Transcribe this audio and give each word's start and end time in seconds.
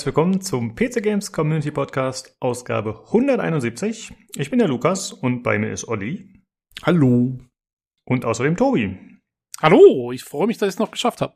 Herzlich 0.00 0.16
willkommen 0.16 0.40
zum 0.40 0.74
PC 0.74 1.02
Games 1.02 1.30
Community 1.30 1.70
Podcast 1.70 2.34
Ausgabe 2.40 3.04
171. 3.08 4.14
Ich 4.34 4.48
bin 4.48 4.58
der 4.58 4.66
Lukas 4.66 5.12
und 5.12 5.42
bei 5.42 5.58
mir 5.58 5.70
ist 5.70 5.88
Olli. 5.88 6.42
Hallo. 6.84 7.38
Und 8.06 8.24
außerdem 8.24 8.56
Tobi. 8.56 8.98
Hallo, 9.60 10.10
ich 10.12 10.24
freue 10.24 10.46
mich, 10.46 10.56
dass 10.56 10.70
ich 10.70 10.76
es 10.76 10.78
noch 10.78 10.90
geschafft 10.90 11.20
habe. 11.20 11.34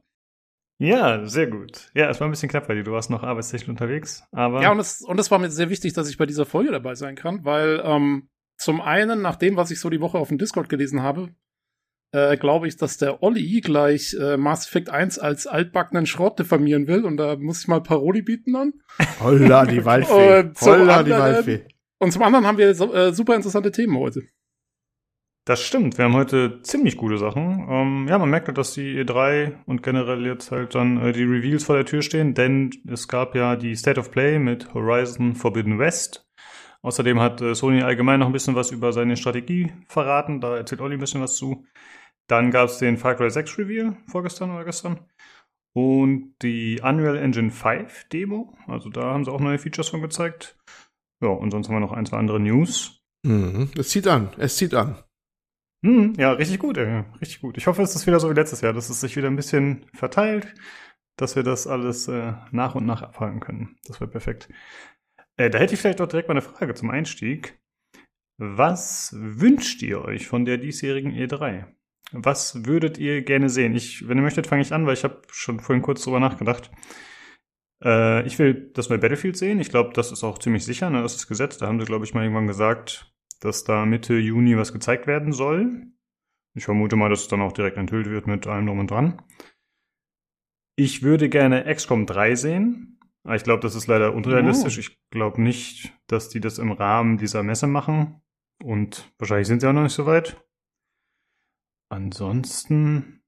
Ja, 0.78 1.26
sehr 1.26 1.48
gut. 1.48 1.90
Ja, 1.92 2.08
es 2.08 2.20
war 2.20 2.26
ein 2.26 2.30
bisschen 2.30 2.48
knapp 2.48 2.66
bei 2.66 2.72
dir. 2.72 2.84
Du 2.84 2.92
warst 2.92 3.10
noch 3.10 3.22
arbeitstechnisch 3.22 3.68
unterwegs, 3.68 4.24
aber. 4.32 4.62
Ja, 4.62 4.72
und 4.72 4.78
es, 4.78 5.02
und 5.02 5.20
es 5.20 5.30
war 5.30 5.38
mir 5.38 5.50
sehr 5.50 5.68
wichtig, 5.68 5.92
dass 5.92 6.08
ich 6.08 6.16
bei 6.16 6.24
dieser 6.24 6.46
Folge 6.46 6.70
dabei 6.70 6.94
sein 6.94 7.16
kann, 7.16 7.44
weil 7.44 7.82
ähm, 7.84 8.30
zum 8.56 8.80
einen, 8.80 9.20
nach 9.20 9.36
dem, 9.36 9.56
was 9.56 9.72
ich 9.72 9.78
so 9.78 9.90
die 9.90 10.00
Woche 10.00 10.16
auf 10.16 10.28
dem 10.28 10.38
Discord 10.38 10.70
gelesen 10.70 11.02
habe, 11.02 11.34
äh, 12.14 12.36
glaube 12.36 12.68
ich, 12.68 12.76
dass 12.76 12.96
der 12.96 13.22
Olli 13.22 13.60
gleich 13.60 14.16
äh, 14.18 14.36
Mass 14.36 14.68
Effect 14.68 14.88
1 14.88 15.18
als 15.18 15.48
altbackenen 15.48 16.06
Schrott 16.06 16.38
diffamieren 16.38 16.86
will 16.86 17.04
und 17.04 17.16
da 17.16 17.36
muss 17.36 17.62
ich 17.62 17.68
mal 17.68 17.82
Paroli 17.82 18.22
bieten 18.22 18.52
dann. 18.52 18.72
Holla 19.20 19.66
die 19.66 19.84
Waldfee. 19.84 20.50
Holla 20.60 21.02
die 21.02 21.10
Waldfee. 21.10 21.64
Und 21.98 22.12
zum 22.12 22.22
anderen 22.22 22.46
haben 22.46 22.58
wir 22.58 22.74
so, 22.74 22.94
äh, 22.94 23.12
super 23.12 23.34
interessante 23.34 23.72
Themen 23.72 23.98
heute. 23.98 24.22
Das 25.44 25.60
stimmt. 25.60 25.98
Wir 25.98 26.06
haben 26.06 26.14
heute 26.14 26.62
ziemlich 26.62 26.96
gute 26.96 27.18
Sachen. 27.18 27.66
Ähm, 27.68 28.06
ja, 28.08 28.16
man 28.16 28.30
merkt 28.30 28.46
halt, 28.46 28.56
dass 28.56 28.72
die 28.72 28.98
E3 28.98 29.64
und 29.66 29.82
generell 29.82 30.24
jetzt 30.24 30.52
halt 30.52 30.74
dann 30.74 30.96
äh, 31.02 31.12
die 31.12 31.24
Reveals 31.24 31.64
vor 31.64 31.76
der 31.76 31.84
Tür 31.84 32.00
stehen, 32.00 32.32
denn 32.34 32.70
es 32.88 33.08
gab 33.08 33.34
ja 33.34 33.56
die 33.56 33.74
State 33.74 33.98
of 33.98 34.10
Play 34.10 34.38
mit 34.38 34.72
Horizon 34.72 35.34
Forbidden 35.34 35.78
West. 35.78 36.26
Außerdem 36.80 37.20
hat 37.20 37.40
äh, 37.42 37.54
Sony 37.54 37.82
allgemein 37.82 38.20
noch 38.20 38.26
ein 38.26 38.32
bisschen 38.32 38.54
was 38.54 38.70
über 38.70 38.92
seine 38.92 39.16
Strategie 39.16 39.72
verraten. 39.88 40.40
Da 40.40 40.56
erzählt 40.56 40.80
Olli 40.80 40.94
ein 40.94 41.00
bisschen 41.00 41.20
was 41.20 41.36
zu. 41.36 41.64
Dann 42.26 42.50
gab 42.50 42.68
es 42.68 42.78
den 42.78 42.96
Far 42.96 43.14
Cry 43.14 43.30
6 43.30 43.58
Reveal 43.58 43.96
vorgestern 44.06 44.50
oder 44.50 44.64
gestern. 44.64 45.00
Und 45.74 46.34
die 46.42 46.80
Unreal 46.82 47.16
Engine 47.16 47.50
5 47.50 48.08
Demo. 48.08 48.56
Also 48.66 48.88
da 48.88 49.12
haben 49.12 49.24
sie 49.24 49.32
auch 49.32 49.40
neue 49.40 49.58
Features 49.58 49.88
von 49.88 50.00
gezeigt. 50.00 50.56
Ja, 51.20 51.28
und 51.28 51.50
sonst 51.50 51.68
haben 51.68 51.76
wir 51.76 51.80
noch 51.80 51.92
ein, 51.92 52.06
zwei 52.06 52.18
andere 52.18 52.40
News. 52.40 53.02
Mhm. 53.24 53.70
Es 53.76 53.88
zieht 53.88 54.06
an, 54.06 54.30
es 54.38 54.56
zieht 54.56 54.74
an. 54.74 55.02
Hm, 55.84 56.14
ja, 56.16 56.32
richtig 56.32 56.60
gut, 56.60 56.78
ey. 56.78 57.04
richtig 57.20 57.40
gut. 57.40 57.58
Ich 57.58 57.66
hoffe, 57.66 57.82
es 57.82 57.94
ist 57.94 58.06
wieder 58.06 58.20
so 58.20 58.30
wie 58.30 58.34
letztes 58.34 58.62
Jahr, 58.62 58.72
dass 58.72 58.88
es 58.88 59.00
sich 59.00 59.16
wieder 59.16 59.28
ein 59.28 59.36
bisschen 59.36 59.84
verteilt, 59.92 60.54
dass 61.16 61.36
wir 61.36 61.42
das 61.42 61.66
alles 61.66 62.08
äh, 62.08 62.32
nach 62.52 62.74
und 62.74 62.86
nach 62.86 63.02
abhalten 63.02 63.40
können. 63.40 63.76
Das 63.86 64.00
wäre 64.00 64.10
perfekt. 64.10 64.48
Äh, 65.36 65.50
da 65.50 65.58
hätte 65.58 65.74
ich 65.74 65.80
vielleicht 65.80 66.00
auch 66.00 66.08
direkt 66.08 66.28
mal 66.28 66.34
eine 66.34 66.42
Frage 66.42 66.74
zum 66.74 66.90
Einstieg. 66.90 67.60
Was 68.38 69.14
wünscht 69.16 69.82
ihr 69.82 70.02
euch 70.02 70.26
von 70.26 70.44
der 70.44 70.58
diesjährigen 70.58 71.12
E3? 71.12 71.66
Was 72.16 72.64
würdet 72.64 72.96
ihr 72.96 73.22
gerne 73.22 73.50
sehen? 73.50 73.74
Ich, 73.74 74.08
wenn 74.08 74.18
ihr 74.18 74.22
möchtet, 74.22 74.46
fange 74.46 74.62
ich 74.62 74.72
an, 74.72 74.86
weil 74.86 74.94
ich 74.94 75.02
habe 75.02 75.22
schon 75.32 75.58
vorhin 75.58 75.82
kurz 75.82 76.02
drüber 76.04 76.20
nachgedacht. 76.20 76.70
Äh, 77.82 78.24
ich 78.26 78.38
will 78.38 78.70
das 78.72 78.88
neue 78.88 79.00
Battlefield 79.00 79.36
sehen. 79.36 79.58
Ich 79.58 79.68
glaube, 79.68 79.90
das 79.94 80.12
ist 80.12 80.22
auch 80.22 80.38
ziemlich 80.38 80.64
sicher. 80.64 80.90
Ne? 80.90 81.02
Das 81.02 81.16
ist 81.16 81.26
gesetzt. 81.26 81.60
Da 81.60 81.66
haben 81.66 81.80
sie, 81.80 81.86
glaube 81.86 82.04
ich, 82.04 82.14
mal 82.14 82.22
irgendwann 82.22 82.46
gesagt, 82.46 83.12
dass 83.40 83.64
da 83.64 83.84
Mitte 83.84 84.14
Juni 84.14 84.56
was 84.56 84.72
gezeigt 84.72 85.06
werden 85.06 85.32
soll. 85.32 85.82
Ich 86.54 86.64
vermute 86.64 86.94
mal, 86.94 87.10
dass 87.10 87.22
es 87.22 87.28
dann 87.28 87.40
auch 87.40 87.52
direkt 87.52 87.76
enthüllt 87.76 88.08
wird 88.08 88.28
mit 88.28 88.46
allem 88.46 88.66
drum 88.66 88.78
und 88.78 88.90
dran. 88.90 89.20
Ich 90.76 91.02
würde 91.02 91.28
gerne 91.28 91.64
XCOM 91.72 92.06
3 92.06 92.36
sehen. 92.36 93.00
Aber 93.24 93.36
ich 93.36 93.42
glaube, 93.42 93.60
das 93.60 93.74
ist 93.74 93.86
leider 93.86 94.14
unrealistisch. 94.14 94.76
Oh. 94.76 94.80
Ich 94.80 94.98
glaube 95.10 95.42
nicht, 95.42 95.92
dass 96.06 96.28
die 96.28 96.40
das 96.40 96.58
im 96.58 96.70
Rahmen 96.70 97.18
dieser 97.18 97.42
Messe 97.42 97.66
machen. 97.66 98.20
Und 98.62 99.10
wahrscheinlich 99.18 99.48
sind 99.48 99.60
sie 99.60 99.66
auch 99.68 99.72
noch 99.72 99.82
nicht 99.82 99.94
so 99.94 100.06
weit. 100.06 100.36
Ansonsten 101.94 103.22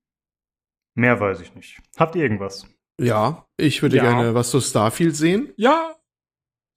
mehr 0.97 1.21
weiß 1.21 1.41
ich 1.41 1.55
nicht. 1.55 1.81
Habt 1.97 2.17
ihr 2.17 2.23
irgendwas? 2.23 2.67
Ja, 3.01 3.47
ich 3.57 3.83
würde 3.83 3.97
ja. 3.97 4.03
gerne 4.03 4.35
was 4.35 4.51
zu 4.51 4.61
Starfield 4.61 5.15
sehen. 5.15 5.53
Ja, 5.57 5.97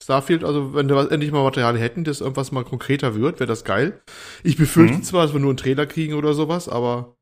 Starfield, 0.02 0.44
also 0.44 0.74
wenn 0.74 0.88
wir 0.88 1.12
endlich 1.12 1.32
mal 1.32 1.44
Material 1.44 1.78
hätten, 1.78 2.04
das 2.04 2.22
irgendwas 2.22 2.52
mal 2.52 2.64
konkreter 2.64 3.16
wird, 3.16 3.40
wäre 3.40 3.48
das 3.48 3.66
geil. 3.66 4.02
Ich 4.44 4.56
befürchte 4.56 4.98
mhm. 4.98 5.04
zwar, 5.04 5.24
dass 5.24 5.34
wir 5.34 5.40
nur 5.40 5.50
einen 5.50 5.58
Trailer 5.58 5.86
kriegen 5.88 6.14
oder 6.14 6.34
sowas, 6.34 6.70
aber 6.70 7.18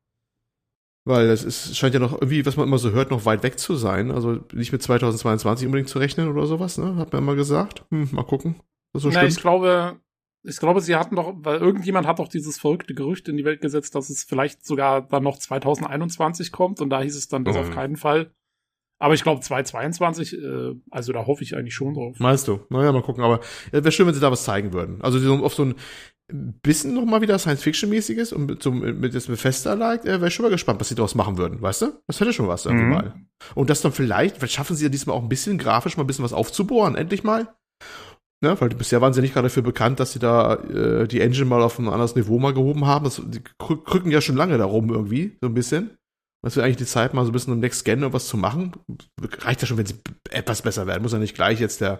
weil 1.06 1.28
das 1.28 1.44
ist, 1.44 1.78
scheint 1.78 1.94
ja 1.94 2.02
noch 2.02 2.14
irgendwie, 2.14 2.46
was 2.46 2.58
man 2.58 2.68
immer 2.68 2.78
so 2.78 2.92
hört, 2.92 3.10
noch 3.10 3.26
weit 3.26 3.42
weg 3.42 3.58
zu 3.58 3.76
sein. 3.78 4.12
Also 4.12 4.44
nicht 4.52 4.74
mit 4.74 4.84
2022 4.84 5.66
unbedingt 5.66 5.90
zu 5.90 6.00
rechnen 6.00 6.30
oder 6.30 6.46
sowas, 6.46 6.78
ne? 6.78 6.98
Hat 6.98 7.14
man 7.14 7.24
immer 7.24 7.36
gesagt. 7.36 7.86
Hm, 7.90 8.10
mal 8.12 8.26
gucken. 8.26 8.58
Was 8.94 9.04
so 9.04 9.10
Na, 9.10 9.20
stimmt. 9.20 9.32
ich 9.32 9.40
glaube, 9.40 10.02
ich 10.44 10.58
glaube, 10.58 10.82
sie 10.82 10.96
hatten 10.96 11.16
doch, 11.16 11.34
weil 11.38 11.60
irgendjemand 11.60 12.08
hat 12.08 12.20
doch 12.20 12.28
dieses 12.28 12.60
verrückte 12.60 12.94
Gerücht 12.94 13.28
in 13.28 13.38
die 13.38 13.46
Welt 13.46 13.62
gesetzt, 13.62 13.96
dass 13.96 14.10
es 14.10 14.24
vielleicht 14.24 14.66
sogar 14.66 15.02
dann 15.02 15.24
noch 15.24 15.38
2021 15.38 16.52
kommt 16.52 16.82
und 16.82 16.90
da 16.90 17.02
hieß 17.02 17.16
es 17.16 17.28
dann 17.28 17.44
das 17.44 17.56
mhm. 17.56 17.62
auf 17.62 17.72
keinen 17.72 17.98
Fall. 17.98 18.32
Aber 19.00 19.14
ich 19.14 19.24
glaube 19.24 19.42
2022, 19.42 20.34
äh, 20.34 20.74
also 20.90 21.14
da 21.14 21.26
hoffe 21.28 21.44
ich 21.44 21.56
eigentlich 21.56 21.76
schon 21.76 21.94
drauf. 21.94 22.18
Meinst 22.20 22.48
du? 22.48 22.62
Naja, 22.70 22.92
mal 22.92 23.04
gucken. 23.04 23.24
Aber 23.24 23.42
äh, 23.72 23.84
wäre 23.84 23.92
schön, 23.92 24.08
wenn 24.08 24.14
sie 24.16 24.20
da 24.20 24.32
was 24.32 24.44
zeigen 24.44 24.74
würden. 24.74 25.02
Also 25.02 25.20
so, 25.20 25.36
auf 25.46 25.54
so 25.54 25.66
ein 25.66 25.76
bisschen 26.30 26.96
noch 26.96 27.06
mal 27.06 27.22
wieder 27.22 27.38
Science-Fiction-mäßiges 27.38 28.34
und 28.34 28.48
mit, 28.48 28.64
so, 28.64 28.72
mit 28.72 29.14
das 29.14 29.28
Bethesda-like, 29.28 30.04
äh, 30.04 30.14
wäre 30.14 30.28
ich 30.28 30.34
schon 30.34 30.44
mal 30.44 30.50
gespannt, 30.50 30.80
was 30.80 30.90
sie 30.90 30.96
daraus 30.96 31.16
machen 31.16 31.38
würden, 31.38 31.62
weißt 31.62 31.84
du? 31.84 32.02
Das 32.08 32.20
hätte 32.20 32.34
schon 32.34 32.48
was 32.48 32.66
irgendwie 32.66 32.86
mhm. 32.86 32.92
mal. 32.92 33.16
Und 33.54 33.70
das 33.70 33.82
dann 33.82 33.92
vielleicht, 33.92 34.38
vielleicht 34.38 34.54
schaffen 34.54 34.76
sie 34.76 34.86
ja 34.86 34.90
diesmal 34.90 35.16
auch 35.16 35.22
ein 35.22 35.30
bisschen 35.30 35.58
grafisch 35.58 35.96
mal 35.96 36.04
ein 36.04 36.08
bisschen 36.08 36.26
was 36.26 36.34
aufzubohren, 36.34 36.96
endlich 36.96 37.24
mal. 37.24 37.56
Ne, 38.44 38.60
weil 38.62 38.70
bisher 38.70 39.02
waren 39.02 39.14
sie 39.14 39.22
nicht 39.22 39.34
gerade 39.34 39.48
dafür 39.48 39.64
bekannt, 39.64 40.00
dass 40.00 40.14
sie 40.14 40.20
da 40.20 40.56
äh, 40.56 41.08
die 41.08 41.22
Engine 41.22 41.46
mal 41.46 41.64
auf 41.64 41.80
ein 41.80 41.88
anderes 41.88 42.16
Niveau 42.16 42.38
mal 42.38 42.54
gehoben 42.54 42.86
haben. 42.86 43.06
Das, 43.06 43.20
die 43.26 43.42
krücken 43.58 44.12
ja 44.12 44.22
schon 44.22 44.36
lange 44.36 44.60
darum 44.60 44.92
irgendwie, 44.92 45.38
so 45.42 45.48
ein 45.48 45.56
bisschen. 45.56 45.98
Was 46.44 46.56
wäre 46.56 46.66
eigentlich 46.66 46.78
die 46.78 46.86
Zeit, 46.86 47.16
mal 47.16 47.26
so 47.26 47.32
ein 47.32 47.34
bisschen 47.34 47.54
im 47.54 47.60
Next 47.60 47.84
Gen 47.84 48.14
was 48.14 48.28
zu 48.28 48.38
machen? 48.38 48.74
Reicht 49.40 49.62
ja 49.62 49.68
schon, 49.68 49.78
wenn 49.78 49.88
sie 49.88 49.96
etwas 50.30 50.62
besser 50.62 50.86
werden. 50.86 51.02
Muss 51.02 51.14
ja 51.14 51.18
nicht 51.18 51.34
gleich 51.34 51.60
jetzt 51.60 51.82
der, 51.82 52.00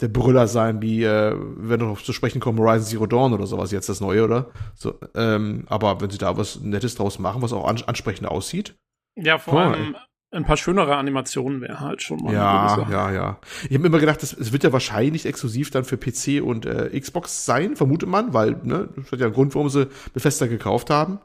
der 0.00 0.08
Brüller 0.08 0.48
sein, 0.48 0.82
wie, 0.82 1.04
äh, 1.04 1.36
wenn 1.38 1.78
noch 1.78 2.02
zu 2.02 2.12
sprechen 2.12 2.40
kommen, 2.40 2.58
Horizon 2.58 2.88
Zero 2.88 3.06
Dawn 3.06 3.32
oder 3.32 3.46
sowas, 3.46 3.70
jetzt 3.70 3.88
das 3.88 4.00
Neue, 4.00 4.24
oder? 4.24 4.50
So, 4.74 4.98
ähm, 5.14 5.66
aber 5.68 6.00
wenn 6.00 6.10
sie 6.10 6.18
da 6.18 6.36
was 6.36 6.60
Nettes 6.60 6.96
draus 6.96 7.20
machen, 7.20 7.42
was 7.42 7.52
auch 7.52 7.64
ansprechend 7.64 8.26
aussieht. 8.26 8.74
Ja, 9.14 9.38
vor 9.38 9.60
allem, 9.60 9.94
ein 10.36 10.44
paar 10.44 10.56
schönere 10.56 10.96
Animationen 10.96 11.60
wäre 11.62 11.80
halt 11.80 12.02
schon 12.02 12.22
mal. 12.22 12.32
Ja, 12.32 12.86
ja, 12.90 13.10
ja. 13.10 13.38
Ich 13.68 13.76
habe 13.76 13.86
immer 13.86 13.98
gedacht, 13.98 14.22
es 14.22 14.52
wird 14.52 14.62
ja 14.64 14.72
wahrscheinlich 14.72 15.24
exklusiv 15.24 15.70
dann 15.70 15.84
für 15.84 15.96
PC 15.96 16.42
und 16.42 16.66
äh, 16.66 16.98
Xbox 16.98 17.46
sein, 17.46 17.74
vermutet 17.74 18.08
man, 18.08 18.34
weil 18.34 18.56
ne, 18.62 18.88
das 18.96 19.12
hat 19.12 19.20
ja 19.20 19.26
einen 19.26 19.34
Grund, 19.34 19.54
warum 19.54 19.70
sie 19.70 19.88
Bethesda 20.12 20.46
gekauft 20.46 20.90
haben. 20.90 21.18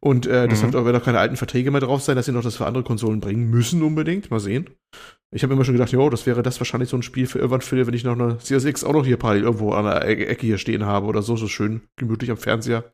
Und 0.00 0.26
äh, 0.26 0.44
mhm. 0.44 0.48
deshalb 0.48 0.72
werden 0.72 0.96
auch 0.96 1.04
keine 1.04 1.18
alten 1.18 1.36
Verträge 1.36 1.70
mehr 1.70 1.80
drauf 1.80 2.02
sein, 2.02 2.16
dass 2.16 2.26
sie 2.26 2.32
noch 2.32 2.42
das 2.42 2.56
für 2.56 2.66
andere 2.66 2.84
Konsolen 2.84 3.20
bringen 3.20 3.50
müssen 3.50 3.82
unbedingt. 3.82 4.30
Mal 4.30 4.40
sehen. 4.40 4.70
Ich 5.30 5.42
habe 5.42 5.52
immer 5.52 5.64
schon 5.64 5.74
gedacht, 5.74 5.92
jo, 5.92 6.08
das 6.08 6.24
wäre 6.24 6.42
das 6.42 6.58
wahrscheinlich 6.58 6.88
so 6.88 6.96
ein 6.96 7.02
Spiel 7.02 7.26
für 7.26 7.38
irgendwann 7.38 7.60
für, 7.60 7.86
wenn 7.86 7.94
ich 7.94 8.04
noch 8.04 8.18
eine 8.18 8.38
CSX 8.38 8.82
auch 8.84 8.94
noch 8.94 9.04
hier 9.04 9.18
parallel 9.18 9.42
irgendwo 9.42 9.72
an 9.72 9.84
der 9.84 10.06
Ecke 10.06 10.46
hier 10.46 10.56
stehen 10.56 10.86
habe 10.86 11.06
oder 11.06 11.20
so, 11.20 11.36
so 11.36 11.48
schön 11.48 11.82
gemütlich 11.96 12.30
am 12.30 12.38
Fernseher. 12.38 12.84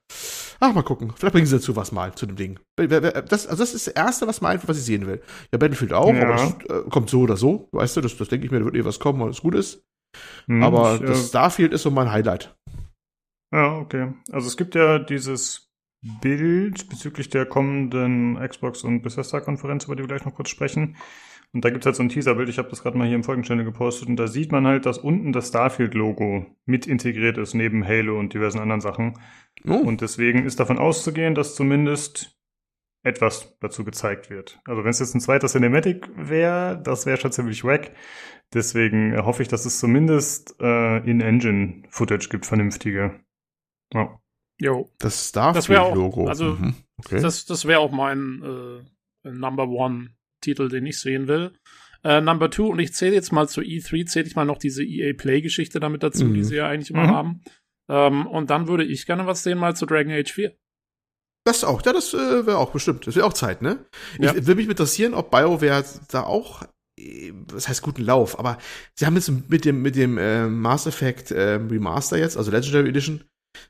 Ach, 0.60 0.72
mal 0.72 0.82
gucken. 0.82 1.12
Vielleicht 1.16 1.32
bringen 1.32 1.46
sie 1.46 1.56
dazu 1.56 1.76
was 1.76 1.92
mal 1.92 2.14
zu 2.14 2.26
dem 2.26 2.36
Ding. 2.36 2.58
Das, 2.76 3.46
also 3.46 3.62
das 3.62 3.74
ist 3.74 3.86
das 3.86 3.94
Erste, 3.94 4.26
was 4.26 4.40
mal 4.40 4.58
was 4.66 4.78
ich 4.78 4.84
sehen 4.84 5.06
will. 5.06 5.20
Ja, 5.52 5.58
Battlefield 5.58 5.92
auch, 5.92 6.12
ja. 6.14 6.22
aber 6.22 6.32
das 6.32 6.54
äh, 6.68 6.88
kommt 6.90 7.10
so 7.10 7.20
oder 7.20 7.36
so. 7.36 7.68
Weißt 7.72 7.96
du, 7.96 8.00
das, 8.00 8.16
das 8.16 8.28
denke 8.28 8.46
ich 8.46 8.52
mir, 8.52 8.60
da 8.60 8.64
wird 8.64 8.76
eh 8.76 8.84
was 8.84 8.98
kommen, 8.98 9.20
weil 9.20 9.30
es 9.30 9.40
gut 9.40 9.54
ist. 9.54 9.84
Hm, 10.46 10.62
aber 10.62 10.96
ich, 10.96 11.02
das 11.02 11.28
Starfield 11.28 11.72
ist 11.72 11.82
so 11.82 11.90
mein 11.90 12.10
Highlight. 12.10 12.56
Ja, 13.52 13.78
okay. 13.78 14.12
Also 14.32 14.48
es 14.48 14.56
gibt 14.56 14.74
ja 14.74 14.98
dieses 14.98 15.70
Bild 16.20 16.88
bezüglich 16.88 17.30
der 17.30 17.46
kommenden 17.46 18.36
Xbox 18.46 18.84
und 18.84 19.02
Bethesda-Konferenz, 19.02 19.84
über 19.84 19.96
die 19.96 20.02
wir 20.02 20.08
gleich 20.08 20.24
noch 20.24 20.34
kurz 20.34 20.50
sprechen. 20.50 20.96
Und 21.54 21.64
da 21.64 21.70
gibt 21.70 21.82
es 21.82 21.86
halt 21.86 21.94
so 21.94 22.02
ein 22.02 22.08
Teaserbild, 22.08 22.48
ich 22.48 22.58
habe 22.58 22.68
das 22.68 22.82
gerade 22.82 22.98
mal 22.98 23.06
hier 23.06 23.14
im 23.14 23.22
Folgenchannel 23.22 23.64
gepostet, 23.64 24.08
und 24.08 24.16
da 24.16 24.26
sieht 24.26 24.50
man 24.50 24.66
halt, 24.66 24.86
dass 24.86 24.98
unten 24.98 25.32
das 25.32 25.48
Starfield-Logo 25.48 26.46
mit 26.66 26.86
integriert 26.86 27.38
ist, 27.38 27.54
neben 27.54 27.86
Halo 27.86 28.18
und 28.18 28.34
diversen 28.34 28.58
anderen 28.58 28.80
Sachen. 28.80 29.20
Oh. 29.64 29.74
Und 29.74 30.00
deswegen 30.00 30.44
ist 30.44 30.58
davon 30.58 30.78
auszugehen, 30.78 31.36
dass 31.36 31.54
zumindest 31.54 32.36
etwas 33.04 33.56
dazu 33.60 33.84
gezeigt 33.84 34.30
wird. 34.30 34.58
Also 34.64 34.82
wenn 34.82 34.90
es 34.90 34.98
jetzt 34.98 35.14
ein 35.14 35.20
zweiter 35.20 35.46
Cinematic 35.46 36.10
wäre, 36.16 36.80
das 36.82 37.06
wäre 37.06 37.18
schon 37.18 37.30
ziemlich 37.30 37.62
wack. 37.62 37.92
Deswegen 38.52 39.16
hoffe 39.24 39.42
ich, 39.42 39.48
dass 39.48 39.64
es 39.64 39.78
zumindest 39.78 40.56
äh, 40.60 40.98
in-Engine-Footage 41.08 42.30
gibt, 42.30 42.46
vernünftige. 42.46 43.20
Ja. 43.92 44.18
Jo. 44.58 44.90
Das 44.98 45.28
Starfield-Logo. 45.28 46.26
Also 46.26 46.54
mhm. 46.54 46.74
okay. 46.96 47.20
das, 47.20 47.44
das 47.44 47.64
wäre 47.66 47.78
auch 47.78 47.92
mein 47.92 48.42
äh, 49.24 49.30
Number 49.30 49.68
One 49.68 50.10
Titel, 50.44 50.68
den 50.68 50.86
ich 50.86 51.00
sehen 51.00 51.28
will. 51.28 51.52
Äh, 52.04 52.20
Number 52.20 52.50
Two, 52.50 52.68
und 52.68 52.78
ich 52.78 52.92
zähle 52.92 53.14
jetzt 53.14 53.32
mal 53.32 53.48
zu 53.48 53.62
E3, 53.62 54.06
zähle 54.06 54.26
ich 54.26 54.36
mal 54.36 54.44
noch 54.44 54.58
diese 54.58 54.84
EA 54.84 55.14
Play-Geschichte 55.14 55.80
damit 55.80 56.02
dazu, 56.02 56.26
mhm. 56.26 56.34
die 56.34 56.44
sie 56.44 56.56
ja 56.56 56.68
eigentlich 56.68 56.90
immer 56.90 57.06
mhm. 57.06 57.10
haben. 57.10 57.42
Ähm, 57.88 58.26
und 58.26 58.50
dann 58.50 58.68
würde 58.68 58.84
ich 58.84 59.06
gerne 59.06 59.26
was 59.26 59.42
sehen 59.42 59.58
mal 59.58 59.74
zu 59.74 59.86
Dragon 59.86 60.12
Age 60.12 60.30
4. 60.30 60.54
Das 61.46 61.64
auch, 61.64 61.84
ja, 61.84 61.92
das 61.92 62.14
äh, 62.14 62.46
wäre 62.46 62.58
auch 62.58 62.72
bestimmt. 62.72 63.06
Das 63.06 63.16
wäre 63.16 63.26
auch 63.26 63.34
Zeit, 63.34 63.60
ne? 63.60 63.84
Ja. 64.18 64.34
Ich 64.34 64.46
würde 64.46 64.56
mich 64.56 64.68
interessieren, 64.68 65.12
ob 65.12 65.30
BioWare 65.30 65.84
da 66.08 66.22
auch, 66.22 66.62
äh, 66.98 67.32
das 67.48 67.68
heißt 67.68 67.82
guten 67.82 68.02
Lauf, 68.02 68.38
aber 68.38 68.58
sie 68.94 69.04
haben 69.04 69.14
jetzt 69.14 69.30
mit 69.30 69.64
dem, 69.64 69.82
mit 69.82 69.96
dem 69.96 70.16
äh, 70.16 70.46
Mass 70.46 70.86
Effect 70.86 71.30
äh, 71.30 71.54
Remaster 71.54 72.16
jetzt, 72.16 72.36
also 72.38 72.50
Legendary 72.50 72.88
Edition, 72.88 73.24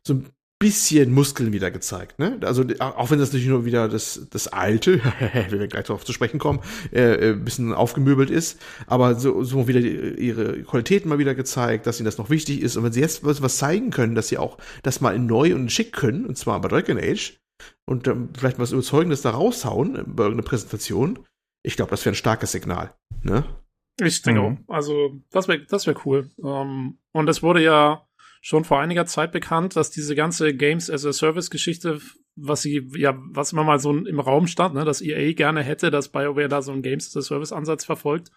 so 0.06 0.15
ein 0.15 0.29
bisschen 0.59 1.12
Muskeln 1.12 1.53
wieder 1.53 1.71
gezeigt, 1.71 2.19
ne? 2.19 2.39
Also 2.43 2.65
auch 2.79 3.11
wenn 3.11 3.19
das 3.19 3.31
natürlich 3.31 3.49
nur 3.49 3.65
wieder 3.65 3.89
das 3.89 4.29
das 4.31 4.49
alte, 4.49 5.01
wenn 5.51 5.61
wir 5.61 5.69
gleich 5.69 5.85
darauf 5.85 6.05
zu 6.05 6.12
sprechen 6.12 6.39
kommen, 6.39 6.61
äh, 6.93 7.33
ein 7.33 7.45
bisschen 7.45 7.73
aufgemöbelt 7.73 8.31
ist, 8.31 8.61
aber 8.87 9.17
so, 9.17 9.43
so 9.43 9.69
wieder 9.69 9.81
ihre 9.81 10.62
Qualitäten 10.62 11.09
mal 11.09 11.19
wieder 11.19 11.35
gezeigt, 11.35 11.87
dass 11.87 11.99
ihnen 11.99 12.06
das 12.06 12.19
noch 12.19 12.31
wichtig 12.31 12.62
ist 12.62 12.77
und 12.77 12.85
wenn 12.85 12.93
sie 12.93 13.01
jetzt 13.01 13.25
was 13.25 13.59
zeigen 13.59 13.91
können, 13.91 14.15
dass 14.15 14.29
sie 14.29 14.39
auch 14.39 14.59
das 14.83 15.01
mal 15.01 15.15
in 15.15 15.27
neu 15.27 15.55
und 15.55 15.71
schick 15.71 15.93
können, 15.93 16.25
und 16.25 16.39
zwar 16.39 16.61
bei 16.61 16.69
Dragon 16.69 16.99
Age 16.99 17.39
und 17.87 18.06
ähm, 18.06 18.31
vielleicht 18.37 18.59
was 18.59 18.73
überzeugendes 18.73 19.23
da 19.23 19.31
raushauen 19.31 19.93
bei 20.06 20.25
irgendeiner 20.25 20.49
Präsentation, 20.49 21.19
ich 21.62 21.77
glaube, 21.77 21.91
das 21.91 22.05
wäre 22.05 22.12
ein 22.12 22.17
starkes 22.17 22.53
Signal, 22.53 22.95
ne? 23.23 23.45
Ich 24.01 24.23
denke 24.23 24.41
mhm. 24.41 24.59
auch. 24.69 24.75
Also 24.75 25.21
das 25.31 25.49
wäre 25.49 25.65
das 25.67 25.87
wäre 25.87 26.01
cool. 26.05 26.31
Um, 26.37 26.99
und 27.12 27.29
es 27.29 27.43
wurde 27.43 27.62
ja 27.62 28.06
schon 28.44 28.64
vor 28.64 28.79
einiger 28.79 29.06
Zeit 29.06 29.32
bekannt, 29.32 29.75
dass 29.75 29.91
diese 29.91 30.14
ganze 30.14 30.55
Games 30.55 30.91
as 30.91 31.06
a 31.06 31.14
Service 31.14 31.49
Geschichte, 31.49 32.02
was 32.37 32.61
sie, 32.61 32.87
ja, 32.94 33.19
was 33.31 33.55
immer 33.55 33.64
mal 33.64 33.79
so 33.79 33.96
im 33.96 34.20
Raum 34.20 34.49
stand, 34.49 34.75
ne, 34.75 34.85
dass 34.85 35.00
EA 35.00 35.32
gerne 35.32 35.62
hätte, 35.62 35.91
dass 35.91 36.11
BioWare 36.11 36.49
da 36.49 36.61
so 36.61 36.70
einen 36.70 36.82
Games 36.82 37.08
as 37.08 37.17
a 37.17 37.23
Service 37.23 37.52
Ansatz 37.52 37.87
verfolgt. 37.87 38.31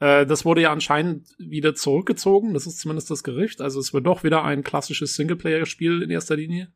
Äh, 0.00 0.26
das 0.26 0.44
wurde 0.44 0.62
ja 0.62 0.72
anscheinend 0.72 1.28
wieder 1.38 1.76
zurückgezogen. 1.76 2.52
Das 2.52 2.66
ist 2.66 2.80
zumindest 2.80 3.12
das 3.12 3.22
Gerücht. 3.22 3.60
Also 3.60 3.78
es 3.78 3.94
wird 3.94 4.04
doch 4.06 4.24
wieder 4.24 4.42
ein 4.42 4.64
klassisches 4.64 5.14
Singleplayer-Spiel 5.14 6.02
in 6.02 6.10
erster 6.10 6.34
Linie. 6.34 6.72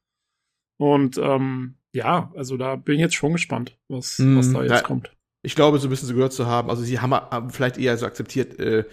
Und 0.76 1.18
ähm, 1.18 1.78
ja, 1.92 2.30
also 2.36 2.56
da 2.56 2.76
bin 2.76 2.94
ich 2.94 3.00
jetzt 3.00 3.16
schon 3.16 3.32
gespannt, 3.32 3.76
was, 3.88 4.20
mm, 4.20 4.36
was 4.38 4.52
da 4.52 4.62
jetzt 4.62 4.70
ja, 4.70 4.82
kommt. 4.82 5.10
Ich 5.42 5.56
glaube, 5.56 5.80
so 5.80 5.88
ein 5.88 5.90
bisschen 5.90 6.06
so 6.06 6.14
gehört 6.14 6.32
zu 6.32 6.46
haben. 6.46 6.70
Also 6.70 6.84
sie 6.84 7.00
haben, 7.00 7.12
haben 7.12 7.50
vielleicht 7.50 7.76
eher 7.76 7.96
so 7.96 8.06
akzeptiert, 8.06 8.60
äh, 8.60 8.84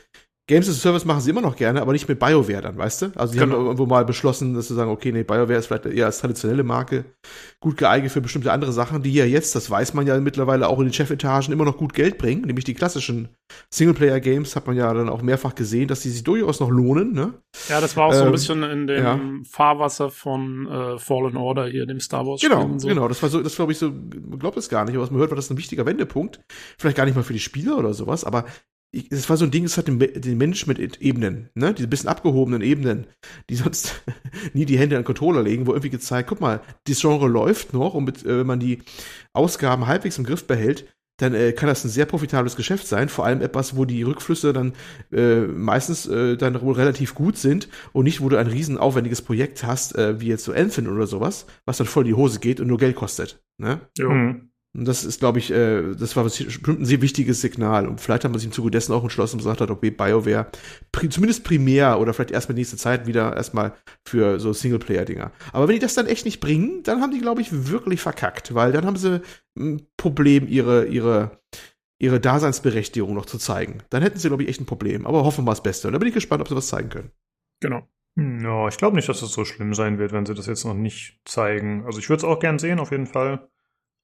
Games 0.47 0.69
as 0.69 0.75
a 0.75 0.79
Service 0.79 1.05
machen 1.05 1.21
sie 1.21 1.31
immer 1.31 1.41
noch 1.41 1.55
gerne, 1.55 1.81
aber 1.81 1.91
nicht 1.91 2.07
mit 2.07 2.19
BioWare 2.19 2.61
dann, 2.61 2.77
weißt 2.77 3.01
du? 3.01 3.05
Also 3.15 3.33
sie 3.33 3.39
genau. 3.39 3.55
haben 3.55 3.65
irgendwo 3.65 3.87
mal 3.87 4.05
beschlossen, 4.05 4.53
dass 4.53 4.67
sie 4.67 4.75
sagen, 4.75 4.91
okay, 4.91 5.11
nee, 5.11 5.23
BioWare 5.23 5.55
ist 5.55 5.65
vielleicht 5.65 5.87
eher 5.87 6.05
als 6.05 6.19
traditionelle 6.19 6.63
Marke 6.63 7.05
gut 7.59 7.77
geeignet 7.77 8.11
für 8.11 8.21
bestimmte 8.21 8.51
andere 8.51 8.71
Sachen, 8.71 9.01
die 9.01 9.11
ja 9.11 9.25
jetzt, 9.25 9.55
das 9.55 9.71
weiß 9.71 9.95
man 9.95 10.05
ja 10.05 10.19
mittlerweile 10.19 10.67
auch 10.67 10.77
in 10.77 10.85
den 10.85 10.93
Chefetagen, 10.93 11.51
immer 11.51 11.65
noch 11.65 11.77
gut 11.77 11.95
Geld 11.95 12.19
bringen, 12.19 12.43
nämlich 12.43 12.63
die 12.63 12.75
klassischen 12.75 13.29
Singleplayer-Games 13.71 14.55
hat 14.55 14.67
man 14.67 14.75
ja 14.75 14.93
dann 14.93 15.09
auch 15.09 15.23
mehrfach 15.23 15.55
gesehen, 15.55 15.87
dass 15.87 16.01
die 16.01 16.09
sich 16.09 16.23
durchaus 16.23 16.59
noch 16.59 16.69
lohnen, 16.69 17.13
ne? 17.13 17.33
Ja, 17.67 17.81
das 17.81 17.97
war 17.97 18.05
auch 18.05 18.11
ähm, 18.11 18.17
so 18.17 18.21
ein 18.21 18.27
ähm, 18.27 18.31
bisschen 18.31 18.63
in 18.63 18.87
dem 18.87 19.03
ja. 19.03 19.19
Fahrwasser 19.49 20.11
von 20.11 20.67
äh, 20.67 20.99
Fallen 20.99 21.37
Order 21.37 21.65
hier, 21.65 21.87
dem 21.87 21.99
Star 21.99 22.25
Wars. 22.27 22.41
Genau, 22.41 22.71
so. 22.77 22.87
genau, 22.87 23.07
das 23.07 23.21
war 23.23 23.29
so, 23.29 23.41
das 23.41 23.55
glaube 23.55 23.71
ich 23.71 23.79
so, 23.79 23.89
man 23.89 24.37
glaubt 24.37 24.57
es 24.57 24.69
gar 24.69 24.85
nicht, 24.85 24.93
aber 24.93 25.03
was 25.03 25.11
man 25.11 25.19
hört, 25.19 25.31
war 25.31 25.35
das 25.35 25.49
ein 25.49 25.57
wichtiger 25.57 25.87
Wendepunkt. 25.87 26.39
Vielleicht 26.77 26.97
gar 26.97 27.05
nicht 27.05 27.15
mal 27.15 27.23
für 27.23 27.33
die 27.33 27.39
Spieler 27.39 27.79
oder 27.79 27.95
sowas, 27.95 28.23
aber 28.23 28.45
es 29.09 29.29
war 29.29 29.37
so 29.37 29.45
ein 29.45 29.51
Ding, 29.51 29.65
es 29.65 29.77
hat 29.77 29.87
den, 29.87 29.99
den 29.99 30.37
Mensch 30.37 30.67
mit 30.67 30.79
Ebenen, 31.01 31.49
ne, 31.53 31.73
diese 31.73 31.87
bisschen 31.87 32.09
abgehobenen 32.09 32.61
Ebenen, 32.61 33.07
die 33.49 33.55
sonst 33.55 34.03
nie 34.53 34.65
die 34.65 34.77
Hände 34.77 34.95
an 34.95 35.01
den 35.01 35.05
Controller 35.07 35.43
legen, 35.43 35.67
wo 35.67 35.71
irgendwie 35.71 35.89
gezeigt, 35.89 36.29
guck 36.29 36.41
mal, 36.41 36.61
die 36.87 36.93
Genre 36.93 37.27
läuft 37.27 37.73
noch 37.73 37.93
und 37.93 38.05
mit, 38.05 38.25
äh, 38.25 38.39
wenn 38.39 38.47
man 38.47 38.59
die 38.59 38.79
Ausgaben 39.33 39.87
halbwegs 39.87 40.17
im 40.17 40.23
Griff 40.23 40.47
behält, 40.47 40.85
dann 41.17 41.33
äh, 41.33 41.53
kann 41.53 41.67
das 41.67 41.83
ein 41.83 41.89
sehr 41.89 42.05
profitables 42.05 42.55
Geschäft 42.55 42.87
sein, 42.87 43.07
vor 43.07 43.25
allem 43.25 43.41
etwas, 43.41 43.77
wo 43.77 43.85
die 43.85 44.03
Rückflüsse 44.03 44.51
dann 44.51 44.73
äh, 45.11 45.41
meistens 45.41 46.07
äh, 46.07 46.35
dann 46.35 46.61
wohl 46.61 46.73
relativ 46.73 47.15
gut 47.15 47.37
sind 47.37 47.69
und 47.93 48.03
nicht, 48.03 48.21
wo 48.21 48.29
du 48.29 48.37
ein 48.37 48.47
riesen 48.47 48.77
aufwendiges 48.77 49.21
Projekt 49.21 49.63
hast, 49.63 49.95
äh, 49.95 50.19
wie 50.19 50.27
jetzt 50.27 50.43
so 50.43 50.51
Anthem 50.51 50.87
oder 50.87 51.07
sowas, 51.07 51.45
was 51.65 51.77
dann 51.77 51.87
voll 51.87 52.03
in 52.03 52.07
die 52.07 52.13
Hose 52.15 52.39
geht 52.39 52.59
und 52.59 52.67
nur 52.67 52.77
Geld 52.77 52.95
kostet. 52.95 53.41
Ne? 53.57 53.79
Ja. 53.97 54.09
Mhm. 54.09 54.51
Und 54.75 54.85
das 54.85 55.05
ist, 55.05 55.19
glaube 55.19 55.39
ich, 55.39 55.51
äh, 55.51 55.93
das 55.95 56.15
war 56.15 56.25
bestimmt 56.25 56.81
ein 56.81 56.85
sehr 56.85 57.01
wichtiges 57.01 57.39
Signal. 57.41 57.87
Und 57.87 58.01
vielleicht 58.01 58.25
hat 58.25 58.31
man 58.31 58.39
sich 58.39 58.47
im 58.47 58.51
Zuge 58.51 58.71
dessen 58.71 58.93
auch 58.93 59.03
entschlossen 59.03 59.35
und 59.35 59.39
gesagt 59.39 59.61
hat, 59.61 59.69
okay, 59.71 59.89
BioWare, 59.89 60.47
pri 60.91 61.07
zumindest 61.07 61.45
primär 61.45 61.99
oder 61.99 62.13
vielleicht 62.13 62.31
erstmal 62.31 62.55
nächste 62.55 62.75
Zeit 62.75 63.07
wieder 63.07 63.35
erstmal 63.35 63.73
für 64.05 64.39
so 64.39 64.51
Singleplayer-Dinger. 64.51 65.31
Aber 65.53 65.67
wenn 65.67 65.75
die 65.75 65.79
das 65.79 65.93
dann 65.93 66.07
echt 66.07 66.25
nicht 66.25 66.41
bringen, 66.41 66.83
dann 66.83 67.01
haben 67.01 67.11
die, 67.11 67.21
glaube 67.21 67.41
ich, 67.41 67.69
wirklich 67.69 68.01
verkackt, 68.01 68.53
weil 68.53 68.73
dann 68.73 68.85
haben 68.85 68.97
sie 68.97 69.21
ein 69.57 69.87
Problem, 69.95 70.47
ihre, 70.47 70.85
ihre, 70.87 71.39
ihre 71.97 72.19
Daseinsberechtigung 72.19 73.13
noch 73.13 73.25
zu 73.25 73.37
zeigen. 73.37 73.77
Dann 73.89 74.03
hätten 74.03 74.19
sie, 74.19 74.27
glaube 74.27 74.43
ich, 74.43 74.49
echt 74.49 74.59
ein 74.59 74.65
Problem. 74.65 75.07
Aber 75.07 75.23
hoffen 75.23 75.45
wir 75.45 75.51
das 75.51 75.63
Beste. 75.63 75.87
Und 75.87 75.93
da 75.93 75.99
bin 75.99 76.09
ich 76.09 76.13
gespannt, 76.13 76.41
ob 76.41 76.49
sie 76.49 76.55
was 76.55 76.67
zeigen 76.67 76.89
können. 76.89 77.11
Genau. 77.61 77.87
Ja, 78.17 78.67
ich 78.67 78.77
glaube 78.77 78.95
nicht, 78.95 79.09
dass 79.09 79.21
es 79.21 79.31
so 79.31 79.43
schlimm 79.43 79.73
sein 79.73 79.99
wird, 79.99 80.13
wenn 80.13 80.25
sie 80.25 80.33
das 80.33 80.45
jetzt 80.47 80.65
noch 80.65 80.73
nicht 80.73 81.19
zeigen. 81.25 81.85
Also 81.85 81.99
ich 81.99 82.09
würde 82.09 82.19
es 82.19 82.23
auch 82.23 82.39
gern 82.39 82.59
sehen, 82.59 82.79
auf 82.79 82.91
jeden 82.91 83.07
Fall. 83.07 83.49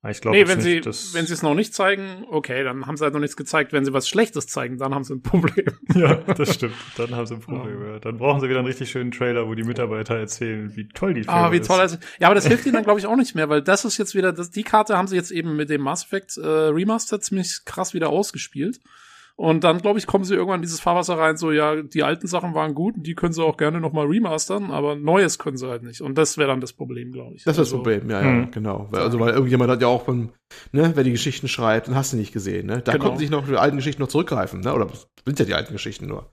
Ich 0.10 0.20
glaube 0.20 0.36
nee, 0.36 0.48
wenn 0.48 0.58
nicht, 0.58 0.92
sie, 0.92 1.14
wenn 1.14 1.28
sie 1.28 1.34
es 1.34 1.44
noch 1.44 1.54
nicht 1.54 1.76
zeigen, 1.76 2.26
okay, 2.28 2.64
dann 2.64 2.88
haben 2.88 2.98
sie 2.98 3.04
halt 3.04 3.14
noch 3.14 3.20
nichts 3.20 3.38
gezeigt. 3.38 3.72
Wenn 3.72 3.86
sie 3.86 3.94
was 3.94 4.10
Schlechtes 4.10 4.48
zeigen, 4.48 4.80
dann 4.80 4.96
haben 4.96 5.04
sie 5.04 5.14
ein 5.14 5.22
Problem. 5.22 5.78
ja, 5.94 6.16
das 6.16 6.56
stimmt. 6.56 6.74
Dann 6.98 7.16
haben 7.16 7.28
sie 7.28 7.36
ein 7.36 7.40
Problem. 7.42 7.86
Ja. 7.86 8.00
Dann 8.00 8.18
brauchen 8.18 8.42
sie 8.42 8.50
wieder 8.50 8.60
einen 8.60 8.68
richtig 8.68 8.90
schönen 8.90 9.12
Trailer, 9.12 9.48
wo 9.48 9.54
die 9.54 9.64
Mitarbeiter 9.64 10.16
erzählen, 10.16 10.76
wie 10.76 10.88
toll 10.88 11.14
die 11.14 11.24
Firma 11.24 11.48
Ah, 11.48 11.52
wie 11.52 11.60
toll. 11.60 11.80
Also, 11.80 11.98
ja, 12.20 12.28
aber 12.28 12.36
das 12.36 12.48
hilft 12.48 12.66
ihnen 12.66 12.74
dann, 12.74 12.84
glaube 12.84 13.00
ich, 13.00 13.06
auch 13.06 13.16
nicht 13.16 13.36
mehr, 13.36 13.48
weil 13.50 13.62
das 13.62 13.86
ist 13.86 14.00
jetzt 14.00 14.16
wieder, 14.16 14.34
das, 14.34 14.50
die 14.50 14.64
Karte 14.64 14.98
haben 14.98 15.08
sie 15.08 15.16
jetzt 15.16 15.30
eben 15.30 15.56
mit 15.56 15.70
dem 15.70 15.82
Mass 15.82 16.04
Effect 16.04 16.38
äh, 16.38 16.48
Remaster 16.48 17.22
ziemlich 17.22 17.60
krass 17.66 17.94
wieder 17.94 18.10
ausgespielt. 18.10 18.80
Und 19.36 19.64
dann, 19.64 19.80
glaube 19.80 19.98
ich, 19.98 20.08
kommen 20.08 20.24
sie 20.24 20.36
irgendwann 20.36 20.58
in 20.58 20.62
dieses 20.64 20.80
Fahrwasser 20.80 21.18
rein, 21.18 21.38
so, 21.38 21.52
ja, 21.52 21.82
die 21.82 22.04
alten 22.04 22.28
Sachen 22.28 22.54
waren 22.54 22.76
gut, 22.76 22.96
die 22.98 23.16
können 23.16 23.34
sie 23.34 23.44
auch 23.44 23.58
gerne 23.58 23.80
nochmal 23.80 24.06
remastern, 24.06 24.72
aber 24.72 24.96
Neues 24.96 25.40
können 25.40 25.58
sie 25.58 25.68
halt 25.68 25.84
nicht. 25.84 26.02
Und 26.02 26.18
das 26.18 26.38
wäre 26.38 26.50
dann 26.50 26.62
das 26.62 26.74
Problem, 26.74 27.12
glaube 27.12 27.36
ich. 27.36 27.44
Das 27.44 27.56
ist 27.56 27.60
also, 27.60 27.78
das 27.78 27.84
Problem, 27.84 28.10
ja, 28.10 28.22
ja, 28.22 28.32
mhm. 28.32 28.52
genau. 28.52 28.88
Also, 28.92 29.20
weil 29.20 29.34
irgendjemand 29.34 29.72
hat 29.72 29.82
ja 29.82 29.88
auch 29.88 30.04
beim, 30.04 30.30
ne, 30.72 30.92
wer 30.96 31.04
die 31.04 31.12
Geschichten 31.12 31.48
schreibt, 31.48 31.88
dann 31.88 31.96
hast 31.96 32.14
du 32.14 32.18
nicht 32.18 32.34
gesehen, 32.34 32.68
ne? 32.68 32.82
Da 32.82 32.92
genau. 32.92 33.06
konnten 33.06 33.20
sich 33.20 33.30
noch 33.30 33.48
die 33.48 33.58
alten 33.58 33.78
Geschichten 33.78 34.02
noch 34.02 34.10
zurückgreifen, 34.10 34.62
ne? 34.62 34.74
Oder 34.74 34.88
sind 35.26 35.40
ja 35.40 35.46
die 35.46 35.54
alten 35.54 35.74
Geschichten 35.74 36.08
nur. 36.08 36.32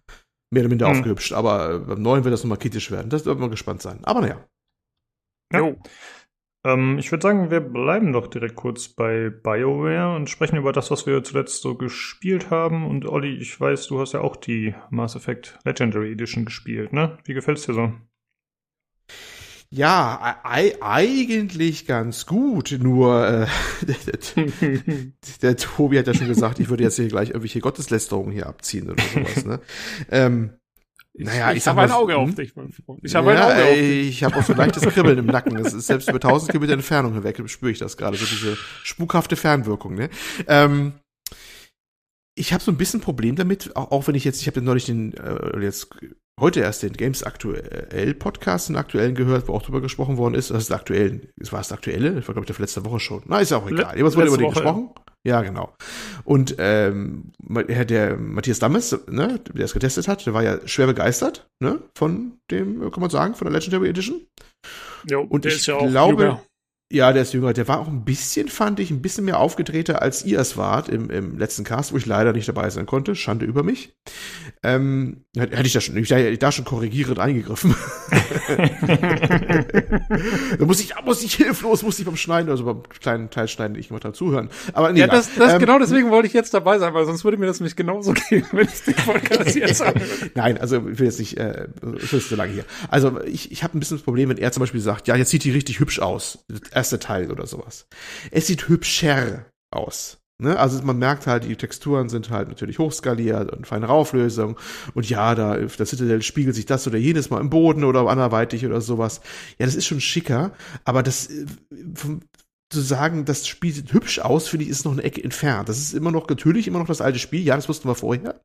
Mehr 0.50 0.62
oder 0.62 0.70
minder 0.70 0.88
mhm. 0.88 0.98
aufgehübscht, 0.98 1.32
aber 1.32 1.74
äh, 1.74 1.78
beim 1.78 2.02
neuen 2.02 2.24
wird 2.24 2.32
das 2.32 2.42
nochmal 2.42 2.58
kritisch 2.58 2.90
werden. 2.90 3.10
Das 3.10 3.26
wird 3.26 3.38
man 3.38 3.50
gespannt 3.50 3.82
sein. 3.82 4.00
Aber 4.04 4.20
naja. 4.20 4.44
Ja. 5.52 5.60
Jo. 5.60 5.76
Ähm, 6.64 6.98
ich 6.98 7.10
würde 7.10 7.22
sagen, 7.22 7.50
wir 7.50 7.60
bleiben 7.60 8.12
doch 8.12 8.26
direkt 8.26 8.56
kurz 8.56 8.88
bei 8.88 9.30
BioWare 9.30 10.16
und 10.16 10.28
sprechen 10.28 10.56
über 10.56 10.72
das, 10.72 10.90
was 10.90 11.06
wir 11.06 11.22
zuletzt 11.22 11.62
so 11.62 11.74
gespielt 11.76 12.50
haben. 12.50 12.86
Und 12.86 13.06
Olli, 13.06 13.36
ich 13.36 13.60
weiß, 13.60 13.86
du 13.88 14.00
hast 14.00 14.12
ja 14.12 14.20
auch 14.20 14.36
die 14.36 14.74
Mass 14.90 15.14
Effect 15.14 15.58
Legendary 15.64 16.12
Edition 16.12 16.44
gespielt, 16.44 16.92
ne? 16.92 17.18
Wie 17.24 17.34
gefällt 17.34 17.58
es 17.58 17.66
dir 17.66 17.74
so? 17.74 17.92
Ja, 19.70 20.40
eigentlich 20.42 21.86
ganz 21.86 22.24
gut, 22.24 22.78
nur 22.80 23.28
äh, 23.28 23.46
der, 23.82 23.96
der, 25.42 25.56
Tobi 25.58 25.98
hat 25.98 26.06
ja 26.06 26.14
schon 26.14 26.28
gesagt, 26.28 26.58
ich 26.58 26.70
würde 26.70 26.84
jetzt 26.84 26.96
hier 26.96 27.08
gleich 27.08 27.28
irgendwelche 27.28 27.60
Gotteslästerungen 27.60 28.32
hier 28.32 28.46
abziehen 28.46 28.90
oder 28.90 29.02
sowas. 29.02 29.44
Ne? 29.44 29.60
ähm, 30.10 30.52
naja, 31.24 31.50
ich, 31.52 31.58
ich 31.58 31.66
habe 31.66 31.82
ein 31.82 31.90
Auge 31.90 32.16
auf 32.16 32.28
hm? 32.28 32.34
dich, 32.34 32.54
mein 32.56 32.72
Freund. 32.72 33.00
Ich 33.02 33.14
habe 33.14 33.32
ja, 33.32 33.46
ein 33.46 33.52
Auge 33.52 33.64
auf 33.64 33.74
dich. 33.74 34.08
Ich 34.08 34.24
habe 34.24 34.36
auch 34.36 34.42
so 34.42 34.52
ein 34.52 34.58
leichtes 34.58 34.82
Kribbeln 34.82 35.18
im 35.18 35.26
Nacken. 35.26 35.56
Es 35.58 35.72
ist 35.74 35.86
selbst 35.86 36.08
über 36.08 36.16
1000 36.16 36.50
Kilometer 36.50 36.74
Entfernung 36.74 37.14
hinweg 37.14 37.42
spüre 37.48 37.72
ich 37.72 37.78
das 37.78 37.96
gerade, 37.96 38.16
so 38.16 38.24
diese 38.24 38.56
spukhafte 38.82 39.36
Fernwirkung. 39.36 39.94
Ne? 39.94 40.10
Ähm, 40.46 40.92
ich 42.34 42.52
habe 42.52 42.62
so 42.62 42.70
ein 42.70 42.76
bisschen 42.76 43.00
Problem 43.00 43.36
damit, 43.36 43.74
auch, 43.76 43.90
auch 43.90 44.06
wenn 44.06 44.14
ich 44.14 44.24
jetzt, 44.24 44.40
ich 44.40 44.46
habe 44.46 44.62
neulich 44.62 44.86
den, 44.86 45.12
äh, 45.14 45.60
jetzt 45.60 45.90
heute 46.38 46.60
erst 46.60 46.82
den 46.82 46.92
Games 46.92 47.22
Aktuell 47.22 48.14
Podcast, 48.14 48.68
den 48.68 48.76
aktuellen 48.76 49.14
gehört, 49.14 49.48
wo 49.48 49.54
auch 49.54 49.62
drüber 49.62 49.80
gesprochen 49.80 50.16
worden 50.16 50.34
ist. 50.34 50.50
Das 50.50 50.58
ist 50.58 50.70
der 50.70 50.76
aktuellen, 50.76 51.28
war 51.50 51.60
es 51.60 51.68
der 51.68 51.76
aktuelle? 51.76 52.18
Ich 52.18 52.28
war, 52.28 52.34
glaube 52.34 52.40
ich, 52.40 52.56
der 52.56 52.60
letzte 52.60 52.84
Woche 52.84 53.00
schon. 53.00 53.22
Na, 53.26 53.40
ist 53.40 53.50
ja 53.50 53.58
auch 53.58 53.68
egal. 53.68 53.96
Le 53.96 54.04
wurde 54.04 54.26
über 54.26 54.38
den 54.38 54.50
gesprochen. 54.50 54.90
Ja. 55.26 55.42
Genau. 55.42 55.74
Und 56.24 56.56
ähm, 56.58 57.32
der 57.40 58.16
Matthias 58.16 58.58
Dammes, 58.58 58.98
ne, 59.08 59.40
der 59.52 59.64
es 59.64 59.72
getestet 59.72 60.08
hat, 60.08 60.26
der 60.26 60.34
war 60.34 60.42
ja 60.42 60.66
schwer 60.66 60.86
begeistert, 60.86 61.48
ne, 61.60 61.80
von 61.96 62.38
dem, 62.50 62.90
kann 62.90 63.00
man 63.00 63.10
sagen, 63.10 63.34
von 63.34 63.46
der 63.46 63.58
Legendary 63.58 63.88
Edition. 63.88 64.26
Jo, 65.08 65.22
und 65.22 65.44
der 65.44 65.52
ich 65.52 65.58
ist 65.58 65.66
ja 65.66 65.76
auch 65.76 65.88
glaube, 65.88 66.22
jünger. 66.22 66.42
Ja, 66.90 67.12
der 67.12 67.22
ist 67.22 67.34
jünger. 67.34 67.52
Der 67.52 67.68
war 67.68 67.80
auch 67.80 67.88
ein 67.88 68.04
bisschen, 68.04 68.48
fand 68.48 68.80
ich, 68.80 68.90
ein 68.90 69.02
bisschen 69.02 69.26
mehr 69.26 69.38
aufgedrehter, 69.38 70.00
als 70.00 70.24
ihr 70.24 70.38
es 70.38 70.56
wart 70.56 70.88
im, 70.88 71.10
im 71.10 71.38
letzten 71.38 71.62
Cast, 71.62 71.92
wo 71.92 71.98
ich 71.98 72.06
leider 72.06 72.32
nicht 72.32 72.48
dabei 72.48 72.70
sein 72.70 72.86
konnte. 72.86 73.14
Schande 73.14 73.44
über 73.44 73.62
mich. 73.62 73.92
Ähm, 74.62 75.24
hätte 75.36 75.66
ich 75.66 75.74
da 75.74 75.82
schon, 75.82 75.98
ich 75.98 76.08
da, 76.08 76.30
da 76.30 76.52
schon 76.52 76.64
korrigierend 76.64 77.18
eingegriffen. 77.18 77.74
da 80.58 80.64
muss 80.64 80.80
ich, 80.80 80.94
muss 81.04 81.22
ich 81.22 81.34
hilflos, 81.34 81.82
muss 81.82 81.98
ich 81.98 82.04
beim 82.04 82.16
Schneiden, 82.16 82.50
also 82.50 82.64
beim 82.64 82.82
kleinen 83.00 83.30
Teil 83.30 83.48
schneiden, 83.48 83.76
ich 83.76 83.90
mal 83.90 83.98
dran 83.98 84.14
zuhören. 84.14 84.50
Aber 84.72 84.92
nee, 84.92 85.00
ja, 85.00 85.06
das, 85.06 85.34
das 85.34 85.54
ähm, 85.54 85.58
genau 85.60 85.78
deswegen 85.78 86.10
wollte 86.10 86.26
ich 86.26 86.32
jetzt 86.32 86.54
dabei 86.54 86.78
sein, 86.78 86.94
weil 86.94 87.04
sonst 87.06 87.24
würde 87.24 87.36
mir 87.36 87.46
das 87.46 87.60
nämlich 87.60 87.76
genauso 87.76 88.12
gehen, 88.28 88.46
wenn 88.52 88.66
ich 88.66 88.82
den 88.82 88.94
Podcast 88.94 89.54
jetzt 89.54 89.84
Nein, 90.34 90.58
also 90.58 90.76
ich 90.88 90.98
will 90.98 91.06
jetzt 91.06 91.18
nicht, 91.18 91.36
äh, 91.38 91.68
ich 92.02 92.12
will 92.12 92.20
so 92.20 92.36
lange 92.36 92.52
hier. 92.52 92.64
Also 92.88 93.20
ich, 93.22 93.52
ich 93.52 93.62
habe 93.62 93.76
ein 93.76 93.80
bisschen 93.80 93.96
das 93.96 94.04
Problem, 94.04 94.28
wenn 94.28 94.38
er 94.38 94.52
zum 94.52 94.60
Beispiel 94.60 94.80
sagt, 94.80 95.08
ja, 95.08 95.16
jetzt 95.16 95.30
sieht 95.30 95.44
die 95.44 95.50
richtig 95.50 95.80
hübsch 95.80 96.00
aus 96.00 96.44
erste 96.72 96.98
Teil 96.98 97.30
oder 97.30 97.46
sowas. 97.46 97.86
Es 98.30 98.46
sieht 98.46 98.68
hübscher 98.68 99.46
aus. 99.70 100.18
Ne? 100.40 100.56
Also 100.58 100.82
man 100.84 100.98
merkt 100.98 101.26
halt, 101.26 101.44
die 101.44 101.56
Texturen 101.56 102.08
sind 102.08 102.30
halt 102.30 102.48
natürlich 102.48 102.78
hochskaliert 102.78 103.52
und 103.52 103.66
feinere 103.66 103.92
Auflösung. 103.92 104.56
Und 104.94 105.08
ja, 105.08 105.34
da 105.34 105.56
der 105.56 105.86
Citadel 105.86 106.22
spiegelt 106.22 106.54
sich 106.54 106.66
das 106.66 106.86
oder 106.86 106.96
jenes 106.96 107.30
mal 107.30 107.40
im 107.40 107.50
Boden 107.50 107.82
oder 107.82 108.08
anderweitig 108.08 108.64
oder 108.64 108.80
sowas. 108.80 109.20
Ja, 109.58 109.66
das 109.66 109.74
ist 109.74 109.86
schon 109.86 110.00
schicker, 110.00 110.52
aber 110.84 111.02
das 111.02 111.28
äh, 111.28 111.46
vom, 111.94 112.20
zu 112.70 112.80
sagen, 112.82 113.24
das 113.24 113.48
Spiel 113.48 113.72
sieht 113.72 113.92
hübsch 113.92 114.18
aus, 114.18 114.46
finde 114.46 114.64
ich, 114.64 114.70
ist 114.70 114.84
noch 114.84 114.92
eine 114.92 115.02
Ecke 115.02 115.24
entfernt. 115.24 115.68
Das 115.68 115.78
ist 115.78 115.94
immer 115.94 116.12
noch 116.12 116.28
natürlich 116.28 116.68
immer 116.68 116.78
noch 116.78 116.86
das 116.86 117.00
alte 117.00 117.18
Spiel. 117.18 117.42
Ja, 117.42 117.56
das 117.56 117.68
wussten 117.68 117.88
wir 117.88 117.94
vorher. 117.94 118.40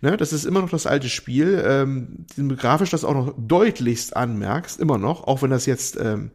Ne, 0.00 0.16
das 0.16 0.32
ist 0.32 0.44
immer 0.44 0.60
noch 0.60 0.70
das 0.70 0.86
alte 0.86 1.08
Spiel. 1.08 1.60
Ähm, 1.66 2.26
grafisch 2.56 2.90
das 2.90 3.04
auch 3.04 3.14
noch 3.14 3.34
deutlichst 3.36 4.16
anmerkst, 4.16 4.78
immer 4.78 4.96
noch, 4.96 5.24
auch 5.24 5.42
wenn 5.42 5.50
das 5.50 5.66
jetzt 5.66 5.98
ähm, 6.00 6.30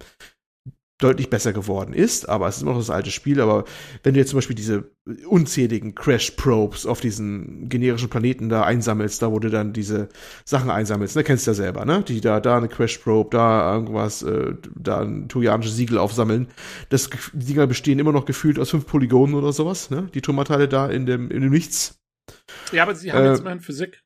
deutlich 1.00 1.30
besser 1.30 1.54
geworden 1.54 1.94
ist, 1.94 2.30
aber 2.30 2.48
es 2.48 2.58
ist 2.58 2.62
immer 2.62 2.72
noch 2.72 2.80
das 2.80 2.90
alte 2.90 3.12
Spiel. 3.12 3.42
Aber 3.42 3.66
wenn 4.04 4.14
du 4.14 4.20
jetzt 4.20 4.30
zum 4.30 4.38
Beispiel 4.38 4.56
diese 4.56 4.92
unzähligen 5.28 5.96
Crash-Probes 5.96 6.86
auf 6.86 7.02
diesen 7.02 7.68
generischen 7.68 8.10
Planeten 8.10 8.48
da 8.48 8.64
einsammelst, 8.64 9.22
da 9.22 9.32
wo 9.32 9.40
du 9.40 9.50
dann 9.50 9.74
diese 9.74 10.10
Sachen 10.46 10.70
einsammelst, 10.70 11.16
ne, 11.16 11.24
kennst 11.24 11.46
du 11.46 11.52
ja 11.52 11.56
selber, 11.56 11.86
ne? 11.86 12.04
Die 12.04 12.22
da, 12.22 12.40
da 12.40 12.58
eine 12.58 12.70
Crash-Probe, 12.70 13.30
da 13.32 13.74
irgendwas, 13.74 14.24
äh, 14.24 14.54
da 14.76 15.02
ein 15.02 15.28
trojanisches 15.28 15.76
Siegel 15.76 15.98
aufsammeln. 15.98 16.48
Das, 16.90 17.10
die 17.34 17.46
Dinger 17.46 17.68
bestehen 17.68 18.00
immer 18.00 18.14
noch 18.14 18.26
gefühlt 18.26 18.60
aus 18.60 18.70
fünf 18.70 18.86
Polygonen 18.86 19.36
oder 19.36 19.52
sowas, 19.52 19.90
ne? 19.90 20.10
Die 20.14 20.22
Turmteile 20.22 20.68
da 20.68 20.88
in 20.88 21.06
dem, 21.06 21.32
in 21.32 21.42
dem 21.42 21.52
Nichts. 21.52 22.00
Ja, 22.72 22.84
aber 22.84 22.96
sie 22.96 23.12
haben 23.12 23.26
äh, 23.26 23.30
jetzt 23.32 23.42
immerhin 23.42 23.60
Physik. 23.60 24.04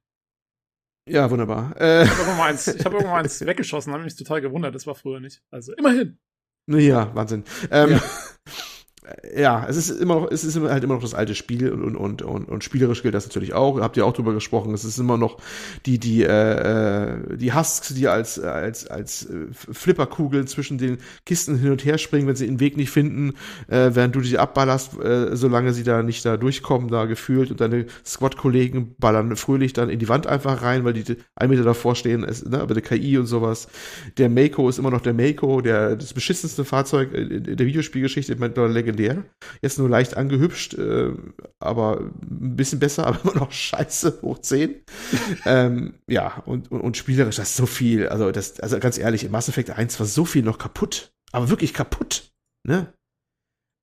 Ja, 1.07 1.29
wunderbar. 1.29 1.73
Äh, 1.79 2.03
ich 2.03 2.09
habe 2.09 2.19
irgendwann, 2.19 2.37
mal 2.37 2.49
eins, 2.49 2.67
ich 2.67 2.85
hab 2.85 2.93
irgendwann 2.93 3.23
eins 3.23 3.39
weggeschossen, 3.45 3.93
habe 3.93 4.03
mich 4.03 4.15
total 4.15 4.41
gewundert, 4.41 4.75
das 4.75 4.87
war 4.87 4.95
früher 4.95 5.19
nicht. 5.19 5.41
Also 5.51 5.73
immerhin. 5.73 6.17
Ja, 6.67 7.15
Wahnsinn. 7.15 7.43
Ähm, 7.71 7.91
ja. 7.91 8.01
ja, 9.35 9.65
es 9.67 9.77
ist 9.77 9.89
immer 9.89 10.15
noch, 10.15 10.31
es 10.31 10.43
ist 10.43 10.59
halt 10.59 10.83
immer 10.83 10.95
noch 10.95 11.01
das 11.01 11.13
alte 11.13 11.35
Spiel 11.35 11.71
und, 11.71 11.95
und, 11.95 12.21
und, 12.21 12.49
und 12.49 12.63
spielerisch 12.63 13.03
gilt 13.03 13.13
das 13.13 13.25
natürlich 13.25 13.53
auch. 13.53 13.79
Habt 13.79 13.95
ihr 13.95 14.05
auch 14.05 14.13
drüber 14.13 14.33
gesprochen. 14.33 14.73
Es 14.73 14.83
ist 14.83 14.97
immer 14.97 15.17
noch 15.17 15.37
die, 15.85 15.97
die, 15.99 16.23
äh, 16.23 17.13
äh 17.13 17.37
die 17.37 17.53
Husks, 17.53 17.93
die 17.93 18.07
als, 18.07 18.39
als, 18.39 18.87
als 18.87 19.25
äh, 19.25 19.47
Flipperkugeln 19.51 20.47
zwischen 20.47 20.77
den 20.77 20.97
Kisten 21.25 21.57
hin 21.57 21.71
und 21.71 21.85
her 21.85 21.97
springen, 21.97 22.27
wenn 22.27 22.35
sie 22.35 22.47
den 22.47 22.59
Weg 22.59 22.75
nicht 22.75 22.89
finden, 22.89 23.33
äh, 23.67 23.91
während 23.93 24.15
du 24.15 24.21
sie 24.21 24.37
abballerst, 24.37 24.99
äh, 24.99 25.35
solange 25.35 25.73
sie 25.73 25.83
da 25.83 26.03
nicht 26.03 26.25
da 26.25 26.35
durchkommen, 26.35 26.89
da 26.89 27.05
gefühlt 27.05 27.51
und 27.51 27.61
deine 27.61 27.85
Squad-Kollegen 28.05 28.95
ballern 28.97 29.35
fröhlich 29.35 29.73
dann 29.73 29.89
in 29.89 29.99
die 29.99 30.09
Wand 30.09 30.27
einfach 30.27 30.61
rein, 30.61 30.83
weil 30.83 30.93
die 30.93 31.17
ein 31.35 31.49
Meter 31.49 31.63
davor 31.63 31.95
stehen, 31.95 32.23
es, 32.23 32.43
ne, 32.43 32.59
aber 32.59 32.73
der 32.73 32.83
KI 32.83 33.17
und 33.17 33.27
sowas. 33.27 33.67
Der 34.17 34.29
Mako 34.29 34.67
ist 34.67 34.79
immer 34.79 34.91
noch 34.91 35.01
der 35.01 35.13
Mako, 35.13 35.61
der, 35.61 35.95
das 35.95 36.13
beschissenste 36.13 36.65
Fahrzeug 36.65 37.13
in 37.13 37.55
der 37.55 37.65
Videospielgeschichte, 37.65 38.35
einer 38.37 38.67
Legende 38.67 38.96
legendär. 38.97 39.25
Jetzt 39.61 39.79
nur 39.79 39.89
leicht 39.89 40.17
angehübscht, 40.17 40.73
äh, 40.73 41.13
aber 41.59 41.99
ein 42.01 42.55
bisschen 42.55 42.79
besser, 42.79 43.07
aber 43.07 43.21
immer 43.23 43.39
noch 43.39 43.51
scheiße, 43.51 44.19
hoch 44.21 44.39
10. 44.39 44.83
ähm, 45.45 45.95
ja, 46.07 46.41
und, 46.45 46.71
und, 46.71 46.81
und 46.81 46.97
spielerisch, 46.97 47.37
das 47.37 47.49
ist 47.51 47.57
so 47.57 47.65
viel. 47.65 48.07
Also, 48.07 48.31
das, 48.31 48.59
also 48.59 48.79
ganz 48.79 48.97
ehrlich, 48.97 49.23
im 49.23 49.31
Mass 49.31 49.49
Effect 49.49 49.71
1 49.71 49.99
war 49.99 50.05
so 50.05 50.25
viel 50.25 50.43
noch 50.43 50.57
kaputt. 50.57 51.11
Aber 51.31 51.49
wirklich 51.49 51.73
kaputt. 51.73 52.31
Ne? 52.67 52.93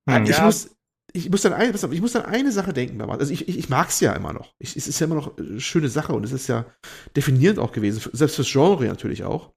Hm, 0.09 0.25
ich 0.25 0.39
ja. 0.39 0.45
muss, 0.45 0.71
ich 1.17 1.31
muss 1.31 1.43
dann 1.43 1.53
eine, 1.53 1.73
ich 1.73 2.01
muss 2.01 2.13
dann 2.13 2.25
eine 2.25 2.51
Sache 2.51 2.73
denken. 2.73 3.01
Also 3.01 3.33
ich, 3.33 3.49
ich, 3.49 3.57
ich 3.57 3.69
mag 3.69 3.89
es 3.89 4.01
ja 4.01 4.13
immer 4.15 4.33
noch. 4.33 4.53
Ich, 4.59 4.77
es 4.77 4.89
ist 4.89 4.99
ja 4.99 5.07
immer 5.07 5.15
noch 5.15 5.39
eine 5.39 5.61
schöne 5.61 5.89
Sache 5.89 6.13
und 6.13 6.25
es 6.25 6.33
ist 6.33 6.49
ja 6.49 6.67
definierend 7.15 7.61
auch 7.61 7.71
gewesen, 7.71 8.03
selbst 8.13 8.35
fürs 8.35 8.51
Genre 8.51 8.85
natürlich 8.87 9.23
auch. 9.23 9.53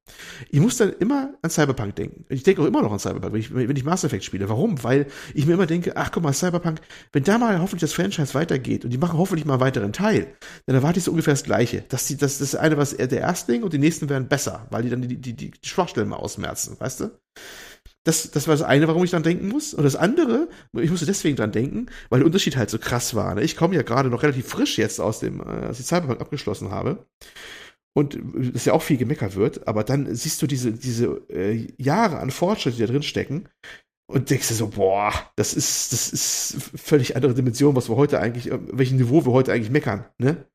Ich 0.51 0.59
muss 0.59 0.77
dann 0.77 0.93
immer 0.99 1.33
an 1.41 1.49
Cyberpunk 1.49 1.95
denken. 1.95 2.25
Ich 2.29 2.43
denke 2.43 2.61
auch 2.61 2.67
immer 2.67 2.83
noch 2.83 2.91
an 2.91 2.99
Cyberpunk, 2.99 3.33
wenn 3.33 3.39
ich, 3.39 3.53
wenn 3.55 3.75
ich 3.75 3.83
Mass 3.83 4.03
Effect 4.03 4.23
spiele. 4.23 4.47
Warum? 4.49 4.83
Weil 4.83 5.07
ich 5.33 5.47
mir 5.47 5.53
immer 5.53 5.65
denke, 5.65 5.97
ach 5.97 6.11
guck 6.11 6.21
mal, 6.21 6.31
Cyberpunk, 6.31 6.79
wenn 7.11 7.23
da 7.23 7.39
mal 7.39 7.59
hoffentlich 7.59 7.81
das 7.81 7.93
Franchise 7.93 8.35
weitergeht 8.35 8.85
und 8.85 8.91
die 8.91 8.99
machen 8.99 9.17
hoffentlich 9.17 9.45
mal 9.45 9.55
einen 9.55 9.61
weiteren 9.61 9.93
Teil, 9.93 10.35
dann 10.67 10.75
erwarte 10.75 10.99
ich 10.99 11.05
so 11.05 11.11
ungefähr 11.11 11.33
das 11.33 11.43
Gleiche. 11.43 11.83
Das, 11.89 12.05
die, 12.05 12.17
das, 12.17 12.37
das 12.37 12.53
eine 12.53 12.77
was 12.77 12.95
der 12.95 13.19
Erstling 13.19 13.63
und 13.63 13.73
die 13.73 13.79
nächsten 13.79 14.09
werden 14.09 14.27
besser, 14.27 14.67
weil 14.69 14.83
die 14.83 14.91
dann 14.91 15.01
die, 15.01 15.19
die, 15.19 15.33
die 15.33 15.51
Schwachstellen 15.63 16.09
mal 16.09 16.17
ausmerzen, 16.17 16.79
weißt 16.79 16.99
du? 16.99 17.19
Das, 18.03 18.31
das 18.31 18.47
war 18.47 18.55
das 18.55 18.63
eine, 18.63 18.87
warum 18.87 19.03
ich 19.03 19.11
dran 19.11 19.23
denken 19.23 19.47
muss. 19.47 19.73
Und 19.73 19.83
das 19.83 19.95
andere, 19.95 20.47
ich 20.79 20.89
musste 20.89 21.05
deswegen 21.05 21.35
dran 21.35 21.51
denken, 21.51 21.87
weil 22.09 22.19
der 22.19 22.25
Unterschied 22.25 22.57
halt 22.57 22.69
so 22.69 22.79
krass 22.79 23.15
war. 23.15 23.35
Ne? 23.35 23.43
Ich 23.43 23.55
komme 23.55 23.75
ja 23.75 23.81
gerade 23.81 24.09
noch 24.09 24.23
relativ 24.23 24.47
frisch 24.47 24.77
jetzt 24.77 24.99
aus 24.99 25.19
dem, 25.19 25.41
äh, 25.41 25.43
als 25.43 25.79
ich 25.79 25.85
Cyberpunk 25.85 26.21
abgeschlossen 26.21 26.71
habe. 26.71 27.05
Und 27.93 28.19
das 28.53 28.65
ja 28.65 28.73
auch 28.73 28.83
viel 28.83 28.97
gemeckert 28.97 29.35
wird, 29.35 29.67
aber 29.67 29.83
dann 29.83 30.13
siehst 30.13 30.39
du 30.43 30.45
diese, 30.45 30.71
diese 30.71 31.19
äh, 31.29 31.67
Jahre 31.77 32.19
an 32.19 32.29
Fortschritt, 32.29 32.75
die 32.75 32.81
da 32.81 32.85
drin 32.85 33.01
stecken, 33.01 33.49
und 34.09 34.29
denkst 34.29 34.47
dir 34.47 34.53
so, 34.53 34.67
boah, 34.67 35.11
das 35.35 35.53
ist, 35.53 35.91
das 35.91 36.09
ist 36.09 36.57
völlig 36.75 37.15
andere 37.15 37.33
Dimension, 37.33 37.75
was 37.75 37.89
wir 37.89 37.95
heute 37.95 38.19
eigentlich, 38.19 38.51
äh, 38.51 38.59
welchem 38.71 38.97
Niveau 38.97 39.25
wir 39.25 39.33
heute 39.33 39.51
eigentlich 39.51 39.71
meckern, 39.71 40.05
ne? 40.17 40.45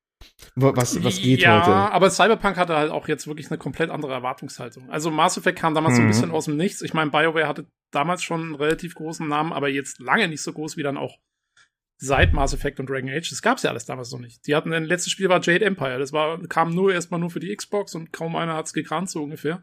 Was, 0.55 1.03
was 1.03 1.21
geht 1.21 1.41
ja, 1.41 1.61
heute? 1.61 1.71
Ja, 1.71 1.91
aber 1.91 2.11
Cyberpunk 2.11 2.57
hatte 2.57 2.77
halt 2.77 2.91
auch 2.91 3.09
jetzt 3.09 3.27
wirklich 3.27 3.51
eine 3.51 3.59
komplett 3.59 3.91
andere 3.91 4.13
Erwartungshaltung. 4.13 4.91
Also 4.91 5.11
Mass 5.11 5.37
Effect 5.37 5.59
kam 5.59 5.75
damals 5.75 5.95
mhm. 5.95 5.97
so 5.97 6.03
ein 6.03 6.05
mhm. 6.05 6.11
bisschen 6.11 6.31
aus 6.31 6.45
dem 6.47 6.57
Nichts. 6.57 6.83
Ich 6.83 6.95
meine, 6.95 7.11
BioWare 7.11 7.49
hatte 7.49 7.67
damals 7.93 8.23
schon 8.23 8.41
einen 8.41 8.55
relativ 8.55 8.95
großen 8.95 9.27
Namen, 9.27 9.53
aber 9.53 9.69
jetzt 9.69 9.99
lange 10.01 10.29
nicht 10.29 10.43
so 10.43 10.53
groß 10.53 10.77
wie 10.77 10.83
dann 10.83 10.97
auch 10.97 11.19
seit 12.03 12.33
Mass 12.33 12.53
Effect 12.53 12.81
und 12.81 12.91
Dragon 12.91 13.11
Age. 13.11 13.31
Das 13.31 13.43
gab's 13.43 13.63
ja 13.63 13.71
alles 13.71 13.85
damals 13.85 14.11
noch 14.11 14.19
nicht. 14.19 14.47
Die 14.47 14.57
hatten, 14.57 14.73
ein 14.73 14.85
letztes 14.85 15.13
Spiel 15.13 15.29
war 15.29 15.41
Jade 15.41 15.65
Empire. 15.65 15.99
Das 15.99 16.13
war, 16.13 16.41
kam 16.49 16.75
nur 16.75 16.93
erstmal 16.93 17.21
nur 17.21 17.31
für 17.31 17.41
die 17.41 17.55
Xbox 17.55 17.95
und 17.95 18.13
kaum 18.13 18.35
einer 18.35 18.55
hat's 18.55 18.73
gekannt, 18.73 19.09
so 19.09 19.23
ungefähr. 19.23 19.63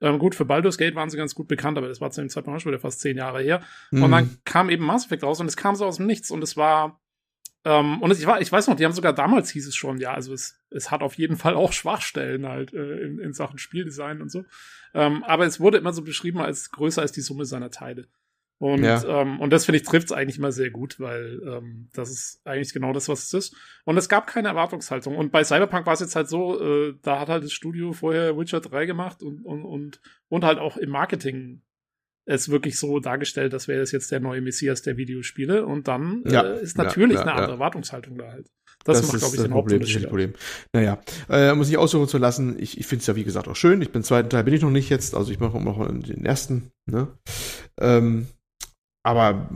Ähm, 0.00 0.18
gut, 0.18 0.34
für 0.34 0.44
Baldur's 0.44 0.78
Gate 0.78 0.94
waren 0.94 1.10
sie 1.10 1.16
ganz 1.16 1.34
gut 1.34 1.48
bekannt, 1.48 1.78
aber 1.78 1.88
das 1.88 2.00
war 2.00 2.10
zu 2.10 2.20
dem 2.20 2.28
Zeitpunkt 2.28 2.62
schon 2.62 2.70
wieder 2.70 2.80
fast 2.80 3.00
zehn 3.00 3.16
Jahre 3.16 3.42
her. 3.42 3.62
Mhm. 3.90 4.02
Und 4.02 4.10
dann 4.12 4.38
kam 4.44 4.70
eben 4.70 4.84
Mass 4.84 5.06
Effect 5.06 5.24
raus 5.24 5.40
und 5.40 5.46
es 5.46 5.56
kam 5.56 5.74
so 5.74 5.84
aus 5.84 5.96
dem 5.96 6.06
Nichts 6.06 6.30
und 6.30 6.42
es 6.42 6.56
war, 6.56 7.00
ähm, 7.64 8.02
und 8.02 8.10
ich, 8.12 8.26
war, 8.26 8.40
ich 8.40 8.52
weiß 8.52 8.68
noch, 8.68 8.76
die 8.76 8.84
haben 8.84 8.92
sogar 8.92 9.14
damals 9.14 9.50
hieß 9.50 9.66
es 9.66 9.74
schon, 9.74 9.98
ja, 9.98 10.12
also 10.12 10.34
es, 10.34 10.60
es 10.70 10.90
hat 10.90 11.02
auf 11.02 11.14
jeden 11.14 11.36
Fall 11.36 11.54
auch 11.54 11.72
Schwachstellen 11.72 12.46
halt 12.46 12.74
äh, 12.74 13.00
in, 13.00 13.18
in 13.18 13.32
Sachen 13.32 13.58
Spieldesign 13.58 14.20
und 14.20 14.30
so. 14.30 14.44
Ähm, 14.92 15.24
aber 15.24 15.46
es 15.46 15.60
wurde 15.60 15.78
immer 15.78 15.92
so 15.92 16.02
beschrieben 16.02 16.40
als 16.40 16.70
größer 16.70 17.02
als 17.02 17.12
die 17.12 17.22
Summe 17.22 17.46
seiner 17.46 17.70
Teile. 17.70 18.06
Und, 18.58 18.84
ja. 18.84 19.02
ähm, 19.04 19.40
und 19.40 19.50
das 19.50 19.64
finde 19.64 19.78
ich 19.78 19.82
trifft 19.82 20.06
es 20.06 20.12
eigentlich 20.12 20.38
immer 20.38 20.52
sehr 20.52 20.70
gut, 20.70 21.00
weil 21.00 21.40
ähm, 21.44 21.88
das 21.92 22.10
ist 22.10 22.40
eigentlich 22.46 22.72
genau 22.72 22.92
das, 22.92 23.08
was 23.08 23.24
es 23.24 23.34
ist. 23.34 23.56
Und 23.84 23.96
es 23.96 24.08
gab 24.08 24.26
keine 24.26 24.48
Erwartungshaltung. 24.48 25.16
Und 25.16 25.32
bei 25.32 25.42
Cyberpunk 25.42 25.86
war 25.86 25.94
es 25.94 26.00
jetzt 26.00 26.16
halt 26.16 26.28
so, 26.28 26.60
äh, 26.60 26.94
da 27.02 27.18
hat 27.18 27.28
halt 27.28 27.44
das 27.44 27.52
Studio 27.52 27.92
vorher 27.92 28.38
Witcher 28.38 28.60
3 28.60 28.86
gemacht 28.86 29.22
und, 29.22 29.44
und, 29.44 29.64
und, 29.64 30.00
und 30.28 30.44
halt 30.44 30.58
auch 30.58 30.76
im 30.76 30.90
Marketing 30.90 31.62
es 32.26 32.48
wirklich 32.48 32.78
so 32.78 33.00
dargestellt, 33.00 33.52
das 33.52 33.68
wäre 33.68 33.80
das 33.80 33.92
jetzt 33.92 34.10
der 34.10 34.20
neue 34.20 34.40
Messias 34.40 34.82
der 34.82 34.96
Videospiele. 34.96 35.66
Und 35.66 35.88
dann 35.88 36.22
ja, 36.26 36.42
äh, 36.42 36.62
ist 36.62 36.78
natürlich 36.78 37.16
ja, 37.16 37.22
eine 37.22 37.32
andere 37.32 37.52
Erwartungshaltung 37.52 38.16
da 38.18 38.30
halt. 38.30 38.50
Das, 38.84 39.00
das 39.00 39.12
macht, 39.12 39.18
glaube 39.18 39.36
ich, 39.36 39.42
den 39.42 39.50
Problem, 39.50 39.80
das 39.80 40.02
Problem. 40.02 40.32
Naja, 40.74 41.00
äh, 41.30 41.54
muss 41.54 41.70
ich 41.70 41.78
aussuchen 41.78 42.08
zu 42.08 42.18
lassen. 42.18 42.58
Ich, 42.58 42.78
ich 42.78 42.86
finde 42.86 43.00
es 43.00 43.06
ja, 43.06 43.16
wie 43.16 43.24
gesagt, 43.24 43.48
auch 43.48 43.56
schön. 43.56 43.80
Ich 43.80 43.92
bin 43.92 44.02
zweiten 44.02 44.28
Teil 44.28 44.44
bin 44.44 44.52
ich 44.52 44.62
noch 44.62 44.70
nicht 44.70 44.90
jetzt, 44.90 45.14
also 45.14 45.32
ich 45.32 45.40
mache 45.40 45.60
noch 45.60 45.86
den 45.88 46.26
ersten. 46.26 46.70
Ne? 46.90 47.08
Ähm, 47.80 48.26
aber 49.06 49.50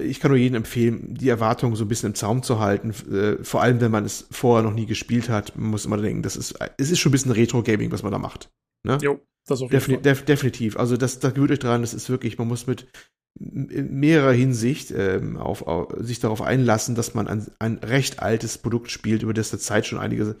ich 0.00 0.18
kann 0.18 0.30
nur 0.30 0.38
jedem 0.38 0.56
empfehlen, 0.56 1.14
die 1.14 1.28
Erwartungen 1.28 1.76
so 1.76 1.84
ein 1.84 1.88
bisschen 1.88 2.10
im 2.10 2.14
Zaum 2.14 2.42
zu 2.42 2.58
halten. 2.58 2.90
Äh, 3.12 3.44
vor 3.44 3.62
allem, 3.62 3.80
wenn 3.80 3.92
man 3.92 4.04
es 4.04 4.26
vorher 4.30 4.68
noch 4.68 4.74
nie 4.74 4.86
gespielt 4.86 5.28
hat, 5.28 5.56
man 5.56 5.70
muss 5.70 5.86
immer 5.86 5.96
denken, 5.98 6.22
das 6.22 6.36
ist, 6.36 6.58
es 6.78 6.90
ist 6.90 6.98
schon 6.98 7.10
ein 7.10 7.12
bisschen 7.12 7.32
Retro-Gaming, 7.32 7.92
was 7.92 8.02
man 8.02 8.12
da 8.12 8.18
macht. 8.18 8.50
Ne? 8.84 8.98
Jo. 9.00 9.20
Das 9.48 9.62
auf 9.62 9.72
jeden 9.72 9.80
Defin 9.80 9.94
Fall. 9.94 10.02
Def 10.02 10.24
definitiv. 10.24 10.76
Also 10.76 10.96
das, 10.96 11.18
da 11.18 11.30
gewöhnt 11.30 11.50
euch 11.50 11.58
dran, 11.58 11.80
das 11.80 11.94
ist 11.94 12.08
wirklich, 12.10 12.38
man 12.38 12.48
muss 12.48 12.66
mit 12.66 12.86
in 13.40 13.98
mehrerer 13.98 14.32
Hinsicht 14.32 14.90
ähm, 14.90 15.36
auf, 15.36 15.66
auf, 15.66 15.94
sich 15.98 16.18
darauf 16.20 16.42
einlassen, 16.42 16.94
dass 16.94 17.14
man 17.14 17.28
ein, 17.28 17.46
ein 17.58 17.78
recht 17.78 18.20
altes 18.20 18.58
Produkt 18.58 18.90
spielt, 18.90 19.22
über 19.22 19.34
das 19.34 19.50
der 19.50 19.58
Zeit 19.58 19.86
schon 19.86 19.98
einige 19.98 20.36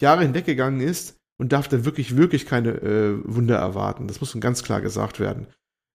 Jahre 0.00 0.22
hinweggegangen 0.22 0.80
ist 0.80 1.16
und 1.38 1.52
darf 1.52 1.68
dann 1.68 1.84
wirklich, 1.84 2.16
wirklich 2.16 2.46
keine 2.46 2.70
äh, 2.82 3.18
Wunder 3.24 3.56
erwarten. 3.56 4.06
Das 4.06 4.20
muss 4.20 4.38
ganz 4.38 4.62
klar 4.62 4.80
gesagt 4.80 5.18
werden. 5.18 5.46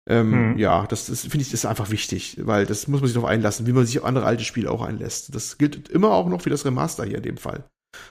Ähm, 0.09 0.31
hm. 0.31 0.57
Ja, 0.57 0.87
das, 0.87 1.07
das 1.07 1.21
finde 1.21 1.41
ich 1.41 1.53
ist 1.53 1.65
einfach 1.65 1.91
wichtig, 1.91 2.37
weil 2.41 2.65
das 2.65 2.87
muss 2.87 3.01
man 3.01 3.07
sich 3.07 3.15
darauf 3.15 3.29
einlassen, 3.29 3.67
wie 3.67 3.73
man 3.73 3.85
sich 3.85 3.99
auf 3.99 4.05
andere 4.05 4.25
alte 4.25 4.43
Spiele 4.43 4.71
auch 4.71 4.81
einlässt. 4.81 5.35
Das 5.35 5.57
gilt 5.57 5.89
immer 5.89 6.11
auch 6.11 6.27
noch 6.27 6.41
für 6.41 6.49
das 6.49 6.65
Remaster 6.65 7.05
hier 7.05 7.17
in 7.17 7.23
dem 7.23 7.37
Fall. 7.37 7.65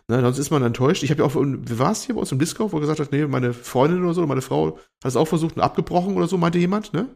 Ne, 0.09 0.21
sonst 0.21 0.39
ist 0.39 0.51
man 0.51 0.63
enttäuscht. 0.63 1.03
Ich 1.03 1.11
habe 1.11 1.23
ja 1.23 1.27
auch, 1.27 1.35
wie 1.35 1.79
war 1.79 1.93
es 1.93 2.03
hier 2.03 2.15
bei 2.15 2.21
uns 2.21 2.33
im 2.33 2.39
Discord, 2.39 2.73
wo 2.73 2.79
er 2.79 2.81
gesagt 2.81 3.01
hat, 3.01 3.13
nee, 3.13 3.27
meine 3.27 3.53
Freundin 3.53 4.03
oder 4.05 4.15
so, 4.15 4.27
meine 4.27 4.43
Frau 4.43 4.79
hat 5.03 5.11
es 5.11 5.17
auch 5.17 5.29
versucht 5.29 5.57
und 5.57 5.63
abgebrochen 5.63 6.17
oder 6.17 6.29
so, 6.29 6.37
meinte 6.37 6.59
jemand, 6.59 6.93
ne? 6.93 7.09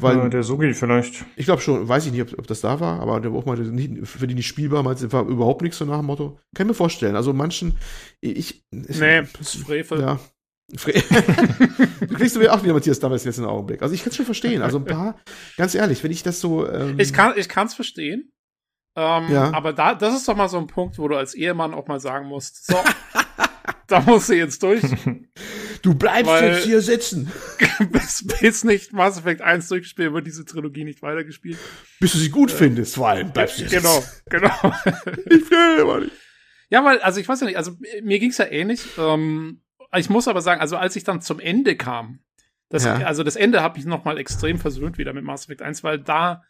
Weil, 0.00 0.16
ja, 0.16 0.28
der 0.28 0.42
Sugi 0.42 0.72
vielleicht. 0.72 1.26
Ich 1.36 1.44
glaube 1.44 1.60
schon, 1.60 1.86
weiß 1.86 2.06
ich 2.06 2.12
nicht, 2.12 2.22
ob, 2.22 2.38
ob, 2.38 2.46
das 2.46 2.62
da 2.62 2.80
war, 2.80 3.00
aber 3.00 3.20
der 3.20 3.30
auch 3.32 3.44
meinte, 3.44 3.64
nicht, 3.64 4.08
für 4.08 4.26
die 4.26 4.34
nicht 4.34 4.46
spielbar, 4.46 4.82
meinte, 4.82 5.12
war 5.12 5.26
überhaupt 5.26 5.60
nichts 5.60 5.76
so 5.76 5.84
nach 5.84 5.98
dem 5.98 6.06
Motto. 6.06 6.38
Kann 6.54 6.66
ich 6.66 6.68
mir 6.68 6.74
vorstellen. 6.74 7.16
Also 7.16 7.34
manchen, 7.34 7.76
ich. 8.20 8.64
Nee, 8.70 9.22
das 9.38 9.54
ist 9.54 9.64
Frevel. 9.64 10.00
Ja. 10.00 10.18
du 10.70 12.14
kriegst 12.14 12.36
du 12.36 12.40
mir 12.40 12.52
auch 12.52 12.62
wieder 12.62 12.72
Matthias 12.72 13.00
damals 13.00 13.24
jetzt 13.24 13.38
in 13.38 13.44
den 13.44 13.50
Augenblick. 13.50 13.82
Also 13.82 13.94
ich 13.94 14.02
kann 14.02 14.10
es 14.10 14.16
schon 14.16 14.24
verstehen. 14.24 14.62
Also 14.62 14.78
ein 14.78 14.84
paar, 14.84 15.18
ganz 15.56 15.74
ehrlich, 15.74 16.02
wenn 16.04 16.12
ich 16.12 16.22
das 16.22 16.40
so. 16.40 16.66
Ähm, 16.68 16.98
ich 16.98 17.12
kann, 17.12 17.34
ich 17.36 17.48
kann 17.48 17.66
es 17.66 17.74
verstehen. 17.74 18.32
Ähm, 18.96 19.30
ja. 19.30 19.52
Aber 19.52 19.72
da, 19.72 19.94
das 19.94 20.14
ist 20.14 20.28
doch 20.28 20.36
mal 20.36 20.48
so 20.48 20.58
ein 20.58 20.66
Punkt, 20.66 20.98
wo 20.98 21.08
du 21.08 21.16
als 21.16 21.34
Ehemann 21.34 21.74
auch 21.74 21.86
mal 21.86 22.00
sagen 22.00 22.26
musst, 22.26 22.66
so, 22.66 22.76
da 23.86 24.00
musst 24.00 24.28
du 24.28 24.34
jetzt 24.34 24.62
durch. 24.62 24.82
Du 25.82 25.94
bleibst 25.94 26.26
Weil, 26.26 26.52
jetzt 26.52 26.64
hier 26.64 26.80
sitzen. 26.82 27.32
bis, 27.90 28.26
bis 28.40 28.64
nicht 28.64 28.92
Mass 28.92 29.18
Effect 29.18 29.42
1 29.42 29.68
durchgespielt 29.68 30.12
wird 30.12 30.26
diese 30.26 30.44
Trilogie 30.44 30.84
nicht 30.84 31.02
weitergespielt. 31.02 31.58
Bis 32.00 32.12
du 32.12 32.18
sie 32.18 32.30
gut 32.30 32.50
äh, 32.50 32.54
findest, 32.54 32.96
vor 32.96 33.08
allem 33.08 33.32
bleibst 33.32 33.60
du 33.60 33.64
Genau, 33.66 34.04
genau. 34.26 34.74
ich 35.26 35.50
will 35.50 35.80
aber 35.80 36.00
nicht. 36.00 36.12
Ja, 36.68 36.84
weil, 36.84 37.00
also 37.00 37.20
ich 37.20 37.28
weiß 37.28 37.40
ja 37.40 37.46
nicht, 37.46 37.56
also 37.56 37.72
mir 38.02 38.18
ging's 38.18 38.38
ja 38.38 38.46
ähnlich. 38.46 38.82
Ähm, 38.98 39.62
ich 39.96 40.10
muss 40.10 40.28
aber 40.28 40.40
sagen, 40.40 40.60
also 40.60 40.76
als 40.76 40.94
ich 40.96 41.04
dann 41.04 41.20
zum 41.20 41.40
Ende 41.40 41.76
kam, 41.76 42.20
das, 42.68 42.84
ja. 42.84 42.94
also 42.98 43.24
das 43.24 43.34
Ende 43.34 43.62
hat 43.62 43.76
mich 43.76 43.84
noch 43.84 44.04
mal 44.04 44.18
extrem 44.18 44.58
versöhnt 44.58 44.96
wieder 44.96 45.12
mit 45.12 45.24
Mass 45.24 45.44
Effect 45.44 45.62
1, 45.62 45.82
weil 45.82 45.98
da 45.98 46.44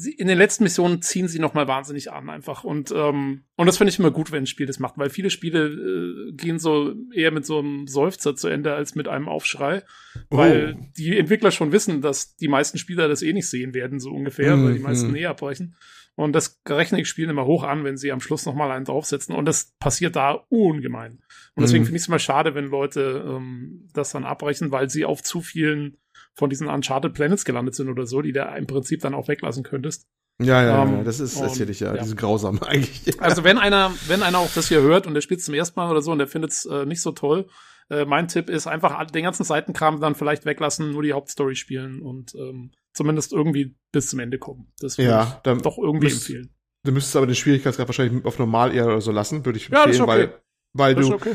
sie, 0.00 0.12
in 0.12 0.28
den 0.28 0.38
letzten 0.38 0.62
Missionen 0.62 1.02
ziehen 1.02 1.26
sie 1.28 1.40
noch 1.40 1.54
mal 1.54 1.66
wahnsinnig 1.66 2.12
an 2.12 2.30
einfach 2.30 2.62
und 2.64 2.92
ähm, 2.94 3.42
und 3.56 3.66
das 3.66 3.76
finde 3.78 3.90
ich 3.92 3.98
immer 3.98 4.12
gut, 4.12 4.30
wenn 4.30 4.44
ein 4.44 4.46
Spiel 4.46 4.66
das 4.66 4.78
macht, 4.78 4.96
weil 4.96 5.10
viele 5.10 5.30
Spiele 5.30 5.66
äh, 5.66 6.32
gehen 6.32 6.58
so 6.60 6.94
eher 7.12 7.32
mit 7.32 7.44
so 7.44 7.58
einem 7.58 7.86
Seufzer 7.88 8.36
zu 8.36 8.46
Ende 8.48 8.74
als 8.74 8.94
mit 8.94 9.08
einem 9.08 9.28
Aufschrei, 9.28 9.82
weil 10.30 10.76
Oh. 10.78 10.84
die 10.96 11.18
Entwickler 11.18 11.50
schon 11.50 11.72
wissen, 11.72 12.00
dass 12.00 12.36
die 12.36 12.48
meisten 12.48 12.78
Spieler 12.78 13.08
das 13.08 13.22
eh 13.22 13.32
nicht 13.32 13.48
sehen 13.48 13.74
werden 13.74 13.98
so 13.98 14.10
ungefähr, 14.10 14.62
weil 14.62 14.72
die 14.74 14.78
Mhm. 14.78 14.84
meisten 14.84 15.14
eh 15.16 15.26
abbrechen 15.26 15.74
und 16.14 16.32
das 16.32 16.60
rechne 16.68 17.00
ich 17.00 17.08
Spielen 17.08 17.30
immer 17.30 17.46
hoch 17.46 17.64
an, 17.64 17.82
wenn 17.84 17.96
sie 17.96 18.12
am 18.12 18.20
Schluss 18.20 18.46
noch 18.46 18.54
mal 18.54 18.70
einen 18.70 18.84
draufsetzen 18.84 19.34
und 19.34 19.44
das 19.46 19.74
passiert 19.80 20.14
da 20.16 20.32
ungemein 20.48 21.18
und 21.56 21.62
deswegen 21.62 21.82
Mhm. 21.82 21.86
finde 21.86 21.96
ich 21.96 22.02
es 22.02 22.08
immer 22.08 22.18
schade, 22.20 22.54
wenn 22.54 22.66
Leute 22.66 23.24
ähm, 23.26 23.88
das 23.94 24.12
dann 24.12 24.24
abbrechen, 24.24 24.70
weil 24.70 24.88
sie 24.90 25.04
auf 25.04 25.22
zu 25.22 25.40
vielen 25.40 25.96
von 26.38 26.48
diesen 26.50 26.68
Uncharted 26.68 27.12
Planets 27.14 27.44
gelandet 27.44 27.74
sind 27.74 27.88
oder 27.88 28.06
so, 28.06 28.22
die 28.22 28.32
du 28.32 28.40
im 28.56 28.66
Prinzip 28.66 29.00
dann 29.00 29.14
auch 29.14 29.26
weglassen 29.28 29.64
könntest. 29.64 30.06
Ja, 30.40 30.62
ja, 30.62 30.84
Ähm, 30.84 30.98
ja, 30.98 31.02
das 31.02 31.18
ist 31.18 31.40
erzähl 31.40 31.68
ja, 31.72 31.94
ja. 31.94 32.00
die 32.02 32.08
sind 32.08 32.16
grausam 32.18 32.62
eigentlich. 32.66 33.20
Also 33.20 33.42
wenn 33.42 33.58
einer, 33.58 33.92
wenn 34.06 34.22
einer 34.22 34.38
auch 34.38 34.50
das 34.54 34.68
hier 34.68 34.80
hört 34.82 35.06
und 35.08 35.14
der 35.14 35.20
spielt 35.20 35.42
zum 35.42 35.54
ersten 35.54 35.78
Mal 35.80 35.90
oder 35.90 36.00
so 36.00 36.12
und 36.12 36.18
der 36.18 36.28
findet 36.28 36.52
es 36.52 36.64
äh, 36.64 36.86
nicht 36.86 37.02
so 37.02 37.10
toll, 37.10 37.48
äh, 37.90 38.04
mein 38.04 38.28
Tipp 38.28 38.48
ist 38.48 38.68
einfach 38.68 39.04
den 39.10 39.24
ganzen 39.24 39.42
Seitenkram 39.42 40.00
dann 40.00 40.14
vielleicht 40.14 40.44
weglassen, 40.44 40.92
nur 40.92 41.02
die 41.02 41.12
Hauptstory 41.12 41.56
spielen 41.56 42.00
und 42.00 42.34
ähm, 42.36 42.70
zumindest 42.94 43.32
irgendwie 43.32 43.76
bis 43.90 44.10
zum 44.10 44.20
Ende 44.20 44.38
kommen. 44.38 44.72
Das 44.78 44.96
würde 44.96 45.10
Ja, 45.10 45.42
ich 45.44 45.62
doch 45.62 45.76
irgendwie 45.78 46.04
müsst- 46.06 46.28
empfehlen. 46.28 46.54
Du 46.84 46.92
müsstest 46.92 47.16
aber 47.16 47.26
den 47.26 47.34
Schwierigkeitsgrad 47.34 47.88
wahrscheinlich 47.88 48.24
auf 48.24 48.38
normal 48.38 48.72
eher 48.72 48.86
oder 48.86 49.00
so 49.00 49.10
lassen, 49.10 49.44
würde 49.44 49.58
ich 49.58 49.68
Ja, 49.68 49.84
das 49.86 49.96
ist 49.96 50.00
empfehlen, 50.00 50.28
okay. 50.28 50.32
weil, 50.74 50.94
weil 50.94 50.94
Das 50.94 51.06
du 51.08 51.14
okay. 51.14 51.32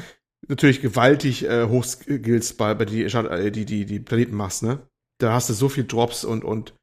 natürlich 0.48 0.82
gewaltig 0.82 1.44
äh, 1.46 1.68
hochskillst 1.68 2.58
bei, 2.58 2.74
bei 2.74 2.86
die, 2.86 3.04
äh, 3.04 3.52
die, 3.52 3.66
die, 3.66 3.86
die 3.86 4.00
Planeten 4.00 4.36
machst, 4.36 4.64
ne? 4.64 4.88
Da 5.24 5.34
hast 5.34 5.50
du 5.50 5.54
so 5.54 5.70
viel 5.70 5.86
Drops 5.86 6.24
und, 6.26 6.44
und 6.44 6.74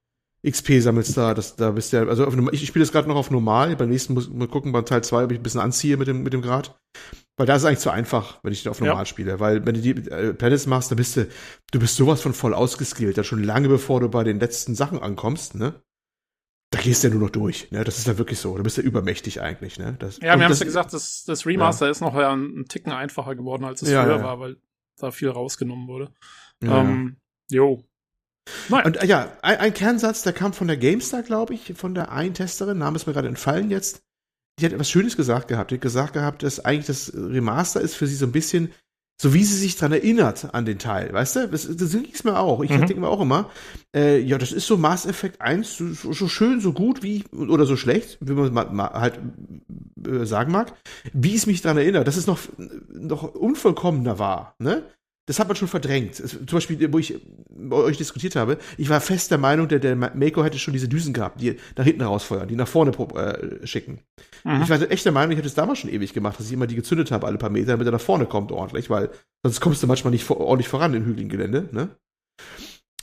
XP 0.48 0.80
sammelst 0.80 1.16
da, 1.16 1.34
das, 1.34 1.56
da 1.56 1.70
bist 1.72 1.92
du 1.92 1.98
ja, 1.98 2.06
also 2.06 2.24
auf, 2.24 2.34
ich, 2.52 2.62
ich 2.62 2.68
spiele 2.68 2.82
das 2.84 2.92
gerade 2.92 3.06
noch 3.08 3.16
auf 3.16 3.30
normal, 3.30 3.76
beim 3.76 3.90
nächsten 3.90 4.14
muss 4.14 4.30
mal 4.30 4.48
gucken, 4.48 4.72
beim 4.72 4.86
Teil 4.86 5.04
2, 5.04 5.24
ob 5.24 5.32
ich 5.32 5.38
ein 5.38 5.42
bisschen 5.42 5.60
anziehe 5.60 5.96
mit 5.98 6.08
dem, 6.08 6.22
mit 6.22 6.32
dem 6.32 6.40
Grad. 6.40 6.78
Weil 7.36 7.46
da 7.46 7.54
ist 7.54 7.62
es 7.62 7.66
eigentlich 7.66 7.78
zu 7.80 7.90
einfach, 7.90 8.42
wenn 8.42 8.52
ich 8.52 8.62
den 8.62 8.70
auf 8.70 8.80
Ja. 8.80 8.86
normal 8.86 9.06
spiele. 9.06 9.38
Weil 9.40 9.64
wenn 9.66 9.74
du 9.74 9.80
die 9.82 9.90
äh, 10.10 10.32
Planets 10.34 10.66
machst, 10.66 10.90
dann 10.90 10.96
bist 10.96 11.16
du, 11.16 11.28
du 11.72 11.78
bist 11.78 11.96
sowas 11.96 12.22
von 12.22 12.32
voll 12.32 12.54
ausgeskillt, 12.54 13.16
ja 13.18 13.24
schon 13.24 13.42
lange 13.44 13.68
bevor 13.68 14.00
du 14.00 14.08
bei 14.08 14.24
den 14.24 14.40
letzten 14.40 14.74
Sachen 14.74 14.98
ankommst, 14.98 15.54
ne? 15.54 15.82
Da 16.72 16.78
gehst 16.80 17.02
du 17.02 17.08
ja 17.08 17.12
nur 17.14 17.22
noch 17.24 17.30
durch, 17.30 17.70
ne? 17.72 17.82
Das 17.84 17.98
ist 17.98 18.06
ja 18.06 18.16
wirklich 18.16 18.38
so. 18.38 18.56
Da 18.56 18.62
bist 18.62 18.78
du 18.78 18.82
übermächtig 18.82 19.40
eigentlich, 19.42 19.78
ne? 19.78 19.96
Das, 19.98 20.18
Ja, 20.18 20.22
wir 20.38 20.44
haben 20.44 20.48
das- 20.50 20.60
ja 20.60 20.64
gesagt, 20.66 20.92
das, 20.92 21.24
das 21.24 21.44
Remaster 21.44 21.90
ist 21.90 22.00
noch 22.00 22.14
ja 22.14 22.32
ein, 22.32 22.60
ein 22.60 22.64
Ticken 22.66 22.92
einfacher 22.92 23.34
geworden, 23.34 23.64
als 23.64 23.82
es 23.82 23.90
Ja, 23.90 24.04
früher 24.04 24.12
ja, 24.12 24.18
ja. 24.18 24.24
war, 24.24 24.40
weil 24.40 24.56
da 24.98 25.10
viel 25.10 25.28
rausgenommen 25.30 25.88
wurde. 25.88 26.12
Ja, 26.62 26.68
ja. 26.70 26.80
ähm, 26.82 27.16
Jo. 27.50 27.84
Nein. 28.68 28.84
Und 28.86 28.96
äh, 29.02 29.06
ja, 29.06 29.30
ein, 29.42 29.58
ein 29.58 29.74
Kernsatz, 29.74 30.22
der 30.22 30.32
kam 30.32 30.52
von 30.52 30.66
der 30.68 30.76
GameStar, 30.76 31.22
glaube 31.22 31.54
ich, 31.54 31.74
von 31.76 31.94
der 31.94 32.12
einen 32.12 32.34
Testerin, 32.34 32.78
Name 32.78 32.96
ist 32.96 33.06
mir 33.06 33.12
gerade 33.12 33.28
entfallen 33.28 33.70
jetzt. 33.70 34.02
Die 34.58 34.64
hat 34.66 34.72
etwas 34.72 34.90
Schönes 34.90 35.16
gesagt 35.16 35.48
gehabt. 35.48 35.70
Die 35.70 35.76
hat 35.76 35.82
gesagt 35.82 36.12
gehabt, 36.12 36.42
dass 36.42 36.64
eigentlich 36.64 36.86
das 36.86 37.12
Remaster 37.14 37.80
ist 37.80 37.94
für 37.94 38.06
sie 38.06 38.16
so 38.16 38.26
ein 38.26 38.32
bisschen, 38.32 38.72
so 39.20 39.32
wie 39.34 39.44
sie 39.44 39.56
sich 39.56 39.76
dran 39.76 39.92
erinnert 39.92 40.54
an 40.54 40.64
den 40.64 40.78
Teil, 40.78 41.12
weißt 41.12 41.36
du? 41.36 41.48
Das, 41.48 41.68
das 41.76 41.90
ging 41.92 42.08
es 42.12 42.24
mir 42.24 42.38
auch. 42.38 42.62
Ich 42.62 42.70
Mhm. 42.70 42.78
denke 42.86 43.00
mir 43.00 43.08
auch 43.08 43.20
immer, 43.20 43.50
äh, 43.94 44.18
ja, 44.18 44.38
das 44.38 44.52
ist 44.52 44.66
so 44.66 44.76
Mass 44.76 45.06
Effect 45.06 45.40
1, 45.40 45.76
so, 45.76 45.88
so, 45.92 46.12
so 46.12 46.28
schön, 46.28 46.60
so 46.60 46.72
gut 46.72 47.02
wie, 47.02 47.24
oder 47.32 47.66
so 47.66 47.76
schlecht, 47.76 48.18
wie 48.20 48.32
man 48.32 48.52
mal, 48.52 48.70
mal 48.70 48.90
halt 48.92 49.18
äh, 50.06 50.24
sagen 50.24 50.52
mag, 50.52 50.72
wie 51.12 51.34
es 51.34 51.46
mich 51.46 51.62
dran 51.62 51.76
erinnert, 51.76 52.06
dass 52.06 52.16
es 52.16 52.26
noch, 52.26 52.38
noch 52.92 53.22
unvollkommener 53.34 54.18
war, 54.18 54.54
ne? 54.58 54.84
Das 55.30 55.38
hat 55.38 55.46
man 55.46 55.56
schon 55.56 55.68
verdrängt. 55.68 56.16
Zum 56.16 56.44
Beispiel, 56.50 56.92
wo 56.92 56.98
ich 56.98 57.20
bei 57.48 57.76
euch 57.76 57.96
diskutiert 57.96 58.34
habe, 58.34 58.58
ich 58.76 58.88
war 58.88 59.00
fest 59.00 59.30
der 59.30 59.38
Meinung, 59.38 59.68
der, 59.68 59.78
der 59.78 59.94
Mako 59.94 60.42
hätte 60.42 60.58
schon 60.58 60.72
diese 60.72 60.88
Düsen 60.88 61.12
gehabt, 61.12 61.40
die 61.40 61.54
nach 61.76 61.84
hinten 61.84 62.02
rausfeuern, 62.02 62.48
die 62.48 62.56
nach 62.56 62.66
vorne 62.66 62.90
äh, 62.90 63.64
schicken. 63.64 64.00
Mhm. 64.42 64.62
Ich 64.62 64.70
war 64.70 64.90
echt 64.90 65.04
der 65.04 65.12
Meinung, 65.12 65.30
ich 65.30 65.38
hätte 65.38 65.46
es 65.46 65.54
damals 65.54 65.78
schon 65.78 65.88
ewig 65.88 66.14
gemacht, 66.14 66.40
dass 66.40 66.48
ich 66.48 66.52
immer 66.52 66.66
die 66.66 66.74
gezündet 66.74 67.12
habe, 67.12 67.28
alle 67.28 67.38
paar 67.38 67.48
Meter, 67.48 67.68
damit 67.68 67.86
er 67.86 67.92
nach 67.92 68.00
vorne 68.00 68.26
kommt 68.26 68.50
ordentlich, 68.50 68.90
weil 68.90 69.10
sonst 69.44 69.60
kommst 69.60 69.80
du 69.84 69.86
manchmal 69.86 70.10
nicht 70.10 70.24
vor, 70.24 70.40
ordentlich 70.40 70.66
voran 70.66 70.94
im 70.94 71.04
hügeligen 71.04 71.30
Gelände, 71.30 71.68
ne? 71.70 71.90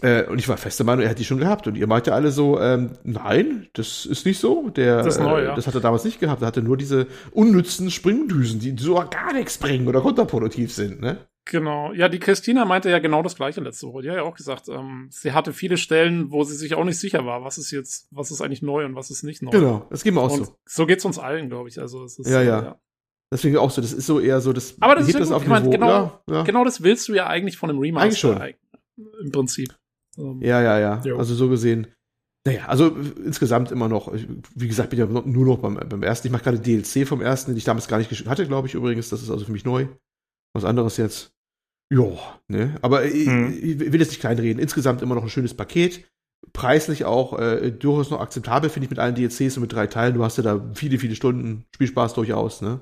Äh, 0.02 0.26
und 0.26 0.38
ich 0.38 0.50
war 0.50 0.58
fest 0.58 0.80
der 0.80 0.86
Meinung, 0.86 1.06
er 1.06 1.12
hat 1.12 1.20
die 1.20 1.24
schon 1.24 1.40
gehabt. 1.40 1.66
Und 1.66 1.78
ihr 1.78 1.88
meinte 1.88 2.14
alle 2.14 2.32
so, 2.32 2.60
ähm, 2.60 2.90
nein, 3.06 3.68
das 3.72 4.06
ist 4.06 4.26
nicht 4.26 4.40
so. 4.40 4.70
Der, 4.70 4.98
Das 4.98 5.16
ist 5.16 5.22
neu, 5.22 5.44
äh, 5.44 5.46
ja. 5.46 5.56
das 5.56 5.66
hat 5.66 5.76
er 5.76 5.82
damals 5.82 6.04
nicht 6.04 6.20
gehabt. 6.20 6.42
Er 6.42 6.48
hatte 6.48 6.62
nur 6.62 6.76
diese 6.76 7.08
unnützen 7.32 7.90
Springdüsen, 7.90 8.60
die 8.60 8.76
so 8.78 8.96
gar 8.96 9.32
nichts 9.32 9.58
bringen 9.58 9.88
oder 9.88 10.02
kontraproduktiv 10.02 10.74
sind, 10.74 11.00
ne? 11.00 11.18
Genau. 11.50 11.94
Ja, 11.94 12.10
die 12.10 12.20
Christina 12.20 12.66
meinte 12.66 12.90
ja 12.90 13.00
genau 13.00 13.22
das 13.24 13.36
gleiche 13.36 13.62
letzte 13.62 13.88
Woche. 13.88 14.02
Die 14.02 14.10
hat 14.10 14.18
ja 14.18 14.24
auch 14.24 14.36
gesagt, 14.36 14.68
ähm, 14.70 15.08
sie 15.12 15.32
hatte 15.34 15.54
viele 15.54 15.78
Stellen, 15.78 16.32
wo 16.32 16.44
sie 16.44 16.56
sich 16.56 16.76
auch 16.76 16.84
nicht 16.84 16.98
sicher 17.00 17.26
war, 17.26 17.44
was 17.44 17.58
ist 17.58 17.72
jetzt, 17.72 18.08
was 18.12 18.32
ist 18.32 18.42
eigentlich 18.42 18.62
neu 18.62 18.86
und 18.86 18.96
was 18.96 19.10
ist 19.10 19.24
nicht 19.24 19.42
neu. 19.42 19.52
Genau, 19.52 19.88
das 19.90 20.04
geht 20.04 20.14
mir 20.14 20.22
auch 20.22 20.32
Und 20.32 20.46
so. 20.46 20.56
so 20.66 20.86
geht's 20.86 21.06
uns 21.06 21.20
allen, 21.20 21.50
glaube 21.50 21.70
ich. 21.70 21.80
Also 21.80 22.04
es 22.04 22.20
ist, 22.20 22.30
Ja, 22.30 22.42
äh, 22.42 22.46
ja. 22.46 22.80
Deswegen 23.32 23.58
auch 23.58 23.72
so, 23.72 23.82
das 23.82 23.92
ist 23.94 24.06
so 24.08 24.20
eher 24.20 24.40
so, 24.40 24.54
das 24.54 24.76
Aber 24.80 24.96
das 24.96 25.08
ist 25.08 25.16
hebt 25.16 25.26
ja 25.30 25.34
gut. 25.34 25.44
Ich 25.44 25.50
meine, 25.50 25.70
genau- 25.70 25.88
ja, 25.90 26.22
ja. 26.32 26.44
Genau 26.44 26.64
das 26.64 26.82
willst 26.84 27.08
du 27.10 27.14
ja 27.14 27.28
eigentlich 27.28 27.58
von 27.58 27.70
einem 27.70 27.80
Remaster. 27.80 28.42
Eigentlich 28.42 28.58
schon. 28.98 29.16
Im 29.26 29.32
Prinzip. 29.32 29.76
Ähm, 30.18 30.40
Ja, 30.42 30.62
ja, 30.62 30.80
ja. 30.80 31.02
Jo. 31.04 31.18
Also 31.18 31.36
so 31.36 31.50
gesehen. 31.50 31.88
Naja, 32.46 32.66
also 32.68 32.88
insgesamt 33.26 33.72
immer 33.72 33.90
noch, 33.90 34.14
ich- 34.14 34.28
wie 34.56 34.68
gesagt, 34.70 34.90
bin 34.92 35.00
ja 35.00 35.06
noch- 35.06 35.26
nur 35.26 35.46
noch 35.46 35.58
beim, 35.60 35.76
beim 35.76 36.04
ersten. 36.04 36.28
Ich 36.28 36.32
mache 36.32 36.44
gerade 36.46 36.60
DLC 36.60 37.06
vom 37.06 37.20
ersten, 37.22 37.52
den 37.52 37.58
ich 37.58 37.66
damals 37.66 37.88
gar 37.90 37.98
nicht 37.98 38.10
hatte, 38.28 38.48
glaube 38.48 38.68
ich 38.70 38.74
übrigens. 38.74 39.10
Das 39.10 39.22
ist 39.22 39.30
also 39.30 39.44
für 39.46 39.52
mich 39.52 39.66
neu. 39.66 39.88
Was 40.54 40.64
anderes 40.64 40.96
jetzt. 40.98 41.34
Jo, 41.90 42.20
ne? 42.48 42.76
Aber 42.82 43.06
ich, 43.06 43.28
Hm. 43.28 43.54
ich 43.54 43.80
will 43.80 44.00
jetzt 44.00 44.10
nicht 44.10 44.20
kleinreden. 44.20 44.62
Insgesamt 44.62 45.02
immer 45.02 45.16
noch 45.16 45.24
ein 45.24 45.30
schönes 45.30 45.54
Paket. 45.54 46.06
Preislich 46.54 47.06
auch 47.06 47.38
äh, 47.40 47.72
durchaus 47.72 48.10
noch 48.12 48.20
akzeptabel, 48.22 48.70
finde 48.70 48.86
ich, 48.86 48.90
mit 48.90 49.00
allen 49.00 49.16
DLCs 49.16 49.58
und 49.58 49.62
mit 49.62 49.74
drei 49.74 49.88
Teilen. 49.88 50.14
Du 50.14 50.24
hast 50.24 50.38
ja 50.38 50.44
da 50.44 50.70
viele, 50.74 51.00
viele 51.00 51.16
Stunden 51.16 51.66
Spielspaß 51.76 52.14
durchaus, 52.14 52.62
ne? 52.62 52.82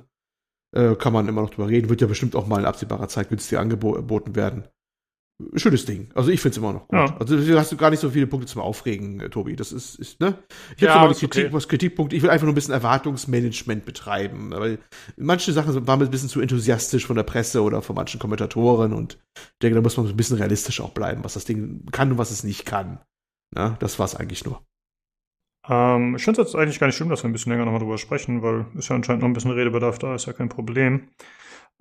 Äh, 0.76 0.96
kann 0.96 1.14
man 1.14 1.28
immer 1.28 1.42
noch 1.42 1.52
drüber 1.52 1.70
reden. 1.70 1.90
Wird 1.90 2.02
ja 2.02 2.08
bestimmt 2.08 2.36
auch 2.36 2.48
mal 2.48 2.60
in 2.60 2.66
absehbarer 2.66 3.08
Zeit 3.08 3.30
günstig 3.30 3.58
angeboten 3.58 4.36
werden. 4.36 4.66
Schönes 5.56 5.86
Ding. 5.86 6.10
Also 6.16 6.30
ich 6.30 6.40
finde 6.40 6.52
es 6.54 6.58
immer 6.58 6.72
noch 6.72 6.88
gut. 6.88 7.10
Ja. 7.10 7.18
Also 7.20 7.36
du 7.36 7.60
hast 7.60 7.72
du 7.72 7.76
gar 7.78 7.90
nicht 7.90 8.00
so 8.00 8.10
viele 8.10 8.26
Punkte 8.26 8.48
zum 8.48 8.62
Aufregen, 8.62 9.20
äh, 9.20 9.30
Tobi. 9.30 9.56
Das 9.58 9.74
ist, 9.74 9.96
ist 9.96 10.22
ne? 10.22 10.38
Ich 10.78 10.82
Ja, 10.84 10.96
habe 10.96 11.02
so 11.02 11.08
mal 11.08 11.14
Kritik, 11.14 11.46
okay. 11.46 11.54
was 11.54 11.68
Kritikpunkte. 11.68 12.16
Ich 12.16 12.24
will 12.24 12.30
einfach 12.30 12.46
nur 12.46 12.54
ein 12.54 12.56
bisschen 12.56 12.74
Erwartungsmanagement 12.74 13.86
betreiben. 13.86 14.52
Weil 14.52 14.80
manche 15.18 15.52
Sachen 15.52 15.88
waren 15.88 16.02
ein 16.02 16.10
bisschen 16.10 16.30
zu 16.30 16.40
enthusiastisch 16.40 17.06
von 17.06 17.18
der 17.18 17.24
Presse 17.24 17.64
oder 17.64 17.82
von 17.82 17.96
manchen 17.96 18.20
Kommentatoren 18.20 18.94
und 18.94 19.18
ich 19.36 19.60
denke, 19.62 19.76
da 19.76 19.82
muss 19.82 19.98
man 19.98 20.08
ein 20.08 20.18
bisschen 20.18 20.38
realistisch 20.38 20.80
auch 20.80 20.92
bleiben, 20.92 21.24
was 21.26 21.34
das 21.34 21.44
Ding 21.46 21.86
kann 21.92 22.14
und 22.14 22.18
was 22.18 22.32
es 22.32 22.46
nicht 22.46 22.66
kann. 22.66 23.00
Na, 23.54 23.76
das 23.80 24.00
war's 24.00 24.16
eigentlich 24.16 24.46
nur. 24.46 24.64
Ähm, 25.68 26.16
ich 26.16 26.24
finde 26.24 26.42
es 26.42 26.48
jetzt 26.50 26.56
eigentlich 26.60 26.80
gar 26.80 26.88
nicht 26.88 26.96
schlimm, 26.96 27.10
dass 27.10 27.24
wir 27.24 27.30
ein 27.30 27.34
bisschen 27.34 27.52
länger 27.52 27.66
nochmal 27.66 27.82
drüber 27.82 27.98
sprechen, 27.98 28.42
weil 28.42 28.68
ist 28.76 28.90
ja 28.90 28.96
anscheinend 28.96 29.22
noch 29.22 29.30
ein 29.30 29.34
bisschen 29.34 29.52
Redebedarf 29.52 30.00
da, 30.00 30.16
ist 30.16 30.26
ja 30.28 30.34
kein 30.34 30.50
Problem. 30.50 31.10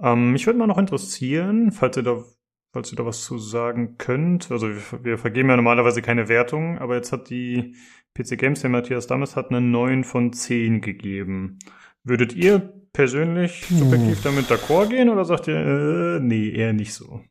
Ähm, 0.00 0.32
mich 0.32 0.46
würde 0.46 0.58
mal 0.58 0.66
noch 0.66 0.78
interessieren, 0.78 1.72
falls 1.72 1.96
ihr 1.98 2.02
da, 2.02 2.24
falls 2.74 2.92
ihr 2.92 2.96
da 2.96 3.06
was 3.06 3.22
zu 3.22 3.38
sagen 3.38 3.98
könnt. 3.98 4.50
Also 4.50 4.68
wir, 4.68 5.04
wir 5.04 5.16
vergeben 5.16 5.48
ja 5.48 5.56
normalerweise 5.56 6.02
keine 6.02 6.28
Wertung, 6.28 6.78
aber 6.78 6.96
jetzt 6.96 7.12
hat 7.12 7.30
die 7.30 7.76
PC 8.14 8.36
Games, 8.36 8.60
der 8.62 8.70
Matthias 8.70 9.06
Dammes, 9.06 9.36
hat 9.36 9.50
eine 9.50 9.60
9 9.60 10.02
von 10.02 10.32
10 10.32 10.80
gegeben. 10.80 11.60
Würdet 12.02 12.34
ihr 12.34 12.58
persönlich 12.92 13.64
subjektiv 13.66 14.22
damit 14.24 14.50
d'accord 14.50 14.88
gehen 14.88 15.08
oder 15.08 15.24
sagt 15.24 15.46
ihr, 15.46 15.54
äh, 15.54 16.20
nee, 16.20 16.50
eher 16.50 16.72
nicht 16.72 16.94
so? 16.94 17.24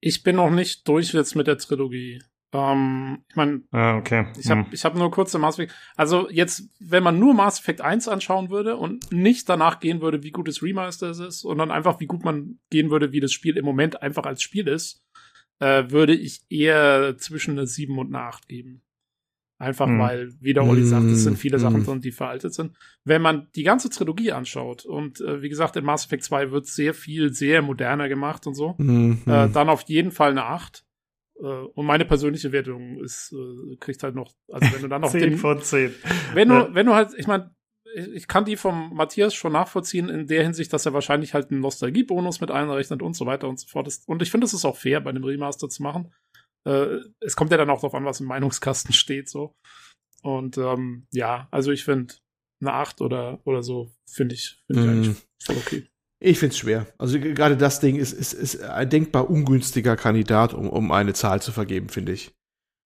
Ich 0.00 0.24
bin 0.24 0.36
noch 0.36 0.50
nicht 0.50 0.86
durch 0.88 1.14
jetzt 1.14 1.36
mit 1.36 1.46
der 1.46 1.58
Trilogie. 1.58 2.20
Ähm, 2.56 3.18
ich 3.28 3.36
meine, 3.36 3.62
Ah, 3.72 3.96
okay. 3.98 4.26
Ich 4.38 4.48
habe 4.50 4.62
Hm. 4.62 4.66
ich 4.72 4.84
hab 4.84 4.94
nur 4.96 5.10
kurze 5.10 5.38
Mass 5.38 5.58
Effect. 5.58 5.74
Also 5.96 6.28
jetzt, 6.30 6.68
wenn 6.80 7.02
man 7.02 7.18
nur 7.18 7.34
Mass 7.34 7.60
Effect 7.60 7.80
1 7.80 8.08
anschauen 8.08 8.50
würde 8.50 8.76
und 8.76 9.12
nicht 9.12 9.48
danach 9.48 9.80
gehen 9.80 10.00
würde, 10.00 10.22
wie 10.22 10.30
gut 10.30 10.48
das 10.48 10.62
Remaster 10.62 11.10
ist, 11.10 11.40
sondern 11.40 11.70
einfach, 11.70 12.00
wie 12.00 12.06
gut 12.06 12.24
man 12.24 12.58
gehen 12.70 12.90
würde, 12.90 13.12
wie 13.12 13.20
das 13.20 13.32
Spiel 13.32 13.56
im 13.56 13.64
Moment 13.64 14.02
einfach 14.02 14.24
als 14.24 14.42
Spiel 14.42 14.68
ist, 14.68 15.02
äh, 15.58 15.84
würde 15.90 16.14
ich 16.14 16.42
eher 16.48 17.16
zwischen 17.18 17.52
eine 17.52 17.66
7 17.66 17.98
und 17.98 18.14
eine 18.14 18.24
8 18.24 18.48
geben. 18.48 18.82
Einfach 19.58 19.86
Hm. 19.86 19.98
weil, 19.98 20.32
wie 20.40 20.52
der 20.52 20.64
Olli 20.64 20.84
sagt, 20.84 21.06
es 21.06 21.24
sind 21.24 21.38
viele 21.38 21.56
Hm. 21.56 21.62
Sachen 21.62 21.82
drin, 21.82 22.00
die 22.02 22.12
veraltet 22.12 22.52
sind. 22.52 22.76
Wenn 23.04 23.22
man 23.22 23.48
die 23.56 23.62
ganze 23.62 23.88
Trilogie 23.88 24.32
anschaut 24.32 24.84
und 24.84 25.20
äh, 25.22 25.40
wie 25.40 25.48
gesagt, 25.48 25.76
in 25.76 25.84
Mass 25.84 26.04
Effect 26.04 26.24
2 26.24 26.50
wird 26.52 26.66
sehr 26.66 26.92
viel, 26.92 27.32
sehr 27.32 27.62
moderner 27.62 28.08
gemacht 28.08 28.46
und 28.46 28.54
so, 28.54 28.74
Mhm. 28.78 29.22
äh, 29.26 29.48
dann 29.48 29.70
auf 29.70 29.82
jeden 29.88 30.12
Fall 30.12 30.30
eine 30.32 30.44
8. 30.44 30.84
Äh, 31.40 31.44
und 31.44 31.86
meine 31.86 32.04
persönliche 32.04 32.52
Wertung 32.52 33.02
ist, 33.02 33.32
äh, 33.32 33.76
kriegt 33.76 34.02
halt 34.02 34.14
noch, 34.14 34.32
also 34.50 34.72
wenn 34.74 34.82
du 34.82 34.88
dann 34.88 35.00
noch 35.02 35.10
10 35.10 35.20
den, 35.20 35.36
von 35.38 35.62
10. 35.62 35.94
wenn 36.34 36.48
du, 36.48 36.54
Ja. 36.54 36.74
wenn 36.74 36.86
du 36.86 36.94
halt, 36.94 37.10
ich 37.16 37.26
meine, 37.26 37.54
ich 38.14 38.28
kann 38.28 38.44
die 38.44 38.56
vom 38.56 38.94
Matthias 38.94 39.34
schon 39.34 39.52
nachvollziehen 39.52 40.08
in 40.10 40.26
der 40.26 40.42
Hinsicht, 40.42 40.72
dass 40.72 40.84
er 40.86 40.92
wahrscheinlich 40.92 41.32
halt 41.34 41.50
einen 41.50 41.60
Nostalgiebonus 41.60 42.40
mit 42.40 42.50
einrechnet 42.50 43.00
und 43.02 43.14
so 43.14 43.24
weiter 43.26 43.48
und 43.48 43.58
so 43.58 43.66
fort. 43.68 43.86
Das- 43.86 44.04
Und 44.06 44.20
ich 44.22 44.30
finde, 44.30 44.44
es 44.46 44.52
ist 44.54 44.64
auch 44.66 44.76
fair, 44.76 45.00
bei 45.00 45.10
einem 45.10 45.24
Remaster 45.24 45.68
zu 45.68 45.82
machen. 45.82 46.12
Äh, 46.66 46.98
es 47.20 47.36
kommt 47.36 47.52
ja 47.52 47.56
dann 47.56 47.70
auch 47.70 47.76
darauf 47.80 47.94
an, 47.94 48.04
was 48.04 48.20
im 48.20 48.26
Meinungskasten 48.26 48.92
steht, 48.92 49.28
so. 49.30 49.54
Und 50.22 50.58
ähm, 50.58 51.06
ja, 51.12 51.48
also 51.50 51.70
ich 51.70 51.84
finde 51.84 52.14
eine 52.60 52.72
8 52.72 53.00
oder, 53.00 53.40
oder 53.44 53.62
so, 53.62 53.92
finde 54.10 54.34
ich, 54.34 54.58
finde 54.66 54.82
ich 54.82 54.86
Mhm. 54.88 54.92
eigentlich 54.96 55.16
voll 55.42 55.56
okay. 55.58 55.86
Ich 56.18 56.38
find's 56.38 56.56
schwer. 56.56 56.86
Also 56.98 57.20
gerade 57.20 57.56
das 57.56 57.80
Ding 57.80 57.96
ist, 57.96 58.12
ist, 58.12 58.32
ist 58.32 58.62
ein 58.62 58.88
denkbar 58.88 59.28
ungünstiger 59.28 59.96
Kandidat, 59.96 60.54
um, 60.54 60.68
um 60.68 60.90
eine 60.92 61.12
Zahl 61.12 61.42
zu 61.42 61.52
vergeben, 61.52 61.88
finde 61.88 62.12
ich. 62.12 62.34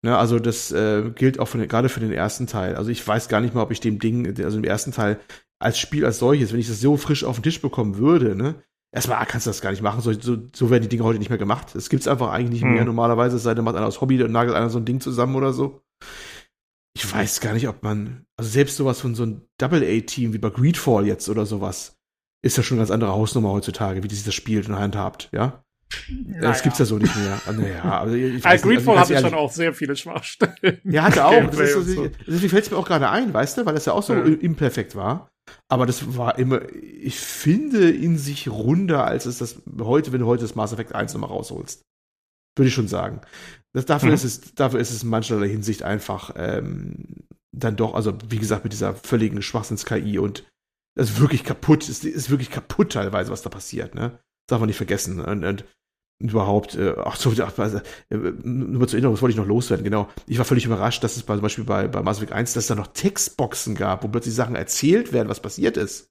Ne, 0.02 0.16
also 0.16 0.38
das 0.38 0.72
äh, 0.72 1.10
gilt 1.14 1.38
auch 1.38 1.50
gerade 1.50 1.90
für 1.90 2.00
den 2.00 2.12
ersten 2.12 2.46
Teil. 2.46 2.74
Also 2.74 2.90
ich 2.90 3.06
weiß 3.06 3.28
gar 3.28 3.40
nicht 3.40 3.54
mal, 3.54 3.62
ob 3.62 3.70
ich 3.70 3.80
dem 3.80 3.98
Ding, 3.98 4.26
also 4.42 4.58
im 4.58 4.64
ersten 4.64 4.92
Teil 4.92 5.20
als 5.60 5.78
Spiel 5.78 6.06
als 6.06 6.18
solches, 6.18 6.52
wenn 6.52 6.60
ich 6.60 6.68
das 6.68 6.80
so 6.80 6.96
frisch 6.96 7.22
auf 7.22 7.36
den 7.36 7.42
Tisch 7.42 7.60
bekommen 7.60 7.98
würde, 7.98 8.34
ne, 8.34 8.62
erstmal 8.92 9.24
kannst 9.26 9.46
du 9.46 9.50
das 9.50 9.60
gar 9.60 9.70
nicht 9.70 9.82
machen. 9.82 10.00
So, 10.00 10.12
so, 10.12 10.38
so 10.54 10.70
werden 10.70 10.82
die 10.82 10.88
Dinge 10.88 11.04
heute 11.04 11.18
nicht 11.18 11.28
mehr 11.28 11.38
gemacht. 11.38 11.74
Es 11.74 11.90
gibt's 11.90 12.08
einfach 12.08 12.30
eigentlich 12.30 12.62
nicht 12.62 12.64
mehr. 12.64 12.80
Hm. 12.80 12.86
Normalerweise, 12.86 13.36
es 13.36 13.42
sei 13.42 13.54
denn, 13.54 13.64
macht 13.64 13.76
einer 13.76 13.86
aus 13.86 14.00
Hobby 14.00 14.22
und 14.22 14.32
nagelt 14.32 14.56
einer 14.56 14.70
so 14.70 14.78
ein 14.78 14.86
Ding 14.86 15.00
zusammen 15.00 15.36
oder 15.36 15.52
so. 15.52 15.82
Ich 16.96 17.12
weiß 17.12 17.40
gar 17.40 17.52
nicht, 17.52 17.68
ob 17.68 17.82
man, 17.82 18.24
also 18.36 18.50
selbst 18.50 18.76
sowas 18.76 19.00
von 19.00 19.14
so 19.14 19.22
einem 19.22 19.42
Double-A-Team 19.58 20.32
wie 20.32 20.38
bei 20.38 20.50
Greedfall 20.50 21.06
jetzt 21.06 21.28
oder 21.28 21.46
sowas, 21.46 21.99
ist 22.42 22.56
ja 22.56 22.62
schon 22.62 22.76
eine 22.76 22.82
ganz 22.82 22.90
andere 22.90 23.12
Hausnummer 23.12 23.50
heutzutage, 23.50 24.02
wie 24.02 24.08
die 24.08 24.14
sich 24.14 24.24
das 24.24 24.34
spielt 24.34 24.68
und 24.68 24.78
handhabt, 24.78 25.28
ja? 25.32 25.62
Das 26.40 26.62
gibt's 26.62 26.78
ja 26.78 26.84
so 26.84 26.98
nicht 26.98 27.14
mehr. 27.16 27.40
Ah, 27.46 27.52
Naja, 27.52 27.82
aber 27.82 28.12
ich 28.12 28.22
Äh, 28.22 28.44
weiß 28.44 28.64
nicht, 28.64 28.76
Greedfall 28.76 28.94
ganz 28.96 29.10
hatte 29.10 29.20
schon 29.22 29.34
auch 29.34 29.50
sehr 29.50 29.74
viele 29.74 29.96
Schwachstellen. 29.96 30.78
ja, 30.84 31.02
hatte 31.02 31.24
auch. 31.24 31.32
Das 31.32 31.40
Gameplay 31.40 31.64
ist, 31.64 31.76
und 31.76 31.84
so, 31.84 32.04
so. 32.04 32.10
Deswegen 32.28 32.48
fällt 32.48 32.64
es 32.64 32.70
mir 32.70 32.76
auch 32.76 32.86
gerade 32.86 33.10
ein, 33.10 33.34
weißt 33.34 33.58
du, 33.58 33.66
weil 33.66 33.74
das 33.74 33.86
ja 33.86 33.92
auch 33.92 34.02
so 34.04 34.14
Ja. 34.14 34.24
imperfekt 34.24 34.94
war. 34.94 35.28
Aber 35.68 35.86
das 35.86 36.16
war 36.16 36.38
immer, 36.38 36.60
ich 36.72 37.18
finde, 37.18 37.90
in 37.90 38.18
sich 38.18 38.48
runder, 38.48 39.04
als 39.04 39.26
es 39.26 39.38
das 39.38 39.62
heute, 39.80 40.12
wenn 40.12 40.20
du 40.20 40.26
heute 40.26 40.42
das 40.42 40.54
Mass 40.54 40.72
Effect 40.72 40.94
1 40.94 41.12
nochmal 41.14 41.30
rausholst. 41.30 41.82
Würde 42.56 42.68
ich 42.68 42.74
schon 42.74 42.88
sagen. 42.88 43.20
Das, 43.72 43.84
dafür, 43.84 44.10
Mhm. 44.10 44.14
ist 44.14 44.24
es, 44.24 44.54
dafür 44.54 44.78
ist 44.78 44.90
es 44.92 45.02
in 45.02 45.08
mancherlei 45.08 45.48
Hinsicht 45.48 45.82
einfach 45.82 46.32
ähm, 46.36 47.24
dann 47.52 47.74
doch, 47.74 47.94
also 47.94 48.16
wie 48.28 48.38
gesagt, 48.38 48.62
mit 48.62 48.72
dieser 48.72 48.94
völligen 48.94 49.42
Schwachsinns-KI 49.42 50.18
und 50.20 50.44
das 51.00 51.12
ist 51.12 51.20
wirklich 51.20 51.44
kaputt, 51.44 51.88
ist, 51.88 52.04
ist 52.04 52.28
wirklich 52.28 52.50
kaputt 52.50 52.92
teilweise, 52.92 53.32
was 53.32 53.40
da 53.40 53.48
passiert, 53.48 53.94
ne? 53.94 54.18
Darf 54.46 54.60
man 54.60 54.66
nicht 54.66 54.76
vergessen. 54.76 55.18
Und, 55.18 55.44
und 55.44 55.64
überhaupt, 56.18 56.74
äh, 56.74 56.94
ach 57.02 57.16
so, 57.16 57.32
ach, 57.42 57.58
also, 57.58 57.78
äh, 58.10 58.16
nur 58.16 58.80
mal 58.80 58.86
zur 58.86 58.98
Erinnerung, 58.98 59.14
das 59.14 59.22
wollte 59.22 59.30
ich 59.30 59.38
noch 59.38 59.46
loswerden, 59.46 59.82
genau. 59.82 60.10
Ich 60.26 60.36
war 60.36 60.44
völlig 60.44 60.66
überrascht, 60.66 61.02
dass 61.02 61.16
es 61.16 61.22
bei, 61.22 61.32
zum 61.32 61.42
Beispiel 61.42 61.64
bei, 61.64 61.88
bei 61.88 62.02
Mass 62.02 62.18
Effect 62.18 62.32
1, 62.32 62.52
dass 62.52 62.64
es 62.64 62.68
da 62.68 62.74
noch 62.74 62.88
Textboxen 62.88 63.76
gab, 63.76 64.04
wo 64.04 64.08
plötzlich 64.08 64.34
Sachen 64.34 64.56
erzählt 64.56 65.14
werden, 65.14 65.30
was 65.30 65.40
passiert 65.40 65.78
ist. 65.78 66.10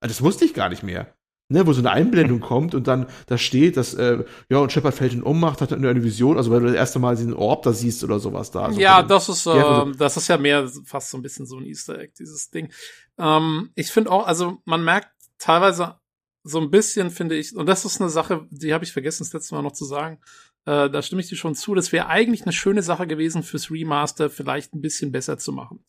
Also 0.00 0.14
Das 0.14 0.22
wusste 0.22 0.44
ich 0.44 0.54
gar 0.54 0.68
nicht 0.68 0.84
mehr. 0.84 1.12
Ne, 1.50 1.66
wo 1.66 1.72
so 1.72 1.80
eine 1.80 1.92
Einblendung 1.92 2.40
kommt 2.40 2.74
und 2.74 2.86
dann 2.86 3.06
da 3.26 3.38
steht, 3.38 3.78
dass, 3.78 3.94
äh, 3.94 4.22
ja, 4.50 4.58
und 4.58 4.70
Shepard 4.70 4.94
fällt 4.94 5.14
in 5.14 5.22
Ohnmacht, 5.22 5.62
hat 5.62 5.72
eine 5.72 6.04
Vision, 6.04 6.36
also 6.36 6.52
wenn 6.52 6.60
du 6.60 6.66
das 6.66 6.76
erste 6.76 6.98
Mal 6.98 7.16
diesen 7.16 7.32
Orb 7.32 7.62
da 7.62 7.72
siehst 7.72 8.04
oder 8.04 8.20
sowas 8.20 8.50
da. 8.50 8.66
Also 8.66 8.78
ja, 8.78 9.02
das 9.02 9.30
ist, 9.30 9.46
äh, 9.46 9.84
das 9.96 10.18
ist 10.18 10.28
ja 10.28 10.36
mehr 10.36 10.68
fast 10.84 11.08
so 11.08 11.16
ein 11.16 11.22
bisschen 11.22 11.46
so 11.46 11.56
ein 11.56 11.64
Easter 11.64 11.98
Egg, 11.98 12.12
dieses 12.18 12.50
Ding. 12.50 12.70
Ähm, 13.18 13.70
ich 13.74 13.90
finde 13.90 14.10
auch, 14.10 14.26
also 14.26 14.58
man 14.64 14.84
merkt 14.84 15.10
teilweise 15.38 15.96
so 16.44 16.60
ein 16.60 16.70
bisschen, 16.70 17.10
finde 17.10 17.36
ich, 17.36 17.54
und 17.54 17.66
das 17.66 17.84
ist 17.84 18.00
eine 18.00 18.10
Sache, 18.10 18.46
die 18.50 18.72
habe 18.72 18.84
ich 18.84 18.92
vergessen, 18.92 19.24
das 19.24 19.32
letzte 19.32 19.54
Mal 19.54 19.62
noch 19.62 19.72
zu 19.72 19.84
sagen. 19.84 20.20
Äh, 20.66 20.88
da 20.90 21.02
stimme 21.02 21.20
ich 21.20 21.28
dir 21.28 21.36
schon 21.36 21.54
zu. 21.54 21.74
Das 21.74 21.92
wäre 21.92 22.06
eigentlich 22.08 22.42
eine 22.42 22.52
schöne 22.52 22.82
Sache 22.82 23.06
gewesen 23.06 23.42
fürs 23.42 23.70
Remaster, 23.70 24.30
vielleicht 24.30 24.74
ein 24.74 24.80
bisschen 24.80 25.12
besser 25.12 25.38
zu 25.38 25.52
machen. 25.52 25.84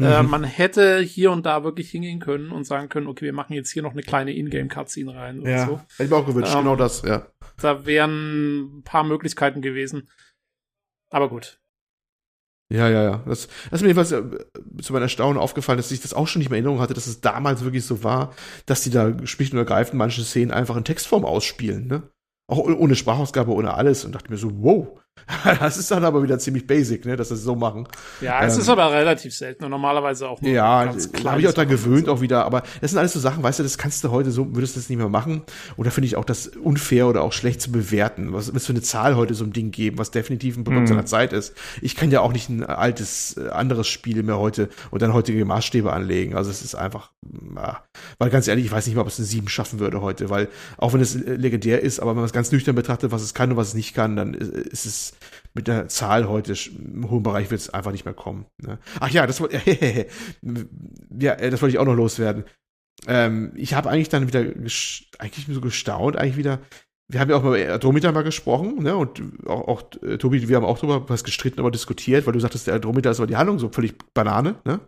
Äh, 0.00 0.22
Mhm. 0.22 0.30
man 0.30 0.44
hätte 0.44 1.00
hier 1.00 1.32
und 1.32 1.44
da 1.44 1.64
wirklich 1.64 1.90
hingehen 1.90 2.20
können 2.20 2.52
und 2.52 2.62
sagen 2.64 2.88
können, 2.88 3.08
okay, 3.08 3.24
wir 3.24 3.32
machen 3.32 3.54
jetzt 3.54 3.70
hier 3.72 3.82
noch 3.82 3.90
eine 3.92 4.02
kleine 4.02 4.32
Ingame-Cutscene 4.32 5.12
rein 5.12 5.42
ja, 5.42 5.66
so. 5.66 5.78
hätte 5.96 6.04
ich 6.04 6.10
mir 6.10 6.16
auch 6.16 6.26
gewünscht, 6.26 6.52
Ähm, 6.54 6.60
genau 6.60 6.76
das, 6.76 7.02
ja. 7.02 7.26
Da 7.60 7.84
wären 7.84 8.78
ein 8.78 8.82
paar 8.84 9.02
Möglichkeiten 9.02 9.60
gewesen. 9.60 10.08
Aber 11.10 11.28
gut. 11.28 11.60
Ja, 12.70 12.88
ja, 12.88 13.02
ja. 13.02 13.22
Das, 13.26 13.48
das 13.70 13.80
ist 13.80 13.82
mir 13.82 13.88
jedenfalls 13.94 14.12
äh, 14.12 14.22
zu 14.82 14.92
meiner 14.92 15.06
Erstaunen 15.06 15.38
aufgefallen, 15.38 15.78
dass 15.78 15.90
ich 15.90 16.00
das 16.02 16.12
auch 16.12 16.26
schon 16.26 16.40
nicht 16.40 16.50
mehr 16.50 16.58
in 16.58 16.64
Erinnerung 16.64 16.82
hatte, 16.82 16.92
dass 16.94 17.06
es 17.06 17.20
damals 17.22 17.64
wirklich 17.64 17.84
so 17.84 18.04
war, 18.04 18.34
dass 18.66 18.82
die 18.82 18.90
da 18.90 19.14
schlicht 19.26 19.52
und 19.54 19.58
ergreifend 19.58 19.94
manche 19.98 20.22
Szenen 20.22 20.50
einfach 20.50 20.76
in 20.76 20.84
Textform 20.84 21.24
ausspielen, 21.24 21.86
ne? 21.86 22.02
Auch 22.50 22.58
ohne- 22.58 22.76
ohne 22.76 22.94
Sprachausgabe, 22.94 23.52
ohne 23.52 23.74
alles. 23.74 24.04
Und 24.04 24.14
dachte 24.14 24.30
mir 24.30 24.36
so, 24.38 24.50
wow, 24.62 25.00
das 25.60 25.76
ist 25.76 25.90
dann 25.90 26.04
aber 26.04 26.22
wieder 26.22 26.38
ziemlich 26.38 26.66
basic, 26.66 27.04
ne, 27.04 27.16
dass 27.16 27.28
sie 27.28 27.34
es 27.34 27.42
so 27.42 27.54
machen. 27.54 27.86
Ja, 28.20 28.44
es 28.44 28.54
Ähm, 28.54 28.60
ist 28.62 28.68
aber 28.68 28.92
relativ 28.92 29.34
selten 29.34 29.64
und 29.64 29.70
normalerweise 29.70 30.28
auch 30.28 30.40
nur 30.40 30.50
Ja, 30.52 30.84
ganz 30.84 31.10
da 31.12 31.30
habe 31.32 31.40
ich 31.40 31.48
auch 31.48 31.54
kleines 31.54 31.82
gewöhnt 31.82 32.06
Sachen. 32.06 32.16
auch 32.16 32.20
wieder, 32.20 32.44
aber 32.44 32.62
das 32.80 32.90
sind 32.90 32.98
alles 32.98 33.12
so 33.12 33.20
Sachen, 33.20 33.42
weißt 33.42 33.58
du, 33.58 33.62
das 33.62 33.78
kannst 33.78 34.02
du 34.04 34.10
heute 34.10 34.30
so, 34.30 34.54
würdest 34.54 34.76
du 34.76 34.80
das 34.80 34.88
nicht 34.88 34.98
mehr 34.98 35.08
machen. 35.08 35.42
Und 35.76 35.86
da 35.86 35.90
finde 35.90 36.06
ich 36.06 36.16
auch 36.16 36.24
das 36.24 36.46
unfair 36.48 37.06
oder 37.08 37.22
auch 37.22 37.32
schlecht 37.32 37.60
zu 37.60 37.70
bewerten. 37.72 38.32
Was 38.32 38.54
was 38.54 38.66
für 38.66 38.72
eine 38.72 38.82
Zahl 38.82 39.16
heute 39.16 39.34
so 39.34 39.44
ein 39.44 39.52
Ding 39.52 39.70
geben, 39.70 39.98
was 39.98 40.10
definitiv 40.10 40.56
ein 40.56 40.64
Produkt 40.64 40.84
Mhm. 40.84 40.86
seiner 40.88 41.06
Zeit 41.06 41.32
ist. 41.32 41.54
Ich 41.82 41.96
kann 41.96 42.10
ja 42.10 42.20
auch 42.20 42.32
nicht 42.32 42.48
ein 42.48 42.64
altes, 42.64 43.36
äh, 43.36 43.48
anderes 43.50 43.88
Spiel 43.88 44.22
mehr 44.22 44.38
heute 44.38 44.68
und 44.90 45.02
dann 45.02 45.12
heutige 45.12 45.44
Maßstäbe 45.44 45.92
anlegen. 45.92 46.34
Also 46.36 46.50
es 46.50 46.62
ist 46.62 46.74
einfach, 46.74 47.10
ah, 47.56 47.78
weil 48.18 48.30
ganz 48.30 48.48
ehrlich, 48.48 48.66
ich 48.66 48.72
weiß 48.72 48.86
nicht 48.86 48.96
mal, 48.96 49.02
ob 49.02 49.08
es 49.08 49.18
eine 49.18 49.26
7 49.26 49.48
schaffen 49.48 49.78
würde 49.80 50.00
heute, 50.00 50.30
weil 50.30 50.48
auch 50.76 50.92
wenn 50.92 51.00
es 51.00 51.14
äh, 51.16 51.34
legendär 51.34 51.82
ist, 51.82 52.00
aber 52.00 52.10
wenn 52.12 52.16
man 52.18 52.24
es 52.24 52.32
ganz 52.32 52.50
nüchtern 52.52 52.74
betrachtet, 52.74 53.10
was 53.12 53.22
es 53.22 53.34
kann 53.34 53.50
und 53.50 53.56
was 53.56 53.68
es 53.68 53.74
nicht 53.74 53.94
kann, 53.94 54.16
dann 54.16 54.34
ist, 54.34 54.84
ist 54.86 55.07
mit 55.54 55.68
der 55.68 55.88
Zahl 55.88 56.28
heute 56.28 56.54
im 56.70 57.10
hohen 57.10 57.22
Bereich 57.22 57.50
wird 57.50 57.60
es 57.60 57.70
einfach 57.70 57.92
nicht 57.92 58.04
mehr 58.04 58.14
kommen. 58.14 58.46
Ne? 58.58 58.78
Ach 59.00 59.10
ja, 59.10 59.26
das 59.26 59.40
wollte 59.40 59.56
ja, 61.20 61.32
äh, 61.32 61.50
das 61.50 61.62
wollte 61.62 61.74
ich 61.74 61.78
auch 61.78 61.84
noch 61.84 61.94
loswerden. 61.94 62.44
Ähm, 63.06 63.52
ich 63.54 63.74
habe 63.74 63.90
eigentlich 63.90 64.08
dann 64.08 64.26
wieder 64.26 64.40
eigentlich 64.40 65.46
so 65.48 65.60
gestaunt, 65.60 66.16
eigentlich 66.16 66.36
wieder. 66.36 66.60
Wir 67.10 67.20
haben 67.20 67.30
ja 67.30 67.36
auch 67.36 67.42
mal 67.42 67.58
über 67.58 67.74
Andromeda 67.74 68.12
mal 68.12 68.22
gesprochen, 68.22 68.82
ne? 68.82 68.94
Und 68.94 69.22
auch, 69.46 69.66
auch 69.68 69.82
äh, 70.02 70.18
Tobi, 70.18 70.46
wir 70.46 70.56
haben 70.56 70.64
auch 70.64 70.78
drüber 70.78 71.08
was 71.08 71.24
gestritten, 71.24 71.60
aber 71.60 71.70
diskutiert, 71.70 72.26
weil 72.26 72.34
du 72.34 72.40
sagtest, 72.40 72.66
der 72.66 72.74
Andromeda 72.74 73.10
ist 73.10 73.18
aber 73.18 73.26
die 73.26 73.36
Handlung 73.36 73.58
so 73.58 73.70
völlig 73.70 73.94
Banane, 74.12 74.56
ne? 74.64 74.80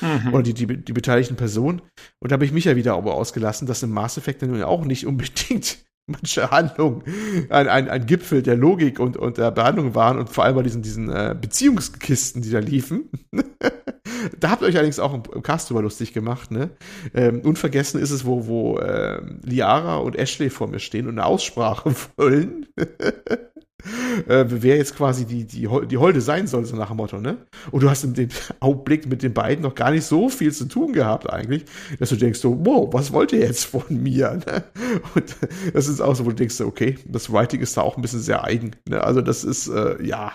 Mhm. 0.00 0.34
Oder 0.34 0.42
die, 0.42 0.54
die, 0.54 0.66
die 0.66 0.92
beteiligten 0.92 1.36
Personen. 1.36 1.82
Und 2.18 2.30
da 2.30 2.34
habe 2.34 2.44
ich 2.44 2.52
mich 2.52 2.64
ja 2.64 2.76
wieder 2.76 2.94
aber 2.94 3.14
ausgelassen, 3.14 3.66
dass 3.66 3.82
im 3.82 3.90
Mass 3.90 4.16
Effect 4.16 4.42
dann 4.42 4.62
auch 4.62 4.84
nicht 4.84 5.06
unbedingt 5.06 5.78
manche 6.06 6.50
Handlungen 6.50 7.02
ein, 7.48 7.68
ein, 7.68 7.88
ein 7.88 8.06
Gipfel 8.06 8.42
der 8.42 8.56
Logik 8.56 8.98
und, 8.98 9.16
und 9.16 9.38
der 9.38 9.50
Behandlung 9.50 9.94
waren 9.94 10.18
und 10.18 10.28
vor 10.28 10.44
allem 10.44 10.56
bei 10.56 10.62
diesen, 10.62 10.82
diesen 10.82 11.08
äh, 11.10 11.36
Beziehungskisten, 11.40 12.42
die 12.42 12.50
da 12.50 12.58
liefen. 12.58 13.08
da 14.40 14.50
habt 14.50 14.62
ihr 14.62 14.68
euch 14.68 14.76
allerdings 14.76 14.98
auch 14.98 15.14
im, 15.14 15.22
im 15.32 15.42
Cast 15.42 15.70
drüber 15.70 15.82
lustig 15.82 16.12
gemacht, 16.12 16.50
ne? 16.50 16.70
Ähm, 17.14 17.40
unvergessen 17.40 18.00
ist 18.00 18.10
es, 18.10 18.24
wo, 18.24 18.46
wo 18.46 18.78
äh, 18.78 19.22
Liara 19.42 19.96
und 19.96 20.16
Ashley 20.16 20.50
vor 20.50 20.68
mir 20.68 20.80
stehen 20.80 21.06
und 21.06 21.18
eine 21.18 21.26
Aussprache 21.26 21.94
wollen. 22.16 22.66
Äh, 24.28 24.44
wer 24.48 24.76
jetzt 24.76 24.96
quasi 24.96 25.24
die, 25.24 25.44
die, 25.44 25.68
die 25.88 25.98
Holde 25.98 26.20
sein 26.20 26.46
soll, 26.46 26.64
so 26.64 26.76
nach 26.76 26.88
dem 26.88 26.96
Motto, 26.96 27.20
ne? 27.20 27.38
Und 27.70 27.82
du 27.82 27.90
hast 27.90 28.04
in 28.04 28.14
dem 28.14 28.28
Augenblick 28.60 29.06
mit 29.06 29.22
den 29.22 29.34
beiden 29.34 29.62
noch 29.62 29.74
gar 29.74 29.90
nicht 29.90 30.04
so 30.04 30.28
viel 30.28 30.52
zu 30.52 30.66
tun 30.66 30.92
gehabt 30.92 31.30
eigentlich, 31.30 31.64
dass 31.98 32.10
du 32.10 32.16
denkst 32.16 32.40
so, 32.40 32.64
wow, 32.64 32.92
was 32.92 33.12
wollt 33.12 33.32
ihr 33.32 33.40
jetzt 33.40 33.64
von 33.64 33.84
mir? 33.88 34.40
Ne? 34.46 34.64
Und 35.14 35.36
das 35.72 35.88
ist 35.88 36.00
auch 36.00 36.14
so, 36.14 36.24
wo 36.24 36.30
du 36.30 36.36
denkst, 36.36 36.60
okay, 36.60 36.98
das 37.06 37.32
Writing 37.32 37.60
ist 37.60 37.76
da 37.76 37.82
auch 37.82 37.96
ein 37.96 38.02
bisschen 38.02 38.20
sehr 38.20 38.44
eigen. 38.44 38.72
Ne? 38.88 39.02
Also 39.02 39.20
das 39.20 39.44
ist, 39.44 39.68
äh, 39.68 40.02
ja. 40.04 40.32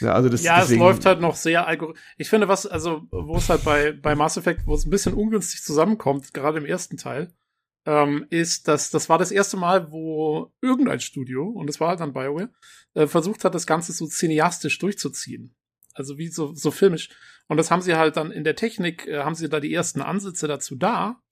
ja. 0.00 0.12
Also 0.12 0.28
das, 0.28 0.42
ja, 0.42 0.60
deswegen, 0.60 0.80
es 0.80 0.86
läuft 0.86 1.06
halt 1.06 1.20
noch 1.20 1.36
sehr 1.36 1.66
algorithmisch. 1.66 2.02
Ich 2.18 2.28
finde, 2.28 2.48
was, 2.48 2.66
also, 2.66 3.02
wo 3.10 3.36
es 3.36 3.48
halt 3.48 3.64
bei, 3.64 3.92
bei 3.92 4.14
Mass 4.14 4.36
Effect, 4.36 4.66
wo 4.66 4.74
es 4.74 4.84
ein 4.84 4.90
bisschen 4.90 5.14
ungünstig 5.14 5.62
zusammenkommt, 5.62 6.32
gerade 6.34 6.58
im 6.58 6.66
ersten 6.66 6.96
Teil, 6.96 7.32
ähm, 7.86 8.26
ist, 8.30 8.68
dass 8.68 8.90
das 8.90 9.08
war 9.08 9.16
das 9.18 9.30
erste 9.30 9.56
Mal, 9.56 9.90
wo 9.92 10.52
irgendein 10.60 11.00
Studio, 11.00 11.48
und 11.48 11.68
das 11.68 11.80
war 11.80 11.88
halt 11.90 12.00
dann 12.00 12.12
BioWare, 12.12 12.50
äh, 12.94 13.06
versucht 13.06 13.44
hat, 13.44 13.54
das 13.54 13.66
Ganze 13.66 13.92
so 13.92 14.06
cineastisch 14.06 14.78
durchzuziehen. 14.78 15.54
Also 15.94 16.18
wie 16.18 16.28
so, 16.28 16.52
so 16.54 16.70
filmisch. 16.70 17.08
Und 17.48 17.56
das 17.56 17.70
haben 17.70 17.80
sie 17.82 17.94
halt 17.94 18.16
dann 18.16 18.32
in 18.32 18.44
der 18.44 18.56
Technik, 18.56 19.06
äh, 19.06 19.20
haben 19.20 19.34
sie 19.36 19.48
da 19.48 19.60
die 19.60 19.72
ersten 19.72 20.02
Ansätze 20.02 20.48
dazu 20.48 20.74
da. 20.76 21.22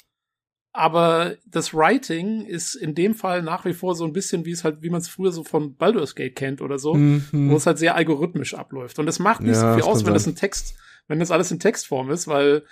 Aber 0.72 1.36
das 1.46 1.72
Writing 1.72 2.44
ist 2.46 2.74
in 2.74 2.94
dem 2.96 3.14
Fall 3.14 3.42
nach 3.42 3.64
wie 3.64 3.74
vor 3.74 3.94
so 3.94 4.04
ein 4.04 4.12
bisschen, 4.12 4.44
wie 4.44 4.50
es 4.50 4.64
halt, 4.64 4.82
wie 4.82 4.90
man 4.90 5.00
es 5.00 5.08
früher 5.08 5.30
so 5.30 5.44
von 5.44 5.76
Baldur's 5.76 6.16
Gate 6.16 6.34
kennt 6.34 6.60
oder 6.60 6.78
so 6.80 6.94
Mhm. 6.94 7.50
wo 7.50 7.56
es 7.56 7.66
halt 7.66 7.78
sehr 7.78 7.94
algorithmisch 7.94 8.54
abläuft. 8.54 8.98
Und 8.98 9.06
das 9.06 9.20
macht 9.20 9.40
nicht 9.42 9.54
Ja, 9.54 9.70
so 9.72 9.74
viel 9.74 9.84
aus, 9.88 9.98
kann 9.98 10.06
wenn 10.06 10.14
das 10.14 10.24
sein. 10.24 10.32
ein 10.32 10.36
Text, 10.36 10.76
wenn 11.06 11.20
das 11.20 11.30
alles 11.30 11.50
in 11.52 11.60
Textform 11.60 12.10
ist, 12.10 12.26
weil 12.26 12.64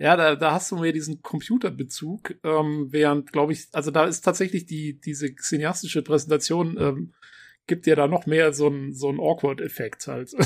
ja, 0.00 0.16
da, 0.16 0.34
da 0.34 0.52
hast 0.52 0.72
du 0.72 0.76
mehr 0.76 0.92
diesen 0.92 1.20
Computerbezug, 1.20 2.34
ähm, 2.42 2.88
während, 2.90 3.32
glaube 3.32 3.52
ich, 3.52 3.68
also 3.72 3.90
da 3.90 4.04
ist 4.04 4.22
tatsächlich 4.22 4.64
die, 4.64 4.98
diese 4.98 5.34
cineastische 5.36 6.00
Präsentation, 6.00 6.78
ähm, 6.80 7.12
gibt 7.70 7.86
dir 7.86 7.94
da 7.94 8.08
noch 8.08 8.26
mehr 8.26 8.52
so 8.52 8.66
ein, 8.68 8.92
so 8.92 9.10
Awkward-Effekt 9.10 10.06
halt. 10.08 10.34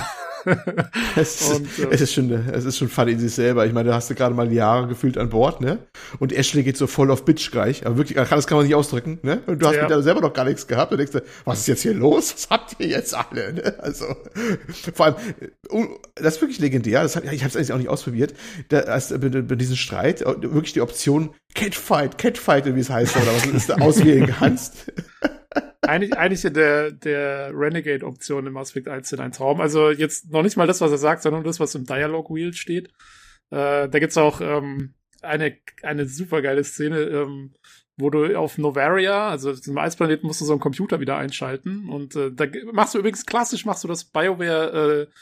Es 1.16 1.40
ist, 1.40 1.54
Und, 1.54 1.78
äh, 1.78 1.94
es 1.94 2.02
ist 2.02 2.12
schon, 2.12 2.30
es 2.30 2.66
ist 2.66 2.76
schon 2.76 2.90
funny 2.90 3.12
in 3.12 3.18
sich 3.18 3.32
selber. 3.32 3.64
Ich 3.64 3.72
meine, 3.72 3.88
da 3.88 3.94
hast 3.94 4.10
du 4.10 4.14
gerade 4.14 4.34
mal 4.34 4.52
Jahre 4.52 4.88
gefühlt 4.88 5.16
an 5.16 5.30
Bord, 5.30 5.62
ne? 5.62 5.78
Und 6.18 6.34
Ashley 6.34 6.62
geht 6.62 6.76
so 6.76 6.86
voll 6.86 7.10
auf 7.10 7.24
Bitch 7.24 7.50
gleich. 7.50 7.86
Aber 7.86 7.96
wirklich, 7.96 8.18
das 8.18 8.46
kann 8.46 8.58
man 8.58 8.66
nicht 8.66 8.74
ausdrücken, 8.74 9.20
ne? 9.22 9.40
Und 9.46 9.62
du 9.62 9.66
hast 9.66 9.76
Ja. 9.76 9.82
mit 9.82 9.90
der 9.90 10.02
selber 10.02 10.20
noch 10.20 10.34
gar 10.34 10.44
nichts 10.44 10.66
gehabt. 10.66 10.92
Und 10.92 10.98
denkst 10.98 11.12
du, 11.12 11.22
was 11.46 11.60
ist 11.60 11.68
jetzt 11.68 11.80
hier 11.80 11.94
los? 11.94 12.34
Was 12.34 12.50
habt 12.50 12.76
ihr 12.78 12.88
jetzt 12.88 13.14
alle, 13.14 13.54
ne? 13.54 13.74
Also, 13.78 14.04
vor 14.92 15.06
allem, 15.06 15.14
uh, 15.72 15.86
das 16.16 16.34
ist 16.34 16.40
wirklich 16.42 16.58
legendär. 16.58 17.02
Das 17.02 17.16
hab, 17.16 17.24
ich 17.24 17.42
habe 17.42 17.48
es 17.48 17.56
eigentlich 17.56 17.72
auch 17.72 17.78
nicht 17.78 17.88
ausprobiert. 17.88 18.34
Da, 18.68 18.80
als, 18.80 19.18
bei, 19.18 19.30
bei 19.30 19.54
diesem 19.54 19.76
Streit 19.76 20.20
äh, 20.20 20.26
wirklich 20.42 20.74
die 20.74 20.82
Option 20.82 21.30
Catfight, 21.54 22.18
Catfight, 22.18 22.74
wie 22.74 22.80
es 22.80 22.90
heißt, 22.90 23.16
oder 23.16 23.34
was 23.34 23.46
ist, 23.46 23.70
da 23.70 23.76
auswählen 23.80 24.26
kannst. 24.26 24.92
eigentlich, 25.82 26.16
eigentlich 26.16 26.42
der, 26.52 26.92
der 26.92 27.50
Renegade-Option 27.54 28.46
im 28.46 28.52
Mass 28.52 28.70
Effect 28.70 28.88
1 28.88 29.08
sind 29.08 29.20
ein 29.20 29.32
Traum. 29.32 29.60
Also 29.60 29.90
jetzt 29.90 30.30
noch 30.30 30.42
nicht 30.42 30.56
mal 30.56 30.66
das, 30.66 30.80
was 30.80 30.90
er 30.90 30.98
sagt, 30.98 31.22
sondern 31.22 31.44
das, 31.44 31.60
was 31.60 31.74
im 31.74 31.84
Dialog 31.84 32.30
Wheel 32.30 32.52
steht. 32.52 32.88
Äh, 33.50 33.88
da 33.88 33.98
gibt's 33.98 34.16
auch 34.16 34.40
ähm, 34.40 34.94
eine, 35.22 35.56
eine 35.82 36.06
super 36.06 36.42
geile 36.42 36.64
Szene, 36.64 37.00
ähm, 37.00 37.54
wo 37.96 38.10
du 38.10 38.36
auf 38.36 38.58
Novaria, 38.58 39.28
also 39.28 39.50
auf 39.50 39.58
diesem 39.58 39.78
Eisplaneten, 39.78 40.26
musst 40.26 40.40
du 40.40 40.44
so 40.44 40.52
einen 40.52 40.60
Computer 40.60 41.00
wieder 41.00 41.16
einschalten. 41.16 41.88
Und 41.88 42.16
äh, 42.16 42.32
da 42.32 42.46
machst 42.72 42.94
du 42.94 42.98
übrigens 42.98 43.26
klassisch, 43.26 43.64
machst 43.64 43.84
du 43.84 43.88
das 43.88 44.04
BioWare 44.04 45.08
äh, 45.08 45.14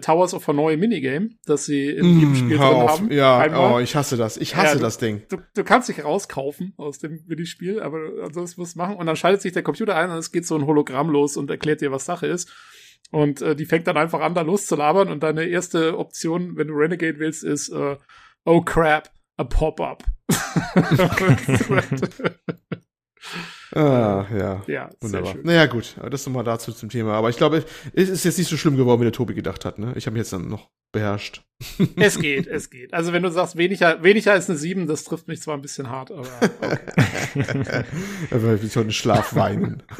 Towers 0.00 0.34
of 0.34 0.46
Hanoi 0.48 0.76
Minigame, 0.76 1.30
das 1.46 1.64
sie 1.66 1.88
in 1.90 2.18
jedem 2.18 2.34
Spiel 2.34 2.56
Mm, 2.56 2.60
drin 2.60 2.60
auf. 2.60 2.90
haben. 2.98 3.12
Ja, 3.12 3.38
Einmal. 3.38 3.72
oh, 3.74 3.78
ich 3.78 3.94
hasse 3.94 4.16
das. 4.16 4.36
Ich 4.36 4.56
hasse 4.56 4.66
Ja, 4.66 4.74
du- 4.74 4.80
das 4.80 4.98
Ding. 4.98 5.22
Du, 5.28 5.36
du 5.54 5.62
kannst 5.64 5.88
dich 5.88 6.04
rauskaufen 6.04 6.74
aus 6.76 6.98
dem 6.98 7.22
Minispiel, 7.26 7.80
aber 7.80 7.98
ansonsten 8.24 8.60
musst 8.60 8.74
du 8.74 8.78
machen. 8.80 8.96
Und 8.96 9.06
dann 9.06 9.14
schaltet 9.16 9.40
sich 9.42 9.52
der 9.52 9.62
Computer 9.62 9.94
ein 9.96 10.10
und 10.10 10.18
es 10.18 10.32
geht 10.32 10.46
so 10.46 10.56
ein 10.56 10.66
Hologramm 10.66 11.08
los 11.10 11.36
und 11.36 11.48
erklärt 11.50 11.80
dir, 11.80 11.92
was 11.92 12.04
Sache 12.04 12.26
ist. 12.26 12.52
Und 13.10 13.40
äh, 13.40 13.54
die 13.56 13.64
fängt 13.66 13.86
dann 13.86 13.96
einfach 13.96 14.20
an, 14.20 14.34
da 14.34 14.42
loszulabern. 14.42 15.08
Und 15.08 15.22
deine 15.22 15.44
erste 15.44 15.96
Option, 15.96 16.56
wenn 16.56 16.66
du 16.68 16.74
Renegade 16.74 17.18
willst, 17.20 17.44
ist 17.44 17.68
äh, 17.70 17.96
Oh 18.44 18.60
crap, 18.62 19.10
a 19.36 19.44
Pop-up. 19.44 20.02
Ah, 23.74 24.26
ja. 24.36 24.62
ja, 24.66 24.90
Wunderbar. 25.00 25.26
sehr 25.26 25.34
schön. 25.34 25.42
Naja, 25.44 25.66
gut, 25.66 25.96
aber 25.98 26.10
das 26.10 26.26
nochmal 26.26 26.44
dazu 26.44 26.72
zum 26.72 26.88
Thema. 26.88 27.12
Aber 27.14 27.28
ich 27.30 27.36
glaube, 27.36 27.64
es 27.92 28.08
ist 28.08 28.24
jetzt 28.24 28.38
nicht 28.38 28.48
so 28.48 28.56
schlimm 28.56 28.76
geworden, 28.76 29.00
wie 29.00 29.04
der 29.04 29.12
Tobi 29.12 29.34
gedacht 29.34 29.64
hat. 29.64 29.78
Ne? 29.78 29.92
Ich 29.96 30.06
habe 30.06 30.14
mich 30.14 30.20
jetzt 30.20 30.32
dann 30.32 30.48
noch 30.48 30.70
beherrscht. 30.92 31.42
Es 31.96 32.18
geht, 32.20 32.46
es 32.46 32.70
geht. 32.70 32.94
Also 32.94 33.12
wenn 33.12 33.22
du 33.22 33.30
sagst, 33.30 33.56
weniger, 33.56 34.02
weniger 34.02 34.32
als 34.32 34.48
eine 34.48 34.56
7, 34.56 34.86
das 34.86 35.04
trifft 35.04 35.26
mich 35.26 35.42
zwar 35.42 35.54
ein 35.56 35.60
bisschen 35.60 35.90
hart, 35.90 36.12
aber 36.12 36.28
okay. 36.52 37.84
Weil 38.30 38.54
ich 38.64 38.76
heute 38.76 38.80
einen 38.80 38.92
Schlaf 38.92 39.34
weinen. 39.34 39.82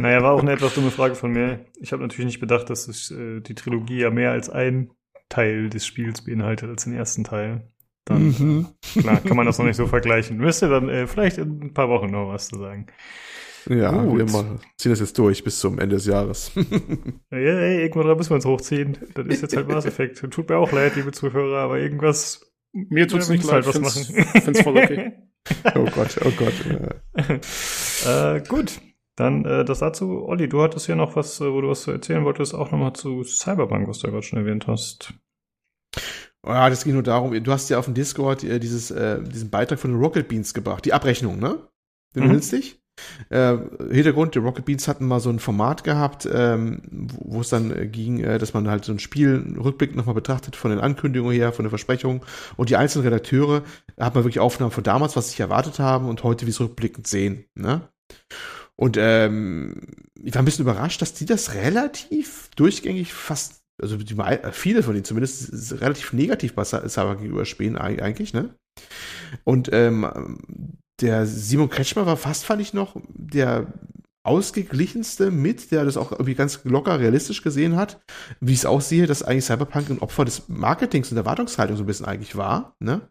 Naja, 0.00 0.22
war 0.22 0.32
auch 0.32 0.40
eine 0.40 0.52
etwas 0.52 0.72
dumme 0.74 0.90
Frage 0.90 1.14
von 1.14 1.30
mir. 1.30 1.66
Ich 1.78 1.92
habe 1.92 2.00
natürlich 2.00 2.24
nicht 2.24 2.40
bedacht, 2.40 2.70
dass 2.70 2.88
es, 2.88 3.10
äh, 3.10 3.40
die 3.42 3.54
Trilogie 3.54 3.98
ja 3.98 4.08
mehr 4.10 4.30
als 4.30 4.48
ein 4.48 4.92
Teil 5.28 5.68
des 5.68 5.84
Spiels 5.84 6.24
beinhaltet 6.24 6.70
als 6.70 6.84
den 6.84 6.94
ersten 6.94 7.22
Teil. 7.22 7.70
Dann, 8.10 8.28
Mhm. 8.38 8.66
äh, 8.96 9.00
klar, 9.00 9.20
kann 9.20 9.36
man 9.36 9.46
das 9.46 9.58
noch 9.58 9.66
nicht 9.66 9.76
so 9.76 9.86
vergleichen. 9.86 10.36
Müsste 10.38 10.68
dann 10.68 10.88
äh, 10.88 11.06
vielleicht 11.06 11.38
in 11.38 11.60
ein 11.62 11.74
paar 11.74 11.88
Wochen 11.88 12.10
noch 12.10 12.28
was 12.32 12.48
zu 12.48 12.58
sagen. 12.58 12.86
Ja, 13.68 13.92
Gut. 14.04 14.18
wir 14.18 14.24
machen, 14.24 14.58
ziehen 14.78 14.90
das 14.90 15.00
jetzt 15.00 15.18
durch 15.18 15.44
bis 15.44 15.60
zum 15.60 15.78
Ende 15.78 15.96
des 15.96 16.06
Jahres. 16.06 16.50
Ja, 17.30 17.36
ey, 17.38 17.82
irgendwann 17.82 18.16
müssen 18.16 18.30
wir 18.30 18.34
uns 18.36 18.44
hochziehen. 18.46 18.98
Das 19.14 19.26
ist 19.26 19.42
jetzt 19.42 19.56
halt 19.56 19.68
Mass 19.68 19.84
Effect. 19.86 20.18
Tut 20.30 20.48
mir 20.48 20.56
auch 20.56 20.72
leid, 20.72 20.96
liebe 20.96 21.12
Zuhörer, 21.12 21.58
aber 21.58 21.78
irgendwas. 21.78 22.50
Mir 22.72 23.06
tut's 23.06 23.28
wir 23.28 23.36
nicht 23.36 23.44
müssen 23.44 23.54
leid, 23.54 23.64
halt 23.64 23.74
find's, 23.74 23.96
was 23.96 24.10
machen. 24.10 24.42
find's 24.42 24.62
voll 24.62 24.76
okay. 24.78 25.12
oh 25.76 25.84
Gott, 25.94 26.18
oh 26.24 26.32
Gott. 26.36 26.54
Ja. 28.06 28.34
äh, 28.36 28.42
gut, 28.48 28.80
dann 29.16 29.44
äh, 29.44 29.64
das 29.64 29.78
dazu. 29.80 30.24
Olli, 30.24 30.48
du 30.48 30.62
hattest 30.62 30.86
hier 30.86 30.96
noch 30.96 31.14
was, 31.16 31.40
äh, 31.40 31.52
wo 31.52 31.60
du 31.60 31.68
was 31.68 31.82
zu 31.82 31.90
erzählen 31.92 32.24
wolltest, 32.24 32.54
auch 32.54 32.70
nochmal 32.72 32.94
zu 32.94 33.22
Cyberpunk, 33.24 33.86
was 33.88 33.98
du 34.00 34.06
ja 34.08 34.12
gerade 34.12 34.24
schon 34.26 34.38
erwähnt 34.40 34.66
hast. 34.66 35.14
Ja, 36.46 36.70
das 36.70 36.84
ging 36.84 36.94
nur 36.94 37.02
darum, 37.02 37.42
du 37.42 37.52
hast 37.52 37.68
ja 37.68 37.78
auf 37.78 37.84
dem 37.84 37.94
Discord 37.94 38.44
äh, 38.44 38.58
dieses, 38.58 38.90
äh, 38.90 39.22
diesen 39.22 39.50
Beitrag 39.50 39.78
von 39.78 39.90
den 39.92 40.00
Rocket 40.00 40.26
Beans 40.28 40.54
gebracht, 40.54 40.84
die 40.84 40.92
Abrechnung, 40.92 41.38
ne? 41.38 41.58
Den 42.14 42.22
Mhm. 42.22 42.28
erinnerst 42.30 42.52
dich? 42.52 42.80
Äh, 43.30 43.56
Hintergrund, 43.90 44.34
die 44.34 44.40
Rocket 44.40 44.64
Beans 44.64 44.86
hatten 44.88 45.06
mal 45.06 45.20
so 45.20 45.30
ein 45.30 45.38
Format 45.38 45.84
gehabt, 45.84 46.28
ähm, 46.30 46.82
wo 47.18 47.40
es 47.40 47.48
dann 47.48 47.74
äh, 47.74 47.86
ging, 47.86 48.20
äh, 48.20 48.38
dass 48.38 48.52
man 48.52 48.68
halt 48.68 48.84
so 48.84 48.92
ein 48.92 48.98
Spiel 48.98 49.36
einen 49.36 49.58
Rückblick 49.58 49.94
nochmal 49.96 50.14
betrachtet 50.14 50.56
von 50.56 50.70
den 50.70 50.80
Ankündigungen 50.80 51.34
her, 51.34 51.52
von 51.52 51.64
den 51.64 51.70
Versprechungen 51.70 52.20
und 52.56 52.68
die 52.68 52.76
einzelnen 52.76 53.04
Redakteure 53.06 53.62
hat 53.98 54.14
man 54.14 54.24
wirklich 54.24 54.40
Aufnahmen 54.40 54.70
von 54.72 54.84
damals, 54.84 55.16
was 55.16 55.26
sie 55.26 55.30
sich 55.30 55.40
erwartet 55.40 55.78
haben 55.78 56.08
und 56.08 56.24
heute, 56.24 56.46
wie 56.46 56.50
es 56.50 56.60
rückblickend 56.60 57.06
sehen, 57.06 57.46
ne? 57.54 57.88
Und 58.76 58.96
ähm, 58.98 59.82
ich 60.22 60.34
war 60.34 60.42
ein 60.42 60.46
bisschen 60.46 60.64
überrascht, 60.64 61.02
dass 61.02 61.12
die 61.14 61.26
das 61.26 61.54
relativ 61.54 62.48
durchgängig 62.56 63.12
fast, 63.12 63.59
also 63.80 63.96
die, 63.96 64.16
viele 64.52 64.82
von 64.82 64.94
denen 64.94 65.04
zumindest, 65.04 65.80
relativ 65.80 66.12
negativ 66.12 66.54
bei 66.54 66.62
Cy- 66.62 66.88
Cyber 66.88 67.16
gegenüber 67.16 67.44
spielen 67.44 67.78
eig- 67.78 68.00
eigentlich, 68.00 68.32
ne? 68.34 68.54
Und 69.44 69.70
ähm, 69.72 70.38
der 71.00 71.26
Simon 71.26 71.70
Kretschmer 71.70 72.06
war 72.06 72.16
fast, 72.16 72.44
fand 72.44 72.60
ich 72.60 72.74
noch, 72.74 72.96
der 73.08 73.72
ausgeglichenste 74.22 75.30
mit, 75.30 75.70
der 75.70 75.84
das 75.84 75.96
auch 75.96 76.12
irgendwie 76.12 76.34
ganz 76.34 76.60
locker 76.64 77.00
realistisch 77.00 77.42
gesehen 77.42 77.76
hat, 77.76 78.00
wie 78.40 78.52
ich 78.52 78.58
es 78.60 78.66
aussehe, 78.66 79.06
dass 79.06 79.22
eigentlich 79.22 79.46
Cyberpunk 79.46 79.88
ein 79.88 80.00
Opfer 80.00 80.26
des 80.26 80.48
Marketings 80.48 81.10
und 81.10 81.14
der 81.16 81.24
Erwartungshaltung 81.24 81.76
so 81.76 81.84
ein 81.84 81.86
bisschen 81.86 82.06
eigentlich 82.06 82.36
war, 82.36 82.76
ne? 82.80 83.08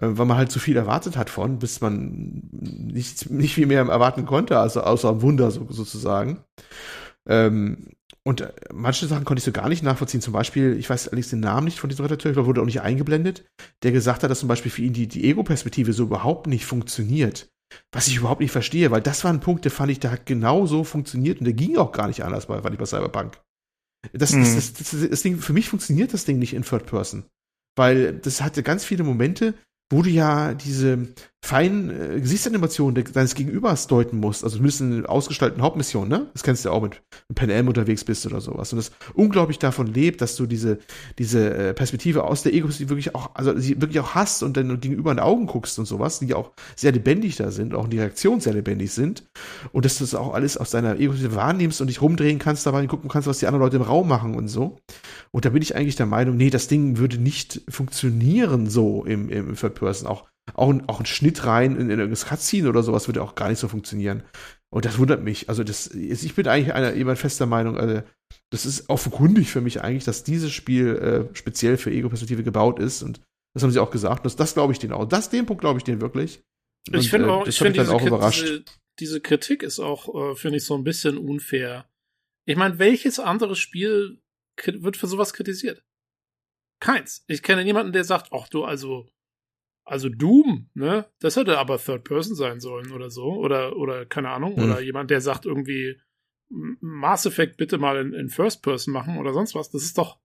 Äh, 0.00 0.08
Weil 0.12 0.26
man 0.26 0.36
halt 0.36 0.52
zu 0.52 0.60
viel 0.60 0.76
erwartet 0.76 1.16
hat 1.16 1.30
von, 1.30 1.58
bis 1.58 1.80
man 1.80 2.48
nicht, 2.52 3.30
nicht 3.30 3.54
viel 3.54 3.66
mehr 3.66 3.80
erwarten 3.80 4.24
konnte, 4.24 4.58
also 4.58 4.82
außer 4.82 5.20
Wunder 5.22 5.50
so, 5.50 5.66
sozusagen. 5.70 6.44
Ähm, 7.28 7.88
und 8.26 8.42
äh, 8.42 8.52
manche 8.72 9.06
Sachen 9.06 9.24
konnte 9.24 9.40
ich 9.40 9.44
so 9.44 9.52
gar 9.52 9.68
nicht 9.68 9.82
nachvollziehen. 9.82 10.20
Zum 10.20 10.32
Beispiel, 10.32 10.76
ich 10.78 10.90
weiß 10.90 11.08
allerdings 11.08 11.30
den 11.30 11.40
Namen 11.40 11.64
nicht 11.64 11.80
von 11.80 11.88
diesem 11.88 12.04
Redakteur, 12.04 12.30
ich 12.30 12.34
glaube, 12.34 12.48
wurde 12.48 12.60
auch 12.60 12.66
nicht 12.66 12.82
eingeblendet, 12.82 13.44
der 13.82 13.92
gesagt 13.92 14.22
hat, 14.22 14.30
dass 14.30 14.40
zum 14.40 14.48
Beispiel 14.48 14.70
für 14.70 14.82
ihn 14.82 14.92
die, 14.92 15.06
die 15.08 15.24
Ego-Perspektive 15.24 15.92
so 15.92 16.02
überhaupt 16.04 16.46
nicht 16.46 16.66
funktioniert. 16.66 17.48
Was 17.92 18.08
ich 18.08 18.16
überhaupt 18.16 18.40
nicht 18.40 18.50
verstehe, 18.50 18.90
weil 18.90 19.00
das 19.00 19.22
war 19.22 19.32
ein 19.32 19.40
Punkt, 19.40 19.64
der 19.64 19.70
fand 19.70 19.92
ich, 19.92 20.00
der 20.00 20.10
hat 20.10 20.26
genau 20.26 20.66
so 20.66 20.82
funktioniert 20.84 21.38
und 21.38 21.44
der 21.44 21.54
ging 21.54 21.76
auch 21.76 21.92
gar 21.92 22.08
nicht 22.08 22.24
anders 22.24 22.46
bei, 22.46 22.60
fand 22.60 22.74
ich 22.74 22.80
bei 22.80 22.86
Cyberpunk. 22.86 23.40
Das, 24.12 24.32
Mhm. 24.32 24.40
das, 24.40 24.72
das, 24.72 24.90
das, 24.90 25.08
das 25.08 25.22
Ding, 25.22 25.38
für 25.38 25.52
mich 25.52 25.68
funktioniert 25.68 26.12
das 26.12 26.24
Ding 26.24 26.38
nicht 26.38 26.54
in 26.54 26.62
Third 26.62 26.86
Person. 26.86 27.24
Weil 27.76 28.14
das 28.14 28.42
hatte 28.42 28.62
ganz 28.62 28.84
viele 28.84 29.04
Momente, 29.04 29.54
wo 29.92 30.02
du 30.02 30.10
ja 30.10 30.54
diese 30.54 31.08
feinen 31.42 31.90
äh, 31.90 32.20
Gesichtsanimationen 32.20 32.94
de- 32.94 33.04
deines 33.04 33.34
Gegenübers 33.34 33.86
deuten 33.86 34.18
musst, 34.18 34.44
also 34.44 34.56
zumindest 34.56 34.80
in 34.82 35.06
ausgestalteten 35.06 35.62
Hauptmissionen, 35.62 36.08
ne? 36.10 36.26
Das 36.34 36.42
kennst 36.42 36.64
du 36.64 36.68
ja 36.68 36.74
auch 36.74 36.82
mit, 36.82 37.00
mit 37.28 37.38
Pen 37.38 37.50
M 37.50 37.66
unterwegs 37.66 38.04
bist 38.04 38.26
oder 38.26 38.40
sowas. 38.40 38.72
Und 38.72 38.76
das 38.76 38.92
unglaublich 39.14 39.58
davon 39.58 39.86
lebt, 39.86 40.20
dass 40.20 40.36
du 40.36 40.46
diese, 40.46 40.78
diese 41.18 41.54
äh, 41.54 41.74
Perspektive 41.74 42.24
aus 42.24 42.42
der 42.42 42.52
Ego-Perspektive 42.52 42.90
wirklich 42.90 43.14
auch, 43.14 43.30
also 43.34 43.58
sie 43.58 43.80
wirklich 43.80 44.00
auch 44.00 44.14
hast 44.14 44.42
und 44.42 44.56
dann 44.56 44.80
gegenüber 44.80 45.12
in 45.12 45.16
die 45.16 45.22
Augen 45.22 45.46
guckst 45.46 45.78
und 45.78 45.86
sowas, 45.86 46.18
die 46.20 46.34
auch 46.34 46.52
sehr 46.76 46.92
lebendig 46.92 47.36
da 47.36 47.50
sind, 47.50 47.74
auch 47.74 47.84
in 47.84 47.90
die 47.90 47.98
Reaktionen 47.98 48.40
sehr 48.40 48.52
lebendig 48.52 48.92
sind. 48.92 49.24
Und 49.72 49.86
dass 49.86 49.96
du 49.96 50.04
das 50.04 50.14
auch 50.14 50.34
alles 50.34 50.58
aus 50.58 50.70
deiner 50.70 51.00
Ego-Perspektive 51.00 51.36
wahrnimmst 51.36 51.80
und 51.80 51.86
dich 51.86 52.02
rumdrehen 52.02 52.38
kannst 52.38 52.66
dabei 52.66 52.86
gucken 52.86 53.08
kannst, 53.08 53.28
was 53.28 53.38
die 53.38 53.46
anderen 53.46 53.64
Leute 53.64 53.76
im 53.76 53.82
Raum 53.82 54.08
machen 54.08 54.34
und 54.34 54.48
so. 54.48 54.76
Und 55.30 55.44
da 55.44 55.50
bin 55.50 55.62
ich 55.62 55.74
eigentlich 55.74 55.96
der 55.96 56.06
Meinung, 56.06 56.36
nee, 56.36 56.50
das 56.50 56.68
Ding 56.68 56.98
würde 56.98 57.18
nicht 57.18 57.62
funktionieren 57.68 58.68
so 58.68 59.04
im, 59.04 59.28
im 59.28 59.54
Third 59.54 59.74
Person. 59.74 60.08
Auch, 60.08 60.26
auch, 60.54 60.70
ein, 60.70 60.88
auch 60.88 61.00
ein 61.00 61.06
Schnitt 61.06 61.44
rein 61.44 61.76
in, 61.76 61.90
in 61.90 61.98
irgendein 61.98 62.28
Cutscene 62.28 62.68
oder 62.68 62.82
sowas 62.82 63.08
würde 63.08 63.22
auch 63.22 63.34
gar 63.34 63.48
nicht 63.48 63.58
so 63.58 63.68
funktionieren. 63.68 64.22
Und 64.72 64.84
das 64.84 64.98
wundert 64.98 65.22
mich. 65.22 65.48
Also 65.48 65.64
das, 65.64 65.88
ich 65.88 66.34
bin 66.34 66.46
eigentlich 66.46 66.74
einer, 66.74 66.94
jemand 66.94 67.18
fester 67.18 67.46
Meinung, 67.46 67.76
also 67.76 68.02
das 68.52 68.66
ist 68.66 68.88
offenkundig 68.88 69.50
für 69.50 69.60
mich 69.60 69.82
eigentlich, 69.82 70.04
dass 70.04 70.24
dieses 70.24 70.52
Spiel 70.52 70.96
äh, 70.96 71.36
speziell 71.36 71.76
für 71.76 71.90
Ego-Perspektive 71.90 72.42
gebaut 72.42 72.78
ist. 72.78 73.02
Und 73.02 73.20
das 73.54 73.62
haben 73.62 73.70
sie 73.70 73.80
auch 73.80 73.90
gesagt. 73.90 74.24
Das, 74.24 74.36
das 74.36 74.54
glaube 74.54 74.72
ich 74.72 74.78
denen 74.78 74.92
auch. 74.92 75.06
Das, 75.06 75.30
den 75.30 75.46
Punkt 75.46 75.60
glaube 75.60 75.78
ich 75.78 75.84
denen 75.84 76.00
wirklich. 76.00 76.42
Und, 76.88 76.96
Ich 76.96 77.10
finde 77.10 77.28
äh, 77.28 77.30
auch, 77.30 77.44
das 77.44 77.54
ich 77.54 77.60
dann 77.60 77.72
diese, 77.72 77.92
auch 77.92 78.06
überrascht. 78.06 78.42
diese, 78.42 78.64
diese 79.00 79.20
Kritik 79.20 79.62
ist 79.62 79.80
auch, 79.80 80.32
äh, 80.32 80.36
finde 80.36 80.58
ich, 80.58 80.64
so 80.64 80.76
ein 80.76 80.84
bisschen 80.84 81.18
unfair. 81.18 81.88
Ich 82.46 82.56
meine, 82.56 82.78
welches 82.78 83.18
andere 83.18 83.56
Spiel 83.56 84.20
wird 84.64 84.96
für 84.96 85.06
sowas 85.06 85.32
kritisiert? 85.32 85.84
Keins. 86.80 87.24
Ich 87.26 87.42
kenne 87.42 87.64
niemanden, 87.64 87.92
der 87.92 88.04
sagt, 88.04 88.28
ach 88.32 88.48
du, 88.48 88.64
also, 88.64 89.08
also 89.90 90.08
Doom, 90.08 90.70
ne? 90.74 91.06
Das 91.20 91.36
hätte 91.36 91.58
aber 91.58 91.78
Third 91.78 92.04
Person 92.04 92.34
sein 92.34 92.60
sollen 92.60 92.92
oder 92.92 93.10
so. 93.10 93.24
Oder, 93.24 93.76
oder, 93.76 94.06
keine 94.06 94.30
Ahnung. 94.30 94.56
Hm. 94.56 94.64
Oder 94.64 94.80
jemand, 94.80 95.10
der 95.10 95.20
sagt 95.20 95.46
irgendwie, 95.46 96.00
Mass 96.48 97.26
Effect 97.26 97.56
bitte 97.56 97.78
mal 97.78 97.96
in, 97.98 98.12
in 98.12 98.28
First 98.28 98.62
Person 98.62 98.92
machen 98.94 99.18
oder 99.18 99.32
sonst 99.32 99.54
was. 99.54 99.70
Das 99.70 99.82
ist 99.82 99.98
doch, 99.98 100.18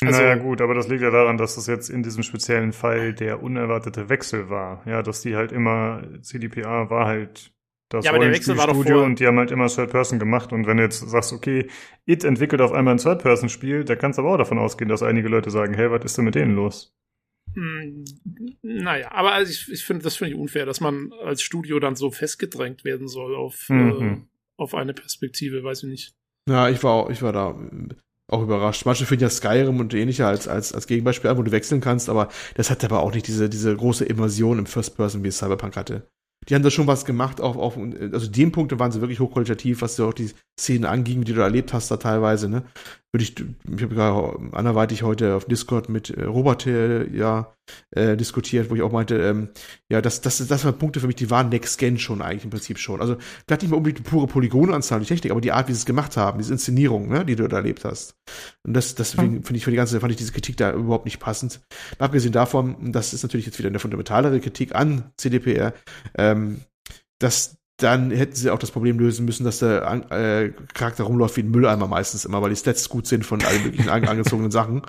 Also- 0.00 0.20
naja, 0.20 0.36
gut, 0.36 0.60
aber 0.60 0.74
das 0.74 0.88
liegt 0.88 1.02
ja 1.02 1.10
daran, 1.10 1.36
dass 1.36 1.56
das 1.56 1.66
jetzt 1.66 1.88
in 1.90 2.02
diesem 2.02 2.22
speziellen 2.22 2.72
Fall 2.72 3.14
der 3.14 3.42
unerwartete 3.42 4.08
Wechsel 4.08 4.48
war. 4.48 4.82
Ja, 4.86 5.02
dass 5.02 5.22
die 5.22 5.34
halt 5.36 5.52
immer, 5.52 6.02
CDPA 6.22 6.88
war 6.90 7.06
halt 7.06 7.52
das 7.90 8.04
Ja, 8.04 8.10
aber 8.12 8.20
der 8.20 8.32
Wechsel 8.32 8.58
war 8.58 8.66
doch 8.66 8.74
Rollenspielstudio 8.74 8.98
vor- 9.00 9.06
und 9.06 9.18
die 9.18 9.26
haben 9.26 9.38
halt 9.38 9.50
immer 9.50 9.66
Third 9.68 9.90
Person 9.90 10.18
gemacht. 10.18 10.52
Und 10.52 10.66
wenn 10.66 10.76
du 10.76 10.82
jetzt 10.82 11.00
sagst, 11.08 11.32
okay, 11.32 11.68
It 12.04 12.22
entwickelt 12.22 12.60
auf 12.60 12.72
einmal 12.72 12.94
ein 12.94 12.98
Third 12.98 13.22
Person 13.22 13.48
Spiel, 13.48 13.84
da 13.84 13.96
kannst 13.96 14.18
du 14.18 14.22
aber 14.22 14.34
auch 14.34 14.38
davon 14.38 14.58
ausgehen, 14.58 14.90
dass 14.90 15.02
einige 15.02 15.28
Leute 15.28 15.50
sagen, 15.50 15.72
hey, 15.74 15.90
was 15.90 16.04
ist 16.04 16.18
denn 16.18 16.26
mit 16.26 16.34
denen 16.34 16.54
los? 16.54 16.94
Hm, 17.58 18.04
naja, 18.62 19.10
aber 19.10 19.32
also 19.32 19.50
ich, 19.50 19.68
ich 19.72 19.84
finde, 19.84 20.04
das 20.04 20.14
finde 20.16 20.34
ich 20.34 20.38
unfair, 20.40 20.64
dass 20.64 20.80
man 20.80 21.12
als 21.24 21.42
Studio 21.42 21.80
dann 21.80 21.96
so 21.96 22.10
festgedrängt 22.10 22.84
werden 22.84 23.08
soll 23.08 23.34
auf, 23.34 23.68
äh, 23.68 23.72
Mhm. 23.74 24.28
auf 24.56 24.74
eine 24.74 24.94
Perspektive, 24.94 25.64
weiß 25.64 25.82
ich 25.82 25.88
nicht. 25.88 26.14
Ja, 26.48 26.68
ich 26.68 26.82
war, 26.84 26.92
auch- 26.92 27.10
ich 27.10 27.20
war 27.20 27.32
da 27.32 27.50
äh, 27.50 27.94
auch 28.30 28.42
überrascht. 28.42 28.86
Manche 28.86 29.06
finden 29.06 29.24
ja 29.24 29.30
Skyrim 29.30 29.80
und 29.80 29.92
ähnliche 29.94 30.26
als, 30.26 30.46
als, 30.46 30.72
als 30.72 30.86
Gegenbeispiel 30.86 31.30
an, 31.30 31.38
wo 31.38 31.42
du 31.42 31.50
wechseln 31.50 31.80
kannst, 31.80 32.08
aber 32.08 32.28
das 32.54 32.70
hat 32.70 32.84
aber 32.84 33.00
auch 33.00 33.12
nicht 33.12 33.26
diese, 33.26 33.48
diese 33.48 33.74
große 33.74 34.04
Immersion 34.04 34.58
im 34.58 34.66
First 34.66 34.96
Person, 34.96 35.24
wie 35.24 35.28
es 35.28 35.38
Cyberpunk 35.38 35.76
hatte. 35.76 36.06
Die 36.48 36.54
haben 36.54 36.62
da 36.62 36.70
schon 36.70 36.86
was 36.86 37.04
gemacht, 37.04 37.40
auf, 37.40 37.56
auf, 37.56 37.76
also 37.76 38.30
dem 38.30 38.52
Punkt 38.52 38.78
waren 38.78 38.92
sie 38.92 39.00
wirklich 39.00 39.18
hochqualitativ, 39.20 39.82
was 39.82 39.98
ja 39.98 40.04
auch 40.04 40.14
die 40.14 40.30
Szenen 40.58 40.84
anging, 40.84 41.24
die 41.24 41.32
du 41.34 41.40
erlebt 41.40 41.72
hast 41.72 41.90
da 41.90 41.96
teilweise, 41.96 42.48
ne? 42.48 42.62
Würde 43.12 43.24
ich, 43.24 43.40
ich 43.40 43.82
habe 43.82 43.94
gerade 43.94 44.52
anderweitig 44.52 45.02
heute 45.02 45.34
auf 45.34 45.46
Discord 45.46 45.88
mit 45.88 46.10
äh, 46.10 46.24
Robert 46.24 46.66
ja 46.66 47.54
äh, 47.90 48.16
diskutiert, 48.16 48.70
wo 48.70 48.74
ich 48.74 48.82
auch 48.82 48.92
meinte, 48.92 49.16
ähm, 49.18 49.48
ja, 49.90 50.00
das, 50.02 50.20
das, 50.20 50.46
das 50.46 50.64
waren 50.64 50.78
Punkte 50.78 51.00
für 51.00 51.06
mich, 51.06 51.16
die 51.16 51.30
waren 51.30 51.48
Next 51.48 51.78
Gen 51.78 51.98
schon 51.98 52.20
eigentlich 52.20 52.44
im 52.44 52.50
Prinzip 52.50 52.78
schon. 52.78 53.00
Also 53.00 53.16
vielleicht 53.46 53.62
nicht 53.62 53.70
mal 53.70 53.78
unbedingt 53.78 54.06
die 54.06 54.10
pure 54.10 54.26
Polygonanzahl, 54.26 55.00
die 55.00 55.06
Technik, 55.06 55.30
aber 55.30 55.40
die 55.40 55.52
Art, 55.52 55.68
wie 55.68 55.72
sie 55.72 55.78
es 55.78 55.86
gemacht 55.86 56.16
haben, 56.16 56.38
diese 56.38 56.52
Inszenierung, 56.52 57.08
ne, 57.08 57.24
die 57.24 57.36
du 57.36 57.48
da 57.48 57.56
erlebt 57.56 57.84
hast. 57.84 58.14
Und 58.64 58.74
das, 58.74 58.94
deswegen 58.94 59.42
finde 59.42 59.58
ich 59.58 59.64
für 59.64 59.70
die 59.70 59.76
ganze, 59.76 60.00
fand 60.00 60.10
ich 60.10 60.18
diese 60.18 60.32
Kritik 60.32 60.56
da 60.56 60.72
überhaupt 60.72 61.04
nicht 61.04 61.18
passend. 61.18 61.60
Mal 61.98 62.06
Abgesehen 62.06 62.32
davon, 62.32 62.92
das 62.92 63.12
ist 63.12 63.22
natürlich 63.22 63.46
jetzt 63.46 63.58
wieder 63.58 63.68
eine 63.68 63.78
fundamentalere 63.78 64.40
Kritik 64.40 64.74
an 64.74 65.12
CDPR, 65.16 65.74
ähm, 66.16 66.62
dass 67.18 67.57
dann 67.78 68.10
hätten 68.10 68.34
sie 68.34 68.50
auch 68.50 68.58
das 68.58 68.72
Problem 68.72 68.98
lösen 68.98 69.24
müssen, 69.24 69.44
dass 69.44 69.60
der 69.60 69.82
äh, 70.10 70.52
Charakter 70.74 71.04
rumläuft 71.04 71.36
wie 71.36 71.42
ein 71.42 71.50
Mülleimer 71.50 71.86
meistens 71.86 72.24
immer, 72.24 72.42
weil 72.42 72.50
die 72.50 72.56
Stats 72.56 72.88
gut 72.88 73.06
sind 73.06 73.24
von 73.24 73.42
allen 73.42 73.62
möglichen 73.62 73.88
an, 73.88 74.04
angezogenen 74.04 74.50
Sachen. 74.50 74.82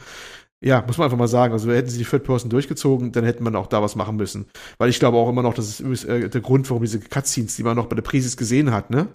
Ja, 0.62 0.84
muss 0.86 0.98
man 0.98 1.06
einfach 1.06 1.18
mal 1.18 1.28
sagen. 1.28 1.54
Also 1.54 1.72
hätten 1.72 1.90
sie 1.90 2.00
die 2.00 2.04
Third 2.04 2.24
Person 2.24 2.50
durchgezogen, 2.50 3.12
dann 3.12 3.24
hätte 3.24 3.44
man 3.44 3.56
auch 3.56 3.68
da 3.68 3.82
was 3.82 3.96
machen 3.96 4.18
müssen. 4.18 4.48
Weil 4.78 4.90
ich 4.90 5.00
glaube 5.00 5.18
auch 5.18 5.30
immer 5.30 5.44
noch, 5.44 5.54
das 5.54 5.80
ist 5.80 6.04
äh, 6.04 6.30
der 6.30 6.42
Grund, 6.42 6.70
warum 6.70 6.84
diese 6.84 7.00
Cutscenes, 7.00 7.56
die 7.56 7.64
man 7.64 7.78
noch 7.78 7.86
bei 7.86 7.96
der 7.96 8.02
Präsis 8.02 8.36
gesehen 8.36 8.72
hat, 8.72 8.90
ne? 8.90 9.08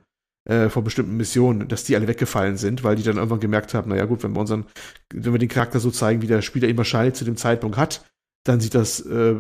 Äh, 0.49 0.69
von 0.69 0.85
bestimmten 0.85 1.17
Missionen, 1.17 1.69
dass 1.69 1.85
die 1.85 1.97
alle 1.97 2.07
weggefallen 2.07 2.57
sind, 2.59 2.85
weil 2.85 2.97
die 2.97 3.03
dann 3.03 3.17
irgendwann 3.17 3.41
gemerkt 3.41 3.75
haben, 3.75 3.89
naja 3.91 4.05
gut, 4.05 4.23
wenn 4.23 4.35
wir 4.35 4.41
unseren, 4.41 4.67
wenn 5.13 5.33
wir 5.33 5.39
den 5.39 5.49
Charakter 5.49 5.81
so 5.81 5.91
zeigen, 5.91 6.23
wie 6.23 6.27
der 6.27 6.43
Spieler 6.43 6.69
ihn 6.69 6.77
wahrscheinlich 6.77 7.15
zu 7.15 7.25
dem 7.25 7.37
Zeitpunkt 7.37 7.77
hat, 7.79 8.05
dann 8.45 8.61
sieht 8.61 8.75
das 8.75 9.01
äh, 9.01 9.37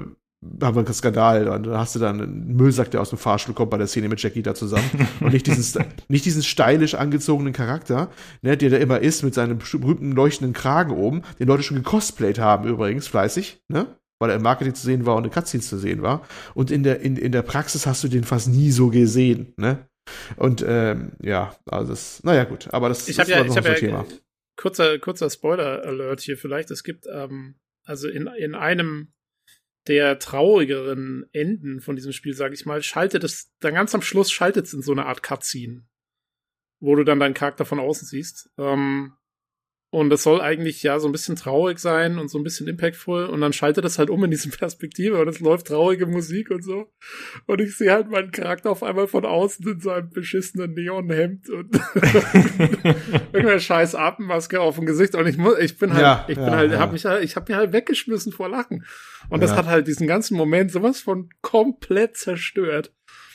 haben 0.62 0.76
wir 0.76 0.84
einen 0.84 0.94
Skandal. 0.94 1.48
Und 1.48 1.66
dann 1.66 1.78
hast 1.78 1.94
du 1.94 1.98
dann 1.98 2.20
einen 2.20 2.56
Müllsack, 2.56 2.90
der 2.90 3.00
aus 3.00 3.10
dem 3.10 3.18
Fahrstuhl 3.18 3.54
kommt 3.54 3.70
bei 3.70 3.78
der 3.78 3.86
Szene 3.86 4.08
mit 4.08 4.22
Jackie 4.22 4.42
da 4.42 4.54
zusammen. 4.54 5.08
Und 5.20 5.32
nicht 5.32 5.46
diesen, 5.46 5.84
nicht 6.08 6.24
diesen 6.24 6.42
stylisch 6.42 6.94
angezogenen 6.94 7.52
Charakter, 7.52 8.10
ne, 8.42 8.56
der 8.56 8.70
da 8.70 8.76
immer 8.76 9.00
ist 9.00 9.22
mit 9.22 9.34
seinem 9.34 9.58
berühmten 9.58 10.12
leuchtenden 10.12 10.54
Kragen 10.54 10.92
oben, 10.92 11.22
den 11.38 11.48
Leute 11.48 11.62
schon 11.62 11.76
gecosplayt 11.76 12.38
haben 12.38 12.68
übrigens, 12.68 13.06
fleißig, 13.06 13.62
ne? 13.68 13.86
Weil 14.20 14.30
er 14.30 14.36
im 14.36 14.42
Marketing 14.42 14.74
zu 14.74 14.84
sehen 14.84 15.06
war 15.06 15.16
und 15.16 15.24
in 15.24 15.30
Cutscenes 15.30 15.68
zu 15.68 15.76
sehen 15.76 16.02
war. 16.02 16.22
Und 16.54 16.70
in 16.70 16.84
der, 16.84 17.00
in, 17.00 17.16
in 17.16 17.32
der 17.32 17.42
Praxis 17.42 17.86
hast 17.86 18.04
du 18.04 18.08
den 18.08 18.24
fast 18.24 18.48
nie 18.48 18.70
so 18.70 18.90
gesehen, 18.90 19.54
ne? 19.56 19.88
Und 20.36 20.64
ähm, 20.66 21.12
ja, 21.22 21.56
also 21.66 21.92
das, 21.92 22.22
naja 22.22 22.44
gut, 22.44 22.68
aber 22.72 22.88
das, 22.88 23.08
ich 23.08 23.16
das 23.16 23.28
ja, 23.28 23.40
ich 23.40 23.48
noch 23.48 23.56
hab 23.56 23.64
so 23.64 23.68
ein 23.70 23.74
ja, 23.74 23.80
Thema. 23.80 24.06
Kurzer, 24.56 24.98
kurzer 24.98 25.30
Spoiler-Alert 25.30 26.20
hier 26.20 26.36
vielleicht. 26.36 26.70
Es 26.70 26.84
gibt, 26.84 27.06
ähm, 27.12 27.56
also 27.84 28.08
in, 28.08 28.28
in 28.38 28.54
einem 28.54 29.13
der 29.86 30.18
traurigeren 30.18 31.26
Enden 31.32 31.80
von 31.80 31.96
diesem 31.96 32.12
Spiel, 32.12 32.34
sage 32.34 32.54
ich 32.54 32.66
mal, 32.66 32.82
schaltet 32.82 33.24
es, 33.24 33.52
dann 33.60 33.74
ganz 33.74 33.94
am 33.94 34.02
Schluss 34.02 34.30
schaltet 34.30 34.66
es 34.66 34.74
in 34.74 34.82
so 34.82 34.92
eine 34.92 35.06
Art 35.06 35.22
Cutscene, 35.22 35.86
wo 36.80 36.94
du 36.94 37.04
dann 37.04 37.20
deinen 37.20 37.34
Charakter 37.34 37.64
von 37.64 37.80
außen 37.80 38.06
siehst. 38.06 38.50
Ähm, 38.58 39.14
und 39.94 40.10
das 40.10 40.24
soll 40.24 40.40
eigentlich 40.40 40.82
ja 40.82 40.98
so 40.98 41.08
ein 41.08 41.12
bisschen 41.12 41.36
traurig 41.36 41.78
sein 41.78 42.18
und 42.18 42.28
so 42.28 42.36
ein 42.36 42.42
bisschen 42.42 42.66
impactful. 42.66 43.26
Und 43.26 43.40
dann 43.40 43.52
schaltet 43.52 43.84
es 43.84 43.96
halt 43.96 44.10
um 44.10 44.24
in 44.24 44.30
diese 44.32 44.48
Perspektive 44.58 45.20
und 45.20 45.28
es 45.28 45.38
läuft 45.38 45.68
traurige 45.68 46.06
Musik 46.06 46.50
und 46.50 46.64
so. 46.64 46.90
Und 47.46 47.60
ich 47.60 47.76
sehe 47.76 47.92
halt 47.92 48.10
meinen 48.10 48.32
Charakter 48.32 48.70
auf 48.72 48.82
einmal 48.82 49.06
von 49.06 49.24
außen 49.24 49.64
in 49.68 49.78
seinem 49.78 50.10
beschissenen 50.10 50.74
Neonhemd 50.74 51.48
und 51.48 51.80
irgendeine 53.32 53.60
scheiß 53.60 53.94
Atemmaske 53.94 54.60
auf 54.60 54.74
dem 54.76 54.86
Gesicht. 54.86 55.14
Und 55.14 55.28
ich 55.28 55.36
muss, 55.38 55.58
ich 55.60 55.78
bin 55.78 55.92
halt, 55.92 56.02
Ja, 56.02 56.24
ich 56.26 56.34
bin 56.34 56.44
ja, 56.44 56.50
halt, 56.56 56.72
ja. 56.72 56.78
hab 56.80 56.92
mich 56.92 57.04
halt, 57.04 57.22
ich 57.22 57.36
hab 57.36 57.48
mich 57.48 57.56
halt 57.56 57.72
weggeschmissen 57.72 58.32
vor 58.32 58.48
Lachen. 58.48 58.84
Und 59.28 59.42
das 59.44 59.50
Ja. 59.50 59.56
hat 59.58 59.66
halt 59.66 59.86
diesen 59.86 60.08
ganzen 60.08 60.36
Moment 60.36 60.72
sowas 60.72 61.00
von 61.00 61.28
komplett 61.40 62.16
zerstört. 62.16 62.92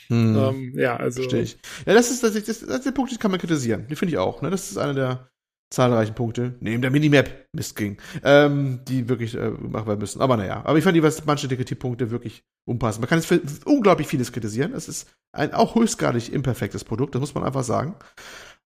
Hm. 0.07 0.35
Ähm, 0.35 0.73
ja, 0.75 0.97
also. 0.97 1.21
Verstehe 1.21 1.43
ich. 1.43 1.57
Ja, 1.85 1.93
das 1.93 2.11
ist, 2.11 2.21
das, 2.21 2.35
ist, 2.35 2.47
das 2.49 2.61
ist 2.61 2.85
der 2.85 2.91
Punkt, 2.91 3.11
den 3.11 3.19
kann 3.19 3.31
man 3.31 3.39
kritisieren. 3.39 3.87
Den 3.87 3.95
finde 3.95 4.11
ich 4.13 4.17
auch. 4.17 4.41
Ne? 4.41 4.49
Das 4.49 4.69
ist 4.69 4.77
einer 4.77 4.93
der 4.93 5.29
zahlreichen 5.71 6.15
Punkte, 6.15 6.55
neben 6.61 6.81
der 6.81 6.91
Minimap, 6.91 7.45
Mist 7.53 7.75
ging, 7.75 7.97
ähm, 8.23 8.79
die 8.87 9.07
wirklich 9.07 9.35
äh, 9.35 9.51
gemacht 9.51 9.87
werden 9.87 9.99
müssen. 9.99 10.21
Aber 10.21 10.35
naja, 10.37 10.61
aber 10.65 10.77
ich 10.77 10.83
fand 10.83 10.95
die 10.95 11.03
was 11.03 11.25
manche 11.25 11.47
Kritikpunkte 11.47 12.09
wirklich 12.09 12.43
unpassend. 12.67 13.01
Man 13.01 13.09
kann 13.09 13.19
jetzt 13.19 13.27
für 13.27 13.41
unglaublich 13.65 14.07
vieles 14.07 14.31
kritisieren. 14.31 14.73
Es 14.73 14.87
ist 14.87 15.11
ein 15.31 15.53
auch 15.53 15.75
höchstgradig 15.75 16.33
imperfektes 16.33 16.83
Produkt, 16.83 17.13
das 17.15 17.19
muss 17.19 17.35
man 17.35 17.43
einfach 17.43 17.63
sagen. 17.63 17.95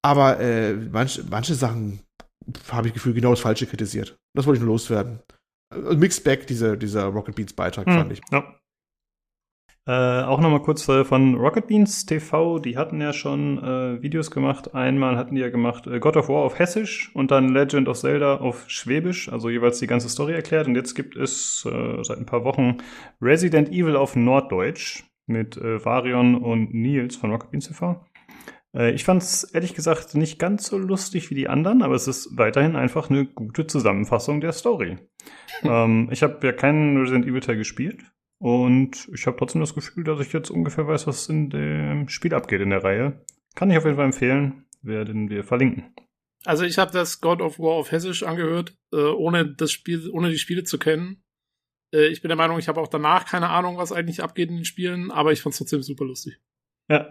Aber 0.01 0.39
äh, 0.39 0.73
manche, 0.73 1.23
manche 1.29 1.55
Sachen 1.55 1.99
habe 2.69 2.88
ich 2.88 2.93
Gefühl 2.93 3.13
genau 3.13 3.31
das 3.31 3.39
Falsche 3.39 3.65
kritisiert. 3.65 4.17
Das 4.34 4.45
wollte 4.45 4.58
ich 4.58 4.63
nur 4.63 4.73
loswerden. 4.73 5.19
Äh, 5.73 5.95
Mixed 5.95 6.23
Bag, 6.23 6.47
dieser, 6.47 6.77
dieser 6.77 7.05
Rocket 7.05 7.36
Beats 7.36 7.53
Beitrag, 7.53 7.86
fand 7.86 8.12
ich. 8.12 8.21
Ja. 8.31 8.55
Äh, 9.88 10.24
auch 10.24 10.41
nochmal 10.41 10.63
kurz 10.63 10.89
äh, 10.89 11.06
von 11.06 11.36
Rocket 11.36 11.67
Beans 11.67 12.08
TV, 12.08 12.58
die 12.58 12.76
hatten 12.76 13.00
ja 13.02 13.13
schon 13.13 13.63
äh, 13.63 14.02
Videos 14.02 14.32
gemacht. 14.32 14.74
Einmal 14.74 15.15
hatten 15.15 15.36
die 15.36 15.41
ja 15.41 15.50
gemacht 15.50 15.86
äh, 15.86 16.00
God 16.00 16.17
of 16.17 16.28
War 16.28 16.43
auf 16.43 16.58
Hessisch 16.58 17.12
und 17.13 17.30
dann 17.30 17.50
Legend 17.50 17.88
of 17.88 18.00
Zelda 18.00 18.38
auf 18.38 18.67
Schwäbisch, 18.67 19.32
also 19.32 19.52
jeweils 19.52 19.78
die 19.78 19.86
ganze 19.86 20.10
Story 20.10 20.34
erklärt. 20.34 20.65
Und 20.67 20.74
jetzt 20.74 20.95
gibt 20.95 21.15
es 21.15 21.67
äh, 21.71 22.04
seit 22.04 22.17
ein 22.17 22.26
paar 22.26 22.43
Wochen 22.43 22.78
Resident 23.21 23.69
Evil 23.69 23.95
auf 23.95 24.15
Norddeutsch 24.15 25.04
mit 25.28 25.56
äh, 25.58 25.84
Varion 25.86 26.34
und 26.34 26.74
Nils 26.74 27.15
von 27.15 27.30
Rocket 27.32 27.52
Beans 27.52 27.67
TV. 27.67 28.04
Ich 28.93 29.06
fand 29.06 29.21
es 29.21 29.45
ehrlich 29.45 29.74
gesagt 29.74 30.15
nicht 30.15 30.38
ganz 30.38 30.67
so 30.67 30.78
lustig 30.78 31.30
wie 31.30 31.36
die 31.36 31.48
anderen, 31.48 31.82
aber 31.82 31.95
es 31.95 32.10
ist 32.10 32.38
weiterhin 32.38 32.76
einfach 32.76 33.10
eine 33.10 33.26
gute 33.26 33.67
Zusammenfassung 33.67 34.41
der 34.41 34.52
Story. 34.52 34.98
ähm, 35.63 36.10
ich 36.12 36.24
habe 36.24 36.45
ja 36.45 36.52
keinen 36.52 36.98
Resident 36.98 37.26
Evil 37.26 37.39
Teil 37.39 37.56
gespielt 37.56 38.04
und 38.38 39.10
ich 39.13 39.28
habe 39.28 39.38
trotzdem 39.38 39.62
das 39.62 39.74
Gefühl, 39.74 40.04
dass 40.04 40.19
ich 40.19 40.34
jetzt 40.34 40.50
ungefähr 40.50 40.88
weiß, 40.88 41.08
was 41.08 41.30
in 41.30 41.50
dem 41.50 42.10
Spiel 42.10 42.34
abgeht 42.34 42.62
in 42.62 42.69
der 42.69 42.84
Reihe. 42.84 43.26
Kann 43.56 43.71
ich 43.71 43.78
auf 43.78 43.86
jeden 43.86 43.95
Fall 43.95 44.06
empfehlen, 44.06 44.65
werden 44.82 45.30
wir 45.30 45.43
verlinken. 45.43 45.93
Also 46.43 46.63
ich 46.63 46.78
habe 46.78 46.91
das 46.91 47.21
God 47.21 47.41
of 47.41 47.58
War 47.58 47.74
auf 47.74 47.91
Hessisch 47.91 48.24
angehört, 48.24 48.78
äh, 48.93 48.98
ohne 48.98 49.56
das 49.56 49.71
Spiel, 49.71 50.10
ohne 50.12 50.30
die 50.30 50.38
Spiele 50.38 50.63
zu 50.63 50.78
kennen. 50.78 51.24
Äh, 51.91 52.08
ich 52.08 52.21
bin 52.21 52.30
der 52.30 52.38
Meinung, 52.38 52.60
ich 52.60 52.67
habe 52.67 52.80
auch 52.80 52.88
danach 52.88 53.26
keine 53.26 53.50
Ahnung, 53.50 53.78
was 53.78 53.91
eigentlich 53.91 54.21
abgeht 54.21 54.50
in 54.50 54.58
den 54.58 54.65
Spielen, 54.65 55.12
aber 55.12 55.32
ich 55.32 55.41
fand's 55.41 55.58
trotzdem 55.58 55.82
super 55.82 56.06
lustig. 56.06 56.39
Ja. 56.88 57.10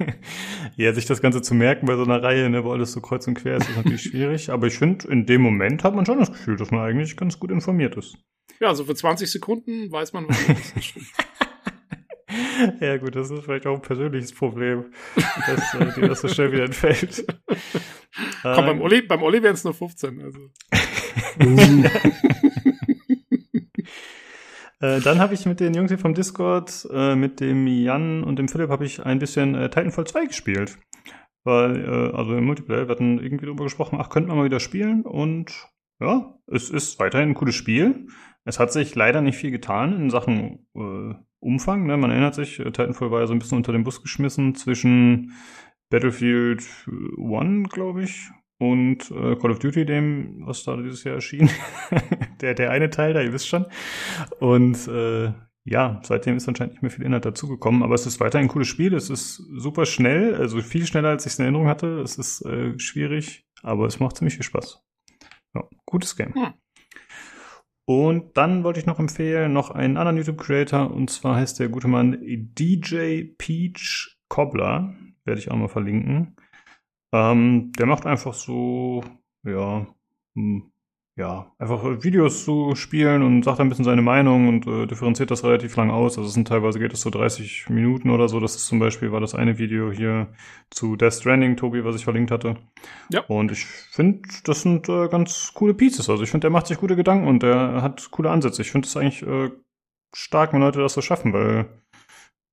ja, 0.76 0.92
sich 0.92 1.06
das 1.06 1.22
Ganze 1.22 1.40
zu 1.40 1.54
merken 1.54 1.86
bei 1.86 1.96
so 1.96 2.04
einer 2.04 2.22
Reihe, 2.22 2.50
ne, 2.50 2.64
wo 2.64 2.72
alles 2.72 2.92
so 2.92 3.00
kreuz 3.00 3.26
und 3.26 3.34
quer 3.34 3.56
ist, 3.56 3.68
ist 3.68 3.76
natürlich 3.76 4.02
schwierig. 4.02 4.50
Aber 4.50 4.66
ich 4.66 4.78
finde, 4.78 5.08
in 5.08 5.26
dem 5.26 5.40
Moment 5.40 5.84
hat 5.84 5.94
man 5.94 6.04
schon 6.04 6.18
das 6.18 6.30
Gefühl, 6.30 6.56
dass 6.56 6.70
man 6.70 6.80
eigentlich 6.80 7.16
ganz 7.16 7.38
gut 7.38 7.50
informiert 7.50 7.96
ist. 7.96 8.18
Ja, 8.60 8.68
also 8.68 8.84
für 8.84 8.94
20 8.94 9.30
Sekunden 9.30 9.90
weiß 9.90 10.12
man, 10.12 10.28
was 10.28 10.48
ist. 10.76 10.94
Ja, 12.80 12.96
gut, 12.98 13.16
das 13.16 13.28
ist 13.30 13.42
vielleicht 13.42 13.66
auch 13.66 13.74
ein 13.74 13.82
persönliches 13.82 14.32
Problem, 14.32 14.92
dass 15.16 15.74
äh, 15.74 16.00
dir 16.00 16.08
das 16.08 16.20
so 16.20 16.28
schnell 16.28 16.52
wieder 16.52 16.64
entfällt. 16.64 17.24
Komm, 18.42 18.66
beim 18.66 18.80
Olli, 18.80 19.02
beim 19.02 19.22
Olli 19.22 19.42
wären 19.42 19.54
es 19.54 19.64
nur 19.64 19.74
15. 19.74 20.22
Also. 20.22 20.38
Äh, 24.80 25.00
dann 25.00 25.18
habe 25.18 25.34
ich 25.34 25.44
mit 25.46 25.60
den 25.60 25.74
Jungs 25.74 25.90
hier 25.90 25.98
vom 25.98 26.14
Discord, 26.14 26.88
äh, 26.90 27.14
mit 27.14 27.40
dem 27.40 27.66
Jan 27.66 28.24
und 28.24 28.38
dem 28.38 28.48
Philipp, 28.48 28.70
habe 28.70 28.84
ich 28.84 29.04
ein 29.04 29.18
bisschen 29.18 29.54
äh, 29.54 29.68
Titanfall 29.68 30.06
2 30.06 30.26
gespielt. 30.26 30.78
Weil, 31.44 31.84
äh, 31.84 32.16
also 32.16 32.34
im 32.34 32.44
Multiplayer, 32.44 32.88
wir 32.88 32.92
hatten 32.92 33.18
irgendwie 33.18 33.46
darüber 33.46 33.64
gesprochen, 33.64 33.98
ach, 34.00 34.08
könnten 34.08 34.30
wir 34.30 34.36
mal 34.36 34.44
wieder 34.44 34.60
spielen. 34.60 35.02
Und 35.02 35.68
ja, 36.00 36.34
es 36.46 36.70
ist 36.70 36.98
weiterhin 36.98 37.30
ein 37.30 37.34
cooles 37.34 37.54
Spiel. 37.54 38.08
Es 38.44 38.58
hat 38.58 38.72
sich 38.72 38.94
leider 38.94 39.20
nicht 39.20 39.36
viel 39.36 39.50
getan 39.50 40.00
in 40.00 40.10
Sachen 40.10 40.66
äh, 40.74 41.14
Umfang. 41.40 41.86
Ne? 41.86 41.96
Man 41.96 42.10
erinnert 42.10 42.34
sich, 42.34 42.56
Titanfall 42.56 43.10
war 43.10 43.20
ja 43.20 43.26
so 43.26 43.34
ein 43.34 43.38
bisschen 43.38 43.58
unter 43.58 43.72
den 43.72 43.84
Bus 43.84 44.02
geschmissen 44.02 44.54
zwischen 44.54 45.32
Battlefield 45.90 46.62
1, 46.86 47.68
glaube 47.68 48.04
ich, 48.04 48.30
und 48.60 49.10
äh, 49.10 49.36
Call 49.36 49.52
of 49.52 49.58
Duty, 49.58 49.86
dem, 49.86 50.46
was 50.46 50.64
da 50.64 50.76
dieses 50.76 51.02
Jahr 51.02 51.14
erschien. 51.14 51.48
der, 52.42 52.52
der 52.52 52.70
eine 52.70 52.90
Teil 52.90 53.14
da, 53.14 53.22
ihr 53.22 53.32
wisst 53.32 53.48
schon. 53.48 53.64
Und 54.38 54.86
äh, 54.86 55.32
ja, 55.64 56.00
seitdem 56.04 56.36
ist 56.36 56.46
anscheinend 56.46 56.74
nicht 56.74 56.82
mehr 56.82 56.90
viel 56.90 57.06
Inhalt 57.06 57.24
dazugekommen, 57.24 57.82
aber 57.82 57.94
es 57.94 58.04
ist 58.04 58.20
weiterhin 58.20 58.46
ein 58.48 58.50
cooles 58.50 58.68
Spiel. 58.68 58.92
Es 58.92 59.08
ist 59.08 59.36
super 59.36 59.86
schnell, 59.86 60.34
also 60.34 60.60
viel 60.60 60.84
schneller, 60.84 61.08
als 61.08 61.24
ich 61.24 61.32
es 61.32 61.38
in 61.38 61.46
Erinnerung 61.46 61.68
hatte. 61.68 62.00
Es 62.00 62.18
ist 62.18 62.44
äh, 62.44 62.78
schwierig, 62.78 63.46
aber 63.62 63.86
es 63.86 63.98
macht 63.98 64.18
ziemlich 64.18 64.34
viel 64.34 64.44
Spaß. 64.44 64.84
Ja, 65.54 65.64
gutes 65.86 66.14
Game. 66.14 66.34
Hm. 66.34 66.52
Und 67.86 68.36
dann 68.36 68.62
wollte 68.62 68.78
ich 68.78 68.86
noch 68.86 69.00
empfehlen, 69.00 69.54
noch 69.54 69.70
einen 69.70 69.96
anderen 69.96 70.18
YouTube-Creator, 70.18 70.90
und 70.90 71.08
zwar 71.08 71.36
heißt 71.36 71.58
der 71.60 71.70
gute 71.70 71.88
Mann 71.88 72.18
DJ 72.22 73.24
Peach 73.38 74.18
Cobbler. 74.28 74.94
Werde 75.24 75.40
ich 75.40 75.50
auch 75.50 75.56
mal 75.56 75.68
verlinken. 75.68 76.36
Ähm, 77.12 77.72
der 77.72 77.86
macht 77.86 78.06
einfach 78.06 78.34
so, 78.34 79.02
ja, 79.44 79.86
hm, 80.34 80.70
ja, 81.16 81.52
einfach 81.58 81.84
Videos 82.02 82.44
zu 82.44 82.74
spielen 82.76 83.22
und 83.22 83.44
sagt 83.44 83.60
ein 83.60 83.68
bisschen 83.68 83.84
seine 83.84 84.00
Meinung 84.00 84.48
und 84.48 84.66
äh, 84.66 84.86
differenziert 84.86 85.30
das 85.30 85.44
relativ 85.44 85.76
lang 85.76 85.90
aus. 85.90 86.16
Also 86.16 86.28
es 86.28 86.34
sind 86.34 86.48
teilweise 86.48 86.78
geht 86.78 86.94
es 86.94 87.02
so 87.02 87.10
30 87.10 87.68
Minuten 87.68 88.08
oder 88.10 88.28
so. 88.28 88.40
Das 88.40 88.56
ist 88.56 88.66
zum 88.66 88.78
Beispiel, 88.78 89.12
war 89.12 89.20
das 89.20 89.34
eine 89.34 89.58
Video 89.58 89.92
hier 89.92 90.28
zu 90.70 90.96
Death 90.96 91.14
Stranding, 91.14 91.56
Tobi, 91.56 91.84
was 91.84 91.96
ich 91.96 92.04
verlinkt 92.04 92.30
hatte. 92.30 92.56
Ja. 93.10 93.20
Und 93.26 93.52
ich 93.52 93.66
finde, 93.66 94.28
das 94.44 94.62
sind 94.62 94.88
äh, 94.88 95.08
ganz 95.08 95.52
coole 95.52 95.74
Pieces. 95.74 96.08
Also 96.08 96.22
ich 96.22 96.30
finde, 96.30 96.46
der 96.46 96.50
macht 96.50 96.68
sich 96.68 96.78
gute 96.78 96.96
Gedanken 96.96 97.28
und 97.28 97.42
der 97.42 97.82
hat 97.82 98.10
coole 98.12 98.30
Ansätze. 98.30 98.62
Ich 98.62 98.70
finde 98.70 98.86
es 98.86 98.96
eigentlich 98.96 99.22
äh, 99.22 99.50
stark, 100.14 100.54
wenn 100.54 100.60
Leute 100.60 100.80
das 100.80 100.94
so 100.94 101.02
schaffen, 101.02 101.34
weil 101.34 101.68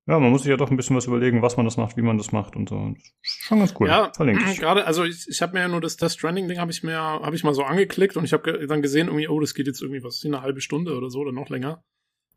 ja, 0.08 0.20
man 0.20 0.32
muss 0.32 0.44
sich 0.44 0.50
ja 0.50 0.56
doch 0.56 0.72
ein 0.72 0.78
bisschen 0.78 0.96
was 0.96 1.06
überlegen, 1.06 1.42
was 1.42 1.58
man 1.58 1.66
das 1.66 1.76
macht, 1.76 1.98
wie 1.98 2.02
man 2.02 2.18
das 2.18 2.32
macht 2.32 2.56
und 2.56 2.70
so. 2.70 2.96
Schon 3.22 3.60
ganz 3.60 3.74
cool. 3.78 3.90
Ja, 3.90 4.12
Verlinke 4.16 4.44
ich. 4.52 4.60
gerade, 4.60 4.86
also 4.86 5.04
ich, 5.04 5.28
ich 5.28 5.42
habe 5.42 5.54
mir 5.54 5.60
ja 5.60 5.68
nur 5.68 5.82
das 5.82 5.98
Death 5.98 6.12
Stranding-Ding 6.12 6.60
habe 6.60 6.72
ich 6.72 6.82
mir, 6.82 6.98
habe 6.98 7.36
ich 7.36 7.44
mal 7.44 7.54
so 7.54 7.64
angeklickt 7.64 8.16
und 8.16 8.24
ich 8.24 8.32
habe 8.32 8.44
ge 8.44 8.68
dann 8.68 8.82
gesehen, 8.82 9.08
irgendwie, 9.08 9.28
oh, 9.28 9.40
das 9.42 9.54
geht 9.54 9.68
jetzt 9.68 9.82
irgendwie 9.82 10.04
was, 10.04 10.24
eine 10.24 10.42
halbe 10.42 10.62
Stunde 10.62 10.96
oder 10.96 11.10
so 11.10 11.20
oder 11.20 11.34
noch 11.34 11.50
länger. 11.50 11.84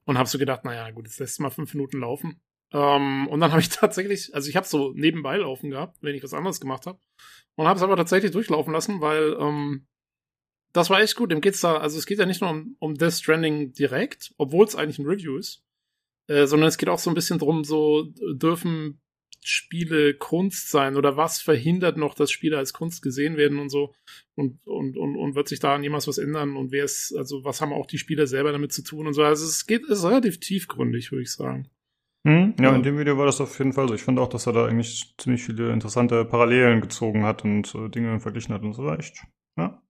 Und 0.05 0.19
habe 0.19 0.29
so 0.29 0.39
gedacht, 0.39 0.65
naja, 0.65 0.91
gut, 0.91 1.07
jetzt 1.07 1.21
lässt 1.21 1.39
mal 1.39 1.51
fünf 1.51 1.73
Minuten 1.75 2.01
laufen. 2.01 2.41
Ähm, 2.73 3.29
und 3.29 3.39
dann 3.39 3.53
habe 3.53 3.61
ich 3.61 3.69
tatsächlich, 3.69 4.35
also 4.35 4.49
ich 4.49 4.57
habe 4.57 4.67
so 4.67 4.93
nebenbei 4.97 5.37
laufen 5.37 5.71
gehabt, 5.71 5.99
wenn 6.01 6.17
ich 6.17 6.25
was 6.25 6.35
anderes 6.35 6.61
gemacht 6.61 6.87
habe. 6.87 6.99
Und 7.55 7.69
habe 7.69 7.77
es 7.77 7.85
aber 7.85 7.97
tatsächlich 7.97 8.33
durchlaufen 8.33 8.73
lassen, 8.73 9.01
weil 9.01 9.37
ähm, 9.39 9.87
das 10.73 10.91
war 10.91 11.01
echt 11.01 11.15
gut. 11.15 11.31
Dem 11.31 11.41
geht's 11.41 11.61
da, 11.61 11.77
also 11.77 11.99
es 11.99 12.07
geht 12.07 12.19
ja 12.19 12.27
nicht 12.27 12.41
nur 12.41 12.51
um, 12.51 12.77
um 12.81 12.95
Death 12.95 13.13
Stranding 13.13 13.73
direkt, 13.73 14.33
obwohl 14.39 14.67
es 14.67 14.75
eigentlich 14.75 14.99
ein 14.99 15.07
Review 15.07 15.37
ist, 15.37 15.63
äh, 16.31 16.47
sondern 16.47 16.69
es 16.69 16.79
geht 16.79 16.89
auch 16.89 17.01
so 17.01 17.11
ein 17.11 17.15
bisschen 17.15 17.41
drum, 17.41 17.65
so 17.65 18.05
dürfen 18.35 19.01
Spiele 19.43 20.15
Kunst 20.15 20.71
sein 20.71 20.97
oder 20.97 21.17
was 21.17 21.41
verhindert 21.41 21.97
noch, 21.97 22.15
dass 22.15 22.31
Spiele 22.31 22.57
als 22.59 22.73
Kunst 22.73 23.03
gesehen 23.03 23.37
werden 23.37 23.59
und 23.59 23.71
so 23.71 23.95
und, 24.37 24.65
und, 24.67 24.97
und, 24.97 25.17
und 25.17 25.35
wird 25.35 25.49
sich 25.49 25.59
daran 25.59 25.83
jemals 25.83 26.07
was 26.07 26.19
ändern 26.19 26.57
und 26.57 26.71
wer 26.71 26.85
ist, 26.85 27.15
also 27.17 27.43
was 27.43 27.61
haben 27.61 27.73
auch 27.73 27.87
die 27.87 27.99
Spieler 27.99 28.27
selber 28.27 28.53
damit 28.53 28.73
zu 28.73 28.85
tun 28.85 29.07
und 29.09 29.15
so. 29.15 29.25
Also 29.25 29.45
es 29.45 29.67
geht, 29.67 29.89
ist 29.89 30.05
relativ 30.05 30.39
tiefgründig, 30.39 31.11
würde 31.11 31.23
ich 31.23 31.33
sagen. 31.33 31.69
Hm, 32.29 32.55
ja, 32.61 32.77
in 32.77 32.83
dem 32.83 32.99
Video 32.99 33.17
war 33.17 33.27
das 33.27 33.41
auf 33.41 33.59
jeden 33.59 33.73
Fall 33.73 33.89
so. 33.89 33.95
Ich 33.95 34.03
finde 34.03 34.21
auch, 34.23 34.29
dass 34.29 34.47
er 34.47 34.53
da 34.53 34.67
eigentlich 34.67 35.15
ziemlich 35.17 35.43
viele 35.43 35.73
interessante 35.73 36.25
Parallelen 36.27 36.83
gezogen 36.83 37.25
hat 37.25 37.45
und 37.45 37.75
äh, 37.75 37.89
Dinge 37.89 38.21
verglichen 38.21 38.55
hat 38.55 38.63
und 38.63 38.75
so. 38.75 38.85
War 38.85 38.99
echt, 38.99 39.25
ja. 39.57 39.83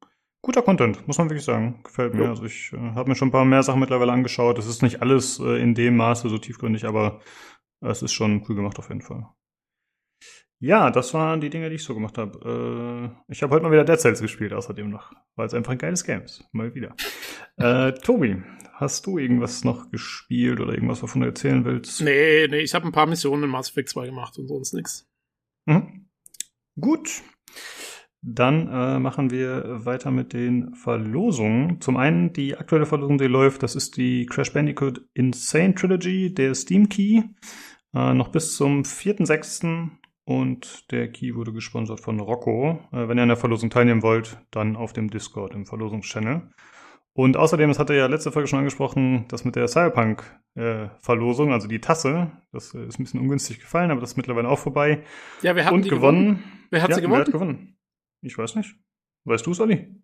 Guter 0.42 0.62
Content, 0.62 1.06
muss 1.06 1.18
man 1.18 1.28
wirklich 1.28 1.44
sagen. 1.44 1.80
Gefällt 1.84 2.14
mir. 2.14 2.24
Jo. 2.24 2.30
Also 2.30 2.44
ich 2.44 2.72
äh, 2.72 2.78
habe 2.78 3.10
mir 3.10 3.16
schon 3.16 3.28
ein 3.28 3.32
paar 3.32 3.44
mehr 3.44 3.62
Sachen 3.62 3.80
mittlerweile 3.80 4.12
angeschaut. 4.12 4.58
Es 4.58 4.66
ist 4.66 4.82
nicht 4.82 5.02
alles 5.02 5.38
äh, 5.38 5.60
in 5.60 5.74
dem 5.74 5.96
Maße 5.96 6.28
so 6.28 6.38
tiefgründig, 6.38 6.86
aber 6.86 7.20
es 7.80 8.02
ist 8.02 8.12
schon 8.12 8.44
cool 8.48 8.56
gemacht 8.56 8.78
auf 8.78 8.88
jeden 8.88 9.02
Fall. 9.02 9.26
Ja, 10.62 10.90
das 10.90 11.14
waren 11.14 11.40
die 11.40 11.48
Dinge, 11.48 11.70
die 11.70 11.76
ich 11.76 11.84
so 11.84 11.94
gemacht 11.94 12.18
habe. 12.18 13.14
Äh, 13.28 13.32
ich 13.32 13.42
habe 13.42 13.54
heute 13.54 13.64
mal 13.64 13.72
wieder 13.72 13.84
Dead 13.84 13.98
Cells 13.98 14.20
gespielt, 14.20 14.52
außerdem 14.52 14.90
noch, 14.90 15.12
weil 15.34 15.46
es 15.46 15.54
einfach 15.54 15.72
ein 15.72 15.78
geiles 15.78 16.04
Game 16.04 16.22
ist. 16.22 16.44
Mal 16.52 16.74
wieder. 16.74 16.94
äh, 17.56 17.92
Tobi, 17.92 18.42
hast 18.74 19.06
du 19.06 19.18
irgendwas 19.18 19.64
noch 19.64 19.90
gespielt 19.90 20.60
oder 20.60 20.74
irgendwas, 20.74 21.02
wovon 21.02 21.22
du 21.22 21.28
erzählen 21.28 21.64
willst? 21.64 22.02
Nee, 22.02 22.46
nee, 22.48 22.60
ich 22.60 22.74
habe 22.74 22.86
ein 22.86 22.92
paar 22.92 23.06
Missionen 23.06 23.44
in 23.44 23.50
Mass 23.50 23.70
Effect 23.70 23.88
2 23.88 24.06
gemacht 24.06 24.38
und 24.38 24.48
sonst 24.48 24.74
nichts. 24.74 25.08
Mhm. 25.64 26.10
Gut. 26.78 27.22
Dann 28.22 28.68
äh, 28.68 28.98
machen 28.98 29.30
wir 29.30 29.84
weiter 29.86 30.10
mit 30.10 30.34
den 30.34 30.74
Verlosungen. 30.74 31.80
Zum 31.80 31.96
einen 31.96 32.32
die 32.32 32.56
aktuelle 32.56 32.84
Verlosung, 32.84 33.16
die 33.16 33.26
läuft, 33.26 33.62
das 33.62 33.74
ist 33.74 33.96
die 33.96 34.26
Crash 34.26 34.52
Bandicoot 34.52 35.02
Insane 35.14 35.74
Trilogy, 35.74 36.34
der 36.34 36.54
Steam 36.54 36.88
Key. 36.88 37.22
Äh, 37.94 38.14
noch 38.14 38.28
bis 38.28 38.56
zum 38.56 38.82
4.6. 38.82 39.88
Und 40.24 40.90
der 40.92 41.10
Key 41.10 41.34
wurde 41.34 41.52
gesponsert 41.52 42.00
von 42.00 42.20
Rocco. 42.20 42.78
Äh, 42.92 43.08
wenn 43.08 43.18
ihr 43.18 43.22
an 43.22 43.28
der 43.28 43.38
Verlosung 43.38 43.70
teilnehmen 43.70 44.02
wollt, 44.02 44.38
dann 44.50 44.76
auf 44.76 44.92
dem 44.92 45.08
Discord 45.08 45.54
im 45.54 45.64
Verlosungs-Channel. 45.64 46.42
Und 47.14 47.36
außerdem, 47.36 47.68
das 47.68 47.78
hatte 47.78 47.94
ja 47.94 48.06
letzte 48.06 48.32
Folge 48.32 48.48
schon 48.48 48.60
angesprochen, 48.60 49.24
das 49.28 49.44
mit 49.44 49.56
der 49.56 49.66
Cyberpunk-Verlosung, 49.66 51.50
äh, 51.50 51.52
also 51.52 51.68
die 51.68 51.80
Tasse, 51.80 52.30
das 52.52 52.74
äh, 52.74 52.84
ist 52.86 53.00
ein 53.00 53.04
bisschen 53.04 53.20
ungünstig 53.20 53.60
gefallen, 53.60 53.90
aber 53.90 54.00
das 54.00 54.10
ist 54.10 54.16
mittlerweile 54.16 54.48
auch 54.48 54.58
vorbei. 54.58 55.02
Ja, 55.42 55.56
wir 55.56 55.64
haben 55.66 55.74
Und 55.74 55.86
die 55.86 55.90
gewonnen. 55.90 56.36
gewonnen. 56.36 56.44
Wer 56.70 56.82
hat 56.82 56.90
ja, 56.90 56.96
sie 56.96 57.02
gewonnen? 57.02 57.18
Wer 57.18 57.26
hat 57.26 57.32
gewonnen? 57.32 57.76
Ich 58.22 58.36
weiß 58.36 58.54
nicht. 58.56 58.74
Weißt 59.24 59.46
du 59.46 59.52
es, 59.52 59.60
Olli? 59.60 59.94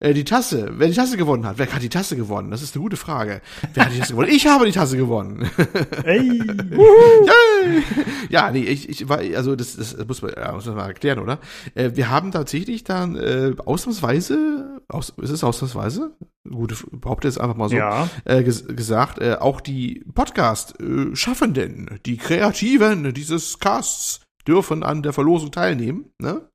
Äh, 0.00 0.14
die 0.14 0.22
Tasse. 0.24 0.70
Wer 0.74 0.88
die 0.88 0.94
Tasse 0.94 1.16
gewonnen 1.16 1.44
hat. 1.44 1.58
Wer 1.58 1.72
hat 1.72 1.82
die 1.82 1.88
Tasse 1.88 2.14
gewonnen? 2.16 2.52
Das 2.52 2.62
ist 2.62 2.74
eine 2.76 2.82
gute 2.82 2.96
Frage. 2.96 3.40
Wer 3.74 3.86
hat 3.86 3.92
die 3.92 3.98
Tasse 3.98 4.12
gewonnen? 4.12 4.30
Ich 4.30 4.46
habe 4.46 4.64
die 4.66 4.70
Tasse 4.72 4.96
gewonnen. 4.96 5.50
Ey! 6.04 6.38
Yay! 6.38 7.82
ja, 8.30 8.50
nee, 8.52 8.62
ich, 8.62 8.88
ich 8.88 9.08
war, 9.08 9.18
also 9.18 9.56
das, 9.56 9.74
das 9.76 9.96
muss 10.06 10.22
man, 10.22 10.32
ja, 10.36 10.52
muss 10.52 10.66
man 10.66 10.76
mal 10.76 10.86
erklären, 10.86 11.18
oder? 11.18 11.40
Äh, 11.74 11.90
wir 11.94 12.10
haben 12.10 12.30
tatsächlich 12.30 12.84
dann 12.84 13.16
äh, 13.16 13.54
ausnahmsweise, 13.64 14.80
aus, 14.88 15.10
ist 15.20 15.30
es 15.30 15.42
ausnahmsweise? 15.42 16.12
Gute, 16.48 16.76
behaupte 16.92 17.26
jetzt 17.26 17.40
einfach 17.40 17.56
mal 17.56 17.68
so, 17.68 17.76
Ja. 17.76 18.08
äh, 18.24 18.44
ges 18.44 18.66
gesagt, 18.68 19.18
äh, 19.20 19.34
auch 19.40 19.60
die 19.60 20.04
Podcast-Schaffenden, 20.14 21.98
die 22.06 22.16
Kreativen 22.18 23.12
dieses 23.14 23.58
Casts 23.58 24.20
dürfen 24.46 24.82
an 24.84 25.02
der 25.02 25.12
Verlosung 25.12 25.50
teilnehmen. 25.50 26.12
Ne? 26.20 26.48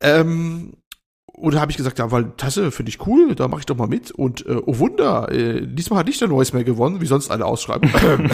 Ähm, 0.00 0.74
oder 1.36 1.60
habe 1.60 1.70
ich 1.70 1.76
gesagt, 1.76 1.98
ja, 1.98 2.10
weil 2.10 2.32
Tasse 2.38 2.70
finde 2.70 2.88
ich 2.88 3.06
cool, 3.06 3.34
da 3.34 3.46
mache 3.46 3.60
ich 3.60 3.66
doch 3.66 3.76
mal 3.76 3.86
mit. 3.86 4.10
Und 4.10 4.46
äh, 4.46 4.56
oh 4.64 4.78
Wunder, 4.78 5.30
äh, 5.30 5.66
diesmal 5.66 5.98
hat 5.98 6.06
nicht 6.06 6.20
der 6.20 6.28
Neues 6.28 6.54
mehr 6.54 6.64
gewonnen, 6.64 7.02
wie 7.02 7.06
sonst 7.06 7.30
alle 7.30 7.44
Ausschreibungen. 7.44 7.92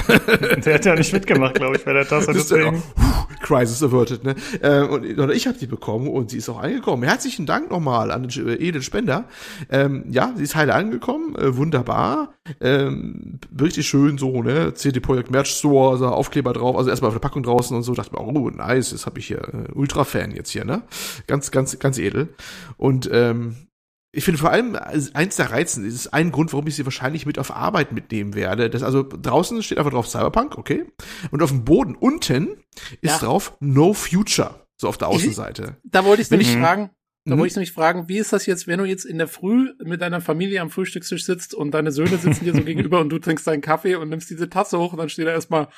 Der 0.65 0.75
hat 0.75 0.85
ja 0.85 0.95
nicht 0.95 1.13
mitgemacht, 1.13 1.55
glaube 1.55 1.77
ich, 1.77 1.85
bei 1.85 1.93
der 1.93 2.07
Tasse. 2.07 2.29
Das 2.29 2.37
ist 2.37 2.51
ja 2.53 2.59
Deswegen. 2.59 2.77
auch, 2.77 2.95
puh, 2.95 3.35
Crisis 3.41 3.83
averted, 3.83 4.23
ne? 4.23 4.37
Äh, 4.61 4.83
und 4.83 5.19
oder 5.19 5.35
ich 5.35 5.49
habe 5.49 5.59
die 5.59 5.67
bekommen 5.67 6.07
und 6.07 6.31
sie 6.31 6.39
ist 6.39 6.49
auch 6.49 6.63
angekommen. 6.63 7.03
Herzlichen 7.03 7.45
Dank 7.45 7.71
nochmal 7.71 8.13
an 8.13 8.29
den 8.29 8.49
äh, 8.49 8.69
edlen 8.69 8.83
Spender. 8.83 9.25
Ähm, 9.69 10.05
ja, 10.09 10.33
sie 10.37 10.45
ist 10.45 10.55
heile 10.55 10.75
angekommen, 10.75 11.35
äh, 11.35 11.57
wunderbar. 11.57 12.35
Ähm, 12.61 13.41
richtig 13.61 13.89
schön 13.89 14.17
so, 14.19 14.43
ne? 14.43 14.75
CD 14.75 15.01
Projekt 15.01 15.31
Merch 15.31 15.49
Store, 15.49 15.93
also 15.93 16.07
Aufkleber 16.07 16.53
drauf, 16.53 16.77
also 16.77 16.91
erstmal 16.91 17.09
auf 17.09 17.15
der 17.15 17.21
Packung 17.21 17.43
draußen 17.43 17.77
und 17.77 17.83
so. 17.83 17.95
Dachte 17.95 18.13
mir, 18.13 18.21
oh, 18.21 18.51
nice, 18.51 18.93
jetzt 18.93 19.07
habe 19.07 19.19
ich 19.19 19.27
hier 19.27 19.41
äh, 19.41 19.73
Ultra-Fan 19.73 20.33
jetzt 20.33 20.51
hier, 20.51 20.65
ne? 20.65 20.83
Ganz, 21.27 21.51
ganz, 21.51 21.79
ganz 21.79 21.99
edel. 21.99 22.29
Und 22.77 22.92
ähm, 23.11 23.69
ich 24.15 24.25
finde 24.25 24.39
vor 24.39 24.51
allem 24.51 24.77
also 24.77 25.11
eins 25.15 25.37
der 25.37 25.51
Reizen, 25.51 25.85
ist 25.87 26.09
ein 26.13 26.33
Grund, 26.33 26.53
warum 26.53 26.67
ich 26.67 26.77
sie 26.77 26.85
wahrscheinlich 26.85 27.25
mit 27.25 27.39
auf 27.39 27.51
Arbeit 27.51 27.93
mitnehmen 27.93 28.35
werde. 28.35 28.69
Das 28.69 28.83
also 28.83 29.03
draußen 29.03 29.63
steht 29.63 29.79
einfach 29.79 29.91
drauf 29.93 30.07
Cyberpunk, 30.09 30.59
okay? 30.59 30.85
Und 31.31 31.43
auf 31.43 31.51
dem 31.51 31.65
Boden 31.65 31.95
unten 31.95 32.57
ist 33.01 33.13
Ja. 33.13 33.19
drauf 33.19 33.57
No 33.61 33.95
Future, 33.95 34.67
so 34.77 34.89
auf 34.89 34.99
der 34.99 35.09
Außenseite. 35.09 35.77
Da 35.85 36.05
wollte 36.05 36.21
ich 36.23 36.31
nämlich 36.31 36.51
ich- 36.53 36.59
fragen, 36.61 36.91
da 37.25 37.35
Mhm. 37.35 37.39
wollte 37.39 37.53
ich 37.53 37.57
nämlich 37.57 37.73
fragen, 37.73 38.09
wie 38.09 38.19
ist 38.19 38.33
das 38.35 38.45
jetzt, 38.47 38.67
wenn 38.67 38.81
du 38.81 38.85
jetzt 38.85 39.05
in 39.07 39.17
der 39.17 39.29
Früh 39.29 39.71
mit 39.83 40.03
deiner 40.03 40.21
Familie 40.21 40.61
am 40.61 40.69
Frühstückstisch 40.71 41.25
sitzt 41.25 41.55
und 41.55 41.71
deine 41.73 41.91
Söhne 41.93 42.19
sitzen 42.19 42.45
dir 42.45 42.53
so 42.55 42.63
gegenüber 42.65 43.01
und 43.01 43.09
du 43.09 43.19
trinkst 43.19 43.47
deinen 43.47 43.63
Kaffee 43.63 43.95
und 43.95 44.09
nimmst 44.11 44.29
diese 44.29 44.51
Tasse 44.51 44.79
hoch 44.79 44.93
und 44.93 44.99
dann 44.99 45.09
steht 45.09 45.27
da 45.27 45.31
erstmal 45.31 45.69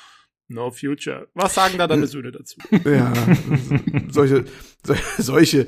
No 0.47 0.69
Future. 0.69 1.27
Was 1.33 1.55
sagen 1.55 1.77
da 1.77 1.87
deine 1.87 2.05
Söhne 2.07 2.31
dazu? 2.31 2.57
Ja, 2.83 3.11
solche, 4.09 4.45
so- 4.85 4.93
solche, 5.17 5.67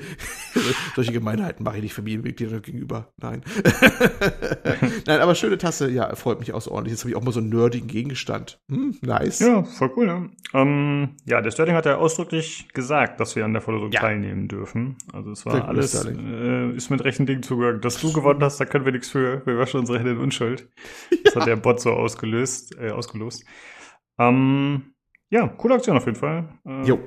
solche 0.95 1.11
Gemeinheiten 1.11 1.63
mache 1.63 1.78
ich 1.78 1.84
nicht 1.84 1.93
Familienmitgliedern 1.95 2.61
gegenüber. 2.61 3.11
Nein. 3.17 3.41
Nein, 5.05 5.19
aber 5.19 5.36
schöne 5.36 5.57
Tasse, 5.57 5.89
ja, 5.89 6.15
freut 6.15 6.39
mich 6.39 6.53
außerordentlich. 6.53 6.91
Jetzt 6.93 7.01
habe 7.01 7.09
ich 7.11 7.15
auch 7.15 7.23
mal 7.23 7.32
so 7.32 7.39
einen 7.39 7.49
nerdigen 7.49 7.88
Gegenstand. 7.88 8.59
Hm, 8.69 8.97
nice. 9.01 9.39
Ja, 9.39 9.63
voll 9.63 9.91
cool, 9.95 10.05
ne? 10.05 10.30
Ähm, 10.53 11.09
ja, 11.25 11.41
der 11.41 11.51
Sterling 11.51 11.75
hat 11.75 11.86
ja 11.86 11.97
ausdrücklich 11.97 12.67
gesagt, 12.73 13.19
dass 13.19 13.36
wir 13.36 13.45
an 13.45 13.53
der 13.53 13.61
Verlosung 13.61 13.91
Ja. 13.91 14.01
teilnehmen 14.01 14.47
dürfen. 14.47 14.97
Also 15.11 15.32
es 15.32 15.41
Sehr 15.41 15.53
war 15.53 15.59
gut, 15.61 15.69
alles, 15.69 15.95
äh, 16.05 16.69
ist 16.75 16.89
mit 16.89 17.03
rechten 17.03 17.25
Dingen 17.25 17.43
zugegangen. 17.43 17.82
Dass 17.82 17.99
du 17.99 18.13
gewonnen 18.13 18.41
hast, 18.43 18.59
da 18.59 18.65
können 18.65 18.86
wir 18.86 18.91
nichts 18.91 19.09
für. 19.09 19.45
Wir 19.45 19.57
waschen 19.57 19.80
unsere 19.80 19.97
Hände 19.97 20.11
in 20.11 20.17
Unschuld. 20.17 20.67
Das 21.23 21.36
hat 21.36 21.47
der 21.47 21.55
Bot 21.55 21.82
so 21.82 21.91
ausgelöst, 21.91 22.78
äh, 22.80 22.91
ausgelost. 22.91 23.43
Ähm, 24.20 24.93
ja, 25.30 25.47
coole 25.47 25.76
Aktion 25.76 25.97
auf 25.97 26.05
jeden 26.05 26.18
Fall. 26.18 26.47
Äh, 26.65 26.84
Jo. 26.84 26.99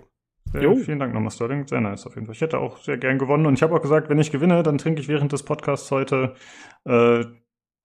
Sehr, 0.52 0.62
Jo. 0.62 0.76
Vielen 0.76 0.98
Dank 0.98 1.14
nochmal, 1.14 1.30
Sterling. 1.30 1.66
Sehr 1.66 1.80
nice 1.80 2.06
auf 2.06 2.14
jeden 2.14 2.26
Fall. 2.26 2.34
Ich 2.34 2.40
hätte 2.40 2.58
auch 2.58 2.78
sehr 2.78 2.98
gern 2.98 3.18
gewonnen 3.18 3.46
und 3.46 3.54
ich 3.54 3.62
habe 3.62 3.74
auch 3.74 3.82
gesagt, 3.82 4.08
wenn 4.08 4.18
ich 4.18 4.32
gewinne, 4.32 4.62
dann 4.62 4.78
trinke 4.78 5.00
ich 5.00 5.08
während 5.08 5.32
des 5.32 5.44
Podcasts 5.44 5.90
heute 5.90 6.34
äh, 6.84 7.24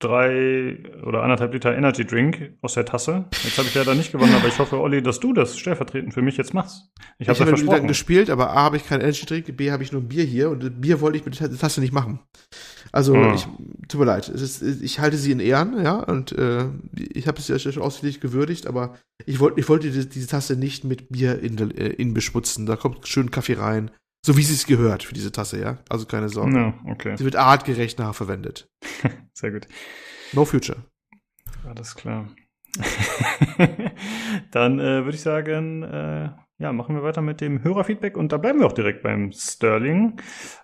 drei 0.07 0.77
oder 1.05 1.23
anderthalb 1.23 1.53
Liter 1.53 1.75
Energy 1.75 2.05
Drink 2.05 2.53
aus 2.61 2.73
der 2.75 2.85
Tasse. 2.85 3.25
Jetzt 3.43 3.57
habe 3.57 3.67
ich 3.67 3.73
leider 3.75 3.95
nicht 3.95 4.11
gewonnen, 4.11 4.33
aber 4.35 4.47
ich 4.47 4.57
hoffe, 4.59 4.79
Olli, 4.79 5.01
dass 5.01 5.19
du 5.19 5.33
das 5.33 5.57
stellvertretend 5.57 6.13
für 6.13 6.21
mich 6.21 6.37
jetzt 6.37 6.53
machst. 6.53 6.91
Ich 7.17 7.27
Ich 7.27 7.29
habe 7.29 7.39
habe 7.39 7.51
ja 7.51 7.57
versprochen. 7.57 7.87
gespielt, 7.87 8.29
aber 8.29 8.51
A 8.51 8.63
habe 8.63 8.77
ich 8.77 8.85
kein 8.87 9.01
Energy 9.01 9.25
Drink, 9.25 9.55
B 9.57 9.71
habe 9.71 9.83
ich 9.83 9.91
nur 9.91 10.01
ein 10.01 10.07
Bier 10.07 10.23
hier 10.23 10.49
und 10.49 10.81
Bier 10.81 11.01
wollte 11.01 11.17
ich 11.17 11.25
mit 11.25 11.39
der 11.39 11.51
Tasse 11.57 11.81
nicht 11.81 11.93
machen. 11.93 12.19
Also 12.91 13.15
Ah. 13.15 13.33
ich 13.33 13.47
tut 13.87 13.99
mir 13.99 14.05
leid, 14.05 14.29
ist, 14.29 14.61
ich 14.61 14.99
halte 14.99 15.17
sie 15.17 15.31
in 15.31 15.39
Ehren, 15.39 15.81
ja, 15.83 15.95
und 15.99 16.31
äh, 16.33 16.65
ich 16.95 17.27
habe 17.27 17.39
es 17.39 17.47
ja 17.47 17.57
schon 17.59 17.81
ausführlich 17.81 18.21
gewürdigt, 18.21 18.67
aber 18.67 18.95
ich 19.25 19.39
wollte 19.39 19.59
ich 19.59 19.67
wollte 19.67 19.87
diese, 19.91 20.05
diese 20.05 20.27
Tasse 20.27 20.55
nicht 20.55 20.83
mit 20.83 21.09
Bier 21.09 21.39
in, 21.41 21.57
äh, 21.71 21.87
in 21.87 22.13
beschmutzen. 22.13 22.65
Da 22.65 22.75
kommt 22.75 23.07
schön 23.07 23.31
Kaffee 23.31 23.53
rein, 23.55 23.91
so 24.25 24.35
wie 24.37 24.41
sie 24.43 24.53
es 24.55 24.65
gehört 24.65 25.03
für 25.03 25.13
diese 25.13 25.31
Tasse, 25.31 25.59
ja. 25.61 25.77
Also 25.89 26.05
keine 26.05 26.29
Sorge. 26.29 26.55
Ja, 26.57 26.73
okay. 26.91 27.15
Sie 27.15 27.23
wird 27.23 27.35
artgerecht 27.35 27.99
nachher 27.99 28.13
verwendet. 28.13 28.69
Sehr 29.33 29.51
gut. 29.51 29.67
No 30.33 30.45
future. 30.45 30.77
Alles 31.67 31.95
klar. 31.95 32.27
Dann 34.51 34.79
äh, 34.79 35.03
würde 35.05 35.15
ich 35.15 35.21
sagen, 35.21 35.83
äh, 35.83 36.29
ja, 36.57 36.73
machen 36.73 36.95
wir 36.95 37.03
weiter 37.03 37.21
mit 37.21 37.41
dem 37.41 37.63
Hörerfeedback 37.63 38.17
und 38.17 38.31
da 38.31 38.37
bleiben 38.37 38.59
wir 38.59 38.65
auch 38.67 38.71
direkt 38.73 39.03
beim 39.03 39.31
Sterling, 39.31 40.19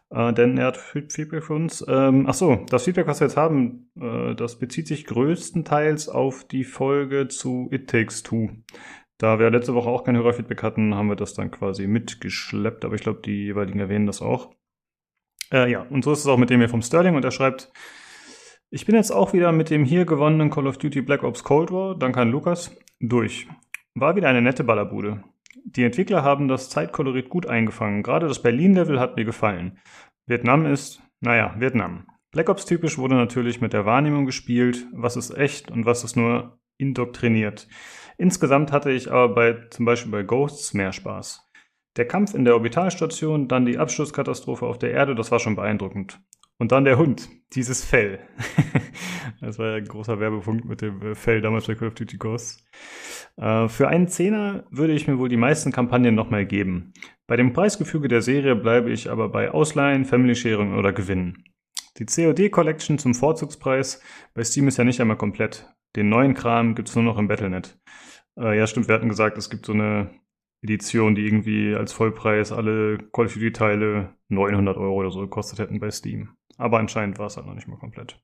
äh, 0.09 0.33
denn 0.33 0.57
er 0.57 0.67
hat 0.67 0.77
Fe- 0.77 1.07
Feedback 1.09 1.43
für 1.43 1.53
uns. 1.53 1.83
Ähm, 1.87 2.25
ach 2.27 2.33
so, 2.33 2.65
das 2.69 2.85
Feedback, 2.85 3.07
was 3.07 3.19
wir 3.19 3.27
jetzt 3.27 3.37
haben, 3.37 3.89
äh, 3.99 4.33
das 4.35 4.57
bezieht 4.59 4.87
sich 4.87 5.05
größtenteils 5.05 6.07
auf 6.09 6.45
die 6.45 6.63
Folge 6.63 7.27
zu 7.27 7.67
It 7.71 7.89
Takes 7.89 8.23
Two. 8.23 8.49
Da 9.21 9.37
wir 9.37 9.51
letzte 9.51 9.75
Woche 9.75 9.87
auch 9.87 10.03
kein 10.03 10.17
Hörerfeedback 10.17 10.63
hatten, 10.63 10.95
haben 10.95 11.07
wir 11.07 11.15
das 11.15 11.35
dann 11.35 11.51
quasi 11.51 11.85
mitgeschleppt, 11.85 12.83
aber 12.83 12.95
ich 12.95 13.01
glaube, 13.01 13.21
die 13.23 13.45
jeweiligen 13.45 13.79
erwähnen 13.79 14.07
das 14.07 14.19
auch. 14.19 14.55
Äh, 15.53 15.69
ja, 15.69 15.83
und 15.83 16.03
so 16.03 16.11
ist 16.11 16.21
es 16.21 16.25
auch 16.25 16.39
mit 16.39 16.49
dem 16.49 16.59
hier 16.59 16.69
vom 16.69 16.81
Sterling 16.81 17.13
und 17.13 17.23
er 17.23 17.29
schreibt, 17.29 17.71
ich 18.71 18.87
bin 18.87 18.95
jetzt 18.95 19.11
auch 19.11 19.31
wieder 19.31 19.51
mit 19.51 19.69
dem 19.69 19.85
hier 19.85 20.05
gewonnenen 20.05 20.49
Call 20.49 20.65
of 20.65 20.79
Duty 20.79 21.03
Black 21.03 21.21
Ops 21.21 21.43
Cold 21.43 21.69
War, 21.71 21.95
dank 21.95 22.17
an 22.17 22.31
Lukas, 22.31 22.75
durch. 22.99 23.47
War 23.93 24.15
wieder 24.15 24.27
eine 24.27 24.41
nette 24.41 24.63
Ballerbude. 24.63 25.23
Die 25.65 25.83
Entwickler 25.83 26.23
haben 26.23 26.47
das 26.47 26.71
Zeitkolorit 26.71 27.29
gut 27.29 27.45
eingefangen. 27.45 28.01
Gerade 28.01 28.27
das 28.27 28.41
Berlin-Level 28.41 28.99
hat 28.99 29.17
mir 29.17 29.25
gefallen. 29.25 29.77
Vietnam 30.25 30.65
ist, 30.65 31.03
naja, 31.19 31.53
Vietnam. 31.59 32.07
Black 32.31 32.49
Ops 32.49 32.65
typisch 32.65 32.97
wurde 32.97 33.13
natürlich 33.13 33.61
mit 33.61 33.73
der 33.73 33.85
Wahrnehmung 33.85 34.25
gespielt, 34.25 34.87
was 34.93 35.15
ist 35.15 35.29
echt 35.37 35.69
und 35.69 35.85
was 35.85 36.03
ist 36.03 36.15
nur 36.15 36.57
indoktriniert. 36.79 37.67
Insgesamt 38.21 38.71
hatte 38.71 38.91
ich 38.91 39.11
aber 39.11 39.33
bei, 39.33 39.57
zum 39.71 39.85
Beispiel 39.85 40.11
bei 40.11 40.21
Ghosts 40.21 40.75
mehr 40.75 40.93
Spaß. 40.93 41.49
Der 41.97 42.07
Kampf 42.07 42.35
in 42.35 42.45
der 42.45 42.53
Orbitalstation, 42.53 43.47
dann 43.47 43.65
die 43.65 43.79
Abschlusskatastrophe 43.79 44.63
auf 44.67 44.77
der 44.77 44.91
Erde, 44.91 45.15
das 45.15 45.31
war 45.31 45.39
schon 45.39 45.55
beeindruckend. 45.55 46.19
Und 46.59 46.71
dann 46.71 46.85
der 46.85 46.99
Hund, 46.99 47.29
dieses 47.53 47.83
Fell. 47.83 48.19
das 49.41 49.57
war 49.57 49.69
ja 49.69 49.75
ein 49.77 49.85
großer 49.85 50.19
Werbepunkt 50.19 50.65
mit 50.65 50.81
dem 50.81 51.01
äh, 51.01 51.15
Fell 51.15 51.41
damals 51.41 51.65
bei 51.65 51.73
Call 51.73 51.87
of 51.87 51.95
Duty 51.95 52.17
Ghosts. 52.17 52.63
Äh, 53.37 53.67
für 53.67 53.87
einen 53.87 54.07
Zehner 54.07 54.65
würde 54.69 54.93
ich 54.93 55.07
mir 55.07 55.17
wohl 55.17 55.29
die 55.29 55.35
meisten 55.35 55.71
Kampagnen 55.71 56.13
nochmal 56.13 56.45
geben. 56.45 56.93
Bei 57.25 57.37
dem 57.37 57.53
Preisgefüge 57.53 58.07
der 58.07 58.21
Serie 58.21 58.55
bleibe 58.55 58.91
ich 58.91 59.09
aber 59.09 59.29
bei 59.29 59.49
Ausleihen, 59.49 60.05
Family 60.05 60.35
Sharing 60.35 60.75
oder 60.75 60.93
Gewinnen. 60.93 61.43
Die 61.97 62.05
COD 62.05 62.51
Collection 62.51 62.99
zum 62.99 63.15
Vorzugspreis 63.15 63.99
bei 64.35 64.43
Steam 64.43 64.67
ist 64.67 64.77
ja 64.77 64.83
nicht 64.83 65.01
einmal 65.01 65.17
komplett. 65.17 65.73
Den 65.95 66.09
neuen 66.09 66.35
Kram 66.35 66.75
gibt's 66.75 66.93
nur 66.93 67.03
noch 67.03 67.17
im 67.17 67.27
Battlenet. 67.27 67.79
Äh, 68.37 68.57
ja, 68.57 68.67
stimmt, 68.67 68.87
wir 68.87 68.95
hatten 68.95 69.09
gesagt, 69.09 69.37
es 69.37 69.49
gibt 69.49 69.65
so 69.65 69.73
eine 69.73 70.09
Edition, 70.63 71.15
die 71.15 71.25
irgendwie 71.25 71.75
als 71.75 71.93
Vollpreis 71.93 72.51
alle 72.51 72.97
Call 73.11 73.25
of 73.25 73.33
Duty 73.33 73.51
Teile 73.51 74.15
900 74.29 74.77
Euro 74.77 74.93
oder 74.93 75.11
so 75.11 75.21
gekostet 75.21 75.59
hätten 75.59 75.79
bei 75.79 75.91
Steam. 75.91 76.35
Aber 76.57 76.79
anscheinend 76.79 77.17
war 77.19 77.27
es 77.27 77.37
halt 77.37 77.47
noch 77.47 77.55
nicht 77.55 77.67
mal 77.67 77.79
komplett. 77.79 78.21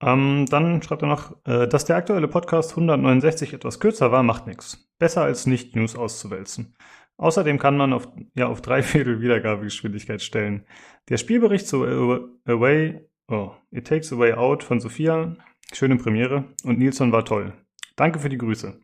Ähm, 0.00 0.46
dann 0.48 0.80
schreibt 0.82 1.02
er 1.02 1.08
noch, 1.08 1.36
äh, 1.44 1.66
dass 1.66 1.84
der 1.84 1.96
aktuelle 1.96 2.28
Podcast 2.28 2.70
169 2.70 3.52
etwas 3.52 3.80
kürzer 3.80 4.12
war, 4.12 4.22
macht 4.22 4.46
nichts. 4.46 4.88
Besser 4.98 5.22
als 5.22 5.46
nicht 5.46 5.74
News 5.74 5.96
auszuwälzen. 5.96 6.76
Außerdem 7.16 7.58
kann 7.58 7.76
man 7.76 7.92
auf, 7.92 8.08
ja, 8.34 8.46
auf 8.46 8.62
drei 8.62 8.82
Viertel 8.82 9.20
Wiedergabegeschwindigkeit 9.20 10.22
stellen. 10.22 10.64
Der 11.08 11.16
Spielbericht 11.16 11.66
zu 11.66 11.84
Away, 11.84 13.00
oh, 13.28 13.50
It 13.72 13.88
Takes 13.88 14.12
Away 14.12 14.34
Out 14.34 14.62
von 14.62 14.80
Sophia, 14.80 15.36
schöne 15.72 15.96
Premiere 15.96 16.44
und 16.62 16.78
Nilsson 16.78 17.10
war 17.10 17.24
toll. 17.24 17.52
Danke 17.98 18.20
für 18.20 18.28
die 18.28 18.38
Grüße. 18.38 18.80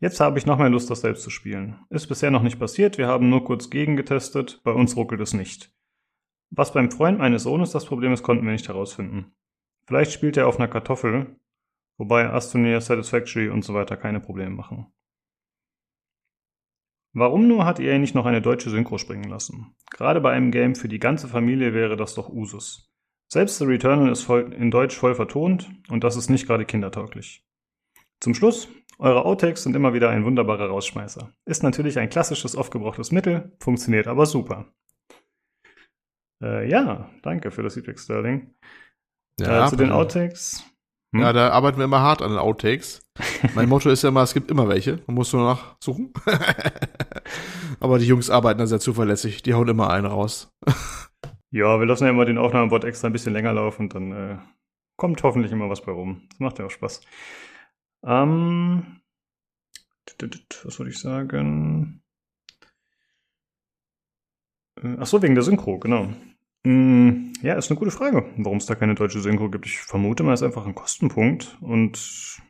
Jetzt 0.00 0.18
habe 0.18 0.38
ich 0.38 0.46
noch 0.46 0.56
mehr 0.56 0.70
Lust, 0.70 0.88
das 0.88 1.02
selbst 1.02 1.22
zu 1.22 1.28
spielen. 1.28 1.84
Ist 1.90 2.06
bisher 2.06 2.30
noch 2.30 2.42
nicht 2.42 2.58
passiert, 2.58 2.96
wir 2.96 3.06
haben 3.06 3.28
nur 3.28 3.44
kurz 3.44 3.68
gegengetestet, 3.68 4.62
bei 4.64 4.72
uns 4.72 4.96
ruckelt 4.96 5.20
es 5.20 5.34
nicht. 5.34 5.70
Was 6.48 6.72
beim 6.72 6.90
Freund 6.90 7.18
meines 7.18 7.42
Sohnes 7.42 7.72
das 7.72 7.84
Problem 7.84 8.10
ist, 8.10 8.22
konnten 8.22 8.46
wir 8.46 8.52
nicht 8.52 8.68
herausfinden. 8.68 9.34
Vielleicht 9.86 10.12
spielt 10.12 10.38
er 10.38 10.46
auf 10.46 10.58
einer 10.58 10.66
Kartoffel, 10.66 11.36
wobei 11.98 12.30
Astonia, 12.30 12.80
Satisfactory 12.80 13.50
und 13.50 13.66
so 13.66 13.74
weiter 13.74 13.98
keine 13.98 14.20
Probleme 14.20 14.56
machen. 14.56 14.86
Warum 17.12 17.48
nur 17.48 17.66
hat 17.66 17.80
EA 17.80 17.98
nicht 17.98 18.14
noch 18.14 18.24
eine 18.24 18.40
deutsche 18.40 18.70
Synchro 18.70 18.96
springen 18.96 19.28
lassen? 19.28 19.76
Gerade 19.90 20.22
bei 20.22 20.32
einem 20.32 20.52
Game 20.52 20.74
für 20.74 20.88
die 20.88 21.00
ganze 21.00 21.28
Familie 21.28 21.74
wäre 21.74 21.98
das 21.98 22.14
doch 22.14 22.30
Usus. 22.30 22.90
Selbst 23.28 23.58
The 23.58 23.66
Returnal 23.66 24.10
ist 24.10 24.26
in 24.30 24.70
Deutsch 24.70 24.96
voll 24.96 25.14
vertont 25.14 25.70
und 25.90 26.02
das 26.02 26.16
ist 26.16 26.30
nicht 26.30 26.46
gerade 26.46 26.64
kindertauglich. 26.64 27.46
Zum 28.22 28.34
Schluss, 28.34 28.68
eure 29.00 29.24
Outtakes 29.24 29.64
sind 29.64 29.74
immer 29.74 29.94
wieder 29.94 30.10
ein 30.10 30.24
wunderbarer 30.24 30.68
Rausschmeißer. 30.68 31.32
Ist 31.44 31.64
natürlich 31.64 31.98
ein 31.98 32.08
klassisches, 32.08 32.54
oft 32.54 32.70
gebrauchtes 32.70 33.10
Mittel, 33.10 33.50
funktioniert 33.58 34.06
aber 34.06 34.26
super. 34.26 34.66
Äh, 36.40 36.70
ja, 36.70 37.10
danke 37.22 37.50
für 37.50 37.64
das 37.64 37.74
Feedback, 37.74 37.98
Sterling. 37.98 38.54
Ja, 39.40 39.66
äh, 39.66 39.68
zu 39.68 39.74
den 39.74 39.90
Outtakes. 39.90 40.64
Hm? 41.12 41.20
Ja, 41.20 41.32
da 41.32 41.48
arbeiten 41.48 41.78
wir 41.78 41.84
immer 41.84 41.98
hart 41.98 42.22
an 42.22 42.30
den 42.30 42.38
Outtakes. 42.38 43.00
mein 43.56 43.68
Motto 43.68 43.90
ist 43.90 44.04
ja 44.04 44.10
immer, 44.10 44.22
es 44.22 44.34
gibt 44.34 44.52
immer 44.52 44.68
welche. 44.68 45.00
Man 45.08 45.16
muss 45.16 45.32
nur 45.32 45.42
nachsuchen. 45.42 46.12
aber 47.80 47.98
die 47.98 48.06
Jungs 48.06 48.30
arbeiten 48.30 48.60
da 48.60 48.68
sehr 48.68 48.78
zuverlässig. 48.78 49.42
Die 49.42 49.54
hauen 49.54 49.66
immer 49.66 49.90
einen 49.90 50.06
raus. 50.06 50.54
ja, 51.50 51.80
wir 51.80 51.86
lassen 51.86 52.04
ja 52.04 52.10
immer 52.10 52.24
den 52.24 52.38
Aufnahmebot 52.38 52.84
extra 52.84 53.08
ein 53.08 53.12
bisschen 53.12 53.32
länger 53.32 53.52
laufen. 53.52 53.88
Dann 53.88 54.12
äh, 54.12 54.38
kommt 54.96 55.24
hoffentlich 55.24 55.50
immer 55.50 55.68
was 55.68 55.82
bei 55.82 55.90
rum. 55.90 56.22
Das 56.30 56.38
macht 56.38 56.60
ja 56.60 56.66
auch 56.66 56.70
Spaß. 56.70 57.00
Ähm, 58.04 59.00
was 60.64 60.78
würde 60.78 60.90
ich 60.90 60.98
sagen? 60.98 62.02
Äh, 64.82 64.96
ach 64.98 65.06
so, 65.06 65.22
wegen 65.22 65.34
der 65.34 65.44
Synchro, 65.44 65.78
genau. 65.78 66.12
Mm, 66.64 67.32
ja, 67.42 67.54
ist 67.54 67.70
eine 67.70 67.78
gute 67.78 67.90
Frage, 67.90 68.24
warum 68.36 68.58
es 68.58 68.66
da 68.66 68.74
keine 68.74 68.94
deutsche 68.94 69.20
Synchro 69.20 69.50
gibt. 69.50 69.66
Ich 69.66 69.78
vermute 69.78 70.22
mal, 70.22 70.34
es 70.34 70.40
ist 70.40 70.46
einfach 70.46 70.66
ein 70.66 70.74
Kostenpunkt. 70.74 71.56
Und 71.60 72.40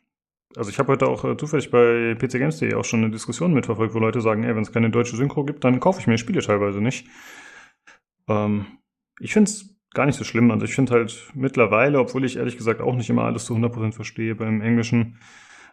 also 0.56 0.70
ich 0.70 0.78
habe 0.78 0.92
heute 0.92 1.08
auch 1.08 1.24
äh, 1.24 1.36
zufällig 1.36 1.70
bei 1.70 2.14
pcgames.de 2.14 2.74
auch 2.74 2.84
schon 2.84 3.02
eine 3.02 3.10
Diskussion 3.10 3.54
mitverfolgt, 3.54 3.94
wo 3.94 3.98
Leute 3.98 4.20
sagen, 4.20 4.44
ey, 4.44 4.54
wenn 4.54 4.62
es 4.62 4.72
keine 4.72 4.90
deutsche 4.90 5.16
Synchro 5.16 5.44
gibt, 5.44 5.64
dann 5.64 5.80
kaufe 5.80 6.00
ich 6.00 6.06
mir 6.06 6.18
Spiele 6.18 6.42
teilweise 6.42 6.80
nicht. 6.80 7.08
Ähm, 8.28 8.66
ich 9.20 9.32
finde 9.32 9.50
es 9.50 9.71
gar 9.94 10.06
nicht 10.06 10.16
so 10.16 10.24
schlimm. 10.24 10.50
Also 10.50 10.64
ich 10.64 10.74
finde 10.74 10.92
halt 10.92 11.30
mittlerweile, 11.34 11.98
obwohl 11.98 12.24
ich 12.24 12.36
ehrlich 12.36 12.56
gesagt 12.56 12.80
auch 12.80 12.94
nicht 12.94 13.10
immer 13.10 13.24
alles 13.24 13.44
zu 13.44 13.54
100% 13.54 13.92
verstehe 13.92 14.34
beim 14.34 14.60
Englischen, 14.60 15.18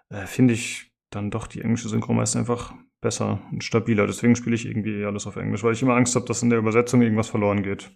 äh, 0.10 0.26
finde 0.26 0.54
ich 0.54 0.92
dann 1.10 1.32
doch 1.32 1.48
die 1.48 1.62
englische 1.62 1.90
Synchro 1.90 2.14
meist 2.14 2.36
einfach 2.36 2.74
besser 3.02 3.42
und 3.52 3.64
stabiler. 3.64 4.06
Deswegen 4.08 4.36
spiele 4.36 4.56
ich 4.56 4.66
irgendwie 4.66 5.06
alles 5.06 5.26
auf 5.28 5.36
Englisch, 5.36 5.64
weil 5.64 5.74
ich 5.74 5.82
immer 5.82 5.96
Angst 5.96 6.16
habe, 6.16 6.26
dass 6.26 6.44
in 6.44 6.50
der 6.50 6.60
Übersetzung 6.60 7.02
irgendwas 7.02 7.30
verloren 7.30 7.64
geht. 7.64 7.92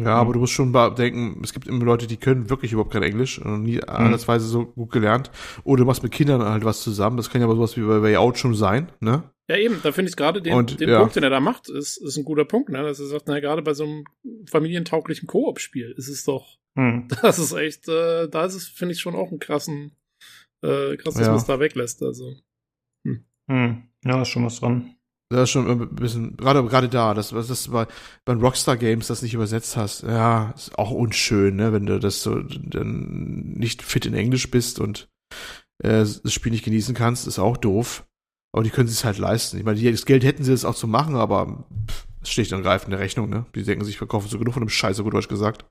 Ja, 0.00 0.16
aber 0.16 0.32
du 0.32 0.40
musst 0.40 0.52
schon 0.52 0.72
denken, 0.72 1.40
es 1.44 1.52
gibt 1.52 1.68
immer 1.68 1.84
Leute, 1.84 2.06
die 2.06 2.16
können 2.16 2.50
wirklich 2.50 2.72
überhaupt 2.72 2.92
kein 2.92 3.04
Englisch 3.04 3.38
und 3.38 3.62
nie 3.62 3.76
mhm. 3.76 3.82
andersweise 3.86 4.46
so 4.46 4.66
gut 4.66 4.90
gelernt. 4.90 5.30
Oder 5.62 5.80
du 5.80 5.86
machst 5.86 6.02
mit 6.02 6.12
Kindern 6.12 6.42
halt 6.42 6.64
was 6.64 6.82
zusammen. 6.82 7.16
Das 7.16 7.30
kann 7.30 7.40
ja 7.40 7.46
aber 7.46 7.54
sowas 7.54 7.76
wie 7.76 7.82
bei 7.82 8.02
Way 8.02 8.16
Out 8.16 8.38
schon 8.38 8.54
sein, 8.54 8.90
ne? 9.00 9.30
Ja, 9.48 9.56
eben, 9.58 9.80
da 9.82 9.92
finde 9.92 10.08
ich 10.08 10.16
gerade 10.16 10.40
den, 10.40 10.54
und, 10.54 10.80
den 10.80 10.88
ja. 10.88 11.00
Punkt, 11.00 11.16
den 11.16 11.22
er 11.22 11.30
da 11.30 11.40
macht, 11.40 11.68
ist, 11.68 11.98
ist 11.98 12.16
ein 12.16 12.24
guter 12.24 12.46
Punkt, 12.46 12.70
ne? 12.70 12.82
Dass 12.82 12.98
er 12.98 13.06
sagt, 13.06 13.28
na, 13.28 13.40
gerade 13.40 13.60
bei 13.60 13.74
so 13.74 13.84
einem 13.84 14.04
familientauglichen 14.50 15.26
Koop-Spiel 15.26 15.94
ist 15.98 16.08
es 16.08 16.24
doch, 16.24 16.58
hm. 16.76 17.08
das 17.22 17.38
ist 17.38 17.52
echt, 17.52 17.88
äh, 17.88 18.28
da 18.28 18.46
ist 18.46 18.54
es, 18.54 18.68
finde 18.68 18.94
ich, 18.94 19.00
schon 19.00 19.14
auch 19.14 19.30
ein 19.30 19.38
krassen, 19.38 19.96
äh, 20.62 20.96
krass, 20.96 21.14
dass 21.14 21.26
ja. 21.26 21.28
man 21.28 21.36
es 21.36 21.44
da 21.44 21.60
weglässt, 21.60 22.02
also. 22.02 22.34
Hm. 23.06 23.24
Hm. 23.50 23.82
Ja, 24.04 24.22
ist 24.22 24.28
schon 24.28 24.46
was 24.46 24.60
dran. 24.60 24.96
Das 25.30 25.44
ist 25.44 25.50
schon 25.50 25.68
ein 25.68 25.94
bisschen, 25.94 26.36
gerade, 26.36 26.62
gerade 26.64 26.88
da, 26.88 27.12
das, 27.12 27.34
was 27.34 27.48
das 27.48 27.68
bei, 27.68 27.86
bei 28.24 28.34
Rockstar 28.34 28.76
Games 28.76 29.08
das 29.08 29.22
nicht 29.22 29.34
übersetzt 29.34 29.76
hast, 29.76 30.02
ja, 30.02 30.52
ist 30.52 30.78
auch 30.78 30.90
unschön, 30.90 31.56
ne, 31.56 31.72
wenn 31.72 31.86
du 31.86 31.98
das 31.98 32.22
so, 32.22 32.40
dann 32.40 33.52
nicht 33.56 33.82
fit 33.82 34.06
in 34.06 34.14
Englisch 34.14 34.50
bist 34.50 34.80
und, 34.80 35.08
äh, 35.78 36.04
das 36.22 36.32
Spiel 36.32 36.52
nicht 36.52 36.64
genießen 36.64 36.94
kannst, 36.94 37.26
ist 37.26 37.38
auch 37.38 37.58
doof. 37.58 38.06
Aber 38.54 38.62
die 38.62 38.70
können 38.70 38.88
es 38.88 39.04
halt 39.04 39.18
leisten. 39.18 39.58
Ich 39.58 39.64
meine, 39.64 39.90
das 39.90 40.06
Geld 40.06 40.22
hätten 40.22 40.44
sie 40.44 40.52
das 40.52 40.64
auch 40.64 40.76
zu 40.76 40.86
machen, 40.86 41.16
aber 41.16 41.64
es 42.22 42.30
steht 42.30 42.52
dann 42.52 42.62
greifend 42.62 42.84
in 42.84 42.90
der 42.92 43.00
Rechnung, 43.00 43.28
ne? 43.28 43.46
Die 43.56 43.64
denken 43.64 43.84
sich, 43.84 43.98
verkaufen 43.98 44.28
so 44.28 44.38
genug 44.38 44.54
von 44.54 44.62
dem 44.62 44.68
Scheiße, 44.68 45.02
gut 45.02 45.12
Deutsch 45.12 45.26
gesagt. 45.26 45.64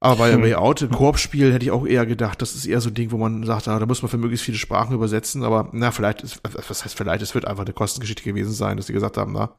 Aber 0.00 0.16
bei 0.16 0.32
hm. 0.32 0.42
Way 0.42 0.54
Out, 0.54 0.88
Koop-Spiel, 0.92 1.52
hätte 1.52 1.64
ich 1.64 1.72
auch 1.72 1.86
eher 1.86 2.06
gedacht, 2.06 2.40
das 2.40 2.54
ist 2.54 2.66
eher 2.66 2.80
so 2.80 2.88
ein 2.88 2.94
Ding, 2.94 3.10
wo 3.10 3.16
man 3.16 3.42
sagt, 3.44 3.66
ah, 3.66 3.78
da 3.78 3.86
muss 3.86 4.02
man 4.02 4.10
für 4.10 4.18
möglichst 4.18 4.44
viele 4.44 4.58
Sprachen 4.58 4.94
übersetzen. 4.94 5.42
Aber 5.42 5.70
na, 5.72 5.90
vielleicht, 5.90 6.22
ist, 6.22 6.40
was 6.44 6.84
heißt 6.84 6.96
vielleicht, 6.96 7.22
es 7.22 7.34
wird 7.34 7.46
einfach 7.46 7.64
eine 7.64 7.72
Kostengeschichte 7.72 8.22
gewesen 8.22 8.52
sein, 8.52 8.76
dass 8.76 8.86
die 8.86 8.92
gesagt 8.92 9.16
haben, 9.16 9.32
na, 9.32 9.56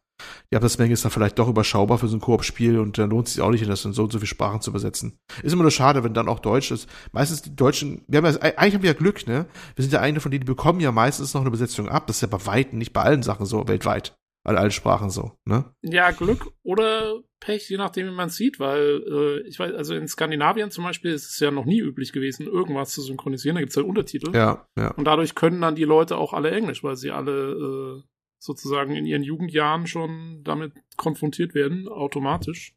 die 0.52 0.56
Absatzmenge 0.56 0.94
ist 0.94 1.04
dann 1.04 1.12
vielleicht 1.12 1.40
doch 1.40 1.48
überschaubar 1.48 1.98
für 1.98 2.08
so 2.08 2.18
ein 2.18 2.22
Koop-Spiel 2.22 2.80
und 2.80 2.98
dann 2.98 3.10
lohnt 3.10 3.28
es 3.28 3.34
sich 3.34 3.42
auch 3.42 3.52
nicht, 3.52 3.68
das 3.68 3.86
in 3.86 3.94
so 3.94 4.04
und 4.04 4.12
so 4.12 4.20
viele 4.20 4.28
Sprachen 4.28 4.62
zu 4.62 4.70
übersetzen. 4.70 5.18
Ist 5.44 5.54
immer 5.54 5.64
nur 5.64 5.72
schade, 5.72 6.04
wenn 6.04 6.14
dann 6.14 6.30
auch 6.30 6.40
Deutsch 6.40 6.72
ist. 6.72 6.90
Meistens 7.12 7.42
die 7.42 7.56
Deutschen, 7.56 8.04
wir 8.08 8.18
haben 8.18 8.26
ja, 8.26 8.40
eigentlich 8.42 8.76
haben 8.76 8.84
wir 8.84 8.92
ja 8.92 8.98
Glück, 8.98 9.28
ne? 9.28 9.46
Wir 9.76 9.84
sind 9.84 9.94
ja 9.94 10.02
eine 10.02 10.20
von 10.20 10.32
denen, 10.32 10.42
die 10.42 10.46
bekommen 10.46 10.80
ja 10.80 10.92
meistens 10.92 11.34
noch 11.34 11.42
eine 11.42 11.50
Übersetzung 11.50 11.90
ab. 11.90 12.08
Das 12.08 12.18
ist 12.18 12.22
ja 12.22 12.28
bei 12.28 12.46
Weitem, 12.46 12.80
nicht 12.80 12.94
bei 12.94 13.02
allen 13.02 13.24
Sachen 13.24 13.46
so 13.46 13.68
weltweit. 13.68 14.18
An 14.50 14.58
allen 14.58 14.72
Sprachen 14.72 15.12
so, 15.12 15.34
ne? 15.45 15.64
Ja, 15.84 16.10
Glück 16.10 16.52
oder 16.64 17.22
Pech, 17.39 17.70
je 17.70 17.78
nachdem, 17.78 18.08
wie 18.08 18.16
man 18.16 18.30
sieht, 18.30 18.60
weil 18.60 19.04
äh, 19.08 19.47
ich 19.47 19.60
weiß, 19.60 19.76
also 19.76 19.93
in 19.93 20.08
Skandinavien 20.08 20.72
zum 20.72 20.86
Beispiel 20.86 21.12
ist 21.12 21.30
es 21.30 21.39
ja 21.39 21.52
noch 21.52 21.66
nie 21.66 21.80
üblich 21.80 22.12
gewesen, 22.14 22.47
irgendwas 22.47 22.89
zu 22.89 23.04
synchronisieren. 23.04 23.56
Da 23.56 23.62
gibt 23.62 23.70
es 23.70 23.78
halt 23.78 23.86
Untertitel. 23.86 24.36
Ja, 24.36 24.66
ja. 24.76 24.89
Und 24.95 25.06
dadurch 25.06 25.36
können 25.36 25.62
dann 25.62 25.76
die 25.76 25.84
Leute 25.84 26.18
auch 26.18 26.34
alle 26.34 26.50
Englisch, 26.50 26.84
weil 26.84 26.95
sie 26.95 27.12
alle 27.12 28.02
äh, 28.02 28.04
sozusagen 28.39 28.95
in 28.95 29.06
ihren 29.06 29.22
Jugendjahren 29.22 29.86
schon 29.86 30.41
damit 30.43 30.74
konfrontiert 30.97 31.54
werden, 31.54 31.88
automatisch. 31.88 32.74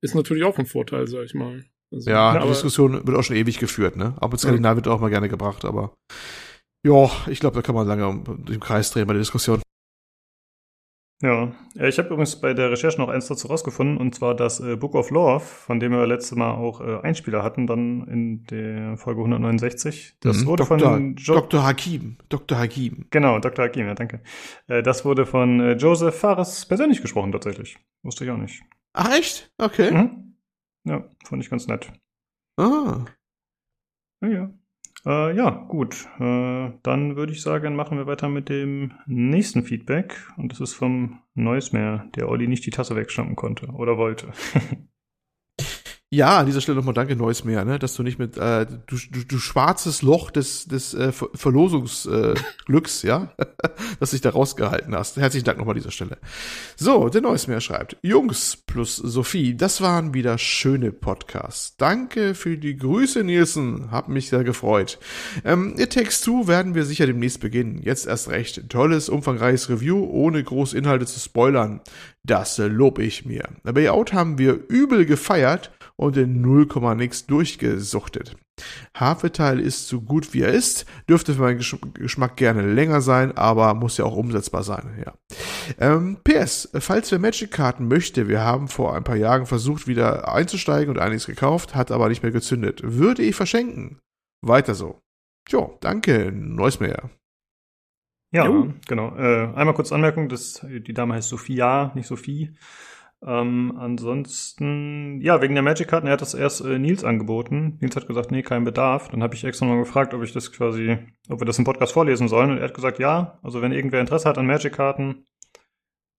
Ist 0.00 0.14
natürlich 0.14 0.44
auch 0.44 0.58
ein 0.58 0.64
Vorteil, 0.64 1.06
sag 1.06 1.24
ich 1.24 1.34
mal. 1.34 1.66
Also, 1.92 2.10
ja, 2.10 2.40
die 2.40 2.48
Diskussion 2.48 3.06
wird 3.06 3.14
auch 3.14 3.22
schon 3.24 3.36
ewig 3.36 3.58
geführt, 3.58 3.96
ne? 3.96 4.14
Aber 4.20 4.32
in 4.32 4.38
Skandinavien 4.38 4.76
wird 4.76 4.88
auch 4.88 5.00
mal 5.00 5.10
gerne 5.10 5.28
gebracht, 5.28 5.66
aber 5.66 5.92
ja, 6.82 7.10
ich 7.26 7.40
glaube, 7.40 7.56
da 7.56 7.62
kann 7.62 7.74
man 7.74 7.86
lange 7.86 8.24
den 8.48 8.60
Kreis 8.60 8.90
drehen 8.90 9.06
bei 9.06 9.12
der 9.12 9.20
Diskussion. 9.20 9.60
Ja, 11.22 11.52
ich 11.74 11.98
habe 11.98 12.08
übrigens 12.08 12.40
bei 12.40 12.54
der 12.54 12.70
Recherche 12.70 12.98
noch 12.98 13.10
eins 13.10 13.28
dazu 13.28 13.48
rausgefunden, 13.48 13.98
und 13.98 14.14
zwar 14.14 14.34
das 14.34 14.58
äh, 14.60 14.76
Book 14.76 14.94
of 14.94 15.10
Love, 15.10 15.40
von 15.40 15.78
dem 15.78 15.92
wir 15.92 16.06
letztes 16.06 16.34
Mal 16.34 16.52
auch 16.52 16.80
äh, 16.80 17.00
Einspieler 17.02 17.42
hatten, 17.42 17.66
dann 17.66 18.08
in 18.08 18.44
der 18.44 18.96
Folge 18.96 19.20
169. 19.20 20.16
Das 20.20 20.38
mhm, 20.38 20.46
wurde 20.46 20.64
Dr. 20.64 20.78
von 20.78 21.16
jo 21.16 21.34
Dr. 21.34 21.62
Hakim. 21.62 22.16
Dr. 22.30 22.58
Hakim. 22.58 23.04
Genau, 23.10 23.38
Dr. 23.38 23.66
Hakim, 23.66 23.86
ja, 23.86 23.94
danke. 23.94 24.22
Äh, 24.66 24.82
das 24.82 25.04
wurde 25.04 25.26
von 25.26 25.60
äh, 25.60 25.72
Joseph 25.74 26.14
Fares 26.14 26.64
persönlich 26.64 27.02
gesprochen, 27.02 27.32
tatsächlich. 27.32 27.76
Wusste 28.02 28.24
ich 28.24 28.30
auch 28.30 28.38
nicht. 28.38 28.62
Ach, 28.94 29.12
echt? 29.12 29.52
Okay. 29.58 29.90
Mhm. 29.90 30.36
Ja, 30.84 31.04
fand 31.26 31.42
ich 31.42 31.50
ganz 31.50 31.66
nett. 31.66 31.92
Ah. 32.56 33.04
Ja, 34.22 34.28
ja. 34.28 34.50
Äh, 35.06 35.36
ja, 35.36 35.50
gut. 35.68 36.06
Äh, 36.18 36.72
dann 36.82 37.16
würde 37.16 37.32
ich 37.32 37.42
sagen, 37.42 37.74
machen 37.74 37.98
wir 37.98 38.06
weiter 38.06 38.28
mit 38.28 38.48
dem 38.48 38.92
nächsten 39.06 39.62
Feedback. 39.62 40.16
Und 40.36 40.52
das 40.52 40.60
ist 40.60 40.74
vom 40.74 41.20
Neusmeer, 41.34 42.08
der 42.16 42.28
Olli 42.28 42.46
nicht 42.46 42.66
die 42.66 42.70
Tasse 42.70 42.96
wegschnappen 42.96 43.36
konnte 43.36 43.68
oder 43.68 43.96
wollte. 43.96 44.32
Ja, 46.12 46.38
an 46.38 46.46
dieser 46.46 46.60
Stelle 46.60 46.76
nochmal 46.76 46.94
danke, 46.94 47.14
Neues 47.14 47.44
mehr, 47.44 47.64
ne? 47.64 47.78
dass 47.78 47.94
du 47.94 48.02
nicht 48.02 48.18
mit, 48.18 48.36
äh, 48.36 48.66
du, 48.66 48.96
du, 49.12 49.24
du 49.24 49.38
schwarzes 49.38 50.02
Loch 50.02 50.32
des, 50.32 50.64
des 50.64 50.92
äh, 50.92 51.12
Ver 51.12 51.28
Verlosungsglücks, 51.34 53.04
äh, 53.04 53.06
ja, 53.06 53.32
dass 54.00 54.10
dich 54.10 54.20
da 54.20 54.30
rausgehalten 54.30 54.92
hast. 54.96 55.18
Herzlichen 55.18 55.44
Dank 55.44 55.58
nochmal 55.58 55.74
an 55.74 55.78
dieser 55.78 55.92
Stelle. 55.92 56.18
So, 56.74 57.10
der 57.10 57.20
Neues 57.20 57.46
mehr 57.46 57.60
schreibt, 57.60 57.96
Jungs 58.02 58.56
plus 58.56 58.96
Sophie, 58.96 59.56
das 59.56 59.82
waren 59.82 60.12
wieder 60.12 60.36
schöne 60.36 60.90
Podcasts. 60.90 61.76
Danke 61.76 62.34
für 62.34 62.58
die 62.58 62.76
Grüße, 62.76 63.22
Nielsen, 63.22 63.92
hab 63.92 64.08
mich 64.08 64.30
sehr 64.30 64.42
gefreut. 64.42 64.98
Ähm, 65.44 65.76
It 65.78 65.92
Takes 65.92 66.22
Two 66.22 66.48
werden 66.48 66.74
wir 66.74 66.86
sicher 66.86 67.06
demnächst 67.06 67.38
beginnen. 67.38 67.82
Jetzt 67.84 68.08
erst 68.08 68.30
recht. 68.30 68.68
Tolles, 68.68 69.08
umfangreiches 69.08 69.68
Review, 69.68 70.04
ohne 70.10 70.42
groß 70.42 70.72
Inhalte 70.72 71.06
zu 71.06 71.20
spoilern. 71.20 71.82
Das 72.24 72.58
lob 72.58 72.98
ich 72.98 73.24
mir. 73.24 73.44
Bei 73.62 73.88
Out 73.92 74.12
haben 74.12 74.38
wir 74.38 74.58
übel 74.68 75.06
gefeiert 75.06 75.70
und 76.00 76.16
in 76.16 76.40
0, 76.40 76.66
nix 76.96 77.26
durchgesuchtet. 77.26 78.34
Hafeteil 78.96 79.60
ist 79.60 79.86
so 79.86 80.00
gut 80.00 80.32
wie 80.32 80.40
er 80.40 80.52
ist, 80.52 80.86
dürfte 81.08 81.34
für 81.34 81.42
meinen 81.42 81.58
Geschmack 81.58 82.36
gerne 82.36 82.62
länger 82.62 83.02
sein, 83.02 83.36
aber 83.36 83.74
muss 83.74 83.98
ja 83.98 84.06
auch 84.06 84.16
umsetzbar 84.16 84.62
sein. 84.62 85.04
Ja. 85.04 85.12
Ähm, 85.78 86.16
PS, 86.24 86.70
falls 86.80 87.12
wer 87.12 87.18
Magic-Karten 87.18 87.86
möchte, 87.86 88.28
wir 88.28 88.40
haben 88.40 88.68
vor 88.68 88.96
ein 88.96 89.04
paar 89.04 89.16
Jahren 89.16 89.44
versucht 89.44 89.86
wieder 89.86 90.32
einzusteigen 90.32 90.94
und 90.94 90.98
einiges 90.98 91.26
gekauft, 91.26 91.74
hat 91.74 91.90
aber 91.90 92.08
nicht 92.08 92.22
mehr 92.22 92.32
gezündet. 92.32 92.80
Würde 92.82 93.22
ich 93.22 93.36
verschenken. 93.36 93.98
Weiter 94.40 94.74
so. 94.74 95.02
Jo, 95.50 95.76
danke, 95.82 96.32
neues 96.32 96.80
mehr. 96.80 97.10
Ja, 98.32 98.46
jo. 98.46 98.72
genau. 98.88 99.14
Äh, 99.16 99.52
einmal 99.54 99.74
kurz 99.74 99.92
Anmerkung, 99.92 100.30
dass 100.30 100.64
die 100.66 100.94
Dame 100.94 101.14
heißt 101.14 101.28
Sophia, 101.28 101.92
nicht 101.94 102.06
Sophie. 102.06 102.54
Ähm, 103.22 103.76
ansonsten, 103.76 105.20
ja, 105.20 105.42
wegen 105.42 105.54
der 105.54 105.62
Magic-Karten, 105.62 106.06
er 106.06 106.14
hat 106.14 106.22
das 106.22 106.32
erst 106.32 106.64
äh, 106.64 106.78
Nils 106.78 107.04
angeboten. 107.04 107.76
Nils 107.80 107.94
hat 107.94 108.06
gesagt, 108.06 108.30
nee, 108.30 108.42
kein 108.42 108.64
Bedarf. 108.64 109.08
Dann 109.08 109.22
habe 109.22 109.34
ich 109.34 109.44
extra 109.44 109.66
mal 109.66 109.78
gefragt, 109.78 110.14
ob 110.14 110.22
ich 110.22 110.32
das 110.32 110.52
quasi, 110.52 110.98
ob 111.28 111.40
wir 111.40 111.44
das 111.44 111.58
im 111.58 111.64
Podcast 111.64 111.92
vorlesen 111.92 112.28
sollen. 112.28 112.50
Und 112.50 112.58
er 112.58 112.64
hat 112.64 112.74
gesagt, 112.74 112.98
ja, 112.98 113.38
also 113.42 113.60
wenn 113.60 113.72
irgendwer 113.72 114.00
Interesse 114.00 114.28
hat 114.28 114.38
an 114.38 114.46
Magic-Karten, 114.46 115.26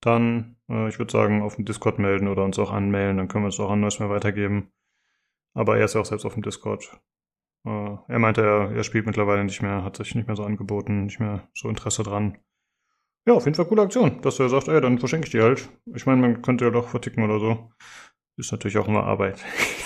dann, 0.02 0.58
äh, 0.70 0.89
ich 0.89 0.99
würde 0.99 1.12
sagen, 1.12 1.41
auf 1.41 1.56
dem 1.56 1.66
Discord 1.66 1.97
melden 1.97 2.28
oder 2.28 2.43
uns 2.43 2.60
auch 2.60 2.72
anmelden, 2.72 3.18
dann 3.18 3.28
können 3.28 3.45
wir 3.45 3.49
es 3.49 3.60
auch 3.60 3.72
an 3.72 3.80
Neues 3.80 3.99
mehr 3.99 4.10
weitergeben. 4.10 4.72
Aber 5.54 5.78
er 5.78 5.86
ist 5.86 5.95
ja 5.95 6.02
auch 6.02 6.06
selbst 6.06 6.26
auf 6.26 6.36
dem 6.36 6.43
Discord. 6.43 7.02
Äh, 7.66 7.97
er 8.08 8.20
meinte, 8.20 8.41
er, 8.41 8.72
er 8.72 8.84
spielt 8.84 9.08
mittlerweile 9.08 9.43
nicht 9.43 9.62
mehr, 9.62 9.84
hat 9.84 9.97
sich 9.97 10.14
nicht 10.14 10.28
mehr 10.28 10.36
so 10.36 10.43
angeboten, 10.43 11.06
nicht 11.06 11.20
mehr 11.20 11.47
so 11.54 11.68
Interesse 11.68 12.04
dran. 12.04 12.38
Ja, 13.28 13.34
auf 13.34 13.45
jeden 13.45 13.55
Fall 13.55 13.65
coole 13.65 13.84
Aktion, 13.84 14.22
dass 14.22 14.39
er 14.39 14.49
sagt, 14.49 14.67
ey, 14.67 14.82
dann 14.82 14.97
verschenke 14.97 15.28
ich 15.28 15.32
die 15.32 15.41
halt. 15.41 15.69
Ich 15.93 16.05
meine, 16.05 16.22
man 16.22 16.41
könnte 16.41 16.65
ja 16.65 16.72
doch 16.72 16.89
verticken 16.89 17.24
oder 17.24 17.39
so. 17.39 17.72
Ist 18.38 18.51
natürlich 18.51 18.78
auch 18.78 18.88
immer 18.88 19.03
Arbeit. 19.03 19.43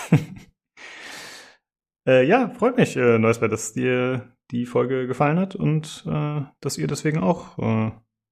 äh, 2.08 2.26
ja, 2.26 2.50
freut 2.50 2.78
mich, 2.78 2.96
äh, 2.96 3.18
Neusberg, 3.20 3.52
dass 3.52 3.74
dir 3.74 4.36
die 4.52 4.66
Folge 4.66 5.08
gefallen 5.08 5.40
hat 5.40 5.56
und 5.56 6.06
äh, 6.08 6.42
dass 6.62 6.78
ihr 6.78 6.88
deswegen 6.88 7.20
auch 7.20 7.58
äh, 7.58 7.92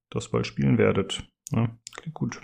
das 0.09 0.29
bald 0.29 0.47
spielen 0.47 0.77
werdet. 0.77 1.27
Ja, 1.51 1.69
klingt 1.97 2.13
gut. 2.13 2.41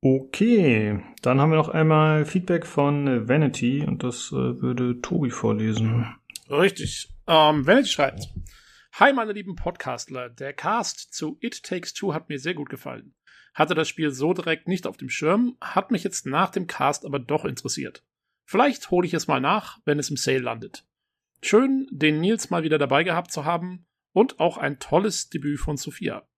Okay, 0.00 1.00
dann 1.22 1.40
haben 1.40 1.50
wir 1.50 1.56
noch 1.56 1.68
einmal 1.68 2.24
Feedback 2.26 2.66
von 2.66 3.28
Vanity 3.28 3.84
und 3.86 4.02
das 4.02 4.32
äh, 4.32 4.60
würde 4.60 5.00
Tobi 5.00 5.30
vorlesen. 5.30 6.14
Richtig. 6.50 7.08
Ähm, 7.26 7.66
Vanity 7.66 7.88
schreibt. 7.88 8.34
Hi, 9.00 9.12
meine 9.12 9.32
lieben 9.32 9.56
Podcastler. 9.56 10.28
Der 10.28 10.52
Cast 10.52 11.12
zu 11.12 11.36
It 11.40 11.64
Takes 11.64 11.94
Two 11.94 12.14
hat 12.14 12.28
mir 12.28 12.38
sehr 12.38 12.54
gut 12.54 12.68
gefallen. 12.70 13.16
Hatte 13.52 13.74
das 13.74 13.88
Spiel 13.88 14.12
so 14.12 14.34
direkt 14.34 14.68
nicht 14.68 14.86
auf 14.86 14.96
dem 14.96 15.08
Schirm, 15.08 15.56
hat 15.60 15.90
mich 15.90 16.04
jetzt 16.04 16.26
nach 16.26 16.50
dem 16.50 16.68
Cast 16.68 17.04
aber 17.04 17.18
doch 17.18 17.44
interessiert. 17.44 18.04
Vielleicht 18.44 18.92
hole 18.92 19.04
ich 19.04 19.12
es 19.12 19.26
mal 19.26 19.40
nach, 19.40 19.80
wenn 19.84 19.98
es 19.98 20.10
im 20.10 20.16
Sale 20.16 20.38
landet. 20.38 20.86
Schön, 21.42 21.88
den 21.90 22.20
Nils 22.20 22.50
mal 22.50 22.62
wieder 22.62 22.78
dabei 22.78 23.02
gehabt 23.02 23.32
zu 23.32 23.44
haben 23.44 23.84
und 24.12 24.38
auch 24.38 24.58
ein 24.58 24.78
tolles 24.78 25.28
Debüt 25.28 25.58
von 25.58 25.76
Sophia. 25.76 26.28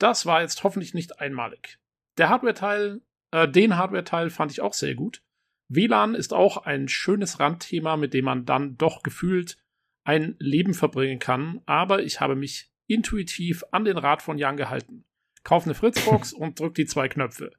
Das 0.00 0.26
war 0.26 0.40
jetzt 0.40 0.64
hoffentlich 0.64 0.94
nicht 0.94 1.20
einmalig. 1.20 1.78
Der 2.18 2.28
Hardware-Teil, 2.28 3.02
äh, 3.30 3.46
den 3.46 3.76
Hardware-Teil 3.76 4.30
fand 4.30 4.50
ich 4.50 4.62
auch 4.62 4.74
sehr 4.74 4.96
gut. 4.96 5.22
WLAN 5.68 6.16
ist 6.16 6.34
auch 6.34 6.56
ein 6.56 6.88
schönes 6.88 7.38
Randthema, 7.38 7.96
mit 7.96 8.14
dem 8.14 8.24
man 8.24 8.46
dann 8.46 8.76
doch 8.78 9.04
gefühlt 9.04 9.58
ein 10.04 10.36
Leben 10.38 10.74
verbringen 10.74 11.18
kann, 11.18 11.60
aber 11.66 12.02
ich 12.02 12.20
habe 12.20 12.36
mich 12.36 12.70
intuitiv 12.86 13.64
an 13.70 13.84
den 13.84 13.98
Rat 13.98 14.22
von 14.22 14.38
Jan 14.38 14.56
gehalten. 14.56 15.04
Kauf 15.44 15.64
eine 15.64 15.74
Fritzbox 15.74 16.32
und 16.32 16.58
drück 16.58 16.74
die 16.74 16.86
zwei 16.86 17.08
Knöpfe. 17.08 17.52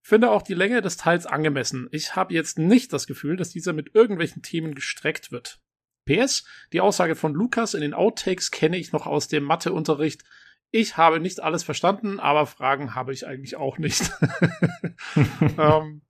Finde 0.00 0.30
auch 0.30 0.42
die 0.42 0.54
Länge 0.54 0.80
des 0.80 0.96
Teils 0.96 1.26
angemessen. 1.26 1.88
Ich 1.92 2.16
habe 2.16 2.32
jetzt 2.32 2.58
nicht 2.58 2.92
das 2.92 3.06
Gefühl, 3.06 3.36
dass 3.36 3.50
dieser 3.50 3.72
mit 3.72 3.94
irgendwelchen 3.94 4.42
Themen 4.42 4.74
gestreckt 4.74 5.32
wird. 5.32 5.60
PS, 6.06 6.44
die 6.72 6.80
Aussage 6.80 7.14
von 7.14 7.34
Lukas 7.34 7.74
in 7.74 7.82
den 7.82 7.92
Outtakes 7.92 8.50
kenne 8.50 8.78
ich 8.78 8.92
noch 8.92 9.06
aus 9.06 9.28
dem 9.28 9.44
Matheunterricht. 9.44 10.24
Ich 10.70 10.96
habe 10.96 11.20
nicht 11.20 11.40
alles 11.40 11.62
verstanden, 11.62 12.20
aber 12.20 12.46
Fragen 12.46 12.94
habe 12.94 13.12
ich 13.12 13.26
eigentlich 13.26 13.56
auch 13.56 13.76
nicht. 13.78 14.10
ähm, 15.58 16.02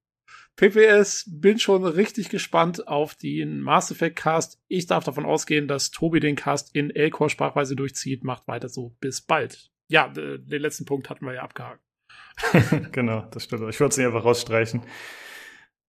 PPS, 0.58 1.24
bin 1.28 1.60
schon 1.60 1.84
richtig 1.84 2.30
gespannt 2.30 2.88
auf 2.88 3.14
den 3.14 3.60
Mass 3.60 3.92
Effect 3.92 4.16
Cast. 4.16 4.60
Ich 4.66 4.86
darf 4.86 5.04
davon 5.04 5.24
ausgehen, 5.24 5.68
dass 5.68 5.92
Tobi 5.92 6.18
den 6.18 6.34
Cast 6.34 6.74
in 6.74 6.90
L-Core 6.90 7.30
Sprachweise 7.30 7.76
durchzieht. 7.76 8.24
Macht 8.24 8.48
weiter 8.48 8.68
so. 8.68 8.96
Bis 9.00 9.20
bald. 9.20 9.70
Ja, 9.86 10.08
den 10.08 10.60
letzten 10.60 10.84
Punkt 10.84 11.10
hatten 11.10 11.24
wir 11.24 11.34
ja 11.34 11.42
abgehakt. 11.42 11.80
genau, 12.92 13.24
das 13.30 13.44
stimmt. 13.44 13.70
Ich 13.70 13.78
wollte 13.78 14.00
es 14.00 14.06
einfach 14.06 14.24
rausstreichen. 14.24 14.82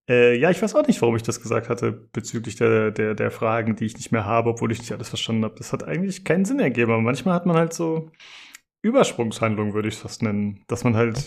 Äh, 0.07 0.37
ja, 0.37 0.51
ich 0.51 0.61
weiß 0.61 0.75
auch 0.75 0.85
nicht, 0.85 1.01
warum 1.01 1.15
ich 1.15 1.23
das 1.23 1.41
gesagt 1.41 1.67
hatte 1.67 1.91
bezüglich 1.91 2.55
der, 2.55 2.91
der, 2.91 3.15
der 3.15 3.31
Fragen, 3.31 3.75
die 3.75 3.85
ich 3.85 3.95
nicht 3.95 4.11
mehr 4.11 4.25
habe, 4.25 4.51
obwohl 4.51 4.71
ich 4.71 4.79
nicht 4.79 4.91
alles 4.91 5.09
verstanden 5.09 5.45
habe. 5.45 5.55
Das 5.57 5.73
hat 5.73 5.83
eigentlich 5.83 6.23
keinen 6.23 6.45
Sinn 6.45 6.59
ergeben. 6.59 6.91
Aber 6.91 7.01
manchmal 7.01 7.33
hat 7.33 7.47
man 7.47 7.57
halt 7.57 7.73
so 7.73 8.11
Übersprungshandlung, 8.81 9.73
würde 9.73 9.89
ich 9.89 10.01
das 10.01 10.21
nennen. 10.21 10.63
Dass 10.67 10.83
man 10.83 10.95
halt 10.95 11.23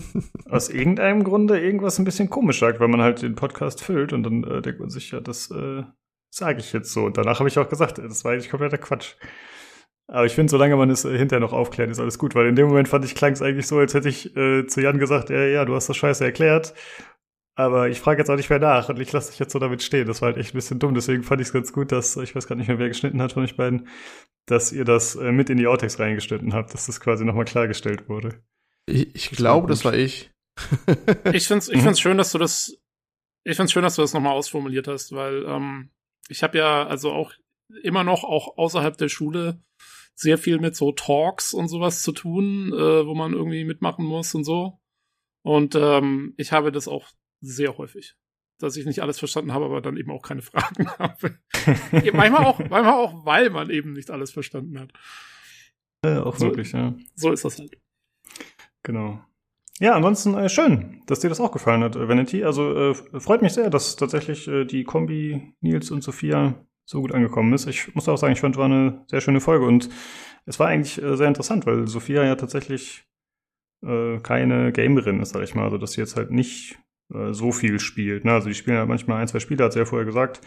aus 0.50 0.68
irgendeinem 0.68 1.24
Grunde 1.24 1.60
irgendwas 1.60 1.98
ein 1.98 2.04
bisschen 2.04 2.30
komisch 2.30 2.60
sagt, 2.60 2.80
weil 2.80 2.88
man 2.88 3.02
halt 3.02 3.22
den 3.22 3.34
Podcast 3.34 3.82
füllt 3.82 4.12
und 4.12 4.22
dann 4.22 4.44
äh, 4.44 4.62
denkt 4.62 4.80
man 4.80 4.90
sich, 4.90 5.12
ja, 5.12 5.20
das 5.20 5.50
äh, 5.50 5.84
sage 6.30 6.60
ich 6.60 6.72
jetzt 6.72 6.92
so. 6.92 7.04
Und 7.04 7.16
danach 7.16 7.38
habe 7.38 7.48
ich 7.48 7.58
auch 7.58 7.68
gesagt, 7.68 7.98
das 7.98 8.24
war 8.24 8.32
eigentlich 8.32 8.50
kompletter 8.50 8.78
Quatsch. 8.78 9.14
Aber 10.08 10.24
ich 10.24 10.34
finde, 10.34 10.50
solange 10.50 10.76
man 10.76 10.90
es 10.90 11.04
äh, 11.04 11.16
hinterher 11.16 11.40
noch 11.40 11.52
aufklärt, 11.52 11.90
ist 11.90 12.00
alles 12.00 12.18
gut, 12.18 12.34
weil 12.34 12.46
in 12.46 12.56
dem 12.56 12.68
Moment 12.68 12.88
fand 12.88 13.04
ich, 13.04 13.14
klang 13.14 13.32
es 13.32 13.42
eigentlich 13.42 13.66
so, 13.66 13.78
als 13.78 13.94
hätte 13.94 14.08
ich 14.08 14.36
äh, 14.36 14.66
zu 14.66 14.80
Jan 14.80 14.98
gesagt, 14.98 15.30
ja, 15.30 15.44
ja, 15.44 15.64
du 15.64 15.74
hast 15.74 15.88
das 15.88 15.96
scheiße 15.96 16.24
erklärt. 16.24 16.74
Aber 17.58 17.88
ich 17.88 18.00
frage 18.00 18.20
jetzt 18.20 18.28
auch 18.28 18.36
nicht 18.36 18.50
mehr 18.50 18.58
nach 18.58 18.90
und 18.90 19.00
ich 19.00 19.10
lasse 19.12 19.30
dich 19.30 19.38
jetzt 19.38 19.52
so 19.52 19.58
damit 19.58 19.82
stehen. 19.82 20.06
Das 20.06 20.20
war 20.20 20.26
halt 20.28 20.36
echt 20.36 20.52
ein 20.52 20.58
bisschen 20.58 20.78
dumm. 20.78 20.94
Deswegen 20.94 21.22
fand 21.22 21.40
ich 21.40 21.48
es 21.48 21.52
ganz 21.54 21.72
gut, 21.72 21.90
dass, 21.90 22.16
ich 22.18 22.36
weiß 22.36 22.46
gar 22.46 22.54
nicht 22.54 22.68
mehr, 22.68 22.78
wer 22.78 22.88
geschnitten 22.88 23.22
hat 23.22 23.32
von 23.32 23.44
euch 23.44 23.56
beiden, 23.56 23.88
dass 24.44 24.72
ihr 24.72 24.84
das 24.84 25.16
äh, 25.16 25.32
mit 25.32 25.48
in 25.48 25.56
die 25.56 25.66
Outtakes 25.66 25.98
reingeschnitten 25.98 26.52
habt, 26.52 26.74
dass 26.74 26.84
das 26.84 27.00
quasi 27.00 27.24
nochmal 27.24 27.46
klargestellt 27.46 28.10
wurde. 28.10 28.42
Ich, 28.84 29.14
ich 29.14 29.28
das 29.30 29.38
glaube, 29.38 29.68
das 29.68 29.86
war 29.86 29.94
ich. 29.94 30.30
ich 31.32 31.46
finde 31.46 31.58
es 31.58 31.68
ich 31.68 31.82
find's 31.82 32.00
schön, 32.00 32.18
dass 32.18 32.32
du 32.32 32.38
das, 32.38 32.78
ich 33.44 33.56
find's 33.56 33.72
schön, 33.72 33.82
dass 33.82 33.96
du 33.96 34.02
das 34.02 34.12
nochmal 34.12 34.34
ausformuliert 34.34 34.86
hast, 34.86 35.12
weil 35.12 35.44
ähm, 35.46 35.90
ich 36.28 36.42
habe 36.42 36.58
ja 36.58 36.86
also 36.86 37.12
auch 37.12 37.32
immer 37.82 38.04
noch, 38.04 38.22
auch 38.22 38.58
außerhalb 38.58 38.98
der 38.98 39.08
Schule, 39.08 39.62
sehr 40.14 40.36
viel 40.36 40.58
mit 40.58 40.76
so 40.76 40.92
Talks 40.92 41.54
und 41.54 41.68
sowas 41.68 42.02
zu 42.02 42.12
tun, 42.12 42.72
äh, 42.74 43.06
wo 43.06 43.14
man 43.14 43.32
irgendwie 43.32 43.64
mitmachen 43.64 44.04
muss 44.04 44.34
und 44.34 44.44
so. 44.44 44.78
Und 45.42 45.74
ähm, 45.74 46.34
ich 46.36 46.52
habe 46.52 46.70
das 46.70 46.88
auch 46.88 47.08
sehr 47.46 47.76
häufig. 47.78 48.16
Dass 48.58 48.76
ich 48.76 48.86
nicht 48.86 49.00
alles 49.00 49.18
verstanden 49.18 49.52
habe, 49.52 49.66
aber 49.66 49.82
dann 49.82 49.96
eben 49.96 50.10
auch 50.10 50.22
keine 50.22 50.42
Fragen 50.42 50.88
habe. 50.98 51.38
manchmal, 52.12 52.44
auch, 52.44 52.58
manchmal 52.58 52.94
auch, 52.94 53.26
weil 53.26 53.50
man 53.50 53.70
eben 53.70 53.92
nicht 53.92 54.10
alles 54.10 54.30
verstanden 54.30 54.78
hat. 54.80 54.92
Ja, 56.04 56.22
auch 56.22 56.36
so, 56.36 56.46
wirklich, 56.46 56.72
ja. 56.72 56.94
So 57.14 57.32
ist 57.32 57.44
das 57.44 57.58
halt. 57.58 57.76
Genau. 58.82 59.20
Ja, 59.78 59.94
ansonsten 59.94 60.34
äh, 60.34 60.48
schön, 60.48 61.02
dass 61.06 61.20
dir 61.20 61.28
das 61.28 61.40
auch 61.40 61.52
gefallen 61.52 61.82
hat, 61.82 61.96
äh, 61.96 62.08
Vanity. 62.08 62.44
Also 62.44 62.74
äh, 62.74 62.94
freut 62.94 63.42
mich 63.42 63.52
sehr, 63.52 63.68
dass 63.68 63.96
tatsächlich 63.96 64.48
äh, 64.48 64.64
die 64.64 64.84
Kombi 64.84 65.54
Nils 65.60 65.90
und 65.90 66.02
Sophia 66.02 66.66
so 66.86 67.02
gut 67.02 67.12
angekommen 67.12 67.52
ist. 67.52 67.66
Ich 67.66 67.94
muss 67.94 68.08
auch 68.08 68.16
sagen, 68.16 68.32
ich 68.32 68.40
fand, 68.40 68.56
war 68.56 68.66
eine 68.66 69.04
sehr 69.08 69.20
schöne 69.20 69.40
Folge 69.40 69.66
und 69.66 69.90
es 70.46 70.58
war 70.58 70.68
eigentlich 70.68 71.02
äh, 71.02 71.16
sehr 71.16 71.28
interessant, 71.28 71.66
weil 71.66 71.88
Sophia 71.88 72.24
ja 72.24 72.36
tatsächlich 72.36 73.04
äh, 73.84 74.18
keine 74.20 74.72
Gamerin 74.72 75.20
ist, 75.20 75.30
sag 75.30 75.42
ich 75.42 75.54
mal. 75.54 75.64
Also, 75.64 75.78
dass 75.78 75.92
sie 75.92 76.00
jetzt 76.00 76.16
halt 76.16 76.30
nicht 76.30 76.78
äh, 77.12 77.32
so 77.32 77.52
viel 77.52 77.78
spielt. 77.78 78.24
Ne? 78.24 78.32
Also 78.32 78.48
die 78.48 78.54
spielen 78.54 78.76
ja 78.76 78.86
manchmal 78.86 79.20
ein, 79.20 79.28
zwei 79.28 79.40
Spiele, 79.40 79.64
hat 79.64 79.72
sie 79.72 79.78
ja 79.78 79.84
vorher 79.84 80.06
gesagt. 80.06 80.40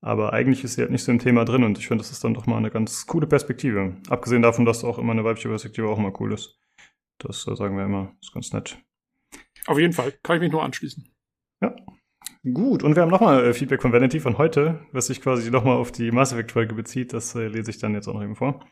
Aber 0.00 0.32
eigentlich 0.32 0.62
ist 0.62 0.74
sie 0.74 0.82
halt 0.82 0.90
nicht 0.90 1.02
so 1.02 1.10
im 1.10 1.18
Thema 1.18 1.44
drin 1.44 1.64
und 1.64 1.78
ich 1.78 1.88
finde, 1.88 2.02
das 2.02 2.10
ist 2.10 2.22
dann 2.22 2.34
doch 2.34 2.46
mal 2.46 2.58
eine 2.58 2.70
ganz 2.70 3.06
coole 3.06 3.26
Perspektive. 3.26 3.96
Abgesehen 4.08 4.42
davon, 4.42 4.64
dass 4.64 4.84
auch 4.84 4.98
immer 4.98 5.12
eine 5.12 5.24
weibliche 5.24 5.48
Perspektive 5.48 5.88
auch 5.88 5.98
immer 5.98 6.12
cool 6.20 6.32
ist. 6.32 6.60
Das 7.18 7.46
äh, 7.48 7.56
sagen 7.56 7.76
wir 7.76 7.84
immer, 7.84 8.14
ist 8.20 8.32
ganz 8.32 8.52
nett. 8.52 8.78
Auf 9.66 9.78
jeden 9.78 9.92
Fall, 9.92 10.12
kann 10.22 10.36
ich 10.36 10.42
mich 10.42 10.52
nur 10.52 10.62
anschließen. 10.62 11.08
Ja. 11.60 11.74
Gut, 12.44 12.84
und 12.84 12.94
wir 12.94 13.02
haben 13.02 13.10
nochmal 13.10 13.44
äh, 13.44 13.54
Feedback 13.54 13.82
von 13.82 13.92
Vanity 13.92 14.20
von 14.20 14.38
heute, 14.38 14.86
was 14.92 15.08
sich 15.08 15.20
quasi 15.20 15.50
nochmal 15.50 15.76
auf 15.76 15.90
die 15.90 16.12
Mass 16.12 16.32
Effect 16.32 16.52
Folge 16.52 16.74
bezieht. 16.74 17.12
Das 17.12 17.34
äh, 17.34 17.48
lese 17.48 17.70
ich 17.70 17.78
dann 17.78 17.94
jetzt 17.94 18.06
auch 18.06 18.14
noch 18.14 18.22
eben 18.22 18.36
vor. 18.36 18.64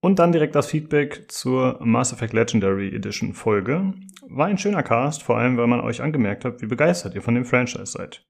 Und 0.00 0.18
dann 0.18 0.32
direkt 0.32 0.54
das 0.54 0.70
Feedback 0.70 1.30
zur 1.30 1.78
Mass 1.82 2.12
Effect 2.12 2.32
Legendary 2.32 2.94
Edition 2.94 3.32
Folge. 3.32 3.94
War 4.28 4.46
ein 4.46 4.58
schöner 4.58 4.82
Cast, 4.82 5.22
vor 5.22 5.38
allem 5.38 5.56
weil 5.56 5.66
man 5.66 5.80
euch 5.80 6.02
angemerkt 6.02 6.44
hat, 6.44 6.62
wie 6.62 6.66
begeistert 6.66 7.14
ihr 7.14 7.22
von 7.22 7.34
dem 7.34 7.44
Franchise 7.44 7.86
seid. 7.86 8.26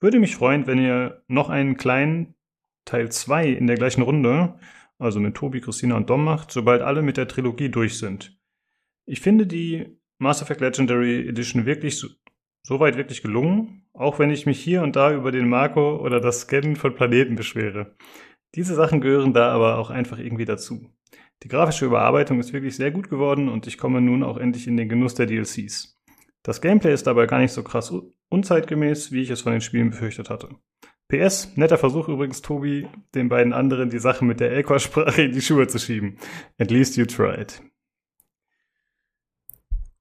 Würde 0.00 0.18
mich 0.18 0.36
freuen, 0.36 0.66
wenn 0.66 0.78
ihr 0.78 1.22
noch 1.28 1.48
einen 1.48 1.76
kleinen 1.76 2.34
Teil 2.84 3.10
2 3.10 3.48
in 3.48 3.66
der 3.66 3.76
gleichen 3.76 4.02
Runde, 4.02 4.58
also 4.98 5.20
mit 5.20 5.34
Tobi, 5.34 5.60
Christina 5.60 5.96
und 5.96 6.10
Dom 6.10 6.24
macht, 6.24 6.50
sobald 6.50 6.82
alle 6.82 7.02
mit 7.02 7.16
der 7.16 7.28
Trilogie 7.28 7.68
durch 7.68 7.98
sind. 7.98 8.38
Ich 9.06 9.20
finde 9.20 9.46
die 9.46 9.98
Mass 10.18 10.42
Effect 10.42 10.60
Legendary 10.60 11.28
Edition 11.28 11.66
wirklich 11.66 11.98
so, 11.98 12.08
soweit 12.62 12.96
wirklich 12.96 13.22
gelungen, 13.22 13.86
auch 13.92 14.18
wenn 14.18 14.30
ich 14.30 14.46
mich 14.46 14.60
hier 14.60 14.82
und 14.82 14.96
da 14.96 15.12
über 15.12 15.32
den 15.32 15.48
Marco 15.48 15.96
oder 15.96 16.20
das 16.20 16.42
Scannen 16.42 16.76
von 16.76 16.94
Planeten 16.94 17.36
beschwere. 17.36 17.94
Diese 18.54 18.74
Sachen 18.74 19.00
gehören 19.00 19.32
da 19.32 19.52
aber 19.52 19.78
auch 19.78 19.90
einfach 19.90 20.18
irgendwie 20.18 20.44
dazu. 20.44 20.90
Die 21.44 21.48
grafische 21.48 21.84
Überarbeitung 21.84 22.40
ist 22.40 22.54
wirklich 22.54 22.74
sehr 22.74 22.90
gut 22.90 23.10
geworden 23.10 23.50
und 23.50 23.66
ich 23.66 23.76
komme 23.76 24.00
nun 24.00 24.22
auch 24.22 24.38
endlich 24.38 24.66
in 24.66 24.78
den 24.78 24.88
Genuss 24.88 25.14
der 25.14 25.26
DLCs. 25.26 26.00
Das 26.42 26.62
Gameplay 26.62 26.92
ist 26.94 27.06
dabei 27.06 27.26
gar 27.26 27.38
nicht 27.38 27.52
so 27.52 27.62
krass 27.62 27.92
unzeitgemäß, 28.30 29.12
wie 29.12 29.20
ich 29.20 29.30
es 29.30 29.42
von 29.42 29.52
den 29.52 29.60
Spielen 29.60 29.90
befürchtet 29.90 30.30
hatte. 30.30 30.48
PS, 31.08 31.54
netter 31.56 31.76
Versuch 31.76 32.08
übrigens, 32.08 32.40
Tobi, 32.40 32.88
den 33.14 33.28
beiden 33.28 33.52
anderen 33.52 33.90
die 33.90 33.98
Sache 33.98 34.24
mit 34.24 34.40
der 34.40 34.52
Elkor-Sprache 34.52 35.22
in 35.22 35.32
die 35.32 35.42
Schuhe 35.42 35.66
zu 35.66 35.78
schieben. 35.78 36.18
At 36.58 36.70
least 36.70 36.96
you 36.96 37.04
tried. 37.04 37.62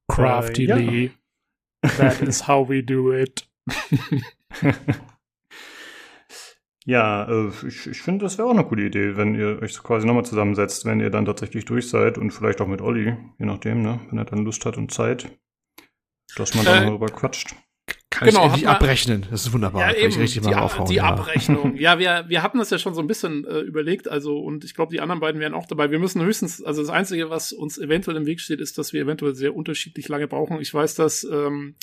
Craftily. 0.07 1.11
Äh, 1.81 1.89
That 1.97 2.21
is 2.21 2.47
how 2.47 2.69
we 2.69 2.81
do 2.81 3.13
it. 3.13 3.45
Ja, 6.85 7.27
äh, 7.29 7.49
ich, 7.67 7.87
ich 7.87 8.01
finde, 8.01 8.25
das 8.25 8.37
wäre 8.37 8.47
auch 8.47 8.53
eine 8.53 8.65
coole 8.65 8.85
Idee, 8.85 9.15
wenn 9.15 9.35
ihr 9.35 9.61
euch 9.61 9.81
quasi 9.81 10.05
nochmal 10.05 10.25
zusammensetzt, 10.25 10.85
wenn 10.85 10.99
ihr 10.99 11.09
dann 11.09 11.25
tatsächlich 11.25 11.65
durch 11.65 11.89
seid 11.89 12.17
und 12.17 12.31
vielleicht 12.31 12.59
auch 12.59 12.67
mit 12.67 12.81
Olli, 12.81 13.15
je 13.39 13.45
nachdem, 13.45 13.81
ne, 13.81 14.01
wenn 14.09 14.17
er 14.17 14.25
dann 14.25 14.43
Lust 14.43 14.65
hat 14.65 14.77
und 14.77 14.91
Zeit, 14.91 15.29
dass 16.35 16.55
man 16.55 16.65
Äh, 16.65 16.69
dann 16.69 16.87
darüber 16.87 17.07
quatscht. 17.07 17.55
Kann 18.09 18.29
Genau, 18.29 18.41
ich 18.41 18.45
endlich 18.51 18.67
abrechnen. 18.67 19.25
Das 19.31 19.45
ist 19.45 19.53
wunderbar. 19.53 19.81
Ja, 19.81 19.87
Kann 19.87 19.95
ich 19.97 20.03
eben, 20.13 20.21
richtig 20.21 20.41
die, 20.43 20.49
mal 20.49 20.59
aufhauen. 20.59 20.87
die 20.87 20.95
ja. 20.95 21.03
Abrechnung. 21.05 21.75
Ja, 21.77 21.99
wir, 21.99 22.25
wir 22.27 22.43
hatten 22.43 22.59
das 22.59 22.69
ja 22.69 22.77
schon 22.77 22.93
so 22.93 23.01
ein 23.01 23.07
bisschen 23.07 23.45
äh, 23.45 23.59
überlegt, 23.59 24.07
also, 24.07 24.39
und 24.39 24.63
ich 24.63 24.75
glaube, 24.75 24.91
die 24.93 25.01
anderen 25.01 25.19
beiden 25.19 25.41
wären 25.41 25.53
auch 25.53 25.65
dabei. 25.65 25.89
Wir 25.89 25.99
müssen 25.99 26.21
höchstens, 26.21 26.61
also 26.63 26.81
das 26.81 26.91
Einzige, 26.91 27.29
was 27.29 27.53
uns 27.53 27.77
eventuell 27.77 28.17
im 28.17 28.25
Weg 28.25 28.39
steht, 28.39 28.61
ist, 28.61 28.77
dass 28.77 28.93
wir 28.93 29.01
eventuell 29.01 29.35
sehr 29.35 29.55
unterschiedlich 29.55 30.07
lange 30.09 30.27
brauchen. 30.27 30.61
Ich 30.61 30.73
weiß, 30.73 30.95
dass 30.95 31.23
ähm, 31.23 31.75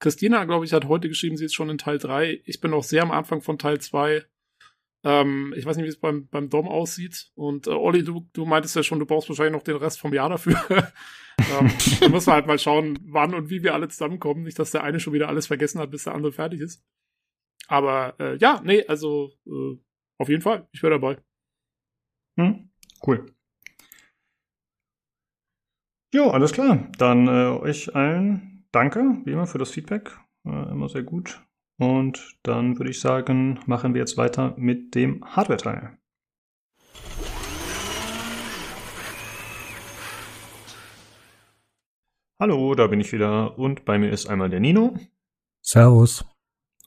Christina, 0.00 0.44
glaube 0.44 0.64
ich, 0.64 0.72
hat 0.72 0.86
heute 0.86 1.08
geschrieben, 1.08 1.36
sie 1.36 1.44
ist 1.44 1.54
schon 1.54 1.70
in 1.70 1.78
Teil 1.78 1.98
3. 1.98 2.40
Ich 2.44 2.60
bin 2.60 2.72
noch 2.72 2.84
sehr 2.84 3.02
am 3.02 3.10
Anfang 3.10 3.40
von 3.42 3.58
Teil 3.58 3.80
2. 3.80 4.24
Ähm, 5.08 5.54
ich 5.56 5.64
weiß 5.64 5.78
nicht, 5.78 5.86
wie 5.86 5.88
es 5.88 5.98
beim, 5.98 6.28
beim 6.28 6.50
Dom 6.50 6.68
aussieht. 6.68 7.30
Und 7.34 7.66
äh, 7.66 7.70
Olli, 7.70 8.04
du, 8.04 8.28
du 8.34 8.44
meintest 8.44 8.76
ja 8.76 8.82
schon, 8.82 8.98
du 8.98 9.06
brauchst 9.06 9.30
wahrscheinlich 9.30 9.54
noch 9.54 9.62
den 9.62 9.76
Rest 9.76 9.98
vom 9.98 10.12
Jahr 10.12 10.28
dafür. 10.28 10.62
ähm, 10.68 11.70
da 12.00 12.08
müssen 12.10 12.26
wir 12.26 12.34
halt 12.34 12.46
mal 12.46 12.58
schauen, 12.58 12.98
wann 13.04 13.32
und 13.32 13.48
wie 13.48 13.62
wir 13.62 13.72
alle 13.72 13.88
zusammenkommen. 13.88 14.42
Nicht, 14.42 14.58
dass 14.58 14.70
der 14.70 14.84
eine 14.84 15.00
schon 15.00 15.14
wieder 15.14 15.28
alles 15.28 15.46
vergessen 15.46 15.80
hat, 15.80 15.90
bis 15.90 16.04
der 16.04 16.14
andere 16.14 16.32
fertig 16.32 16.60
ist. 16.60 16.84
Aber 17.68 18.16
äh, 18.20 18.36
ja, 18.36 18.60
nee, 18.62 18.84
also 18.86 19.30
äh, 19.46 19.78
auf 20.18 20.28
jeden 20.28 20.42
Fall, 20.42 20.68
ich 20.72 20.82
wäre 20.82 21.00
dabei. 21.00 21.16
Hm? 22.36 22.70
Cool. 23.06 23.24
Jo, 26.12 26.28
alles 26.28 26.52
klar. 26.52 26.90
Dann 26.98 27.28
äh, 27.28 27.58
euch 27.60 27.94
allen 27.94 28.66
danke, 28.72 29.22
wie 29.24 29.32
immer, 29.32 29.46
für 29.46 29.58
das 29.58 29.70
Feedback. 29.70 30.18
Äh, 30.44 30.70
immer 30.70 30.90
sehr 30.90 31.02
gut. 31.02 31.40
Und 31.78 32.36
dann 32.42 32.76
würde 32.78 32.90
ich 32.90 33.00
sagen, 33.00 33.60
machen 33.66 33.94
wir 33.94 34.00
jetzt 34.00 34.16
weiter 34.16 34.54
mit 34.58 34.96
dem 34.96 35.24
Hardware-Teil. 35.24 35.96
Hallo, 42.40 42.74
da 42.74 42.86
bin 42.88 43.00
ich 43.00 43.12
wieder 43.12 43.58
und 43.58 43.84
bei 43.84 43.98
mir 43.98 44.10
ist 44.10 44.26
einmal 44.26 44.50
der 44.50 44.60
Nino 44.60 44.96
Servus. 45.60 46.24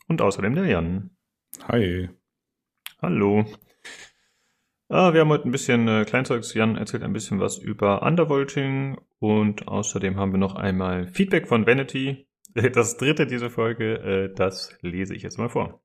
und 0.07 0.21
außerdem 0.21 0.55
der 0.55 0.65
Jan. 0.65 1.11
Hi. 1.67 2.09
Hallo. 3.01 3.45
Ah, 4.89 5.13
wir 5.13 5.21
haben 5.21 5.29
heute 5.29 5.47
ein 5.47 5.51
bisschen 5.51 5.87
äh, 5.87 6.03
Kleinzeugs. 6.05 6.53
Jan 6.53 6.75
erzählt 6.75 7.03
ein 7.03 7.13
bisschen 7.13 7.39
was 7.39 7.57
über 7.57 8.01
Undervolting 8.01 8.97
und 9.19 9.67
außerdem 9.67 10.17
haben 10.17 10.33
wir 10.33 10.39
noch 10.39 10.55
einmal 10.55 11.07
Feedback 11.07 11.47
von 11.47 11.65
Vanity. 11.65 12.27
Das 12.73 12.97
dritte 12.97 13.27
dieser 13.27 13.49
Folge, 13.49 13.93
äh, 13.99 14.33
das 14.33 14.77
lese 14.81 15.15
ich 15.15 15.23
jetzt 15.23 15.37
mal 15.37 15.49
vor. 15.49 15.81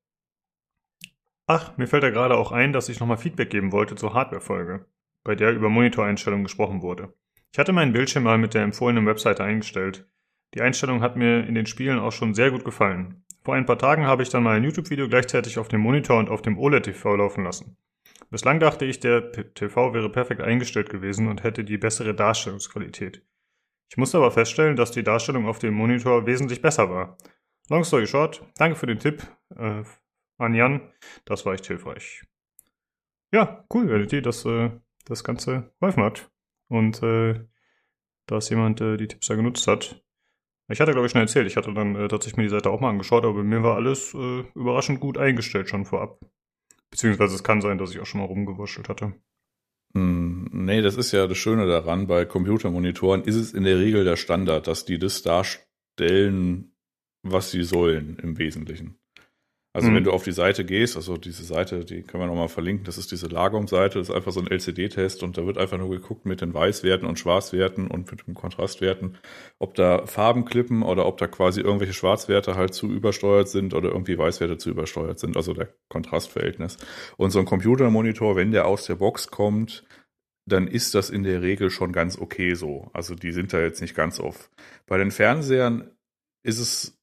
Ach, 1.47 1.77
mir 1.77 1.87
fällt 1.87 2.03
da 2.03 2.11
gerade 2.11 2.37
auch 2.37 2.51
ein, 2.51 2.73
dass 2.73 2.89
ich 2.89 2.99
nochmal 2.99 3.19
Feedback 3.19 3.51
geben 3.51 3.71
wollte 3.71 3.95
zur 3.95 4.15
Hardware-Folge, 4.15 4.87
bei 5.23 5.37
der 5.37 5.53
über 5.53 5.69
Monitoreinstellungen 5.69 6.45
gesprochen 6.45 6.83
wurde. 6.83 7.15
Ich 7.53 7.59
hatte 7.59 7.73
meinen 7.73 7.93
Bildschirm 7.93 8.25
mal 8.25 8.39
mit 8.39 8.55
der 8.55 8.65
empfohlenen 8.65 9.07
Webseite 9.07 9.45
eingestellt. 9.45 10.09
Die 10.55 10.61
Einstellung 10.61 11.03
hat 11.03 11.17
mir 11.17 11.47
in 11.47 11.55
den 11.55 11.67
Spielen 11.67 11.99
auch 11.99 12.13
schon 12.13 12.35
sehr 12.35 12.51
gut 12.51 12.65
gefallen. 12.65 13.25
Vor 13.45 13.55
ein 13.55 13.67
paar 13.67 13.79
Tagen 13.79 14.07
habe 14.07 14.25
ich 14.25 14.29
dann 14.29 14.43
mal 14.43 14.57
ein 14.57 14.65
YouTube-Video 14.65 15.09
gleichzeitig 15.09 15.59
auf 15.59 15.69
dem 15.69 15.81
Monitor 15.81 16.19
und 16.19 16.29
auf 16.29 16.43
dem 16.43 16.59
OLED-TV 16.59 17.15
laufen 17.15 17.45
lassen. 17.45 17.77
Bislang 18.31 18.59
dachte 18.59 18.85
ich, 18.85 18.99
der 18.99 19.31
TV 19.31 19.95
wäre 19.95 20.11
perfekt 20.11 20.41
eingestellt 20.41 20.91
gewesen 20.91 21.29
und 21.29 21.45
hätte 21.45 21.63
die 21.63 21.79
bessere 21.79 22.13
Darstellungsqualität. 22.13 23.23
Ich 23.89 23.97
musste 23.97 24.19
aber 24.19 24.31
feststellen, 24.31 24.77
dass 24.77 24.91
die 24.91 25.05
Darstellung 25.05 25.47
auf 25.47 25.59
dem 25.59 25.75
Monitor 25.75 26.27
wesentlich 26.27 26.61
besser 26.61 26.91
war. 26.91 27.17
Long 27.69 27.85
story 27.85 28.07
short, 28.07 28.45
danke 28.57 28.77
für 28.77 28.87
den 28.87 28.99
Tipp 28.99 29.27
äh, 29.57 29.83
an 30.39 30.55
Jan, 30.55 30.93
das 31.25 31.47
war 31.47 31.55
echt 31.55 31.67
hilfreich. 31.67 32.23
Ja, 33.33 33.65
cool, 33.73 33.89
Vanity, 33.89 34.23
dass 34.23 34.45
äh, 34.45 34.71
das 35.05 35.25
Ganze 35.25 35.73
geholfen 35.81 36.03
hat 36.03 36.31
und 36.69 37.03
äh, 37.03 37.45
dass 38.27 38.51
jemand 38.51 38.81
äh, 38.81 38.97
die 38.97 39.09
Tipps 39.09 39.27
da 39.27 39.35
genutzt 39.35 39.67
hat. 39.67 40.03
Ich 40.69 40.81
hatte, 40.81 40.93
glaube 40.93 41.07
ich, 41.07 41.13
schon 41.13 41.21
erzählt, 41.21 41.47
ich 41.47 41.57
hatte 41.57 41.73
dann 41.73 41.95
äh, 41.95 42.09
tatsächlich 42.09 42.37
mir 42.37 42.43
die 42.45 42.49
Seite 42.49 42.71
auch 42.71 42.81
mal 42.81 42.91
angeschaut, 42.91 43.25
aber 43.25 43.35
bei 43.35 43.43
mir 43.45 43.63
war 43.63 43.77
alles 43.77 44.15
äh, 44.15 44.41
überraschend 44.55 45.01
gut 45.01 45.17
eingestellt 45.17 45.69
schon 45.69 45.85
vorab. 45.85 46.21
Beziehungsweise 46.91 47.35
es 47.35 47.45
kann 47.45 47.61
sein, 47.61 47.79
dass 47.79 47.93
ich 47.93 48.01
auch 48.01 48.07
schon 48.07 48.21
mal 48.21 48.27
rumgewurschtelt 48.27 48.89
hatte. 48.89 49.15
Hm, 49.97 50.51
nee, 50.53 50.83
das 50.83 50.97
ist 50.97 51.13
ja 51.13 51.27
das 51.27 51.39
Schöne 51.39 51.67
daran. 51.67 52.07
Bei 52.07 52.27
Computermonitoren 52.27 53.23
ist 53.25 53.37
es 53.37 53.55
in 53.55 53.65
der 53.65 53.79
Regel 53.79 54.05
der 54.05 54.17
Standard, 54.17 54.67
dass 54.67 54.85
die 54.85 54.99
das 54.99 55.23
darstellen, 55.23 56.73
was 57.23 57.51
sie 57.51 57.63
sollen 57.63 58.19
im 58.23 58.37
Wesentlichen. 58.37 58.99
Also 59.73 59.91
Mhm. 59.91 59.97
wenn 59.97 60.05
du 60.05 60.13
auf 60.13 60.25
die 60.25 60.33
Seite 60.33 60.65
gehst, 60.65 60.97
also 60.97 61.19
diese 61.19 61.45
Seite, 61.45 61.85
die 61.85 62.03
können 62.03 62.23
wir 62.23 62.29
nochmal 62.29 62.49
verlinken, 62.49 62.87
das 62.87 62.97
ist 62.97 63.13
diese 63.13 63.27
Lagom-Seite, 63.27 63.99
das 63.99 64.09
ist 64.09 64.15
einfach 64.15 64.33
so 64.33 64.41
ein 64.41 64.47
LCD-Test 64.47 65.23
und 65.23 65.37
da 65.37 65.45
wird 65.45 65.59
einfach 65.59 65.77
nur 65.77 65.91
geguckt 65.91 66.25
mit 66.25 66.41
den 66.41 66.55
Weißwerten 66.55 67.07
und 67.07 67.19
Schwarzwerten 67.19 67.87
und 67.87 68.11
mit 68.11 68.27
den 68.27 68.33
Kontrastwerten, 68.33 69.19
ob 69.59 69.75
da 69.75 70.07
Farben 70.07 70.47
klippen 70.47 70.83
oder 70.83 71.05
ob 71.05 71.19
da 71.19 71.27
quasi 71.27 71.61
irgendwelche 71.61 71.93
Schwarzwerte 71.93 72.55
halt 72.55 72.73
zu 72.73 72.91
übersteuert 72.91 73.51
sind 73.51 73.75
oder 73.75 73.91
irgendwie 73.91 74.17
Weißwerte 74.17 74.57
zu 74.57 74.71
übersteuert 74.71 75.19
sind, 75.19 75.37
also 75.37 75.53
der 75.53 75.69
Kontrastverhältnis. 75.91 76.79
Und 77.19 77.31
so 77.31 77.39
ein 77.39 77.45
Computermonitor, 77.45 78.35
wenn 78.35 78.53
der 78.53 78.67
aus 78.67 78.87
der 78.87 78.95
Box 78.95 79.29
kommt, 79.31 79.85
dann 80.47 80.69
ist 80.69 80.95
das 80.95 81.11
in 81.11 81.25
der 81.25 81.43
Regel 81.43 81.71
schon 81.71 81.93
ganz 81.93 82.19
okay 82.19 82.55
so. 82.55 82.91
Also 82.93 83.15
die 83.15 83.33
sind 83.33 83.53
da 83.53 83.61
jetzt 83.61 83.81
nicht 83.81 83.95
ganz 83.95 84.21
off. 84.21 84.51
Bei 84.87 84.97
den 84.97 85.11
Fernsehern 85.11 85.91
ist 86.45 86.61
es 86.61 86.97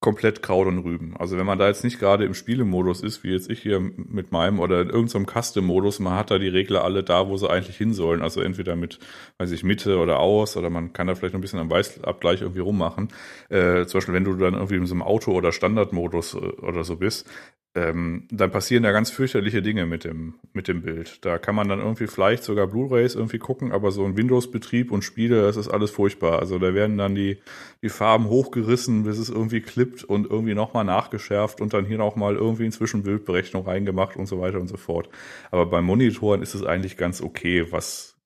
komplett 0.00 0.42
Kraut 0.42 0.66
und 0.66 0.78
Rüben. 0.80 1.16
Also 1.16 1.38
wenn 1.38 1.46
man 1.46 1.58
da 1.58 1.66
jetzt 1.68 1.82
nicht 1.82 1.98
gerade 1.98 2.26
im 2.26 2.34
Spielemodus 2.34 3.02
ist, 3.02 3.24
wie 3.24 3.32
jetzt 3.32 3.50
ich 3.50 3.60
hier 3.60 3.80
mit 3.80 4.30
meinem 4.30 4.60
oder 4.60 4.82
in 4.82 4.90
irgendeinem 4.90 5.26
Custom-Modus, 5.26 6.00
man 6.00 6.14
hat 6.14 6.30
da 6.30 6.38
die 6.38 6.48
Regler 6.48 6.84
alle 6.84 7.02
da, 7.02 7.28
wo 7.28 7.36
sie 7.38 7.48
eigentlich 7.48 7.78
hin 7.78 7.94
sollen. 7.94 8.22
Also 8.22 8.42
entweder 8.42 8.76
mit, 8.76 8.98
weiß 9.38 9.50
ich, 9.52 9.64
Mitte 9.64 9.98
oder 9.98 10.20
aus 10.20 10.56
oder 10.56 10.68
man 10.68 10.92
kann 10.92 11.06
da 11.06 11.14
vielleicht 11.14 11.32
noch 11.32 11.38
ein 11.38 11.42
bisschen 11.42 11.58
am 11.60 11.70
Weißabgleich 11.70 12.42
irgendwie 12.42 12.60
rummachen. 12.60 13.08
Äh, 13.48 13.86
zum 13.86 13.98
Beispiel, 13.98 14.14
wenn 14.14 14.24
du 14.24 14.34
dann 14.34 14.54
irgendwie 14.54 14.76
in 14.76 14.86
so 14.86 14.94
einem 14.94 15.02
Auto- 15.02 15.32
oder 15.32 15.50
Standardmodus 15.50 16.34
äh, 16.34 16.38
oder 16.38 16.84
so 16.84 16.96
bist, 16.96 17.28
ähm, 17.76 18.26
dann 18.30 18.50
passieren 18.50 18.84
da 18.84 18.90
ganz 18.90 19.10
fürchterliche 19.10 19.60
Dinge 19.60 19.84
mit 19.84 20.04
dem, 20.04 20.36
mit 20.54 20.66
dem 20.66 20.80
Bild. 20.80 21.22
Da 21.26 21.36
kann 21.36 21.54
man 21.54 21.68
dann 21.68 21.78
irgendwie 21.78 22.06
vielleicht 22.06 22.42
sogar 22.42 22.66
Blu-rays 22.66 23.14
irgendwie 23.14 23.38
gucken, 23.38 23.70
aber 23.70 23.90
so 23.92 24.02
ein 24.02 24.16
Windows-Betrieb 24.16 24.90
und 24.90 25.02
Spiele, 25.02 25.42
das 25.42 25.58
ist 25.58 25.68
alles 25.68 25.90
furchtbar. 25.90 26.38
Also 26.38 26.58
da 26.58 26.72
werden 26.72 26.96
dann 26.96 27.14
die, 27.14 27.38
die 27.82 27.90
Farben 27.90 28.28
hochgerissen, 28.30 29.02
bis 29.02 29.18
es 29.18 29.28
irgendwie 29.28 29.60
klippt 29.60 30.04
und 30.04 30.28
irgendwie 30.28 30.54
nochmal 30.54 30.84
nachgeschärft 30.84 31.60
und 31.60 31.74
dann 31.74 31.84
hier 31.84 31.98
nochmal 31.98 32.36
irgendwie 32.36 32.64
in 32.64 32.72
Zwischenbildberechnung 32.72 33.66
reingemacht 33.66 34.16
und 34.16 34.24
so 34.24 34.40
weiter 34.40 34.58
und 34.58 34.68
so 34.68 34.78
fort. 34.78 35.10
Aber 35.50 35.66
bei 35.66 35.82
Monitoren 35.82 36.40
ist 36.40 36.54
es 36.54 36.64
eigentlich 36.64 36.96
ganz 36.96 37.20
okay, 37.20 37.70
was 37.72 38.16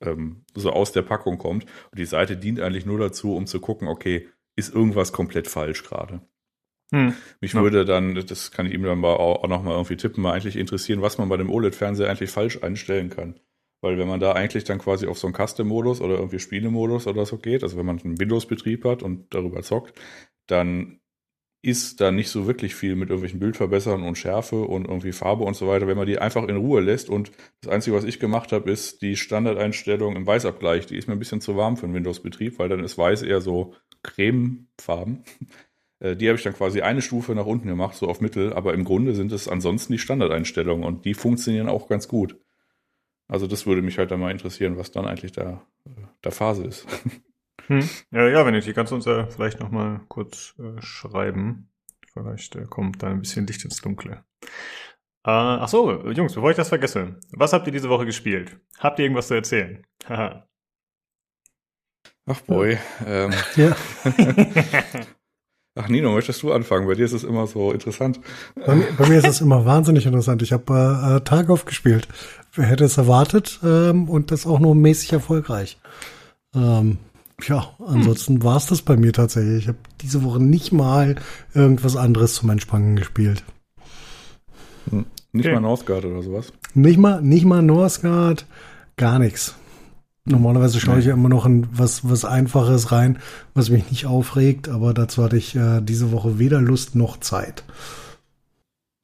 ähm, 0.00 0.46
so 0.54 0.70
aus 0.70 0.92
der 0.92 1.02
Packung 1.02 1.36
kommt. 1.36 1.64
Und 1.90 1.98
die 1.98 2.06
Seite 2.06 2.38
dient 2.38 2.60
eigentlich 2.60 2.86
nur 2.86 2.98
dazu, 2.98 3.36
um 3.36 3.46
zu 3.46 3.60
gucken, 3.60 3.86
okay, 3.86 4.28
ist 4.56 4.74
irgendwas 4.74 5.12
komplett 5.12 5.46
falsch 5.46 5.84
gerade. 5.84 6.22
Hm. 6.92 7.14
Mich 7.40 7.54
Ja. 7.54 7.62
würde 7.62 7.84
dann, 7.84 8.14
das 8.14 8.50
kann 8.52 8.66
ich 8.66 8.72
ihm 8.72 8.82
dann 8.82 8.98
mal 8.98 9.14
auch, 9.14 9.42
auch 9.42 9.48
nochmal 9.48 9.74
irgendwie 9.74 9.96
tippen, 9.96 10.22
mal 10.22 10.32
eigentlich 10.32 10.56
interessieren, 10.56 11.02
was 11.02 11.18
man 11.18 11.28
bei 11.28 11.36
dem 11.36 11.50
OLED-Fernseher 11.50 12.08
eigentlich 12.08 12.30
falsch 12.30 12.62
einstellen 12.62 13.10
kann. 13.10 13.40
Weil 13.82 13.98
wenn 13.98 14.08
man 14.08 14.20
da 14.20 14.32
eigentlich 14.32 14.64
dann 14.64 14.78
quasi 14.78 15.06
auf 15.06 15.18
so 15.18 15.26
einen 15.26 15.34
Custom-Modus 15.34 16.00
oder 16.00 16.14
irgendwie 16.16 16.38
Spielemodus 16.38 17.06
oder 17.06 17.26
so 17.26 17.38
geht, 17.38 17.62
also 17.62 17.76
wenn 17.76 17.86
man 17.86 18.00
einen 18.00 18.18
Windows-Betrieb 18.18 18.84
hat 18.84 19.02
und 19.02 19.34
darüber 19.34 19.62
zockt, 19.62 19.98
dann 20.46 21.00
ist 21.62 22.00
da 22.00 22.12
nicht 22.12 22.28
so 22.30 22.46
wirklich 22.46 22.76
viel 22.76 22.94
mit 22.94 23.08
irgendwelchen 23.08 23.40
Bildverbessern 23.40 24.04
und 24.04 24.16
Schärfe 24.16 24.62
und 24.62 24.86
irgendwie 24.86 25.12
Farbe 25.12 25.42
und 25.44 25.56
so 25.56 25.66
weiter, 25.66 25.88
wenn 25.88 25.96
man 25.96 26.06
die 26.06 26.18
einfach 26.18 26.46
in 26.46 26.56
Ruhe 26.56 26.80
lässt. 26.80 27.10
Und 27.10 27.32
das 27.60 27.72
Einzige, 27.72 27.96
was 27.96 28.04
ich 28.04 28.20
gemacht 28.20 28.52
habe, 28.52 28.70
ist 28.70 29.02
die 29.02 29.16
Standardeinstellung 29.16 30.14
im 30.14 30.26
Weißabgleich. 30.26 30.86
Die 30.86 30.96
ist 30.96 31.08
mir 31.08 31.14
ein 31.14 31.18
bisschen 31.18 31.40
zu 31.40 31.56
warm 31.56 31.76
für 31.76 31.86
einen 31.86 31.94
Windows-Betrieb, 31.94 32.58
weil 32.60 32.68
dann 32.68 32.84
ist 32.84 32.98
Weiß 32.98 33.22
eher 33.22 33.40
so 33.40 33.74
cremefarben. 34.04 35.24
Äh, 36.00 36.16
die 36.16 36.28
habe 36.28 36.36
ich 36.36 36.44
dann 36.44 36.54
quasi 36.54 36.80
eine 36.82 37.02
Stufe 37.02 37.34
nach 37.34 37.46
unten 37.46 37.68
gemacht, 37.68 37.96
so 37.96 38.08
auf 38.08 38.20
Mittel, 38.20 38.52
aber 38.52 38.74
im 38.74 38.84
Grunde 38.84 39.14
sind 39.14 39.32
es 39.32 39.48
ansonsten 39.48 39.92
die 39.92 39.98
Standardeinstellungen 39.98 40.84
und 40.84 41.04
die 41.04 41.14
funktionieren 41.14 41.68
auch 41.68 41.88
ganz 41.88 42.08
gut. 42.08 42.36
Also 43.28 43.46
das 43.46 43.66
würde 43.66 43.82
mich 43.82 43.98
halt 43.98 44.10
dann 44.10 44.20
mal 44.20 44.30
interessieren, 44.30 44.76
was 44.78 44.92
dann 44.92 45.06
eigentlich 45.06 45.32
da 45.32 45.66
der 46.24 46.32
Phase 46.32 46.64
ist. 46.64 46.86
Hm. 47.68 47.88
Ja, 48.12 48.28
ja, 48.28 48.46
wenn 48.46 48.54
ich 48.54 48.64
die 48.64 48.74
kannst 48.74 48.92
du 48.92 48.94
uns 48.94 49.06
ja 49.06 49.26
vielleicht 49.26 49.58
nochmal 49.58 50.00
kurz 50.06 50.54
äh, 50.60 50.80
schreiben. 50.80 51.68
Vielleicht 52.12 52.54
äh, 52.54 52.64
kommt 52.64 53.02
da 53.02 53.08
ein 53.08 53.20
bisschen 53.20 53.44
Licht 53.44 53.64
ins 53.64 53.80
Dunkle. 53.80 54.24
Äh, 55.24 55.30
ach 55.30 55.66
so, 55.66 56.08
Jungs, 56.10 56.34
bevor 56.34 56.50
ich 56.50 56.56
das 56.56 56.68
vergesse. 56.68 57.18
Was 57.32 57.52
habt 57.52 57.66
ihr 57.66 57.72
diese 57.72 57.88
Woche 57.88 58.06
gespielt? 58.06 58.60
Habt 58.78 59.00
ihr 59.00 59.06
irgendwas 59.06 59.26
zu 59.26 59.34
erzählen? 59.34 59.84
Haha. 60.08 60.46
Ach 62.26 62.40
boy. 62.42 62.78
Ähm. 63.04 63.32
Ja. 63.56 63.76
Ach 65.78 65.88
Nino, 65.88 66.10
möchtest 66.12 66.42
du 66.42 66.52
anfangen? 66.52 66.86
Bei 66.88 66.94
dir 66.94 67.04
ist 67.04 67.12
es 67.12 67.22
immer 67.22 67.46
so 67.46 67.70
interessant. 67.70 68.18
Bei 68.66 68.74
mir, 68.74 68.86
bei 68.96 69.08
mir 69.08 69.18
ist 69.18 69.26
es 69.28 69.42
immer 69.42 69.66
wahnsinnig 69.66 70.06
interessant. 70.06 70.40
Ich 70.40 70.52
habe 70.52 71.18
äh, 71.18 71.24
Tarkov 71.24 71.66
gespielt. 71.66 72.08
Wer 72.54 72.64
hätte 72.64 72.84
es 72.84 72.96
erwartet? 72.96 73.60
Ähm, 73.62 74.08
und 74.08 74.30
das 74.30 74.46
auch 74.46 74.58
nur 74.58 74.74
mäßig 74.74 75.12
erfolgreich. 75.12 75.78
Ähm, 76.54 76.96
ja, 77.46 77.68
ansonsten 77.86 78.42
war 78.42 78.56
es 78.56 78.66
das 78.66 78.80
bei 78.80 78.96
mir 78.96 79.12
tatsächlich. 79.12 79.64
Ich 79.64 79.68
habe 79.68 79.78
diese 80.00 80.22
Woche 80.24 80.42
nicht 80.42 80.72
mal 80.72 81.16
irgendwas 81.52 81.94
anderes 81.96 82.34
zum 82.34 82.48
Entspannen 82.48 82.96
gespielt. 82.96 83.44
Nicht 84.90 85.44
Okay. 85.46 85.52
mal 85.52 85.60
Northgard 85.60 86.06
oder 86.06 86.22
sowas. 86.22 86.52
Nicht 86.72 86.98
mal, 86.98 87.20
nicht 87.20 87.44
mal 87.44 87.60
Northgard, 87.60 88.46
gar 88.96 89.18
nichts. 89.18 89.54
Normalerweise 90.26 90.80
schaue 90.80 90.98
ich 90.98 91.06
ja 91.06 91.14
immer 91.14 91.28
noch 91.28 91.46
in 91.46 91.68
was, 91.70 92.08
was 92.08 92.24
Einfaches 92.24 92.90
rein, 92.90 93.18
was 93.54 93.70
mich 93.70 93.90
nicht 93.90 94.06
aufregt, 94.06 94.68
aber 94.68 94.92
dazu 94.92 95.22
hatte 95.22 95.36
ich 95.36 95.54
äh, 95.54 95.80
diese 95.80 96.10
Woche 96.10 96.38
weder 96.40 96.60
Lust 96.60 96.96
noch 96.96 97.18
Zeit. 97.20 97.64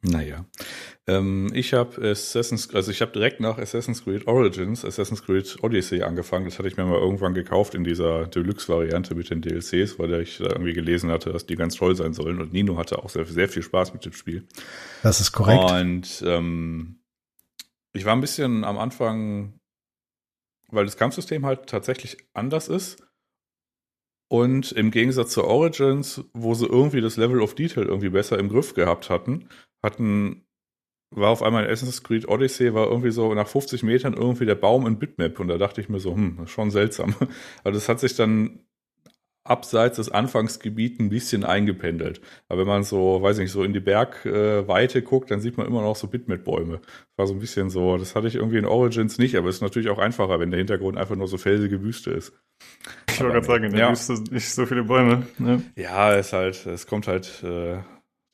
Naja. 0.03 0.45
Ähm, 1.07 1.51
ich 1.55 1.75
habe 1.75 2.11
Assassin's, 2.11 2.75
also 2.75 2.91
ich 2.91 3.01
habe 3.01 3.12
direkt 3.12 3.41
nach 3.41 3.59
Assassin's 3.59 4.05
Creed 4.05 4.27
Origins, 4.27 4.85
Assassin's 4.85 5.25
Creed 5.25 5.57
Odyssey 5.62 6.03
angefangen. 6.03 6.45
Das 6.45 6.59
hatte 6.59 6.68
ich 6.68 6.77
mir 6.77 6.85
mal 6.85 6.99
irgendwann 6.99 7.35
gekauft 7.35 7.75
in 7.75 7.85
dieser 7.85 8.27
Deluxe-Variante 8.27 9.14
mit 9.14 9.31
den 9.31 9.43
DLCs, 9.43 9.99
weil 9.99 10.14
ich 10.20 10.39
da 10.39 10.47
irgendwie 10.47 10.73
gelesen 10.73 11.11
hatte, 11.11 11.33
dass 11.33 11.47
die 11.47 11.57
ganz 11.57 11.77
toll 11.77 11.95
sein 11.95 12.14
sollen. 12.14 12.41
Und 12.41 12.53
Nino 12.53 12.77
hatte 12.79 12.99
auch 12.99 13.11
sehr, 13.11 13.25
sehr 13.27 13.49
viel 13.49 13.62
Spaß 13.62 13.93
mit 13.95 14.05
dem 14.05 14.12
Spiel. 14.12 14.45
Das 15.05 15.20
ist 15.20 15.33
korrekt. 15.33 15.70
Und 15.70 16.25
ähm, 16.27 17.01
ich 17.93 18.05
war 18.05 18.14
ein 18.14 18.20
bisschen 18.20 18.64
am 18.64 18.79
Anfang, 18.79 19.55
weil 20.73 20.87
das 20.87 20.97
Kampfsystem 20.97 21.47
halt 21.47 21.68
tatsächlich 21.68 22.16
anders 22.35 22.68
ist. 22.68 23.07
Und 24.29 24.73
im 24.73 24.91
Gegensatz 24.91 25.33
zu 25.33 25.45
Origins, 25.45 26.25
wo 26.33 26.55
sie 26.55 26.66
irgendwie 26.66 27.03
das 27.03 27.18
Level 27.18 27.43
of 27.43 27.55
Detail 27.55 27.85
irgendwie 27.85 28.09
besser 28.09 28.39
im 28.39 28.49
Griff 28.49 28.73
gehabt 28.73 29.11
hatten, 29.11 29.49
hatten, 29.83 30.47
war 31.14 31.31
auf 31.31 31.43
einmal 31.43 31.64
in 31.64 31.70
Assassin's 31.70 32.03
Creed 32.03 32.27
Odyssey, 32.27 32.73
war 32.73 32.87
irgendwie 32.87 33.11
so 33.11 33.35
nach 33.35 33.47
50 33.47 33.83
Metern 33.83 34.14
irgendwie 34.14 34.47
der 34.47 34.55
Baum 34.55 34.87
in 34.87 34.99
Bitmap. 34.99 35.39
Und 35.39 35.49
da 35.49 35.59
dachte 35.59 35.83
ich 35.83 35.91
mir 35.91 36.01
so, 36.01 36.14
hm, 36.14 36.37
das 36.39 36.47
ist 36.47 36.53
schon 36.53 36.70
seltsam. 36.70 37.14
Aber 37.62 37.73
das 37.73 37.91
hat 37.91 38.01
sich 38.01 38.16
dann 38.16 38.64
abseits 39.45 39.97
des 39.97 40.11
Anfangsgebiets 40.11 41.01
ein 41.01 41.09
bisschen 41.09 41.45
eingependelt. 41.45 42.20
Aber 42.49 42.61
wenn 42.61 42.68
man 42.68 42.84
so, 42.84 43.20
weiß 43.22 43.38
ich 43.38 43.45
nicht, 43.45 43.53
so 43.53 43.64
in 43.64 43.72
die 43.72 43.80
Bergweite 43.80 45.03
guckt, 45.03 45.30
dann 45.30 45.40
sieht 45.40 45.57
man 45.57 45.66
immer 45.66 45.82
noch 45.82 45.97
so 45.97 46.07
Bitmap-Bäume. 46.07 46.78
Das 46.80 47.18
war 47.18 47.26
so 47.26 47.34
ein 47.34 47.40
bisschen 47.40 47.68
so, 47.68 47.97
das 47.97 48.14
hatte 48.14 48.28
ich 48.28 48.36
irgendwie 48.36 48.59
in 48.59 48.66
Origins 48.66 49.18
nicht, 49.18 49.36
aber 49.36 49.49
es 49.49 49.57
ist 49.57 49.62
natürlich 49.62 49.88
auch 49.90 49.99
einfacher, 49.99 50.38
wenn 50.38 50.51
der 50.51 50.59
Hintergrund 50.59 50.97
einfach 50.97 51.16
nur 51.16 51.26
so 51.28 51.38
felsige 51.38 51.82
Wüste 51.82 52.11
ist. 52.12 52.32
Ich 53.11 53.20
wollte 53.20 53.32
gerade 53.34 53.47
sagen, 53.47 53.64
in 53.64 53.72
der 53.72 53.80
Ja. 53.80 53.90
Wüste 53.90 54.14
nicht 54.30 54.49
so 54.49 54.64
viele 54.66 54.84
Bäume. 54.84 55.26
Ne? 55.38 55.62
Ja, 55.76 56.14
es 56.14 56.32
halt, 56.32 56.64
es 56.66 56.86
kommt 56.86 57.09
halt 57.09 57.43
äh, 57.43 57.78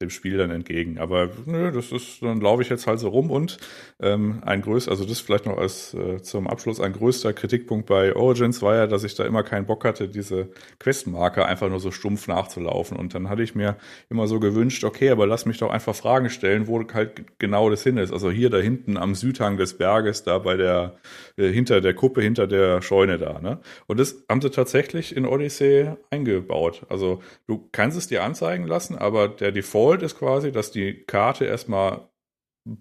dem 0.00 0.10
Spiel 0.10 0.38
dann 0.38 0.50
entgegen. 0.50 0.98
Aber 0.98 1.30
nö, 1.46 1.72
das 1.72 1.90
ist, 1.90 2.22
dann 2.22 2.40
laufe 2.40 2.62
ich 2.62 2.68
jetzt 2.68 2.86
halt 2.86 3.00
so 3.00 3.08
rum 3.08 3.32
und 3.32 3.58
ähm, 4.00 4.42
ein 4.44 4.62
größter, 4.62 4.92
also 4.92 5.04
das 5.04 5.18
vielleicht 5.18 5.46
noch 5.46 5.58
als 5.58 5.92
äh, 5.92 6.22
zum 6.22 6.46
Abschluss, 6.46 6.80
ein 6.80 6.92
größter 6.92 7.32
Kritikpunkt 7.32 7.86
bei 7.86 8.14
Origins 8.14 8.62
war 8.62 8.76
ja, 8.76 8.86
dass 8.86 9.02
ich 9.02 9.16
da 9.16 9.24
immer 9.24 9.42
keinen 9.42 9.66
Bock 9.66 9.84
hatte, 9.84 10.08
diese 10.08 10.50
Questmarker 10.78 11.46
einfach 11.46 11.68
nur 11.68 11.80
so 11.80 11.90
stumpf 11.90 12.28
nachzulaufen. 12.28 12.96
Und 12.96 13.14
dann 13.14 13.28
hatte 13.28 13.42
ich 13.42 13.56
mir 13.56 13.76
immer 14.08 14.28
so 14.28 14.38
gewünscht, 14.38 14.84
okay, 14.84 15.10
aber 15.10 15.26
lass 15.26 15.46
mich 15.46 15.58
doch 15.58 15.70
einfach 15.70 15.96
Fragen 15.96 16.30
stellen, 16.30 16.68
wo 16.68 16.80
halt 16.94 17.24
genau 17.40 17.68
das 17.68 17.82
hin 17.82 17.96
ist. 17.96 18.12
Also 18.12 18.30
hier 18.30 18.50
da 18.50 18.58
hinten 18.58 18.96
am 18.96 19.16
Südhang 19.16 19.56
des 19.56 19.78
Berges, 19.78 20.22
da 20.22 20.38
bei 20.38 20.56
der, 20.56 20.96
äh, 21.36 21.48
hinter 21.48 21.80
der 21.80 21.94
Kuppe, 21.94 22.22
hinter 22.22 22.46
der 22.46 22.82
Scheune 22.82 23.18
da, 23.18 23.40
ne? 23.40 23.58
Und 23.88 23.98
das 23.98 24.24
haben 24.28 24.40
sie 24.40 24.50
tatsächlich 24.50 25.16
in 25.16 25.26
Odyssey 25.26 25.90
eingebaut. 26.10 26.86
Also 26.88 27.20
du 27.48 27.68
kannst 27.72 27.98
es 27.98 28.06
dir 28.06 28.22
anzeigen 28.22 28.64
lassen, 28.64 28.96
aber 28.96 29.26
der 29.26 29.50
Default 29.50 29.87
ist 30.02 30.18
quasi, 30.18 30.52
dass 30.52 30.70
die 30.70 31.04
Karte 31.04 31.44
erstmal 31.44 32.08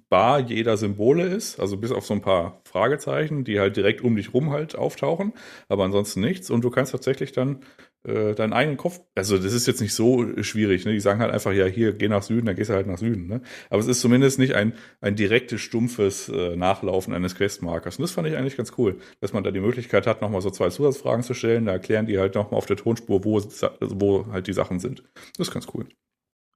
bar 0.10 0.40
jeder 0.40 0.78
Symbole 0.78 1.24
ist, 1.26 1.60
also 1.60 1.78
bis 1.78 1.92
auf 1.92 2.06
so 2.06 2.14
ein 2.14 2.22
paar 2.22 2.62
Fragezeichen, 2.66 3.44
die 3.44 3.60
halt 3.60 3.78
direkt 3.78 4.02
um 4.02 4.16
dich 4.16 4.34
rum 4.34 4.52
halt 4.52 4.76
auftauchen, 4.76 5.34
aber 5.70 5.86
ansonsten 5.86 6.22
nichts. 6.22 6.50
Und 6.50 6.64
du 6.64 6.70
kannst 6.70 6.92
tatsächlich 6.92 7.32
dann 7.32 7.62
äh, 8.04 8.36
deinen 8.36 8.54
eigenen 8.54 8.78
Kopf, 8.78 9.02
also 9.16 9.38
das 9.38 9.54
ist 9.54 9.68
jetzt 9.68 9.82
nicht 9.82 9.94
so 9.94 10.26
schwierig, 10.44 10.86
ne? 10.86 10.92
Die 10.92 11.00
sagen 11.00 11.22
halt 11.22 11.32
einfach, 11.32 11.54
ja, 11.54 11.66
hier, 11.66 11.94
geh 11.94 12.08
nach 12.10 12.24
Süden, 12.24 12.46
dann 12.46 12.56
gehst 12.56 12.70
du 12.70 12.74
halt 12.74 12.88
nach 12.88 12.98
Süden, 12.98 13.28
ne? 13.28 13.42
Aber 13.70 13.80
es 13.80 13.88
ist 13.88 14.02
zumindest 14.02 14.40
nicht 14.40 14.54
ein, 14.56 14.74
ein 15.02 15.16
direktes, 15.16 15.62
stumpfes 15.62 16.30
äh, 16.30 16.56
Nachlaufen 16.56 17.14
eines 17.14 17.36
Questmarkers. 17.36 17.98
Und 17.98 18.04
das 18.04 18.12
fand 18.12 18.28
ich 18.28 18.36
eigentlich 18.36 18.58
ganz 18.58 18.74
cool, 18.78 18.98
dass 19.22 19.34
man 19.34 19.44
da 19.44 19.52
die 19.52 19.62
Möglichkeit 19.62 20.08
hat, 20.08 20.22
nochmal 20.22 20.42
so 20.42 20.50
zwei 20.50 20.70
Zusatzfragen 20.70 21.24
zu 21.24 21.34
stellen. 21.34 21.66
Da 21.66 21.74
erklären 21.74 22.06
die 22.06 22.20
halt 22.20 22.36
nochmal 22.36 22.58
auf 22.58 22.66
der 22.66 22.78
Tonspur, 22.78 23.24
wo, 23.24 23.42
wo 23.42 24.28
halt 24.32 24.48
die 24.48 24.54
Sachen 24.54 24.80
sind. 24.80 25.04
Das 25.38 25.48
ist 25.48 25.54
ganz 25.54 25.68
cool. 25.74 25.88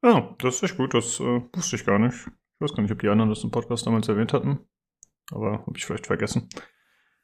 Ja, 0.04 0.36
das 0.40 0.56
ist 0.56 0.64
echt 0.64 0.78
gut, 0.78 0.94
das 0.94 1.20
äh, 1.20 1.42
wusste 1.54 1.76
ich 1.76 1.86
gar 1.86 2.00
nicht. 2.00 2.16
Ich 2.16 2.62
weiß 2.62 2.74
gar 2.74 2.82
nicht, 2.82 2.92
ob 2.92 3.00
die 3.00 3.10
anderen 3.10 3.30
das 3.30 3.44
im 3.44 3.52
Podcast 3.52 3.86
damals 3.86 4.08
erwähnt 4.08 4.34
hatten. 4.34 4.60
Aber 5.32 5.60
habe 5.66 5.78
ich 5.78 5.86
vielleicht 5.86 6.08
vergessen. 6.08 6.50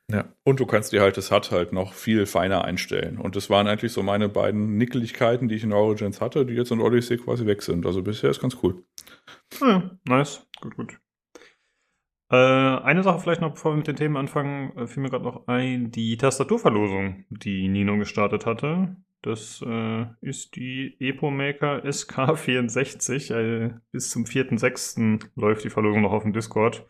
Ja. 0.09 0.33
Und 0.43 0.59
du 0.59 0.65
kannst 0.65 0.93
dir 0.93 1.01
halt 1.01 1.17
das 1.17 1.31
HUD 1.31 1.51
halt 1.51 1.73
noch 1.73 1.93
viel 1.93 2.25
feiner 2.25 2.63
einstellen. 2.63 3.17
Und 3.17 3.35
das 3.35 3.49
waren 3.49 3.67
eigentlich 3.67 3.91
so 3.91 4.03
meine 4.03 4.29
beiden 4.29 4.77
Nickeligkeiten, 4.77 5.49
die 5.49 5.55
ich 5.55 5.63
in 5.63 5.73
Origins 5.73 6.21
hatte, 6.21 6.45
die 6.45 6.53
jetzt 6.53 6.71
in 6.71 6.79
Odyssey 6.79 7.17
quasi 7.17 7.45
weg 7.45 7.61
sind. 7.61 7.85
Also 7.85 8.01
bisher 8.01 8.29
ist 8.29 8.39
ganz 8.39 8.57
cool. 8.63 8.85
Ah, 9.59 9.67
ja, 9.67 9.91
nice. 10.05 10.47
Gut, 10.61 10.77
gut. 10.77 10.99
Äh, 12.29 12.35
eine 12.35 13.03
Sache 13.03 13.19
vielleicht 13.19 13.41
noch, 13.41 13.53
bevor 13.53 13.71
wir 13.71 13.77
mit 13.77 13.87
den 13.87 13.95
Themen 13.95 14.17
anfangen, 14.17 14.75
äh, 14.77 14.87
fiel 14.87 15.03
mir 15.03 15.09
gerade 15.09 15.23
noch 15.23 15.47
ein, 15.47 15.91
die 15.91 16.17
Tastaturverlosung, 16.17 17.25
die 17.29 17.67
Nino 17.69 17.97
gestartet 17.97 18.45
hatte. 18.45 18.97
Das 19.21 19.63
äh, 19.65 20.05
ist 20.21 20.55
die 20.55 20.95
EpoMaker 20.99 21.83
SK64. 21.85 23.33
Äh, 23.33 23.73
bis 23.91 24.09
zum 24.09 24.25
4.6. 24.25 25.21
läuft 25.35 25.63
die 25.63 25.69
Verlosung 25.69 26.01
noch 26.01 26.11
auf 26.11 26.23
dem 26.23 26.33
Discord. 26.33 26.85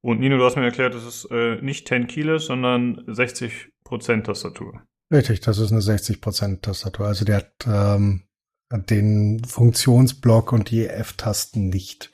Und 0.00 0.20
Nino, 0.20 0.36
du 0.36 0.44
hast 0.44 0.56
mir 0.56 0.64
erklärt, 0.64 0.94
das 0.94 1.06
ist 1.06 1.28
äh, 1.30 1.60
nicht 1.62 1.88
10 1.88 2.06
Kilo, 2.06 2.38
sondern 2.38 3.00
60% 3.06 4.22
Tastatur. 4.22 4.82
Richtig, 5.12 5.40
das 5.40 5.58
ist 5.58 5.72
eine 5.72 5.80
60% 5.80 6.60
Tastatur. 6.60 7.06
Also 7.06 7.24
der 7.24 7.36
hat 7.36 7.66
ähm, 7.66 8.22
den 8.70 9.42
Funktionsblock 9.44 10.52
und 10.52 10.70
die 10.70 10.86
F-Tasten 10.86 11.68
nicht. 11.68 12.12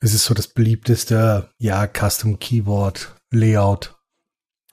Es 0.00 0.14
ist 0.14 0.24
so 0.24 0.34
das 0.34 0.48
beliebteste, 0.48 1.50
ja, 1.58 1.86
Custom 1.86 2.38
Keyboard 2.38 3.16
Layout, 3.30 3.96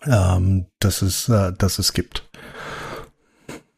ähm, 0.06 0.68
das 0.80 1.02
es, 1.02 1.30
äh, 1.30 1.54
das 1.58 1.80
es 1.80 1.94
gibt. 1.94 2.30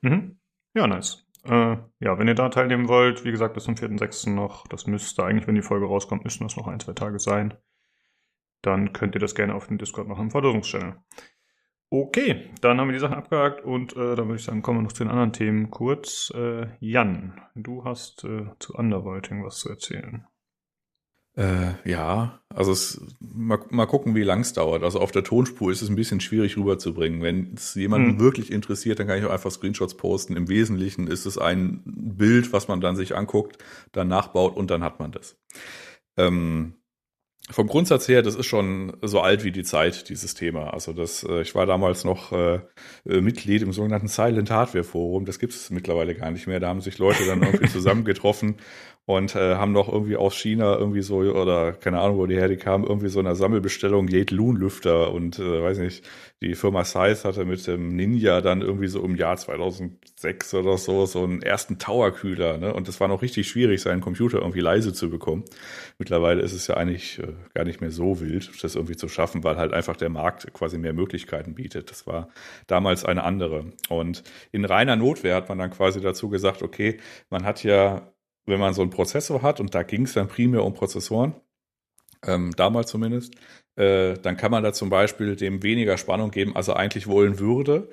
Mhm. 0.01 0.39
Ja, 0.73 0.87
nice. 0.87 1.25
Äh, 1.43 1.77
ja, 1.99 2.17
wenn 2.17 2.27
ihr 2.27 2.35
da 2.35 2.49
teilnehmen 2.49 2.87
wollt, 2.87 3.23
wie 3.23 3.31
gesagt, 3.31 3.53
bis 3.53 3.65
zum 3.65 3.75
4.6. 3.75 4.31
noch, 4.31 4.67
das 4.67 4.87
müsste 4.87 5.23
eigentlich, 5.23 5.47
wenn 5.47 5.55
die 5.55 5.61
Folge 5.61 5.85
rauskommt, 5.85 6.23
müssten 6.23 6.43
das 6.43 6.57
noch 6.57 6.67
ein, 6.67 6.79
zwei 6.79 6.93
Tage 6.93 7.19
sein. 7.19 7.53
Dann 8.61 8.93
könnt 8.93 9.13
ihr 9.13 9.21
das 9.21 9.35
gerne 9.35 9.53
auf 9.53 9.67
dem 9.67 9.77
Discord 9.77 10.07
machen 10.07 10.23
im 10.23 10.31
Verlosungschannel. 10.31 10.95
Okay, 11.91 12.49
dann 12.61 12.79
haben 12.79 12.87
wir 12.87 12.93
die 12.93 12.99
Sachen 12.99 13.15
abgehakt 13.15 13.63
und 13.63 13.93
äh, 13.93 14.15
dann 14.15 14.27
würde 14.27 14.37
ich 14.37 14.43
sagen, 14.43 14.63
kommen 14.63 14.79
wir 14.79 14.83
noch 14.83 14.91
zu 14.91 15.03
den 15.03 15.11
anderen 15.11 15.33
Themen 15.33 15.69
kurz. 15.69 16.33
Äh, 16.35 16.67
Jan, 16.79 17.39
du 17.53 17.83
hast 17.85 18.23
äh, 18.23 18.47
zu 18.59 18.73
Underwriting 18.73 19.45
was 19.45 19.59
zu 19.59 19.69
erzählen. 19.69 20.25
Äh, 21.37 21.73
ja, 21.83 22.39
also 22.47 22.71
es, 22.71 23.01
mal, 23.19 23.59
mal 23.69 23.85
gucken, 23.87 24.15
wie 24.15 24.23
lang 24.23 24.39
es 24.39 24.53
dauert. 24.53 24.83
Also 24.83 25.01
auf 25.01 25.11
der 25.11 25.23
Tonspur 25.25 25.69
ist 25.71 25.81
es 25.81 25.89
ein 25.89 25.95
bisschen 25.97 26.21
schwierig 26.21 26.55
rüberzubringen. 26.55 27.21
Wenn 27.21 27.53
es 27.55 27.75
jemanden 27.75 28.11
Hm. 28.11 28.19
wirklich 28.19 28.51
interessiert, 28.51 28.99
dann 28.99 29.07
kann 29.07 29.19
ich 29.19 29.25
auch 29.25 29.31
einfach 29.31 29.51
Screenshots 29.51 29.97
posten. 29.97 30.37
Im 30.37 30.47
Wesentlichen 30.47 31.07
ist 31.07 31.25
es 31.25 31.37
ein 31.37 31.81
Bild, 31.85 32.53
was 32.53 32.69
man 32.69 32.79
dann 32.79 32.95
sich 32.95 33.15
anguckt, 33.17 33.57
dann 33.91 34.07
nachbaut 34.07 34.55
und 34.55 34.71
dann 34.71 34.83
hat 34.83 34.99
man 34.99 35.11
das. 35.11 35.37
Ähm, 36.17 36.75
vom 37.51 37.67
Grundsatz 37.67 38.07
her, 38.07 38.23
das 38.23 38.33
ist 38.33 38.47
schon 38.47 38.97
so 39.03 39.21
alt 39.21 39.43
wie 39.43 39.51
die 39.51 39.63
Zeit, 39.63 40.09
dieses 40.09 40.33
Thema. 40.33 40.73
Also 40.73 40.93
das, 40.93 41.23
äh, 41.23 41.41
ich 41.41 41.53
war 41.53 41.67
damals 41.67 42.03
noch 42.03 42.31
äh, 42.31 42.59
äh, 43.07 43.21
Mitglied 43.21 43.61
im 43.61 43.71
sogenannten 43.71 44.07
Silent 44.07 44.49
Hardware 44.49 44.83
Forum. 44.83 45.25
Das 45.25 45.37
gibt 45.37 45.53
es 45.53 45.69
mittlerweile 45.69 46.15
gar 46.15 46.31
nicht 46.31 46.47
mehr. 46.47 46.59
Da 46.59 46.69
haben 46.69 46.81
sich 46.81 46.97
Leute 46.97 47.23
dann 47.25 47.43
irgendwie 47.43 47.67
zusammengetroffen 47.71 48.55
und 49.05 49.35
äh, 49.35 49.55
haben 49.55 49.71
noch 49.71 49.87
irgendwie 49.87 50.15
aus 50.15 50.35
China 50.35 50.77
irgendwie 50.77 51.03
so, 51.03 51.17
oder 51.17 51.73
keine 51.73 51.99
Ahnung, 51.99 52.17
wo 52.17 52.25
die 52.25 52.35
her 52.35 52.47
die 52.47 52.57
kamen, 52.57 52.85
irgendwie 52.85 53.09
so 53.09 53.19
eine 53.19 53.35
Sammelbestellung 53.35 54.07
Jade 54.07 54.33
Loon 54.33 54.55
Lüfter 54.55 55.11
und 55.13 55.37
äh, 55.37 55.61
weiß 55.61 55.77
nicht, 55.77 56.03
die 56.41 56.55
Firma 56.55 56.83
Size 56.83 57.23
hatte 57.23 57.45
mit 57.45 57.65
dem 57.67 57.95
Ninja 57.95 58.41
dann 58.41 58.61
irgendwie 58.61 58.87
so 58.87 59.03
im 59.03 59.15
Jahr 59.15 59.37
2006 59.37 60.53
oder 60.55 60.77
so 60.77 61.05
so 61.05 61.23
einen 61.23 61.41
ersten 61.41 61.77
Tower-Kühler, 61.77 62.57
ne? 62.57 62.73
Und 62.73 62.87
das 62.87 62.99
war 62.99 63.07
noch 63.07 63.21
richtig 63.21 63.47
schwierig, 63.47 63.81
seinen 63.81 64.01
Computer 64.01 64.39
irgendwie 64.39 64.59
leise 64.59 64.91
zu 64.91 65.09
bekommen. 65.09 65.45
Mittlerweile 65.99 66.41
ist 66.41 66.53
es 66.53 66.67
ja 66.67 66.75
eigentlich 66.75 67.19
äh, 67.19 67.33
gar 67.53 67.63
nicht 67.63 67.81
mehr 67.81 67.91
so 67.91 68.19
wild, 68.19 68.51
das 68.63 68.75
irgendwie 68.75 68.97
zu 68.97 69.07
schaffen, 69.07 69.43
weil 69.43 69.57
halt 69.57 69.73
einfach 69.73 69.95
der 69.95 70.09
Markt 70.09 70.51
quasi 70.53 70.77
mehr 70.79 70.93
Möglichkeiten 70.93 71.55
bietet. 71.55 71.91
Das 71.91 72.07
war 72.07 72.29
damals 72.67 73.05
eine 73.05 73.23
andere. 73.23 73.71
Und 73.89 74.23
in 74.51 74.65
reiner 74.65 74.95
Notwehr 74.95 75.35
hat 75.35 75.47
man 75.49 75.59
dann 75.59 75.71
quasi 75.71 76.01
dazu 76.01 76.29
gesagt, 76.29 76.63
okay, 76.63 76.99
man 77.29 77.45
hat 77.45 77.63
ja 77.63 78.11
wenn 78.45 78.59
man 78.59 78.73
so 78.73 78.81
einen 78.81 78.91
Prozessor 78.91 79.41
hat, 79.41 79.59
und 79.59 79.75
da 79.75 79.83
ging 79.83 80.03
es 80.03 80.13
dann 80.13 80.27
primär 80.27 80.63
um 80.63 80.73
Prozessoren, 80.73 81.35
ähm, 82.25 82.51
damals 82.55 82.89
zumindest, 82.91 83.35
äh, 83.75 84.15
dann 84.15 84.37
kann 84.37 84.51
man 84.51 84.63
da 84.63 84.73
zum 84.73 84.89
Beispiel 84.89 85.35
dem 85.35 85.63
weniger 85.63 85.97
Spannung 85.97 86.31
geben, 86.31 86.55
als 86.55 86.67
er 86.67 86.77
eigentlich 86.77 87.07
wollen 87.07 87.39
würde. 87.39 87.89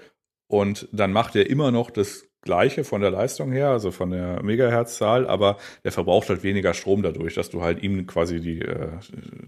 Und 0.46 0.88
dann 0.92 1.12
macht 1.12 1.34
er 1.36 1.48
immer 1.48 1.70
noch 1.70 1.90
das 1.90 2.26
gleiche 2.42 2.84
von 2.84 3.00
der 3.00 3.10
Leistung 3.10 3.52
her, 3.52 3.68
also 3.68 3.90
von 3.90 4.10
der 4.10 4.42
Megahertzzahl, 4.42 5.26
aber 5.26 5.56
der 5.84 5.92
verbraucht 5.92 6.28
halt 6.28 6.42
weniger 6.42 6.74
Strom 6.74 7.02
dadurch, 7.02 7.34
dass 7.34 7.50
du 7.50 7.62
halt 7.62 7.82
ihm 7.82 8.06
quasi 8.06 8.40
die, 8.40 8.60
äh, 8.60 8.88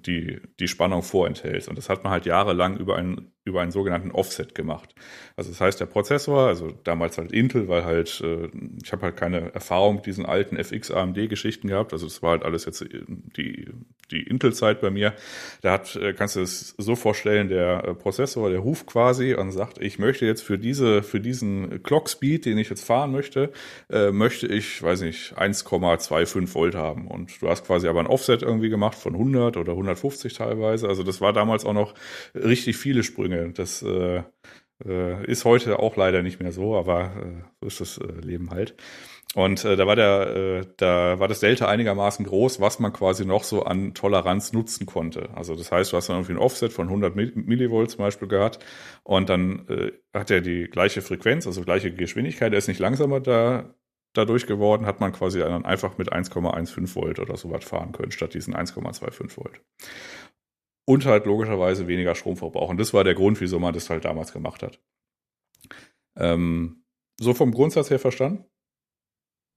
die, 0.07 0.41
die 0.61 0.69
Spannung 0.69 1.03
vorenthältst. 1.03 1.69
Und 1.69 1.77
das 1.77 1.89
hat 1.89 2.05
man 2.05 2.13
halt 2.13 2.25
jahrelang 2.25 2.77
über 2.77 2.97
einen, 2.97 3.33
über 3.45 3.61
einen 3.61 3.73
sogenannten 3.73 4.13
Offset 4.13 4.55
gemacht. 4.55 4.95
Also 5.37 5.51
das 5.51 5.61
heißt, 5.61 5.81
der 5.81 5.87
Prozessor, 5.87 6.47
also 6.47 6.71
damals 6.85 7.19
halt 7.19 7.33
Intel, 7.33 7.69
weil 7.69 7.85
halt, 7.85 8.21
äh, 8.25 8.49
ich 8.83 8.93
habe 8.93 9.03
halt 9.03 9.17
keine 9.17 9.53
Erfahrung 9.53 9.97
mit 9.97 10.07
diesen 10.07 10.25
alten 10.25 10.57
FX 10.57 10.91
AMD-Geschichten 10.91 11.69
gehabt, 11.69 11.93
also 11.93 12.07
das 12.07 12.23
war 12.23 12.31
halt 12.31 12.45
alles 12.45 12.65
jetzt 12.65 12.85
die, 13.37 13.69
die 14.11 14.23
Intel-Zeit 14.23 14.81
bei 14.81 14.91
mir. 14.91 15.15
Da 15.63 15.73
hat, 15.73 15.97
äh, 15.97 16.13
kannst 16.13 16.37
du 16.37 16.41
es 16.41 16.75
so 16.79 16.95
vorstellen, 16.95 17.49
der 17.49 17.95
Prozessor, 17.95 18.51
der 18.51 18.61
ruft 18.61 18.87
quasi 18.87 19.35
und 19.35 19.51
sagt, 19.51 19.81
ich 19.81 19.99
möchte 19.99 20.27
jetzt 20.27 20.43
für 20.43 20.59
diese, 20.59 21.03
für 21.03 21.21
diesen 21.21 21.83
Clock 21.83 22.09
Speed, 22.09 22.47
den 22.47 22.59
ich 22.59 22.71
jetzt 22.71 22.84
fahren 22.85 23.12
möchte, 23.12 23.53
äh, 23.91 24.11
möchte 24.11 24.47
ich, 24.47 24.82
weiß 24.82 25.01
nicht, 25.03 25.37
1,25 25.37 26.55
Volt 26.55 26.74
haben. 26.74 27.09
Und 27.09 27.41
du 27.43 27.49
hast 27.49 27.66
quasi 27.66 27.89
aber 27.89 28.01
ein 28.01 28.07
Offset 28.07 28.43
irgendwie 28.43 28.68
gemacht 28.68 28.97
von 28.97 29.14
100 29.14 29.57
oder 29.57 29.72
150 29.72 30.35
teilweise. 30.35 30.89
Also 30.89 31.03
das 31.03 31.20
war 31.20 31.32
damals 31.32 31.64
auch 31.64 31.72
noch 31.72 31.95
richtig 32.35 32.76
viele 32.76 33.03
Sprünge. 33.03 33.51
Das 33.53 33.82
äh, 33.82 34.22
äh, 34.85 35.24
ist 35.26 35.45
heute 35.45 35.78
auch 35.78 35.97
leider 35.97 36.22
nicht 36.22 36.41
mehr 36.41 36.53
so, 36.53 36.76
aber 36.76 37.12
äh, 37.16 37.43
so 37.61 37.66
ist 37.66 37.80
das 37.80 37.99
äh, 37.99 38.20
Leben 38.20 38.51
halt. 38.51 38.74
Und 39.35 39.64
äh, 39.64 39.74
da 39.74 39.87
war 39.87 39.97
der, 39.97 40.37
äh, 40.37 40.66
da 40.76 41.18
war 41.18 41.26
das 41.26 41.41
Delta 41.41 41.66
einigermaßen 41.66 42.24
groß, 42.24 42.61
was 42.61 42.78
man 42.78 42.93
quasi 42.93 43.24
noch 43.24 43.43
so 43.43 43.64
an 43.64 43.93
Toleranz 43.93 44.53
nutzen 44.53 44.87
konnte. 44.87 45.28
Also 45.35 45.57
das 45.57 45.72
heißt, 45.72 45.93
du 45.93 45.97
hast 45.97 46.09
dann 46.09 46.16
irgendwie 46.16 46.35
ein 46.35 46.39
Offset 46.39 46.72
von 46.72 46.87
100 46.87 47.16
Millivolt 47.16 47.91
zum 47.91 47.99
Beispiel 47.99 48.28
gehabt 48.28 48.64
und 49.03 49.28
dann 49.28 49.66
äh, 49.68 49.93
hat 50.16 50.30
er 50.30 50.41
die 50.41 50.64
gleiche 50.64 51.03
Frequenz, 51.03 51.49
also 51.49 51.62
gleiche 51.62 51.93
Geschwindigkeit, 51.93 52.53
er 52.53 52.59
ist 52.59 52.68
nicht 52.68 52.78
langsamer 52.78 53.20
da 53.20 53.74
dadurch 54.12 54.47
geworden, 54.47 54.87
hat 54.87 55.01
man 55.01 55.11
quasi 55.12 55.41
dann 55.41 55.64
einfach 55.64 55.99
mit 55.99 56.12
1,15 56.12 56.95
Volt 56.95 57.18
oder 57.18 57.37
so 57.37 57.51
was 57.51 57.64
fahren 57.64 57.91
können, 57.91 58.12
statt 58.12 58.35
diesen 58.35 58.55
1,25 58.55 59.37
Volt. 59.37 59.61
Und 60.87 61.07
halt 61.07 61.26
logischerweise 61.26 61.89
weniger 61.89 62.14
Strom 62.14 62.37
verbrauchen. 62.37 62.76
Das 62.76 62.95
war 62.95 63.05
der 63.05 63.14
Grund, 63.14 63.41
wieso 63.41 63.59
man 63.59 63.74
das 63.74 63.91
halt 63.91 64.05
damals 64.05 64.32
gemacht 64.32 64.62
hat. 64.62 64.80
Ähm, 66.16 66.85
so 67.18 67.35
vom 67.35 67.53
Grundsatz 67.53 67.91
her 67.91 67.99
verstanden? 67.99 68.45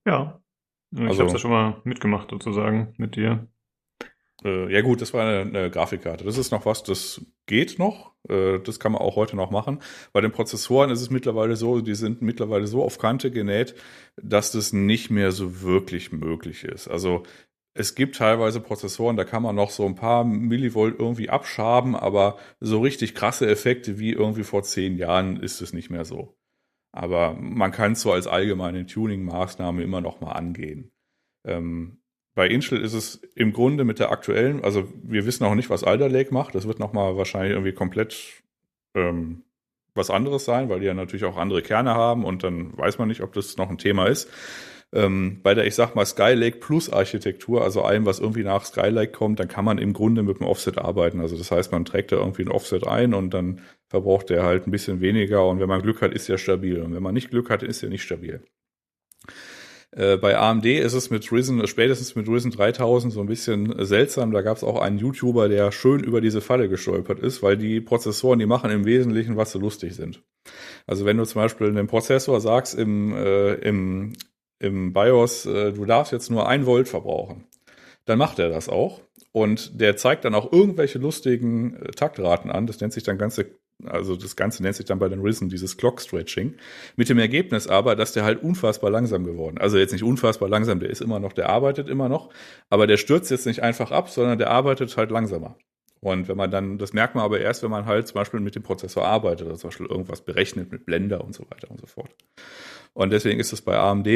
Ja. 0.07 0.41
Ich 0.91 1.01
Also- 1.01 1.19
habe 1.19 1.27
es 1.27 1.33
ja 1.33 1.39
schon 1.39 1.51
mal 1.51 1.81
mitgemacht, 1.83 2.29
sozusagen, 2.31 2.93
mit 2.97 3.15
dir. 3.17 3.47
Äh, 4.43 4.71
ja 4.71 4.81
gut, 4.81 5.01
das 5.01 5.13
war 5.13 5.27
eine, 5.27 5.41
eine 5.41 5.69
Grafikkarte. 5.71 6.23
Das 6.23 6.37
ist 6.37 6.51
noch 6.51 6.65
was, 6.65 6.83
das 6.83 7.25
geht 7.45 7.77
noch. 7.79 8.13
Äh, 8.29 8.59
das 8.59 8.79
kann 8.79 8.91
man 8.93 9.01
auch 9.01 9.15
heute 9.15 9.35
noch 9.35 9.51
machen. 9.51 9.79
Bei 10.13 10.21
den 10.21 10.31
Prozessoren 10.31 10.91
ist 10.91 11.01
es 11.01 11.09
mittlerweile 11.09 11.55
so, 11.55 11.81
die 11.81 11.95
sind 11.95 12.21
mittlerweile 12.21 12.67
so 12.67 12.83
auf 12.83 12.99
Kante 12.99 13.31
genäht, 13.31 13.75
dass 14.15 14.51
das 14.51 14.73
nicht 14.73 15.09
mehr 15.09 15.31
so 15.31 15.61
wirklich 15.61 16.11
möglich 16.11 16.63
ist. 16.63 16.87
Also 16.87 17.23
es 17.73 17.95
gibt 17.95 18.15
teilweise 18.15 18.61
Prozessoren, 18.61 19.17
da 19.17 19.23
kann 19.23 19.43
man 19.43 19.55
noch 19.55 19.71
so 19.71 19.85
ein 19.85 19.95
paar 19.95 20.23
Millivolt 20.23 20.95
irgendwie 20.99 21.29
abschaben, 21.29 21.95
aber 21.95 22.37
so 22.59 22.79
richtig 22.79 23.13
krasse 23.13 23.47
Effekte 23.47 23.99
wie 23.99 24.11
irgendwie 24.13 24.43
vor 24.43 24.63
zehn 24.63 24.97
Jahren 24.97 25.37
ist 25.37 25.61
es 25.61 25.73
nicht 25.73 25.89
mehr 25.89 26.05
so. 26.05 26.37
Aber 26.91 27.33
man 27.33 27.71
kann 27.71 27.93
es 27.93 28.01
so 28.01 28.11
als 28.11 28.27
allgemeine 28.27 28.85
Tuning-Maßnahme 28.85 29.83
immer 29.83 30.01
noch 30.01 30.21
mal 30.21 30.31
angehen. 30.31 30.91
Ähm, 31.45 31.99
bei 32.33 32.47
Intel 32.47 32.79
ist 32.81 32.93
es 32.93 33.15
im 33.35 33.51
Grunde 33.51 33.83
mit 33.83 33.99
der 33.99 34.11
aktuellen, 34.11 34.63
also 34.63 34.87
wir 35.01 35.25
wissen 35.25 35.43
auch 35.43 35.55
nicht, 35.55 35.69
was 35.69 35.83
Alder 35.83 36.07
Lake 36.07 36.33
macht. 36.33 36.53
Das 36.53 36.67
wird 36.67 36.79
nochmal 36.79 37.17
wahrscheinlich 37.17 37.53
irgendwie 37.53 37.73
komplett 37.73 38.43
ähm, 38.95 39.43
was 39.95 40.09
anderes 40.11 40.45
sein, 40.45 40.69
weil 40.69 40.79
die 40.79 40.85
ja 40.85 40.93
natürlich 40.93 41.25
auch 41.25 41.37
andere 41.37 41.61
Kerne 41.61 41.95
haben 41.95 42.23
und 42.23 42.43
dann 42.43 42.77
weiß 42.77 42.99
man 42.99 43.07
nicht, 43.07 43.21
ob 43.21 43.33
das 43.33 43.57
noch 43.57 43.69
ein 43.69 43.79
Thema 43.79 44.05
ist. 44.05 44.29
Ähm, 44.93 45.41
bei 45.43 45.53
der, 45.53 45.67
ich 45.67 45.75
sag 45.75 45.95
mal, 45.95 46.05
Skylake 46.05 46.59
Plus 46.59 46.89
Architektur, 46.91 47.61
also 47.61 47.81
allem, 47.81 48.05
was 48.05 48.19
irgendwie 48.19 48.43
nach 48.43 48.63
Skylake 48.63 49.11
kommt, 49.11 49.39
dann 49.39 49.49
kann 49.49 49.65
man 49.65 49.77
im 49.77 49.91
Grunde 49.93 50.23
mit 50.23 50.39
dem 50.39 50.47
Offset 50.47 50.77
arbeiten. 50.77 51.19
Also 51.19 51.37
das 51.37 51.51
heißt, 51.51 51.71
man 51.71 51.83
trägt 51.83 52.11
da 52.11 52.17
irgendwie 52.17 52.43
ein 52.43 52.51
Offset 52.51 52.87
ein 52.87 53.13
und 53.13 53.33
dann 53.33 53.61
verbraucht 53.89 54.29
der 54.29 54.43
halt 54.43 54.65
ein 54.65 54.71
bisschen 54.71 55.01
weniger 55.01 55.45
und 55.47 55.59
wenn 55.59 55.67
man 55.67 55.81
Glück 55.81 56.01
hat, 56.01 56.13
ist 56.13 56.29
er 56.29 56.37
stabil. 56.37 56.81
Und 56.81 56.95
wenn 56.95 57.03
man 57.03 57.13
nicht 57.13 57.29
Glück 57.29 57.49
hat, 57.49 57.63
ist 57.63 57.83
er 57.83 57.89
nicht 57.89 58.03
stabil. 58.03 58.41
Äh, 59.91 60.17
bei 60.17 60.37
AMD 60.37 60.65
ist 60.65 60.93
es 60.93 61.09
mit 61.09 61.31
Risen, 61.31 61.65
spätestens 61.67 62.15
mit 62.15 62.27
Risen 62.27 62.51
3000 62.51 63.13
so 63.13 63.21
ein 63.21 63.27
bisschen 63.27 63.73
seltsam. 63.85 64.31
Da 64.31 64.41
gab 64.41 64.57
es 64.57 64.63
auch 64.63 64.79
einen 64.79 64.99
YouTuber, 64.99 65.49
der 65.49 65.71
schön 65.71 66.03
über 66.03 66.21
diese 66.21 66.41
Falle 66.41 66.69
gestolpert 66.69 67.19
ist, 67.19 67.41
weil 67.41 67.57
die 67.57 67.81
Prozessoren, 67.81 68.39
die 68.39 68.45
machen 68.45 68.69
im 68.69 68.85
Wesentlichen, 68.85 69.37
was 69.37 69.51
so 69.51 69.59
lustig 69.59 69.95
sind. 69.95 70.21
Also 70.85 71.05
wenn 71.05 71.17
du 71.17 71.25
zum 71.25 71.41
Beispiel 71.41 71.67
einem 71.67 71.87
Prozessor 71.87 72.39
sagst 72.41 72.75
im, 72.75 73.13
äh, 73.13 73.55
im, 73.55 74.13
im 74.59 74.93
BIOS, 74.93 75.45
äh, 75.45 75.73
du 75.73 75.85
darfst 75.85 76.11
jetzt 76.11 76.29
nur 76.29 76.47
ein 76.47 76.65
Volt 76.65 76.87
verbrauchen, 76.87 77.45
dann 78.05 78.17
macht 78.17 78.39
er 78.39 78.49
das 78.49 78.69
auch. 78.69 79.01
Und 79.31 79.79
der 79.79 79.97
zeigt 79.97 80.25
dann 80.25 80.33
auch 80.33 80.51
irgendwelche 80.51 80.97
lustigen 80.97 81.75
äh, 81.75 81.91
Taktraten 81.91 82.49
an. 82.49 82.65
Das 82.65 82.79
nennt 82.79 82.93
sich 82.93 83.03
dann 83.03 83.17
ganze, 83.19 83.51
also 83.85 84.15
das 84.15 84.35
Ganze 84.35 84.63
nennt 84.63 84.75
sich 84.75 84.85
dann 84.85 84.97
bei 84.97 85.09
den 85.09 85.21
Risen 85.21 85.49
dieses 85.49 85.77
Clock 85.77 86.01
Stretching. 86.01 86.55
Mit 86.95 87.09
dem 87.09 87.19
Ergebnis 87.19 87.67
aber, 87.67 87.95
dass 87.95 88.13
der 88.13 88.23
halt 88.23 88.41
unfassbar 88.41 88.89
langsam 88.89 89.25
geworden. 89.25 89.59
Also 89.59 89.77
jetzt 89.77 89.91
nicht 89.91 90.03
unfassbar 90.03 90.49
langsam, 90.49 90.79
der 90.79 90.89
ist 90.89 91.01
immer 91.01 91.19
noch, 91.19 91.33
der 91.33 91.49
arbeitet 91.49 91.87
immer 91.87 92.09
noch, 92.09 92.31
aber 92.69 92.87
der 92.87 92.97
stürzt 92.97 93.29
jetzt 93.29 93.45
nicht 93.45 93.61
einfach 93.61 93.91
ab, 93.91 94.09
sondern 94.09 94.39
der 94.39 94.49
arbeitet 94.49 94.95
halt 94.97 95.11
langsamer. 95.11 95.57
Und 95.99 96.27
wenn 96.27 96.37
man 96.37 96.49
dann, 96.51 96.77
das 96.77 96.93
merkt 96.93 97.15
man 97.15 97.23
aber 97.23 97.39
erst, 97.39 97.63
wenn 97.63 97.71
man 97.71 97.85
halt 97.85 98.07
zum 98.07 98.15
Beispiel 98.15 98.39
mit 98.39 98.55
dem 98.55 98.63
Prozessor 98.63 99.05
arbeitet, 99.05 99.47
oder 99.47 99.57
zum 99.57 99.69
Beispiel 99.69 99.87
irgendwas 99.87 100.21
berechnet 100.21 100.71
mit 100.71 100.85
Blender 100.85 101.23
und 101.23 101.33
so 101.33 101.43
weiter 101.49 101.69
und 101.69 101.79
so 101.79 101.87
fort. 101.87 102.09
Und 102.93 103.11
deswegen 103.11 103.39
ist 103.39 103.53
es 103.53 103.61
bei 103.61 103.77
AMD 103.77 104.07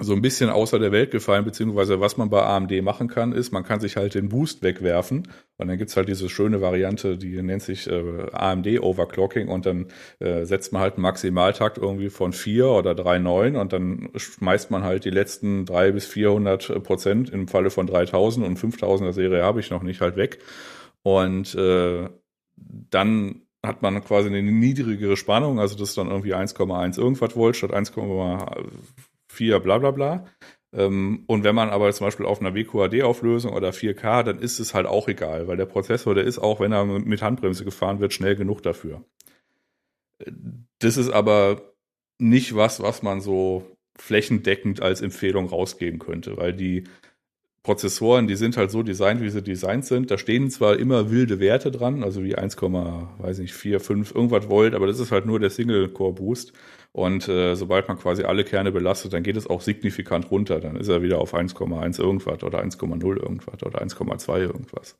so 0.00 0.14
ein 0.14 0.22
bisschen 0.22 0.50
außer 0.50 0.78
der 0.78 0.92
Welt 0.92 1.10
gefallen, 1.10 1.44
beziehungsweise 1.44 2.00
was 2.00 2.16
man 2.16 2.30
bei 2.30 2.42
AMD 2.42 2.82
machen 2.82 3.08
kann, 3.08 3.32
ist, 3.32 3.52
man 3.52 3.64
kann 3.64 3.80
sich 3.80 3.96
halt 3.96 4.14
den 4.14 4.28
Boost 4.28 4.62
wegwerfen. 4.62 5.28
Und 5.56 5.68
dann 5.68 5.76
gibt's 5.76 5.96
halt 5.96 6.08
diese 6.08 6.28
schöne 6.28 6.60
Variante, 6.60 7.18
die 7.18 7.40
nennt 7.42 7.62
sich 7.62 7.86
äh, 7.86 8.26
AMD 8.32 8.80
Overclocking. 8.80 9.48
Und 9.48 9.66
dann 9.66 9.88
äh, 10.18 10.44
setzt 10.44 10.72
man 10.72 10.82
halt 10.82 10.94
einen 10.94 11.02
Maximaltakt 11.02 11.78
irgendwie 11.78 12.08
von 12.08 12.32
4 12.32 12.66
oder 12.66 12.92
3,9 12.92 13.58
und 13.58 13.72
dann 13.72 14.08
schmeißt 14.16 14.70
man 14.70 14.84
halt 14.84 15.04
die 15.04 15.10
letzten 15.10 15.66
3 15.66 15.92
bis 15.92 16.06
400 16.06 16.82
Prozent 16.82 17.30
im 17.30 17.46
Falle 17.46 17.70
von 17.70 17.86
3000 17.86 18.46
und 18.46 18.58
5000er 18.58 19.12
Serie 19.12 19.44
habe 19.44 19.60
ich 19.60 19.70
noch 19.70 19.82
nicht 19.82 20.00
halt 20.00 20.16
weg. 20.16 20.38
Und 21.02 21.54
äh, 21.54 22.08
dann 22.56 23.42
hat 23.64 23.82
man 23.82 24.02
quasi 24.02 24.28
eine 24.28 24.42
niedrigere 24.42 25.16
Spannung, 25.16 25.60
also 25.60 25.76
das 25.76 25.90
ist 25.90 25.98
dann 25.98 26.08
irgendwie 26.08 26.34
1,1 26.34 26.98
irgendwas 26.98 27.36
Volt 27.36 27.56
statt 27.56 27.72
1,4 29.36 29.58
bla 29.60 29.78
bla 29.78 29.90
bla. 29.90 30.24
Ähm, 30.72 31.24
und 31.26 31.44
wenn 31.44 31.54
man 31.54 31.70
aber 31.70 31.92
zum 31.92 32.06
Beispiel 32.06 32.26
auf 32.26 32.40
einer 32.40 32.54
WQAD-Auflösung 32.54 33.52
oder 33.52 33.70
4K, 33.70 34.22
dann 34.22 34.38
ist 34.38 34.60
es 34.60 34.74
halt 34.74 34.86
auch 34.86 35.08
egal, 35.08 35.48
weil 35.48 35.56
der 35.56 35.66
Prozessor, 35.66 36.14
der 36.14 36.24
ist 36.24 36.38
auch, 36.38 36.60
wenn 36.60 36.72
er 36.72 36.84
mit 36.84 37.22
Handbremse 37.22 37.64
gefahren 37.64 38.00
wird, 38.00 38.12
schnell 38.12 38.36
genug 38.36 38.62
dafür. 38.62 39.04
Das 40.78 40.96
ist 40.96 41.10
aber 41.10 41.74
nicht 42.18 42.54
was, 42.54 42.80
was 42.82 43.02
man 43.02 43.20
so 43.20 43.76
flächendeckend 43.98 44.80
als 44.80 45.00
Empfehlung 45.00 45.46
rausgeben 45.46 45.98
könnte, 45.98 46.36
weil 46.36 46.52
die 46.52 46.84
Prozessoren, 47.62 48.26
die 48.26 48.36
sind 48.36 48.56
halt 48.56 48.70
so 48.70 48.82
designt, 48.82 49.20
wie 49.20 49.28
sie 49.28 49.42
designt 49.42 49.84
sind. 49.84 50.10
Da 50.10 50.16
stehen 50.16 50.50
zwar 50.50 50.78
immer 50.78 51.10
wilde 51.10 51.40
Werte 51.40 51.70
dran, 51.70 52.02
also 52.02 52.24
wie 52.24 52.34
1, 52.34 52.56
weiß 52.56 53.38
nicht, 53.38 53.52
4, 53.52 53.80
5, 53.80 54.14
irgendwas 54.14 54.48
Volt, 54.48 54.74
aber 54.74 54.86
das 54.86 54.98
ist 54.98 55.12
halt 55.12 55.26
nur 55.26 55.40
der 55.40 55.50
Single-Core-Boost. 55.50 56.54
Und 56.92 57.28
äh, 57.28 57.54
sobald 57.54 57.86
man 57.88 57.98
quasi 57.98 58.24
alle 58.24 58.44
Kerne 58.44 58.72
belastet, 58.72 59.12
dann 59.12 59.22
geht 59.22 59.36
es 59.36 59.46
auch 59.46 59.60
signifikant 59.60 60.30
runter. 60.30 60.60
Dann 60.60 60.76
ist 60.76 60.88
er 60.88 61.02
wieder 61.02 61.18
auf 61.18 61.34
1,1 61.34 62.00
irgendwas 62.00 62.42
oder 62.42 62.62
1,0 62.62 63.16
irgendwas 63.16 63.62
oder 63.62 63.80
1,2 63.80 64.38
irgendwas. 64.40 64.98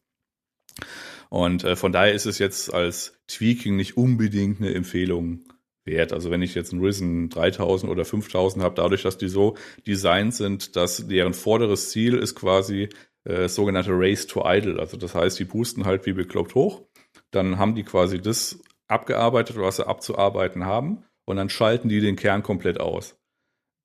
Und 1.30 1.64
äh, 1.64 1.76
von 1.76 1.93
daher 1.93 2.12
ist 2.12 2.26
es 2.26 2.38
jetzt 2.38 2.72
als 2.72 3.20
Tweaking 3.26 3.76
nicht 3.76 3.97
unbedingt 3.97 4.61
eine 4.61 4.74
Empfehlung 4.74 5.45
wert. 5.84 6.12
Also 6.12 6.30
wenn 6.30 6.43
ich 6.43 6.55
jetzt 6.55 6.72
einen 6.72 6.84
Risen 6.84 7.28
3000 7.28 7.91
oder 7.91 8.05
5000 8.05 8.62
habe, 8.62 8.74
dadurch, 8.76 9.03
dass 9.03 9.18
die 9.18 9.28
so 9.28 9.57
designt 9.86 10.34
sind, 10.34 10.76
dass 10.76 11.07
deren 11.09 11.34
vorderes 11.34 11.91
Ziel 11.91 12.14
ist 12.14 12.34
quasi 12.34 12.88
äh, 13.24 13.49
sogenannte 13.49 13.93
Race 13.93 14.26
to 14.26 14.43
Idle. 14.45 14.78
Also 14.78 14.97
das 14.97 15.14
heißt, 15.14 15.38
die 15.38 15.45
pusten 15.45 15.86
halt 15.86 16.07
wie 16.07 16.12
bekloppt 16.12 16.55
hoch. 16.55 16.82
Dann 17.30 17.59
haben 17.59 17.74
die 17.74 17.84
quasi 17.84 18.20
das 18.20 18.61
abgearbeitet, 18.88 19.57
was 19.57 19.76
sie 19.76 19.86
abzuarbeiten 19.86 20.64
haben. 20.64 21.05
Und 21.30 21.36
dann 21.36 21.48
schalten 21.48 21.88
die 21.88 22.00
den 22.00 22.16
Kern 22.16 22.42
komplett 22.42 22.80
aus. 22.80 23.16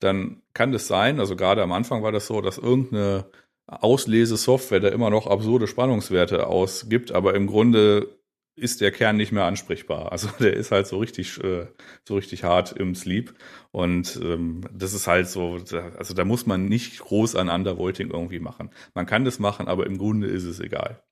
Dann 0.00 0.42
kann 0.52 0.72
das 0.72 0.88
sein, 0.88 1.20
also 1.20 1.36
gerade 1.36 1.62
am 1.62 1.72
Anfang 1.72 2.02
war 2.02 2.12
das 2.12 2.26
so, 2.26 2.40
dass 2.40 2.58
irgendeine 2.58 3.26
Auslesesoftware 3.66 4.80
da 4.80 4.88
immer 4.88 5.10
noch 5.10 5.26
absurde 5.26 5.66
Spannungswerte 5.66 6.46
ausgibt, 6.48 7.12
aber 7.12 7.34
im 7.34 7.46
Grunde 7.46 8.08
ist 8.56 8.80
der 8.80 8.90
Kern 8.90 9.16
nicht 9.16 9.32
mehr 9.32 9.44
ansprechbar. 9.44 10.10
Also 10.16 10.28
der 10.40 10.54
ist 10.54 10.72
halt 10.72 10.86
so 10.86 10.98
richtig, 10.98 11.38
äh, 11.44 11.66
so 12.04 12.16
richtig 12.16 12.42
hart 12.42 12.72
im 12.72 12.94
Sleep. 12.94 13.34
Und 13.70 14.18
ähm, 14.22 14.62
das 14.72 14.92
ist 14.94 15.06
halt 15.06 15.28
so, 15.28 15.58
also 15.96 16.14
da 16.14 16.24
muss 16.24 16.46
man 16.46 16.66
nicht 16.66 16.98
groß 17.00 17.36
an 17.36 17.48
Undervolting 17.48 18.10
irgendwie 18.10 18.40
machen. 18.40 18.70
Man 18.94 19.06
kann 19.06 19.24
das 19.24 19.38
machen, 19.38 19.68
aber 19.68 19.86
im 19.86 19.98
Grunde 19.98 20.26
ist 20.26 20.44
es 20.44 20.58
egal. 20.58 21.02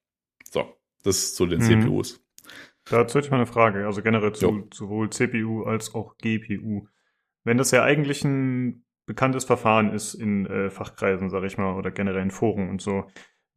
So, 0.51 0.75
das 1.03 1.35
zu 1.35 1.47
den 1.47 1.61
mhm. 1.61 1.83
CPUs. 1.83 2.24
Dazu 2.91 3.17
hätte 3.17 3.27
ich 3.27 3.31
mal 3.31 3.39
eine 3.39 3.47
Frage, 3.47 3.87
also 3.87 4.03
generell 4.03 4.33
zu 4.33 4.47
jo. 4.47 4.69
sowohl 4.73 5.11
CPU 5.11 5.63
als 5.65 5.95
auch 5.95 6.17
GPU. 6.19 6.87
Wenn 7.45 7.59
das 7.59 7.71
ja 7.71 7.83
eigentlich 7.83 8.25
ein 8.25 8.85
bekanntes 9.07 9.45
Verfahren 9.45 9.93
ist 9.93 10.15
in 10.15 10.47
äh, 10.47 10.71
Fachkreisen, 10.71 11.31
sage 11.31 11.47
ich 11.47 11.59
mal, 11.59 11.75
oder 11.75 11.91
generell 11.91 12.23
in 12.23 12.31
Foren 12.31 12.69
und 12.69 12.81
so, 12.81 13.07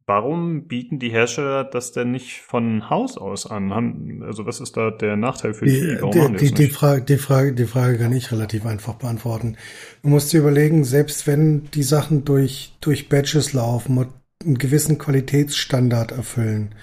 Warum 0.08 0.66
bieten 0.68 0.98
die 0.98 1.10
Hersteller 1.10 1.64
das 1.64 1.92
denn 1.92 2.12
nicht 2.12 2.40
von 2.40 2.88
Haus 2.88 3.18
aus 3.18 3.44
an? 3.44 3.74
Haben, 3.74 4.22
also 4.22 4.46
was 4.46 4.58
ist 4.58 4.74
da 4.74 4.90
der 4.90 5.16
Nachteil 5.16 5.52
für 5.52 5.66
die? 5.66 5.72
Die, 5.80 6.10
die, 6.10 6.36
die, 6.36 6.54
die, 6.54 6.68
Frage, 6.68 7.02
die, 7.02 7.18
Frage, 7.18 7.52
die 7.52 7.66
Frage 7.66 7.98
kann 7.98 8.14
ich 8.14 8.32
relativ 8.32 8.64
einfach 8.64 8.94
beantworten. 8.94 9.58
Du 10.02 10.08
musst 10.08 10.32
dir 10.32 10.40
überlegen, 10.40 10.84
selbst 10.84 11.26
wenn 11.26 11.70
die 11.72 11.82
Sachen 11.82 12.24
durch, 12.24 12.74
durch 12.80 13.10
Batches 13.10 13.52
laufen 13.52 13.98
und 13.98 14.08
einen 14.42 14.56
gewissen 14.56 14.96
Qualitätsstandard 14.96 16.12
erfüllen, 16.12 16.74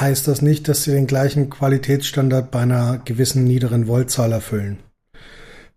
heißt 0.00 0.26
das 0.28 0.42
nicht, 0.42 0.68
dass 0.68 0.84
sie 0.84 0.92
den 0.92 1.06
gleichen 1.06 1.48
Qualitätsstandard 1.50 2.50
bei 2.50 2.60
einer 2.60 2.98
gewissen 3.04 3.44
niederen 3.44 3.86
Voltzahl 3.86 4.32
erfüllen. 4.32 4.78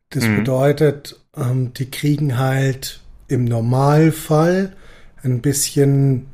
Das 0.10 0.26
mhm. 0.26 0.38
bedeutet, 0.38 1.20
ähm, 1.36 1.74
die 1.74 1.90
kriegen 1.90 2.38
halt 2.38 3.02
im 3.28 3.44
Normalfall 3.46 4.76
ein 5.24 5.42
bisschen 5.42 6.28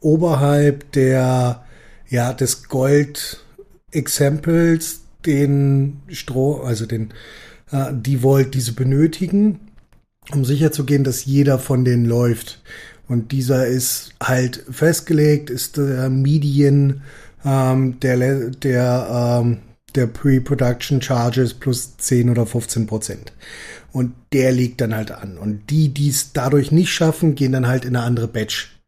oberhalb 0.00 0.90
der, 0.92 1.64
ja, 2.08 2.32
des 2.32 2.68
Gold-Exempels 2.68 5.00
den 5.26 6.00
Stroh, 6.08 6.62
also 6.62 6.86
den, 6.86 7.12
äh, 7.70 7.92
die 7.92 8.22
Volt, 8.22 8.54
diese 8.54 8.72
benötigen, 8.72 9.60
um 10.30 10.44
sicherzugehen, 10.44 11.02
dass 11.04 11.24
jeder 11.24 11.58
von 11.58 11.84
denen 11.84 12.04
läuft. 12.04 12.62
Und 13.12 13.30
dieser 13.30 13.66
ist 13.66 14.14
halt 14.22 14.64
festgelegt, 14.70 15.50
ist 15.50 15.76
der 15.76 16.08
Median 16.08 17.02
ähm, 17.44 18.00
der, 18.00 18.48
der, 18.48 19.42
ähm, 19.42 19.58
der 19.94 20.06
Pre-Production 20.06 21.02
Charges 21.02 21.52
plus 21.52 21.98
10 21.98 22.30
oder 22.30 22.46
15 22.46 22.86
Prozent. 22.86 23.34
Und 23.92 24.14
der 24.32 24.52
liegt 24.52 24.80
dann 24.80 24.94
halt 24.94 25.10
an. 25.10 25.36
Und 25.36 25.68
die, 25.68 25.90
die 25.90 26.08
es 26.08 26.32
dadurch 26.32 26.72
nicht 26.72 26.90
schaffen, 26.90 27.34
gehen 27.34 27.52
dann 27.52 27.66
halt 27.66 27.84
in 27.84 27.96
eine 27.96 28.06
andere 28.06 28.28
Batch. 28.28 28.80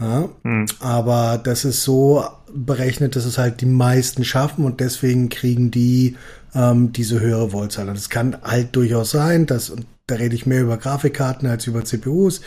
Ja, 0.00 0.28
hm. 0.42 0.66
Aber 0.80 1.38
das 1.38 1.64
ist 1.64 1.84
so 1.84 2.24
berechnet, 2.52 3.14
dass 3.14 3.26
es 3.26 3.38
halt 3.38 3.60
die 3.60 3.66
meisten 3.66 4.24
schaffen 4.24 4.64
und 4.64 4.80
deswegen 4.80 5.28
kriegen 5.28 5.70
die 5.70 6.16
ähm, 6.52 6.92
diese 6.92 7.20
höhere 7.20 7.52
Voltzahl. 7.52 7.88
Und 7.88 7.96
es 7.96 8.10
kann 8.10 8.38
halt 8.42 8.74
durchaus 8.74 9.12
sein, 9.12 9.46
dass, 9.46 9.70
und 9.70 9.86
da 10.06 10.14
rede 10.14 10.34
ich 10.36 10.46
mehr 10.46 10.62
über 10.62 10.76
Grafikkarten 10.76 11.48
als 11.48 11.66
über 11.66 11.84
CPUs, 11.84 12.40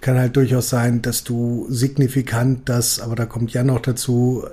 kann 0.00 0.18
halt 0.18 0.36
durchaus 0.36 0.68
sein, 0.68 1.00
dass 1.00 1.22
du 1.22 1.66
signifikant 1.68 2.68
das, 2.68 3.00
aber 3.00 3.14
da 3.14 3.24
kommt 3.24 3.52
ja 3.52 3.62
noch 3.62 3.80
dazu, 3.80 4.44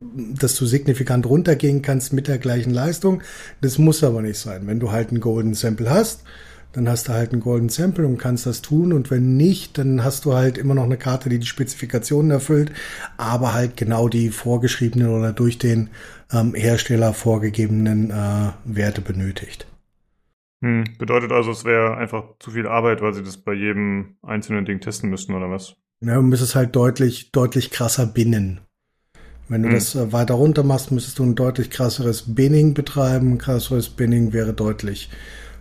dass 0.00 0.54
du 0.56 0.66
signifikant 0.66 1.26
runtergehen 1.26 1.82
kannst 1.82 2.12
mit 2.12 2.28
der 2.28 2.38
gleichen 2.38 2.70
Leistung. 2.70 3.22
Das 3.60 3.78
muss 3.78 4.04
aber 4.04 4.22
nicht 4.22 4.38
sein. 4.38 4.66
Wenn 4.66 4.78
du 4.78 4.92
halt 4.92 5.08
einen 5.08 5.20
Golden 5.20 5.54
Sample 5.54 5.90
hast, 5.90 6.22
dann 6.72 6.88
hast 6.88 7.08
du 7.08 7.12
halt 7.12 7.32
einen 7.32 7.40
Golden 7.40 7.70
Sample 7.70 8.06
und 8.06 8.18
kannst 8.18 8.46
das 8.46 8.62
tun. 8.62 8.92
Und 8.92 9.10
wenn 9.10 9.36
nicht, 9.36 9.78
dann 9.78 10.04
hast 10.04 10.26
du 10.26 10.34
halt 10.34 10.58
immer 10.58 10.74
noch 10.74 10.84
eine 10.84 10.98
Karte, 10.98 11.28
die 11.28 11.38
die 11.38 11.46
Spezifikationen 11.46 12.30
erfüllt, 12.30 12.72
aber 13.16 13.54
halt 13.54 13.76
genau 13.76 14.08
die 14.08 14.28
vorgeschriebenen 14.30 15.08
oder 15.08 15.32
durch 15.32 15.58
den 15.58 15.88
ähm, 16.30 16.54
Hersteller 16.54 17.14
vorgegebenen 17.14 18.10
äh, 18.10 18.50
Werte 18.64 19.00
benötigt. 19.00 19.66
Hm, 20.60 20.84
bedeutet 20.98 21.32
also, 21.32 21.50
es 21.50 21.64
wäre 21.64 21.96
einfach 21.96 22.24
zu 22.38 22.50
viel 22.50 22.66
Arbeit, 22.66 23.00
weil 23.00 23.14
sie 23.14 23.22
das 23.22 23.36
bei 23.36 23.52
jedem 23.52 24.16
einzelnen 24.22 24.64
Ding 24.64 24.80
testen 24.80 25.10
müssten, 25.10 25.34
oder 25.34 25.50
was? 25.50 25.76
Ja, 26.00 26.16
du 26.16 26.22
müsstest 26.22 26.54
halt 26.54 26.74
deutlich, 26.74 27.32
deutlich 27.32 27.70
krasser 27.70 28.06
binnen. 28.06 28.60
Wenn 29.48 29.62
du 29.62 29.68
hm. 29.68 29.74
das 29.74 29.94
äh, 29.94 30.12
weiter 30.12 30.34
runter 30.34 30.62
machst, 30.62 30.90
müsstest 30.90 31.18
du 31.18 31.24
ein 31.24 31.34
deutlich 31.34 31.70
krasseres 31.70 32.34
Binning 32.34 32.74
betreiben. 32.74 33.38
Krasseres 33.38 33.88
Binning 33.88 34.32
wäre 34.32 34.52
deutlich 34.52 35.10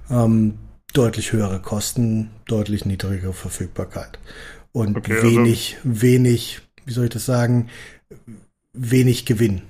ähm, 0.10 0.56
deutlich 0.93 1.32
höhere 1.32 1.62
Kosten, 1.62 2.32
deutlich 2.45 2.86
niedrigere 2.86 3.34
Verfügbarkeit 3.34 4.20
und 4.72 4.98
okay, 4.98 5.14
also 5.14 5.28
wenig, 5.28 5.78
also, 5.84 6.02
wenig, 6.02 6.62
wie 6.86 6.93
soll 6.93 7.06
ich 7.06 7.12
das 7.12 7.26
sagen, 7.26 7.70
wenig 8.74 9.26
Gewinn. 9.26 9.62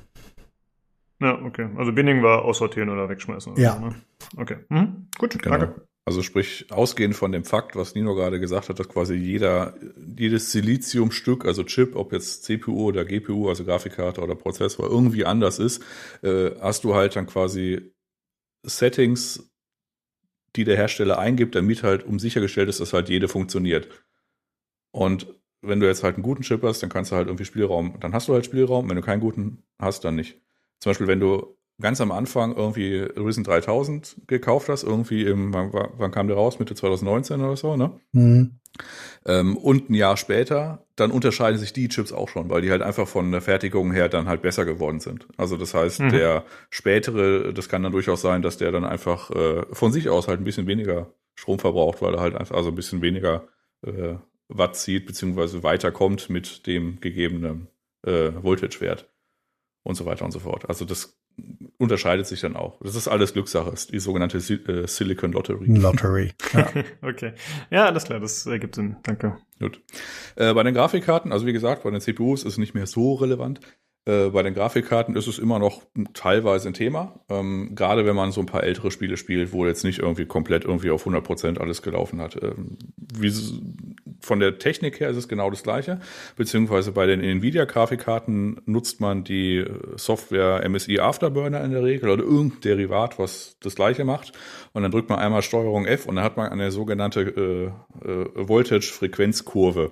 Ja, 1.19 1.41
okay. 1.41 1.69
Also 1.77 1.93
Binning 1.93 2.21
war 2.21 2.43
aussortieren 2.43 2.89
oder 2.89 3.09
wegschmeißen. 3.09 3.53
Oder 3.53 3.61
ja. 3.61 3.73
So, 3.73 3.85
ne? 3.87 3.95
Okay. 4.35 4.57
Mhm. 4.69 5.07
Gut, 5.17 5.41
genau. 5.41 5.57
danke. 5.57 5.87
Also 6.05 6.23
sprich, 6.23 6.67
ausgehend 6.71 7.15
von 7.15 7.33
dem 7.33 7.43
Fakt, 7.43 7.75
was 7.75 7.93
Nino 7.93 8.15
gerade 8.15 8.39
gesagt 8.39 8.69
hat, 8.69 8.79
dass 8.79 8.87
quasi 8.87 9.15
jeder, 9.15 9.75
jedes 10.17 10.53
Siliziumstück, 10.53 11.45
also 11.45 11.63
Chip, 11.65 11.97
ob 11.97 12.13
jetzt 12.13 12.45
CPU 12.45 12.85
oder 12.87 13.03
GPU, 13.03 13.49
also 13.49 13.65
Grafikkarte 13.65 14.21
oder 14.21 14.35
Prozessor, 14.35 14.89
irgendwie 14.89 15.25
anders 15.25 15.59
ist, 15.59 15.83
äh, 16.23 16.51
hast 16.61 16.85
du 16.85 16.95
halt 16.95 17.17
dann 17.17 17.27
quasi 17.27 17.93
Settings 18.63 19.51
die 20.57 20.63
der 20.63 20.75
Hersteller 20.75 21.19
eingibt, 21.19 21.55
damit 21.55 21.83
halt 21.83 22.03
um 22.05 22.19
sichergestellt 22.19 22.67
ist, 22.69 22.79
dass 22.79 22.93
halt 22.93 23.09
jede 23.09 23.27
funktioniert. 23.27 23.87
Und 24.91 25.27
wenn 25.61 25.79
du 25.79 25.87
jetzt 25.87 26.03
halt 26.03 26.15
einen 26.15 26.23
guten 26.23 26.41
Chip 26.41 26.63
hast, 26.63 26.81
dann 26.81 26.89
kannst 26.89 27.11
du 27.11 27.15
halt 27.15 27.27
irgendwie 27.27 27.45
Spielraum, 27.45 27.99
dann 27.99 28.13
hast 28.13 28.27
du 28.27 28.33
halt 28.33 28.45
Spielraum, 28.45 28.89
wenn 28.89 28.95
du 28.95 29.01
keinen 29.01 29.19
guten 29.19 29.63
hast, 29.79 30.03
dann 30.03 30.15
nicht. 30.15 30.41
Zum 30.79 30.91
Beispiel, 30.91 31.07
wenn 31.07 31.19
du 31.19 31.56
ganz 31.79 32.01
am 32.01 32.11
Anfang 32.11 32.55
irgendwie 32.55 32.97
Risen 32.97 33.43
3000 33.43 34.17
gekauft 34.27 34.69
hast, 34.69 34.83
irgendwie 34.83 35.23
im, 35.23 35.53
wann, 35.53 35.71
wann 35.71 36.11
kam 36.11 36.27
der 36.27 36.35
raus? 36.35 36.59
Mitte 36.59 36.75
2019 36.75 37.41
oder 37.41 37.55
so, 37.55 37.75
ne? 37.75 37.99
Mhm. 38.13 38.59
Ähm, 39.25 39.57
und 39.57 39.89
ein 39.89 39.93
Jahr 39.93 40.17
später, 40.17 40.85
dann 40.95 41.11
unterscheiden 41.11 41.59
sich 41.59 41.73
die 41.73 41.87
Chips 41.87 42.11
auch 42.11 42.29
schon, 42.29 42.49
weil 42.49 42.61
die 42.61 42.71
halt 42.71 42.81
einfach 42.81 43.07
von 43.07 43.31
der 43.31 43.41
Fertigung 43.41 43.91
her 43.91 44.09
dann 44.09 44.27
halt 44.27 44.41
besser 44.41 44.65
geworden 44.65 44.99
sind. 44.99 45.27
Also 45.37 45.57
das 45.57 45.73
heißt, 45.73 45.99
mhm. 46.01 46.09
der 46.09 46.43
spätere, 46.69 47.53
das 47.53 47.69
kann 47.69 47.83
dann 47.83 47.91
durchaus 47.91 48.21
sein, 48.21 48.41
dass 48.41 48.57
der 48.57 48.71
dann 48.71 48.85
einfach 48.85 49.31
äh, 49.31 49.63
von 49.71 49.91
sich 49.91 50.09
aus 50.09 50.27
halt 50.27 50.41
ein 50.41 50.45
bisschen 50.45 50.67
weniger 50.67 51.11
Strom 51.35 51.59
verbraucht, 51.59 52.01
weil 52.01 52.15
er 52.15 52.21
halt 52.21 52.35
einfach 52.35 52.55
also 52.55 52.69
ein 52.69 52.75
bisschen 52.75 53.01
weniger 53.01 53.47
äh, 53.85 54.15
Watt 54.47 54.75
zieht, 54.75 55.05
beziehungsweise 55.05 55.61
weiterkommt 55.61 56.29
mit 56.29 56.65
dem 56.65 56.99
gegebenen 56.99 57.67
äh, 58.03 58.31
Voltage-Wert 58.41 59.07
und 59.87 59.95
so 59.95 60.05
weiter 60.05 60.25
und 60.25 60.31
so 60.31 60.39
fort. 60.39 60.67
Also 60.69 60.85
das 60.85 61.17
unterscheidet 61.77 62.27
sich 62.27 62.41
dann 62.41 62.55
auch. 62.55 62.79
Das 62.81 62.95
ist 62.95 63.07
alles 63.07 63.33
Glückssache, 63.33 63.69
ist 63.69 63.93
die 63.93 63.99
sogenannte 63.99 64.37
äh, 64.37 64.87
Silicon 64.87 65.31
Lottery. 65.31 65.65
Lottery. 65.67 66.33
Ja. 66.53 66.69
okay. 67.01 67.33
Ja, 67.69 67.85
alles 67.85 68.03
klar, 68.03 68.19
das 68.19 68.45
ergibt 68.45 68.75
Sinn. 68.75 68.97
Danke. 69.03 69.37
Gut. 69.59 69.81
Äh, 70.35 70.53
bei 70.53 70.63
den 70.63 70.73
Grafikkarten, 70.73 71.31
also 71.31 71.45
wie 71.45 71.53
gesagt, 71.53 71.83
bei 71.83 71.91
den 71.91 72.01
CPUs 72.01 72.43
ist 72.43 72.53
es 72.53 72.57
nicht 72.57 72.73
mehr 72.73 72.87
so 72.87 73.13
relevant. 73.13 73.61
Äh, 74.07 74.29
bei 74.29 74.41
den 74.41 74.53
Grafikkarten 74.53 75.15
ist 75.17 75.27
es 75.27 75.37
immer 75.37 75.59
noch 75.59 75.81
teilweise 76.13 76.69
ein 76.69 76.73
Thema. 76.73 77.19
Ähm, 77.29 77.75
gerade 77.75 78.05
wenn 78.05 78.15
man 78.15 78.31
so 78.31 78.39
ein 78.39 78.45
paar 78.45 78.63
ältere 78.63 78.89
Spiele 78.89 79.17
spielt, 79.17 79.51
wo 79.51 79.65
jetzt 79.65 79.83
nicht 79.83 79.99
irgendwie 79.99 80.25
komplett 80.25 80.63
irgendwie 80.63 80.91
auf 80.91 81.01
100 81.01 81.23
Prozent 81.23 81.59
alles 81.59 81.81
gelaufen 81.81 82.21
hat. 82.21 82.41
Ähm, 82.41 82.77
wie, 82.95 83.33
von 84.21 84.39
der 84.39 84.59
Technik 84.59 85.01
her 85.01 85.09
ist 85.09 85.17
es 85.17 85.27
genau 85.27 85.49
das 85.49 85.61
gleiche. 85.61 85.99
Beziehungsweise 86.37 86.93
bei 86.93 87.05
den 87.05 87.21
Nvidia-Grafikkarten 87.21 88.61
nutzt 88.65 89.01
man 89.01 89.25
die 89.25 89.65
Software 89.97 90.67
MSI 90.67 90.99
Afterburner 90.99 91.61
in 91.63 91.71
der 91.71 91.83
Regel 91.83 92.09
oder 92.09 92.23
irgendein 92.23 92.61
Derivat, 92.61 93.19
was 93.19 93.57
das 93.59 93.75
gleiche 93.75 94.05
macht. 94.05 94.31
Und 94.71 94.83
dann 94.83 94.91
drückt 94.91 95.09
man 95.09 95.19
einmal 95.19 95.41
Steuerung 95.41 95.85
F 95.85 96.05
und 96.05 96.15
dann 96.15 96.23
hat 96.23 96.37
man 96.37 96.49
eine 96.49 96.71
sogenannte 96.71 97.73
äh, 98.03 98.09
äh, 98.09 98.47
Voltage-Frequenzkurve 98.47 99.91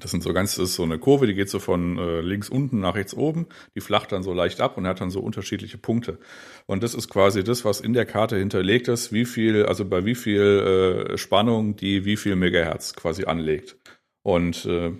das 0.00 0.10
sind 0.10 0.22
so 0.22 0.32
ganz, 0.32 0.56
das 0.56 0.70
ist 0.70 0.74
so 0.76 0.82
eine 0.82 0.98
Kurve, 0.98 1.26
die 1.26 1.34
geht 1.34 1.50
so 1.50 1.58
von 1.58 1.98
äh, 1.98 2.20
links 2.20 2.48
unten 2.48 2.80
nach 2.80 2.94
rechts 2.94 3.14
oben, 3.14 3.46
die 3.74 3.80
flacht 3.80 4.12
dann 4.12 4.22
so 4.22 4.32
leicht 4.32 4.60
ab 4.60 4.78
und 4.78 4.86
hat 4.86 5.00
dann 5.00 5.10
so 5.10 5.20
unterschiedliche 5.20 5.78
Punkte. 5.78 6.18
Und 6.66 6.82
das 6.82 6.94
ist 6.94 7.08
quasi 7.08 7.44
das, 7.44 7.64
was 7.64 7.80
in 7.80 7.92
der 7.92 8.06
Karte 8.06 8.36
hinterlegt 8.36 8.88
ist, 8.88 9.12
wie 9.12 9.24
viel, 9.24 9.66
also 9.66 9.84
bei 9.84 10.04
wie 10.04 10.14
viel 10.14 11.10
äh, 11.12 11.18
Spannung 11.18 11.76
die 11.76 12.04
wie 12.04 12.16
viel 12.16 12.36
Megahertz 12.36 12.94
quasi 12.94 13.24
anlegt. 13.24 13.76
Und 14.22 14.64
äh, 14.66 14.92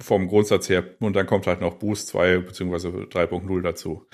vom 0.00 0.28
Grundsatz 0.28 0.68
her. 0.68 0.84
Und 1.00 1.16
dann 1.16 1.26
kommt 1.26 1.46
halt 1.46 1.60
noch 1.60 1.74
Boost 1.74 2.08
2 2.08 2.38
bzw. 2.38 2.88
3.0 3.04 3.62
dazu. 3.62 4.06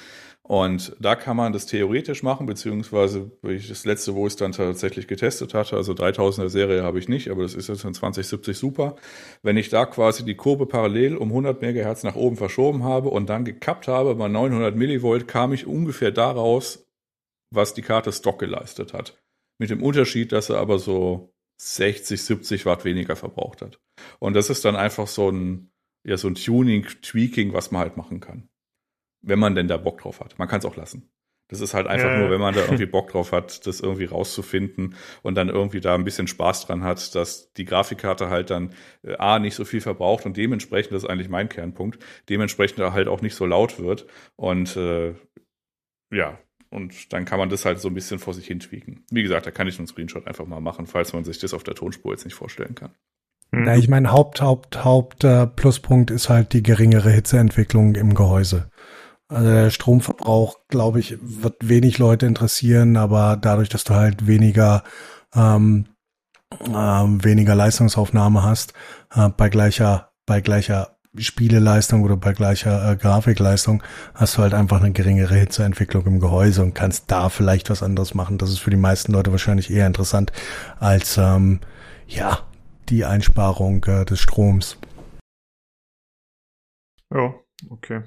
Und 0.46 0.94
da 1.00 1.16
kann 1.16 1.38
man 1.38 1.54
das 1.54 1.64
theoretisch 1.64 2.22
machen, 2.22 2.44
beziehungsweise 2.44 3.30
das 3.40 3.86
letzte, 3.86 4.14
wo 4.14 4.26
ich 4.26 4.34
es 4.34 4.36
dann 4.36 4.52
tatsächlich 4.52 5.08
getestet 5.08 5.54
hatte, 5.54 5.74
also 5.74 5.94
3000er 5.94 6.50
Serie 6.50 6.82
habe 6.82 6.98
ich 6.98 7.08
nicht, 7.08 7.30
aber 7.30 7.42
das 7.42 7.54
ist 7.54 7.68
jetzt 7.68 7.84
in 7.84 7.94
2070 7.94 8.56
super. 8.56 8.96
Wenn 9.42 9.56
ich 9.56 9.70
da 9.70 9.86
quasi 9.86 10.22
die 10.22 10.34
Kurve 10.34 10.66
parallel 10.66 11.16
um 11.16 11.28
100 11.28 11.62
MHz 11.62 12.02
nach 12.02 12.14
oben 12.14 12.36
verschoben 12.36 12.84
habe 12.84 13.08
und 13.08 13.30
dann 13.30 13.46
gekappt 13.46 13.88
habe 13.88 14.14
bei 14.16 14.28
900 14.28 14.76
Millivolt, 14.76 15.26
kam 15.26 15.54
ich 15.54 15.66
ungefähr 15.66 16.10
daraus, 16.10 16.86
was 17.50 17.72
die 17.72 17.82
Karte 17.82 18.12
Stock 18.12 18.38
geleistet 18.38 18.92
hat. 18.92 19.18
Mit 19.58 19.70
dem 19.70 19.82
Unterschied, 19.82 20.32
dass 20.32 20.50
er 20.50 20.58
aber 20.58 20.78
so 20.78 21.32
60, 21.62 22.22
70 22.22 22.66
Watt 22.66 22.84
weniger 22.84 23.16
verbraucht 23.16 23.62
hat. 23.62 23.80
Und 24.18 24.34
das 24.34 24.50
ist 24.50 24.66
dann 24.66 24.76
einfach 24.76 25.06
so 25.06 25.30
ein, 25.30 25.70
ja, 26.06 26.18
so 26.18 26.28
ein 26.28 26.34
Tuning, 26.34 26.86
Tweaking, 27.00 27.54
was 27.54 27.70
man 27.70 27.80
halt 27.80 27.96
machen 27.96 28.20
kann 28.20 28.50
wenn 29.24 29.38
man 29.38 29.54
denn 29.54 29.68
da 29.68 29.76
Bock 29.76 30.00
drauf 30.00 30.20
hat. 30.20 30.38
Man 30.38 30.48
kann 30.48 30.60
es 30.60 30.64
auch 30.64 30.76
lassen. 30.76 31.10
Das 31.48 31.60
ist 31.60 31.74
halt 31.74 31.86
einfach 31.86 32.10
ja. 32.10 32.18
nur, 32.18 32.30
wenn 32.30 32.40
man 32.40 32.54
da 32.54 32.62
irgendwie 32.62 32.86
Bock 32.86 33.10
drauf 33.10 33.32
hat, 33.32 33.66
das 33.66 33.80
irgendwie 33.80 34.06
rauszufinden 34.06 34.94
und 35.22 35.34
dann 35.34 35.50
irgendwie 35.50 35.80
da 35.80 35.94
ein 35.94 36.04
bisschen 36.04 36.26
Spaß 36.26 36.66
dran 36.66 36.82
hat, 36.82 37.14
dass 37.14 37.52
die 37.52 37.66
Grafikkarte 37.66 38.30
halt 38.30 38.50
dann 38.50 38.74
äh, 39.02 39.16
A 39.16 39.38
nicht 39.38 39.54
so 39.54 39.64
viel 39.64 39.82
verbraucht 39.82 40.24
und 40.24 40.36
dementsprechend, 40.36 40.92
das 40.92 41.02
ist 41.02 41.08
eigentlich 41.08 41.28
mein 41.28 41.50
Kernpunkt, 41.50 41.98
dementsprechend 42.30 42.78
halt 42.78 43.08
auch 43.08 43.20
nicht 43.20 43.34
so 43.34 43.44
laut 43.44 43.78
wird. 43.78 44.06
Und 44.36 44.76
äh, 44.76 45.14
ja, 46.10 46.38
und 46.70 47.12
dann 47.12 47.26
kann 47.26 47.38
man 47.38 47.50
das 47.50 47.66
halt 47.66 47.78
so 47.78 47.88
ein 47.88 47.94
bisschen 47.94 48.18
vor 48.18 48.32
sich 48.32 48.46
hin 48.46 48.60
tweaken. 48.60 49.04
Wie 49.10 49.22
gesagt, 49.22 49.46
da 49.46 49.50
kann 49.50 49.68
ich 49.68 49.78
einen 49.78 49.86
Screenshot 49.86 50.26
einfach 50.26 50.46
mal 50.46 50.60
machen, 50.60 50.86
falls 50.86 51.12
man 51.12 51.24
sich 51.24 51.38
das 51.38 51.52
auf 51.52 51.62
der 51.62 51.74
Tonspur 51.74 52.12
jetzt 52.12 52.24
nicht 52.24 52.34
vorstellen 52.34 52.74
kann. 52.74 52.90
Ja, 53.52 53.76
ich 53.76 53.88
meine, 53.88 54.10
Haupt, 54.10 54.40
Haupt, 54.40 54.84
Haupt 54.84 55.22
äh, 55.22 55.46
Pluspunkt 55.46 56.10
ist 56.10 56.28
halt 56.28 56.52
die 56.52 56.62
geringere 56.62 57.10
Hitzeentwicklung 57.10 57.94
im 57.94 58.14
Gehäuse. 58.14 58.68
Also 59.34 59.50
der 59.50 59.70
Stromverbrauch, 59.70 60.58
glaube 60.68 61.00
ich, 61.00 61.18
wird 61.20 61.68
wenig 61.68 61.98
Leute 61.98 62.24
interessieren, 62.24 62.96
aber 62.96 63.36
dadurch, 63.36 63.68
dass 63.68 63.82
du 63.82 63.94
halt 63.94 64.28
weniger 64.28 64.84
ähm, 65.34 65.86
ähm, 66.72 67.24
weniger 67.24 67.56
Leistungsaufnahme 67.56 68.44
hast, 68.44 68.74
äh, 69.12 69.28
bei 69.30 69.48
gleicher 69.48 70.12
bei 70.24 70.40
gleicher 70.40 70.98
Spieleleistung 71.16 72.04
oder 72.04 72.16
bei 72.16 72.32
gleicher 72.32 72.92
äh, 72.92 72.96
Grafikleistung 72.96 73.82
hast 74.14 74.36
du 74.36 74.42
halt 74.42 74.54
einfach 74.54 74.80
eine 74.80 74.92
geringere 74.92 75.34
Hitzeentwicklung 75.34 76.06
im 76.06 76.20
Gehäuse 76.20 76.62
und 76.62 76.74
kannst 76.74 77.10
da 77.10 77.28
vielleicht 77.28 77.70
was 77.70 77.82
anderes 77.82 78.14
machen. 78.14 78.38
Das 78.38 78.50
ist 78.50 78.60
für 78.60 78.70
die 78.70 78.76
meisten 78.76 79.12
Leute 79.12 79.32
wahrscheinlich 79.32 79.68
eher 79.68 79.88
interessant 79.88 80.30
als 80.78 81.18
ähm, 81.18 81.58
ja 82.06 82.38
die 82.88 83.04
Einsparung 83.04 83.82
äh, 83.86 84.04
des 84.04 84.20
Stroms. 84.20 84.78
Ja, 87.12 87.34
okay. 87.68 88.02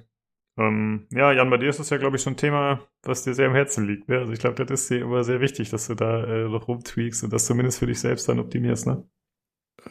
Ähm, 0.58 1.08
ja, 1.12 1.32
Jan, 1.32 1.50
bei 1.50 1.58
dir 1.58 1.70
ist 1.70 1.80
das 1.80 1.90
ja, 1.92 1.98
glaube 1.98 2.18
ich, 2.18 2.24
schon 2.24 2.34
ein 2.34 2.38
Thema, 2.38 2.80
was 3.04 3.24
dir 3.24 3.34
sehr 3.34 3.48
am 3.48 3.54
Herzen 3.56 3.86
liegt. 3.86 4.10
Ne? 4.10 4.18
Also 4.20 4.34
ich 4.34 4.40
glaube, 4.40 4.64
das 4.66 4.82
ist 4.82 4.90
dir 4.90 5.02
immer 5.02 5.24
sehr 5.24 5.40
wichtig, 5.40 5.70
dass 5.70 5.88
du 5.88 5.96
da 5.96 6.24
äh, 6.24 6.50
noch 6.50 6.68
rumtweakst 6.68 7.24
und 7.24 7.32
das 7.32 7.46
zumindest 7.46 7.80
für 7.80 7.86
dich 7.86 8.00
selbst 8.00 8.28
dann 8.28 8.40
optimierst, 8.40 8.88
ne? 8.88 9.08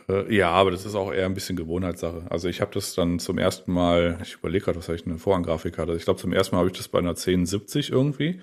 Äh, 0.09 0.35
ja, 0.35 0.51
aber 0.51 0.73
das 0.73 0.85
ist 0.85 0.95
auch 0.95 1.13
eher 1.13 1.27
ein 1.27 1.35
bisschen 1.35 1.57
Gewohnheitssache. 1.57 2.27
Also 2.31 2.49
ich 2.49 2.61
habe 2.61 2.73
das 2.75 2.95
dann 2.95 3.19
zum 3.19 3.39
ersten 3.39 3.73
Mal, 3.73 4.19
ich 4.23 4.35
überlege 4.35 4.65
gerade, 4.65 4.79
was 4.79 4.89
habe 4.89 4.97
ich 4.97 5.07
eine 5.07 5.19
Vorhanggrafik 5.19 5.79
hatte. 5.79 5.95
Ich 5.95 6.05
glaube, 6.05 6.21
zum 6.21 6.33
ersten 6.33 6.55
Mal 6.55 6.61
habe 6.61 6.71
ich 6.71 6.77
das 6.77 6.89
bei 6.89 6.99
einer 6.99 7.11
1070 7.11 7.93
irgendwie 7.93 8.41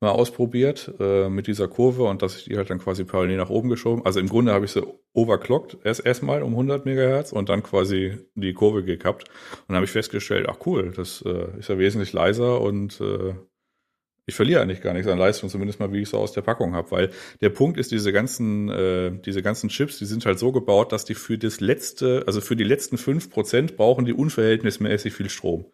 mal 0.00 0.10
ausprobiert 0.10 0.92
äh, 0.98 1.28
mit 1.28 1.46
dieser 1.46 1.68
Kurve 1.68 2.04
und 2.04 2.22
dass 2.22 2.36
ich 2.36 2.44
die 2.44 2.56
halt 2.56 2.70
dann 2.70 2.78
quasi 2.78 3.04
parallel 3.04 3.36
nach 3.36 3.50
oben 3.50 3.68
geschoben. 3.68 4.04
Also 4.04 4.18
im 4.18 4.28
Grunde 4.28 4.52
habe 4.52 4.64
ich 4.64 4.72
sie 4.72 4.82
overclockt 5.12 5.76
erst 5.84 6.04
erstmal 6.04 6.42
um 6.42 6.52
100 6.52 6.86
Megahertz 6.86 7.32
und 7.32 7.48
dann 7.50 7.62
quasi 7.62 8.18
die 8.34 8.54
Kurve 8.54 8.82
gekappt 8.82 9.28
und 9.28 9.68
dann 9.68 9.76
habe 9.76 9.84
ich 9.84 9.92
festgestellt, 9.92 10.46
ach 10.48 10.58
cool, 10.64 10.92
das 10.96 11.22
äh, 11.26 11.58
ist 11.58 11.68
ja 11.68 11.78
wesentlich 11.78 12.12
leiser 12.14 12.60
und 12.60 13.00
äh, 13.00 13.34
ich 14.26 14.34
verliere 14.34 14.62
eigentlich 14.62 14.80
gar 14.80 14.94
nichts 14.94 15.10
an 15.10 15.18
Leistung, 15.18 15.50
zumindest 15.50 15.80
mal 15.80 15.92
wie 15.92 16.02
ich 16.02 16.08
so 16.08 16.18
aus 16.18 16.32
der 16.32 16.42
Packung 16.42 16.74
habe, 16.74 16.90
weil 16.92 17.10
der 17.40 17.50
Punkt 17.50 17.78
ist, 17.78 17.90
diese 17.90 18.12
ganzen, 18.12 18.70
äh, 18.70 19.12
diese 19.24 19.42
ganzen 19.42 19.68
Chips, 19.68 19.98
die 19.98 20.04
sind 20.06 20.24
halt 20.24 20.38
so 20.38 20.52
gebaut, 20.52 20.92
dass 20.92 21.04
die 21.04 21.14
für 21.14 21.36
das 21.36 21.60
letzte, 21.60 22.24
also 22.26 22.40
für 22.40 22.56
die 22.56 22.64
letzten 22.64 22.96
fünf 22.96 23.30
Prozent 23.30 23.76
brauchen 23.76 24.04
die 24.04 24.12
unverhältnismäßig 24.12 25.12
viel 25.12 25.28
Strom. 25.28 25.66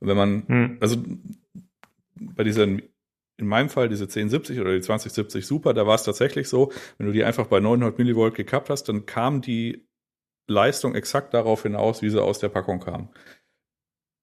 Und 0.00 0.08
wenn 0.08 0.16
man, 0.16 0.44
hm. 0.46 0.76
also 0.80 0.96
bei 2.14 2.44
diesen 2.44 2.82
in 3.36 3.46
meinem 3.46 3.68
Fall 3.68 3.88
diese 3.88 4.04
1070 4.04 4.60
oder 4.60 4.74
die 4.74 4.80
2070 4.80 5.46
Super, 5.46 5.74
da 5.74 5.86
war 5.86 5.96
es 5.96 6.04
tatsächlich 6.04 6.48
so, 6.48 6.72
wenn 6.98 7.06
du 7.06 7.12
die 7.12 7.24
einfach 7.24 7.46
bei 7.46 7.60
900 7.60 7.98
Millivolt 7.98 8.34
gekappt 8.34 8.70
hast, 8.70 8.84
dann 8.88 9.06
kam 9.06 9.40
die 9.40 9.86
Leistung 10.48 10.94
exakt 10.94 11.34
darauf 11.34 11.62
hinaus, 11.62 12.02
wie 12.02 12.10
sie 12.10 12.22
aus 12.22 12.38
der 12.38 12.48
Packung 12.48 12.80
kam. 12.80 13.08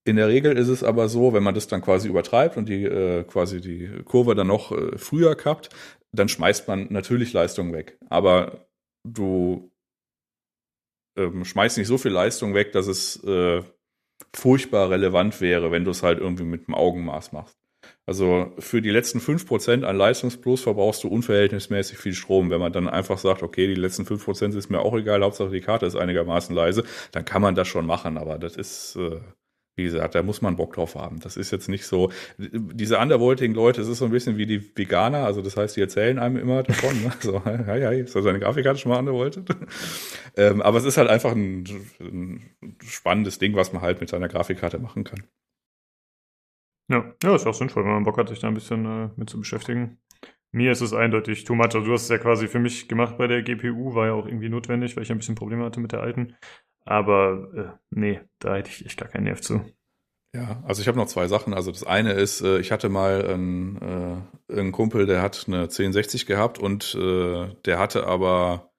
In 0.04 0.16
der 0.16 0.30
Regel 0.30 0.58
ist 0.58 0.68
es 0.68 0.84
aber 0.84 1.10
so, 1.10 1.34
wenn 1.34 1.44
man 1.44 1.54
das 1.54 1.68
dann 1.68 1.82
quasi 1.82 2.08
übertreibt 2.08 2.58
und 2.58 2.68
die 2.70 2.84
äh, 2.84 3.24
quasi 3.24 3.62
die 3.62 4.02
Kurve 4.04 4.34
dann 4.34 4.48
noch 4.48 4.72
äh, 4.72 4.98
früher 4.98 5.36
kappt, 5.36 5.70
dann 6.12 6.28
schmeißt 6.28 6.68
man 6.68 6.88
natürlich 6.92 7.34
Leistung 7.34 7.72
weg. 7.74 8.00
Aber 8.10 8.68
du 9.04 9.72
ähm, 11.18 11.46
schmeißt 11.46 11.78
nicht 11.78 11.88
so 11.88 11.98
viel 11.98 12.12
Leistung 12.12 12.56
weg, 12.56 12.72
dass 12.72 12.88
es 12.88 13.24
äh, 13.24 13.62
furchtbar 14.36 14.90
relevant 14.90 15.40
wäre, 15.42 15.72
wenn 15.72 15.86
du 15.86 15.92
es 15.92 16.02
halt 16.04 16.20
irgendwie 16.20 16.46
mit 16.46 16.68
dem 16.68 16.74
Augenmaß 16.74 17.32
machst. 17.32 17.61
Also 18.08 18.52
für 18.58 18.82
die 18.82 18.90
letzten 18.90 19.20
5% 19.20 19.84
an 19.84 19.96
Leistungsplus 19.96 20.62
verbrauchst 20.62 21.04
du 21.04 21.08
unverhältnismäßig 21.08 21.98
viel 21.98 22.14
Strom. 22.14 22.50
Wenn 22.50 22.60
man 22.60 22.74
dann 22.74 22.90
einfach 22.90 23.18
sagt, 23.18 23.44
okay, 23.44 23.68
die 23.68 23.76
letzten 23.76 24.04
5% 24.04 24.58
ist 24.58 24.70
mir 24.70 24.80
auch 24.80 24.96
egal, 24.96 25.24
Hauptsache 25.24 25.52
die 25.52 25.62
Karte 25.62 25.86
ist 25.86 25.96
einigermaßen 25.96 26.56
leise, 26.56 26.84
dann 27.12 27.26
kann 27.26 27.42
man 27.42 27.54
das 27.56 27.68
schon 27.68 27.86
machen. 27.86 28.18
Aber 28.18 28.40
das 28.40 28.58
ist, 28.58 28.96
äh, 28.96 29.20
wie 29.76 29.84
gesagt, 29.84 30.16
da 30.16 30.24
muss 30.24 30.42
man 30.42 30.56
Bock 30.56 30.74
drauf 30.74 30.96
haben. 30.96 31.20
Das 31.20 31.38
ist 31.38 31.52
jetzt 31.52 31.70
nicht 31.70 31.86
so. 31.86 32.12
Diese 32.40 32.98
undervoltigen 32.98 33.56
Leute, 33.56 33.82
es 33.82 33.88
ist 33.88 34.00
so 34.00 34.06
ein 34.06 34.12
bisschen 34.12 34.36
wie 34.38 34.48
die 34.48 34.76
Veganer, 34.76 35.24
also 35.26 35.44
das 35.44 35.56
heißt, 35.56 35.78
die 35.78 35.82
erzählen 35.82 36.18
einem 36.18 36.38
immer 36.38 36.64
davon. 36.64 37.04
Ne? 37.04 37.14
So, 37.20 37.42
ja, 37.46 37.76
ja, 37.76 37.92
ist 37.92 38.16
also 38.16 38.30
eine 38.30 38.40
Grafikkarte 38.40 38.80
schon 38.80 38.92
mal 38.92 39.00
undervoltet? 39.00 39.48
ähm, 40.36 40.62
aber 40.64 40.80
es 40.80 40.86
ist 40.86 40.98
halt 40.98 41.10
einfach 41.10 41.34
ein, 41.34 41.66
ein 42.00 42.42
spannendes 42.84 43.38
Ding, 43.38 43.56
was 43.56 43.74
man 43.74 43.84
halt 43.84 44.02
mit 44.02 44.10
seiner 44.10 44.28
Grafikkarte 44.28 44.80
machen 44.80 45.04
kann. 45.04 45.24
Ja, 46.92 47.06
ja, 47.24 47.36
ist 47.36 47.48
auch 47.48 47.54
sinnvoll, 47.54 47.86
wenn 47.86 47.94
man 47.94 48.04
Bock 48.04 48.18
hat, 48.18 48.28
sich 48.28 48.40
da 48.40 48.50
ein 48.50 48.54
bisschen 48.54 48.86
äh, 48.86 49.10
mit 49.16 49.30
zu 49.30 49.40
beschäftigen. 49.40 49.98
Mir 50.52 50.74
ist 50.74 50.82
es 50.82 50.94
eindeutig 50.94 51.46
too 51.46 51.56
much. 51.56 51.74
Also 51.74 51.86
du 51.86 51.94
hast 51.94 52.04
es 52.04 52.10
ja 52.10 52.18
quasi 52.18 52.50
für 52.50 52.60
mich 52.60 52.90
gemacht 52.90 53.18
bei 53.18 53.28
der 53.28 53.44
GPU, 53.44 53.96
war 53.96 54.08
ja 54.08 54.14
auch 54.14 54.26
irgendwie 54.26 54.50
notwendig, 54.50 54.98
weil 54.98 55.04
ich 55.04 55.12
ein 55.12 55.18
bisschen 55.18 55.36
Probleme 55.36 55.64
hatte 55.64 55.80
mit 55.80 55.94
der 55.94 56.02
alten. 56.02 56.36
Aber 56.84 57.48
äh, 57.56 57.78
nee, 57.92 58.20
da 58.40 58.56
hätte 58.56 58.70
ich 58.70 58.86
echt 58.86 59.00
gar 59.00 59.08
keinen 59.08 59.24
Nerv 59.24 59.40
zu. 59.40 59.64
Ja, 60.36 60.62
also 60.66 60.82
ich 60.82 60.90
habe 60.90 60.98
noch 60.98 61.08
zwei 61.08 61.28
Sachen. 61.28 61.54
Also 61.54 61.72
das 61.72 61.86
eine 61.86 62.12
ist, 62.12 62.42
äh, 62.42 62.60
ich 62.60 62.74
hatte 62.74 62.90
mal 62.90 63.26
einen, 63.26 64.28
äh, 64.50 64.54
einen 64.54 64.74
Kumpel, 64.74 65.06
der 65.06 65.22
hat 65.22 65.46
eine 65.48 65.64
1060 65.64 66.26
gehabt 66.26 66.60
und 66.60 66.94
äh, 66.96 67.54
der 67.66 67.80
hatte 67.80 68.06
aber 68.06 68.71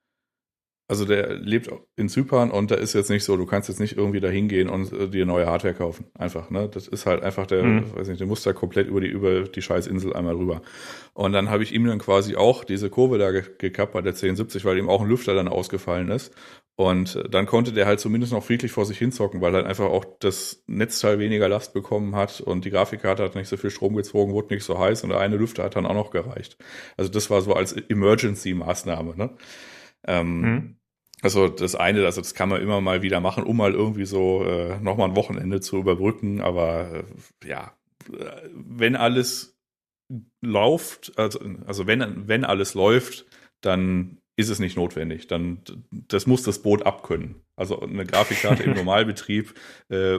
also 0.92 1.06
der 1.06 1.36
lebt 1.36 1.70
in 1.96 2.10
Zypern 2.10 2.50
und 2.50 2.70
da 2.70 2.74
ist 2.74 2.92
jetzt 2.92 3.08
nicht 3.08 3.24
so, 3.24 3.38
du 3.38 3.46
kannst 3.46 3.70
jetzt 3.70 3.80
nicht 3.80 3.96
irgendwie 3.96 4.20
da 4.20 4.28
hingehen 4.28 4.68
und 4.68 4.92
äh, 4.92 5.08
dir 5.08 5.24
neue 5.24 5.46
Hardware 5.46 5.72
kaufen. 5.72 6.04
Einfach, 6.12 6.50
ne? 6.50 6.68
Das 6.68 6.86
ist 6.86 7.06
halt 7.06 7.22
einfach 7.22 7.46
der, 7.46 7.62
mhm. 7.62 7.96
weiß 7.96 8.08
nicht, 8.08 8.20
der 8.20 8.26
muss 8.26 8.42
da 8.42 8.52
komplett 8.52 8.88
über 8.88 9.00
die, 9.00 9.06
über 9.06 9.44
die 9.44 9.62
Scheißinsel 9.62 10.12
einmal 10.12 10.36
rüber. 10.36 10.60
Und 11.14 11.32
dann 11.32 11.48
habe 11.48 11.62
ich 11.62 11.72
ihm 11.72 11.86
dann 11.86 11.98
quasi 11.98 12.36
auch 12.36 12.62
diese 12.62 12.90
Kurve 12.90 13.16
da 13.16 13.30
gekappt 13.30 13.94
bei 13.94 14.02
der 14.02 14.12
1070, 14.12 14.66
weil 14.66 14.76
ihm 14.76 14.90
auch 14.90 15.00
ein 15.00 15.08
Lüfter 15.08 15.32
dann 15.34 15.48
ausgefallen 15.48 16.10
ist. 16.10 16.34
Und 16.76 17.16
äh, 17.16 17.26
dann 17.26 17.46
konnte 17.46 17.72
der 17.72 17.86
halt 17.86 17.98
zumindest 17.98 18.34
noch 18.34 18.44
friedlich 18.44 18.70
vor 18.70 18.84
sich 18.84 18.98
hinzocken, 18.98 19.40
weil 19.40 19.54
halt 19.54 19.64
einfach 19.64 19.86
auch 19.86 20.04
das 20.20 20.62
Netzteil 20.66 21.18
weniger 21.18 21.48
Last 21.48 21.72
bekommen 21.72 22.14
hat 22.16 22.42
und 22.42 22.66
die 22.66 22.70
Grafikkarte 22.70 23.22
hat 23.22 23.34
nicht 23.34 23.48
so 23.48 23.56
viel 23.56 23.70
Strom 23.70 23.96
gezogen, 23.96 24.34
wurde 24.34 24.52
nicht 24.52 24.64
so 24.64 24.78
heiß 24.78 25.04
und 25.04 25.08
der 25.08 25.20
eine 25.20 25.36
Lüfter 25.38 25.64
hat 25.64 25.74
dann 25.74 25.86
auch 25.86 25.94
noch 25.94 26.10
gereicht. 26.10 26.58
Also 26.98 27.10
das 27.10 27.30
war 27.30 27.40
so 27.40 27.54
als 27.54 27.72
Emergency-Maßnahme, 27.72 29.16
ne? 29.16 29.30
Ähm, 30.04 30.40
mhm. 30.40 30.76
Also 31.22 31.48
das 31.48 31.76
eine, 31.76 32.04
also 32.04 32.20
das 32.20 32.34
kann 32.34 32.48
man 32.48 32.60
immer 32.60 32.80
mal 32.80 33.02
wieder 33.02 33.20
machen, 33.20 33.44
um 33.44 33.56
mal 33.56 33.72
irgendwie 33.72 34.04
so 34.04 34.44
äh, 34.44 34.78
nochmal 34.80 35.08
ein 35.08 35.16
Wochenende 35.16 35.60
zu 35.60 35.78
überbrücken. 35.78 36.40
Aber 36.40 37.04
äh, 37.42 37.48
ja, 37.48 37.72
wenn 38.52 38.96
alles 38.96 39.56
läuft, 40.40 41.12
also, 41.16 41.40
also 41.64 41.86
wenn, 41.86 42.28
wenn 42.28 42.44
alles 42.44 42.74
läuft, 42.74 43.24
dann 43.60 44.18
ist 44.36 44.48
es 44.48 44.58
nicht 44.58 44.76
notwendig. 44.76 45.28
Dann 45.28 45.62
das 45.90 46.26
muss 46.26 46.42
das 46.42 46.60
Boot 46.60 46.84
abkönnen. 46.84 47.36
Also 47.54 47.80
eine 47.80 48.04
Grafikkarte 48.04 48.64
im 48.64 48.72
Normalbetrieb 48.74 49.54
äh, 49.90 50.18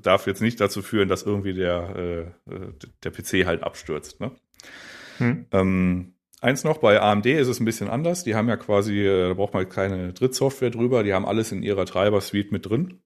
darf 0.00 0.26
jetzt 0.26 0.42
nicht 0.42 0.60
dazu 0.60 0.82
führen, 0.82 1.08
dass 1.08 1.24
irgendwie 1.24 1.54
der, 1.54 2.34
äh, 2.46 2.72
der 3.02 3.10
PC 3.10 3.46
halt 3.46 3.62
abstürzt. 3.62 4.20
Ne? 4.20 4.30
Hm. 5.18 5.46
Ähm, 5.50 6.14
Eins 6.40 6.64
noch, 6.64 6.78
bei 6.78 7.00
AMD 7.00 7.26
ist 7.26 7.48
es 7.48 7.60
ein 7.60 7.64
bisschen 7.64 7.88
anders. 7.88 8.24
Die 8.24 8.34
haben 8.34 8.48
ja 8.48 8.56
quasi, 8.56 9.00
äh, 9.00 9.28
da 9.28 9.34
braucht 9.34 9.54
man 9.54 9.68
keine 9.68 10.12
Drittsoftware 10.12 10.70
drüber, 10.70 11.02
die 11.02 11.12
haben 11.12 11.26
alles 11.26 11.52
in 11.52 11.62
ihrer 11.62 11.84
Treiber-Suite 11.84 12.52
mit 12.52 12.68
drin. 12.68 13.00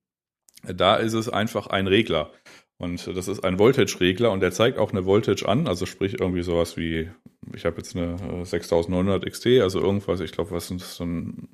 Da 0.62 0.96
ist 0.96 1.14
es 1.14 1.28
einfach 1.28 1.66
ein 1.66 1.86
Regler. 1.86 2.32
Und 2.78 3.06
das 3.06 3.28
ist 3.28 3.44
ein 3.44 3.58
Voltage-Regler 3.58 4.30
und 4.30 4.40
der 4.40 4.52
zeigt 4.52 4.78
auch 4.78 4.90
eine 4.90 5.04
Voltage 5.04 5.48
an, 5.48 5.68
also 5.68 5.86
sprich 5.86 6.20
irgendwie 6.20 6.42
sowas 6.42 6.76
wie, 6.76 7.08
ich 7.54 7.64
habe 7.64 7.76
jetzt 7.76 7.96
eine 7.96 8.44
6900 8.44 9.24
XT, 9.30 9.46
also 9.60 9.80
irgendwas, 9.80 10.20
ich 10.20 10.32
glaube, 10.32 10.50
was 10.50 10.70
ist 10.70 10.96
so 10.96 11.04
ein 11.04 11.48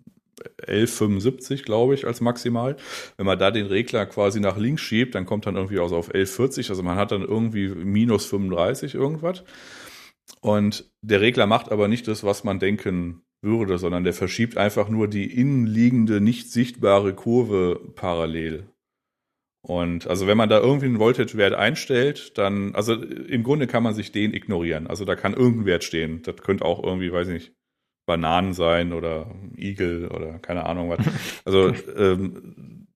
1175, 0.67 1.65
glaube 1.65 1.95
ich, 1.95 2.07
als 2.07 2.21
maximal. 2.21 2.77
Wenn 3.17 3.27
man 3.27 3.39
da 3.39 3.51
den 3.51 3.67
Regler 3.67 4.07
quasi 4.07 4.41
nach 4.41 4.57
links 4.57 4.81
schiebt, 4.83 5.15
dann 5.15 5.27
kommt 5.27 5.47
dann 5.47 5.57
irgendwie 5.57 5.79
aus 5.79 5.93
auf 5.93 6.07
1140. 6.07 6.71
Also 6.71 6.83
man 6.83 6.97
hat 6.97 7.13
dann 7.13 7.23
irgendwie 7.23 7.69
minus 7.69 8.25
35 8.27 8.95
irgendwas. 8.95 9.45
Und 10.41 10.91
der 11.03 11.21
Regler 11.21 11.47
macht 11.47 11.71
aber 11.71 11.89
nicht 11.89 12.09
das, 12.09 12.25
was 12.25 12.45
man 12.45 12.59
denken 12.59 13.23
würde, 13.43 13.79
sondern 13.79 14.05
der 14.05 14.13
verschiebt 14.13 14.57
einfach 14.57 14.89
nur 14.89 15.09
die 15.09 15.33
innenliegende, 15.33 16.21
nicht 16.21 16.51
sichtbare 16.51 17.15
Kurve 17.15 17.81
parallel. 17.95 18.69
Und 19.63 20.07
also 20.07 20.27
wenn 20.27 20.39
man 20.39 20.49
da 20.49 20.59
irgendwie 20.59 20.87
einen 20.87 20.99
Voltage-Wert 20.99 21.55
einstellt, 21.55 22.39
dann, 22.39 22.75
also 22.75 22.95
im 22.95 23.43
Grunde 23.43 23.67
kann 23.67 23.83
man 23.83 23.95
sich 23.95 24.13
den 24.13 24.33
ignorieren. 24.33 24.87
Also 24.87 25.05
da 25.05 25.17
kann 25.17 25.35
irgendein 25.35 25.67
Wert 25.67 25.85
stehen. 25.85 26.23
Das 26.23 26.37
könnte 26.37 26.65
auch 26.65 26.83
irgendwie, 26.83 27.13
weiß 27.13 27.29
ich 27.29 27.35
nicht, 27.35 27.53
Bananen 28.07 28.55
sein 28.55 28.93
oder 28.93 29.35
Igel 29.57 30.09
oder 30.09 30.39
keine 30.39 30.65
Ahnung 30.65 30.91
was. 30.91 31.01
Also 31.45 31.75
ähm, 31.97 32.87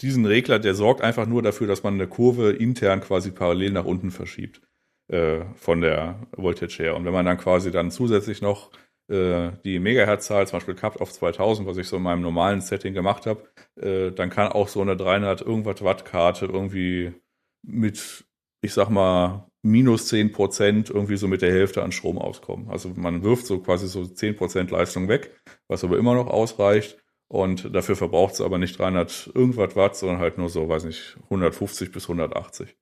diesen 0.00 0.24
Regler, 0.24 0.58
der 0.58 0.74
sorgt 0.74 1.02
einfach 1.02 1.26
nur 1.26 1.42
dafür, 1.42 1.66
dass 1.66 1.82
man 1.82 1.94
eine 1.94 2.06
Kurve 2.06 2.52
intern 2.52 3.00
quasi 3.00 3.30
parallel 3.30 3.72
nach 3.72 3.84
unten 3.84 4.10
verschiebt 4.10 4.62
äh, 5.08 5.44
von 5.54 5.80
der 5.80 6.20
Voltage 6.36 6.82
her. 6.82 6.96
Und 6.96 7.04
wenn 7.04 7.12
man 7.12 7.26
dann 7.26 7.38
quasi 7.38 7.70
dann 7.70 7.90
zusätzlich 7.90 8.42
noch 8.42 8.70
äh, 9.08 9.52
die 9.64 9.78
Megahertz-Zahl 9.78 10.46
zum 10.46 10.58
Beispiel 10.58 10.74
Cut 10.74 11.00
auf 11.00 11.12
2000, 11.12 11.66
was 11.66 11.76
ich 11.76 11.88
so 11.88 11.96
in 11.96 12.02
meinem 12.02 12.22
normalen 12.22 12.60
Setting 12.60 12.94
gemacht 12.94 13.26
habe, 13.26 13.48
äh, 13.76 14.12
dann 14.12 14.30
kann 14.30 14.48
auch 14.48 14.68
so 14.68 14.80
eine 14.80 14.96
300 14.96 15.40
irgendwas 15.40 15.82
Watt-Karte 15.82 16.46
irgendwie 16.46 17.14
mit, 17.62 18.24
ich 18.60 18.74
sag 18.74 18.90
mal, 18.90 19.48
minus 19.62 20.08
10 20.08 20.32
Prozent 20.32 20.90
irgendwie 20.90 21.16
so 21.16 21.26
mit 21.26 21.42
der 21.42 21.52
Hälfte 21.52 21.82
an 21.82 21.92
Strom 21.92 22.18
auskommen. 22.18 22.70
Also 22.70 22.90
man 22.94 23.22
wirft 23.22 23.46
so 23.46 23.60
quasi 23.60 23.88
so 23.88 24.04
10 24.04 24.36
Prozent 24.36 24.70
Leistung 24.70 25.08
weg, 25.08 25.34
was 25.68 25.84
aber 25.84 25.98
immer 25.98 26.14
noch 26.14 26.28
ausreicht. 26.28 26.98
Und 27.30 27.74
dafür 27.74 27.96
verbraucht 27.96 28.34
es 28.34 28.40
aber 28.40 28.56
nicht 28.58 28.78
300 28.78 29.32
irgendwas 29.34 29.76
Watt, 29.76 29.96
sondern 29.96 30.18
halt 30.18 30.38
nur 30.38 30.48
so, 30.48 30.68
weiß 30.68 30.84
nicht, 30.84 31.18
150 31.24 31.92
bis 31.92 32.04
180. 32.04 32.74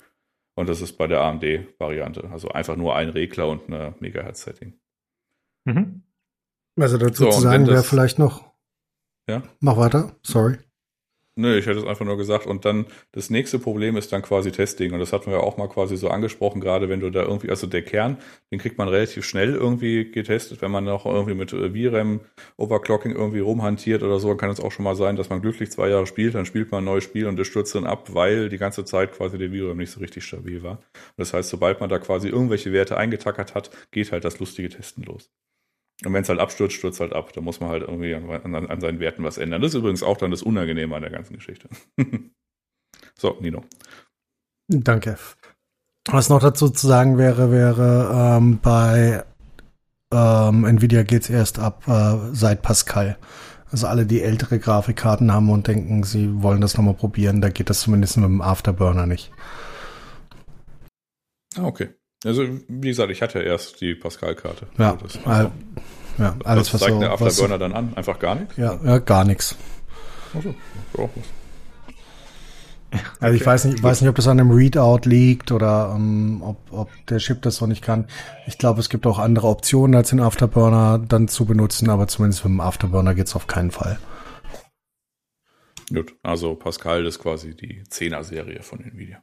Und 0.56 0.68
das 0.68 0.80
ist 0.80 0.96
bei 0.96 1.06
der 1.06 1.20
AMD-Variante. 1.20 2.30
Also 2.30 2.48
einfach 2.48 2.76
nur 2.76 2.96
ein 2.96 3.10
Regler 3.10 3.48
und 3.48 3.66
eine 3.66 3.94
Megahertz-Setting. 4.00 4.80
Mhm. 5.66 6.02
Also 6.78 6.98
dazu 6.98 7.24
so, 7.24 7.30
zu 7.30 7.40
sagen 7.42 7.66
wäre 7.66 7.82
vielleicht 7.82 8.18
noch. 8.18 8.52
Ja. 9.28 9.42
Mach 9.60 9.76
weiter, 9.76 10.16
sorry. 10.22 10.58
Nö, 11.38 11.58
ich 11.58 11.66
hätte 11.66 11.78
es 11.78 11.84
einfach 11.84 12.06
nur 12.06 12.16
gesagt. 12.16 12.46
Und 12.46 12.64
dann 12.64 12.86
das 13.12 13.28
nächste 13.28 13.58
Problem 13.58 13.96
ist 13.98 14.10
dann 14.10 14.22
quasi 14.22 14.52
Testing. 14.52 14.92
Und 14.94 15.00
das 15.00 15.12
hatten 15.12 15.26
wir 15.26 15.34
ja 15.38 15.42
auch 15.42 15.58
mal 15.58 15.68
quasi 15.68 15.96
so 15.98 16.08
angesprochen, 16.08 16.62
gerade 16.62 16.88
wenn 16.88 17.00
du 17.00 17.10
da 17.10 17.22
irgendwie, 17.24 17.50
also 17.50 17.66
der 17.66 17.82
Kern, 17.82 18.16
den 18.50 18.58
kriegt 18.58 18.78
man 18.78 18.88
relativ 18.88 19.24
schnell 19.26 19.54
irgendwie 19.54 20.10
getestet, 20.10 20.62
wenn 20.62 20.70
man 20.70 20.84
noch 20.84 21.04
irgendwie 21.04 21.34
mit 21.34 21.52
äh, 21.52 21.70
VRAM 21.70 22.20
Overclocking 22.56 23.12
irgendwie 23.12 23.40
rumhantiert 23.40 24.02
oder 24.02 24.18
so, 24.18 24.34
kann 24.34 24.48
es 24.50 24.60
auch 24.60 24.72
schon 24.72 24.84
mal 24.84 24.96
sein, 24.96 25.16
dass 25.16 25.28
man 25.28 25.42
glücklich 25.42 25.70
zwei 25.70 25.90
Jahre 25.90 26.06
spielt, 26.06 26.34
dann 26.34 26.46
spielt 26.46 26.70
man 26.72 26.82
ein 26.82 26.86
neues 26.86 27.04
Spiel 27.04 27.26
und 27.26 27.36
das 27.38 27.48
stürzt 27.48 27.74
dann 27.74 27.84
ab, 27.86 28.14
weil 28.14 28.48
die 28.48 28.58
ganze 28.58 28.86
Zeit 28.86 29.12
quasi 29.12 29.36
der 29.36 29.50
VRAM 29.50 29.76
nicht 29.76 29.90
so 29.90 30.00
richtig 30.00 30.24
stabil 30.24 30.62
war. 30.62 30.78
Und 30.78 31.18
das 31.18 31.34
heißt, 31.34 31.50
sobald 31.50 31.80
man 31.80 31.90
da 31.90 31.98
quasi 31.98 32.28
irgendwelche 32.28 32.72
Werte 32.72 32.96
eingetackert 32.96 33.54
hat, 33.54 33.70
geht 33.90 34.10
halt 34.10 34.24
das 34.24 34.38
lustige 34.38 34.70
Testen 34.70 35.04
los. 35.04 35.30
Und 36.04 36.12
wenn 36.12 36.22
es 36.22 36.28
halt 36.28 36.40
abstürzt, 36.40 36.76
stürzt 36.76 37.00
halt 37.00 37.14
ab. 37.14 37.32
Da 37.32 37.40
muss 37.40 37.60
man 37.60 37.70
halt 37.70 37.82
irgendwie 37.82 38.14
an, 38.14 38.28
an, 38.30 38.66
an, 38.66 38.80
seinen 38.80 39.00
Werten 39.00 39.24
was 39.24 39.38
ändern. 39.38 39.62
Das 39.62 39.72
ist 39.72 39.78
übrigens 39.78 40.02
auch 40.02 40.18
dann 40.18 40.30
das 40.30 40.42
Unangenehme 40.42 40.94
an 40.94 41.02
der 41.02 41.10
ganzen 41.10 41.34
Geschichte. 41.34 41.68
so, 43.18 43.36
Nino. 43.40 43.64
Danke. 44.68 45.16
Was 46.08 46.28
noch 46.28 46.40
dazu 46.40 46.68
zu 46.68 46.86
sagen 46.86 47.18
wäre, 47.18 47.50
wäre 47.50 48.36
ähm, 48.36 48.58
bei 48.60 49.24
ähm, 50.12 50.64
Nvidia 50.64 51.02
geht 51.02 51.22
es 51.22 51.30
erst 51.30 51.58
ab 51.58 51.88
äh, 51.88 52.32
seit 52.32 52.62
Pascal. 52.62 53.16
Also 53.70 53.88
alle, 53.88 54.06
die 54.06 54.22
ältere 54.22 54.58
Grafikkarten 54.58 55.32
haben 55.32 55.50
und 55.50 55.66
denken, 55.66 56.04
sie 56.04 56.42
wollen 56.42 56.60
das 56.60 56.76
nochmal 56.76 56.94
probieren, 56.94 57.40
da 57.40 57.48
geht 57.48 57.68
das 57.68 57.80
zumindest 57.80 58.16
mit 58.16 58.26
dem 58.26 58.40
Afterburner 58.40 59.06
nicht. 59.06 59.32
Ah, 61.56 61.64
okay. 61.64 61.88
Also, 62.24 62.44
wie 62.68 62.88
gesagt, 62.88 63.10
ich 63.10 63.22
hatte 63.22 63.40
erst 63.40 63.80
die 63.80 63.94
Pascal-Karte. 63.94 64.68
Ja, 64.78 64.96
also 65.00 65.18
all, 65.24 65.52
ja, 66.18 66.36
alles, 66.44 66.72
was, 66.72 66.74
was 66.74 66.80
zeigt 66.80 66.94
so, 66.94 67.00
der 67.00 67.12
Afterburner 67.12 67.58
dann 67.58 67.72
an? 67.72 67.92
Einfach 67.94 68.18
gar 68.18 68.34
nichts? 68.34 68.56
Ja, 68.56 68.78
ja 68.82 68.98
gar 68.98 69.24
nichts. 69.24 69.56
Also, 70.34 70.54
ja, 70.96 71.08
also 73.20 73.36
ich 73.36 73.44
weiß 73.44 73.64
nicht, 73.66 73.82
weiß 73.82 74.00
nicht, 74.00 74.08
ob 74.10 74.16
das 74.16 74.28
an 74.28 74.38
einem 74.38 74.50
Readout 74.50 75.08
liegt 75.08 75.52
oder 75.52 75.92
um, 75.92 76.36
ähm, 76.36 76.42
ob, 76.42 76.72
ob 76.72 77.06
der 77.06 77.18
Chip 77.18 77.42
das 77.42 77.60
noch 77.60 77.68
nicht 77.68 77.82
kann. 77.82 78.06
Ich 78.46 78.58
glaube, 78.58 78.80
es 78.80 78.88
gibt 78.88 79.06
auch 79.06 79.18
andere 79.18 79.48
Optionen, 79.48 79.94
als 79.96 80.10
den 80.10 80.20
Afterburner 80.20 80.98
dann 80.98 81.28
zu 81.28 81.46
benutzen, 81.46 81.90
aber 81.90 82.06
zumindest 82.08 82.44
mit 82.44 82.52
dem 82.52 82.60
Afterburner 82.60 83.14
geht's 83.14 83.34
auf 83.34 83.46
keinen 83.46 83.70
Fall. 83.70 83.98
Gut, 85.92 86.14
also 86.22 86.54
Pascal 86.54 87.06
ist 87.06 87.20
quasi 87.20 87.56
die 87.56 87.84
10er-Serie 87.84 88.62
von 88.62 88.82
Nvidia. 88.82 89.22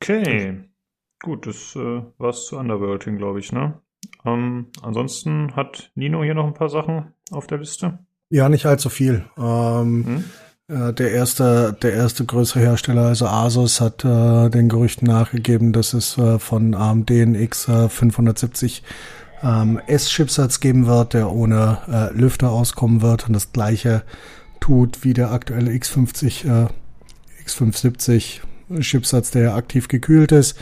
Okay. 0.00 0.64
Gut, 1.24 1.46
das 1.46 1.74
äh, 1.74 2.02
war's 2.18 2.44
zu 2.44 2.58
Underworlding, 2.58 3.16
glaube 3.16 3.40
ich, 3.40 3.50
ne? 3.50 3.80
Ähm, 4.26 4.66
ansonsten 4.82 5.56
hat 5.56 5.90
Nino 5.94 6.22
hier 6.22 6.34
noch 6.34 6.46
ein 6.46 6.52
paar 6.52 6.68
Sachen 6.68 7.14
auf 7.30 7.46
der 7.46 7.56
Liste. 7.56 7.98
Ja, 8.28 8.50
nicht 8.50 8.66
allzu 8.66 8.90
viel. 8.90 9.24
Ähm, 9.38 10.24
hm? 10.68 10.76
äh, 10.76 10.92
der 10.92 11.12
erste, 11.12 11.74
der 11.80 11.94
erste 11.94 12.26
größere 12.26 12.60
Hersteller, 12.60 13.06
also 13.06 13.26
Asus, 13.26 13.80
hat 13.80 14.04
äh, 14.04 14.50
den 14.50 14.68
Gerüchten 14.68 15.08
nachgegeben, 15.08 15.72
dass 15.72 15.94
es 15.94 16.18
äh, 16.18 16.38
von 16.38 16.74
AMD 16.74 17.10
einen 17.10 17.36
X570 17.36 18.82
ähm, 19.42 19.80
S-Chipsatz 19.86 20.60
geben 20.60 20.86
wird, 20.86 21.14
der 21.14 21.32
ohne 21.32 21.78
äh, 21.90 22.12
Lüfter 22.14 22.50
auskommen 22.50 23.00
wird 23.00 23.28
und 23.28 23.32
das 23.32 23.50
gleiche 23.50 24.02
tut 24.60 25.04
wie 25.04 25.14
der 25.14 25.32
aktuelle 25.32 25.70
X50, 25.70 26.66
äh, 26.66 26.68
X570 27.46 28.42
Chipsatz, 28.80 29.30
der 29.30 29.54
aktiv 29.54 29.88
gekühlt 29.88 30.32
ist. 30.32 30.58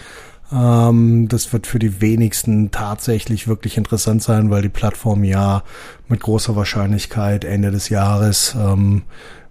Ähm, 0.53 1.29
das 1.29 1.53
wird 1.53 1.67
für 1.67 1.79
die 1.79 2.01
wenigsten 2.01 2.71
tatsächlich 2.71 3.49
wirklich 3.49 3.77
interessant 3.77 4.23
sein, 4.23 4.51
weil 4.51 4.63
die 4.63 4.69
Plattform 4.69 5.25
ja 5.25 5.63
mit 6.09 6.21
großer 6.21 6.57
Wahrscheinlichkeit 6.57 7.45
Ende 7.45 7.71
des 7.71 7.89
Jahres 7.89 8.55
ähm, 8.59 9.03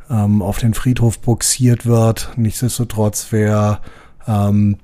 ähm, 0.09 0.41
auf 0.41 0.59
den 0.59 0.73
Friedhof 0.73 1.19
boxiert 1.19 1.85
wird. 1.85 2.31
Nichtsdestotrotz, 2.35 3.27
wer 3.31 3.81
ähm, 4.27 4.77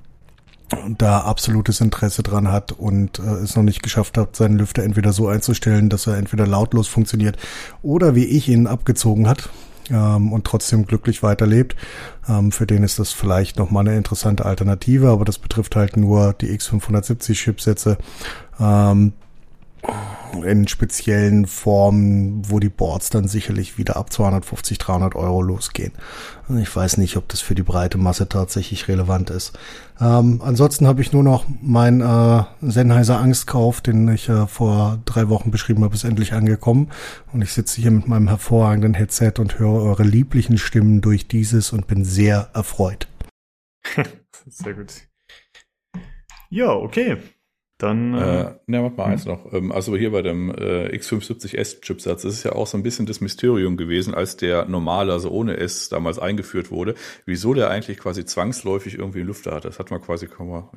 da 0.97 1.19
absolutes 1.19 1.79
Interesse 1.79 2.23
dran 2.23 2.51
hat 2.51 2.71
und 2.71 3.19
äh, 3.19 3.43
es 3.43 3.55
noch 3.55 3.63
nicht 3.63 3.83
geschafft 3.83 4.17
hat, 4.17 4.35
seinen 4.35 4.57
Lüfter 4.57 4.83
entweder 4.83 5.13
so 5.13 5.27
einzustellen, 5.27 5.89
dass 5.89 6.07
er 6.07 6.17
entweder 6.17 6.45
lautlos 6.45 6.87
funktioniert 6.87 7.37
oder 7.81 8.15
wie 8.15 8.25
ich 8.25 8.49
ihn 8.49 8.67
abgezogen 8.67 9.27
hat, 9.29 9.49
ähm, 9.89 10.31
und 10.31 10.45
trotzdem 10.45 10.85
glücklich 10.85 11.23
weiterlebt. 11.23 11.75
Ähm, 12.27 12.51
für 12.51 12.67
den 12.67 12.83
ist 12.83 12.99
das 12.99 13.11
vielleicht 13.11 13.57
nochmal 13.57 13.87
eine 13.87 13.97
interessante 13.97 14.45
Alternative, 14.45 15.09
aber 15.09 15.25
das 15.25 15.39
betrifft 15.39 15.75
halt 15.75 15.97
nur 15.97 16.33
die 16.33 16.49
X570 16.57 17.33
Chipsätze. 17.33 17.97
Ähm, 18.59 19.13
in 20.43 20.67
speziellen 20.67 21.45
Formen, 21.45 22.49
wo 22.49 22.59
die 22.59 22.69
Boards 22.69 23.09
dann 23.09 23.27
sicherlich 23.27 23.77
wieder 23.77 23.97
ab 23.97 24.11
250, 24.11 24.77
300 24.77 25.15
Euro 25.15 25.41
losgehen. 25.41 25.93
Also 26.47 26.61
ich 26.61 26.73
weiß 26.73 26.97
nicht, 26.97 27.17
ob 27.17 27.27
das 27.27 27.41
für 27.41 27.55
die 27.55 27.63
breite 27.63 27.97
Masse 27.97 28.29
tatsächlich 28.29 28.87
relevant 28.87 29.29
ist. 29.29 29.57
Ähm, 29.99 30.41
ansonsten 30.43 30.87
habe 30.87 31.01
ich 31.01 31.11
nur 31.11 31.23
noch 31.23 31.45
mein 31.61 32.01
äh, 32.01 32.43
Sennheiser 32.61 33.19
Angstkauf, 33.19 33.81
den 33.81 34.07
ich 34.09 34.29
äh, 34.29 34.47
vor 34.47 34.99
drei 35.05 35.29
Wochen 35.29 35.51
beschrieben 35.51 35.83
habe, 35.83 35.95
ist 35.95 36.03
endlich 36.03 36.33
angekommen. 36.33 36.89
Und 37.33 37.41
ich 37.41 37.51
sitze 37.51 37.81
hier 37.81 37.91
mit 37.91 38.07
meinem 38.07 38.27
hervorragenden 38.27 38.93
Headset 38.93 39.33
und 39.39 39.59
höre 39.59 39.81
eure 39.81 40.03
lieblichen 40.03 40.57
Stimmen 40.57 41.01
durch 41.01 41.27
dieses 41.27 41.73
und 41.73 41.87
bin 41.87 42.05
sehr 42.05 42.49
erfreut. 42.53 43.07
sehr 44.47 44.73
gut. 44.73 44.93
Ja, 46.49 46.71
okay. 46.71 47.17
Dann. 47.77 48.15
Äh, 48.15 48.41
äh, 48.41 48.53
ne, 48.65 48.81
warte 48.81 48.97
mal 48.97 49.05
hm. 49.05 49.11
eins 49.11 49.25
noch. 49.25 49.53
Ähm, 49.53 49.71
also 49.71 49.95
hier 49.95 50.11
bei 50.11 50.23
dem 50.23 50.49
äh, 50.49 50.87
X570S-Chipsatz, 50.95 52.23
das 52.23 52.33
ist 52.33 52.43
ja 52.43 52.53
auch 52.53 52.65
so 52.65 52.75
ein 52.75 52.81
bisschen 52.81 53.05
das 53.05 53.21
Mysterium 53.21 53.77
gewesen, 53.77 54.15
als 54.15 54.35
der 54.35 54.65
normale, 54.65 55.13
also 55.13 55.29
ohne 55.29 55.57
S, 55.57 55.87
damals 55.89 56.17
eingeführt 56.17 56.71
wurde, 56.71 56.95
wieso 57.25 57.53
der 57.53 57.69
eigentlich 57.69 57.99
quasi 57.99 58.25
zwangsläufig 58.25 58.95
irgendwie 58.95 59.19
einen 59.19 59.27
Lüfter 59.27 59.51
hat. 59.51 59.65
Das 59.65 59.77
hat 59.77 59.91
man 59.91 60.01
quasi, 60.01 60.27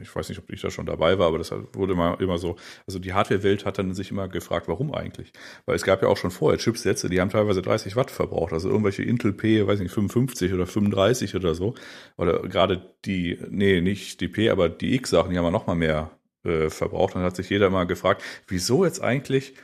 ich 0.00 0.14
weiß 0.14 0.28
nicht, 0.28 0.38
ob 0.38 0.50
ich 0.52 0.60
da 0.60 0.70
schon 0.70 0.84
dabei 0.84 1.18
war, 1.18 1.28
aber 1.28 1.38
das 1.38 1.54
wurde 1.72 1.94
mal 1.94 2.20
immer 2.20 2.36
so. 2.36 2.56
Also 2.86 2.98
die 2.98 3.14
Hardware-Welt 3.14 3.64
hat 3.64 3.78
dann 3.78 3.94
sich 3.94 4.10
immer 4.10 4.28
gefragt, 4.28 4.68
warum 4.68 4.94
eigentlich? 4.94 5.32
Weil 5.64 5.76
es 5.76 5.84
gab 5.84 6.02
ja 6.02 6.08
auch 6.08 6.18
schon 6.18 6.30
vorher 6.30 6.58
Chipsätze, 6.58 7.08
die 7.08 7.18
haben 7.20 7.30
teilweise 7.30 7.62
30 7.62 7.96
Watt 7.96 8.10
verbraucht. 8.10 8.52
Also 8.52 8.68
irgendwelche 8.68 9.04
Intel 9.04 9.32
P, 9.32 9.66
weiß 9.66 9.80
nicht, 9.80 9.92
55 9.92 10.52
oder 10.52 10.66
35 10.66 11.34
oder 11.34 11.54
so. 11.54 11.74
Oder 12.18 12.40
gerade 12.42 12.94
die, 13.06 13.38
nee, 13.48 13.80
nicht 13.80 14.20
die 14.20 14.28
P, 14.28 14.50
aber 14.50 14.68
die 14.68 14.94
X-Sachen, 14.96 15.30
die 15.30 15.38
haben 15.38 15.46
ja 15.46 15.50
noch 15.50 15.66
mal 15.66 15.74
mehr 15.74 16.10
äh, 16.44 16.70
verbraucht. 16.70 17.14
Dann 17.14 17.22
hat 17.22 17.36
sich 17.36 17.50
jeder 17.50 17.70
mal 17.70 17.84
gefragt, 17.84 18.22
wieso 18.46 18.84
jetzt 18.84 19.02
eigentlich 19.02 19.54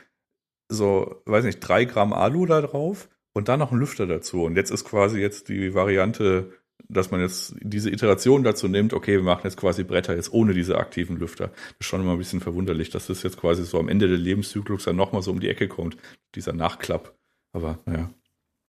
so, 0.68 1.22
weiß 1.26 1.44
nicht, 1.44 1.60
drei 1.60 1.84
Gramm 1.84 2.12
Alu 2.12 2.46
da 2.46 2.60
drauf 2.60 3.08
und 3.32 3.48
dann 3.48 3.60
noch 3.60 3.72
ein 3.72 3.78
Lüfter 3.78 4.06
dazu. 4.06 4.42
Und 4.44 4.56
jetzt 4.56 4.70
ist 4.70 4.84
quasi 4.84 5.20
jetzt 5.20 5.48
die 5.48 5.74
Variante 5.74 6.52
dass 6.88 7.10
man 7.10 7.20
jetzt 7.20 7.54
diese 7.60 7.90
Iteration 7.90 8.44
dazu 8.44 8.68
nimmt, 8.68 8.92
okay, 8.92 9.16
wir 9.16 9.22
machen 9.22 9.42
jetzt 9.44 9.56
quasi 9.56 9.84
Bretter 9.84 10.14
jetzt 10.14 10.32
ohne 10.32 10.54
diese 10.54 10.78
aktiven 10.78 11.16
Lüfter. 11.16 11.48
Das 11.48 11.76
ist 11.80 11.86
schon 11.86 12.00
immer 12.00 12.12
ein 12.12 12.18
bisschen 12.18 12.40
verwunderlich, 12.40 12.90
dass 12.90 13.06
das 13.06 13.22
jetzt 13.22 13.38
quasi 13.38 13.64
so 13.64 13.78
am 13.78 13.88
Ende 13.88 14.08
des 14.08 14.20
Lebenszyklus 14.20 14.84
dann 14.84 14.96
nochmal 14.96 15.22
so 15.22 15.30
um 15.30 15.40
die 15.40 15.48
Ecke 15.48 15.68
kommt, 15.68 15.96
dieser 16.34 16.52
Nachklapp. 16.52 17.14
Aber 17.52 17.78
naja. 17.86 18.10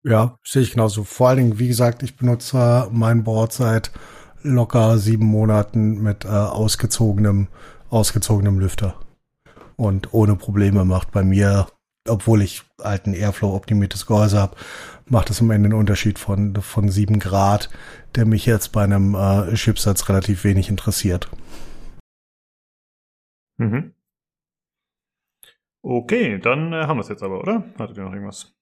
Ja, 0.02 0.38
sehe 0.44 0.62
ich 0.62 0.72
genauso. 0.72 1.04
Vor 1.04 1.28
allen 1.28 1.38
Dingen, 1.38 1.58
wie 1.58 1.68
gesagt, 1.68 2.02
ich 2.02 2.16
benutze 2.16 2.88
mein 2.92 3.24
Board 3.24 3.52
seit 3.52 3.90
locker 4.42 4.98
sieben 4.98 5.26
Monaten 5.26 6.02
mit 6.02 6.24
äh, 6.24 6.28
ausgezogenem, 6.28 7.48
ausgezogenem 7.90 8.58
Lüfter. 8.58 8.98
Und 9.76 10.14
ohne 10.14 10.36
Probleme 10.36 10.84
macht 10.84 11.12
bei 11.12 11.22
mir, 11.22 11.66
obwohl 12.08 12.42
ich 12.42 12.62
halt 12.82 13.06
ein 13.06 13.14
Airflow 13.14 13.54
optimiertes 13.54 14.06
Gehäuse 14.06 14.40
habe, 14.40 14.56
macht 15.06 15.30
es 15.30 15.40
am 15.40 15.50
Ende 15.50 15.68
einen 15.68 15.78
Unterschied 15.78 16.18
von, 16.18 16.56
von 16.56 16.88
sieben 16.88 17.18
Grad, 17.18 17.70
der 18.14 18.26
mich 18.26 18.46
jetzt 18.46 18.72
bei 18.72 18.84
einem 18.84 19.14
äh, 19.14 19.54
Chipsatz 19.54 20.08
relativ 20.08 20.44
wenig 20.44 20.68
interessiert. 20.68 21.28
Mhm. 23.58 23.92
Okay, 25.82 26.38
dann 26.38 26.72
äh, 26.72 26.86
haben 26.86 26.96
wir 26.96 27.02
es 27.02 27.08
jetzt 27.08 27.22
aber, 27.22 27.40
oder? 27.40 27.64
Hattet 27.78 27.96
ihr 27.96 28.04
noch 28.04 28.12
irgendwas? 28.12 28.54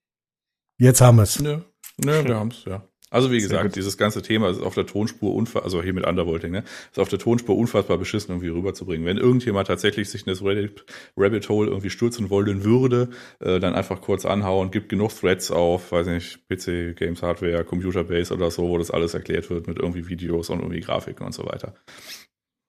Jetzt 0.79 1.01
haben 1.01 1.17
wir 1.17 1.23
es. 1.23 1.39
Ja, 1.39 1.63
ja 2.05 2.25
wir 2.25 2.37
haben 2.37 2.51
es, 2.51 2.65
ja. 2.65 2.83
Also 3.15 3.31
wie 3.31 3.41
gesagt, 3.41 3.77
dieses 3.77 3.97
ganze 3.97 4.23
Thema 4.23 4.51
ist 4.51 4.61
auf 4.61 4.75
der 4.75 4.87
Tonspur 4.87 5.37
unfassbar, 5.37 5.63
also 5.63 5.81
hier 5.85 5.93
mit 5.93 6.05
Undervolting, 6.05 6.51
ne, 6.51 6.65
ist 6.91 6.99
auf 6.99 7.09
der 7.09 7.21
Tonspur 7.21 7.57
unfassbar 7.57 7.97
beschissen 7.97 8.33
irgendwie 8.33 8.49
rüberzubringen. 8.49 9.07
Wenn 9.07 9.19
irgendjemand 9.19 9.69
tatsächlich 9.69 10.11
sich 10.11 10.27
in 10.27 10.33
das 10.33 10.43
Reddit, 10.43 10.85
Rabbit 11.17 11.49
Hole 11.49 11.69
irgendwie 11.71 11.91
stürzen 11.91 12.29
wollen 12.29 12.65
würde, 12.65 13.11
äh, 13.39 13.61
dann 13.61 13.75
einfach 13.75 14.01
kurz 14.01 14.27
anhauen, 14.27 14.73
gibt 14.73 14.89
genug 14.89 15.13
Threads 15.15 15.53
auf, 15.53 15.93
weiß 15.93 16.09
nicht, 16.09 16.49
PC, 16.49 16.97
Games 16.97 17.23
Hardware, 17.23 17.65
Computer 17.65 18.03
Base 18.03 18.35
oder 18.35 18.51
so, 18.51 18.69
wo 18.69 18.79
das 18.79 18.91
alles 18.91 19.15
erklärt 19.15 19.49
wird 19.49 19.69
mit 19.69 19.79
irgendwie 19.79 20.09
Videos 20.09 20.51
und 20.51 20.59
irgendwie 20.59 20.81
Grafiken 20.81 21.25
und 21.25 21.33
so 21.33 21.47
weiter. 21.47 21.77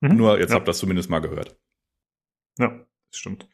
Mhm. 0.01 0.15
Nur 0.15 0.37
jetzt 0.37 0.51
ja. 0.51 0.57
habt 0.57 0.67
ihr 0.67 0.73
das 0.73 0.77
zumindest 0.77 1.09
mal 1.09 1.21
gehört. 1.21 1.57
Ja, 2.59 2.85
das 3.09 3.19
stimmt. 3.19 3.47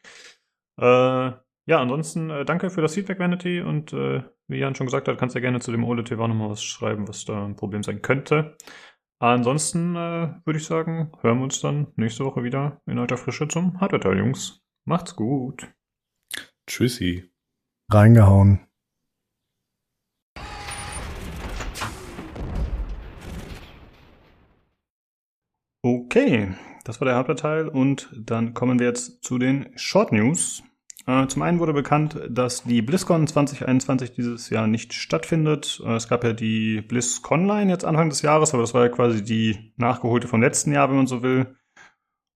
Äh, 0.78 1.32
ja, 1.66 1.80
ansonsten 1.80 2.30
äh, 2.30 2.44
danke 2.44 2.70
für 2.70 2.82
das 2.82 2.94
Feedback, 2.94 3.18
Vanity. 3.18 3.60
Und 3.60 3.92
äh, 3.92 4.22
wie 4.48 4.58
Jan 4.58 4.74
schon 4.74 4.86
gesagt 4.86 5.08
hat, 5.08 5.18
kannst 5.18 5.34
du 5.34 5.38
ja 5.38 5.42
gerne 5.42 5.60
zu 5.60 5.70
dem 5.70 5.84
OLED 5.84 6.08
TV 6.08 6.26
nochmal 6.28 6.50
was 6.50 6.62
schreiben, 6.62 7.06
was 7.08 7.24
da 7.24 7.44
ein 7.44 7.56
Problem 7.56 7.82
sein 7.82 8.02
könnte. 8.02 8.56
Ansonsten 9.20 9.94
äh, 9.94 10.34
würde 10.44 10.58
ich 10.58 10.64
sagen, 10.64 11.12
hören 11.20 11.38
wir 11.38 11.44
uns 11.44 11.60
dann 11.60 11.92
nächste 11.94 12.24
Woche 12.24 12.42
wieder 12.42 12.82
in 12.86 12.98
alter 12.98 13.16
Frische 13.16 13.46
zum 13.46 13.80
Hardware-Teil, 13.80 14.18
Jungs. 14.18 14.60
Macht's 14.84 15.14
gut. 15.14 15.72
Tschüssi. 16.66 17.30
Reingehauen. 17.88 18.66
Okay, 25.84 26.54
das 26.84 27.00
war 27.00 27.06
der 27.06 27.14
Hardware-Teil 27.14 27.68
und 27.68 28.08
dann 28.16 28.54
kommen 28.54 28.80
wir 28.80 28.86
jetzt 28.86 29.22
zu 29.22 29.38
den 29.38 29.70
Short 29.76 30.10
News. 30.10 30.64
Äh, 31.06 31.26
zum 31.26 31.42
einen 31.42 31.58
wurde 31.58 31.72
bekannt, 31.72 32.18
dass 32.28 32.62
die 32.64 32.82
BlizzCon 32.82 33.26
2021 33.26 34.12
dieses 34.12 34.50
Jahr 34.50 34.66
nicht 34.66 34.92
stattfindet. 34.92 35.82
Äh, 35.84 35.96
es 35.96 36.08
gab 36.08 36.22
ja 36.24 36.32
die 36.32 36.80
BlizzConline 36.80 37.70
jetzt 37.70 37.84
Anfang 37.84 38.08
des 38.08 38.22
Jahres, 38.22 38.54
aber 38.54 38.62
das 38.62 38.74
war 38.74 38.82
ja 38.82 38.88
quasi 38.88 39.24
die 39.24 39.72
nachgeholte 39.76 40.28
vom 40.28 40.40
letzten 40.40 40.72
Jahr, 40.72 40.88
wenn 40.88 40.96
man 40.96 41.06
so 41.06 41.22
will. 41.22 41.56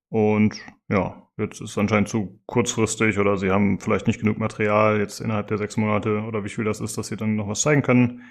Und 0.09 0.57
ja, 0.89 1.29
jetzt 1.37 1.61
ist 1.61 1.71
es 1.71 1.79
anscheinend 1.79 2.09
zu 2.09 2.41
kurzfristig 2.47 3.19
oder 3.19 3.37
sie 3.37 3.51
haben 3.51 3.79
vielleicht 3.79 4.07
nicht 4.07 4.21
genug 4.21 4.39
Material 4.39 4.99
jetzt 4.99 5.21
innerhalb 5.21 5.49
der 5.49 5.59
sechs 5.59 5.77
Monate 5.77 6.23
oder 6.23 6.45
wie 6.45 6.49
viel 6.49 6.65
das 6.65 6.81
ist, 6.81 6.99
dass 6.99 7.09
sie 7.09 7.17
dann 7.17 7.37
noch 7.37 7.49
was 7.49 7.61
zeigen 7.61 7.83
können. 7.83 8.23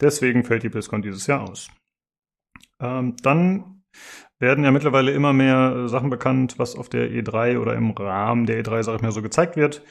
Deswegen 0.00 0.44
fällt 0.44 0.62
die 0.62 0.68
BlizzCon 0.68 1.02
dieses 1.02 1.26
Jahr 1.26 1.42
aus. 1.48 1.68
Ähm, 2.80 3.16
dann 3.22 3.82
werden 4.40 4.64
ja 4.64 4.70
mittlerweile 4.70 5.12
immer 5.12 5.32
mehr 5.32 5.84
äh, 5.84 5.88
Sachen 5.88 6.10
bekannt, 6.10 6.58
was 6.58 6.74
auf 6.74 6.88
der 6.88 7.10
E3 7.10 7.58
oder 7.58 7.74
im 7.74 7.90
Rahmen 7.92 8.46
der 8.46 8.62
E3, 8.64 8.82
sag 8.82 8.96
ich 8.96 9.02
mal, 9.02 9.12
so 9.12 9.22
gezeigt 9.22 9.56
wird. 9.56 9.82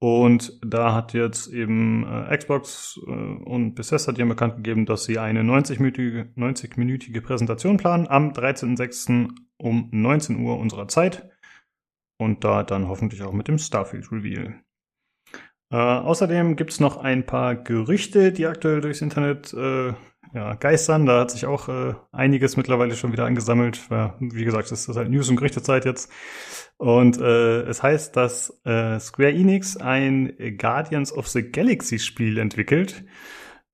Und 0.00 0.60
da 0.64 0.94
hat 0.94 1.12
jetzt 1.12 1.48
eben 1.48 2.04
äh, 2.06 2.36
Xbox 2.36 3.00
äh, 3.06 3.10
und 3.10 3.74
Bethesda 3.74 4.12
haben 4.12 4.28
bekannt 4.28 4.56
gegeben, 4.56 4.86
dass 4.86 5.04
sie 5.04 5.18
eine 5.18 5.42
90-minütige 5.42 6.28
90 6.36 7.22
Präsentation 7.22 7.78
planen 7.78 8.06
am 8.06 8.30
13.06. 8.30 9.30
um 9.56 9.88
19 9.90 10.38
Uhr 10.40 10.58
unserer 10.58 10.86
Zeit. 10.86 11.28
Und 12.20 12.44
da 12.44 12.62
dann 12.62 12.88
hoffentlich 12.88 13.22
auch 13.22 13.32
mit 13.32 13.48
dem 13.48 13.58
Starfield 13.58 14.10
Reveal. 14.10 14.60
Äh, 15.70 15.76
außerdem 15.76 16.56
gibt's 16.56 16.80
noch 16.80 16.96
ein 16.96 17.26
paar 17.26 17.54
Gerüchte, 17.54 18.32
die 18.32 18.46
aktuell 18.46 18.80
durchs 18.80 19.02
Internet 19.02 19.52
äh, 19.52 19.94
ja, 20.34 20.54
geistern. 20.54 21.06
Da 21.06 21.20
hat 21.20 21.30
sich 21.30 21.46
auch 21.46 21.68
äh, 21.68 21.94
einiges 22.12 22.56
mittlerweile 22.56 22.94
schon 22.94 23.12
wieder 23.12 23.24
angesammelt. 23.24 23.80
Ja, 23.90 24.16
wie 24.20 24.44
gesagt, 24.44 24.70
es 24.70 24.88
ist 24.88 24.96
halt 24.96 25.10
News- 25.10 25.28
und 25.28 25.36
Gerichtezeit 25.36 25.84
jetzt. 25.84 26.10
Und 26.76 27.20
äh, 27.20 27.62
es 27.62 27.82
heißt, 27.82 28.16
dass 28.16 28.60
äh, 28.64 28.98
Square 29.00 29.32
Enix 29.32 29.76
ein 29.76 30.34
Guardians 30.58 31.12
of 31.12 31.28
the 31.28 31.50
Galaxy 31.50 31.98
Spiel 31.98 32.38
entwickelt. 32.38 33.04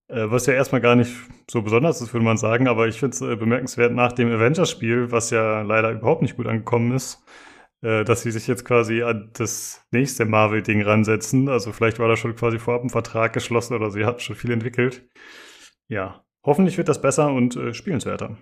Äh, 0.09 0.31
was 0.31 0.47
ja 0.47 0.55
erstmal 0.55 0.81
gar 0.81 0.97
nicht 0.97 1.15
so 1.51 1.63
besonders 1.63 2.01
ist, 2.01 2.13
würde 2.13 2.25
man 2.25 2.37
sagen. 2.37 2.69
Aber 2.69 2.89
ich 2.89 2.99
finde 2.99 3.15
es 3.15 3.21
äh, 3.21 3.37
bemerkenswert 3.37 3.93
nach 3.93 4.13
dem 4.13 4.31
Avengers-Spiel, 4.33 5.11
was 5.11 5.31
ja 5.31 5.63
leider 5.63 5.91
überhaupt 5.91 6.23
nicht 6.23 6.37
gut 6.37 6.47
angekommen 6.47 6.93
ist 6.93 7.25
äh, 7.85 8.03
dass 8.05 8.23
sie 8.23 8.31
sich 8.31 8.47
jetzt 8.47 8.65
quasi 8.65 9.03
an 9.03 9.31
das 9.35 9.85
nächste 9.91 10.25
Marvel-Ding 10.25 10.83
ransetzen. 10.83 11.49
Also 11.49 11.71
vielleicht 11.73 11.99
war 11.99 12.09
da 12.09 12.17
schon 12.17 12.35
quasi 12.35 12.59
vorab 12.59 12.83
ein 12.83 12.91
Vertrag 12.91 13.33
geschlossen 13.35 13.75
oder 13.75 13.91
sie 13.91 14.07
hat 14.07 14.23
schon 14.23 14.37
viel 14.37 14.51
entwickelt. 14.53 15.07
Ja, 15.89 16.24
Hoffentlich 16.45 16.77
wird 16.79 16.89
das 16.89 17.01
besser 17.01 17.33
und 17.33 17.57
äh, 17.57 17.75
spielenswerter. 17.75 18.37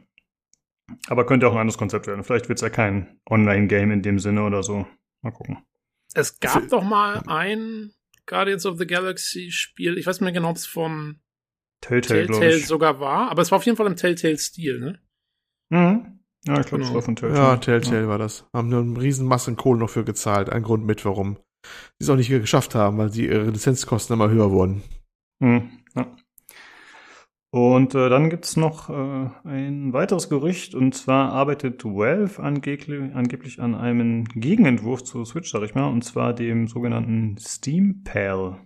Aber 1.09 1.25
könnte 1.25 1.47
auch 1.47 1.53
ein 1.53 1.59
anderes 1.59 1.79
Konzept 1.79 2.07
werden. 2.07 2.25
Vielleicht 2.25 2.49
wird 2.49 2.59
es 2.59 2.63
ja 2.63 2.71
kein 2.71 3.21
Online-Game 3.31 3.93
in 3.93 4.03
dem 4.03 4.19
Sinne 4.19 4.45
oder 4.45 4.63
so. 4.63 4.87
Mal 5.23 5.31
gucken. 5.31 5.59
Es 6.15 6.41
gab 6.41 6.69
doch 6.69 6.83
mal 6.83 7.23
ein 7.27 7.93
Guardians 8.27 8.67
of 8.67 8.79
the 8.79 8.87
Galaxy 8.87 9.51
Spiel. 9.51 9.97
Ich 9.97 10.07
weiß 10.07 10.21
nicht 10.21 10.25
mehr 10.25 10.33
genau, 10.33 10.51
ob 10.51 10.57
es 10.57 10.67
von 10.67 11.21
Telltale, 11.81 12.27
Telltale 12.27 12.59
sogar 12.59 13.01
war, 13.01 13.31
aber 13.31 13.43
es 13.43 13.51
war 13.51 13.59
auf 13.59 13.65
jeden 13.65 13.77
Fall 13.77 13.87
im 13.87 13.97
Telltale-Stil, 13.97 14.81
ne? 14.81 15.01
Mhm. 15.71 16.21
Ja, 16.45 16.61
ich 16.61 16.67
glaube, 16.67 16.83
es 16.83 16.89
genau. 16.89 16.95
war 16.95 17.03
von 17.03 17.17
Telltale. 17.17 17.41
Ja, 17.41 17.57
Telltale 17.57 18.03
ja. 18.03 18.09
war 18.09 18.19
das. 18.19 18.47
Haben 18.53 18.69
nur 18.69 18.81
eine 18.81 19.01
riesen 19.01 19.27
Masse 19.27 19.55
Kohle 19.55 19.79
noch 19.79 19.91
für 19.91 20.05
gezahlt. 20.05 20.51
Ein 20.51 20.63
Grund 20.63 20.85
mit, 20.85 21.05
warum 21.05 21.39
sie 21.99 22.05
es 22.05 22.11
auch 22.11 22.17
nicht 22.17 22.29
geschafft 22.29 22.75
haben, 22.75 22.99
weil 22.99 23.13
sie 23.13 23.27
ihre 23.27 23.51
Lizenzkosten 23.51 24.15
immer 24.15 24.29
höher 24.29 24.51
wurden. 24.51 24.83
Mhm. 25.41 25.71
Ja. 25.95 26.17
Und 27.55 27.95
äh, 27.95 28.09
dann 28.09 28.31
gibt's 28.31 28.57
noch 28.57 28.89
äh, 28.89 29.29
ein 29.45 29.93
weiteres 29.93 30.31
Gerücht, 30.31 30.75
und 30.75 30.95
zwar 30.95 31.33
arbeitet 31.33 31.85
Valve 31.85 32.43
angeblich, 32.43 33.15
angeblich 33.15 33.61
an 33.61 33.75
einem 33.75 34.25
Gegenentwurf 34.25 35.05
zu 35.05 35.23
Switch, 35.27 35.51
sag 35.51 35.63
ich 35.63 35.75
mal, 35.75 35.89
und 35.89 36.03
zwar 36.03 36.33
dem 36.33 36.67
sogenannten 36.67 37.37
Steam 37.37 38.05
Pal. 38.05 38.57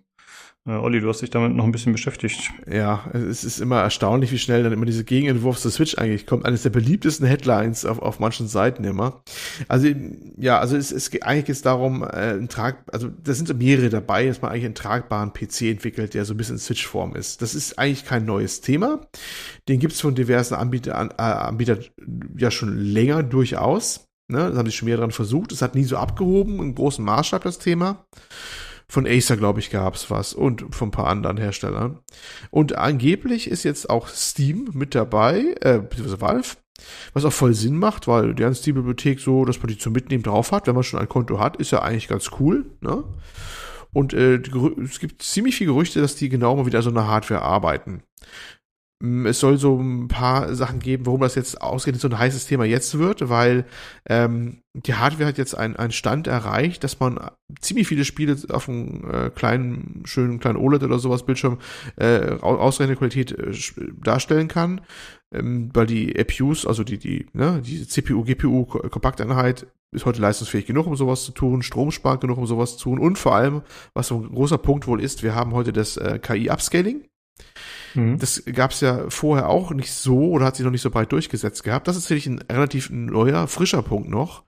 Äh, 0.67 0.73
Olli, 0.73 1.01
du 1.01 1.09
hast 1.09 1.23
dich 1.23 1.31
damit 1.31 1.55
noch 1.55 1.65
ein 1.65 1.73
bisschen 1.73 1.93
beschäftigt. 1.93 2.51
Ja, 2.69 3.09
es 3.13 3.45
ist 3.45 3.61
immer 3.61 3.81
erstaunlich, 3.81 4.33
wie 4.33 4.39
schnell 4.39 4.65
dann 4.65 4.73
immer 4.73 4.85
diese 4.85 5.05
Gegenentwurf 5.05 5.59
zur 5.59 5.71
Switch 5.71 5.97
eigentlich 5.97 6.27
kommt. 6.27 6.45
Eines 6.45 6.63
der 6.63 6.71
beliebtesten 6.71 7.27
Headlines 7.27 7.85
auf, 7.85 8.01
auf 8.01 8.19
manchen 8.19 8.49
Seiten 8.49 8.83
immer. 8.83 9.23
Also, 9.69 9.89
ja, 10.37 10.59
also 10.59 10.77
es, 10.77 10.91
es 10.91 11.11
geht 11.11 11.23
eigentlich 11.23 11.49
jetzt 11.49 11.67
darum, 11.67 12.03
äh, 12.03 12.35
ein 12.35 12.49
Trag, 12.49 12.85
also 12.93 13.09
da 13.09 13.33
sind 13.33 13.47
so 13.47 13.55
mehrere 13.55 13.91
dabei, 13.91 14.27
dass 14.27 14.43
man 14.43 14.51
eigentlich 14.51 14.65
einen 14.65 14.75
tragbaren 14.75 15.33
PC 15.33 15.63
entwickelt, 15.63 16.15
der 16.15 16.25
so 16.25 16.35
ein 16.35 16.37
bisschen 16.37 16.59
Switch-Form 16.59 17.15
ist. 17.15 17.43
Das 17.43 17.55
ist 17.55 17.79
eigentlich 17.79 18.05
kein 18.05 18.25
neues 18.25 18.61
Thema. 18.61 19.07
Den 19.69 19.79
gibt's 19.79 20.01
von 20.01 20.17
diversen 20.17 20.55
Anbietern, 20.55 21.11
äh, 21.17 21.23
Anbietern 21.23 21.85
ja 22.37 22.51
schon 22.51 22.77
länger 22.77 23.23
durchaus. 23.23 24.03
Ne, 24.29 24.39
das 24.49 24.59
haben 24.59 24.67
sie 24.67 24.73
schon 24.73 24.89
mehr 24.89 24.97
dran 24.97 25.13
versucht. 25.13 25.53
Es 25.53 25.63
hat 25.63 25.77
nie 25.77 25.85
so 25.85 25.97
abgehoben, 25.97 26.59
im 26.59 26.75
großen 26.75 27.05
Maßstab 27.05 27.45
das 27.45 27.61
Thema. 27.61 28.05
Von 28.89 29.07
Acer, 29.07 29.37
glaube 29.37 29.61
ich, 29.61 29.71
gab's 29.71 30.11
was 30.11 30.33
und 30.33 30.75
von 30.75 30.89
ein 30.89 30.93
paar 30.93 31.09
anderen 31.09 31.39
Herstellern. 31.39 31.99
Und 32.51 32.77
angeblich 32.79 33.51
ist 33.51 33.65
jetzt 33.65 33.91
auch 33.91 34.09
Steam 34.09 34.71
mit 34.73 34.95
dabei, 34.95 35.57
äh, 35.61 35.79
beziehungsweise 35.81 36.21
Valve, 36.21 36.57
was 37.13 37.25
auch 37.25 37.33
voll 37.33 37.55
Sinn 37.55 37.77
macht, 37.77 38.07
weil 38.07 38.35
deren 38.35 38.55
Steam-Bibliothek 38.55 39.19
so, 39.19 39.45
dass 39.45 39.59
man 39.59 39.69
die 39.69 39.79
zum 39.79 39.93
Mitnehmen 39.93 40.23
drauf 40.23 40.53
hat, 40.53 40.67
wenn 40.67 40.75
man 40.75 40.85
schon 40.85 41.01
ein 41.01 41.09
Konto 41.09 41.41
hat, 41.41 41.57
ist 41.57 41.73
ja 41.73 41.83
eigentlich 41.83 42.09
ganz 42.09 42.31
cool, 42.39 42.67
ne? 42.81 43.05
Und 43.93 44.13
äh, 44.13 44.43
es 44.85 45.01
gibt 45.01 45.23
ziemlich 45.23 45.57
viele 45.57 45.73
Gerüchte, 45.73 46.03
dass 46.03 46.17
die 46.17 46.29
genau 46.29 46.55
mal 46.55 46.67
wieder 46.67 46.83
so 46.83 46.91
eine 46.91 47.07
Hardware 47.07 47.41
arbeiten. 47.41 48.03
Es 48.99 49.41
soll 49.41 49.59
so 49.59 49.79
ein 49.79 50.09
paar 50.09 50.55
Sachen 50.55 50.79
geben, 50.79 51.05
warum 51.05 51.21
das 51.21 51.35
jetzt 51.35 51.61
ausgerechnet 51.61 52.01
so 52.01 52.09
ein 52.09 52.19
heißes 52.19 52.47
Thema 52.47 52.65
jetzt 52.65 52.97
wird, 52.97 53.29
weil 53.29 53.67
ähm, 54.09 54.63
die 54.73 54.95
Hardware 54.95 55.29
hat 55.29 55.37
jetzt 55.37 55.55
einen 55.55 55.93
Stand 55.93 56.27
erreicht, 56.27 56.83
dass 56.83 56.99
man 56.99 57.21
ziemlich 57.61 57.87
viele 57.89 58.07
Spiele 58.07 58.39
auf 58.49 58.71
einem 58.71 59.05
äh, 59.11 59.29
kleinen, 59.29 60.03
schönen 60.07 60.41
kleinen 60.41 60.57
OLED 60.57 60.83
oder 60.83 60.99
sowas 60.99 61.27
Bildschirm 61.27 61.59
äh, 61.97 62.39
ausreichende 62.41 62.97
Qualität 62.97 63.33
äh, 63.33 63.53
darstellen 64.03 64.49
kann, 64.49 64.81
ähm, 65.31 65.69
weil 65.75 65.87
die 65.87 66.19
APUs, 66.19 66.67
also 66.67 66.83
die 66.83 66.97
die 66.97 67.27
ne, 67.35 67.61
die 67.63 67.87
CPU 67.87 68.25
GPU 68.25 68.65
Kompakteinheit 68.65 69.67
ist 69.95 70.07
heute 70.07 70.23
leistungsfähig 70.23 70.65
genug, 70.65 70.87
um 70.87 70.97
sowas 70.97 71.25
zu 71.25 71.33
tun, 71.33 71.63
stromsparend 71.63 72.23
genug, 72.23 72.39
um 72.39 72.47
sowas 72.47 72.79
zu 72.79 72.85
tun. 72.85 72.99
Und 72.99 73.19
vor 73.19 73.35
allem, 73.35 73.61
was 73.93 74.09
so 74.09 74.23
ein 74.23 74.35
großer 74.35 74.59
Punkt 74.59 74.87
wohl 74.87 75.03
ist, 75.03 75.23
wir 75.23 75.35
haben 75.35 75.53
heute 75.53 75.75
das 75.75 75.99
äh, 75.99 76.19
KI 76.19 76.49
Upscaling 76.49 77.05
Mhm. 77.97 78.19
Das 78.19 78.43
gab 78.45 78.71
es 78.71 78.81
ja 78.81 79.09
vorher 79.09 79.49
auch 79.49 79.73
nicht 79.73 79.93
so 79.93 80.31
oder 80.31 80.47
hat 80.47 80.57
sich 80.57 80.65
noch 80.65 80.71
nicht 80.71 80.83
so 80.83 80.91
breit 80.91 81.11
durchgesetzt 81.13 81.65
gehabt. 81.65 81.89
Das 81.89 81.97
ist 81.97 82.05
natürlich 82.05 82.27
ein 82.27 82.41
relativ 82.51 82.91
neuer, 82.91 83.49
frischer 83.49 83.83
Punkt 83.83 84.09
noch, 84.09 84.45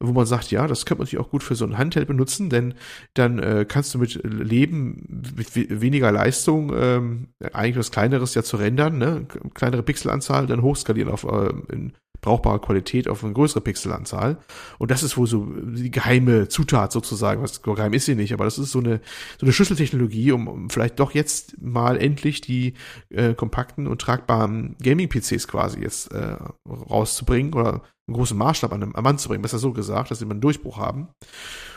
wo 0.00 0.12
man 0.12 0.26
sagt, 0.26 0.50
ja, 0.50 0.66
das 0.66 0.86
könnte 0.86 1.00
man 1.00 1.06
natürlich 1.06 1.24
auch 1.24 1.30
gut 1.30 1.42
für 1.42 1.54
so 1.54 1.64
ein 1.64 1.78
Handheld 1.78 2.08
benutzen, 2.08 2.48
denn 2.48 2.74
dann 3.14 3.38
äh, 3.38 3.66
kannst 3.68 3.94
du 3.94 3.98
mit 3.98 4.20
Leben, 4.24 5.22
mit 5.36 5.54
weniger 5.54 6.12
Leistung, 6.12 6.72
ähm, 6.74 7.28
eigentlich 7.52 7.76
was 7.76 7.90
Kleineres 7.90 8.34
ja 8.34 8.42
zu 8.42 8.56
rendern, 8.56 8.98
ne? 8.98 9.26
kleinere 9.54 9.82
Pixelanzahl, 9.82 10.46
dann 10.46 10.62
hochskalieren 10.62 11.12
auf 11.12 11.24
äh, 11.24 11.50
in 11.72 11.92
brauchbare 12.22 12.60
Qualität 12.60 13.08
auf 13.08 13.22
eine 13.22 13.34
größere 13.34 13.60
Pixelanzahl. 13.60 14.38
Und 14.78 14.90
das 14.90 15.02
ist 15.02 15.18
wohl 15.18 15.26
so 15.26 15.44
die 15.44 15.90
geheime 15.90 16.48
Zutat 16.48 16.92
sozusagen. 16.92 17.42
Was 17.42 17.62
geheim 17.62 17.92
ist 17.92 18.06
sie 18.06 18.14
nicht, 18.14 18.32
aber 18.32 18.44
das 18.44 18.58
ist 18.58 18.70
so 18.70 18.78
eine, 18.78 19.00
so 19.38 19.44
eine 19.44 19.52
Schlüsseltechnologie, 19.52 20.32
um, 20.32 20.48
um 20.48 20.70
vielleicht 20.70 21.00
doch 21.00 21.12
jetzt 21.12 21.60
mal 21.60 22.00
endlich 22.00 22.40
die 22.40 22.74
äh, 23.10 23.34
kompakten 23.34 23.86
und 23.86 24.00
tragbaren 24.00 24.76
Gaming-PCs 24.82 25.48
quasi 25.48 25.80
jetzt 25.80 26.12
äh, 26.12 26.36
rauszubringen 26.66 27.52
oder 27.52 27.82
einen 28.06 28.16
großen 28.16 28.38
Maßstab 28.38 28.72
an, 28.72 28.94
am 28.94 29.04
Mann 29.04 29.18
zu 29.18 29.28
bringen, 29.28 29.42
besser 29.42 29.58
so 29.58 29.72
gesagt, 29.72 30.10
dass 30.10 30.20
sie 30.20 30.24
mal 30.24 30.32
einen 30.32 30.40
Durchbruch 30.40 30.78
haben. 30.78 31.08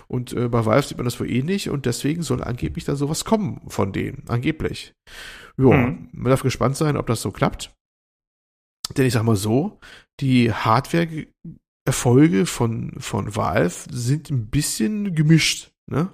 Und 0.08 0.34
äh, 0.34 0.48
bei 0.48 0.66
Valve 0.66 0.88
sieht 0.88 0.98
man 0.98 1.06
das 1.06 1.20
wohl 1.20 1.30
ähnlich 1.30 1.70
und 1.70 1.88
deswegen 1.88 2.22
soll 2.22 2.44
angeblich 2.44 2.86
da 2.86 2.96
sowas 2.96 3.26
kommen 3.26 3.62
von 3.68 3.92
denen, 3.92 4.24
angeblich. 4.28 4.94
Ja, 5.58 5.72
hm. 5.72 6.10
man 6.12 6.30
darf 6.30 6.44
gespannt 6.44 6.78
sein, 6.78 6.98
ob 6.98 7.08
das 7.08 7.22
so 7.22 7.32
klappt. 7.32 7.76
Denn 8.90 9.06
ich 9.06 9.14
sag 9.14 9.24
mal 9.24 9.36
so, 9.36 9.80
die 10.20 10.52
Hardware-Erfolge 10.54 12.46
von, 12.46 12.94
von 12.98 13.36
Valve 13.36 13.76
sind 13.92 14.30
ein 14.30 14.50
bisschen 14.50 15.16
gemischt, 15.16 15.72
ne? 15.90 16.10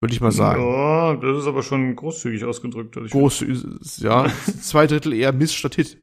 Würde 0.00 0.12
ich 0.12 0.20
mal 0.20 0.32
sagen. 0.32 0.62
Ja, 0.62 1.16
das 1.16 1.38
ist 1.38 1.46
aber 1.46 1.62
schon 1.62 1.96
großzügig 1.96 2.44
ausgedrückt. 2.44 2.96
Großzügig, 3.10 3.64
ja, 3.98 4.30
zwei 4.60 4.86
Drittel 4.86 5.14
eher 5.14 5.32
Miss 5.32 5.54
statt 5.54 5.76
Hit. 5.76 5.98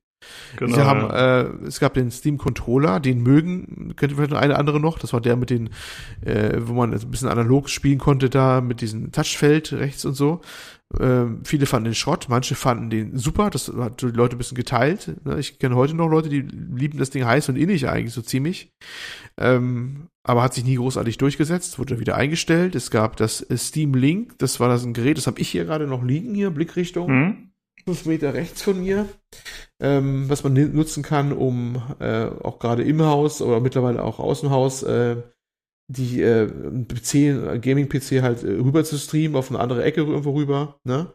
Genau, 0.58 0.76
Sie 0.76 0.82
haben, 0.82 1.02
ja. 1.02 1.42
äh, 1.42 1.48
es 1.68 1.80
gab 1.80 1.94
den 1.94 2.12
Steam 2.12 2.38
Controller, 2.38 3.00
den 3.00 3.22
mögen, 3.22 3.94
kennt 3.96 4.12
ihr 4.12 4.16
vielleicht 4.16 4.32
noch 4.32 4.40
eine 4.40 4.58
andere 4.58 4.80
noch, 4.80 4.98
das 5.00 5.14
war 5.14 5.22
der 5.22 5.36
mit 5.36 5.50
den, 5.50 5.70
äh, 6.22 6.60
wo 6.62 6.74
man 6.74 6.94
ein 6.94 7.12
bisschen 7.12 7.28
analog 7.28 7.70
spielen 7.70 8.00
konnte 8.00 8.30
da, 8.30 8.62
mit 8.62 8.82
diesem 8.82 9.12
Touchfeld 9.12 9.74
rechts 9.74 10.06
und 10.06 10.14
so. 10.14 10.42
Ähm, 11.00 11.42
viele 11.44 11.66
fanden 11.66 11.86
den 11.86 11.96
Schrott, 11.96 12.28
manche 12.30 12.56
fanden 12.56 12.90
den 12.90 13.18
super, 13.18 13.50
das 13.50 13.70
hat 13.70 14.02
die 14.02 14.08
Leute 14.08 14.36
ein 14.36 14.38
bisschen 14.38 14.58
geteilt. 14.58 15.16
Ne? 15.26 15.40
Ich 15.40 15.60
kenne 15.60 15.76
heute 15.76 15.96
noch 15.96 16.08
Leute, 16.08 16.30
die 16.30 16.42
lieben 16.42 17.00
das 17.00 17.10
Ding 17.10 17.26
heiß 17.26 17.50
und 17.50 17.56
innig 17.56 17.88
eigentlich 17.90 18.14
so 18.14 18.22
ziemlich. 18.22 18.72
Ähm, 19.38 20.08
aber 20.24 20.44
hat 20.44 20.54
sich 20.54 20.66
nie 20.66 20.76
großartig 20.76 21.18
durchgesetzt, 21.18 21.80
wurde 21.80 22.00
wieder 22.00 22.16
eingestellt. 22.16 22.76
Es 22.76 22.92
gab 22.92 23.18
das 23.18 23.46
Steam 23.56 23.94
Link, 23.94 24.38
das 24.38 24.60
war 24.60 24.70
das 24.70 24.86
ein 24.86 24.94
Gerät, 24.94 25.18
das 25.18 25.28
habe 25.28 25.40
ich 25.40 25.50
hier 25.50 25.66
gerade 25.66 25.88
noch 25.88 26.04
liegen, 26.04 26.34
hier, 26.36 26.52
Blickrichtung. 26.52 27.12
Mhm. 27.12 27.50
Fünf 27.86 28.06
Meter 28.06 28.34
rechts 28.34 28.62
von 28.62 28.80
mir, 28.80 29.10
ähm, 29.82 30.30
was 30.30 30.44
man 30.44 30.54
nutzen 30.74 31.04
kann, 31.04 31.34
um 31.34 31.82
äh, 32.00 32.26
auch 32.26 32.60
gerade 32.60 32.84
im 32.84 33.02
Haus 33.02 33.42
oder 33.42 33.60
mittlerweile 33.60 34.04
auch 34.04 34.20
außen 34.20 34.50
Haus 34.50 34.84
äh, 34.84 35.18
die 35.92 36.22
äh, 36.22 36.48
PC, 36.48 37.62
Gaming-PC 37.62 38.22
halt 38.22 38.44
äh, 38.44 38.52
rüber 38.52 38.84
zu 38.84 38.98
streamen 38.98 39.36
auf 39.36 39.50
eine 39.50 39.60
andere 39.60 39.84
Ecke 39.84 40.02
irgendwo 40.02 40.32
rüber. 40.32 40.80
Ne? 40.84 41.12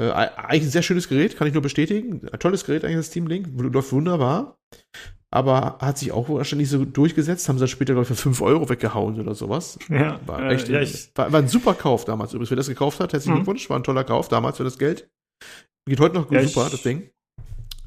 Äh, 0.00 0.10
eigentlich 0.10 0.64
ein 0.64 0.70
sehr 0.70 0.82
schönes 0.82 1.08
Gerät, 1.08 1.36
kann 1.36 1.46
ich 1.46 1.54
nur 1.54 1.62
bestätigen. 1.62 2.28
Ein 2.30 2.38
tolles 2.38 2.64
Gerät 2.64 2.84
eigentlich, 2.84 2.98
das 2.98 3.06
Steam 3.06 3.26
Link. 3.26 3.48
Läuft 3.56 3.92
wunderbar. 3.92 4.58
Aber 5.32 5.78
hat 5.80 5.98
sich 5.98 6.10
auch 6.10 6.28
wahrscheinlich 6.28 6.68
so 6.68 6.84
durchgesetzt, 6.84 7.48
haben 7.48 7.56
sie 7.56 7.62
dann 7.62 7.68
später, 7.68 7.92
glaube 7.92 8.02
ich, 8.02 8.08
für 8.08 8.16
5 8.16 8.40
Euro 8.42 8.68
weggehauen 8.68 9.20
oder 9.20 9.34
sowas. 9.36 9.78
Ja, 9.88 10.20
war, 10.26 10.50
echt, 10.50 10.68
äh, 10.68 10.72
ja, 10.72 10.80
ich, 10.80 11.12
war, 11.14 11.30
war, 11.32 11.40
ein 11.40 11.48
super 11.48 11.74
Kauf 11.74 12.04
damals 12.04 12.32
übrigens. 12.32 12.50
Wer 12.50 12.56
das 12.56 12.68
gekauft 12.68 12.98
hat, 12.98 13.12
herzlichen 13.12 13.34
mhm. 13.34 13.36
Glückwunsch, 13.44 13.70
war 13.70 13.78
ein 13.78 13.84
toller 13.84 14.02
Kauf 14.02 14.28
damals 14.28 14.56
für 14.56 14.64
das 14.64 14.78
Geld. 14.78 15.08
Geht 15.88 16.00
heute 16.00 16.16
noch 16.16 16.30
ja, 16.32 16.42
super, 16.42 16.66
ich, 16.66 16.72
das 16.72 16.82
Ding. 16.82 17.10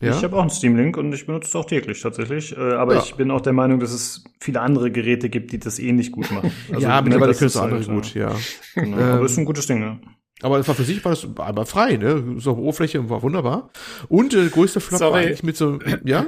Ja? 0.03 0.15
Ich 0.15 0.23
habe 0.23 0.35
auch 0.35 0.41
einen 0.41 0.49
Steam-Link 0.49 0.97
und 0.97 1.13
ich 1.13 1.25
benutze 1.25 1.47
es 1.47 1.55
auch 1.55 1.65
täglich 1.65 2.01
tatsächlich. 2.01 2.55
Äh, 2.55 2.73
aber 2.73 2.95
ja. 2.95 3.03
ich 3.03 3.15
bin 3.15 3.31
auch 3.31 3.41
der 3.41 3.53
Meinung, 3.53 3.80
dass 3.80 3.91
es 3.91 4.23
viele 4.39 4.61
andere 4.61 4.91
Geräte 4.91 5.30
gibt, 5.30 5.51
die 5.51 5.59
das 5.59 5.80
ähnlich 5.80 6.11
gut 6.11 6.31
machen. 6.31 6.51
Also, 6.73 6.88
ja, 6.88 7.01
mittlerweile 7.01 7.34
können 7.34 7.47
es 7.47 7.57
andere 7.57 7.80
halt, 7.80 7.88
gut, 7.88 8.13
ja. 8.13 8.35
Genau. 8.75 8.97
Ähm, 8.97 9.03
aber 9.03 9.25
ist 9.25 9.38
ein 9.38 9.45
gutes 9.45 9.67
Ding, 9.67 9.81
ja. 9.81 9.99
Aber 10.41 10.59
es 10.59 10.67
war 10.67 10.75
für 10.75 10.84
sich 10.84 11.03
war 11.05 11.11
das 11.11 11.27
aber 11.35 11.65
frei, 11.65 11.97
ne? 11.97 12.35
So 12.38 12.57
Oberfläche 12.57 13.09
war 13.09 13.21
wunderbar. 13.21 13.69
Und 14.09 14.34
äh, 14.34 14.49
größter 14.49 14.81
Flop 14.81 14.99
Sorry. 14.99 15.13
war 15.13 15.19
eigentlich 15.19 15.43
mit 15.43 15.55
so, 15.55 15.80
ja? 16.03 16.27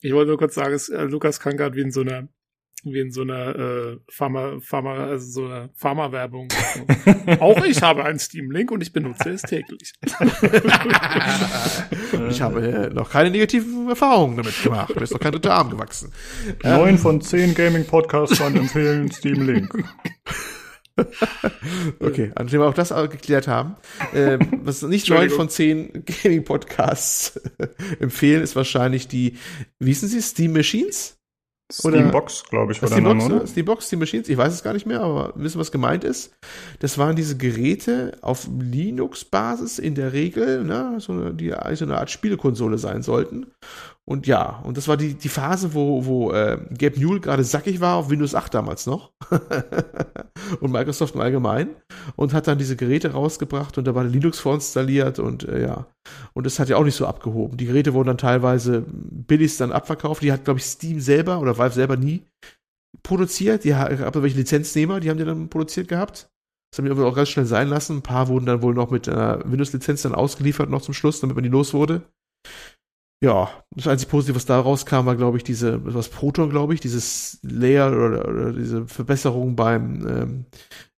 Ich 0.00 0.12
wollte 0.12 0.28
nur 0.28 0.38
kurz 0.38 0.54
sagen, 0.54 0.74
es, 0.74 0.88
äh, 0.88 1.04
Lukas 1.04 1.40
klang 1.40 1.56
gerade 1.56 1.74
wie 1.74 1.80
in 1.80 1.90
so 1.90 2.02
einer 2.02 2.28
wie 2.84 3.00
in 3.00 3.10
so 3.10 3.22
einer 3.22 3.56
äh, 3.56 3.98
Pharma, 4.10 4.58
Pharma, 4.60 5.06
also 5.06 5.30
so 5.30 5.46
einer 5.46 5.70
Pharma-Werbung. 5.74 6.48
auch 7.40 7.64
ich 7.64 7.82
habe 7.82 8.04
einen 8.04 8.18
Steam-Link 8.18 8.70
und 8.70 8.82
ich 8.82 8.92
benutze 8.92 9.30
es 9.30 9.42
täglich. 9.42 9.92
ich 12.30 12.40
habe 12.40 12.66
äh, 12.66 12.90
noch 12.90 13.10
keine 13.10 13.30
negativen 13.30 13.88
Erfahrungen 13.88 14.36
damit 14.36 14.62
gemacht. 14.62 14.94
Mir 14.94 15.02
ist 15.02 15.12
noch 15.12 15.20
kein 15.20 15.32
dritter 15.32 15.54
Arm 15.54 15.70
gewachsen. 15.70 16.12
Neun 16.62 16.90
ähm, 16.90 16.98
von 16.98 17.20
zehn 17.20 17.54
Gaming-Podcastern 17.54 18.56
empfehlen 18.56 19.10
Steam-Link. 19.10 19.84
okay, 22.00 22.32
nachdem 22.36 22.60
wir 22.60 22.66
auch 22.66 22.74
das 22.74 22.90
geklärt 23.10 23.48
haben. 23.48 23.76
Äh, 24.12 24.38
was 24.62 24.82
nicht 24.82 25.08
neun 25.08 25.30
von 25.30 25.48
zehn 25.48 26.04
Gaming-Podcasts 26.04 27.40
empfehlen, 28.00 28.42
ist 28.42 28.56
wahrscheinlich 28.56 29.08
die, 29.08 29.36
wie 29.78 29.88
hießen 29.88 30.08
sie, 30.08 30.20
Steam 30.20 30.52
Machines? 30.52 31.17
Steambox, 31.70 32.44
glaube 32.44 32.72
ich, 32.72 32.80
war 32.80 32.88
der 32.88 33.00
Name, 33.02 33.24
oder? 33.24 33.46
Steambox, 33.46 33.86
Steam 33.86 33.98
Machines, 33.98 34.28
ich 34.28 34.38
weiß 34.38 34.54
es 34.54 34.62
gar 34.62 34.72
nicht 34.72 34.86
mehr, 34.86 35.00
aber 35.00 35.32
wissen, 35.36 35.60
was 35.60 35.70
gemeint 35.70 36.02
ist. 36.02 36.32
Das 36.78 36.96
waren 36.96 37.14
diese 37.14 37.36
Geräte 37.36 38.16
auf 38.22 38.48
Linux-Basis 38.58 39.78
in 39.78 39.94
der 39.94 40.14
Regel, 40.14 40.64
ne, 40.64 40.96
so, 40.98 41.30
die 41.30 41.54
so 41.74 41.84
eine 41.84 41.98
Art 41.98 42.10
Spielekonsole 42.10 42.78
sein 42.78 43.02
sollten. 43.02 43.52
Und 44.08 44.26
ja, 44.26 44.60
und 44.64 44.78
das 44.78 44.88
war 44.88 44.96
die, 44.96 45.12
die 45.12 45.28
Phase, 45.28 45.74
wo, 45.74 46.06
wo 46.06 46.32
äh, 46.32 46.58
Gabe 46.78 46.98
Newell 46.98 47.20
gerade 47.20 47.44
sackig 47.44 47.78
war 47.82 47.96
auf 47.96 48.08
Windows 48.08 48.34
8 48.34 48.54
damals 48.54 48.86
noch. 48.86 49.12
und 50.60 50.72
Microsoft 50.72 51.14
im 51.14 51.20
Allgemeinen. 51.20 51.76
Und 52.16 52.32
hat 52.32 52.46
dann 52.46 52.56
diese 52.56 52.74
Geräte 52.74 53.10
rausgebracht 53.10 53.76
und 53.76 53.86
da 53.86 53.94
war 53.94 54.04
Linux 54.04 54.38
vorinstalliert 54.38 55.18
und 55.18 55.46
äh, 55.46 55.60
ja. 55.60 55.88
Und 56.32 56.46
das 56.46 56.58
hat 56.58 56.70
ja 56.70 56.78
auch 56.78 56.84
nicht 56.84 56.94
so 56.94 57.06
abgehoben. 57.06 57.58
Die 57.58 57.66
Geräte 57.66 57.92
wurden 57.92 58.06
dann 58.06 58.16
teilweise 58.16 58.82
billigst 58.88 59.60
dann 59.60 59.72
abverkauft. 59.72 60.22
Die 60.22 60.32
hat, 60.32 60.46
glaube 60.46 60.58
ich, 60.58 60.64
Steam 60.64 61.00
selber 61.00 61.38
oder 61.38 61.58
Valve 61.58 61.74
selber 61.74 61.98
nie 61.98 62.22
produziert. 63.02 63.64
Die 63.64 63.74
aber 63.74 64.22
welche 64.22 64.38
Lizenznehmer, 64.38 65.00
die 65.00 65.10
haben 65.10 65.18
die 65.18 65.26
dann 65.26 65.50
produziert 65.50 65.86
gehabt. 65.86 66.30
Das 66.72 66.78
haben 66.78 66.86
die 66.86 67.02
auch 67.02 67.14
ganz 67.14 67.28
schnell 67.28 67.44
sein 67.44 67.68
lassen. 67.68 67.98
Ein 67.98 68.02
paar 68.02 68.28
wurden 68.28 68.46
dann 68.46 68.62
wohl 68.62 68.72
noch 68.72 68.90
mit 68.90 69.06
einer 69.06 69.42
Windows-Lizenz 69.44 70.00
dann 70.00 70.14
ausgeliefert 70.14 70.70
noch 70.70 70.80
zum 70.80 70.94
Schluss, 70.94 71.20
damit 71.20 71.36
man 71.36 71.44
die 71.44 71.50
los 71.50 71.74
wurde 71.74 72.04
ja, 73.20 73.50
das 73.74 73.88
einzige 73.88 74.10
Positive, 74.10 74.36
was 74.36 74.46
da 74.46 74.60
rauskam, 74.60 75.06
war, 75.06 75.16
glaube 75.16 75.38
ich, 75.38 75.44
diese, 75.44 75.84
was 75.84 76.08
Proton, 76.08 76.50
glaube 76.50 76.74
ich, 76.74 76.80
dieses 76.80 77.40
Layer 77.42 77.90
oder, 77.90 78.28
oder 78.28 78.52
diese 78.52 78.86
Verbesserung 78.86 79.56
beim 79.56 80.06
ähm, 80.06 80.46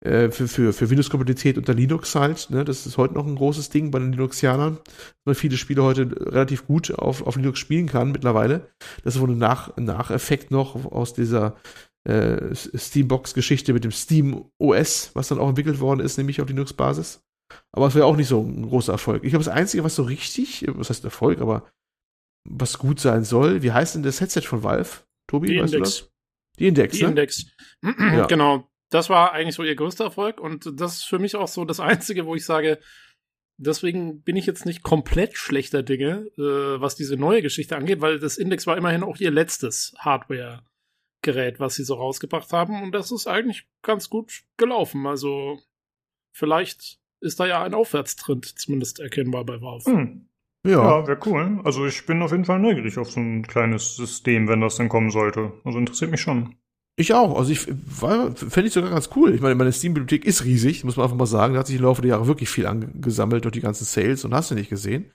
äh, 0.00 0.30
für, 0.30 0.46
für, 0.46 0.72
für 0.72 0.90
Windows-Kompatibilität 0.90 1.58
unter 1.58 1.74
Linux 1.74 2.14
halt. 2.14 2.50
Ne? 2.50 2.64
Das 2.64 2.86
ist 2.86 2.96
heute 2.98 3.14
noch 3.14 3.26
ein 3.26 3.34
großes 3.34 3.70
Ding 3.70 3.90
bei 3.90 3.98
den 3.98 4.12
Linuxianern, 4.12 4.78
weil 5.24 5.34
viele 5.34 5.56
Spiele 5.56 5.82
heute 5.82 6.08
relativ 6.32 6.66
gut 6.66 6.92
auf, 6.92 7.26
auf 7.26 7.36
Linux 7.36 7.58
spielen 7.58 7.86
kann 7.86 8.12
mittlerweile. 8.12 8.68
Das 9.02 9.16
ist 9.16 9.20
wohl 9.20 9.30
ein, 9.30 9.38
Nach 9.38 9.76
Nacheffekt 9.76 10.50
noch 10.50 10.84
aus 10.86 11.14
dieser 11.14 11.56
äh, 12.04 12.54
Steambox-Geschichte 12.54 13.72
mit 13.72 13.84
dem 13.84 13.90
Steam 13.90 14.44
OS, 14.58 15.10
was 15.14 15.28
dann 15.28 15.38
auch 15.38 15.48
entwickelt 15.48 15.80
worden 15.80 16.00
ist, 16.00 16.16
nämlich 16.16 16.40
auf 16.40 16.48
Linux-Basis. 16.48 17.24
Aber 17.72 17.86
es 17.86 17.94
wäre 17.94 18.06
auch 18.06 18.16
nicht 18.16 18.28
so 18.28 18.40
ein 18.40 18.68
großer 18.68 18.92
Erfolg. 18.92 19.24
Ich 19.24 19.30
glaube, 19.30 19.44
das 19.44 19.54
Einzige, 19.54 19.82
was 19.82 19.94
so 19.94 20.02
richtig, 20.02 20.64
was 20.68 20.90
heißt 20.90 21.04
Erfolg, 21.04 21.40
aber 21.40 21.64
was 22.48 22.78
gut 22.78 23.00
sein 23.00 23.24
soll. 23.24 23.62
Wie 23.62 23.72
heißt 23.72 23.94
denn 23.94 24.02
das 24.02 24.20
Headset 24.20 24.42
von 24.42 24.62
Valve? 24.62 25.04
Tobi, 25.26 25.48
die 25.48 25.60
weißt 25.60 25.74
Index. 25.74 25.96
du 25.96 26.02
das? 26.04 26.12
Die 26.58 26.66
Index, 26.66 26.96
Die 26.96 27.02
ne? 27.02 27.08
Index. 27.10 27.46
ja. 27.82 28.26
Genau. 28.26 28.68
Das 28.90 29.10
war 29.10 29.32
eigentlich 29.32 29.54
so 29.54 29.62
ihr 29.62 29.74
größter 29.74 30.04
Erfolg 30.04 30.40
und 30.40 30.80
das 30.80 30.96
ist 30.96 31.04
für 31.04 31.18
mich 31.18 31.36
auch 31.36 31.48
so 31.48 31.64
das 31.64 31.78
Einzige, 31.78 32.24
wo 32.24 32.34
ich 32.34 32.44
sage, 32.46 32.78
deswegen 33.58 34.22
bin 34.22 34.36
ich 34.36 34.46
jetzt 34.46 34.64
nicht 34.64 34.82
komplett 34.82 35.36
schlechter 35.36 35.82
Dinge, 35.82 36.30
äh, 36.38 36.80
was 36.80 36.96
diese 36.96 37.16
neue 37.16 37.42
Geschichte 37.42 37.76
angeht, 37.76 38.00
weil 38.00 38.18
das 38.18 38.38
Index 38.38 38.66
war 38.66 38.78
immerhin 38.78 39.02
auch 39.02 39.18
ihr 39.18 39.30
letztes 39.30 39.94
Hardware-Gerät, 39.98 41.60
was 41.60 41.74
sie 41.74 41.84
so 41.84 41.96
rausgebracht 41.96 42.50
haben 42.52 42.82
und 42.82 42.92
das 42.92 43.12
ist 43.12 43.26
eigentlich 43.26 43.68
ganz 43.82 44.08
gut 44.08 44.44
gelaufen. 44.56 45.06
Also 45.06 45.60
vielleicht 46.32 46.98
ist 47.20 47.40
da 47.40 47.46
ja 47.46 47.62
ein 47.62 47.74
Aufwärtstrend 47.74 48.46
zumindest 48.58 49.00
erkennbar 49.00 49.44
bei 49.44 49.60
Valve. 49.60 49.90
Hm. 49.90 50.27
Ja, 50.68 51.00
ja 51.00 51.06
wäre 51.06 51.18
cool. 51.26 51.60
Also 51.64 51.86
ich 51.86 52.04
bin 52.04 52.22
auf 52.22 52.30
jeden 52.30 52.44
Fall 52.44 52.58
neugierig 52.58 52.98
auf 52.98 53.10
so 53.10 53.20
ein 53.20 53.46
kleines 53.46 53.96
System, 53.96 54.48
wenn 54.48 54.60
das 54.60 54.76
denn 54.76 54.88
kommen 54.88 55.10
sollte. 55.10 55.52
Also 55.64 55.78
interessiert 55.78 56.10
mich 56.10 56.20
schon. 56.20 56.54
Ich 56.96 57.14
auch. 57.14 57.38
Also 57.38 57.52
ich 57.52 57.60
fände 57.60 58.66
ich 58.66 58.72
sogar 58.72 58.90
ganz 58.90 59.08
cool. 59.16 59.34
Ich 59.34 59.40
meine, 59.40 59.54
meine 59.54 59.72
Steam-Bibliothek 59.72 60.24
ist 60.26 60.44
riesig, 60.44 60.84
muss 60.84 60.96
man 60.96 61.04
einfach 61.04 61.16
mal 61.16 61.26
sagen. 61.26 61.54
Da 61.54 61.60
hat 61.60 61.68
sich 61.68 61.76
im 61.76 61.82
Laufe 61.82 62.02
der 62.02 62.10
Jahre 62.10 62.26
wirklich 62.26 62.50
viel 62.50 62.66
angesammelt 62.66 63.44
durch 63.44 63.52
die 63.52 63.60
ganzen 63.60 63.84
Sales 63.84 64.24
und 64.24 64.34
hast 64.34 64.50
du 64.50 64.56
nicht 64.56 64.68
gesehen. 64.68 65.12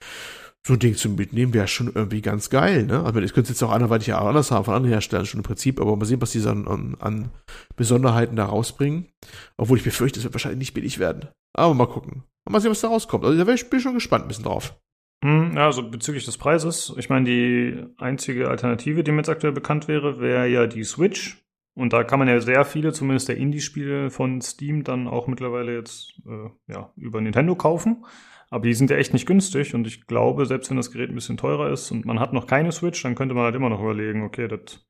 So 0.66 0.74
ein 0.74 0.80
Ding 0.80 0.96
zum 0.96 1.16
Mitnehmen 1.16 1.54
wäre 1.54 1.68
schon 1.68 1.92
irgendwie 1.94 2.22
ganz 2.22 2.50
geil, 2.50 2.86
ne? 2.86 3.04
Also 3.04 3.20
ich 3.20 3.34
könnte 3.34 3.52
es 3.52 3.60
jetzt 3.60 3.64
auch 3.64 3.74
anderweitig 3.74 4.08
ja 4.08 4.20
anders 4.20 4.50
haben, 4.50 4.64
von 4.64 4.76
anderen 4.76 4.94
Herstellern 4.94 5.26
schon 5.26 5.42
im 5.42 5.44
Prinzip, 5.44 5.82
aber 5.82 5.98
mal 5.98 6.06
sehen, 6.06 6.22
was 6.22 6.32
die 6.32 6.40
an, 6.48 6.70
an, 6.70 6.96
an 7.02 7.32
Besonderheiten 7.76 8.38
da 8.38 8.46
rausbringen. 8.46 9.10
Obwohl 9.58 9.78
ich 9.78 9.84
befürchte, 9.84 10.20
es 10.20 10.24
wird 10.24 10.34
wahrscheinlich 10.34 10.60
nicht 10.60 10.74
billig 10.74 11.00
werden. 11.00 11.28
Aber 11.54 11.74
mal 11.74 11.88
gucken. 11.88 12.24
Mal 12.50 12.62
sehen, 12.62 12.72
was 12.72 12.80
da 12.80 12.88
rauskommt. 12.88 13.26
Also 13.26 13.38
da 13.38 13.44
bin 13.44 13.56
ich 13.56 13.82
schon 13.82 13.94
gespannt 13.94 14.24
ein 14.24 14.30
bisschen 14.30 14.46
drauf. 14.46 14.80
Hm, 15.24 15.54
ja, 15.56 15.68
also 15.68 15.90
bezüglich 15.90 16.26
des 16.26 16.38
Preises, 16.38 16.94
ich 16.98 17.10
meine, 17.10 17.24
die 17.24 17.86
einzige 17.98 18.50
Alternative, 18.50 19.06
die 19.06 19.12
mir 19.12 19.20
jetzt 19.20 19.30
aktuell 19.30 19.54
bekannt 19.54 19.88
wäre, 19.88 20.20
wäre 20.20 20.48
ja 20.48 20.68
die 20.68 20.84
Switch. 20.84 21.42
Und 21.76 21.94
da 21.94 22.04
kann 22.04 22.20
man 22.20 22.28
ja 22.28 22.42
sehr 22.42 22.66
viele, 22.66 22.92
zumindest 22.92 23.30
der 23.30 23.38
Indie-Spiele 23.38 24.12
von 24.12 24.42
Steam, 24.42 24.84
dann 24.84 25.08
auch 25.08 25.28
mittlerweile 25.28 25.74
jetzt 25.74 26.22
äh, 26.28 26.50
ja, 26.68 26.92
über 26.98 27.22
Nintendo 27.22 27.56
kaufen. 27.56 28.06
Aber 28.50 28.66
die 28.66 28.74
sind 28.74 28.90
ja 28.90 28.98
echt 28.98 29.14
nicht 29.14 29.26
günstig 29.26 29.74
und 29.74 29.88
ich 29.88 30.06
glaube, 30.08 30.46
selbst 30.46 30.70
wenn 30.70 30.78
das 30.78 30.92
Gerät 30.92 31.10
ein 31.10 31.16
bisschen 31.16 31.38
teurer 31.38 31.72
ist 31.72 31.90
und 31.90 32.06
man 32.06 32.20
hat 32.20 32.34
noch 32.34 32.46
keine 32.46 32.74
Switch, 32.74 33.02
dann 33.02 33.16
könnte 33.16 33.34
man 33.34 33.46
halt 33.46 33.56
immer 33.56 33.70
noch 33.70 33.82
überlegen, 33.82 34.24
okay, 34.24 34.50
das, 34.50 34.86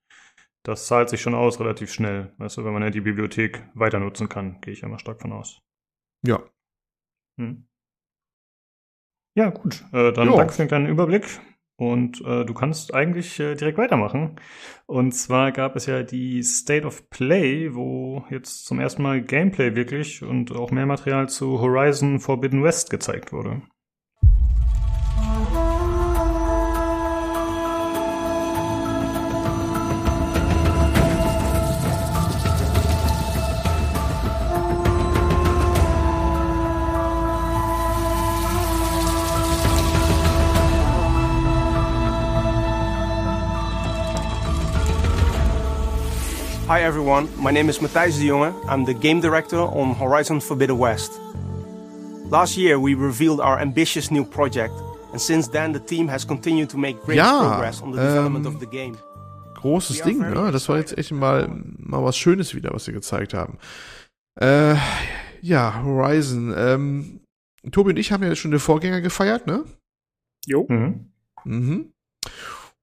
das 0.64 0.88
zahlt 0.88 1.10
sich 1.10 1.22
schon 1.22 1.36
aus 1.36 1.60
relativ 1.60 1.94
schnell, 1.94 2.34
weißt 2.40 2.58
du, 2.58 2.66
wenn 2.66 2.74
man 2.74 2.84
ja 2.84 2.90
die 2.90 3.02
Bibliothek 3.02 3.64
weiter 3.76 4.00
nutzen 4.00 4.28
kann, 4.28 4.60
gehe 4.62 4.74
ich 4.74 4.82
ja 4.82 4.90
mal 4.90 5.00
stark 5.00 5.22
von 5.22 5.32
aus. 5.32 5.62
Ja. 6.26 6.44
Hm. 7.38 7.68
Ja, 9.36 9.50
gut. 9.50 9.84
Äh, 9.92 10.12
dann 10.14 10.28
Jo. 10.28 10.38
danke 10.38 10.54
für 10.54 10.62
den 10.64 10.68
kleinen 10.68 10.88
Überblick. 10.88 11.26
Und 11.76 12.22
äh, 12.22 12.46
du 12.46 12.54
kannst 12.54 12.94
eigentlich 12.94 13.40
äh, 13.40 13.56
direkt 13.56 13.80
weitermachen. 13.80 14.36
Und 14.86 15.14
zwar 15.14 15.52
gab 15.52 15.76
es 15.76 15.88
ja 15.88 16.04
die 16.04 16.44
State 16.44 16.86
of 16.86 17.10
Play, 17.10 17.74
wo 17.74 18.24
jetzt 18.30 18.66
zum 18.66 18.80
ersten 18.80 19.02
Mal 19.02 19.22
Gameplay 19.24 19.76
wirklich 19.76 20.24
und 20.24 20.52
auch 20.52 20.70
mehr 20.70 20.86
Material 20.86 21.28
zu 21.30 21.60
Horizon 21.60 22.20
Forbidden 22.20 22.64
West 22.64 22.92
gezeigt 22.92 23.34
wurde. 23.34 23.64
Hi 46.74 46.82
everyone, 46.82 47.28
my 47.38 47.52
name 47.52 47.70
is 47.70 47.78
Matthijs 47.78 48.18
de 48.18 48.30
Jonge. 48.30 48.52
I'm 48.68 48.84
the 48.84 48.96
game 48.96 49.22
director 49.22 49.60
on 49.60 49.94
Horizon 49.94 50.40
Forbidden 50.40 50.80
West. 50.80 51.12
Last 52.32 52.58
year 52.58 52.80
we 52.80 52.96
revealed 52.96 53.40
our 53.42 53.60
ambitious 53.60 54.10
new 54.10 54.26
project, 54.26 54.74
and 55.12 55.22
since 55.22 55.48
then 55.48 55.72
the 55.72 55.80
team 55.80 56.08
has 56.08 56.26
continued 56.26 56.72
to 56.72 56.78
make 56.80 57.00
great 57.06 57.18
Ja, 57.18 57.42
progress 57.42 57.80
on 57.84 57.92
the 57.92 58.02
development 58.02 58.48
ähm, 58.48 58.56
of 58.56 58.60
the 58.60 58.66
game. 58.66 58.98
Großes 59.54 60.02
Ding, 60.02 60.18
ne? 60.18 60.52
Das 60.52 60.68
war 60.68 60.78
jetzt 60.80 60.98
echt 60.98 61.12
mal, 61.12 61.48
mal 61.78 62.04
was 62.04 62.18
Schönes 62.18 62.56
wieder, 62.56 62.72
was 62.74 62.86
sie 62.86 62.92
gezeigt 62.92 63.36
haben. 63.36 63.60
Äh, 64.42 64.76
ja, 65.42 65.84
Horizon. 65.84 66.56
Ähm, 66.58 67.20
Tobi 67.72 67.92
und 67.92 68.00
ich 68.00 68.12
haben 68.12 68.24
ja 68.24 68.36
schon 68.36 68.50
den 68.50 68.60
Vorgänger 68.60 69.02
gefeiert, 69.02 69.46
ne? 69.46 69.64
Jo. 70.48 70.66
Mhm. 70.68 71.12
Mhm. 71.46 71.94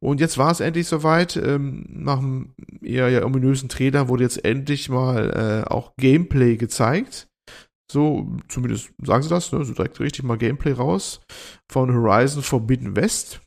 Und 0.03 0.21
jetzt 0.21 0.39
war 0.39 0.51
es 0.51 0.61
endlich 0.61 0.87
soweit. 0.87 1.37
Ähm, 1.37 1.85
nach 1.89 2.19
einem 2.19 2.55
eher 2.83 3.09
ja 3.11 3.25
ominösen 3.25 3.69
Trailer 3.69 4.09
wurde 4.09 4.25
jetzt 4.25 4.45
endlich 4.45 4.89
mal 4.89 5.65
äh, 5.67 5.71
auch 5.71 5.93
Gameplay 5.97 6.57
gezeigt. 6.57 7.29
So, 7.91 8.37
zumindest 8.49 8.93
sagen 9.03 9.23
sie 9.23 9.29
das, 9.29 9.53
ne? 9.53 9.65
So 9.65 9.75
direkt 9.75 9.99
richtig 10.01 10.25
mal 10.25 10.39
Gameplay 10.39 10.73
raus 10.73 11.21
von 11.71 11.93
Horizon 11.93 12.43
Forbidden 12.43 12.97
West. 12.97 13.41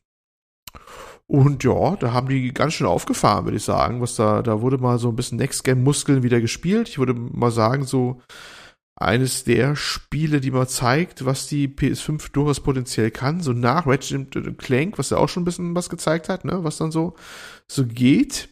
Und 1.28 1.64
ja, 1.64 1.96
da 1.96 2.12
haben 2.12 2.28
die 2.28 2.54
ganz 2.54 2.74
schön 2.74 2.86
aufgefahren, 2.86 3.46
würde 3.46 3.58
ich 3.58 3.64
sagen. 3.64 4.02
Was 4.02 4.16
da, 4.16 4.42
da 4.42 4.62
wurde 4.62 4.78
mal 4.78 5.00
so 5.00 5.10
ein 5.10 5.16
bisschen 5.16 5.38
Next-Game-Muskeln 5.38 6.22
wieder 6.22 6.42
gespielt. 6.42 6.90
Ich 6.90 7.00
würde 7.00 7.14
mal 7.14 7.52
sagen, 7.52 7.86
so 7.86 8.22
eines 8.95 9.44
der 9.44 9.76
Spiele, 9.76 10.40
die 10.40 10.52
mal 10.52 10.68
zeigt, 10.68 11.26
was 11.26 11.48
die 11.48 11.68
PS5 11.68 12.32
durchaus 12.32 12.60
potenziell 12.60 13.11
kann. 13.11 13.41
So 13.41 13.53
nach 13.53 13.88
Ratchet 13.88 14.57
Clank, 14.57 14.98
was 14.98 15.10
ja 15.10 15.18
auch 15.18 15.30
schon 15.30 15.44
ein 15.44 15.45
bisschen 15.45 15.76
was 15.76 15.90
gezeigt 15.90 16.30
hat, 16.30 16.45
ne, 16.45 16.64
was 16.64 16.78
dann 16.78 16.91
so, 16.91 17.15
so 17.68 17.86
geht. 17.86 18.49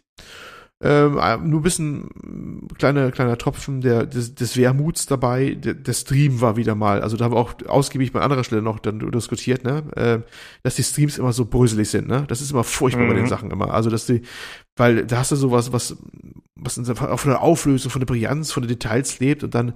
Ähm, 0.84 1.20
äh, 1.20 1.38
nur 1.38 1.60
ein 1.60 1.64
bisschen 1.64 2.10
mm, 2.24 2.68
kleiner, 2.78 3.12
kleiner 3.12 3.38
Tropfen 3.38 3.82
der, 3.82 4.08
des, 4.08 4.34
des 4.34 4.58
Wermuts 4.58 5.06
dabei. 5.06 5.54
Der, 5.54 5.76
der 5.76 5.94
Stream 5.94 6.42
war 6.42 6.56
wieder 6.58 6.74
mal, 6.74 7.02
also 7.04 7.18
da 7.18 7.26
haben 7.26 7.34
wir 7.36 7.40
auch 7.40 7.54
ausgiebig 7.68 8.12
bei 8.12 8.22
anderer 8.22 8.44
Stelle 8.44 8.64
noch 8.64 8.80
dann 8.80 9.00
diskutiert, 9.12 9.64
ne, 9.64 9.84
äh, 9.96 10.20
dass 10.64 10.76
die 10.78 10.84
Streams 10.84 11.20
immer 11.20 11.34
so 11.34 11.46
bröselig 11.46 11.90
sind, 11.90 12.08
ne. 12.08 12.26
Das 12.28 12.42
ist 12.42 12.50
immer 12.52 12.64
furchtbar 12.64 13.06
bei 13.08 13.14
den 13.14 13.26
Mhm. 13.26 13.30
Sachen 13.30 13.52
immer. 13.52 13.72
Also, 13.74 13.92
dass 13.92 14.08
die, 14.08 14.24
weil 14.76 15.06
da 15.06 15.18
hast 15.20 15.32
du 15.32 15.36
sowas, 15.36 15.72
was, 15.72 15.98
was 16.56 16.78
in- 16.78 16.90
auch 16.90 17.20
von 17.20 17.30
der 17.32 17.42
Auflösung, 17.44 17.92
von 17.92 18.00
der 18.00 18.08
Brillanz, 18.08 18.52
von 18.52 18.64
den 18.64 18.70
Details 18.70 19.20
lebt 19.20 19.44
und 19.44 19.54
dann 19.54 19.74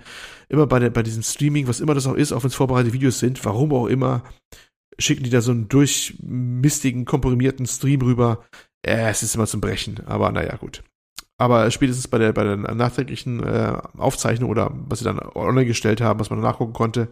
immer 0.50 0.66
bei, 0.66 0.80
der, 0.80 0.90
bei 0.90 1.04
diesem 1.04 1.22
Streaming, 1.22 1.68
was 1.68 1.82
immer 1.82 1.94
das 1.94 2.08
auch 2.08 2.16
ist, 2.16 2.32
auch 2.32 2.42
wenn 2.44 2.50
es 2.50 2.56
vorbereitete 2.56 2.94
Videos 2.94 3.20
sind, 3.20 3.46
warum 3.46 3.72
auch 3.74 3.86
immer, 3.86 4.24
schicken 4.98 5.24
die 5.24 5.30
da 5.30 5.42
so 5.42 5.52
einen 5.52 5.68
durchmistigen, 5.68 7.06
komprimierten 7.06 7.66
Stream 7.68 8.02
rüber. 8.02 8.44
Äh, 8.84 9.10
es 9.10 9.24
ist 9.24 9.36
immer 9.36 9.46
zum 9.48 9.62
Brechen, 9.62 10.00
aber 10.06 10.32
naja, 10.32 10.56
gut. 10.58 10.84
Aber 11.38 11.70
spätestens 11.70 12.08
bei 12.08 12.18
der, 12.18 12.32
bei 12.32 12.46
der 12.46 12.56
nachträglichen 12.56 13.44
äh, 13.44 13.78
Aufzeichnung 13.98 14.50
oder 14.50 14.72
was 14.74 15.00
sie 15.00 15.06
dann 15.06 15.20
online 15.20 15.66
gestellt 15.66 16.00
haben, 16.00 16.20
was 16.20 16.30
man 16.30 16.40
nachgucken 16.40 16.72
konnte, 16.72 17.10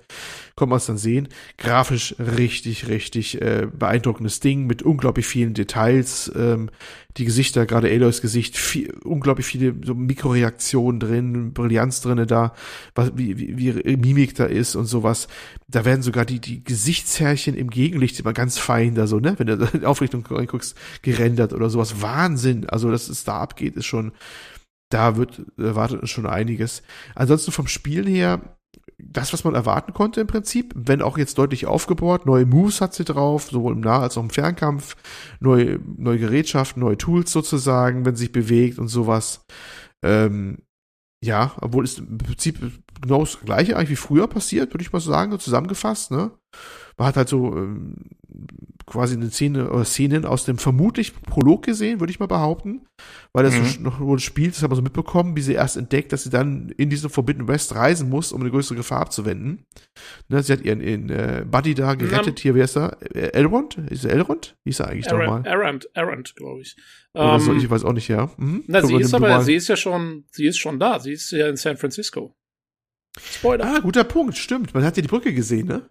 konnte 0.55 0.69
man 0.69 0.77
es 0.77 0.85
dann 0.85 0.97
sehen. 0.97 1.27
Grafisch 1.57 2.15
richtig, 2.19 2.87
richtig 2.87 3.41
äh, 3.41 3.67
beeindruckendes 3.71 4.39
Ding 4.39 4.65
mit 4.65 4.81
unglaublich 4.81 5.25
vielen 5.25 5.53
Details. 5.53 6.31
Ähm, 6.37 6.69
die 7.17 7.25
Gesichter, 7.25 7.65
gerade 7.65 7.89
Aloys 7.89 8.21
Gesicht, 8.21 8.57
viel, 8.57 8.91
unglaublich 9.03 9.45
viele 9.45 9.75
so 9.83 9.93
Mikroreaktionen 9.93 10.99
drin, 10.99 11.53
Brillanz 11.53 12.01
drinne 12.01 12.25
da, 12.25 12.53
was, 12.95 13.11
wie, 13.15 13.37
wie, 13.37 13.57
wie 13.57 13.97
Mimik 13.97 14.35
da 14.35 14.45
ist 14.45 14.75
und 14.75 14.85
sowas. 14.85 15.27
Da 15.67 15.85
werden 15.85 16.01
sogar 16.01 16.25
die, 16.25 16.39
die 16.39 16.63
Gesichtshärchen 16.63 17.55
im 17.55 17.69
Gegenlicht 17.69 18.19
immer 18.19 18.33
ganz 18.33 18.57
fein 18.57 18.95
da 18.95 19.07
so, 19.07 19.19
ne, 19.19 19.35
wenn 19.37 19.47
du 19.47 19.53
in 19.73 19.81
die 19.81 19.85
Aufrichtung 19.85 20.25
reinguckst, 20.25 20.75
gerendert 21.01 21.53
oder 21.53 21.69
sowas. 21.69 22.01
Wahnsinn. 22.01 22.69
Also, 22.69 22.89
dass 22.89 23.09
es 23.09 23.23
da 23.23 23.39
abgeht, 23.39 23.75
ist 23.75 23.85
schon, 23.85 24.11
da 24.89 25.15
wird, 25.15 25.43
erwartet 25.57 26.01
uns 26.01 26.09
schon 26.09 26.25
einiges. 26.25 26.83
Ansonsten 27.15 27.51
vom 27.51 27.67
Spielen 27.67 28.07
her, 28.07 28.57
das, 28.97 29.33
was 29.33 29.43
man 29.43 29.55
erwarten 29.55 29.93
konnte 29.93 30.21
im 30.21 30.27
Prinzip, 30.27 30.73
wenn 30.75 31.01
auch 31.01 31.17
jetzt 31.17 31.37
deutlich 31.37 31.65
aufgebohrt, 31.65 32.25
neue 32.25 32.45
Moves 32.45 32.81
hat 32.81 32.93
sie 32.93 33.03
drauf, 33.03 33.49
sowohl 33.49 33.73
im 33.73 33.81
Nah- 33.81 33.99
als 34.01 34.17
auch 34.17 34.23
im 34.23 34.29
Fernkampf, 34.29 34.95
neue, 35.39 35.79
neue 35.97 36.19
Gerätschaften, 36.19 36.81
neue 36.81 36.97
Tools 36.97 37.31
sozusagen, 37.31 38.05
wenn 38.05 38.15
sie 38.15 38.23
sich 38.23 38.31
bewegt 38.31 38.79
und 38.79 38.87
sowas. 38.87 39.45
Ähm, 40.03 40.59
ja, 41.23 41.53
obwohl 41.61 41.85
es 41.85 41.99
im 41.99 42.17
Prinzip 42.17 42.59
genau 43.01 43.21
das 43.21 43.39
gleiche 43.39 43.77
eigentlich 43.77 43.91
wie 43.91 43.95
früher 43.95 44.27
passiert, 44.27 44.73
würde 44.73 44.83
ich 44.83 44.91
mal 44.91 44.99
sagen, 44.99 45.31
so 45.31 45.37
zusammengefasst, 45.37 46.11
ne? 46.11 46.31
Man 46.97 47.07
hat 47.07 47.15
halt 47.15 47.29
so 47.29 47.55
ähm, 47.55 47.95
quasi 48.85 49.15
eine 49.15 49.29
Szene 49.31 49.69
oder 49.69 49.85
Szenen 49.85 50.25
aus 50.25 50.45
dem 50.45 50.57
vermutlich 50.57 51.13
Prolog 51.21 51.63
gesehen, 51.63 51.99
würde 51.99 52.11
ich 52.11 52.19
mal 52.19 52.25
behaupten, 52.27 52.81
weil 53.33 53.43
das 53.43 53.55
Mhm. 53.55 53.65
so 53.65 53.81
noch 53.81 53.99
wohl 53.99 54.19
spielt, 54.19 54.55
das 54.55 54.63
haben 54.63 54.71
wir 54.71 54.75
so 54.75 54.81
mitbekommen, 54.81 55.35
wie 55.35 55.41
sie 55.41 55.53
erst 55.53 55.77
entdeckt, 55.77 56.11
dass 56.11 56.23
sie 56.23 56.29
dann 56.29 56.69
in 56.77 56.89
diesen 56.89 57.09
Forbidden 57.09 57.47
West 57.47 57.75
reisen 57.75 58.09
muss, 58.09 58.31
um 58.31 58.41
eine 58.41 58.51
größere 58.51 58.75
Gefahr 58.75 59.01
abzuwenden. 59.01 59.65
Ne, 60.27 60.43
sie 60.43 60.53
hat 60.53 60.61
ihren, 60.61 60.81
ihren 60.81 61.09
äh, 61.09 61.45
Buddy 61.49 61.75
da 61.75 61.95
gerettet, 61.95 62.39
hier, 62.39 62.55
wer 62.55 62.65
ist 62.65 62.75
er? 62.77 62.97
Äh, 63.15 63.29
Elrond? 63.33 63.77
Ist 63.89 64.05
er 64.05 64.11
Elrond? 64.11 64.55
Wie 64.63 64.71
ist 64.71 64.79
er 64.79 64.87
eigentlich 64.89 65.07
nochmal? 65.09 65.45
Errant, 65.45 65.87
Errant 65.93 66.35
glaube 66.35 66.61
ich. 66.61 66.75
Oder 67.13 67.39
so, 67.39 67.51
Ähm, 67.51 67.57
ich 67.59 67.69
weiß 67.69 67.83
auch 67.85 67.93
nicht, 67.93 68.07
ja. 68.09 68.29
Mhm. 68.37 68.63
na, 68.67 68.81
sie 68.85 68.95
ist 68.95 69.13
aber, 69.13 69.41
sie 69.43 69.55
ist 69.55 69.67
ja 69.69 69.77
schon, 69.77 70.25
sie 70.31 70.45
ist 70.47 70.57
schon 70.57 70.79
da. 70.79 70.99
Sie 70.99 71.11
ist 71.13 71.31
ja 71.31 71.47
in 71.47 71.55
San 71.57 71.77
Francisco. 71.77 72.35
Spoiler. 73.19 73.65
Ah, 73.65 73.79
guter 73.79 74.03
Punkt, 74.03 74.35
stimmt. 74.37 74.73
Man 74.73 74.83
hat 74.83 74.97
ja 74.97 75.01
die 75.01 75.07
Brücke 75.07 75.33
gesehen, 75.33 75.67
ne? 75.67 75.87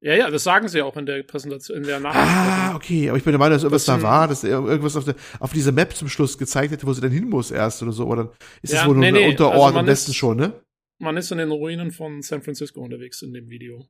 Ja, 0.00 0.14
ja, 0.14 0.30
das 0.30 0.44
sagen 0.44 0.68
sie 0.68 0.82
auch 0.82 0.96
in 0.96 1.06
der 1.06 1.22
Präsentation, 1.22 1.78
in 1.78 1.84
der 1.84 1.96
Ah, 1.96 2.00
Nachricht. 2.00 2.76
okay, 2.76 3.08
aber 3.08 3.18
ich 3.18 3.24
bin 3.24 3.32
der 3.32 3.38
Meinung, 3.38 3.54
dass 3.56 3.62
irgendwas 3.62 3.86
Das 3.86 3.96
da 3.96 4.02
war, 4.02 4.28
dass 4.28 4.44
er 4.44 4.58
irgendwas 4.60 4.94
auf, 4.96 5.04
der, 5.04 5.14
auf 5.40 5.52
dieser 5.52 5.72
Map 5.72 5.94
zum 5.96 6.08
Schluss 6.08 6.36
gezeigt 6.36 6.70
hätte, 6.72 6.86
wo 6.86 6.92
sie 6.92 7.00
dann 7.00 7.10
hin 7.10 7.28
muss 7.28 7.50
erst 7.50 7.82
oder 7.82 7.92
so, 7.92 8.06
oder 8.06 8.32
ist 8.62 8.72
es 8.72 8.76
Ja, 8.80 8.86
wohl 8.86 8.94
nur 8.94 9.02
nee, 9.04 9.08
ein 9.08 9.14
nee, 9.14 9.28
Unterort 9.30 9.68
also 9.68 9.78
am 9.78 9.86
besten 9.86 10.10
ist- 10.10 10.16
schon, 10.16 10.36
ne? 10.36 10.52
Man 10.98 11.16
ist 11.16 11.30
in 11.30 11.38
den 11.38 11.50
Ruinen 11.50 11.90
von 11.92 12.22
San 12.22 12.42
Francisco 12.42 12.80
unterwegs 12.80 13.20
in 13.22 13.32
dem 13.32 13.48
Video. 13.50 13.86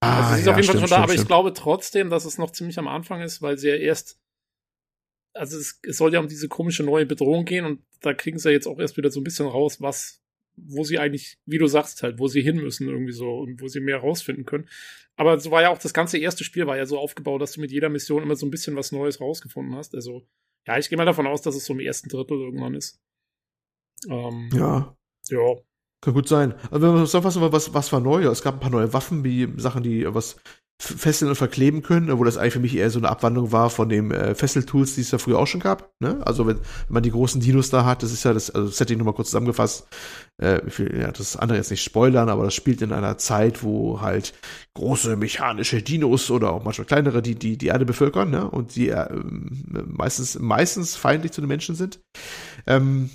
Ah, 0.00 0.18
Also 0.18 0.34
sie 0.34 0.40
ist 0.40 0.46
ja, 0.46 0.52
auf 0.52 0.56
jeden 0.58 0.66
Fall 0.66 0.76
stimmt, 0.76 0.88
schon 0.90 0.96
da, 0.96 1.02
aber 1.02 1.12
stimmt, 1.12 1.22
ich 1.24 1.28
glaube 1.28 1.52
trotzdem, 1.54 2.10
dass 2.10 2.24
es 2.24 2.38
noch 2.38 2.50
ziemlich 2.52 2.78
am 2.78 2.88
Anfang 2.88 3.20
ist, 3.20 3.42
weil 3.42 3.58
sie 3.58 3.68
ja 3.68 3.74
erst, 3.76 4.18
also 5.34 5.56
es, 5.58 5.78
es 5.82 5.96
soll 5.98 6.12
ja 6.14 6.20
um 6.20 6.28
diese 6.28 6.48
komische 6.48 6.82
neue 6.84 7.06
Bedrohung 7.06 7.44
gehen 7.44 7.64
und 7.64 7.82
da 8.00 8.14
kriegen 8.14 8.38
sie 8.38 8.48
ja 8.48 8.52
jetzt 8.54 8.66
auch 8.66 8.78
erst 8.78 8.96
wieder 8.96 9.10
so 9.10 9.20
ein 9.20 9.24
bisschen 9.24 9.46
raus, 9.46 9.80
was, 9.80 10.20
wo 10.66 10.84
sie 10.84 10.98
eigentlich, 10.98 11.38
wie 11.46 11.58
du 11.58 11.66
sagst 11.66 12.02
halt, 12.02 12.18
wo 12.18 12.28
sie 12.28 12.42
hin 12.42 12.56
müssen 12.56 12.88
irgendwie 12.88 13.12
so 13.12 13.38
und 13.38 13.60
wo 13.60 13.68
sie 13.68 13.80
mehr 13.80 13.98
rausfinden 13.98 14.44
können. 14.44 14.68
Aber 15.16 15.38
so 15.38 15.50
war 15.50 15.62
ja 15.62 15.70
auch 15.70 15.78
das 15.78 15.94
ganze 15.94 16.18
erste 16.18 16.44
Spiel 16.44 16.66
war 16.66 16.76
ja 16.76 16.86
so 16.86 16.98
aufgebaut, 16.98 17.42
dass 17.42 17.52
du 17.52 17.60
mit 17.60 17.72
jeder 17.72 17.88
Mission 17.88 18.22
immer 18.22 18.36
so 18.36 18.46
ein 18.46 18.50
bisschen 18.50 18.76
was 18.76 18.92
Neues 18.92 19.20
rausgefunden 19.20 19.74
hast. 19.74 19.94
Also 19.94 20.26
ja, 20.66 20.78
ich 20.78 20.88
gehe 20.88 20.98
mal 20.98 21.04
davon 21.04 21.26
aus, 21.26 21.42
dass 21.42 21.56
es 21.56 21.64
so 21.64 21.72
im 21.72 21.80
ersten 21.80 22.08
Drittel 22.08 22.38
irgendwann 22.38 22.74
ist. 22.74 23.00
Ähm, 24.08 24.48
Ja, 24.52 24.96
ja. 25.28 25.56
kann 26.00 26.14
gut 26.14 26.28
sein. 26.28 26.54
Aber 26.70 26.82
wenn 26.82 26.94
wir 26.94 27.04
zusammenfassen, 27.04 27.42
was, 27.52 27.74
was 27.74 27.92
war 27.92 28.00
neu? 28.00 28.24
Es 28.24 28.42
gab 28.42 28.54
ein 28.54 28.60
paar 28.60 28.70
neue 28.70 28.92
Waffen, 28.92 29.24
wie 29.24 29.52
Sachen, 29.56 29.82
die 29.82 30.06
was 30.14 30.36
fesseln 30.80 31.28
und 31.28 31.34
verkleben 31.34 31.82
können, 31.82 32.16
wo 32.16 32.22
das 32.22 32.36
eigentlich 32.36 32.52
für 32.52 32.60
mich 32.60 32.76
eher 32.76 32.88
so 32.90 33.00
eine 33.00 33.08
Abwandlung 33.08 33.50
war 33.50 33.68
von 33.68 33.88
dem 33.88 34.12
äh, 34.12 34.36
Fesseltools, 34.36 34.94
die 34.94 35.00
es 35.00 35.10
ja 35.10 35.18
früher 35.18 35.38
auch 35.38 35.46
schon 35.46 35.60
gab. 35.60 35.92
Ne? 35.98 36.20
Also 36.24 36.46
wenn, 36.46 36.56
wenn 36.56 36.94
man 36.94 37.02
die 37.02 37.10
großen 37.10 37.40
Dinos 37.40 37.70
da 37.70 37.84
hat, 37.84 38.04
das 38.04 38.12
ist 38.12 38.24
ja 38.24 38.32
das 38.32 38.50
also 38.50 38.68
Setting 38.68 38.96
nochmal 38.98 39.14
kurz 39.14 39.28
zusammengefasst. 39.28 39.88
Äh, 40.40 40.60
will 40.76 41.00
ja 41.00 41.10
das 41.10 41.36
andere 41.36 41.58
jetzt 41.58 41.72
nicht 41.72 41.82
spoilern, 41.82 42.28
aber 42.28 42.44
das 42.44 42.54
spielt 42.54 42.80
in 42.80 42.92
einer 42.92 43.18
Zeit, 43.18 43.64
wo 43.64 44.00
halt 44.00 44.34
große 44.74 45.16
mechanische 45.16 45.82
Dinos 45.82 46.30
oder 46.30 46.52
auch 46.52 46.62
manchmal 46.62 46.86
kleinere, 46.86 47.22
die 47.22 47.34
die, 47.34 47.58
die 47.58 47.66
Erde 47.66 47.84
bevölkern, 47.84 48.30
ne? 48.30 48.48
Und 48.48 48.76
die 48.76 48.90
äh, 48.90 49.08
meistens 49.12 50.38
meistens 50.38 50.94
feindlich 50.94 51.32
zu 51.32 51.40
den 51.40 51.48
Menschen 51.48 51.74
sind. 51.74 51.98
Ähm, 52.68 53.10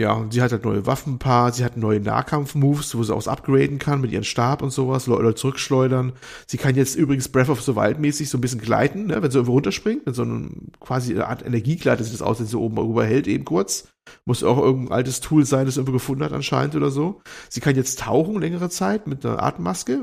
ja, 0.00 0.14
und 0.14 0.32
sie 0.32 0.40
hat 0.40 0.50
halt 0.50 0.64
neue 0.64 0.86
Waffenpaar, 0.86 1.52
sie 1.52 1.62
hat 1.62 1.76
neue 1.76 2.00
Nahkampf-Moves, 2.00 2.96
wo 2.96 3.02
sie 3.02 3.14
auch 3.14 3.26
upgraden 3.26 3.78
kann 3.78 4.00
mit 4.00 4.10
ihrem 4.10 4.24
Stab 4.24 4.62
und 4.62 4.70
sowas, 4.70 5.06
oder 5.08 5.36
zurückschleudern. 5.36 6.14
Sie 6.46 6.56
kann 6.56 6.74
jetzt 6.74 6.96
übrigens 6.96 7.28
Breath 7.28 7.50
of 7.50 7.60
the 7.60 7.76
Wild 7.76 8.00
mäßig 8.00 8.30
so 8.30 8.38
ein 8.38 8.40
bisschen 8.40 8.62
gleiten, 8.62 9.06
ne, 9.06 9.22
wenn 9.22 9.30
sie 9.30 9.36
irgendwo 9.36 9.52
runterspringt, 9.52 10.06
mit 10.06 10.14
so 10.14 10.22
einem 10.22 10.68
quasi 10.80 11.12
eine 11.12 11.28
Art 11.28 11.44
Energiegleiter 11.44 12.02
sieht 12.02 12.14
das 12.14 12.22
aus, 12.22 12.40
wenn 12.40 12.46
sie 12.46 12.58
oben 12.58 12.78
überhält 12.78 13.28
eben 13.28 13.44
kurz. 13.44 13.88
Muss 14.24 14.42
auch 14.42 14.58
irgendein 14.58 14.92
altes 14.92 15.20
Tool 15.20 15.44
sein, 15.44 15.66
das 15.66 15.76
irgendwo 15.76 15.92
gefunden 15.92 16.24
hat 16.24 16.32
anscheinend 16.32 16.74
oder 16.74 16.90
so. 16.90 17.20
Sie 17.50 17.60
kann 17.60 17.76
jetzt 17.76 18.00
tauchen 18.00 18.40
längere 18.40 18.70
Zeit 18.70 19.06
mit 19.06 19.24
einer 19.24 19.42
Atemmaske, 19.42 20.00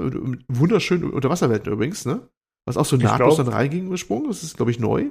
wunderschön 0.48 1.04
unter 1.04 1.30
Wasserwelten 1.30 1.74
übrigens, 1.74 2.06
ne? 2.06 2.30
Was 2.66 2.78
auch 2.78 2.86
so 2.86 2.98
nahtlos 2.98 3.38
dann 3.38 3.48
reinging 3.48 3.90
gesprungen, 3.90 4.28
das 4.28 4.44
ist 4.44 4.58
glaube 4.58 4.72
ich 4.72 4.80
neu. 4.80 5.10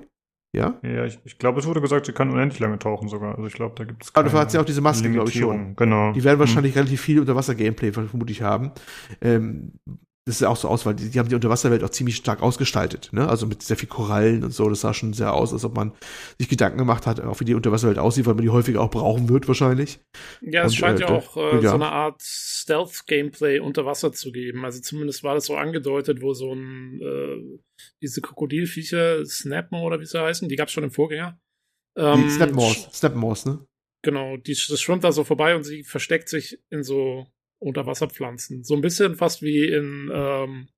Ja? 0.56 0.74
Ja, 0.82 1.04
ich, 1.04 1.18
ich 1.24 1.38
glaube, 1.38 1.60
es 1.60 1.66
wurde 1.66 1.82
gesagt, 1.82 2.06
sie 2.06 2.12
kann 2.12 2.30
unendlich 2.30 2.58
lange 2.60 2.78
tauchen 2.78 3.08
sogar. 3.08 3.36
Also 3.36 3.46
ich 3.46 3.52
glaube, 3.52 3.74
da 3.76 3.84
gibt 3.84 4.04
es 4.04 4.14
Aber 4.14 4.24
dafür 4.24 4.40
hat 4.40 4.50
sie 4.50 4.58
auch 4.58 4.64
diese 4.64 4.80
Masken, 4.80 5.12
glaube 5.12 5.28
ich 5.28 5.38
schon. 5.38 5.76
Genau. 5.76 6.12
Die 6.12 6.24
werden 6.24 6.38
wahrscheinlich 6.38 6.74
hm. 6.74 6.80
relativ 6.80 7.02
viel 7.02 7.20
Unterwasser-Gameplay 7.20 7.92
vermutlich 7.92 8.40
haben. 8.40 8.72
Ähm, 9.20 9.72
das 10.24 10.38
sah 10.38 10.48
auch 10.48 10.56
so 10.56 10.68
aus, 10.68 10.84
weil 10.84 10.94
die, 10.94 11.08
die 11.10 11.18
haben 11.20 11.28
die 11.28 11.36
Unterwasserwelt 11.36 11.84
auch 11.84 11.90
ziemlich 11.90 12.16
stark 12.16 12.42
ausgestaltet, 12.42 13.10
ne? 13.12 13.28
Also 13.28 13.46
mit 13.46 13.62
sehr 13.62 13.76
viel 13.76 13.88
Korallen 13.88 14.42
und 14.42 14.50
so. 14.52 14.68
Das 14.68 14.80
sah 14.80 14.92
schon 14.92 15.12
sehr 15.12 15.32
aus, 15.32 15.52
als 15.52 15.64
ob 15.64 15.76
man 15.76 15.92
sich 16.38 16.48
Gedanken 16.48 16.78
gemacht 16.78 17.06
hat, 17.06 17.20
auch 17.20 17.38
wie 17.38 17.44
die 17.44 17.54
Unterwasserwelt 17.54 17.98
aussieht, 17.98 18.26
weil 18.26 18.34
man 18.34 18.42
die 18.42 18.50
häufiger 18.50 18.80
auch 18.80 18.90
brauchen 18.90 19.28
wird 19.28 19.46
wahrscheinlich. 19.46 20.00
Ja, 20.40 20.64
es 20.64 20.72
und, 20.72 20.78
scheint 20.78 21.00
äh, 21.00 21.04
ja 21.04 21.10
auch 21.10 21.36
äh, 21.36 21.62
ja. 21.62 21.68
so 21.68 21.74
eine 21.74 21.92
Art 21.92 22.20
Stealth-Gameplay 22.20 23.60
unter 23.60 23.86
Wasser 23.86 24.12
zu 24.12 24.32
geben. 24.32 24.64
Also 24.64 24.80
zumindest 24.80 25.22
war 25.22 25.36
das 25.36 25.46
so 25.46 25.54
angedeutet, 25.54 26.20
wo 26.22 26.34
so 26.34 26.52
ein 26.52 27.00
äh, 27.00 27.58
diese 28.02 28.20
Krokodilviecher, 28.20 29.24
Snapmo 29.24 29.84
oder 29.84 30.00
wie 30.00 30.06
sie 30.06 30.20
heißen, 30.20 30.48
die 30.48 30.56
gab 30.56 30.68
es 30.68 30.72
schon 30.72 30.84
im 30.84 30.90
Vorgänger. 30.90 31.40
Ähm, 31.96 32.28
Snapmores, 32.28 32.88
Snapmores, 32.92 33.46
ne? 33.46 33.66
Genau, 34.02 34.36
die, 34.36 34.52
das 34.52 34.80
schwimmt 34.80 35.04
da 35.04 35.12
so 35.12 35.24
vorbei 35.24 35.56
und 35.56 35.64
sie 35.64 35.82
versteckt 35.82 36.28
sich 36.28 36.62
in 36.70 36.82
so 36.82 37.26
Unterwasserpflanzen. 37.58 38.64
So 38.64 38.74
ein 38.74 38.82
bisschen 38.82 39.16
fast 39.16 39.42
wie 39.42 39.66
in, 39.66 40.10
ähm, 40.12 40.68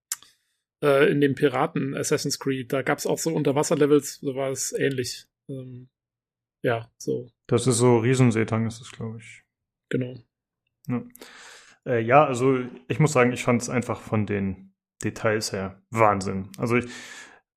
äh, 0.83 1.11
in 1.11 1.21
den 1.21 1.35
Piraten 1.35 1.95
Assassin's 1.95 2.39
Creed. 2.39 2.73
Da 2.73 2.83
gab 2.83 2.99
es 2.99 3.07
auch 3.07 3.19
so 3.19 3.35
Unterwasserlevels, 3.35 4.21
so 4.21 4.35
war 4.35 4.51
es 4.51 4.73
ähnlich. 4.73 5.27
Ähm, 5.49 5.89
ja, 6.63 6.91
so. 6.99 7.31
Das 7.47 7.67
ist 7.67 7.79
so 7.79 7.99
Riesenseetang, 7.99 8.67
ist 8.67 8.81
es, 8.81 8.91
glaube 8.93 9.19
ich. 9.19 9.43
Genau. 9.91 10.17
Ja. 10.89 11.03
Äh, 11.87 12.01
ja, 12.01 12.25
also 12.25 12.61
ich 12.89 13.01
muss 13.01 13.13
sagen, 13.13 13.33
ich 13.33 13.43
fand 13.43 13.63
es 13.63 13.69
einfach 13.69 14.01
von 14.01 14.27
den 14.27 14.68
Details 15.05 15.53
her 15.53 15.81
Wahnsinn. 15.91 16.49
Also 16.59 16.77
ich, 16.77 16.87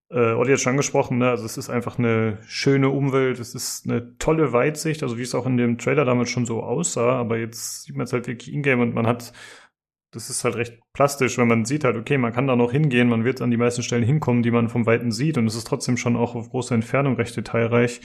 äh, 0.10 0.34
Olli 0.34 0.52
hat 0.52 0.60
schon 0.60 0.72
angesprochen, 0.72 1.20
ne? 1.20 1.30
also 1.30 1.46
es 1.46 1.58
ist 1.58 1.70
einfach 1.70 1.98
eine 1.98 2.38
schöne 2.46 2.90
Umwelt, 2.90 3.40
es 3.40 3.56
ist 3.56 3.86
eine 3.86 4.18
tolle 4.18 4.52
Weitsicht, 4.52 5.04
also 5.04 5.18
wie 5.18 5.24
es 5.24 5.34
auch 5.34 5.46
in 5.46 5.58
dem 5.58 5.78
Trailer 5.78 6.06
damals 6.06 6.30
schon 6.30 6.46
so 6.46 6.62
aussah, 6.62 7.14
aber 7.14 7.38
jetzt 7.38 7.84
sieht 7.84 7.96
man 7.96 8.06
es 8.06 8.14
halt 8.14 8.28
wirklich 8.28 8.54
in-game 8.54 8.82
und 8.82 8.94
man 8.94 9.08
hat, 9.08 9.32
das 10.12 10.30
ist 10.30 10.44
halt 10.44 10.58
recht 10.58 10.80
plastisch, 10.94 11.38
wenn 11.38 11.48
man 11.48 11.64
sieht 11.64 11.86
halt, 11.86 11.96
okay, 11.96 12.18
man 12.18 12.34
kann 12.34 12.48
da 12.48 12.58
noch 12.58 12.74
hingehen, 12.74 13.08
man 13.08 13.24
wird 13.24 13.42
an 13.42 13.52
die 13.52 13.58
meisten 13.58 13.84
Stellen 13.84 14.04
hinkommen, 14.04 14.44
die 14.44 14.52
man 14.52 14.68
vom 14.68 14.86
Weiten 14.86 15.12
sieht 15.12 15.38
und 15.38 15.48
es 15.48 15.56
ist 15.56 15.68
trotzdem 15.68 15.96
schon 15.96 16.18
auch 16.18 16.36
auf 16.36 16.50
große 16.50 16.74
Entfernung 16.74 17.16
recht 17.16 17.38
detailreich. 17.38 18.02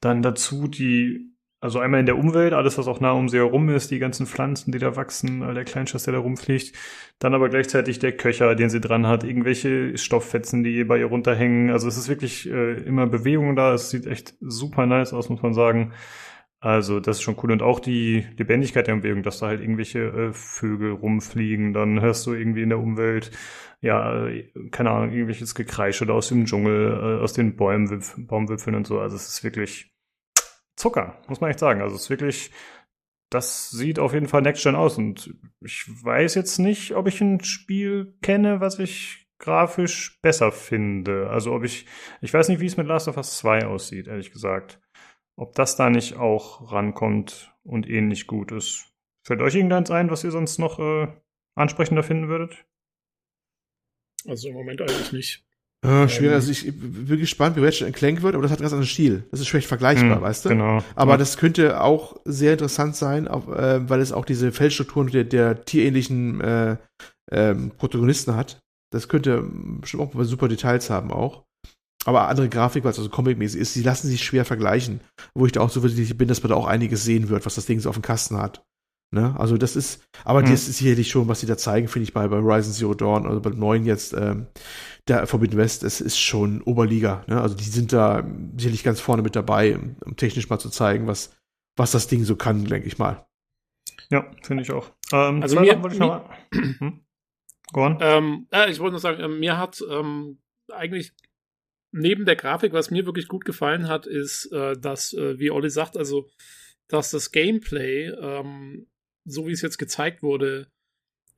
Dann 0.00 0.22
dazu 0.22 0.66
die 0.66 1.29
also 1.60 1.78
einmal 1.78 2.00
in 2.00 2.06
der 2.06 2.16
Umwelt, 2.16 2.54
alles, 2.54 2.78
was 2.78 2.88
auch 2.88 3.00
nah 3.00 3.12
um 3.12 3.28
sie 3.28 3.36
herum 3.36 3.68
ist, 3.68 3.90
die 3.90 3.98
ganzen 3.98 4.26
Pflanzen, 4.26 4.72
die 4.72 4.78
da 4.78 4.96
wachsen, 4.96 5.42
all 5.42 5.54
der 5.54 5.64
Kleinscheiß, 5.64 6.04
der 6.04 6.14
da 6.14 6.20
rumfliegt. 6.20 6.74
Dann 7.18 7.34
aber 7.34 7.50
gleichzeitig 7.50 7.98
der 7.98 8.12
Köcher, 8.12 8.54
den 8.54 8.70
sie 8.70 8.80
dran 8.80 9.06
hat, 9.06 9.24
irgendwelche 9.24 9.98
Stofffetzen, 9.98 10.64
die 10.64 10.84
bei 10.84 10.98
ihr 10.98 11.06
runterhängen. 11.06 11.70
Also 11.70 11.86
es 11.86 11.98
ist 11.98 12.08
wirklich 12.08 12.50
äh, 12.50 12.80
immer 12.82 13.06
Bewegung 13.06 13.56
da. 13.56 13.74
Es 13.74 13.90
sieht 13.90 14.06
echt 14.06 14.34
super 14.40 14.86
nice 14.86 15.12
aus, 15.12 15.28
muss 15.28 15.42
man 15.42 15.52
sagen. 15.52 15.92
Also 16.60 16.98
das 17.00 17.18
ist 17.18 17.22
schon 17.22 17.36
cool. 17.42 17.52
Und 17.52 17.62
auch 17.62 17.80
die 17.80 18.26
Lebendigkeit 18.38 18.86
der 18.86 18.96
Bewegung, 18.96 19.22
dass 19.22 19.38
da 19.40 19.48
halt 19.48 19.60
irgendwelche 19.60 19.98
äh, 20.00 20.32
Vögel 20.32 20.92
rumfliegen. 20.92 21.74
Dann 21.74 22.00
hörst 22.00 22.26
du 22.26 22.32
irgendwie 22.32 22.62
in 22.62 22.70
der 22.70 22.78
Umwelt, 22.78 23.32
ja, 23.82 24.26
äh, 24.26 24.50
keine 24.70 24.90
Ahnung, 24.92 25.12
irgendwelches 25.12 25.54
Gekreisch 25.54 26.00
oder 26.00 26.14
aus 26.14 26.28
dem 26.28 26.46
Dschungel, 26.46 27.18
äh, 27.20 27.22
aus 27.22 27.34
den 27.34 27.56
Bäumen, 27.56 28.02
Baumwipfeln 28.16 28.76
und 28.76 28.86
so. 28.86 29.00
Also 29.00 29.16
es 29.16 29.28
ist 29.28 29.44
wirklich 29.44 29.90
Zucker, 30.80 31.22
muss 31.28 31.40
man 31.40 31.50
echt 31.50 31.58
sagen. 31.58 31.82
Also 31.82 31.94
es 31.94 32.02
ist 32.02 32.10
wirklich, 32.10 32.50
das 33.30 33.70
sieht 33.70 33.98
auf 33.98 34.14
jeden 34.14 34.28
Fall 34.28 34.42
Next 34.42 34.62
Gen 34.62 34.74
aus. 34.74 34.98
Und 34.98 35.34
ich 35.60 35.84
weiß 35.86 36.34
jetzt 36.34 36.58
nicht, 36.58 36.94
ob 36.94 37.06
ich 37.06 37.20
ein 37.20 37.44
Spiel 37.44 38.16
kenne, 38.22 38.60
was 38.60 38.78
ich 38.78 39.28
grafisch 39.38 40.20
besser 40.22 40.52
finde. 40.52 41.28
Also 41.30 41.52
ob 41.52 41.64
ich, 41.64 41.86
ich 42.20 42.32
weiß 42.32 42.48
nicht, 42.48 42.60
wie 42.60 42.66
es 42.66 42.76
mit 42.76 42.86
Last 42.86 43.08
of 43.08 43.16
Us 43.16 43.38
2 43.38 43.66
aussieht, 43.66 44.08
ehrlich 44.08 44.32
gesagt. 44.32 44.80
Ob 45.36 45.54
das 45.54 45.76
da 45.76 45.90
nicht 45.90 46.16
auch 46.16 46.72
rankommt 46.72 47.54
und 47.62 47.88
ähnlich 47.88 48.26
gut 48.26 48.52
ist. 48.52 48.86
Fällt 49.26 49.42
euch 49.42 49.54
irgendeins 49.54 49.90
ein, 49.90 50.10
was 50.10 50.24
ihr 50.24 50.30
sonst 50.30 50.58
noch 50.58 50.78
äh, 50.78 51.08
ansprechender 51.54 52.02
finden 52.02 52.28
würdet? 52.28 52.64
Also 54.26 54.48
im 54.48 54.54
Moment 54.54 54.80
eigentlich 54.80 55.12
nicht. 55.12 55.49
Äh, 55.82 56.08
schwierig, 56.08 56.34
also 56.34 56.50
ich 56.50 56.66
bin 56.78 57.18
gespannt, 57.18 57.56
wie 57.56 57.64
Ratchet 57.64 57.94
Clank 57.94 58.22
wird, 58.22 58.34
aber 58.34 58.42
das 58.42 58.52
hat 58.52 58.60
ganz 58.60 58.72
anderen 58.72 58.86
Stil. 58.86 59.24
Das 59.30 59.40
ist 59.40 59.48
schlecht 59.48 59.66
vergleichbar, 59.66 60.16
hm, 60.16 60.22
weißt 60.22 60.44
du? 60.44 60.48
Genau. 60.50 60.84
Aber 60.94 61.12
ja. 61.12 61.16
das 61.16 61.38
könnte 61.38 61.80
auch 61.80 62.16
sehr 62.26 62.52
interessant 62.52 62.96
sein, 62.96 63.28
auch, 63.28 63.48
äh, 63.48 63.88
weil 63.88 64.00
es 64.00 64.12
auch 64.12 64.26
diese 64.26 64.52
Feldstrukturen 64.52 65.08
der, 65.08 65.24
der 65.24 65.64
tierähnlichen 65.64 66.40
äh, 66.42 66.76
ähm, 67.32 67.70
Protagonisten 67.78 68.36
hat. 68.36 68.58
Das 68.92 69.08
könnte 69.08 69.42
bestimmt 69.80 70.02
auch 70.02 70.24
super 70.24 70.48
Details 70.48 70.90
haben 70.90 71.12
auch. 71.12 71.44
Aber 72.04 72.28
andere 72.28 72.48
Grafik, 72.48 72.84
weil 72.84 72.92
es 72.92 72.98
also 72.98 73.10
comic-mäßig 73.10 73.60
ist, 73.60 73.74
die 73.74 73.82
lassen 73.82 74.08
sich 74.08 74.22
schwer 74.24 74.44
vergleichen. 74.44 75.00
Wo 75.34 75.46
ich 75.46 75.52
da 75.52 75.60
auch 75.60 75.70
so 75.70 75.82
wirklich 75.82 76.16
bin, 76.16 76.28
dass 76.28 76.42
man 76.42 76.50
da 76.50 76.56
auch 76.56 76.66
einiges 76.66 77.04
sehen 77.04 77.28
wird, 77.28 77.46
was 77.46 77.54
das 77.54 77.66
Ding 77.66 77.78
so 77.80 77.88
auf 77.88 77.96
dem 77.96 78.02
Kasten 78.02 78.38
hat. 78.38 78.62
Ne? 79.12 79.34
Also 79.38 79.56
das 79.56 79.76
ist, 79.76 80.02
aber 80.24 80.40
mhm. 80.40 80.46
das 80.50 80.68
ist 80.68 80.78
sicherlich 80.78 81.10
schon, 81.10 81.26
was 81.26 81.40
sie 81.40 81.46
da 81.46 81.56
zeigen, 81.56 81.88
finde 81.88 82.04
ich 82.04 82.14
bei, 82.14 82.28
bei 82.28 82.40
Horizon 82.40 82.72
Zero 82.72 82.94
Dawn 82.94 83.26
oder 83.26 83.40
bei 83.40 83.50
dem 83.50 83.58
neuen 83.58 83.84
jetzt, 83.84 84.12
ähm, 84.12 84.46
der 85.10 85.26
Forbidden 85.26 85.58
West, 85.58 85.82
es 85.82 86.00
ist 86.00 86.18
schon 86.18 86.62
Oberliga. 86.62 87.24
Ne? 87.26 87.40
Also 87.40 87.54
die 87.54 87.64
sind 87.64 87.92
da 87.92 88.26
sicherlich 88.56 88.84
ganz 88.84 89.00
vorne 89.00 89.22
mit 89.22 89.36
dabei, 89.36 89.76
um, 89.76 89.96
um 90.04 90.16
technisch 90.16 90.48
mal 90.48 90.58
zu 90.58 90.70
zeigen, 90.70 91.06
was, 91.06 91.36
was 91.76 91.90
das 91.90 92.06
Ding 92.06 92.24
so 92.24 92.36
kann, 92.36 92.64
denke 92.64 92.86
ich 92.86 92.98
mal. 92.98 93.26
Ja, 94.10 94.30
finde 94.42 94.62
ich 94.62 94.72
auch. 94.72 94.90
Ähm, 95.12 95.42
also 95.42 95.60
mir, 95.60 95.82
wollte 95.82 95.94
ich 95.94 96.00
noch 96.00 96.08
mal. 96.08 96.36
hm? 96.52 97.04
Go 97.72 97.84
on. 97.84 97.98
Ähm, 98.00 98.46
äh, 98.50 98.70
ich 98.70 98.78
wollte 98.78 98.92
nur 98.92 99.00
sagen, 99.00 99.20
äh, 99.20 99.28
mir 99.28 99.58
hat 99.58 99.82
ähm, 99.90 100.40
eigentlich 100.72 101.12
neben 101.92 102.24
der 102.24 102.36
Grafik, 102.36 102.72
was 102.72 102.90
mir 102.90 103.04
wirklich 103.04 103.28
gut 103.28 103.44
gefallen 103.44 103.88
hat, 103.88 104.06
ist, 104.06 104.50
äh, 104.52 104.76
dass, 104.76 105.12
äh, 105.12 105.38
wie 105.38 105.50
Olli 105.50 105.70
sagt, 105.70 105.96
also 105.96 106.28
dass 106.88 107.10
das 107.10 107.30
Gameplay 107.30 108.08
ähm, 108.08 108.86
so 109.24 109.46
wie 109.46 109.52
es 109.52 109.62
jetzt 109.62 109.78
gezeigt 109.78 110.22
wurde, 110.22 110.68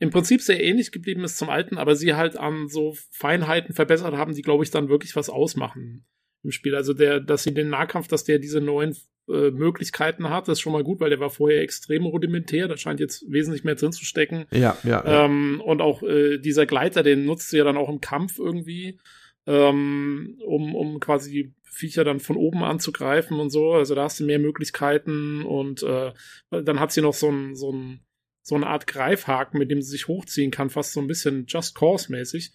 im 0.02 0.10
Prinzip 0.10 0.42
sehr 0.42 0.60
ähnlich 0.60 0.90
geblieben 0.90 1.22
ist 1.22 1.38
zum 1.38 1.48
alten, 1.48 1.78
aber 1.78 1.94
sie 1.94 2.14
halt 2.14 2.36
an 2.36 2.66
so 2.66 2.96
Feinheiten 3.12 3.72
verbessert 3.72 4.14
haben, 4.14 4.34
die, 4.34 4.42
glaube 4.42 4.64
ich, 4.64 4.72
dann 4.72 4.88
wirklich 4.88 5.14
was 5.14 5.30
ausmachen 5.30 6.04
im 6.42 6.50
Spiel. 6.50 6.74
Also 6.74 6.92
der, 6.92 7.20
dass 7.20 7.44
sie 7.44 7.54
den 7.54 7.68
Nahkampf, 7.68 8.08
dass 8.08 8.24
der 8.24 8.40
diese 8.40 8.60
neuen 8.60 8.96
äh, 9.28 9.52
Möglichkeiten 9.52 10.28
hat, 10.28 10.48
das 10.48 10.58
ist 10.58 10.60
schon 10.60 10.72
mal 10.72 10.82
gut, 10.82 10.98
weil 10.98 11.10
der 11.10 11.20
war 11.20 11.30
vorher 11.30 11.62
extrem 11.62 12.04
rudimentär. 12.04 12.66
Da 12.66 12.76
scheint 12.76 12.98
jetzt 12.98 13.30
wesentlich 13.30 13.62
mehr 13.62 13.76
drin 13.76 13.92
zu 13.92 14.04
stecken. 14.04 14.46
Ja, 14.50 14.76
ja. 14.82 15.04
ja. 15.06 15.24
Ähm, 15.24 15.62
und 15.64 15.80
auch 15.80 16.02
äh, 16.02 16.38
dieser 16.38 16.66
Gleiter, 16.66 17.04
den 17.04 17.24
nutzt 17.24 17.50
sie 17.50 17.58
ja 17.58 17.64
dann 17.64 17.76
auch 17.76 17.88
im 17.88 18.00
Kampf 18.00 18.40
irgendwie, 18.40 18.98
ähm, 19.46 20.36
um, 20.44 20.74
um 20.74 20.98
quasi 20.98 21.30
die 21.30 21.54
Viecher 21.62 22.02
dann 22.02 22.18
von 22.18 22.34
oben 22.34 22.64
anzugreifen 22.64 23.38
und 23.38 23.50
so. 23.50 23.74
Also 23.74 23.94
da 23.94 24.02
hast 24.02 24.18
du 24.18 24.24
mehr 24.24 24.40
Möglichkeiten 24.40 25.44
und 25.44 25.84
äh, 25.84 26.10
dann 26.50 26.80
hat 26.80 26.90
sie 26.90 27.02
noch 27.02 27.14
so 27.14 27.30
ein, 27.30 27.54
so 27.54 27.72
ein 27.72 28.00
so 28.43 28.55
eine 28.55 28.66
Art 28.66 28.86
Greifhaken, 28.86 29.59
mit 29.59 29.70
dem 29.70 29.81
sie 29.82 29.90
sich 29.90 30.09
hochziehen 30.09 30.51
kann, 30.51 30.70
fast 30.70 30.93
so 30.93 31.01
ein 31.01 31.06
bisschen 31.06 31.47
Just 31.47 31.74
Cause-mäßig. 31.74 32.52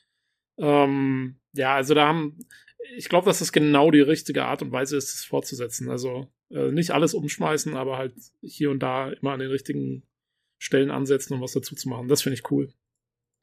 Ähm, 0.58 1.40
ja, 1.54 1.76
also 1.76 1.94
da 1.94 2.08
haben, 2.08 2.38
ich 2.96 3.10
glaube, 3.10 3.26
dass 3.26 3.40
das 3.40 3.52
genau 3.52 3.92
die 3.92 4.02
richtige 4.02 4.46
Art 4.46 4.62
und 4.62 4.72
Weise 4.72 4.98
ist, 4.98 5.14
es 5.14 5.26
fortzusetzen. 5.26 5.90
Also 5.90 6.28
äh, 6.50 6.72
nicht 6.72 6.92
alles 6.92 7.14
umschmeißen, 7.14 7.76
aber 7.76 7.98
halt 7.98 8.14
hier 8.42 8.72
und 8.72 8.80
da 8.80 9.12
immer 9.12 9.32
an 9.32 9.40
den 9.40 9.50
richtigen 9.50 10.04
Stellen 10.60 10.92
ansetzen, 10.92 11.34
um 11.34 11.42
was 11.42 11.54
dazu 11.54 11.76
zu 11.76 11.90
machen. 11.90 12.08
Das 12.08 12.22
finde 12.22 12.36
ich 12.36 12.52
cool. 12.52 12.74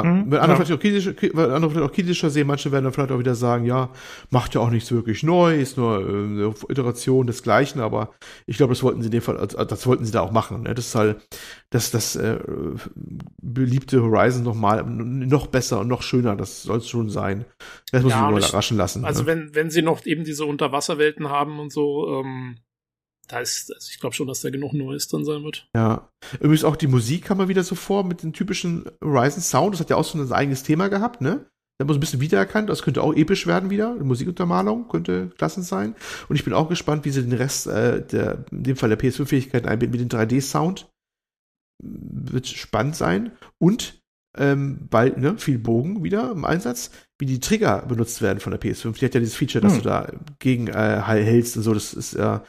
Mhm, 0.04 0.30
wenn 0.30 0.38
andere 0.38 0.58
ja. 0.58 0.64
vielleicht 0.66 0.72
auch 0.72 0.80
kritischer, 0.80 1.54
andere 1.54 1.70
vielleicht 1.70 1.90
auch 1.90 1.94
kritischer 1.94 2.28
sehen, 2.28 2.46
manche 2.46 2.70
werden 2.70 2.84
dann 2.84 2.92
vielleicht 2.92 3.10
auch 3.10 3.18
wieder 3.18 3.34
sagen, 3.34 3.64
ja, 3.64 3.88
macht 4.28 4.54
ja 4.54 4.60
auch 4.60 4.68
nichts 4.68 4.92
wirklich 4.92 5.22
neu, 5.22 5.58
ist 5.58 5.78
nur 5.78 5.98
äh, 5.98 6.04
eine 6.04 6.54
Iteration 6.68 7.26
des 7.26 7.42
Gleichen, 7.42 7.80
aber 7.80 8.10
ich 8.44 8.58
glaube, 8.58 8.74
das 8.74 8.82
wollten 8.82 9.00
sie 9.00 9.06
in 9.06 9.12
dem 9.12 9.22
Fall, 9.22 9.38
also, 9.38 9.64
das 9.64 9.86
wollten 9.86 10.04
sie 10.04 10.12
da 10.12 10.20
auch 10.20 10.30
machen. 10.30 10.64
Ne? 10.64 10.74
Das 10.74 10.88
ist 10.88 10.94
halt 10.94 11.26
das, 11.70 11.90
das 11.90 12.16
äh, 12.16 12.38
beliebte 13.40 14.02
Horizon 14.02 14.42
nochmal 14.42 14.84
noch 14.84 15.46
besser 15.46 15.80
und 15.80 15.88
noch 15.88 16.02
schöner, 16.02 16.36
das 16.36 16.64
soll 16.64 16.78
es 16.78 16.88
schon 16.88 17.08
sein. 17.08 17.46
Das 17.90 18.02
muss 18.02 18.12
ja, 18.12 18.18
ich 18.18 18.30
mal 18.34 18.38
überraschen 18.38 18.76
lassen. 18.76 19.06
Also 19.06 19.22
ne? 19.22 19.28
wenn, 19.28 19.54
wenn 19.54 19.70
sie 19.70 19.80
noch 19.80 20.04
eben 20.04 20.24
diese 20.24 20.44
Unterwasserwelten 20.44 21.30
haben 21.30 21.58
und 21.60 21.72
so, 21.72 22.20
ähm, 22.20 22.56
da 23.28 23.40
ist, 23.40 23.72
also 23.72 23.88
ich 23.90 24.00
glaube 24.00 24.14
schon, 24.14 24.26
dass 24.26 24.40
da 24.40 24.50
genug 24.50 24.72
Neues 24.72 25.08
drin 25.08 25.24
sein 25.24 25.42
wird. 25.44 25.68
Ja. 25.74 26.10
Übrigens 26.34 26.64
auch 26.64 26.76
die 26.76 26.86
Musik 26.86 27.24
kam 27.24 27.38
mal 27.38 27.48
wieder 27.48 27.64
so 27.64 27.74
vor 27.74 28.04
mit 28.04 28.22
dem 28.22 28.32
typischen 28.32 28.84
Horizon 29.02 29.42
Sound. 29.42 29.74
Das 29.74 29.80
hat 29.80 29.90
ja 29.90 29.96
auch 29.96 30.04
so 30.04 30.18
ein 30.18 30.32
eigenes 30.32 30.62
Thema 30.62 30.88
gehabt, 30.88 31.20
ne? 31.20 31.46
Da 31.76 31.82
haben 31.82 31.88
wir 31.88 31.94
so 31.94 31.98
ein 31.98 32.00
bisschen 32.00 32.20
wiedererkannt. 32.20 32.70
Das 32.70 32.82
könnte 32.82 33.02
auch 33.02 33.14
episch 33.14 33.46
werden 33.46 33.70
wieder. 33.70 33.96
Die 33.98 34.04
Musikuntermalung 34.04 34.88
könnte 34.88 35.30
klasse 35.36 35.62
sein. 35.62 35.96
Und 36.28 36.36
ich 36.36 36.44
bin 36.44 36.52
auch 36.52 36.68
gespannt, 36.68 37.04
wie 37.04 37.10
sie 37.10 37.22
den 37.22 37.32
Rest, 37.32 37.66
äh, 37.66 38.04
der, 38.06 38.44
in 38.52 38.62
dem 38.62 38.76
Fall 38.76 38.90
der 38.90 38.98
PS5-Fähigkeiten 38.98 39.66
einbinden 39.66 40.00
mit 40.00 40.12
dem 40.12 40.16
3D-Sound. 40.16 40.88
Wird 41.82 42.46
spannend 42.46 42.94
sein. 42.94 43.32
Und 43.58 44.00
ähm, 44.36 44.86
bald, 44.88 45.18
ne, 45.18 45.36
viel 45.38 45.58
Bogen 45.58 46.04
wieder 46.04 46.30
im 46.30 46.44
Einsatz, 46.44 46.90
wie 47.18 47.26
die 47.26 47.40
Trigger 47.40 47.84
benutzt 47.86 48.22
werden 48.22 48.40
von 48.40 48.52
der 48.52 48.60
PS5. 48.60 48.98
Die 48.98 49.04
hat 49.04 49.14
ja 49.14 49.20
dieses 49.20 49.36
Feature, 49.36 49.62
dass 49.62 49.74
hm. 49.74 49.82
du 49.82 49.88
da 49.88 50.12
gegen 50.38 50.68
äh, 50.68 51.00
hältst 51.00 51.56
und 51.56 51.64
so. 51.64 51.74
Das 51.74 51.92
ist 51.92 52.14
ja 52.14 52.36
äh, 52.36 52.40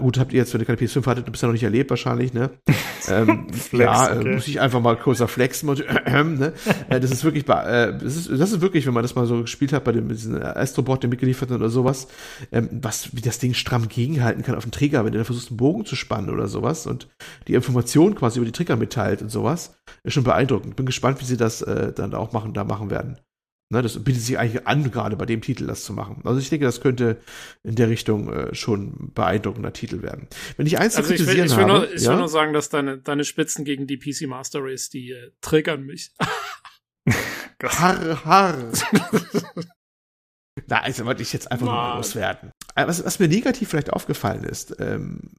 gut, 0.00 0.18
habt 0.18 0.32
ihr 0.32 0.38
jetzt, 0.38 0.52
wenn 0.52 0.60
ihr 0.60 0.66
keine 0.66 0.78
PS5 0.78 1.06
hattet, 1.06 1.30
bisher 1.30 1.48
noch 1.48 1.54
nicht 1.54 1.62
erlebt 1.62 1.90
wahrscheinlich, 1.90 2.32
ne? 2.32 2.50
ähm, 3.08 3.48
Flex, 3.52 3.84
ja, 3.84 4.08
äh, 4.08 4.18
okay. 4.18 4.34
muss 4.34 4.48
ich 4.48 4.60
einfach 4.60 4.80
mal 4.80 4.96
kurzer 4.96 5.28
flexen. 5.28 5.68
Und, 5.68 5.80
äh, 5.80 6.24
ne? 6.24 6.52
äh, 6.88 7.00
das 7.00 7.10
ist 7.10 7.24
wirklich, 7.24 7.44
äh, 7.48 7.92
das 7.98 8.16
ist, 8.16 8.30
das 8.30 8.52
ist 8.52 8.60
wirklich, 8.60 8.86
wenn 8.86 8.94
man 8.94 9.02
das 9.02 9.14
mal 9.14 9.26
so 9.26 9.42
gespielt 9.42 9.72
hat 9.72 9.84
bei 9.84 9.92
dem 9.92 10.10
Astrobot, 10.42 11.02
der 11.02 11.10
mitgeliefert 11.10 11.50
hat 11.50 11.56
oder 11.56 11.70
sowas, 11.70 12.08
ähm, 12.52 12.68
was 12.72 13.14
wie 13.14 13.20
das 13.20 13.38
Ding 13.38 13.54
stramm 13.54 13.88
gegenhalten 13.88 14.42
kann 14.42 14.54
auf 14.54 14.64
dem 14.64 14.72
Trigger, 14.72 15.04
wenn 15.04 15.12
du 15.12 15.18
da 15.18 15.24
versuchst, 15.24 15.50
einen 15.50 15.56
Bogen 15.56 15.84
zu 15.84 15.96
spannen 15.96 16.30
oder 16.30 16.48
sowas 16.48 16.86
und 16.86 17.08
die 17.46 17.54
Information 17.54 18.14
quasi 18.14 18.38
über 18.38 18.46
die 18.46 18.52
Trigger 18.52 18.76
mitteilt 18.76 19.22
und 19.22 19.30
sowas, 19.30 19.76
ist 20.02 20.14
schon 20.14 20.24
beeindruckend. 20.24 20.76
Bin 20.76 20.86
gespannt, 20.86 21.20
wie 21.20 21.24
sie 21.24 21.36
das 21.36 21.62
äh, 21.62 21.92
dann 21.92 22.14
auch 22.14 22.32
machen, 22.32 22.54
da 22.54 22.64
machen 22.64 22.90
werden. 22.90 23.18
Ne, 23.70 23.82
das 23.82 24.02
bietet 24.02 24.22
sich 24.22 24.38
eigentlich 24.38 24.66
an, 24.66 24.90
gerade 24.90 25.14
bei 25.16 25.26
dem 25.26 25.42
Titel 25.42 25.66
das 25.66 25.84
zu 25.84 25.92
machen. 25.92 26.22
Also 26.24 26.40
ich 26.40 26.48
denke, 26.48 26.64
das 26.64 26.80
könnte 26.80 27.20
in 27.62 27.74
der 27.74 27.90
Richtung 27.90 28.32
äh, 28.32 28.54
schon 28.54 29.12
beeindruckender 29.12 29.74
Titel 29.74 30.00
werden. 30.00 30.26
Wenn 30.56 30.66
ich 30.66 30.78
eins 30.78 30.96
also 30.96 31.12
ich 31.12 31.26
will, 31.26 31.38
ich 31.38 31.54
will 31.54 31.64
habe, 31.64 31.66
nur, 31.66 31.92
ich 31.92 32.02
ja? 32.02 32.12
will 32.12 32.18
nur 32.18 32.30
sagen, 32.30 32.54
dass 32.54 32.70
deine, 32.70 32.96
deine 32.96 33.24
Spitzen 33.24 33.66
gegen 33.66 33.86
die 33.86 33.98
PC 33.98 34.26
Master 34.26 34.60
Race, 34.62 34.88
die 34.88 35.10
äh, 35.10 35.32
triggern 35.42 35.84
mich. 35.84 36.14
har, 37.62 38.24
har. 38.24 38.56
Na, 40.66 40.80
also 40.80 41.04
wollte 41.04 41.22
ich 41.22 41.34
jetzt 41.34 41.52
einfach 41.52 41.66
nur 41.66 41.96
loswerden. 41.96 42.52
Äh, 42.74 42.86
was, 42.86 43.04
was 43.04 43.18
mir 43.18 43.28
negativ 43.28 43.68
vielleicht 43.68 43.92
aufgefallen 43.92 44.44
ist, 44.44 44.76
ähm, 44.78 45.34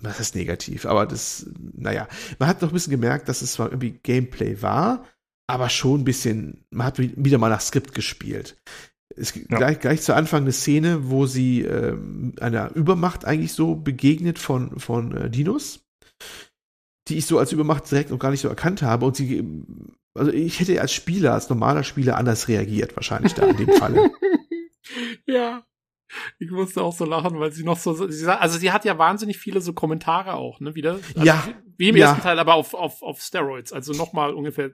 was 0.00 0.20
ist 0.20 0.34
negativ, 0.34 0.86
aber 0.86 1.04
das, 1.04 1.50
naja, 1.58 2.08
man 2.38 2.48
hat 2.48 2.62
noch 2.62 2.70
ein 2.70 2.74
bisschen 2.74 2.90
gemerkt, 2.92 3.28
dass 3.28 3.42
es 3.42 3.52
zwar 3.52 3.68
irgendwie 3.68 3.98
Gameplay 4.02 4.62
war, 4.62 5.04
aber 5.46 5.68
schon 5.68 6.00
ein 6.00 6.04
bisschen, 6.04 6.64
man 6.70 6.86
hat 6.86 6.98
wieder 6.98 7.38
mal 7.38 7.50
nach 7.50 7.60
Skript 7.60 7.94
gespielt. 7.94 8.56
Es, 9.16 9.34
ja. 9.34 9.42
gleich, 9.58 9.80
gleich 9.80 10.02
zu 10.02 10.14
Anfang 10.14 10.42
eine 10.42 10.52
Szene, 10.52 11.10
wo 11.10 11.26
sie 11.26 11.62
äh, 11.62 11.96
einer 12.40 12.74
Übermacht 12.74 13.24
eigentlich 13.24 13.52
so 13.52 13.76
begegnet 13.76 14.38
von, 14.38 14.78
von 14.78 15.16
äh, 15.16 15.30
Dinos, 15.30 15.86
die 17.08 17.18
ich 17.18 17.26
so 17.26 17.38
als 17.38 17.52
Übermacht 17.52 17.90
direkt 17.90 18.10
noch 18.10 18.18
gar 18.18 18.30
nicht 18.30 18.40
so 18.40 18.48
erkannt 18.48 18.82
habe. 18.82 19.06
Und 19.06 19.16
sie, 19.16 19.44
also 20.14 20.32
ich 20.32 20.58
hätte 20.58 20.80
als 20.80 20.92
Spieler, 20.92 21.34
als 21.34 21.48
normaler 21.48 21.84
Spieler 21.84 22.16
anders 22.16 22.48
reagiert, 22.48 22.96
wahrscheinlich 22.96 23.34
da 23.34 23.46
in 23.46 23.56
dem 23.56 23.72
Falle. 23.72 24.10
ja. 25.26 25.64
Ich 26.38 26.50
musste 26.50 26.82
auch 26.82 26.92
so 26.96 27.04
lachen, 27.04 27.40
weil 27.40 27.52
sie 27.52 27.64
noch 27.64 27.78
so, 27.78 28.08
sie, 28.08 28.26
also 28.28 28.58
sie 28.58 28.70
hat 28.70 28.84
ja 28.84 28.98
wahnsinnig 28.98 29.38
viele 29.38 29.60
so 29.60 29.72
Kommentare 29.72 30.34
auch, 30.34 30.60
ne, 30.60 30.74
wieder. 30.74 31.00
Also 31.14 31.24
ja. 31.24 31.44
Wie 31.76 31.88
im 31.88 31.96
ja. 31.96 32.08
ersten 32.08 32.22
Teil, 32.22 32.38
aber 32.38 32.54
auf, 32.54 32.74
auf, 32.74 33.02
auf 33.02 33.20
Steroids. 33.20 33.72
Also 33.72 33.92
nochmal 33.92 34.32
ungefähr 34.32 34.72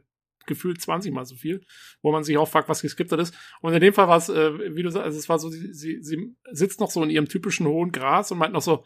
gefühlt 0.50 0.82
20 0.82 1.12
mal 1.14 1.24
so 1.24 1.34
viel, 1.34 1.64
wo 2.02 2.12
man 2.12 2.24
sich 2.24 2.36
auch 2.36 2.48
fragt, 2.48 2.68
was 2.68 2.82
geskriptet 2.82 3.18
ist. 3.18 3.34
Und 3.62 3.72
in 3.72 3.80
dem 3.80 3.94
Fall 3.94 4.08
war 4.08 4.18
es, 4.18 4.28
äh, 4.28 4.74
wie 4.76 4.82
du 4.82 4.90
sagst, 4.90 5.06
also 5.06 5.18
es 5.18 5.28
war 5.30 5.38
so, 5.38 5.48
sie, 5.48 5.72
sie, 5.72 6.02
sie 6.02 6.36
sitzt 6.50 6.80
noch 6.80 6.90
so 6.90 7.02
in 7.02 7.10
ihrem 7.10 7.28
typischen 7.28 7.66
hohen 7.66 7.92
Gras 7.92 8.30
und 8.30 8.38
meint 8.38 8.52
noch 8.52 8.60
so, 8.60 8.84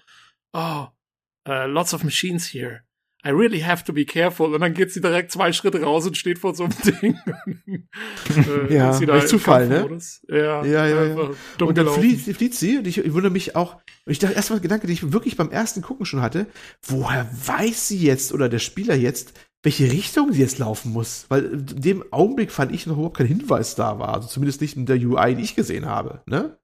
oh, 0.53 0.87
uh, 1.49 1.67
lots 1.67 1.93
of 1.93 2.05
machines 2.05 2.47
here. 2.47 2.85
I 3.27 3.31
really 3.31 3.61
have 3.61 3.85
to 3.85 3.93
be 3.95 4.05
careful. 4.05 4.55
Und 4.55 4.61
dann 4.61 4.75
geht 4.75 4.93
sie 4.93 5.01
direkt 5.01 5.33
zwei 5.33 5.51
Schritte 5.53 5.81
raus 5.81 6.07
und 6.07 6.17
steht 6.17 6.39
vor 6.39 6.55
so 6.55 6.65
einem 6.65 6.75
Ding. 6.85 7.19
äh, 8.37 8.75
ja, 8.75 8.99
durch 8.99 9.27
Zufall, 9.29 9.67
ne? 9.67 9.99
Ja, 10.29 10.63
ja, 10.65 10.87
ja. 10.87 11.05
ja. 11.07 11.31
Und 11.61 11.79
dann 11.79 11.89
flieht, 11.89 12.21
flieht 12.21 12.55
sie 12.55 12.77
und 12.79 12.87
ich, 12.87 12.99
ich 12.99 13.15
wundere 13.15 13.33
mich 13.33 13.57
auch, 13.57 13.77
und 14.05 14.13
ich 14.13 14.19
dachte 14.19 14.35
erstmal 14.35 14.61
Gedanke, 14.61 14.87
den 14.87 14.93
ich 14.93 15.13
wirklich 15.13 15.39
beim 15.39 15.51
ersten 15.51 15.81
Gucken 15.81 16.05
schon 16.05 16.21
hatte, 16.21 16.47
woher 16.83 17.27
weiß 17.33 17.89
sie 17.89 17.99
jetzt 17.99 18.35
oder 18.35 18.51
der 18.51 18.59
Spieler 18.59 18.95
jetzt, 18.95 19.33
welche 19.65 19.91
Richtung 19.91 20.33
sie 20.33 20.41
jetzt 20.41 20.59
laufen 20.59 20.93
muss. 20.93 21.25
Weil 21.31 21.45
in 21.47 21.81
dem 21.81 22.05
Augenblick 22.13 22.53
fand 22.53 22.73
ich 22.73 22.87
noch 22.87 22.97
überhaupt 22.97 23.17
kein 23.17 23.27
Hinweis 23.27 23.75
da 23.75 23.99
war. 23.99 24.15
Also 24.15 24.29
zumindest 24.29 24.61
nicht 24.61 24.77
in 24.77 24.87
der 24.87 24.97
UI, 24.97 25.35
die 25.35 25.43
ich 25.43 25.57
gesehen 25.57 25.87
habe. 25.87 26.21
Ne? 26.27 26.57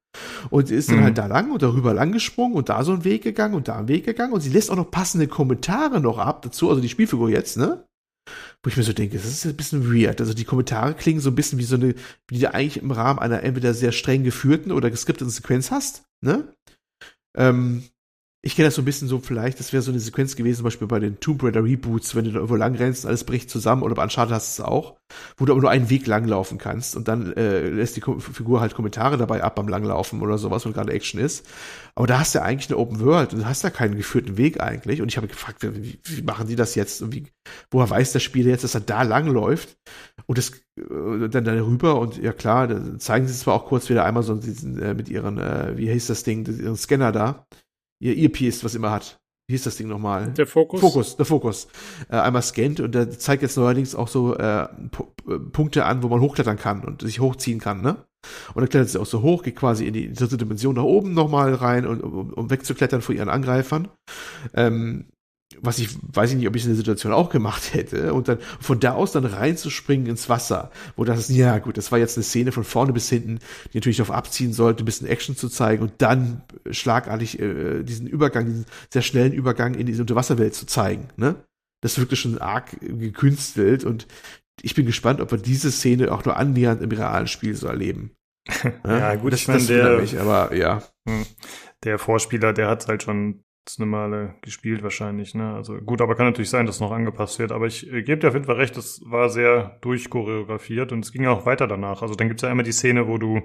Und 0.50 0.68
sie 0.68 0.74
ist 0.74 0.90
dann 0.90 0.98
mhm. 0.98 1.04
halt 1.04 1.18
da 1.18 1.26
lang 1.26 1.50
und 1.50 1.62
darüber 1.62 1.94
lang 1.94 2.12
gesprungen 2.12 2.54
und 2.54 2.68
da 2.68 2.84
so 2.84 2.92
einen 2.92 3.04
Weg 3.04 3.22
gegangen 3.22 3.54
und 3.54 3.68
da 3.68 3.78
einen 3.78 3.88
Weg 3.88 4.04
gegangen 4.04 4.32
und 4.32 4.40
sie 4.40 4.50
lässt 4.50 4.70
auch 4.70 4.76
noch 4.76 4.90
passende 4.90 5.28
Kommentare 5.28 6.00
noch 6.00 6.18
ab 6.18 6.42
dazu, 6.42 6.68
also 6.68 6.82
die 6.82 6.88
Spielfigur 6.88 7.30
jetzt, 7.30 7.56
ne? 7.56 7.84
Wo 8.62 8.68
ich 8.68 8.76
mir 8.76 8.82
so 8.82 8.92
denke, 8.92 9.16
das 9.16 9.26
ist 9.26 9.46
ein 9.46 9.56
bisschen 9.56 9.92
weird. 9.92 10.20
Also 10.20 10.34
die 10.34 10.44
Kommentare 10.44 10.94
klingen 10.94 11.20
so 11.20 11.30
ein 11.30 11.34
bisschen 11.34 11.58
wie 11.58 11.64
so 11.64 11.76
eine, 11.76 11.94
wie 12.28 12.38
du 12.38 12.52
eigentlich 12.52 12.82
im 12.82 12.90
Rahmen 12.90 13.18
einer 13.18 13.42
entweder 13.42 13.72
sehr 13.72 13.92
streng 13.92 14.24
geführten 14.24 14.72
oder 14.72 14.90
geskripteten 14.90 15.30
Sequenz 15.30 15.70
hast, 15.70 16.02
ne? 16.20 16.52
Ähm, 17.36 17.84
ich 18.42 18.56
kenne 18.56 18.68
das 18.68 18.74
so 18.74 18.82
ein 18.82 18.86
bisschen 18.86 19.06
so 19.06 19.18
vielleicht, 19.18 19.60
das 19.60 19.72
wäre 19.72 19.82
so 19.82 19.90
eine 19.90 20.00
Sequenz 20.00 20.34
gewesen, 20.34 20.58
zum 20.58 20.64
Beispiel 20.64 20.88
bei 20.88 20.98
den 20.98 21.20
Tomb 21.20 21.42
Raider 21.42 21.62
Reboots, 21.62 22.14
wenn 22.14 22.24
du 22.24 22.30
da 22.30 22.36
irgendwo 22.36 22.56
lang 22.56 22.74
rennst, 22.74 23.04
alles 23.04 23.24
bricht 23.24 23.50
zusammen, 23.50 23.82
oder 23.82 23.94
bei 23.94 24.02
Uncharted 24.02 24.34
hast 24.34 24.58
du 24.58 24.62
es 24.62 24.66
auch, 24.66 24.96
wo 25.36 25.44
du 25.44 25.52
aber 25.52 25.60
nur 25.60 25.70
einen 25.70 25.90
Weg 25.90 26.06
langlaufen 26.06 26.56
kannst 26.56 26.96
und 26.96 27.06
dann 27.06 27.34
äh, 27.34 27.68
lässt 27.68 27.96
die 27.96 28.00
Figur 28.00 28.62
halt 28.62 28.74
Kommentare 28.74 29.18
dabei 29.18 29.42
ab 29.42 29.56
beim 29.56 29.68
Langlaufen 29.68 30.22
oder 30.22 30.38
sowas, 30.38 30.64
wenn 30.64 30.72
gerade 30.72 30.92
Action 30.92 31.20
ist. 31.20 31.46
Aber 31.94 32.06
da 32.06 32.20
hast 32.20 32.34
du 32.34 32.38
ja 32.38 32.44
eigentlich 32.44 32.70
eine 32.70 32.78
Open 32.78 33.00
World 33.00 33.34
und 33.34 33.44
hast 33.44 33.62
ja 33.62 33.68
keinen 33.68 33.96
geführten 33.96 34.38
Weg 34.38 34.62
eigentlich. 34.62 35.02
Und 35.02 35.08
ich 35.08 35.18
habe 35.18 35.28
gefragt, 35.28 35.62
wie, 35.62 35.98
wie 36.02 36.22
machen 36.22 36.46
die 36.46 36.56
das 36.56 36.76
jetzt? 36.76 37.02
Und 37.02 37.12
wie, 37.12 37.26
woher 37.70 37.90
weiß 37.90 38.12
der 38.12 38.20
Spieler 38.20 38.50
jetzt, 38.50 38.64
dass 38.64 38.74
er 38.74 38.80
da 38.80 39.02
langläuft? 39.02 39.76
Und 40.24 40.38
das 40.38 40.52
äh, 40.78 41.28
dann 41.28 41.44
darüber 41.44 42.00
und 42.00 42.16
ja 42.16 42.32
klar, 42.32 42.68
da 42.68 42.98
zeigen 42.98 43.28
sie 43.28 43.34
zwar 43.34 43.54
auch 43.54 43.66
kurz 43.66 43.90
wieder 43.90 44.04
einmal 44.06 44.22
so 44.22 44.34
diesen, 44.34 44.80
äh, 44.80 44.94
mit 44.94 45.10
ihren, 45.10 45.36
äh, 45.38 45.76
wie 45.76 45.90
heißt 45.90 46.08
das 46.08 46.22
Ding, 46.22 46.46
ihren 46.46 46.76
Scanner 46.76 47.12
da 47.12 47.46
ihr 48.00 48.16
Earpiece, 48.16 48.64
was 48.64 48.74
immer 48.74 48.90
hat. 48.90 49.20
Wie 49.48 49.54
hieß 49.54 49.64
das 49.64 49.76
Ding 49.76 49.88
nochmal? 49.88 50.32
Der 50.32 50.46
Fokus? 50.46 50.80
Fokus, 50.80 51.16
der 51.16 51.26
Fokus. 51.26 51.66
Äh, 52.08 52.16
einmal 52.16 52.42
scannt 52.42 52.78
und 52.78 52.94
der 52.94 53.10
zeigt 53.10 53.42
jetzt 53.42 53.56
neuerdings 53.56 53.96
auch 53.96 54.06
so 54.06 54.36
äh, 54.36 54.68
Punkte 55.50 55.84
an, 55.86 56.04
wo 56.04 56.08
man 56.08 56.20
hochklettern 56.20 56.56
kann 56.56 56.84
und 56.84 57.02
sich 57.02 57.18
hochziehen 57.18 57.58
kann, 57.58 57.80
ne? 57.80 57.96
Und 58.54 58.60
dann 58.60 58.68
klettert 58.68 58.90
sie 58.90 59.00
auch 59.00 59.06
so 59.06 59.22
hoch, 59.22 59.42
geht 59.42 59.56
quasi 59.56 59.86
in 59.86 59.94
die 59.94 60.12
dritte 60.12 60.36
Dimension 60.36 60.76
nach 60.76 60.84
oben 60.84 61.14
nochmal 61.14 61.54
rein, 61.54 61.86
und, 61.86 62.00
um, 62.00 62.32
um 62.32 62.50
wegzuklettern 62.50 63.02
vor 63.02 63.14
ihren 63.14 63.28
Angreifern. 63.28 63.88
Ähm, 64.54 65.06
was 65.60 65.78
ich 65.78 65.88
weiß 66.02 66.30
ich 66.30 66.36
nicht, 66.36 66.48
ob 66.48 66.54
ich 66.54 66.62
in 66.62 66.70
der 66.70 66.76
Situation 66.76 67.12
auch 67.12 67.30
gemacht 67.30 67.74
hätte 67.74 68.14
und 68.14 68.28
dann 68.28 68.38
von 68.60 68.78
da 68.78 68.92
aus 68.92 69.12
dann 69.12 69.24
reinzuspringen 69.24 70.06
ins 70.06 70.28
Wasser, 70.28 70.70
wo 70.96 71.04
das 71.04 71.18
ist, 71.18 71.30
ja 71.30 71.58
gut, 71.58 71.76
das 71.76 71.90
war 71.90 71.98
jetzt 71.98 72.16
eine 72.16 72.24
Szene 72.24 72.52
von 72.52 72.64
vorne 72.64 72.92
bis 72.92 73.08
hinten, 73.08 73.40
die 73.72 73.78
natürlich 73.78 73.96
darauf 73.96 74.14
abziehen 74.14 74.52
sollte, 74.52 74.84
ein 74.84 74.86
bisschen 74.86 75.08
Action 75.08 75.36
zu 75.36 75.48
zeigen 75.48 75.82
und 75.82 75.92
dann 75.98 76.42
schlagartig 76.70 77.40
äh, 77.40 77.82
diesen 77.82 78.06
Übergang, 78.06 78.46
diesen 78.46 78.66
sehr 78.90 79.02
schnellen 79.02 79.32
Übergang 79.32 79.74
in 79.74 79.86
diese 79.86 80.02
Unterwasserwelt 80.02 80.54
zu 80.54 80.66
zeigen, 80.66 81.08
ne? 81.16 81.36
Das 81.82 81.98
wirkte 81.98 82.14
schon 82.14 82.38
arg 82.38 82.78
gekünstelt 82.80 83.84
und 83.84 84.06
ich 84.62 84.74
bin 84.74 84.84
gespannt, 84.84 85.20
ob 85.20 85.30
wir 85.30 85.38
diese 85.38 85.72
Szene 85.72 86.12
auch 86.12 86.24
nur 86.24 86.36
annähernd 86.36 86.82
im 86.82 86.90
realen 86.90 87.26
Spiel 87.26 87.54
so 87.54 87.66
erleben. 87.66 88.12
ja, 88.84 88.98
ja 88.98 89.14
gut, 89.14 89.32
das, 89.32 89.40
ich 89.40 89.48
meine, 89.48 89.64
der, 89.64 89.98
mich, 89.98 90.18
aber 90.18 90.54
ja. 90.54 90.82
Hm. 91.08 91.24
Der 91.84 91.98
Vorspieler, 91.98 92.52
der 92.52 92.68
hat 92.68 92.86
halt 92.88 93.02
schon 93.02 93.42
eine 93.78 93.86
Male 93.86 94.34
gespielt 94.42 94.82
wahrscheinlich, 94.82 95.34
ne? 95.34 95.54
Also 95.54 95.76
gut, 95.78 96.00
aber 96.00 96.14
kann 96.14 96.26
natürlich 96.26 96.50
sein, 96.50 96.66
dass 96.66 96.80
noch 96.80 96.90
angepasst 96.90 97.38
wird. 97.38 97.52
Aber 97.52 97.66
ich 97.66 97.90
äh, 97.92 98.02
gebe 98.02 98.18
dir 98.18 98.28
auf 98.28 98.34
jeden 98.34 98.46
Fall 98.46 98.56
recht, 98.56 98.76
das 98.76 99.02
war 99.04 99.28
sehr 99.28 99.78
durchchoreografiert 99.82 100.92
und 100.92 101.04
es 101.04 101.12
ging 101.12 101.26
auch 101.26 101.46
weiter 101.46 101.66
danach. 101.66 102.02
Also 102.02 102.14
dann 102.14 102.28
gibt's 102.28 102.42
ja 102.42 102.50
immer 102.50 102.62
die 102.62 102.72
Szene, 102.72 103.06
wo 103.06 103.18
du 103.18 103.42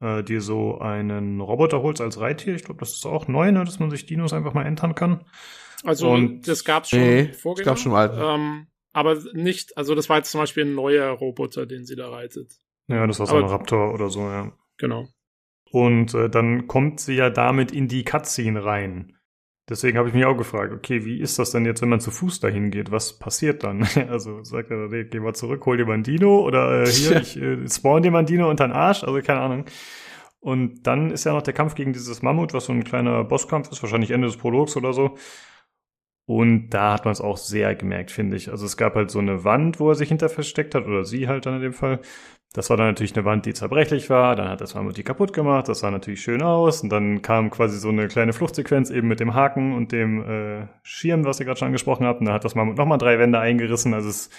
äh, 0.00 0.22
dir 0.22 0.40
so 0.40 0.78
einen 0.78 1.40
Roboter 1.40 1.82
holst 1.82 2.00
als 2.00 2.20
Reittier. 2.20 2.54
Ich 2.54 2.64
glaube, 2.64 2.80
das 2.80 2.92
ist 2.92 3.06
auch 3.06 3.28
neu, 3.28 3.52
ne? 3.52 3.64
dass 3.64 3.78
man 3.78 3.90
sich 3.90 4.06
Dinos 4.06 4.32
einfach 4.32 4.54
mal 4.54 4.64
entern 4.64 4.94
kann. 4.94 5.24
Also 5.84 6.10
und 6.10 6.48
das 6.48 6.64
gab's 6.64 6.90
schon 6.90 7.00
nee, 7.00 7.32
Vorgänger. 7.32 7.64
Das 7.64 7.66
gab's 7.66 7.82
schon 7.82 7.92
mal. 7.92 8.16
Ähm, 8.18 8.66
aber 8.92 9.18
nicht, 9.34 9.76
also 9.76 9.94
das 9.94 10.08
war 10.08 10.18
jetzt 10.18 10.30
zum 10.30 10.40
Beispiel 10.40 10.64
ein 10.64 10.74
neuer 10.74 11.10
Roboter, 11.10 11.66
den 11.66 11.84
sie 11.84 11.96
da 11.96 12.08
reitet. 12.08 12.58
Ja, 12.88 13.06
das 13.06 13.18
war 13.18 13.26
so 13.26 13.36
ein 13.36 13.44
Raptor 13.44 13.92
oder 13.92 14.08
so, 14.08 14.20
ja. 14.20 14.52
Genau. 14.78 15.08
Und 15.70 16.14
äh, 16.14 16.30
dann 16.30 16.66
kommt 16.66 17.00
sie 17.00 17.14
ja 17.14 17.28
damit 17.28 17.72
in 17.72 17.88
die 17.88 18.04
Cutscene 18.04 18.64
rein. 18.64 19.15
Deswegen 19.68 19.98
habe 19.98 20.08
ich 20.08 20.14
mich 20.14 20.24
auch 20.24 20.36
gefragt, 20.36 20.72
okay, 20.72 21.04
wie 21.04 21.18
ist 21.18 21.40
das 21.40 21.50
denn 21.50 21.66
jetzt, 21.66 21.82
wenn 21.82 21.88
man 21.88 21.98
zu 21.98 22.12
Fuß 22.12 22.38
dahin 22.38 22.70
geht? 22.70 22.92
Was 22.92 23.18
passiert 23.18 23.64
dann? 23.64 23.86
Also 24.08 24.44
sagt 24.44 24.70
er, 24.70 24.88
nee, 24.88 25.04
geh 25.04 25.18
mal 25.18 25.34
zurück, 25.34 25.66
hol 25.66 25.76
dir 25.76 25.86
mal 25.86 25.94
ein 25.94 26.04
Dino 26.04 26.40
oder 26.40 26.82
äh, 26.82 26.86
hier, 26.90 27.20
ich 27.20 27.36
äh, 27.36 27.68
spawn 27.68 28.02
dir 28.02 28.12
mal 28.12 28.20
ein 28.20 28.26
Dino 28.26 28.48
unter 28.48 28.66
den 28.66 28.72
Arsch, 28.72 29.02
also 29.02 29.20
keine 29.22 29.40
Ahnung. 29.40 29.64
Und 30.38 30.86
dann 30.86 31.10
ist 31.10 31.24
ja 31.24 31.32
noch 31.32 31.42
der 31.42 31.54
Kampf 31.54 31.74
gegen 31.74 31.92
dieses 31.92 32.22
Mammut, 32.22 32.54
was 32.54 32.66
so 32.66 32.72
ein 32.72 32.84
kleiner 32.84 33.24
Bosskampf 33.24 33.70
ist, 33.72 33.82
wahrscheinlich 33.82 34.12
Ende 34.12 34.28
des 34.28 34.36
Prologs 34.36 34.76
oder 34.76 34.92
so. 34.92 35.16
Und 36.26 36.70
da 36.70 36.92
hat 36.92 37.04
man 37.04 37.12
es 37.12 37.20
auch 37.20 37.36
sehr 37.36 37.74
gemerkt, 37.76 38.10
finde 38.10 38.36
ich. 38.36 38.50
Also 38.50 38.66
es 38.66 38.76
gab 38.76 38.96
halt 38.96 39.10
so 39.10 39.20
eine 39.20 39.44
Wand, 39.44 39.78
wo 39.80 39.88
er 39.90 39.94
sich 39.94 40.08
hinter 40.08 40.28
versteckt 40.28 40.74
hat, 40.74 40.86
oder 40.86 41.04
sie 41.04 41.28
halt 41.28 41.46
dann 41.46 41.56
in 41.56 41.62
dem 41.62 41.72
Fall. 41.72 42.00
Das 42.56 42.70
war 42.70 42.76
dann 42.78 42.86
natürlich 42.86 43.14
eine 43.14 43.26
Wand, 43.26 43.44
die 43.44 43.52
zerbrechlich 43.52 44.08
war. 44.08 44.34
Dann 44.34 44.48
hat 44.48 44.62
das 44.62 44.74
Mammut 44.74 44.96
die 44.96 45.02
kaputt 45.02 45.32
gemacht. 45.34 45.68
Das 45.68 45.80
sah 45.80 45.90
natürlich 45.90 46.22
schön 46.22 46.40
aus. 46.42 46.82
Und 46.82 46.88
dann 46.88 47.20
kam 47.20 47.50
quasi 47.50 47.78
so 47.78 47.90
eine 47.90 48.08
kleine 48.08 48.32
Fluchtsequenz 48.32 48.88
eben 48.90 49.08
mit 49.08 49.20
dem 49.20 49.34
Haken 49.34 49.74
und 49.74 49.92
dem 49.92 50.22
äh, 50.28 50.66
Schirm, 50.82 51.26
was 51.26 51.38
ihr 51.38 51.44
gerade 51.44 51.58
schon 51.58 51.66
angesprochen 51.66 52.06
habt. 52.06 52.20
Und 52.20 52.26
dann 52.26 52.34
hat 52.34 52.44
das 52.44 52.54
Mammut 52.54 52.78
nochmal 52.78 52.96
drei 52.98 53.18
Wände 53.18 53.38
eingerissen. 53.38 53.92
Also 53.92 54.08
es, 54.08 54.30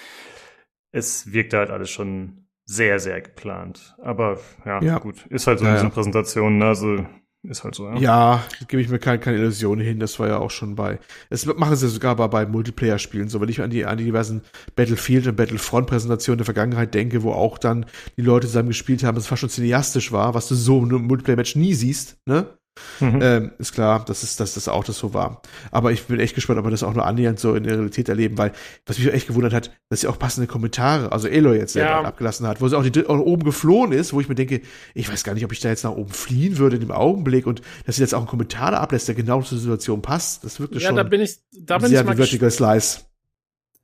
es 0.92 1.32
wirkte 1.32 1.58
halt 1.60 1.70
alles 1.70 1.92
schon 1.92 2.48
sehr, 2.66 3.00
sehr 3.00 3.22
geplant. 3.22 3.96
Aber 4.02 4.40
ja, 4.66 4.82
Ja. 4.82 4.98
gut. 4.98 5.26
Ist 5.30 5.46
halt 5.48 5.60
so 5.60 5.66
Ja, 5.66 5.72
in 5.72 5.76
diesen 5.78 5.90
ja. 5.90 5.94
Präsentationen. 5.94 6.58
ne? 6.58 6.66
Also 6.66 7.06
ist 7.44 7.64
halt 7.64 7.76
so, 7.76 7.88
ja. 7.88 7.98
Ja, 7.98 8.44
gebe 8.68 8.82
ich 8.82 8.90
mir 8.90 9.00
keine, 9.00 9.20
keine 9.20 9.38
Illusion 9.38 9.80
hin, 9.80 10.00
das 10.00 10.20
war 10.20 10.28
ja 10.28 10.38
auch 10.38 10.52
schon 10.52 10.76
bei. 10.76 11.00
Das 11.30 11.46
machen 11.46 11.76
sie 11.76 11.88
sogar 11.88 12.16
bei, 12.16 12.28
bei 12.28 12.46
Multiplayer-Spielen. 12.46 13.30
So, 13.30 13.40
wenn 13.40 13.50
ich 13.50 13.62
an 13.62 13.70
die, 13.70 13.86
an 13.86 13.98
die 13.98 14.06
diversen 14.06 14.42
Battlefield- 14.76 15.28
und 15.28 15.36
Battlefront-Präsentationen 15.36 16.40
der 16.40 16.46
Vergangenheit 16.46 16.94
denke, 16.94 17.24
wo 17.24 17.32
auch 17.32 17.58
dann 17.58 17.86
die 18.18 18.22
Leute 18.22 18.48
zusammen 18.48 18.70
gespielt 18.70 19.04
haben, 19.04 19.18
es 19.18 19.28
fast 19.28 19.42
schon 19.42 19.50
cineastisch 19.50 20.12
war, 20.12 20.34
was 20.34 20.48
du 20.48 20.56
so 20.56 20.82
einem 20.82 21.04
Multiplayer-Match 21.04 21.56
nie 21.56 21.74
siehst, 21.74 22.18
ne? 22.26 22.57
Mhm. 23.00 23.20
Ähm, 23.22 23.52
ist 23.60 23.74
klar, 23.74 24.04
dass, 24.06 24.24
es, 24.24 24.36
dass 24.36 24.54
das 24.56 24.68
auch 24.68 24.84
das 24.84 24.98
so 24.98 25.14
war. 25.14 25.42
Aber 25.72 25.92
ich 25.92 26.04
bin 26.06 26.20
echt 26.20 26.36
gespannt, 26.36 26.60
ob 26.60 26.66
wir 26.66 26.72
das 26.72 26.84
auch 26.84 26.94
nur 26.94 27.06
annähernd 27.06 27.40
so 27.40 27.56
in 27.56 27.64
der 27.64 27.74
Realität 27.74 28.10
erleben, 28.10 28.38
weil, 28.38 28.52
was 28.86 28.98
mich 29.00 29.12
echt 29.14 29.28
gewundert 29.28 29.54
hat, 29.54 29.72
dass 29.90 30.02
sie 30.02 30.08
auch 30.08 30.20
passende 30.20 30.48
Kommentare, 30.48 31.12
also 31.12 31.28
Eloy 31.28 31.58
jetzt 31.58 31.74
selber 31.74 31.90
Ja. 31.92 32.02
abgelassen 32.04 32.48
hat, 32.48 32.62
wo 32.62 32.68
sie 32.68 32.78
auch 32.78 32.84
die, 32.84 33.06
auch 33.06 33.20
oben 33.20 33.44
geflohen 33.44 33.92
ist, 33.92 34.14
wo 34.14 34.22
ich 34.22 34.30
mir 34.30 34.36
denke, 34.36 34.62
ich 34.94 35.12
weiß 35.12 35.24
gar 35.24 35.34
nicht, 35.34 35.46
ob 35.46 35.52
ich 35.52 35.60
da 35.60 35.70
jetzt 35.70 35.84
nach 35.84 35.92
oben 35.92 36.10
fliehen 36.12 36.58
würde 36.58 36.76
in 36.78 36.82
dem 36.82 36.92
Augenblick 36.92 37.48
und 37.48 37.62
dass 37.86 37.96
sie 37.98 38.02
jetzt 38.02 38.14
auch 38.14 38.20
einen 38.20 38.28
Kommentar 38.28 38.72
da 38.72 38.80
ablässt, 38.80 39.08
der 39.08 39.16
genau 39.16 39.42
zur 39.42 39.58
Situation 39.58 40.02
passt. 40.02 40.44
Das 40.44 40.60
wirkte 40.60 40.80
Ja, 40.80 40.88
schon 40.88 40.96
da 40.96 41.04
bin 41.04 41.22
ich, 41.22 41.38
da 41.52 41.78
bin 41.78 41.90
sehr 41.90 42.02
ich 42.02 42.06
mal 42.08 42.16
Vertical 42.18 42.52
Slice. 42.52 43.02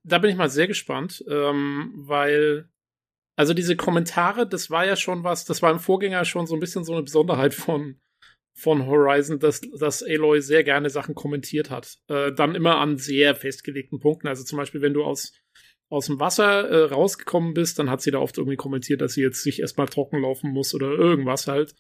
da 0.04 0.18
bin 0.20 0.30
ich 0.32 0.36
mal 0.38 0.50
sehr 0.50 0.68
gespannt, 0.68 1.24
ähm, 1.30 1.92
weil 1.96 2.70
also 3.36 3.56
diese 3.56 3.76
Kommentare, 3.76 4.46
das 4.48 4.70
war 4.70 4.86
ja 4.86 4.96
schon 4.96 5.24
was, 5.24 5.46
das 5.46 5.62
war 5.64 5.72
im 5.72 5.80
Vorgänger 5.80 6.24
schon 6.24 6.46
so 6.46 6.54
ein 6.56 6.60
bisschen 6.60 6.84
so 6.84 6.94
eine 6.94 7.02
Besonderheit 7.02 7.56
von 7.56 7.96
von 8.54 8.86
Horizon, 8.86 9.40
dass, 9.40 9.62
dass 9.62 10.04
Aloy 10.04 10.42
sehr 10.42 10.64
gerne 10.64 10.90
Sachen 10.90 11.16
kommentiert 11.16 11.70
hat. 11.70 11.98
Äh, 12.08 12.32
dann 12.34 12.56
immer 12.56 12.78
an 12.78 12.98
sehr 12.98 13.36
festgelegten 13.36 14.00
Punkten. 14.00 14.28
Also 14.28 14.44
zum 14.44 14.58
Beispiel, 14.58 14.82
wenn 14.82 14.94
du 14.94 15.04
aus, 15.04 15.34
aus 15.90 16.06
dem 16.06 16.20
Wasser 16.20 16.70
äh, 16.70 16.84
rausgekommen 16.86 17.54
bist, 17.54 17.80
dann 17.80 17.90
hat 17.90 18.02
sie 18.02 18.12
da 18.12 18.20
oft 18.20 18.38
irgendwie 18.38 18.56
kommentiert, 18.56 19.02
dass 19.02 19.14
sie 19.14 19.22
jetzt 19.22 19.42
sich 19.42 19.60
erstmal 19.60 19.88
trocken 19.88 20.22
laufen 20.22 20.52
muss 20.52 20.76
oder 20.76 20.92
irgendwas 20.92 21.48
halt. 21.48 21.76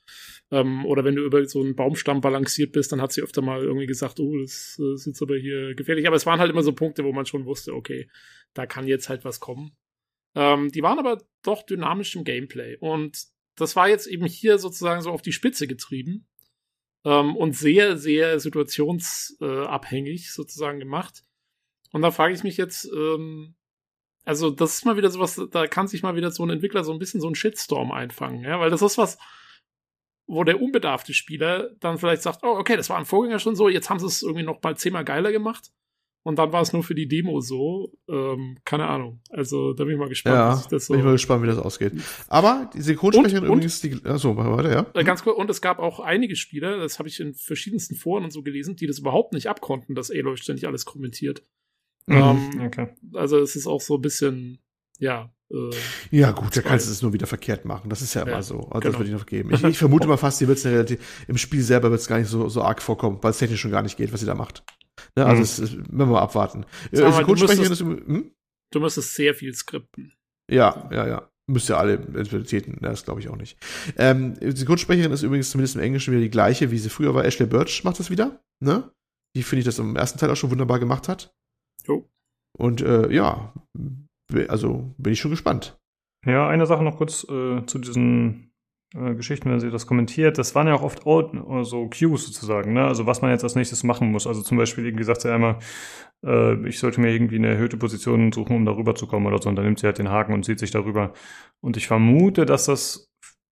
Ähm, 0.51 0.85
oder 0.85 1.03
wenn 1.03 1.15
du 1.15 1.23
über 1.23 1.45
so 1.45 1.61
einen 1.61 1.75
Baumstamm 1.75 2.21
balanciert 2.21 2.71
bist, 2.71 2.91
dann 2.91 3.01
hat 3.01 3.11
sie 3.11 3.21
öfter 3.21 3.43
mal 3.43 3.61
irgendwie 3.61 3.87
gesagt, 3.87 4.19
oh, 4.19 4.37
das 4.39 4.77
äh, 4.79 4.95
ist 4.95 5.05
jetzt 5.05 5.21
aber 5.21 5.37
hier 5.37 5.75
gefährlich. 5.75 6.07
Aber 6.07 6.15
es 6.15 6.25
waren 6.25 6.39
halt 6.39 6.51
immer 6.51 6.63
so 6.63 6.73
Punkte, 6.73 7.03
wo 7.03 7.13
man 7.13 7.27
schon 7.27 7.45
wusste, 7.45 7.73
okay, 7.73 8.09
da 8.55 8.65
kann 8.65 8.87
jetzt 8.87 9.09
halt 9.09 9.25
was 9.25 9.39
kommen. 9.39 9.77
Ähm, 10.35 10.71
die 10.71 10.81
waren 10.81 10.97
aber 10.97 11.21
doch 11.43 11.63
dynamisch 11.63 12.15
im 12.15 12.23
Gameplay. 12.23 12.77
Und 12.79 13.25
das 13.55 13.75
war 13.75 13.87
jetzt 13.87 14.07
eben 14.07 14.25
hier 14.25 14.57
sozusagen 14.57 15.01
so 15.01 15.11
auf 15.11 15.21
die 15.21 15.31
Spitze 15.31 15.67
getrieben 15.67 16.25
ähm, 17.05 17.35
und 17.35 17.55
sehr, 17.55 17.97
sehr 17.97 18.39
situationsabhängig 18.39 20.31
sozusagen 20.31 20.80
gemacht. 20.80 21.23
Und 21.91 22.01
da 22.01 22.11
frage 22.11 22.34
ich 22.34 22.43
mich 22.43 22.57
jetzt, 22.57 22.85
ähm, 22.93 23.55
also 24.25 24.49
das 24.49 24.75
ist 24.75 24.85
mal 24.85 24.97
wieder 24.97 25.11
sowas, 25.11 25.39
da 25.51 25.67
kann 25.67 25.88
sich 25.88 26.03
mal 26.03 26.15
wieder 26.15 26.31
so 26.31 26.43
ein 26.45 26.49
Entwickler 26.49 26.84
so 26.84 26.93
ein 26.93 26.99
bisschen 26.99 27.21
so 27.21 27.27
ein 27.30 27.35
Shitstorm 27.35 27.91
einfangen, 27.91 28.43
ja, 28.43 28.59
weil 28.59 28.69
das 28.69 28.81
ist 28.81 28.97
was, 28.97 29.17
wo 30.27 30.43
der 30.43 30.61
unbedarfte 30.61 31.13
Spieler 31.13 31.71
dann 31.80 31.97
vielleicht 31.97 32.21
sagt, 32.21 32.43
oh, 32.43 32.57
okay, 32.57 32.77
das 32.77 32.89
war 32.89 32.97
im 32.97 33.05
Vorgänger 33.05 33.39
schon 33.39 33.55
so, 33.55 33.67
jetzt 33.69 33.89
haben 33.89 33.99
sie 33.99 34.07
es 34.07 34.23
irgendwie 34.23 34.43
noch 34.43 34.61
mal 34.63 34.77
zehnmal 34.77 35.03
geiler 35.03 35.31
gemacht. 35.31 35.71
Und 36.25 36.39
dann 36.39 36.53
war 36.53 36.61
es 36.61 36.71
nur 36.71 36.83
für 36.83 36.95
die 36.95 37.07
Demo 37.07 37.41
so. 37.41 37.91
Ähm, 38.07 38.57
keine 38.63 38.87
Ahnung. 38.87 39.19
Also 39.29 39.73
da 39.73 39.83
bin 39.83 39.93
ich 39.93 39.99
mal 39.99 40.07
gespannt, 40.07 40.35
Ja, 40.35 40.53
wie 40.53 40.57
sich 40.57 40.67
das 40.67 40.85
so. 40.85 40.93
bin 40.93 40.99
ich 41.01 41.05
mal 41.05 41.11
gespannt, 41.11 41.43
wie 41.43 41.47
das 41.47 41.57
ausgeht. 41.57 41.91
Aber 42.29 42.69
die 42.73 42.81
Synchronsprecherin 42.81 43.43
übrigens, 43.45 43.81
die, 43.81 43.99
achso, 44.05 44.33
mach 44.33 44.49
weiter, 44.55 44.71
ja? 44.71 44.85
Äh, 44.93 45.03
Ganz 45.03 45.23
kurz, 45.23 45.37
und 45.37 45.49
es 45.49 45.61
gab 45.61 45.79
auch 45.79 45.99
einige 45.99 46.37
Spieler, 46.37 46.77
das 46.77 46.97
habe 46.97 47.09
ich 47.09 47.19
in 47.19 47.33
verschiedensten 47.33 47.95
Foren 47.95 48.23
und 48.23 48.31
so 48.31 48.41
gelesen, 48.41 48.77
die 48.77 48.87
das 48.87 48.99
überhaupt 48.99 49.33
nicht 49.33 49.47
abkonnten, 49.47 49.95
dass 49.95 50.09
Aloy 50.11 50.37
ständig 50.37 50.65
alles 50.65 50.85
kommentiert. 50.85 51.43
Mhm. 52.07 52.15
Ähm, 52.15 52.61
okay. 52.65 52.87
Also 53.13 53.39
es 53.39 53.57
ist 53.57 53.67
auch 53.67 53.81
so 53.81 53.95
ein 53.95 54.01
bisschen, 54.01 54.59
ja, 54.99 55.32
äh, 55.52 55.70
Ja, 56.11 56.32
gut, 56.32 56.56
da 56.56 56.61
kannst 56.61 56.88
du 56.88 56.91
es 56.91 57.02
nur 57.02 57.14
wieder 57.14 57.28
verkehrt 57.28 57.65
machen. 57.65 57.90
Das 57.90 58.02
ist 58.02 58.14
ja 58.14 58.22
immer 58.24 58.32
Ja, 58.32 58.41
so. 58.41 58.60
Also 58.60 58.70
das 58.72 58.82
genau. 58.82 58.98
würde 58.99 59.10
ich 59.11 59.15
noch 59.18 59.26
geben. 59.26 59.53
Ich, 59.53 59.64
ich 59.64 59.78
vermute 59.78 60.07
mal 60.07 60.18
fast, 60.18 60.40
die 60.41 60.48
wird's 60.48 60.65
relativ, 60.65 61.26
im 61.28 61.38
Spiel 61.38 61.61
selber 61.61 61.91
wird 61.91 62.02
es 62.02 62.07
gar 62.07 62.18
nicht 62.20 62.30
so, 62.30 62.48
so 62.49 62.61
arg 62.61 62.82
vorkommen, 62.82 63.20
weil 63.22 63.32
es 63.32 63.38
technisch 63.40 63.61
schon 63.61 63.72
gar 63.72 63.82
nicht 63.84 63.98
geht, 63.98 64.11
was 64.14 64.20
sie 64.20 64.26
da 64.26 64.36
macht. 64.36 64.64
Ne, 65.15 65.26
also 65.26 65.38
Mhm. 65.38 65.44
es, 65.44 65.60
es, 65.60 65.78
wenn 65.78 65.98
wir 65.98 66.06
mal 66.06 66.22
abwarten. 66.22 66.65
Äh, 66.91 67.02
mal, 67.02 67.24
du 67.24 67.32
müsstest- 67.32 67.72
ist, 67.72 67.80
hm? 67.82 68.32
du 68.72 68.80
müsstest 68.80 69.15
sehr 69.15 69.34
viel 69.34 69.53
skripten. 69.53 70.14
Ja, 70.49 70.90
ja, 70.91 71.07
ja. 71.07 71.30
Müsst 71.48 71.70
ihr 71.70 71.78
alle 71.78 71.95
Identitäten, 71.95 72.78
das 72.82 73.03
glaube 73.03 73.20
ich 73.20 73.28
auch 73.28 73.36
nicht. 73.36 73.57
Ähm, 73.98 74.40
die 74.40 74.56
Synchronsprecherin 74.56 75.11
ist 75.11 75.24
übrigens 75.24 75.49
zumindest 75.52 75.76
im 75.76 75.82
Englischen 75.82 76.11
wieder 76.14 76.22
die 76.22 76.30
gleiche, 76.30 76.72
wie 76.72 76.78
sie 76.78 76.90
früher 76.90 77.14
war. 77.14 77.26
Ashley 77.26 77.45
Birch 77.48 77.84
macht 77.84 77.99
das 77.99 78.10
wieder, 78.10 78.41
ne? 78.61 78.90
Die 79.36 79.44
finde 79.44 79.60
ich 79.60 79.65
das 79.65 79.78
im 79.80 79.95
ersten 79.98 80.20
Teil 80.20 80.30
auch 80.30 80.38
schon 80.38 80.52
wunderbar 80.52 80.80
gemacht 80.80 81.10
hat. 81.10 81.36
Jo. 81.86 82.10
Und 82.57 82.82
äh, 82.82 83.11
ja, 83.11 83.53
also 84.47 84.93
bin 84.97 85.13
ich 85.13 85.19
schon 85.19 85.31
gespannt. 85.31 85.77
Ja, 86.25 86.47
eine 86.47 86.65
Sache 86.65 86.83
noch 86.83 86.97
kurz 86.97 87.25
äh, 87.29 87.65
zu 87.65 87.79
diesen 87.79 88.53
äh, 88.95 89.15
Geschichten, 89.15 89.49
wenn 89.49 89.59
sie 89.59 89.71
das 89.71 89.87
kommentiert. 89.87 90.37
Das 90.37 90.55
waren 90.55 90.67
ja 90.67 90.75
auch 90.75 90.83
oft 90.83 91.05
äh, 91.05 91.63
so 91.63 91.89
Cues 91.89 92.25
sozusagen, 92.25 92.73
ne? 92.73 92.85
Also 92.85 93.05
was 93.05 93.21
man 93.21 93.31
jetzt 93.31 93.43
als 93.43 93.55
nächstes 93.55 93.83
machen 93.83 94.11
muss. 94.11 94.27
Also 94.27 94.41
zum 94.41 94.57
Beispiel 94.57 94.85
irgendwie 94.85 95.03
sagt 95.03 95.21
sie 95.21 95.33
einmal, 95.33 95.57
äh, 96.25 96.67
ich 96.67 96.79
sollte 96.79 97.01
mir 97.01 97.11
irgendwie 97.11 97.37
eine 97.37 97.49
erhöhte 97.49 97.77
Position 97.77 98.31
suchen, 98.31 98.55
um 98.55 98.65
darüber 98.65 98.95
zu 98.95 99.07
kommen 99.07 99.25
oder 99.25 99.41
so. 99.41 99.49
Und 99.49 99.55
dann 99.55 99.65
nimmt 99.65 99.79
sie 99.79 99.87
halt 99.87 99.97
den 99.97 100.09
Haken 100.09 100.33
und 100.33 100.45
zieht 100.45 100.59
sich 100.59 100.71
darüber. 100.71 101.13
Und 101.59 101.75
ich 101.75 101.87
vermute, 101.87 102.45
dass 102.45 102.65
das 102.65 103.09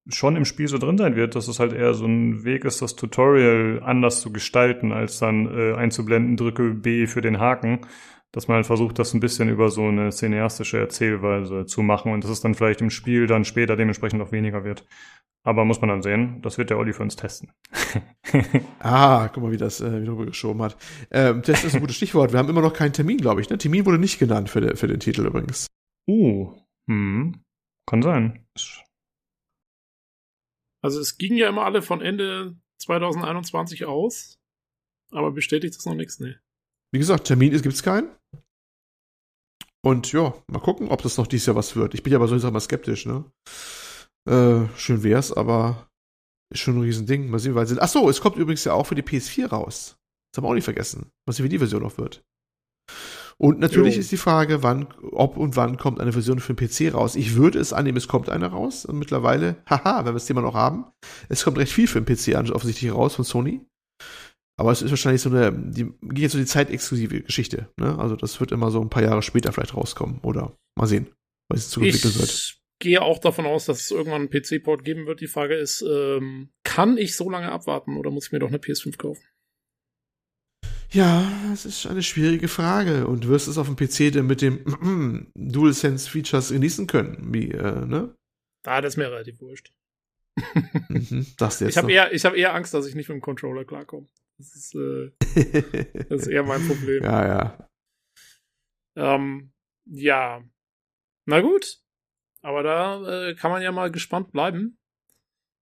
schon 0.08 0.36
im 0.36 0.44
Spiel 0.44 0.66
so 0.66 0.78
drin 0.78 0.98
sein 0.98 1.14
wird, 1.14 1.36
dass 1.36 1.48
es 1.48 1.60
halt 1.60 1.72
eher 1.72 1.94
so 1.94 2.06
ein 2.06 2.44
Weg 2.44 2.64
ist, 2.64 2.82
das 2.82 2.96
Tutorial 2.96 3.82
anders 3.84 4.20
zu 4.20 4.32
gestalten, 4.32 4.92
als 4.92 5.18
dann 5.18 5.46
äh, 5.46 5.74
einzublenden, 5.74 6.36
drücke 6.36 6.70
B 6.70 7.06
für 7.06 7.20
den 7.20 7.38
Haken 7.38 7.80
dass 8.32 8.48
man 8.48 8.56
halt 8.56 8.66
versucht, 8.66 8.98
das 8.98 9.14
ein 9.14 9.20
bisschen 9.20 9.48
über 9.48 9.70
so 9.70 9.86
eine 9.86 10.10
cineastische 10.10 10.78
Erzählweise 10.78 11.66
zu 11.66 11.82
machen 11.82 12.12
und 12.12 12.24
dass 12.24 12.30
es 12.30 12.40
dann 12.40 12.54
vielleicht 12.54 12.80
im 12.80 12.90
Spiel 12.90 13.26
dann 13.26 13.44
später 13.44 13.76
dementsprechend 13.76 14.18
noch 14.18 14.32
weniger 14.32 14.64
wird. 14.64 14.86
Aber 15.44 15.64
muss 15.64 15.80
man 15.80 15.88
dann 15.88 16.02
sehen, 16.02 16.40
das 16.42 16.56
wird 16.56 16.70
der 16.70 16.78
Olli 16.78 16.92
für 16.92 17.02
uns 17.02 17.16
testen. 17.16 17.52
Ah, 18.80 19.28
guck 19.28 19.42
mal, 19.42 19.52
wie 19.52 19.56
das 19.56 19.80
äh, 19.80 20.02
wieder 20.02 20.12
rübergeschoben 20.12 20.62
hat. 20.62 20.76
Ähm, 21.10 21.42
das 21.42 21.64
ist 21.64 21.74
ein 21.74 21.80
gutes 21.80 21.96
Stichwort. 21.96 22.32
Wir 22.32 22.38
haben 22.38 22.48
immer 22.48 22.62
noch 22.62 22.72
keinen 22.72 22.92
Termin, 22.92 23.18
glaube 23.18 23.40
ich. 23.40 23.50
Ne? 23.50 23.58
Termin 23.58 23.86
wurde 23.86 23.98
nicht 23.98 24.18
genannt 24.18 24.50
für, 24.50 24.60
de, 24.60 24.76
für 24.76 24.88
den 24.88 25.00
Titel 25.00 25.26
übrigens. 25.26 25.66
uh, 26.08 26.52
hm, 26.88 27.44
kann 27.88 28.02
sein. 28.02 28.46
Also 30.82 31.00
es 31.00 31.16
ging 31.16 31.36
ja 31.36 31.48
immer 31.48 31.64
alle 31.64 31.82
von 31.82 32.00
Ende 32.00 32.56
2021 32.80 33.84
aus, 33.84 34.38
aber 35.12 35.30
bestätigt 35.30 35.76
ist 35.76 35.86
noch 35.86 35.94
nichts, 35.94 36.18
ne? 36.18 36.40
Wie 36.92 36.98
gesagt, 36.98 37.26
Termin 37.28 37.52
gibt 37.52 37.66
es 37.74 37.82
keinen. 37.82 38.10
Und 39.84 40.12
ja, 40.12 40.32
mal 40.46 40.60
gucken, 40.60 40.88
ob 40.88 41.02
das 41.02 41.18
noch 41.18 41.26
dieses 41.26 41.46
Jahr 41.46 41.56
was 41.56 41.74
wird. 41.74 41.94
Ich 41.94 42.02
bin 42.02 42.12
ja 42.12 42.18
aber 42.18 42.28
so 42.28 42.50
mal 42.50 42.60
skeptisch, 42.60 43.06
ne? 43.06 43.24
Äh, 44.28 44.68
schön 44.76 45.02
wär's, 45.02 45.32
aber 45.32 45.88
ist 46.52 46.60
schon 46.60 46.76
ein 46.76 46.82
Riesending. 46.82 47.28
Mal 47.28 47.40
sehen, 47.40 47.54
weil 47.54 47.66
sie. 47.66 47.80
Ach 47.80 47.88
so, 47.88 48.08
es 48.08 48.20
kommt 48.20 48.36
übrigens 48.36 48.64
ja 48.64 48.74
auch 48.74 48.86
für 48.86 48.94
die 48.94 49.02
PS4 49.02 49.48
raus. 49.48 49.96
Das 50.30 50.38
haben 50.38 50.44
wir 50.44 50.50
auch 50.50 50.54
nicht 50.54 50.64
vergessen. 50.64 51.10
Mal 51.26 51.32
sehen, 51.32 51.44
wie 51.44 51.48
die 51.48 51.58
Version 51.58 51.82
noch 51.82 51.98
wird. 51.98 52.24
Und 53.38 53.58
natürlich 53.58 53.94
Jo. 53.94 54.00
ist 54.00 54.12
die 54.12 54.18
Frage, 54.18 54.62
wann, 54.62 54.86
ob 55.10 55.36
und 55.36 55.56
wann 55.56 55.76
kommt 55.76 56.00
eine 56.00 56.12
Version 56.12 56.38
für 56.38 56.54
den 56.54 56.68
PC 56.68 56.94
raus. 56.94 57.16
Ich 57.16 57.34
würde 57.34 57.58
es 57.58 57.72
annehmen, 57.72 57.98
es 57.98 58.06
kommt 58.06 58.28
eine 58.28 58.46
raus. 58.46 58.84
Und 58.84 58.98
mittlerweile, 58.98 59.56
haha, 59.68 59.98
wenn 59.98 60.06
wir 60.06 60.12
das 60.12 60.26
Thema 60.26 60.42
noch 60.42 60.54
haben, 60.54 60.84
es 61.28 61.42
kommt 61.42 61.58
recht 61.58 61.72
viel 61.72 61.88
für 61.88 62.00
den 62.00 62.06
PC 62.06 62.36
offensichtlich 62.52 62.92
raus 62.92 63.16
von 63.16 63.24
Sony. 63.24 63.66
Aber 64.62 64.70
es 64.70 64.80
ist 64.80 64.90
wahrscheinlich 64.90 65.20
so 65.20 65.28
eine, 65.28 65.50
die 65.52 65.86
geht 66.02 66.18
jetzt 66.18 66.32
so 66.32 66.38
die 66.38 66.46
zeitexklusive 66.46 67.22
Geschichte. 67.22 67.66
Ne? 67.80 67.98
Also 67.98 68.14
das 68.14 68.38
wird 68.38 68.52
immer 68.52 68.70
so 68.70 68.80
ein 68.80 68.90
paar 68.90 69.02
Jahre 69.02 69.20
später 69.20 69.52
vielleicht 69.52 69.76
rauskommen. 69.76 70.20
Oder 70.22 70.56
mal 70.78 70.86
sehen, 70.86 71.08
was 71.48 71.62
es 71.62 71.70
zuentwickelt 71.70 72.16
wird. 72.16 72.30
Ich 72.30 72.62
gehe 72.78 73.02
auch 73.02 73.18
davon 73.18 73.44
aus, 73.44 73.64
dass 73.64 73.80
es 73.80 73.90
irgendwann 73.90 74.20
einen 74.20 74.30
PC-Port 74.30 74.84
geben 74.84 75.08
wird. 75.08 75.20
Die 75.20 75.26
Frage 75.26 75.56
ist, 75.56 75.82
ähm, 75.82 76.50
kann 76.62 76.96
ich 76.96 77.16
so 77.16 77.28
lange 77.28 77.50
abwarten 77.50 77.96
oder 77.96 78.12
muss 78.12 78.26
ich 78.26 78.32
mir 78.32 78.38
doch 78.38 78.50
eine 78.50 78.58
PS5 78.58 78.98
kaufen? 78.98 79.24
Ja, 80.92 81.28
es 81.52 81.66
ist 81.66 81.84
eine 81.86 82.04
schwierige 82.04 82.46
Frage. 82.46 83.08
Und 83.08 83.26
wirst 83.26 83.48
es 83.48 83.58
auf 83.58 83.66
dem 83.66 83.74
PC 83.74 84.12
denn 84.12 84.28
mit 84.28 84.42
dem 84.42 85.32
DualSense-Features 85.34 86.50
genießen 86.50 86.86
können? 86.86 87.34
Wie, 87.34 87.50
äh, 87.50 87.84
ne? 87.84 88.14
Da, 88.62 88.80
das 88.80 88.92
ist 88.92 88.96
mir 88.98 89.10
relativ 89.10 89.40
wurscht. 89.40 89.72
Mhm, 90.88 91.26
das 91.36 91.58
jetzt 91.60 91.70
Ich 91.70 91.78
habe 91.78 91.90
eher, 91.90 92.12
ich 92.12 92.24
hab 92.24 92.36
eher 92.36 92.54
Angst, 92.54 92.72
dass 92.74 92.86
ich 92.86 92.94
nicht 92.94 93.08
mit 93.08 93.16
dem 93.16 93.22
Controller 93.22 93.64
klarkomme. 93.64 94.06
Das 94.38 94.54
ist, 94.54 94.74
äh, 94.74 95.12
das 96.08 96.22
ist 96.22 96.26
eher 96.28 96.42
mein 96.42 96.66
Problem. 96.66 97.04
ja, 97.04 97.26
ja. 97.26 97.68
Ähm, 98.96 99.52
ja. 99.86 100.44
Na 101.26 101.40
gut. 101.40 101.78
Aber 102.42 102.62
da 102.62 103.28
äh, 103.28 103.34
kann 103.34 103.50
man 103.50 103.62
ja 103.62 103.70
mal 103.70 103.90
gespannt 103.90 104.32
bleiben. 104.32 104.78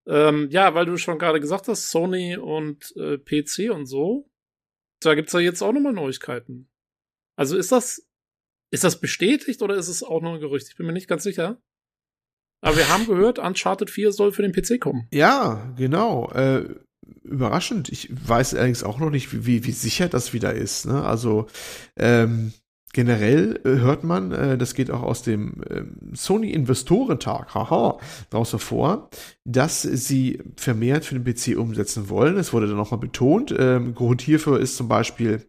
Ähm, 0.09 0.49
ja, 0.51 0.75
weil 0.75 0.87
du 0.87 0.97
schon 0.97 1.19
gerade 1.19 1.41
gesagt 1.41 1.69
hast, 1.69 1.91
Sony 1.91 2.37
und 2.37 2.95
äh, 2.97 3.19
PC 3.19 3.71
und 3.71 3.87
so. 3.87 4.31
Da 5.03 5.15
gibt's 5.15 5.33
ja 5.33 5.41
jetzt 5.41 5.63
auch 5.63 5.73
nochmal 5.73 5.93
Neuigkeiten. 5.93 6.71
Also 7.37 7.57
ist 7.57 7.73
das, 7.73 8.07
ist 8.73 8.85
das 8.85 9.01
bestätigt 9.01 9.63
oder 9.63 9.77
ist 9.77 9.89
es 9.89 10.03
auch 10.03 10.21
nur 10.21 10.35
ein 10.35 10.41
Gerücht? 10.41 10.69
Ich 10.69 10.77
bin 10.77 10.87
mir 10.87 10.93
nicht 10.93 11.09
ganz 11.09 11.23
sicher. 11.23 11.63
Aber 12.63 12.77
wir 12.77 12.89
haben 12.89 13.07
gehört, 13.07 13.39
Uncharted 13.39 13.91
4 13.91 14.13
soll 14.13 14.33
für 14.33 14.43
den 14.43 14.53
PC 14.53 14.81
kommen. 14.81 15.09
Ja, 15.13 15.73
genau. 15.77 16.31
Äh, 16.33 16.81
überraschend. 17.23 17.89
Ich 17.89 18.09
weiß 18.11 18.55
allerdings 18.55 18.83
auch 18.83 18.99
noch 18.99 19.11
nicht, 19.11 19.47
wie, 19.47 19.65
wie 19.65 19.73
sicher 19.73 20.09
das 20.09 20.33
wieder 20.33 20.53
ist. 20.53 20.87
Ne? 20.87 21.03
Also 21.03 21.47
ähm, 21.97 22.53
generell 22.93 23.61
äh, 23.65 23.69
hört 23.79 24.05
man, 24.05 24.33
äh, 24.33 24.59
das 24.59 24.75
geht 24.75 24.91
auch 24.91 25.03
aus 25.03 25.23
dem 25.23 25.63
ähm, 25.71 25.97
Sony 26.13 26.51
Investorentag, 26.51 27.55
haha, 27.55 27.99
daraus 28.31 28.53
hervor, 28.53 29.11
dass 29.45 29.83
sie 29.83 30.43
vermehrt 30.57 31.05
für 31.05 31.19
den 31.19 31.25
PC 31.25 31.57
umsetzen 31.59 32.09
wollen. 32.09 32.37
Es 32.37 32.53
wurde 32.53 32.67
dann 32.67 32.77
nochmal 32.77 33.01
betont. 33.01 33.55
Ähm, 33.57 33.95
Grund 33.95 34.21
hierfür 34.23 34.59
ist 34.59 34.77
zum 34.77 34.89
Beispiel, 34.89 35.47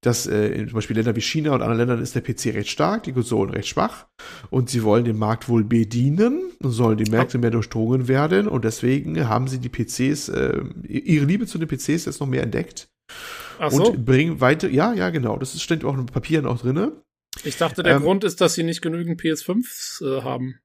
dass 0.00 0.26
äh, 0.26 0.48
in 0.48 0.68
zum 0.68 0.76
Beispiel 0.76 0.96
Länder 0.96 1.16
wie 1.16 1.20
China 1.20 1.52
und 1.52 1.62
anderen 1.62 1.78
Ländern 1.78 2.00
ist 2.00 2.14
der 2.14 2.22
PC 2.22 2.54
recht 2.54 2.70
stark, 2.70 3.04
die 3.04 3.12
Konsolen 3.12 3.50
recht 3.50 3.68
schwach 3.68 4.06
und 4.50 4.70
sie 4.70 4.84
wollen 4.84 5.04
den 5.04 5.18
Markt 5.18 5.48
wohl 5.48 5.64
bedienen, 5.64 6.52
sollen 6.60 6.98
die 6.98 7.10
Märkte 7.10 7.38
mehr 7.38 7.50
durchdrungen 7.50 8.08
werden 8.08 8.46
und 8.48 8.64
deswegen 8.64 9.28
haben 9.28 9.48
sie 9.48 9.58
die 9.58 9.68
PCs, 9.68 10.28
äh, 10.28 10.60
ihre 10.86 11.26
Liebe 11.26 11.46
zu 11.46 11.58
den 11.58 11.68
PCs 11.68 12.04
jetzt 12.04 12.20
noch 12.20 12.28
mehr 12.28 12.42
entdeckt 12.42 12.88
Ach 13.58 13.70
so. 13.70 13.90
und 13.90 14.04
bringen 14.04 14.40
weiter, 14.40 14.68
ja, 14.68 14.92
ja, 14.92 15.10
genau, 15.10 15.36
das 15.36 15.54
ist, 15.54 15.62
steht 15.62 15.84
auch 15.84 15.94
in 15.94 16.06
Papieren 16.06 16.46
auch 16.46 16.60
drinne. 16.60 16.92
Ich 17.42 17.56
dachte, 17.56 17.82
der 17.82 17.96
ähm, 17.96 18.02
Grund 18.02 18.24
ist, 18.24 18.40
dass 18.40 18.54
sie 18.54 18.62
nicht 18.62 18.82
genügend 18.82 19.20
PS5s 19.20 20.04
äh, 20.04 20.22
haben. 20.22 20.60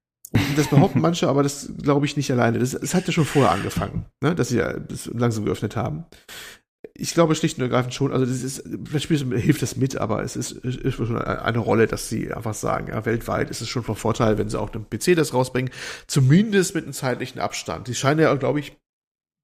Das 0.55 0.67
behaupten 0.67 1.01
manche, 1.01 1.27
aber 1.27 1.41
das 1.41 1.71
glaube 1.81 2.05
ich 2.05 2.15
nicht 2.15 2.31
alleine. 2.31 2.59
Das, 2.59 2.71
das 2.71 2.93
hat 2.93 3.07
ja 3.07 3.13
schon 3.13 3.25
vorher 3.25 3.51
angefangen, 3.51 4.05
ne, 4.21 4.35
dass 4.35 4.49
sie 4.49 4.57
ja 4.57 4.73
das 4.73 5.07
langsam 5.07 5.45
geöffnet 5.45 5.75
haben. 5.75 6.05
Ich 6.93 7.13
glaube 7.13 7.35
schlicht 7.35 7.57
und 7.57 7.63
ergreifend 7.63 7.93
schon, 7.93 8.13
also 8.13 8.25
das 8.25 8.43
ist, 8.43 8.63
vielleicht 8.85 9.07
hilft 9.07 9.61
das 9.61 9.75
mit, 9.75 9.97
aber 9.97 10.21
es 10.23 10.35
ist, 10.35 10.51
ist 10.51 10.95
schon 10.95 11.17
eine 11.17 11.57
Rolle, 11.57 11.87
dass 11.87 12.09
sie 12.09 12.31
einfach 12.31 12.53
sagen, 12.53 12.87
ja, 12.89 13.05
weltweit 13.05 13.49
ist 13.49 13.61
es 13.61 13.69
schon 13.69 13.83
von 13.83 13.95
Vorteil, 13.95 14.37
wenn 14.37 14.49
sie 14.49 14.59
auch 14.59 14.69
den 14.69 14.85
PC 14.89 15.15
das 15.15 15.33
rausbringen, 15.33 15.71
zumindest 16.07 16.75
mit 16.75 16.83
einem 16.83 16.93
zeitlichen 16.93 17.39
Abstand. 17.39 17.87
Die 17.87 17.95
scheinen 17.95 18.19
ja, 18.21 18.33
glaube 18.35 18.59
ich, 18.59 18.77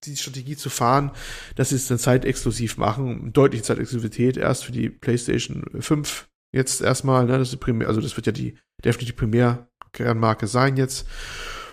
die 0.04 0.16
Strategie 0.16 0.56
zu 0.56 0.70
fahren, 0.70 1.12
dass 1.56 1.70
sie 1.70 1.76
es 1.76 1.88
dann 1.88 1.98
zeitexklusiv 1.98 2.78
machen, 2.78 3.34
deutliche 3.34 3.64
Zeitexklusivität 3.64 4.38
erst 4.38 4.66
für 4.66 4.72
die 4.72 4.90
PlayStation 4.90 5.64
5 5.80 6.28
jetzt 6.54 6.82
erstmal, 6.82 7.26
ne, 7.26 7.38
das 7.38 7.52
ist 7.54 7.60
primär, 7.60 7.88
also 7.88 8.02
das 8.02 8.16
wird 8.16 8.28
ja 8.28 8.32
die 8.32 8.58
definitiv 8.84 9.16
Primärkernmarke 9.16 10.48
sein 10.48 10.78
jetzt. 10.78 11.08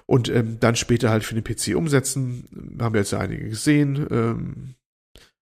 Und 0.07 0.29
ähm, 0.29 0.59
dann 0.61 0.77
später 0.77 1.11
halt 1.11 1.25
für 1.25 1.41
den 1.41 1.45
PC 1.45 1.77
umsetzen. 1.77 2.77
Haben 2.81 2.95
wir 2.95 3.01
jetzt 3.01 3.13
ja 3.13 3.21
einige 3.21 3.49
gesehen. 3.49 4.07
Ähm, 4.11 4.75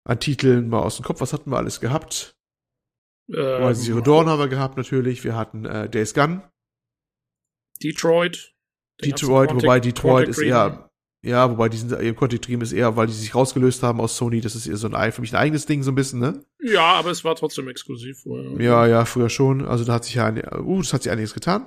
an 0.04 0.20
Titeln 0.20 0.68
mal 0.68 0.80
aus 0.80 0.96
dem 0.96 1.04
Kopf, 1.04 1.20
was 1.20 1.32
hatten 1.32 1.50
wir 1.50 1.56
alles 1.56 1.80
gehabt? 1.80 2.36
Ähm, 3.32 3.74
Zero 3.74 4.00
Dawn 4.00 4.28
haben 4.28 4.38
wir 4.38 4.48
gehabt 4.48 4.76
natürlich. 4.76 5.24
Wir 5.24 5.34
hatten 5.34 5.64
äh, 5.64 5.88
Days 5.88 6.14
Gone. 6.14 6.42
Detroit. 7.82 8.54
Detroit, 9.02 9.54
wobei 9.54 9.78
Quantic- 9.78 9.82
Detroit 9.82 10.28
ist 10.28 10.36
Quantic 10.36 10.50
eher, 10.50 10.89
ja, 11.22 11.50
wobei 11.50 11.68
die 11.68 11.76
sind 11.76 11.92
ihr 11.92 12.14
Quantic 12.14 12.42
Dream 12.42 12.62
ist 12.62 12.72
eher, 12.72 12.96
weil 12.96 13.06
die 13.06 13.12
sich 13.12 13.34
rausgelöst 13.34 13.82
haben 13.82 14.00
aus 14.00 14.16
Sony, 14.16 14.40
das 14.40 14.54
ist 14.56 14.66
eher 14.66 14.76
so 14.76 14.86
ein 14.86 14.94
ei- 14.94 15.12
für 15.12 15.20
mich 15.20 15.32
ein 15.32 15.36
eigenes 15.40 15.66
Ding 15.66 15.82
so 15.82 15.90
ein 15.90 15.94
bisschen, 15.94 16.18
ne? 16.20 16.40
Ja, 16.62 16.94
aber 16.94 17.10
es 17.10 17.24
war 17.24 17.34
trotzdem 17.36 17.68
exklusiv 17.68 18.20
vorher. 18.22 18.58
Ja, 18.60 18.86
ja, 18.86 19.04
früher 19.04 19.28
schon. 19.30 19.64
Also 19.66 19.84
da 19.84 19.94
hat 19.94 20.04
sich 20.04 20.14
ja 20.14 20.26
eine, 20.26 20.60
uh, 20.62 20.78
das 20.80 20.92
hat 20.92 21.02
sich 21.02 21.12
einiges 21.12 21.34
getan. 21.34 21.66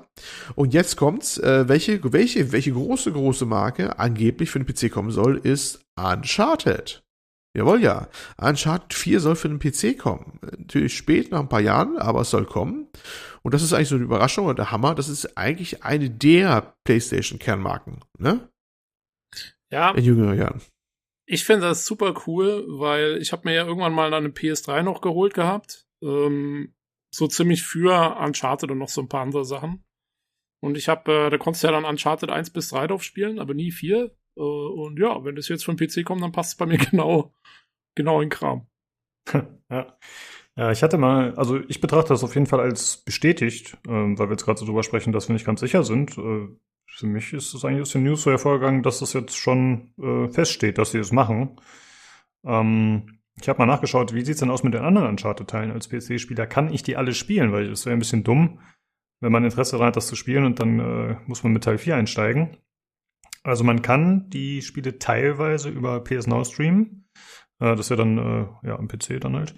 Und 0.56 0.74
jetzt 0.74 0.98
kommt's, 0.98 1.38
äh, 1.38 1.68
welche, 1.68 2.00
welche, 2.14 2.52
welche 2.52 2.72
große, 2.72 3.12
große 3.12 3.46
Marke 3.46 4.00
angeblich 4.00 4.50
für 4.50 4.60
den 4.60 4.66
PC 4.66 4.92
kommen 4.92 5.12
soll, 5.12 5.38
ist 5.38 5.82
Uncharted. 5.96 7.04
Jawohl, 7.56 7.82
ja. 7.84 8.08
Uncharted 8.42 8.96
4 8.96 9.20
soll 9.20 9.36
für 9.36 9.48
den 9.50 9.60
PC 9.60 9.96
kommen. 10.00 10.40
Natürlich 10.58 10.98
spät, 10.98 11.30
nach 11.32 11.40
ein 11.42 11.50
paar 11.50 11.62
Jahren, 11.62 11.98
aber 11.98 12.22
es 12.22 12.32
soll 12.32 12.46
kommen. 12.46 12.88
Und 13.44 13.54
das 13.54 13.62
ist 13.62 13.74
eigentlich 13.74 13.90
so 13.90 13.96
eine 13.96 14.04
Überraschung 14.04 14.48
und 14.48 14.58
der 14.58 14.72
Hammer. 14.72 14.96
Das 14.96 15.08
ist 15.10 15.38
eigentlich 15.38 15.84
eine 15.84 16.10
der 16.10 16.74
PlayStation-Kernmarken, 16.86 18.00
ne? 18.18 18.50
Ja, 19.74 19.90
In 19.92 20.04
jüngeren 20.04 20.38
Jahren. 20.38 20.62
ich 21.26 21.46
finde 21.46 21.68
das 21.68 21.86
super 21.88 22.14
cool, 22.28 22.64
weil 22.68 23.18
ich 23.18 23.32
habe 23.32 23.42
mir 23.46 23.56
ja 23.56 23.66
irgendwann 23.66 23.94
mal 23.94 24.14
eine 24.14 24.30
PS3 24.30 24.84
noch 24.84 25.02
geholt 25.02 25.34
gehabt. 25.34 25.88
Ähm, 26.04 26.76
so 27.12 27.28
ziemlich 27.28 27.64
für 27.64 28.18
Uncharted 28.20 28.70
und 28.70 28.78
noch 28.78 28.90
so 28.90 29.02
ein 29.02 29.10
paar 29.10 29.22
andere 29.22 29.46
Sachen. 29.46 29.84
Und 30.62 30.78
ich 30.78 30.90
habe, 30.90 31.12
äh, 31.12 31.30
da 31.32 31.38
konntest 31.40 31.64
du 31.64 31.68
ja 31.68 31.72
dann 31.74 31.86
Uncharted 31.86 32.30
1 32.30 32.52
bis 32.52 32.70
3 32.70 32.86
drauf 32.86 33.04
spielen, 33.04 33.40
aber 33.40 33.56
nie 33.56 33.72
4. 33.72 34.16
Äh, 34.38 34.42
und 34.42 35.00
ja, 35.00 35.24
wenn 35.26 35.36
das 35.36 35.48
jetzt 35.48 35.66
vom 35.66 35.76
PC 35.76 36.06
kommt, 36.06 36.22
dann 36.22 36.32
passt 36.32 36.52
es 36.52 36.58
bei 36.58 36.68
mir 36.68 36.78
genau, 36.92 37.34
genau 37.96 38.22
in 38.22 38.30
Kram. 38.30 38.68
ja. 39.72 39.98
Ja, 40.56 40.72
ich 40.72 40.84
hatte 40.84 41.00
mal, 41.00 41.34
also 41.34 41.60
ich 41.68 41.82
betrachte 41.82 42.10
das 42.10 42.24
auf 42.24 42.36
jeden 42.36 42.46
Fall 42.46 42.60
als 42.60 42.98
bestätigt, 42.98 43.76
ähm, 43.88 44.20
weil 44.20 44.28
wir 44.28 44.34
jetzt 44.34 44.46
gerade 44.46 44.60
so 44.60 44.68
drüber 44.68 44.84
sprechen, 44.84 45.12
dass 45.12 45.28
wir 45.28 45.34
nicht 45.34 45.48
ganz 45.48 45.62
sicher 45.62 45.84
sind. 45.84 46.16
Äh, 46.20 46.48
für 46.96 47.08
mich 47.08 47.34
ist 47.34 47.54
es 47.54 47.66
eigentlich 47.66 47.82
aus 47.82 47.92
den 47.92 48.04
News 48.04 48.24
so 48.24 48.32
hervorgegangen, 48.32 48.84
dass 48.84 49.00
das 49.00 49.14
jetzt 49.14 49.36
schon 49.36 49.94
äh, 50.00 50.28
feststeht, 50.30 50.78
dass 50.78 50.92
sie 50.92 51.00
es 51.00 51.12
machen. 51.12 51.60
Ähm, 52.46 53.20
ich 53.42 53.50
habe 53.50 53.60
mal 53.60 53.66
nachgeschaut, 53.66 54.14
wie 54.14 54.24
sieht's 54.24 54.40
denn 54.40 54.52
aus 54.52 54.64
mit 54.64 54.76
den 54.76 54.84
anderen 54.84 55.08
Uncharted-Teilen 55.08 55.72
als 55.72 55.90
PC-Spieler? 55.90 56.46
Kann 56.46 56.72
ich 56.72 56.84
die 56.84 56.96
alle 56.96 57.16
spielen? 57.16 57.52
Weil 57.52 57.72
es 57.72 57.86
wäre 57.86 57.96
ein 57.96 58.00
bisschen 58.00 58.24
dumm, 58.24 58.60
wenn 59.22 59.32
man 59.32 59.44
Interesse 59.44 59.72
daran 59.72 59.88
hat, 59.88 59.96
das 59.96 60.08
zu 60.08 60.16
spielen 60.16 60.46
und 60.46 60.60
dann 60.60 60.80
äh, 60.80 61.16
muss 61.26 61.44
man 61.44 61.54
mit 61.54 61.64
Teil 61.64 61.80
4 61.80 61.96
einsteigen. 61.96 62.58
Also 63.42 63.64
man 63.64 63.82
kann 63.82 64.30
die 64.30 64.62
Spiele 64.62 65.00
teilweise 65.00 65.70
über 65.70 66.04
PS 66.04 66.28
Now 66.28 66.44
streamen. 66.44 67.10
Äh, 67.60 67.76
das 67.76 67.90
wäre 67.90 67.98
dann 68.00 68.18
äh, 68.18 68.68
ja 68.68 68.78
am 68.78 68.88
PC 68.88 69.20
dann 69.20 69.36
halt. 69.36 69.56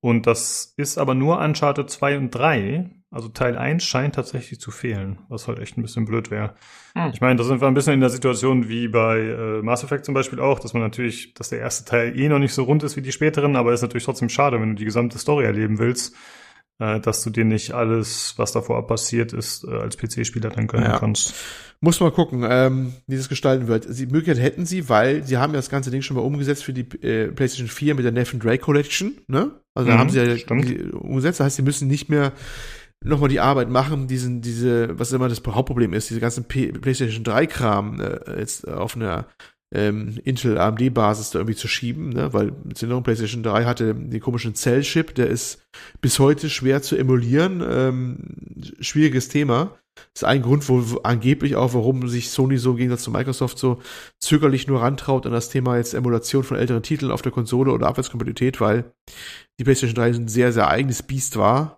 Und 0.00 0.26
das 0.28 0.74
ist 0.76 0.96
aber 0.96 1.14
nur 1.14 1.40
Uncharted 1.40 1.90
2 1.90 2.18
und 2.18 2.30
3. 2.30 2.97
Also 3.10 3.28
Teil 3.28 3.56
1 3.56 3.82
scheint 3.84 4.14
tatsächlich 4.16 4.60
zu 4.60 4.70
fehlen, 4.70 5.20
was 5.30 5.48
halt 5.48 5.58
echt 5.60 5.78
ein 5.78 5.82
bisschen 5.82 6.04
blöd 6.04 6.30
wäre. 6.30 6.54
Hm. 6.94 7.10
Ich 7.14 7.22
meine, 7.22 7.36
da 7.36 7.44
sind 7.44 7.60
wir 7.62 7.68
ein 7.68 7.72
bisschen 7.74 7.94
in 7.94 8.00
der 8.00 8.10
Situation 8.10 8.68
wie 8.68 8.86
bei 8.88 9.18
äh, 9.20 9.62
Mass 9.62 9.82
Effect 9.82 10.04
zum 10.04 10.12
Beispiel 10.14 10.40
auch, 10.40 10.58
dass 10.60 10.74
man 10.74 10.82
natürlich, 10.82 11.32
dass 11.32 11.48
der 11.48 11.60
erste 11.60 11.84
Teil 11.86 12.18
eh 12.18 12.28
noch 12.28 12.38
nicht 12.38 12.52
so 12.52 12.64
rund 12.64 12.82
ist 12.82 12.96
wie 12.96 13.02
die 13.02 13.12
späteren, 13.12 13.56
aber 13.56 13.72
ist 13.72 13.80
natürlich 13.82 14.04
trotzdem 14.04 14.28
schade, 14.28 14.60
wenn 14.60 14.70
du 14.70 14.74
die 14.74 14.84
gesamte 14.84 15.18
Story 15.18 15.44
erleben 15.46 15.78
willst, 15.78 16.14
äh, 16.80 17.00
dass 17.00 17.22
du 17.24 17.30
dir 17.30 17.46
nicht 17.46 17.72
alles, 17.72 18.34
was 18.36 18.52
davor 18.52 18.86
passiert 18.86 19.32
ist, 19.32 19.64
äh, 19.64 19.70
als 19.70 19.96
PC-Spieler 19.96 20.50
dann 20.50 20.66
gönnen 20.66 20.90
Ja. 20.90 20.98
kannst. 20.98 21.32
Muss 21.80 22.00
mal 22.00 22.10
gucken, 22.10 22.44
ähm, 22.46 22.92
wie 23.06 23.16
das 23.16 23.28
gestalten 23.30 23.68
wird. 23.68 23.86
Die 23.88 24.06
Möglichkeit 24.06 24.42
hätten 24.42 24.66
sie, 24.66 24.88
weil 24.90 25.22
sie 25.24 25.38
haben 25.38 25.52
ja 25.54 25.58
das 25.60 25.70
ganze 25.70 25.90
Ding 25.90 26.02
schon 26.02 26.16
mal 26.16 26.22
umgesetzt 26.24 26.62
für 26.64 26.72
die 26.74 26.82
äh, 27.06 27.28
PlayStation 27.28 27.68
4 27.68 27.94
mit 27.94 28.04
der 28.04 28.12
Nathan 28.12 28.38
Drake 28.40 28.58
Collection, 28.58 29.16
ne? 29.28 29.52
Also 29.74 29.88
da 29.88 29.94
Mhm, 29.94 30.00
haben 30.00 30.10
sie 30.10 30.18
ja 30.18 30.36
stimmt. 30.36 30.68
die 30.68 30.82
umgesetzt. 30.90 31.38
Das 31.38 31.46
heißt, 31.46 31.56
sie 31.56 31.62
müssen 31.62 31.86
nicht 31.88 32.08
mehr 32.08 32.32
nochmal 33.04 33.28
die 33.28 33.40
Arbeit 33.40 33.70
machen, 33.70 34.08
diesen, 34.08 34.40
diese, 34.40 34.98
was 34.98 35.12
immer 35.12 35.28
das 35.28 35.42
Hauptproblem 35.46 35.92
ist, 35.92 36.10
diese 36.10 36.20
ganzen 36.20 36.44
P 36.44 36.72
PlayStation 36.72 37.24
3 37.24 37.46
Kram 37.46 38.00
äh, 38.00 38.38
jetzt 38.38 38.66
auf 38.66 38.96
einer 38.96 39.26
ähm, 39.74 40.18
Intel 40.24 40.58
AMD 40.58 40.94
Basis 40.94 41.30
da 41.30 41.40
irgendwie 41.40 41.56
zu 41.56 41.68
schieben, 41.68 42.10
ne? 42.10 42.32
weil 42.32 42.52
mit 42.64 42.80
der 42.80 43.00
PlayStation 43.00 43.42
3 43.42 43.64
hatte 43.64 43.94
den 43.94 44.20
komischen 44.20 44.54
Cell 44.54 44.82
Chip, 44.82 45.14
der 45.14 45.28
ist 45.28 45.62
bis 46.00 46.18
heute 46.18 46.48
schwer 46.48 46.82
zu 46.82 46.96
emulieren, 46.96 47.62
ähm, 47.68 48.18
schwieriges 48.80 49.28
Thema. 49.28 49.76
Ist 50.14 50.24
ein 50.24 50.42
Grund, 50.42 50.68
wo, 50.68 50.90
wo 50.90 50.98
angeblich 50.98 51.56
auch, 51.56 51.74
warum 51.74 52.08
sich 52.08 52.30
Sony 52.30 52.56
so 52.56 52.70
im 52.70 52.76
Gegensatz 52.76 53.02
zu 53.02 53.10
Microsoft 53.10 53.58
so 53.58 53.80
zögerlich 54.20 54.68
nur 54.68 54.80
rantraut 54.80 55.26
an 55.26 55.32
das 55.32 55.50
Thema 55.50 55.76
jetzt 55.76 55.92
Emulation 55.92 56.44
von 56.44 56.56
älteren 56.56 56.82
Titeln 56.82 57.10
auf 57.10 57.22
der 57.22 57.32
Konsole 57.32 57.72
oder 57.72 57.88
Abwärtskompatibilität, 57.88 58.60
weil 58.60 58.92
die 59.58 59.64
PlayStation 59.64 59.96
3 59.96 60.06
ein 60.06 60.28
sehr, 60.28 60.52
sehr 60.52 60.68
eigenes 60.68 61.02
Biest 61.02 61.36
war. 61.36 61.77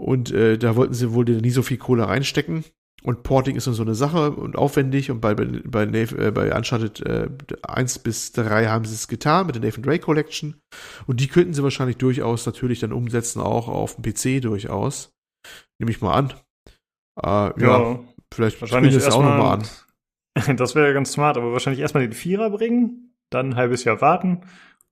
Und 0.00 0.32
äh, 0.32 0.58
da 0.58 0.76
wollten 0.76 0.94
sie 0.94 1.12
wohl 1.12 1.24
nie 1.24 1.50
so 1.50 1.62
viel 1.62 1.76
Kohle 1.76 2.08
reinstecken. 2.08 2.64
Und 3.02 3.22
Porting 3.22 3.54
ist 3.54 3.66
dann 3.66 3.74
so 3.74 3.82
eine 3.82 3.94
Sache 3.94 4.32
und 4.32 4.56
aufwendig. 4.56 5.10
Und 5.10 5.20
bei, 5.20 5.34
bei, 5.34 5.84
äh, 5.84 6.30
bei 6.32 6.56
Uncharted 6.56 7.00
äh, 7.06 7.28
1 7.62 8.00
bis 8.00 8.32
3 8.32 8.66
haben 8.66 8.84
sie 8.84 8.94
es 8.94 9.08
getan 9.08 9.46
mit 9.46 9.54
der 9.54 9.62
Nathan 9.62 9.82
Drake 9.82 10.00
Collection. 10.00 10.60
Und 11.06 11.20
die 11.20 11.28
könnten 11.28 11.54
sie 11.54 11.62
wahrscheinlich 11.62 11.96
durchaus 11.96 12.46
natürlich 12.46 12.80
dann 12.80 12.92
umsetzen, 12.92 13.40
auch 13.40 13.68
auf 13.68 13.96
dem 13.96 14.02
PC 14.02 14.42
durchaus. 14.42 15.12
Nehme 15.78 15.90
ich 15.90 16.00
mal 16.00 16.14
an. 16.14 16.34
Äh, 17.22 17.62
ja, 17.62 18.00
vielleicht 18.32 18.60
wahrscheinlich 18.60 18.94
es 18.94 19.06
auch 19.06 19.22
nochmal 19.22 19.58
an. 19.58 19.68
Das 20.56 20.76
wäre 20.76 20.94
ganz 20.94 21.10
smart, 21.10 21.36
aber 21.36 21.50
wahrscheinlich 21.50 21.80
erstmal 21.80 22.04
den 22.04 22.12
Vierer 22.12 22.50
bringen, 22.50 23.12
dann 23.28 23.50
ein 23.50 23.56
halbes 23.56 23.82
Jahr 23.82 24.00
warten 24.00 24.42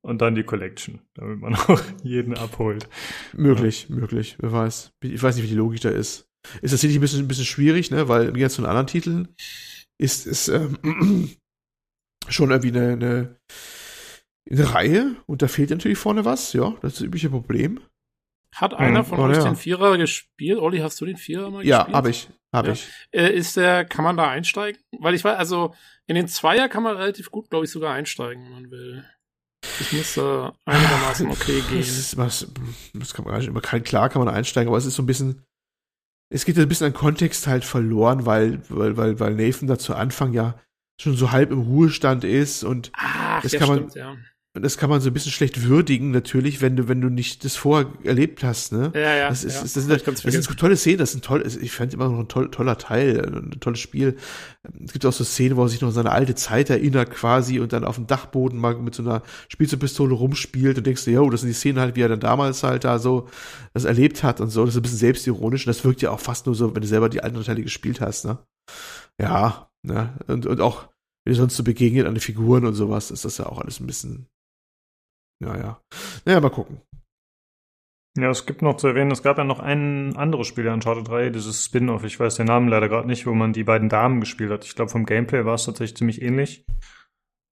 und 0.06 0.22
dann 0.22 0.34
die 0.34 0.44
Collection, 0.44 1.00
damit 1.14 1.40
man 1.40 1.54
auch 1.68 1.80
jeden 2.02 2.36
abholt. 2.36 2.88
Möglich, 3.32 3.88
möglich, 3.88 4.36
wer 4.38 4.52
weiß. 4.52 4.92
Ich 5.02 5.22
weiß 5.22 5.36
nicht, 5.36 5.44
wie 5.44 5.48
die 5.50 5.54
Logik 5.54 5.80
da 5.80 5.90
ist. 5.90 6.28
Ist 6.62 6.72
das 6.72 6.80
sicherlich 6.80 6.98
ein 6.98 7.00
bisschen, 7.00 7.24
ein 7.24 7.28
bisschen 7.28 7.44
schwierig, 7.44 7.90
ne? 7.90 8.08
Weil 8.08 8.28
im 8.28 8.34
Gegensatz 8.34 8.54
zu 8.54 8.62
den 8.62 8.68
anderen 8.70 8.86
Titeln 8.86 9.28
ist 9.98 10.26
es 10.26 10.48
ähm, 10.48 10.78
schon 12.28 12.50
irgendwie 12.50 12.68
eine, 12.68 12.92
eine 12.92 13.36
eine 14.50 14.74
Reihe 14.74 15.16
und 15.26 15.42
da 15.42 15.48
fehlt 15.48 15.70
natürlich 15.70 15.98
vorne 15.98 16.24
was, 16.24 16.52
ja, 16.52 16.70
das 16.80 16.92
ist 16.92 17.00
das 17.00 17.06
übliche 17.06 17.30
Problem. 17.30 17.80
Hat 18.54 18.74
einer 18.74 19.04
von 19.04 19.18
oh, 19.18 19.24
euch 19.24 19.36
ja. 19.36 19.44
den 19.44 19.56
Vierer 19.56 19.98
gespielt? 19.98 20.58
Olli, 20.58 20.78
hast 20.78 21.00
du 21.00 21.04
den 21.04 21.16
Vierer 21.16 21.50
mal 21.50 21.66
Ja, 21.66 21.78
gespielt? 21.78 21.96
habe 21.96 22.10
ich, 22.10 22.28
habe 22.54 22.68
Ja. 22.68 22.72
ich. 22.74 22.88
Äh, 23.10 23.34
ist 23.34 23.56
der, 23.56 23.84
kann 23.84 24.04
man 24.04 24.16
da 24.16 24.30
einsteigen? 24.30 24.80
Weil 24.98 25.14
ich 25.14 25.24
weiß, 25.24 25.36
also 25.36 25.74
in 26.06 26.14
den 26.14 26.28
Zweier 26.28 26.68
kann 26.68 26.82
man 26.84 26.96
relativ 26.96 27.30
gut, 27.30 27.50
glaube 27.50 27.64
ich, 27.64 27.70
sogar 27.70 27.92
einsteigen, 27.92 28.44
wenn 28.44 28.52
man 28.52 28.70
will. 28.70 29.04
Das 29.78 29.92
müsste 29.92 30.52
einigermaßen 30.64 31.30
okay 31.30 31.60
Das 31.60 31.68
gehen. 31.68 31.80
ist 31.80 32.16
was, 32.16 32.46
das 32.94 33.12
kann 33.14 33.24
man 33.24 33.32
gar 33.32 33.38
nicht 33.38 33.48
immer 33.48 33.60
kein 33.60 33.82
klar 33.84 34.08
kann 34.08 34.24
man 34.24 34.32
einsteigen, 34.34 34.68
aber 34.68 34.78
es 34.78 34.86
ist 34.86 34.94
so 34.96 35.02
ein 35.02 35.06
bisschen, 35.06 35.42
es 36.32 36.44
geht 36.44 36.58
ein 36.58 36.68
bisschen 36.68 36.86
an 36.88 36.92
Kontext 36.94 37.46
halt 37.46 37.64
verloren, 37.64 38.26
weil, 38.26 38.62
weil, 38.68 38.96
weil, 38.96 39.20
weil 39.20 39.34
Nathan 39.34 39.68
da 39.68 39.78
zu 39.78 39.94
Anfang 39.94 40.32
ja 40.32 40.58
schon 41.00 41.16
so 41.16 41.30
halb 41.30 41.50
im 41.50 41.60
Ruhestand 41.60 42.24
ist 42.24 42.64
und 42.64 42.90
Ach, 42.94 43.42
das 43.42 43.52
kann 43.52 43.68
man- 43.68 43.78
stimmt, 43.90 43.94
ja. 43.96 44.16
Das 44.60 44.78
kann 44.78 44.90
man 44.90 45.00
so 45.00 45.10
ein 45.10 45.12
bisschen 45.12 45.32
schlecht 45.32 45.64
würdigen, 45.64 46.10
natürlich, 46.10 46.60
wenn 46.60 46.76
du, 46.76 46.88
wenn 46.88 47.00
du 47.00 47.08
nicht 47.08 47.44
das 47.44 47.56
vorher 47.56 47.88
erlebt 48.04 48.42
hast, 48.44 48.72
ne? 48.72 48.92
Ja, 48.94 49.14
ja. 49.14 49.28
Das, 49.28 49.44
ist, 49.44 49.56
ja. 49.56 49.62
das, 49.62 49.72
sind, 49.74 50.04
ganz 50.04 50.22
das 50.22 50.32
sind 50.32 50.58
tolle 50.58 50.76
Szenen, 50.76 50.98
das 50.98 51.12
sind 51.12 51.24
toll, 51.24 51.46
ich 51.46 51.72
fand 51.72 51.94
immer 51.94 52.08
noch 52.08 52.18
ein 52.18 52.28
toll, 52.28 52.50
toller 52.50 52.78
Teil, 52.78 53.24
ein 53.26 53.60
tolles 53.60 53.80
Spiel. 53.80 54.16
Es 54.84 54.92
gibt 54.92 55.04
auch 55.06 55.12
so 55.12 55.24
Szenen, 55.24 55.56
wo 55.56 55.62
er 55.62 55.68
sich 55.68 55.80
noch 55.80 55.88
an 55.88 55.94
seine 55.94 56.12
alte 56.12 56.34
Zeit 56.34 56.70
erinnert 56.70 57.10
quasi 57.10 57.60
und 57.60 57.72
dann 57.72 57.84
auf 57.84 57.96
dem 57.96 58.06
Dachboden 58.06 58.58
mal 58.58 58.76
mit 58.76 58.94
so 58.94 59.02
einer 59.02 59.22
Spielzeugpistole 59.48 60.14
rumspielt 60.14 60.78
und 60.78 60.86
denkst 60.86 61.04
du, 61.04 61.10
ja, 61.10 61.28
das 61.28 61.40
sind 61.40 61.48
die 61.48 61.54
Szenen 61.54 61.80
halt, 61.80 61.96
wie 61.96 62.02
er 62.02 62.08
dann 62.08 62.20
damals 62.20 62.62
halt 62.62 62.84
da 62.84 62.98
so 62.98 63.28
das 63.74 63.84
erlebt 63.84 64.22
hat 64.22 64.40
und 64.40 64.50
so. 64.50 64.64
Das 64.64 64.74
ist 64.74 64.80
ein 64.80 64.82
bisschen 64.82 64.98
selbstironisch 64.98 65.66
und 65.66 65.70
das 65.74 65.84
wirkt 65.84 66.02
ja 66.02 66.10
auch 66.10 66.20
fast 66.20 66.46
nur 66.46 66.54
so, 66.54 66.74
wenn 66.74 66.82
du 66.82 66.88
selber 66.88 67.08
die 67.08 67.22
alten 67.22 67.42
Teile 67.42 67.62
gespielt 67.62 68.00
hast, 68.00 68.24
ne? 68.24 68.38
Ja, 69.20 69.70
ne? 69.82 70.14
Und, 70.26 70.46
und 70.46 70.60
auch, 70.60 70.88
wenn 71.24 71.32
du 71.32 71.38
sonst 71.38 71.56
so 71.56 71.64
begegnet 71.64 72.06
an 72.06 72.14
den 72.14 72.20
Figuren 72.20 72.64
und 72.66 72.74
sowas, 72.74 73.10
ist 73.10 73.24
das 73.24 73.38
ja 73.38 73.46
auch 73.46 73.58
alles 73.58 73.80
ein 73.80 73.86
bisschen, 73.86 74.28
ja, 75.40 75.56
ja. 75.56 75.80
Naja, 76.24 76.40
mal 76.40 76.50
gucken. 76.50 76.80
Ja, 78.18 78.30
es 78.30 78.46
gibt 78.46 78.62
noch 78.62 78.78
zu 78.78 78.86
erwähnen, 78.88 79.10
es 79.10 79.22
gab 79.22 79.36
ja 79.36 79.44
noch 79.44 79.60
ein 79.60 80.16
anderes 80.16 80.46
Spiel 80.46 80.64
in 80.66 80.72
Uncharted 80.72 81.06
3, 81.06 81.28
dieses 81.30 81.64
Spin-off, 81.66 82.02
ich 82.04 82.18
weiß 82.18 82.36
den 82.36 82.46
Namen 82.46 82.68
leider 82.68 82.88
gerade 82.88 83.06
nicht, 83.06 83.26
wo 83.26 83.34
man 83.34 83.52
die 83.52 83.64
beiden 83.64 83.90
Damen 83.90 84.20
gespielt 84.20 84.50
hat. 84.50 84.64
Ich 84.64 84.74
glaube, 84.74 84.90
vom 84.90 85.04
Gameplay 85.04 85.44
war 85.44 85.54
es 85.54 85.66
tatsächlich 85.66 85.98
ziemlich 85.98 86.22
ähnlich. 86.22 86.64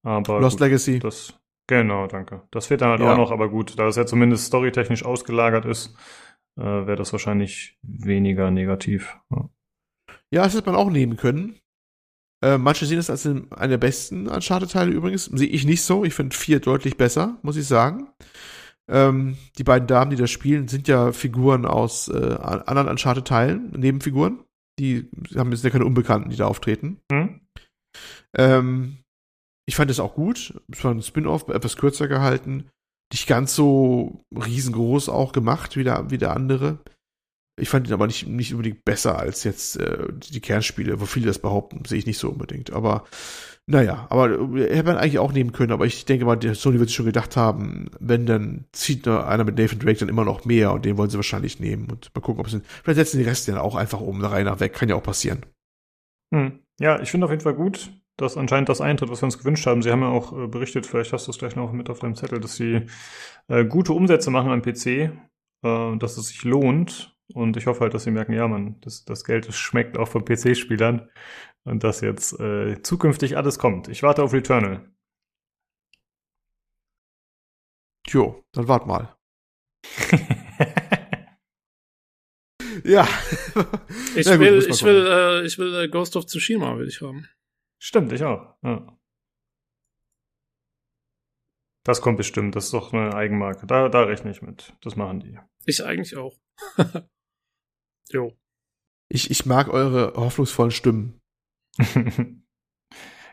Aber 0.06 0.40
Lost 0.40 0.56
gut, 0.58 0.66
Legacy. 0.66 0.98
das, 1.00 1.38
genau, 1.66 2.06
danke. 2.06 2.46
Das 2.50 2.66
fehlt 2.66 2.80
dann 2.80 2.90
halt 2.90 3.00
Ja. 3.00 3.12
auch 3.12 3.16
noch, 3.18 3.30
aber 3.30 3.50
gut, 3.50 3.78
da 3.78 3.86
es 3.88 3.96
ja 3.96 4.06
zumindest 4.06 4.46
storytechnisch 4.46 5.04
ausgelagert 5.04 5.66
ist, 5.66 5.94
äh, 6.58 6.62
wäre 6.62 6.96
das 6.96 7.12
wahrscheinlich 7.12 7.78
weniger 7.82 8.50
negativ. 8.50 9.18
Ja. 9.30 9.50
Ja, 10.30 10.42
das 10.44 10.54
hätte 10.54 10.66
man 10.70 10.76
auch 10.80 10.90
nehmen 10.90 11.16
können. 11.16 11.58
Äh, 12.44 12.58
manche 12.58 12.84
sehen 12.84 12.98
es 12.98 13.08
als 13.08 13.24
einen 13.24 13.50
einer 13.52 13.68
der 13.68 13.78
besten 13.78 14.28
Uncharted-Teile 14.28 14.92
übrigens. 14.92 15.24
Sehe 15.24 15.48
ich 15.48 15.64
nicht 15.64 15.82
so. 15.82 16.04
Ich 16.04 16.12
finde 16.12 16.36
vier 16.36 16.60
deutlich 16.60 16.98
besser, 16.98 17.38
muss 17.40 17.56
ich 17.56 17.66
sagen. 17.66 18.10
Ähm, 18.86 19.38
die 19.56 19.64
beiden 19.64 19.88
Damen, 19.88 20.10
die 20.10 20.16
da 20.18 20.26
spielen, 20.26 20.68
sind 20.68 20.86
ja 20.86 21.12
Figuren 21.12 21.64
aus 21.64 22.08
äh, 22.08 22.36
anderen 22.36 22.88
Uncharted-Teilen, 22.88 23.70
Nebenfiguren. 23.70 24.44
Die 24.78 25.08
haben 25.34 25.52
jetzt 25.52 25.64
ja 25.64 25.70
keine 25.70 25.86
Unbekannten, 25.86 26.28
die 26.28 26.36
da 26.36 26.46
auftreten. 26.46 27.00
Hm? 27.10 27.40
Ähm, 28.36 28.98
ich 29.66 29.76
fand 29.76 29.90
es 29.90 29.98
auch 29.98 30.14
gut. 30.14 30.60
Es 30.70 30.84
war 30.84 30.90
ein 30.90 31.00
Spin-off, 31.00 31.48
etwas 31.48 31.76
kürzer 31.76 32.08
gehalten. 32.08 32.68
Nicht 33.10 33.26
ganz 33.26 33.54
so 33.54 34.26
riesengroß 34.36 35.08
auch 35.08 35.32
gemacht 35.32 35.78
wie 35.78 35.84
der, 35.84 36.10
wie 36.10 36.18
der 36.18 36.36
andere. 36.36 36.80
Ich 37.56 37.68
fand 37.68 37.86
ihn 37.86 37.94
aber 37.94 38.06
nicht, 38.06 38.26
nicht 38.26 38.52
unbedingt 38.52 38.84
besser 38.84 39.18
als 39.18 39.44
jetzt 39.44 39.76
äh, 39.76 40.08
die 40.12 40.40
Kernspiele, 40.40 41.00
wo 41.00 41.06
viele 41.06 41.26
das 41.26 41.38
behaupten, 41.38 41.84
sehe 41.84 41.98
ich 41.98 42.06
nicht 42.06 42.18
so 42.18 42.30
unbedingt. 42.30 42.72
Aber 42.72 43.04
naja, 43.66 44.06
aber 44.10 44.30
äh, 44.30 44.74
hätte 44.74 44.84
man 44.84 44.96
eigentlich 44.96 45.18
auch 45.18 45.32
nehmen 45.32 45.52
können, 45.52 45.72
aber 45.72 45.86
ich 45.86 46.04
denke 46.04 46.24
mal, 46.24 46.36
der 46.36 46.54
Sony 46.54 46.78
wird 46.78 46.88
sich 46.88 46.96
schon 46.96 47.06
gedacht 47.06 47.36
haben, 47.36 47.90
wenn, 47.98 48.26
dann 48.26 48.64
zieht 48.72 49.08
einer 49.08 49.44
mit 49.44 49.56
Nathan 49.56 49.78
Drake 49.78 50.00
dann 50.00 50.08
immer 50.08 50.24
noch 50.24 50.44
mehr 50.44 50.72
und 50.72 50.84
den 50.84 50.98
wollen 50.98 51.10
sie 51.10 51.16
wahrscheinlich 51.16 51.60
nehmen. 51.60 51.88
Und 51.90 52.10
mal 52.14 52.20
gucken, 52.20 52.40
ob 52.40 52.50
sie. 52.50 52.60
Vielleicht 52.82 52.96
setzen 52.96 53.18
die 53.18 53.24
Rest 53.24 53.48
dann 53.48 53.58
auch 53.58 53.74
einfach 53.74 54.00
um, 54.00 54.20
der 54.20 54.32
Reihe 54.32 54.44
nach 54.44 54.60
weg. 54.60 54.74
Kann 54.74 54.88
ja 54.88 54.96
auch 54.96 55.02
passieren. 55.02 55.46
Hm. 56.34 56.58
Ja, 56.80 57.00
ich 57.00 57.10
finde 57.10 57.26
auf 57.26 57.30
jeden 57.30 57.42
Fall 57.42 57.54
gut, 57.54 57.92
dass 58.16 58.36
anscheinend 58.36 58.68
das 58.68 58.80
eintritt, 58.80 59.10
was 59.10 59.22
wir 59.22 59.26
uns 59.26 59.38
gewünscht 59.38 59.66
haben. 59.66 59.80
Sie 59.80 59.90
haben 59.90 60.02
ja 60.02 60.08
auch 60.08 60.36
äh, 60.36 60.46
berichtet, 60.46 60.86
vielleicht 60.86 61.12
hast 61.12 61.26
du 61.26 61.30
es 61.30 61.38
gleich 61.38 61.56
noch 61.56 61.72
mit 61.72 61.88
auf 61.88 62.00
deinem 62.00 62.16
Zettel, 62.16 62.40
dass 62.40 62.56
sie 62.56 62.86
äh, 63.48 63.64
gute 63.64 63.92
Umsätze 63.92 64.30
machen 64.30 64.50
am 64.50 64.60
PC, 64.60 64.86
äh, 64.86 65.96
dass 65.96 66.18
es 66.18 66.28
sich 66.28 66.44
lohnt. 66.44 67.13
Und 67.32 67.56
ich 67.56 67.66
hoffe 67.66 67.80
halt, 67.80 67.94
dass 67.94 68.04
sie 68.04 68.10
merken, 68.10 68.32
ja, 68.32 68.46
man, 68.46 68.80
das, 68.80 69.04
das 69.04 69.24
Geld 69.24 69.48
das 69.48 69.56
schmeckt 69.56 69.96
auch 69.96 70.08
von 70.08 70.24
PC-Spielern 70.24 71.08
und 71.64 71.82
dass 71.82 72.00
jetzt 72.02 72.38
äh, 72.38 72.82
zukünftig 72.82 73.36
alles 73.36 73.58
kommt. 73.58 73.88
Ich 73.88 74.02
warte 74.02 74.22
auf 74.22 74.32
Returnal. 74.32 74.90
Tjo, 78.06 78.44
dann 78.52 78.68
wart 78.68 78.86
mal. 78.86 79.16
Ja. 82.84 83.08
Ich 84.16 84.26
gut, 84.26 84.38
will, 84.38 84.64
ich 84.68 84.82
will, 84.84 85.06
äh, 85.08 85.44
ich 85.44 85.58
will 85.58 85.74
äh, 85.74 85.88
Ghost 85.88 86.14
of 86.14 86.26
Tsushima 86.26 86.78
will 86.78 86.86
ich 86.86 87.00
haben. 87.00 87.28
Stimmt, 87.80 88.12
ich 88.12 88.22
auch. 88.22 88.54
Ja. 88.62 88.96
Das 91.84 92.00
kommt 92.00 92.18
bestimmt. 92.18 92.54
Das 92.54 92.66
ist 92.66 92.74
doch 92.74 92.92
eine 92.92 93.12
Eigenmarke. 93.12 93.66
Da, 93.66 93.88
da 93.88 94.04
rechne 94.04 94.30
ich 94.30 94.40
mit. 94.40 94.72
Das 94.82 94.94
machen 94.94 95.18
die. 95.18 95.36
Ich 95.66 95.84
eigentlich 95.84 96.16
auch. 96.16 96.38
jo. 98.10 98.32
Ich, 99.08 99.30
ich 99.30 99.46
mag 99.46 99.68
eure 99.68 100.14
hoffnungsvollen 100.16 100.70
Stimmen. 100.70 101.20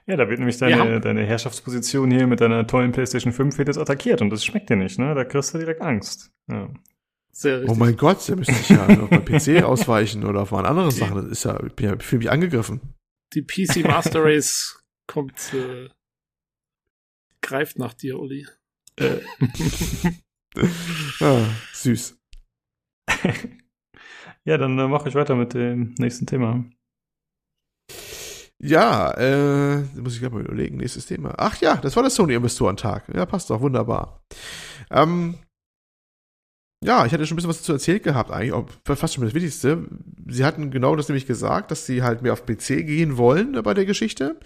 ja, 0.06 0.15
da 0.18 0.27
wird 0.30 0.39
nämlich 0.39 0.57
deine, 0.57 0.77
haben- 0.80 1.02
deine 1.02 1.26
Herrschaftsposition 1.26 2.11
hier 2.11 2.27
mit 2.27 2.41
deiner 2.41 2.68
tollen 2.68 2.91
PlayStation 2.91 3.31
5 3.34 3.57
wird 3.57 3.68
jetzt 3.69 3.77
attackiert 3.77 4.22
und 4.22 4.30
das 4.30 4.43
schmeckt 4.45 4.69
dir 4.69 4.76
nicht, 4.76 4.99
ne? 4.99 5.15
Da 5.15 5.23
kriegst 5.23 5.53
du 5.53 5.57
direkt 5.60 5.81
Angst. 5.81 6.31
Ja. 6.49 6.69
Sehr 7.34 7.61
richtig. 7.61 7.72
Oh 7.72 7.80
mein 7.80 7.95
Gott, 7.95 8.27
da 8.27 8.35
müsste 8.35 8.52
ich 8.53 8.69
ja 8.69 8.85
auf 8.88 9.10
mein 9.10 9.23
PC 9.23 9.64
ausweichen 9.64 10.26
oder 10.26 10.41
auf 10.41 10.52
meine 10.52 10.68
anderen 10.68 10.91
Sachen. 10.91 11.15
Das 11.15 11.26
ist 11.27 11.45
ja, 11.45 11.64
ich 11.65 11.73
bin 11.73 11.85
ja, 11.89 11.98
fühle 11.99 12.19
mich 12.19 12.30
angegriffen. 12.31 12.81
Die 13.34 13.41
PC 13.41 13.85
Master 13.85 14.19
Race 14.23 14.84
kommt, 15.07 15.53
äh, 15.53 15.88
greift 17.41 17.80
nach 17.80 17.93
dir, 17.93 18.19
Uli. 18.19 18.45
Ah, 21.22 21.45
süß. 21.73 22.19
Ja, 24.45 24.57
dann 24.57 24.77
äh, 24.77 24.88
mache 24.88 25.09
ich 25.09 25.15
weiter 25.15 25.35
mit 25.35 25.53
dem 25.53 25.95
nächsten 25.97 26.26
Thema. 26.26 26.63
Ja, 28.63 29.11
äh, 29.11 29.77
muss 29.99 30.13
ich 30.13 30.22
gerade 30.22 30.35
mal 30.35 30.43
überlegen, 30.43 30.77
nächstes 30.77 31.07
Thema. 31.07 31.34
Ach 31.38 31.59
ja, 31.61 31.77
das 31.77 31.95
war 31.95 32.03
der 32.03 32.11
Sony-Investorentag. 32.11 33.05
Ja, 33.13 33.26
passt 33.26 33.49
doch, 33.49 33.59
wunderbar. 33.61 34.22
Ähm, 34.91 35.35
ja, 36.84 37.05
ich 37.05 37.13
hatte 37.13 37.27
schon 37.27 37.35
ein 37.35 37.38
bisschen 37.38 37.49
was 37.49 37.59
dazu 37.59 37.73
erzählt 37.73 38.01
gehabt, 38.03 38.31
eigentlich, 38.31 38.53
auch 38.53 38.68
fast 38.85 39.13
schon 39.13 39.23
das 39.23 39.35
Wichtigste. 39.35 39.88
Sie 40.27 40.43
hatten 40.43 40.72
genau 40.72 40.95
das 40.95 41.09
nämlich 41.09 41.27
gesagt, 41.27 41.69
dass 41.69 41.85
sie 41.85 42.01
halt 42.01 42.23
mehr 42.23 42.34
auf 42.34 42.45
PC 42.45 42.85
gehen 42.85 43.18
wollen 43.18 43.55
äh, 43.55 43.61
bei 43.61 43.76
der 43.76 43.85
Geschichte. 43.85 44.39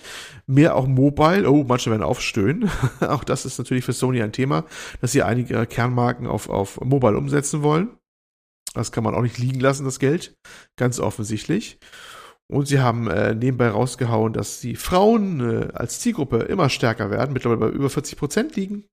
Mehr 0.45 0.75
auch 0.75 0.87
Mobile. 0.87 1.49
Oh, 1.49 1.63
manche 1.65 1.89
werden 1.91 2.03
aufstöhnen. 2.03 2.69
auch 3.01 3.23
das 3.23 3.45
ist 3.45 3.57
natürlich 3.57 3.85
für 3.85 3.93
Sony 3.93 4.21
ein 4.21 4.33
Thema, 4.33 4.65
dass 4.99 5.13
sie 5.13 5.23
einige 5.23 5.65
Kernmarken 5.65 6.27
auf, 6.27 6.49
auf 6.49 6.79
Mobile 6.81 7.17
umsetzen 7.17 7.63
wollen. 7.63 7.97
Das 8.75 8.91
kann 8.91 9.03
man 9.03 9.15
auch 9.15 9.21
nicht 9.21 9.37
liegen 9.37 9.59
lassen, 9.59 9.85
das 9.85 9.99
Geld. 9.99 10.35
Ganz 10.77 10.99
offensichtlich. 10.99 11.79
Und 12.47 12.67
sie 12.67 12.79
haben 12.79 13.07
äh, 13.07 13.33
nebenbei 13.33 13.69
rausgehauen, 13.69 14.33
dass 14.33 14.59
die 14.59 14.75
Frauen 14.75 15.39
äh, 15.39 15.71
als 15.73 15.99
Zielgruppe 15.99 16.39
immer 16.43 16.69
stärker 16.69 17.09
werden, 17.09 17.33
mittlerweile 17.33 17.59
bei 17.61 17.69
über 17.69 17.89
40 17.89 18.17
Prozent 18.19 18.55
liegen. 18.55 18.85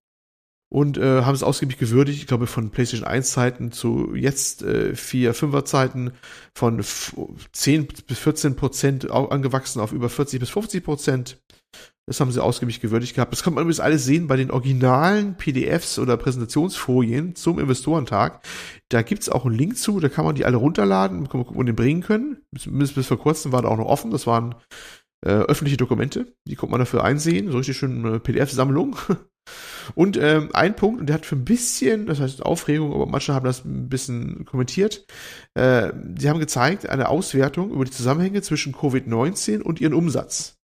Und 0.71 0.97
äh, 0.97 1.21
haben 1.23 1.35
es 1.35 1.43
ausgiebig 1.43 1.77
gewürdigt, 1.77 2.19
ich 2.19 2.27
glaube 2.27 2.47
von 2.47 2.71
PlayStation 2.71 3.07
1 3.07 3.31
Zeiten 3.31 3.73
zu 3.73 4.15
jetzt 4.15 4.63
äh, 4.63 4.95
4, 4.95 5.35
5er 5.35 5.67
Zeiten 5.67 6.13
von 6.57 6.79
f- 6.79 7.15
10 7.53 7.89
bis 8.07 8.19
14 8.19 8.57
Prozent 8.57 9.11
angewachsen 9.11 9.81
auf 9.81 9.93
über 9.93 10.09
40 10.09 10.41
bis 10.41 10.49
50 10.49 10.83
Prozent. 10.83 11.39
Das 12.07 12.19
haben 12.21 12.33
sie 12.33 12.43
ausgiebig 12.43 12.81
gewürdigt 12.81 13.15
gehabt. 13.15 13.33
Das 13.33 13.45
kann 13.45 13.55
man 13.55 13.63
übrigens 13.63 13.79
alles 13.79 14.05
sehen 14.05 14.27
bei 14.27 14.37
den 14.37 14.51
originalen 14.51 15.37
PDFs 15.37 16.01
oder 16.01 16.17
Präsentationsfolien 16.17 17.37
zum 17.37 17.61
Investorentag. 17.61 18.45
Da 18.89 19.03
gibt's 19.03 19.29
auch 19.29 19.47
einen 19.47 19.55
Link 19.55 19.77
zu, 19.79 20.01
da 20.01 20.09
kann 20.09 20.25
man 20.25 20.35
die 20.35 20.45
alle 20.45 20.57
runterladen, 20.57 21.29
kann 21.29 21.39
man 21.39 21.47
gucken, 21.47 21.61
wo 21.61 21.63
die 21.63 21.73
bringen 21.73 22.03
können. 22.03 22.39
Zumindest 22.59 22.97
bis 22.97 23.07
vor 23.07 23.19
kurzem 23.19 23.53
waren 23.53 23.63
da 23.63 23.69
auch 23.69 23.77
noch 23.77 23.87
offen. 23.87 24.11
Das 24.11 24.27
waren 24.27 24.57
äh, 25.25 25.31
öffentliche 25.31 25.77
Dokumente. 25.77 26.35
Die 26.45 26.57
konnte 26.57 26.73
man 26.73 26.81
dafür 26.81 27.05
einsehen. 27.05 27.51
So 27.53 27.59
richtig 27.59 27.77
schön 27.77 28.05
eine 28.05 28.19
PDF-Sammlung. 28.19 28.97
Und 29.95 30.17
ähm, 30.17 30.51
ein 30.53 30.77
Punkt, 30.77 31.01
und 31.01 31.09
der 31.09 31.15
hat 31.15 31.27
für 31.27 31.35
ein 31.35 31.45
bisschen, 31.45 32.07
das 32.07 32.21
heißt 32.21 32.45
Aufregung, 32.45 32.93
aber 32.95 33.07
manche 33.07 33.35
haben 33.35 33.45
das 33.45 33.65
ein 33.65 33.89
bisschen 33.89 34.45
kommentiert. 34.45 35.05
Äh, 35.55 35.93
die 35.95 36.29
haben 36.29 36.39
gezeigt, 36.39 36.89
eine 36.89 37.09
Auswertung 37.09 37.73
über 37.73 37.85
die 37.85 37.91
Zusammenhänge 37.91 38.43
zwischen 38.43 38.73
Covid-19 38.73 39.61
und 39.61 39.81
ihren 39.81 39.95
Umsatz. 39.95 40.62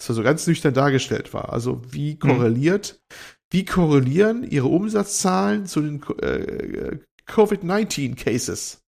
Das 0.00 0.08
also 0.08 0.22
ganz 0.22 0.46
nüchtern 0.46 0.72
dargestellt 0.72 1.34
war. 1.34 1.52
Also 1.52 1.82
wie 1.90 2.18
korreliert, 2.18 3.02
wie 3.50 3.66
korrelieren 3.66 4.44
ihre 4.44 4.68
Umsatzzahlen 4.68 5.66
zu 5.66 5.82
den 5.82 6.02
äh, 6.22 6.96
Covid-19-Cases? 7.26 8.80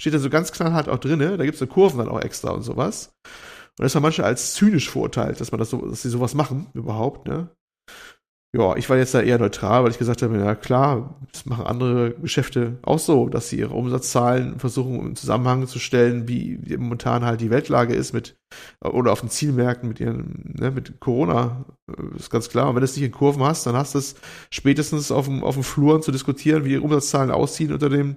Steht 0.00 0.14
da 0.14 0.18
so 0.18 0.28
ganz 0.28 0.50
knallhart 0.50 0.88
auch 0.88 0.98
drinne. 0.98 1.36
Da 1.36 1.44
gibt's 1.44 1.60
so 1.60 1.68
Kurven 1.68 1.98
dann 1.98 2.08
auch 2.08 2.20
extra 2.20 2.50
und 2.50 2.62
sowas. 2.62 3.12
Und 3.78 3.84
das 3.84 3.94
haben 3.94 4.02
manche 4.02 4.24
als 4.24 4.54
zynisch 4.54 4.90
verurteilt, 4.90 5.40
dass 5.40 5.52
man 5.52 5.60
das 5.60 5.70
so, 5.70 5.78
dass 5.86 6.02
sie 6.02 6.08
sowas 6.08 6.34
machen 6.34 6.66
überhaupt, 6.74 7.28
ne? 7.28 7.48
ja, 8.56 8.76
ich 8.76 8.88
war 8.88 8.96
jetzt 8.96 9.14
da 9.14 9.20
eher 9.20 9.38
neutral, 9.38 9.84
weil 9.84 9.90
ich 9.90 9.98
gesagt 9.98 10.22
habe, 10.22 10.38
ja 10.38 10.54
klar, 10.54 11.20
das 11.32 11.46
machen 11.46 11.66
andere 11.66 12.12
Geschäfte 12.14 12.78
auch 12.82 12.98
so, 12.98 13.28
dass 13.28 13.50
sie 13.50 13.58
ihre 13.58 13.74
Umsatzzahlen 13.74 14.58
versuchen 14.58 15.00
im 15.00 15.16
Zusammenhang 15.16 15.66
zu 15.66 15.78
stellen, 15.78 16.26
wie 16.26 16.58
momentan 16.78 17.24
halt 17.24 17.40
die 17.40 17.50
Weltlage 17.50 17.94
ist 17.94 18.12
mit 18.12 18.36
oder 18.80 19.12
auf 19.12 19.20
den 19.20 19.30
Zielmärkten 19.30 19.88
mit 19.88 20.00
ihren, 20.00 20.54
ne, 20.58 20.70
mit 20.70 21.00
Corona, 21.00 21.64
äh, 21.88 22.16
ist 22.16 22.30
ganz 22.30 22.48
klar. 22.48 22.68
Und 22.68 22.74
wenn 22.74 22.80
du 22.80 22.84
es 22.84 22.96
nicht 22.96 23.04
in 23.04 23.12
Kurven 23.12 23.42
hast, 23.42 23.66
dann 23.66 23.76
hast 23.76 23.94
du 23.94 23.98
es 23.98 24.14
spätestens 24.50 25.10
auf 25.10 25.26
dem, 25.26 25.42
auf 25.42 25.54
dem 25.54 25.64
Flur 25.64 26.00
zu 26.00 26.12
diskutieren, 26.12 26.64
wie 26.64 26.70
die 26.70 26.78
Umsatzzahlen 26.78 27.30
aussehen 27.30 27.72
unter 27.72 27.88
dem, 27.88 28.16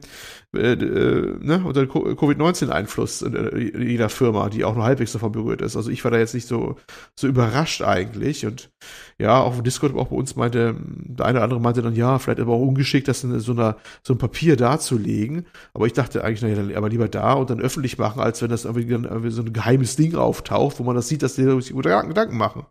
äh, 0.56 0.74
äh, 0.74 1.38
ne, 1.40 1.64
unter 1.66 1.86
Covid-19-Einfluss 1.88 3.22
in 3.22 3.88
jeder 3.88 4.10
Firma, 4.10 4.50
die 4.50 4.64
auch 4.64 4.76
nur 4.76 4.84
halbwegs 4.84 5.14
davon 5.14 5.32
berührt 5.32 5.62
ist. 5.62 5.76
Also 5.76 5.90
ich 5.90 6.04
war 6.04 6.12
da 6.12 6.18
jetzt 6.18 6.34
nicht 6.34 6.48
so, 6.48 6.76
so 7.16 7.28
überrascht 7.28 7.82
eigentlich. 7.82 8.46
Und 8.46 8.70
ja, 9.18 9.40
auch 9.40 9.58
im 9.58 9.64
Discord, 9.64 9.96
auch 9.96 10.08
bei 10.08 10.16
uns 10.16 10.36
meinte, 10.36 10.76
der 10.80 11.26
eine 11.26 11.38
oder 11.38 11.44
andere 11.44 11.60
meinte 11.60 11.82
dann, 11.82 11.96
ja, 11.96 12.20
vielleicht 12.20 12.40
aber 12.40 12.54
auch 12.54 12.62
ungeschickt, 12.62 13.08
das 13.08 13.24
in 13.24 13.40
so 13.40 13.52
einer, 13.52 13.78
so 14.04 14.14
ein 14.14 14.18
Papier 14.18 14.56
darzulegen. 14.56 15.46
Aber 15.74 15.86
ich 15.86 15.94
dachte 15.94 16.24
eigentlich, 16.24 16.42
naja, 16.42 16.78
aber 16.78 16.90
lieber 16.90 17.08
da 17.08 17.34
und 17.34 17.50
dann 17.50 17.60
öffentlich 17.60 17.98
machen, 17.98 18.22
als 18.22 18.42
wenn 18.42 18.50
das 18.50 18.66
irgendwie, 18.66 18.88
dann 18.88 19.06
irgendwie 19.06 19.32
so 19.32 19.42
ein 19.42 19.54
geheimes 19.54 19.96
Ding 19.96 20.16
auftaucht, 20.20 20.80
wo 20.80 20.84
man 20.84 20.96
das 20.96 21.08
sieht, 21.08 21.22
dass 21.24 21.36
die 21.36 21.44
sich 21.62 21.74
Gedanken 21.74 22.38
machen. 22.38 22.66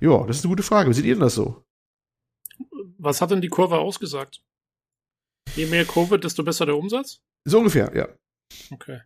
Ja, 0.00 0.24
das 0.26 0.38
ist 0.38 0.44
eine 0.44 0.52
gute 0.52 0.62
Frage. 0.62 0.90
Wie 0.90 0.94
seht 0.94 1.04
ihr 1.04 1.14
denn 1.14 1.22
das 1.22 1.34
so? 1.34 1.64
Was 2.98 3.20
hat 3.20 3.30
denn 3.30 3.40
die 3.40 3.48
Kurve 3.48 3.78
ausgesagt? 3.78 4.42
Je 5.54 5.66
mehr 5.66 5.84
Kurve, 5.84 6.18
desto 6.18 6.42
besser 6.42 6.66
der 6.66 6.76
Umsatz? 6.76 7.22
So 7.44 7.58
ungefähr, 7.58 7.94
ja. 7.94 8.08
Okay. 8.72 9.00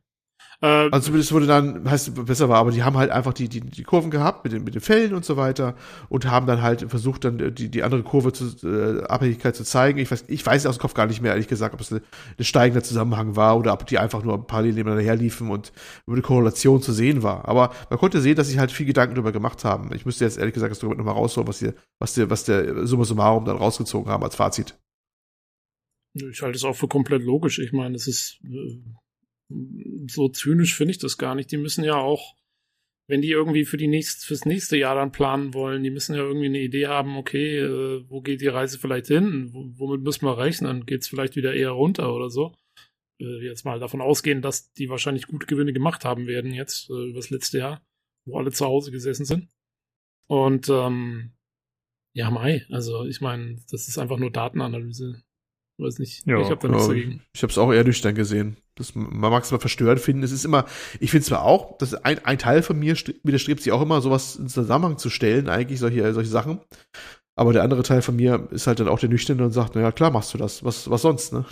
Äh, 0.62 0.66
also 0.66 1.06
zumindest 1.06 1.32
wurde 1.32 1.46
dann, 1.46 1.88
heißt 1.88 2.26
besser 2.26 2.48
war, 2.48 2.58
aber 2.58 2.70
die 2.70 2.82
haben 2.82 2.96
halt 2.96 3.10
einfach 3.10 3.32
die, 3.32 3.48
die, 3.48 3.60
die 3.60 3.82
Kurven 3.82 4.10
gehabt 4.10 4.44
mit 4.44 4.52
den, 4.52 4.64
mit 4.64 4.74
den 4.74 4.82
Fällen 4.82 5.14
und 5.14 5.24
so 5.24 5.36
weiter 5.36 5.74
und 6.08 6.30
haben 6.30 6.46
dann 6.46 6.60
halt 6.60 6.90
versucht, 6.90 7.24
dann 7.24 7.54
die, 7.54 7.70
die 7.70 7.82
andere 7.82 8.02
Kurve 8.02 8.32
zu 8.32 8.44
äh, 8.66 9.02
Abhängigkeit 9.04 9.56
zu 9.56 9.64
zeigen. 9.64 9.98
Ich 9.98 10.10
weiß, 10.10 10.24
ich 10.28 10.44
weiß 10.44 10.66
aus 10.66 10.76
dem 10.76 10.82
Kopf 10.82 10.94
gar 10.94 11.06
nicht 11.06 11.22
mehr, 11.22 11.32
ehrlich 11.32 11.48
gesagt, 11.48 11.74
ob 11.74 11.80
es 11.80 11.92
ein 11.92 12.02
steigender 12.40 12.82
Zusammenhang 12.82 13.36
war 13.36 13.58
oder 13.58 13.72
ob 13.72 13.86
die 13.86 13.98
einfach 13.98 14.22
nur 14.22 14.46
parallel 14.46 14.74
nebeneinander 14.74 15.04
herliefen 15.04 15.50
und 15.50 15.72
über 16.06 16.16
eine 16.16 16.22
Korrelation 16.22 16.82
zu 16.82 16.92
sehen 16.92 17.22
war. 17.22 17.48
Aber 17.48 17.72
man 17.88 17.98
konnte 17.98 18.20
sehen, 18.20 18.36
dass 18.36 18.48
sie 18.48 18.60
halt 18.60 18.70
viel 18.70 18.86
Gedanken 18.86 19.14
darüber 19.14 19.32
gemacht 19.32 19.64
haben. 19.64 19.90
Ich 19.94 20.04
müsste 20.04 20.24
jetzt 20.24 20.38
ehrlich 20.38 20.54
gesagt 20.54 20.72
das 20.72 20.78
Dokument 20.78 20.98
nochmal 20.98 21.14
rausholen, 21.14 21.48
was 21.48 21.60
die, 21.60 21.72
was 21.98 22.14
der, 22.14 22.28
was 22.28 22.44
der 22.44 22.86
Summa 22.86 23.04
summarum 23.04 23.46
dann 23.46 23.56
rausgezogen 23.56 24.12
haben 24.12 24.24
als 24.24 24.36
Fazit. 24.36 24.78
Ich 26.12 26.42
halte 26.42 26.56
es 26.56 26.64
auch 26.64 26.74
für 26.74 26.88
komplett 26.88 27.22
logisch. 27.22 27.60
Ich 27.60 27.72
meine, 27.72 27.94
es 27.94 28.08
ist 28.08 28.40
äh, 28.44 28.82
so 30.08 30.28
zynisch 30.28 30.74
finde 30.74 30.92
ich 30.92 30.98
das 30.98 31.18
gar 31.18 31.34
nicht. 31.34 31.50
Die 31.50 31.56
müssen 31.56 31.84
ja 31.84 31.96
auch, 31.96 32.36
wenn 33.08 33.22
die 33.22 33.30
irgendwie 33.30 33.64
für 33.64 33.76
die 33.76 33.88
nächst, 33.88 34.24
fürs 34.24 34.44
nächste 34.44 34.76
Jahr 34.76 34.94
dann 34.94 35.12
planen 35.12 35.54
wollen, 35.54 35.82
die 35.82 35.90
müssen 35.90 36.14
ja 36.14 36.22
irgendwie 36.22 36.46
eine 36.46 36.60
Idee 36.60 36.86
haben, 36.86 37.16
okay, 37.16 37.58
äh, 37.58 38.04
wo 38.08 38.20
geht 38.20 38.40
die 38.40 38.48
Reise 38.48 38.78
vielleicht 38.78 39.08
hin? 39.08 39.52
W 39.52 39.78
womit 39.78 40.02
müssen 40.02 40.24
wir 40.24 40.38
rechnen? 40.38 40.86
Geht 40.86 41.02
es 41.02 41.08
vielleicht 41.08 41.36
wieder 41.36 41.54
eher 41.54 41.70
runter 41.70 42.14
oder 42.14 42.30
so? 42.30 42.54
Äh, 43.20 43.44
jetzt 43.44 43.64
mal 43.64 43.80
davon 43.80 44.00
ausgehen, 44.00 44.42
dass 44.42 44.72
die 44.72 44.88
wahrscheinlich 44.88 45.26
gute 45.26 45.46
Gewinne 45.46 45.72
gemacht 45.72 46.04
haben 46.04 46.26
werden 46.26 46.52
jetzt 46.52 46.88
äh, 46.90 47.10
übers 47.10 47.30
letzte 47.30 47.58
Jahr, 47.58 47.82
wo 48.24 48.38
alle 48.38 48.52
zu 48.52 48.64
Hause 48.64 48.90
gesessen 48.90 49.24
sind. 49.24 49.48
Und 50.26 50.68
ähm, 50.68 51.32
ja, 52.12 52.30
Mai, 52.30 52.66
also 52.70 53.04
ich 53.04 53.20
meine, 53.20 53.56
das 53.70 53.88
ist 53.88 53.98
einfach 53.98 54.18
nur 54.18 54.30
Datenanalyse. 54.30 55.22
Weiß 55.78 55.98
nicht. 55.98 56.26
Ja, 56.26 56.40
ich 56.40 56.50
habe 56.50 56.60
da 56.60 56.68
nichts 56.68 56.88
dagegen. 56.88 57.22
Ich 57.32 57.42
habe 57.42 57.50
es 57.50 57.58
auch 57.58 57.72
eher 57.72 57.84
nüchtern 57.84 58.14
gesehen. 58.14 58.56
Das, 58.80 58.94
man 58.94 59.30
mag 59.30 59.44
es 59.44 59.52
mal 59.52 59.60
verstörend 59.60 60.00
finden. 60.00 60.22
Es 60.22 60.32
ist 60.32 60.44
immer, 60.44 60.64
ich 60.98 61.10
finde 61.10 61.26
zwar 61.26 61.42
auch, 61.42 61.78
dass 61.78 61.94
ein, 61.94 62.24
ein 62.24 62.38
Teil 62.38 62.62
von 62.62 62.78
mir 62.78 62.96
widerstrebt 63.22 63.62
sich 63.62 63.72
auch 63.72 63.82
immer, 63.82 64.00
sowas 64.00 64.36
in 64.36 64.48
Zusammenhang 64.48 64.98
zu 64.98 65.10
stellen, 65.10 65.48
eigentlich 65.48 65.78
solche, 65.78 66.12
solche 66.12 66.30
Sachen. 66.30 66.60
Aber 67.36 67.52
der 67.52 67.62
andere 67.62 67.82
Teil 67.82 68.02
von 68.02 68.16
mir 68.16 68.48
ist 68.50 68.66
halt 68.66 68.80
dann 68.80 68.88
auch 68.88 68.98
der 68.98 69.08
Nüchterne 69.08 69.44
und 69.44 69.52
sagt, 69.52 69.74
naja, 69.74 69.92
klar 69.92 70.10
machst 70.10 70.34
du 70.34 70.38
das. 70.38 70.64
Was, 70.64 70.90
was 70.90 71.02
sonst, 71.02 71.32
ne? 71.32 71.44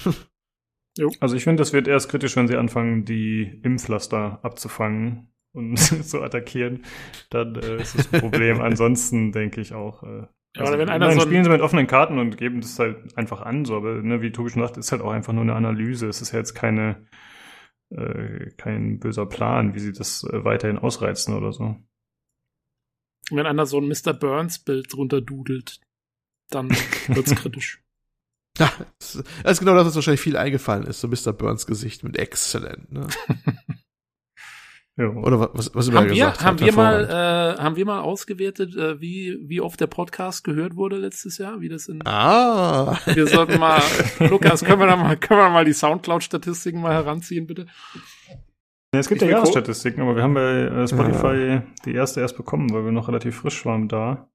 Jo. 0.99 1.11
Also 1.21 1.37
ich 1.37 1.45
finde, 1.45 1.61
das 1.61 1.73
wird 1.73 1.87
erst 1.87 2.09
kritisch, 2.09 2.35
wenn 2.37 2.49
sie 2.49 2.57
anfangen, 2.57 3.05
die 3.05 3.61
Impflaster 3.63 4.41
abzufangen 4.43 5.33
und 5.53 5.77
zu 6.05 6.23
attackieren. 6.23 6.85
Dann 7.31 7.55
äh, 7.55 7.81
ist 7.81 7.97
das 7.97 8.13
ein 8.13 8.21
Problem. 8.21 8.61
Ansonsten 8.61 9.33
denke 9.33 9.61
ich 9.61 9.73
auch, 9.73 10.03
äh, 10.03 10.27
ja, 10.59 10.65
also, 10.67 10.79
wenn 10.79 10.89
einer 10.89 11.07
nein, 11.07 11.19
so 11.19 11.27
spielen 11.27 11.45
sie 11.45 11.51
mit 11.51 11.61
offenen 11.61 11.87
Karten 11.87 12.19
und 12.19 12.37
geben 12.37 12.61
das 12.61 12.79
halt 12.79 13.17
einfach 13.17 13.43
an, 13.43 13.65
so, 13.65 13.77
aber 13.77 13.95
ne, 14.03 14.23
wie 14.23 14.33
Tobi 14.33 14.51
schon 14.51 14.63
sagt, 14.63 14.77
ist 14.77 14.93
halt 14.93 15.03
auch 15.03 15.11
einfach 15.11 15.33
nur 15.33 15.43
eine 15.43 15.55
Analyse. 15.55 16.09
Es 16.09 16.21
ist 16.21 16.33
ja 16.33 16.39
jetzt 16.39 16.55
keine, 16.55 17.07
äh, 17.91 18.51
kein 18.57 18.99
böser 18.99 19.27
Plan, 19.27 19.75
wie 19.75 19.81
sie 19.81 19.93
das 19.93 20.25
äh, 20.25 20.45
weiterhin 20.45 20.79
ausreizen 20.79 21.35
oder 21.35 21.53
so. 21.53 21.77
Wenn 23.31 23.47
einer 23.47 23.67
so 23.67 23.79
ein 23.79 23.89
Mr. 23.89 24.15
Burns-Bild 24.15 24.93
drunter 24.93 25.21
dudelt, 25.21 25.81
dann 26.51 26.71
wird's 27.09 27.35
kritisch. 27.35 27.83
Ja, 28.59 28.73
das 28.99 29.15
ist 29.15 29.61
genau 29.61 29.75
das, 29.75 29.87
was 29.87 29.95
wahrscheinlich 29.95 30.21
viel 30.21 30.37
eingefallen 30.37 30.87
ist, 30.87 31.01
so 31.01 31.09
Mr. 31.09 31.33
Burns 31.33 31.67
Gesicht 31.67 32.03
mit 32.03 32.17
Excellent, 32.17 32.91
ne? 32.91 33.07
Ja. 34.99 35.11
Oder 35.11 35.39
was, 35.55 35.73
was 35.75 35.93
haben 35.93 36.07
wir, 36.07 36.15
gesagt 36.15 36.43
haben 36.43 36.59
wir 36.59 36.73
mal, 36.73 37.05
äh, 37.05 37.63
haben 37.63 37.77
wir 37.77 37.85
mal 37.85 38.01
ausgewertet, 38.01 38.75
äh, 38.75 39.01
wie, 39.01 39.39
wie 39.43 39.61
oft 39.61 39.81
der 39.81 39.87
Podcast 39.87 40.43
gehört 40.43 40.75
wurde 40.75 40.97
letztes 40.97 41.39
Jahr, 41.39 41.61
wie 41.61 41.69
das 41.69 41.87
in, 41.87 42.05
ah. 42.05 42.99
wir 43.07 43.29
sollten 43.29 43.61
mal, 43.61 43.81
Lukas, 44.29 44.65
können 44.65 44.81
wir 44.81 44.89
da 44.89 44.97
mal, 44.97 45.17
können 45.17 45.39
wir 45.39 45.51
mal 45.51 45.65
die 45.65 45.73
Soundcloud-Statistiken 45.73 46.81
mal 46.81 46.95
heranziehen, 46.95 47.47
bitte? 47.47 47.67
Ja, 48.93 48.99
es 48.99 49.09
gibt 49.09 49.23
ich 49.23 49.29
ja 49.29 49.37
Jahresstatistiken, 49.37 50.03
aber 50.03 50.17
wir 50.17 50.25
haben 50.25 50.35
bei 50.35 50.63
äh, 50.63 50.89
Spotify 50.89 51.37
ja. 51.37 51.63
die 51.85 51.95
erste 51.95 52.21
erst 52.21 52.37
bekommen, 52.37 52.73
weil 52.73 52.85
wir 52.85 52.91
noch 52.91 53.07
relativ 53.07 53.37
frisch 53.37 53.65
waren 53.65 53.87
da. 53.87 54.29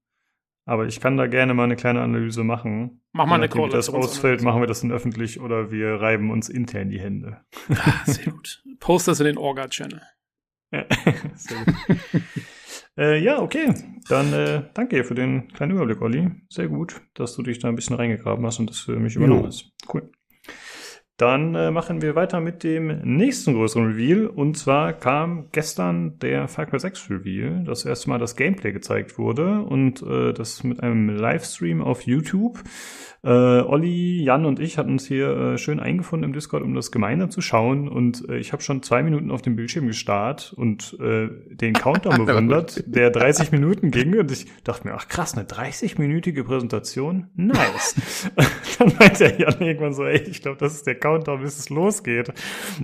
Aber 0.64 0.86
ich 0.86 0.98
kann 0.98 1.18
da 1.18 1.26
gerne 1.26 1.52
mal 1.52 1.64
eine 1.64 1.76
kleine 1.76 2.00
Analyse 2.00 2.42
machen. 2.42 3.02
Mach 3.12 3.26
mal 3.26 3.34
eine 3.34 3.52
Wenn 3.52 3.68
das 3.68 3.90
ausfällt, 3.90 4.42
machen 4.42 4.62
wir 4.62 4.66
das 4.66 4.80
dann 4.80 4.92
öffentlich 4.92 5.40
oder 5.40 5.70
wir 5.70 6.00
reiben 6.00 6.30
uns 6.30 6.48
intern 6.48 6.88
die 6.88 7.00
Hände. 7.00 7.42
Ah, 7.68 8.04
sehr 8.06 8.32
gut. 8.32 8.62
Post 8.80 9.08
das 9.08 9.20
in 9.20 9.26
den 9.26 9.36
Orga-Channel. 9.36 10.00
äh, 12.98 13.22
ja, 13.22 13.40
okay. 13.40 13.72
Dann 14.08 14.32
äh, 14.32 14.62
danke 14.74 14.96
dir 14.96 15.04
für 15.04 15.14
den 15.14 15.48
kleinen 15.48 15.72
Überblick, 15.72 16.02
Olli. 16.02 16.30
Sehr 16.48 16.68
gut, 16.68 17.00
dass 17.14 17.34
du 17.34 17.42
dich 17.42 17.58
da 17.58 17.68
ein 17.68 17.76
bisschen 17.76 17.96
reingegraben 17.96 18.44
hast 18.44 18.58
und 18.58 18.70
das 18.70 18.80
für 18.80 18.98
mich 18.98 19.16
übernommen 19.16 19.46
hast. 19.46 19.72
Cool. 19.92 20.10
Dann 21.16 21.54
äh, 21.54 21.70
machen 21.70 22.02
wir 22.02 22.16
weiter 22.16 22.40
mit 22.40 22.64
dem 22.64 22.88
nächsten 23.04 23.54
größeren 23.54 23.92
Reveal. 23.92 24.26
Und 24.26 24.58
zwar 24.58 24.92
kam 24.92 25.48
gestern 25.52 26.18
der 26.18 26.48
Far 26.48 26.66
Cry 26.66 26.80
6 26.80 27.08
Reveal, 27.08 27.62
das 27.64 27.84
erste 27.84 28.10
Mal 28.10 28.18
das 28.18 28.34
Gameplay 28.34 28.72
gezeigt 28.72 29.16
wurde 29.16 29.62
und 29.62 30.02
äh, 30.02 30.32
das 30.32 30.64
mit 30.64 30.82
einem 30.82 31.08
Livestream 31.08 31.82
auf 31.82 32.02
YouTube. 32.02 32.64
Äh, 33.24 33.28
Olli, 33.28 34.22
Jan 34.22 34.44
und 34.44 34.60
ich 34.60 34.76
hatten 34.76 34.92
uns 34.92 35.06
hier 35.06 35.34
äh, 35.34 35.58
schön 35.58 35.80
eingefunden 35.80 36.28
im 36.28 36.34
Discord, 36.34 36.62
um 36.62 36.74
das 36.74 36.92
gemeinsam 36.92 37.30
zu 37.30 37.40
schauen. 37.40 37.88
Und 37.88 38.28
äh, 38.28 38.36
ich 38.36 38.52
habe 38.52 38.62
schon 38.62 38.82
zwei 38.82 39.02
Minuten 39.02 39.30
auf 39.30 39.40
dem 39.40 39.56
Bildschirm 39.56 39.86
gestarrt 39.86 40.52
und 40.54 40.98
äh, 41.00 41.30
den 41.48 41.72
Countdown 41.72 42.26
bewundert, 42.26 42.84
der 42.86 43.10
30 43.10 43.50
Minuten 43.50 43.90
ging. 43.90 44.18
Und 44.18 44.30
ich 44.30 44.46
dachte 44.62 44.86
mir, 44.86 44.94
ach 44.94 45.08
krass, 45.08 45.34
eine 45.36 45.46
30-minütige 45.46 46.44
Präsentation? 46.44 47.28
Nice. 47.34 48.30
Dann 48.78 48.92
meinte 48.98 49.18
der 49.24 49.40
Jan 49.40 49.60
irgendwann 49.60 49.94
so, 49.94 50.04
ey, 50.04 50.20
ich 50.20 50.42
glaube, 50.42 50.58
das 50.58 50.74
ist 50.74 50.86
der 50.86 50.96
Countdown, 50.96 51.40
bis 51.40 51.58
es 51.58 51.70
losgeht. 51.70 52.32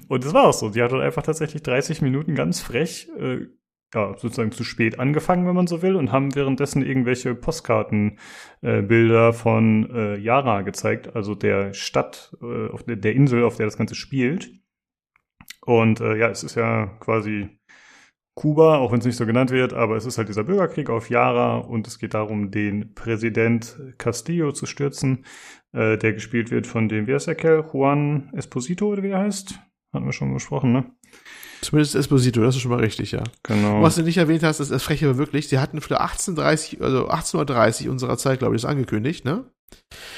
Und 0.09 0.25
es 0.25 0.33
war 0.33 0.49
auch 0.49 0.53
so. 0.53 0.71
Die 0.71 0.83
hat 0.83 0.93
dann 0.93 1.01
einfach 1.01 1.23
tatsächlich 1.23 1.63
30 1.63 2.03
Minuten 2.03 2.35
ganz 2.35 2.61
frech 2.61 3.09
äh, 3.19 3.47
ja, 3.95 4.17
sozusagen 4.17 4.53
zu 4.53 4.65
spät 4.65 4.99
angefangen, 4.99 5.47
wenn 5.47 5.55
man 5.55 5.67
so 5.67 5.83
will, 5.83 5.97
und 5.97 6.13
haben 6.13 6.35
währenddessen 6.35 6.85
irgendwelche 6.85 7.35
Postkartenbilder 7.35 9.29
äh, 9.29 9.33
von 9.33 9.91
äh, 9.91 10.17
Yara 10.17 10.63
gezeigt, 10.63 11.15
also 11.17 11.35
der 11.35 11.75
Stadt, 11.75 12.37
äh, 12.41 12.69
auf 12.69 12.85
der, 12.85 12.97
der, 12.97 13.15
Insel, 13.15 13.45
auf 13.45 13.57
der 13.57 13.67
das 13.67 13.77
Ganze 13.77 13.95
spielt. 13.95 14.53
Und 15.63 16.01
äh, 16.01 16.17
ja, 16.17 16.29
es 16.29 16.43
ist 16.45 16.55
ja 16.55 16.87
quasi 17.01 17.49
Kuba, 18.35 18.79
auch 18.79 18.93
wenn 18.93 19.01
es 19.01 19.07
nicht 19.07 19.17
so 19.17 19.27
genannt 19.27 19.51
wird, 19.51 19.73
aber 19.73 19.97
es 19.97 20.07
ist 20.07 20.17
halt 20.17 20.29
dieser 20.29 20.45
Bürgerkrieg 20.45 20.89
auf 20.89 21.11
Yara 21.11 21.59
und 21.59 21.87
es 21.87 21.99
geht 21.99 22.15
darum, 22.15 22.51
den 22.51 22.95
Präsident 22.95 23.79
Castillo 23.99 24.53
zu 24.53 24.67
stürzen, 24.67 25.27
äh, 25.73 25.99
der 25.99 26.15
gespielt 26.15 26.51
wird 26.51 26.67
von 26.67 26.89
dem, 26.89 27.07
wie 27.07 27.15
heißt 27.15 27.27
der 27.27 27.35
Kerl? 27.35 27.69
Juan 27.73 28.31
Esposito 28.35 28.87
oder 28.87 29.03
wie 29.03 29.11
er 29.11 29.19
heißt? 29.19 29.59
Hatten 29.93 30.07
wir 30.07 30.13
schon 30.13 30.33
besprochen, 30.33 30.73
ne? 30.73 30.91
Zumindest 31.61 31.95
Esposito, 31.95 32.41
das 32.43 32.57
ist 32.57 32.63
schon 32.63 32.71
mal 32.71 32.81
richtig, 32.81 33.13
ja. 33.13 33.23
Genau. 33.43 33.83
Was 33.83 33.97
du 33.97 34.03
nicht 34.03 34.17
erwähnt 34.17 34.43
hast, 34.43 34.61
ist 34.61 34.71
das 34.71 34.83
Freche 34.83 35.09
aber 35.09 35.19
wirklich, 35.19 35.49
sie 35.49 35.59
hatten 35.59 35.81
für 35.81 36.01
1830, 36.01 36.81
also 36.83 37.09
1830 37.09 37.89
unserer 37.89 38.17
Zeit, 38.17 38.39
glaube 38.39 38.57
ich, 38.57 38.63
das 38.63 38.71
angekündigt, 38.71 39.25
ne? 39.25 39.45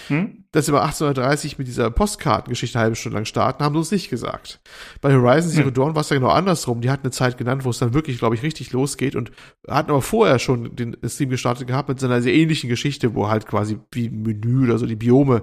Hm? 0.09 0.45
Dass 0.53 0.67
sie 0.67 0.73
bei 0.73 0.81
1830 0.81 1.59
mit 1.59 1.67
dieser 1.67 1.91
Postkartengeschichte 1.91 2.79
eine 2.79 2.85
halbe 2.85 2.97
Stunde 2.97 3.17
lang 3.17 3.25
starten, 3.25 3.65
haben 3.65 3.75
sie 3.75 3.79
uns 3.79 3.91
nicht 3.91 4.11
gesagt. 4.11 4.61
Bei 5.01 5.15
Horizon 5.15 5.51
Zero 5.51 5.67
hm. 5.67 5.75
Dawn 5.75 5.95
war 5.95 6.03
es 6.03 6.11
ja 6.11 6.17
genau 6.17 6.29
andersrum. 6.29 6.81
Die 6.81 6.91
hatten 6.91 7.05
eine 7.05 7.11
Zeit 7.11 7.39
genannt, 7.39 7.65
wo 7.65 7.71
es 7.71 7.79
dann 7.79 7.95
wirklich, 7.95 8.19
glaube 8.19 8.35
ich, 8.35 8.43
richtig 8.43 8.73
losgeht 8.73 9.17
und 9.17 9.33
hatten 9.69 9.91
aber 9.91 10.03
vorher 10.03 10.39
schon 10.39 10.77
den 10.77 10.97
Stream 11.07 11.31
gestartet 11.31 11.67
gehabt 11.67 11.89
mit 11.89 12.01
so 12.01 12.07
einer 12.07 12.23
sehr 12.23 12.35
ähnlichen 12.35 12.69
Geschichte, 12.69 13.15
wo 13.15 13.29
halt 13.29 13.47
quasi 13.47 13.79
wie 13.93 14.11
Menü 14.11 14.65
oder 14.65 14.79
so 14.79 14.87
die 14.87 14.97
Biome 14.97 15.43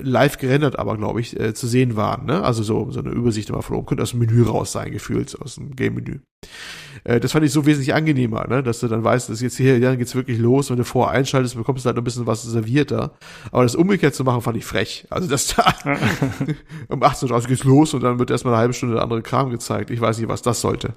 live 0.00 0.38
gerendert, 0.38 0.78
aber 0.78 0.96
glaube 0.96 1.20
ich, 1.20 1.38
äh, 1.38 1.54
zu 1.54 1.66
sehen 1.66 1.96
waren. 1.96 2.24
Ne? 2.24 2.42
Also 2.42 2.62
so, 2.62 2.90
so 2.90 3.00
eine 3.00 3.10
Übersicht 3.10 3.50
immer 3.50 3.62
von 3.62 3.76
oben. 3.76 3.86
Könnte 3.86 4.02
aus 4.02 4.10
dem 4.10 4.20
Menü 4.20 4.42
raus 4.42 4.72
sein, 4.72 4.90
gefühlt, 4.90 5.38
aus 5.40 5.56
dem 5.56 5.76
Game-Menü. 5.76 6.20
Äh, 7.04 7.20
das 7.20 7.32
fand 7.32 7.44
ich 7.44 7.52
so 7.52 7.66
wesentlich 7.66 7.94
angenehmer, 7.94 8.46
ne? 8.48 8.62
dass 8.62 8.80
du 8.80 8.88
dann 8.88 9.04
weißt, 9.04 9.28
dass 9.28 9.40
jetzt 9.40 9.56
hier, 9.56 9.78
dann 9.80 9.98
geht's 9.98 10.14
wirklich 10.14 10.38
los. 10.38 10.70
Wenn 10.70 10.78
du 10.78 10.84
vorher 10.84 11.18
einschaltest, 11.18 11.56
bekommst 11.56 11.84
du 11.84 11.88
halt 11.88 11.96
noch 11.96 12.02
ein 12.02 12.04
bisschen 12.04 12.26
was 12.26 12.42
servierter. 12.42 13.12
Aber 13.50 13.64
das 13.64 13.74
umgekehrt 13.74 14.14
zu 14.14 14.24
machen, 14.24 14.40
fand 14.40 14.56
ich 14.56 14.64
frech. 14.64 15.06
Also 15.10 15.28
das 15.28 15.48
da 15.48 15.74
um 16.88 17.02
18 17.02 17.30
Uhr 17.30 17.40
geht's 17.42 17.64
los 17.64 17.92
und 17.92 18.02
dann 18.02 18.18
wird 18.18 18.30
erstmal 18.30 18.54
eine 18.54 18.60
halbe 18.60 18.74
Stunde 18.74 18.94
der 18.94 19.02
andere 19.02 19.22
Kram 19.22 19.50
gezeigt. 19.50 19.90
Ich 19.90 20.00
weiß 20.00 20.18
nicht, 20.18 20.28
was 20.28 20.42
das 20.42 20.60
sollte. 20.60 20.94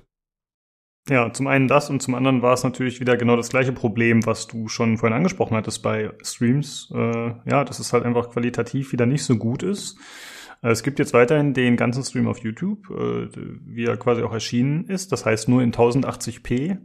Ja, 1.08 1.32
zum 1.32 1.46
einen 1.46 1.68
das 1.68 1.92
und 1.92 2.02
zum 2.02 2.16
anderen 2.16 2.42
war 2.42 2.54
es 2.54 2.64
natürlich 2.64 3.00
wieder 3.00 3.16
genau 3.16 3.36
das 3.36 3.50
gleiche 3.50 3.72
Problem, 3.72 4.26
was 4.26 4.48
du 4.48 4.68
schon 4.68 4.98
vorhin 4.98 5.16
angesprochen 5.16 5.56
hattest 5.56 5.84
bei 5.84 6.12
Streams. 6.24 6.92
Äh, 6.92 7.34
ja, 7.46 7.64
dass 7.64 7.78
es 7.78 7.94
halt 7.94 8.06
einfach 8.06 8.32
qualitativ 8.32 8.92
wieder 8.92 9.06
nicht 9.06 9.24
so 9.24 9.38
gut 9.38 9.62
ist. 9.62 10.00
Äh, 10.64 10.70
es 10.70 10.82
gibt 10.82 10.98
jetzt 10.98 11.14
weiterhin 11.14 11.54
den 11.54 11.78
ganzen 11.78 12.04
Stream 12.04 12.28
auf 12.28 12.40
YouTube, 12.40 12.90
äh, 12.90 13.30
wie 13.66 13.86
er 13.86 13.98
quasi 13.98 14.24
auch 14.24 14.34
erschienen 14.34 14.86
ist. 14.86 15.12
Das 15.12 15.28
heißt 15.28 15.48
nur 15.48 15.62
in 15.62 15.72
1080p. 15.72 16.80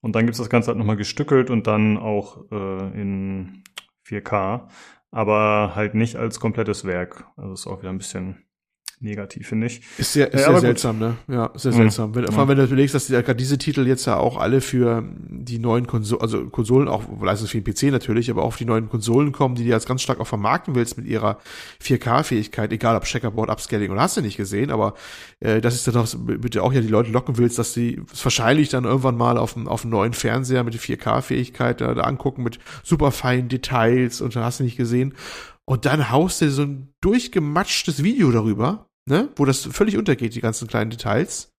Und 0.00 0.16
dann 0.16 0.24
gibt's 0.24 0.38
das 0.38 0.48
Ganze 0.48 0.68
halt 0.68 0.78
nochmal 0.78 0.96
gestückelt 0.96 1.50
und 1.50 1.66
dann 1.66 1.98
auch 1.98 2.50
äh, 2.50 3.00
in 3.00 3.62
4K. 4.06 4.68
Aber 5.10 5.72
halt 5.74 5.94
nicht 5.94 6.16
als 6.16 6.40
komplettes 6.40 6.86
Werk. 6.86 7.26
Also 7.36 7.52
ist 7.52 7.66
auch 7.66 7.80
wieder 7.80 7.90
ein 7.90 7.98
bisschen 7.98 8.44
negativ, 9.00 9.48
finde 9.48 9.66
ich. 9.68 9.80
Ist 9.98 10.12
sehr, 10.12 10.26
ist 10.28 10.34
Ja, 10.34 10.38
sehr 10.40 10.48
aber 10.50 10.60
seltsam, 10.60 10.98
ne? 10.98 11.16
Ja, 11.28 11.50
sehr 11.54 11.72
Mhm. 11.72 11.76
seltsam. 11.76 12.14
Wenn, 12.14 12.24
Ja. 12.24 12.30
Vor 12.32 12.40
allem, 12.40 12.48
wenn 12.50 12.56
du 12.58 12.64
überlegst, 12.64 12.94
dass 12.94 13.06
die, 13.06 13.12
gerade 13.14 13.34
diese 13.36 13.56
Titel 13.58 13.86
jetzt 13.86 14.06
ja 14.06 14.16
auch 14.16 14.36
alle 14.38 14.60
für 14.60 15.02
die 15.28 15.58
neuen 15.58 15.86
Konsolen, 15.86 16.20
also 16.22 16.46
Konsolen, 16.50 16.86
auch 16.88 17.04
leistens 17.22 17.50
für 17.50 17.60
den 17.60 17.64
PC 17.74 17.84
natürlich, 17.90 18.30
aber 18.30 18.42
auch 18.42 18.56
die 18.56 18.64
neuen 18.66 18.88
Konsolen 18.88 19.32
kommen, 19.32 19.54
die 19.54 19.64
du 19.64 19.70
jetzt 19.70 19.88
ganz 19.88 20.02
stark 20.02 20.20
auch 20.20 20.26
vermarkten 20.26 20.74
willst 20.74 20.96
mit 20.98 21.06
ihrer 21.06 21.38
4K-Fähigkeit, 21.82 22.72
egal 22.72 22.96
ob 22.96 23.04
Checkerboard, 23.04 23.50
Upscaling 23.50 23.90
oder 23.90 24.02
hast 24.02 24.16
du 24.16 24.20
nicht 24.20 24.36
gesehen, 24.36 24.70
aber 24.70 24.94
äh, 25.40 25.60
das 25.60 25.74
ist 25.74 25.86
dann 25.86 25.96
auch, 25.96 26.06
bitte 26.18 26.62
auch 26.62 26.72
ja 26.72 26.80
die 26.80 26.88
Leute 26.88 27.10
locken 27.10 27.38
willst, 27.38 27.58
dass 27.58 27.72
sie 27.74 28.00
es 28.12 28.24
wahrscheinlich 28.24 28.68
dann 28.68 28.84
irgendwann 28.84 29.16
mal 29.16 29.38
auf 29.38 29.54
dem, 29.54 29.66
auf 29.66 29.82
dem 29.82 29.90
neuen 29.90 30.12
Fernseher 30.12 30.62
mit 30.64 30.74
der 30.74 30.80
4K-Fähigkeit 30.80 31.80
da, 31.80 31.94
da 31.94 32.02
angucken 32.02 32.42
mit 32.42 32.58
super 32.82 33.10
feinen 33.12 33.48
Details 33.48 34.20
und 34.20 34.36
dann 34.36 34.44
hast 34.44 34.60
du 34.60 34.64
nicht 34.64 34.76
gesehen. 34.76 35.14
Und 35.64 35.86
dann 35.86 36.10
haust 36.10 36.40
du 36.40 36.50
so 36.50 36.62
ein 36.62 36.88
durchgematschtes 37.00 38.02
Video 38.02 38.32
darüber, 38.32 38.86
ne, 39.10 39.28
wo 39.36 39.44
das 39.44 39.64
völlig 39.66 39.96
untergeht, 39.96 40.34
die 40.34 40.40
ganzen 40.40 40.68
kleinen 40.68 40.90
Details. 40.90 41.52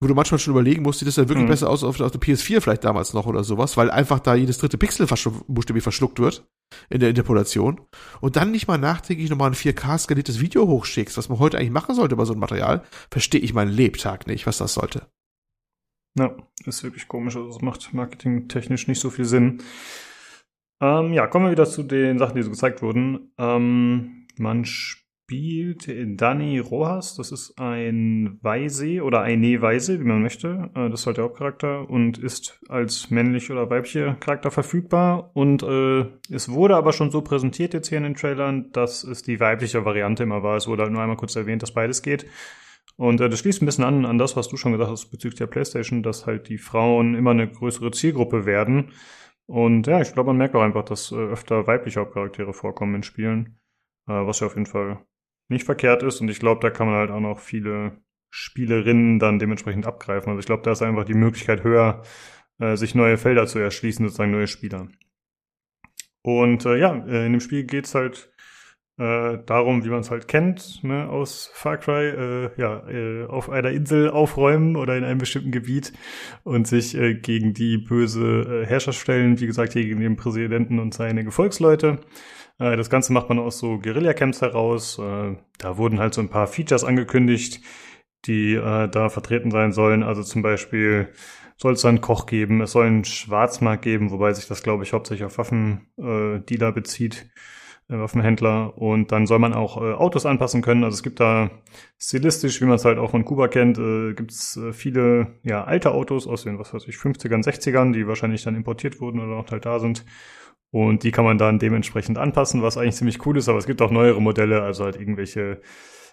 Wo 0.00 0.08
du 0.08 0.14
manchmal 0.14 0.40
schon 0.40 0.52
überlegen 0.52 0.82
musst, 0.82 0.98
sieht 0.98 1.06
das 1.06 1.14
ja 1.14 1.28
wirklich 1.28 1.44
Mhm. 1.44 1.50
besser 1.50 1.70
aus 1.70 1.84
auf, 1.84 2.00
auf 2.00 2.10
der 2.10 2.20
PS4 2.20 2.60
vielleicht 2.60 2.82
damals 2.82 3.14
noch 3.14 3.26
oder 3.26 3.44
sowas, 3.44 3.76
weil 3.76 3.88
einfach 3.88 4.18
da 4.18 4.34
jedes 4.34 4.58
dritte 4.58 4.76
Pixel 4.76 5.06
buchstäblich 5.46 5.82
verschluckt 5.84 6.18
wird 6.18 6.44
in 6.90 6.98
der 6.98 7.10
Interpolation. 7.10 7.80
Und 8.20 8.34
dann 8.34 8.50
nicht 8.50 8.66
mal 8.66 8.78
nachträglich 8.78 9.30
nochmal 9.30 9.50
ein 9.50 9.54
4K-skaliertes 9.54 10.40
Video 10.40 10.66
hochschickst, 10.66 11.16
was 11.16 11.28
man 11.28 11.38
heute 11.38 11.56
eigentlich 11.58 11.70
machen 11.70 11.94
sollte 11.94 12.16
bei 12.16 12.24
so 12.24 12.32
einem 12.32 12.40
Material, 12.40 12.82
verstehe 13.12 13.40
ich 13.40 13.54
meinen 13.54 13.70
Lebtag 13.70 14.26
nicht, 14.26 14.44
was 14.46 14.58
das 14.58 14.74
sollte. 14.74 15.06
Ja, 16.18 16.34
ist 16.66 16.82
wirklich 16.82 17.06
komisch. 17.06 17.36
Also 17.36 17.48
es 17.50 17.62
macht 17.62 17.94
marketingtechnisch 17.94 18.88
nicht 18.88 19.00
so 19.00 19.08
viel 19.08 19.24
Sinn. 19.24 19.62
Ähm, 20.82 21.12
ja, 21.12 21.28
kommen 21.28 21.46
wir 21.46 21.52
wieder 21.52 21.66
zu 21.66 21.84
den 21.84 22.18
Sachen, 22.18 22.34
die 22.34 22.42
so 22.42 22.50
gezeigt 22.50 22.82
wurden. 22.82 23.32
Ähm, 23.38 24.26
man 24.36 24.64
spielt 24.64 25.01
Dani 26.16 26.58
Rojas, 26.58 27.16
das 27.16 27.32
ist 27.32 27.58
ein 27.58 28.38
Weise 28.42 29.02
oder 29.02 29.22
eine 29.22 29.60
Weise, 29.60 30.00
wie 30.00 30.04
man 30.04 30.22
möchte. 30.22 30.70
Äh, 30.74 30.90
das 30.90 31.00
ist 31.00 31.06
halt 31.06 31.16
der 31.16 31.24
Hauptcharakter 31.24 31.88
und 31.88 32.18
ist 32.18 32.60
als 32.68 33.10
männlich 33.10 33.50
oder 33.50 33.68
weibliche 33.70 34.16
Charakter 34.20 34.50
verfügbar. 34.50 35.30
Und 35.34 35.62
äh, 35.62 36.06
es 36.30 36.50
wurde 36.50 36.76
aber 36.76 36.92
schon 36.92 37.10
so 37.10 37.22
präsentiert 37.22 37.74
jetzt 37.74 37.88
hier 37.88 37.98
in 37.98 38.04
den 38.04 38.14
Trailern, 38.14 38.70
dass 38.72 39.04
es 39.04 39.22
die 39.22 39.40
weibliche 39.40 39.84
Variante 39.84 40.22
immer 40.22 40.42
war. 40.42 40.56
Es 40.56 40.68
wurde 40.68 40.82
halt 40.82 40.92
nur 40.92 41.02
einmal 41.02 41.16
kurz 41.16 41.36
erwähnt, 41.36 41.62
dass 41.62 41.72
beides 41.72 42.02
geht. 42.02 42.26
Und 42.96 43.20
äh, 43.20 43.28
das 43.28 43.40
schließt 43.40 43.62
ein 43.62 43.66
bisschen 43.66 43.84
an, 43.84 44.04
an 44.04 44.18
das, 44.18 44.36
was 44.36 44.48
du 44.48 44.56
schon 44.56 44.72
gesagt 44.72 44.90
hast 44.90 45.10
bezüglich 45.10 45.38
der 45.38 45.46
PlayStation, 45.46 46.02
dass 46.02 46.26
halt 46.26 46.48
die 46.48 46.58
Frauen 46.58 47.14
immer 47.14 47.30
eine 47.30 47.48
größere 47.48 47.90
Zielgruppe 47.90 48.46
werden. 48.46 48.92
Und 49.46 49.86
ja, 49.86 50.00
ich 50.00 50.12
glaube, 50.12 50.28
man 50.28 50.36
merkt 50.36 50.54
auch 50.54 50.62
einfach, 50.62 50.84
dass 50.84 51.12
äh, 51.12 51.16
öfter 51.16 51.66
weibliche 51.66 52.00
Hauptcharaktere 52.00 52.52
vorkommen 52.52 52.96
in 52.96 53.02
Spielen, 53.02 53.58
äh, 54.06 54.12
was 54.12 54.40
ja 54.40 54.46
auf 54.46 54.54
jeden 54.54 54.66
Fall 54.66 55.04
nicht 55.52 55.64
verkehrt 55.64 56.02
ist. 56.02 56.20
Und 56.20 56.28
ich 56.28 56.40
glaube, 56.40 56.60
da 56.60 56.70
kann 56.70 56.86
man 56.86 56.96
halt 56.96 57.10
auch 57.10 57.20
noch 57.20 57.38
viele 57.38 57.98
Spielerinnen 58.30 59.18
dann 59.18 59.38
dementsprechend 59.38 59.86
abgreifen. 59.86 60.30
Also 60.30 60.40
ich 60.40 60.46
glaube, 60.46 60.62
da 60.62 60.72
ist 60.72 60.82
einfach 60.82 61.04
die 61.04 61.14
Möglichkeit 61.14 61.64
höher, 61.64 62.02
äh, 62.58 62.76
sich 62.76 62.94
neue 62.94 63.18
Felder 63.18 63.46
zu 63.46 63.58
erschließen, 63.58 64.06
sozusagen 64.06 64.32
neue 64.32 64.46
Spieler. 64.48 64.88
Und 66.22 66.64
äh, 66.66 66.76
ja, 66.76 66.94
äh, 67.06 67.26
in 67.26 67.32
dem 67.32 67.40
Spiel 67.40 67.64
geht's 67.64 67.94
halt 67.94 68.32
äh, 68.98 69.38
darum, 69.46 69.84
wie 69.84 69.88
man 69.88 70.00
es 70.00 70.10
halt 70.10 70.28
kennt, 70.28 70.84
ne, 70.84 71.08
aus 71.08 71.50
Far 71.54 71.78
Cry, 71.78 72.08
äh, 72.08 72.50
ja, 72.56 72.88
äh, 72.88 73.24
auf 73.26 73.50
einer 73.50 73.70
Insel 73.70 74.10
aufräumen 74.10 74.76
oder 74.76 74.96
in 74.96 75.04
einem 75.04 75.18
bestimmten 75.18 75.50
Gebiet 75.50 75.92
und 76.44 76.66
sich 76.66 76.94
äh, 76.94 77.14
gegen 77.14 77.54
die 77.54 77.78
böse 77.78 78.62
äh, 78.62 78.66
Herrscher 78.66 78.92
stellen, 78.92 79.40
wie 79.40 79.46
gesagt, 79.46 79.72
hier 79.72 79.84
gegen 79.84 80.00
den 80.00 80.16
Präsidenten 80.16 80.78
und 80.78 80.94
seine 80.94 81.24
Gefolgsleute. 81.24 82.00
Äh, 82.58 82.76
das 82.76 82.90
Ganze 82.90 83.12
macht 83.12 83.28
man 83.28 83.38
aus 83.38 83.58
so 83.58 83.78
Guerilla-Camps 83.78 84.40
heraus. 84.42 84.98
Äh, 84.98 85.36
da 85.58 85.76
wurden 85.76 85.98
halt 85.98 86.14
so 86.14 86.20
ein 86.20 86.28
paar 86.28 86.46
Features 86.46 86.84
angekündigt, 86.84 87.60
die 88.26 88.54
äh, 88.54 88.88
da 88.88 89.08
vertreten 89.08 89.50
sein 89.50 89.72
sollen. 89.72 90.02
Also 90.02 90.22
zum 90.22 90.42
Beispiel 90.42 91.08
soll 91.56 91.74
es 91.74 91.84
einen 91.84 92.00
Koch 92.00 92.26
geben, 92.26 92.60
es 92.60 92.72
soll 92.72 92.86
einen 92.86 93.04
Schwarzmarkt 93.04 93.82
geben, 93.82 94.10
wobei 94.10 94.32
sich 94.32 94.48
das, 94.48 94.62
glaube 94.62 94.84
ich, 94.84 94.92
hauptsächlich 94.92 95.24
auf 95.24 95.38
Waffendealer 95.38 96.40
Dealer 96.40 96.72
bezieht. 96.72 97.30
Waffenhändler 97.88 98.78
und 98.78 99.12
dann 99.12 99.26
soll 99.26 99.38
man 99.38 99.52
auch 99.52 99.76
Autos 99.76 100.24
anpassen 100.24 100.62
können. 100.62 100.82
Also 100.82 100.94
es 100.94 101.02
gibt 101.02 101.20
da 101.20 101.50
stilistisch, 101.98 102.60
wie 102.62 102.64
man 102.64 102.76
es 102.76 102.86
halt 102.86 102.96
auch 102.96 103.10
von 103.10 103.24
Kuba 103.26 103.48
kennt, 103.48 103.76
gibt 104.16 104.30
es 104.30 104.58
viele 104.72 105.38
ja, 105.42 105.64
alte 105.64 105.90
Autos 105.90 106.26
aus 106.26 106.44
den, 106.44 106.58
was 106.58 106.72
weiß 106.72 106.86
ich, 106.88 106.94
50ern, 106.94 107.44
60ern, 107.44 107.92
die 107.92 108.06
wahrscheinlich 108.06 108.44
dann 108.44 108.56
importiert 108.56 109.00
wurden 109.00 109.20
oder 109.20 109.36
noch 109.36 109.50
halt 109.50 109.66
da 109.66 109.78
sind. 109.78 110.06
Und 110.72 111.04
die 111.04 111.10
kann 111.12 111.26
man 111.26 111.38
dann 111.38 111.58
dementsprechend 111.58 112.16
anpassen, 112.18 112.62
was 112.62 112.78
eigentlich 112.78 112.96
ziemlich 112.96 113.24
cool 113.26 113.36
ist, 113.36 113.48
aber 113.48 113.58
es 113.58 113.66
gibt 113.66 113.82
auch 113.82 113.90
neuere 113.90 114.22
Modelle, 114.22 114.62
also 114.62 114.84
halt 114.84 114.96
irgendwelche 114.96 115.60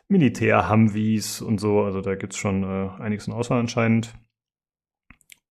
Militär-Humvees 0.10 1.42
und 1.42 1.60
so. 1.60 1.82
Also 1.82 2.02
da 2.02 2.16
gibt's 2.16 2.38
schon 2.38 2.64
äh, 2.64 2.90
einiges 3.02 3.28
in 3.28 3.34
Auswahl 3.34 3.60
anscheinend. 3.60 4.14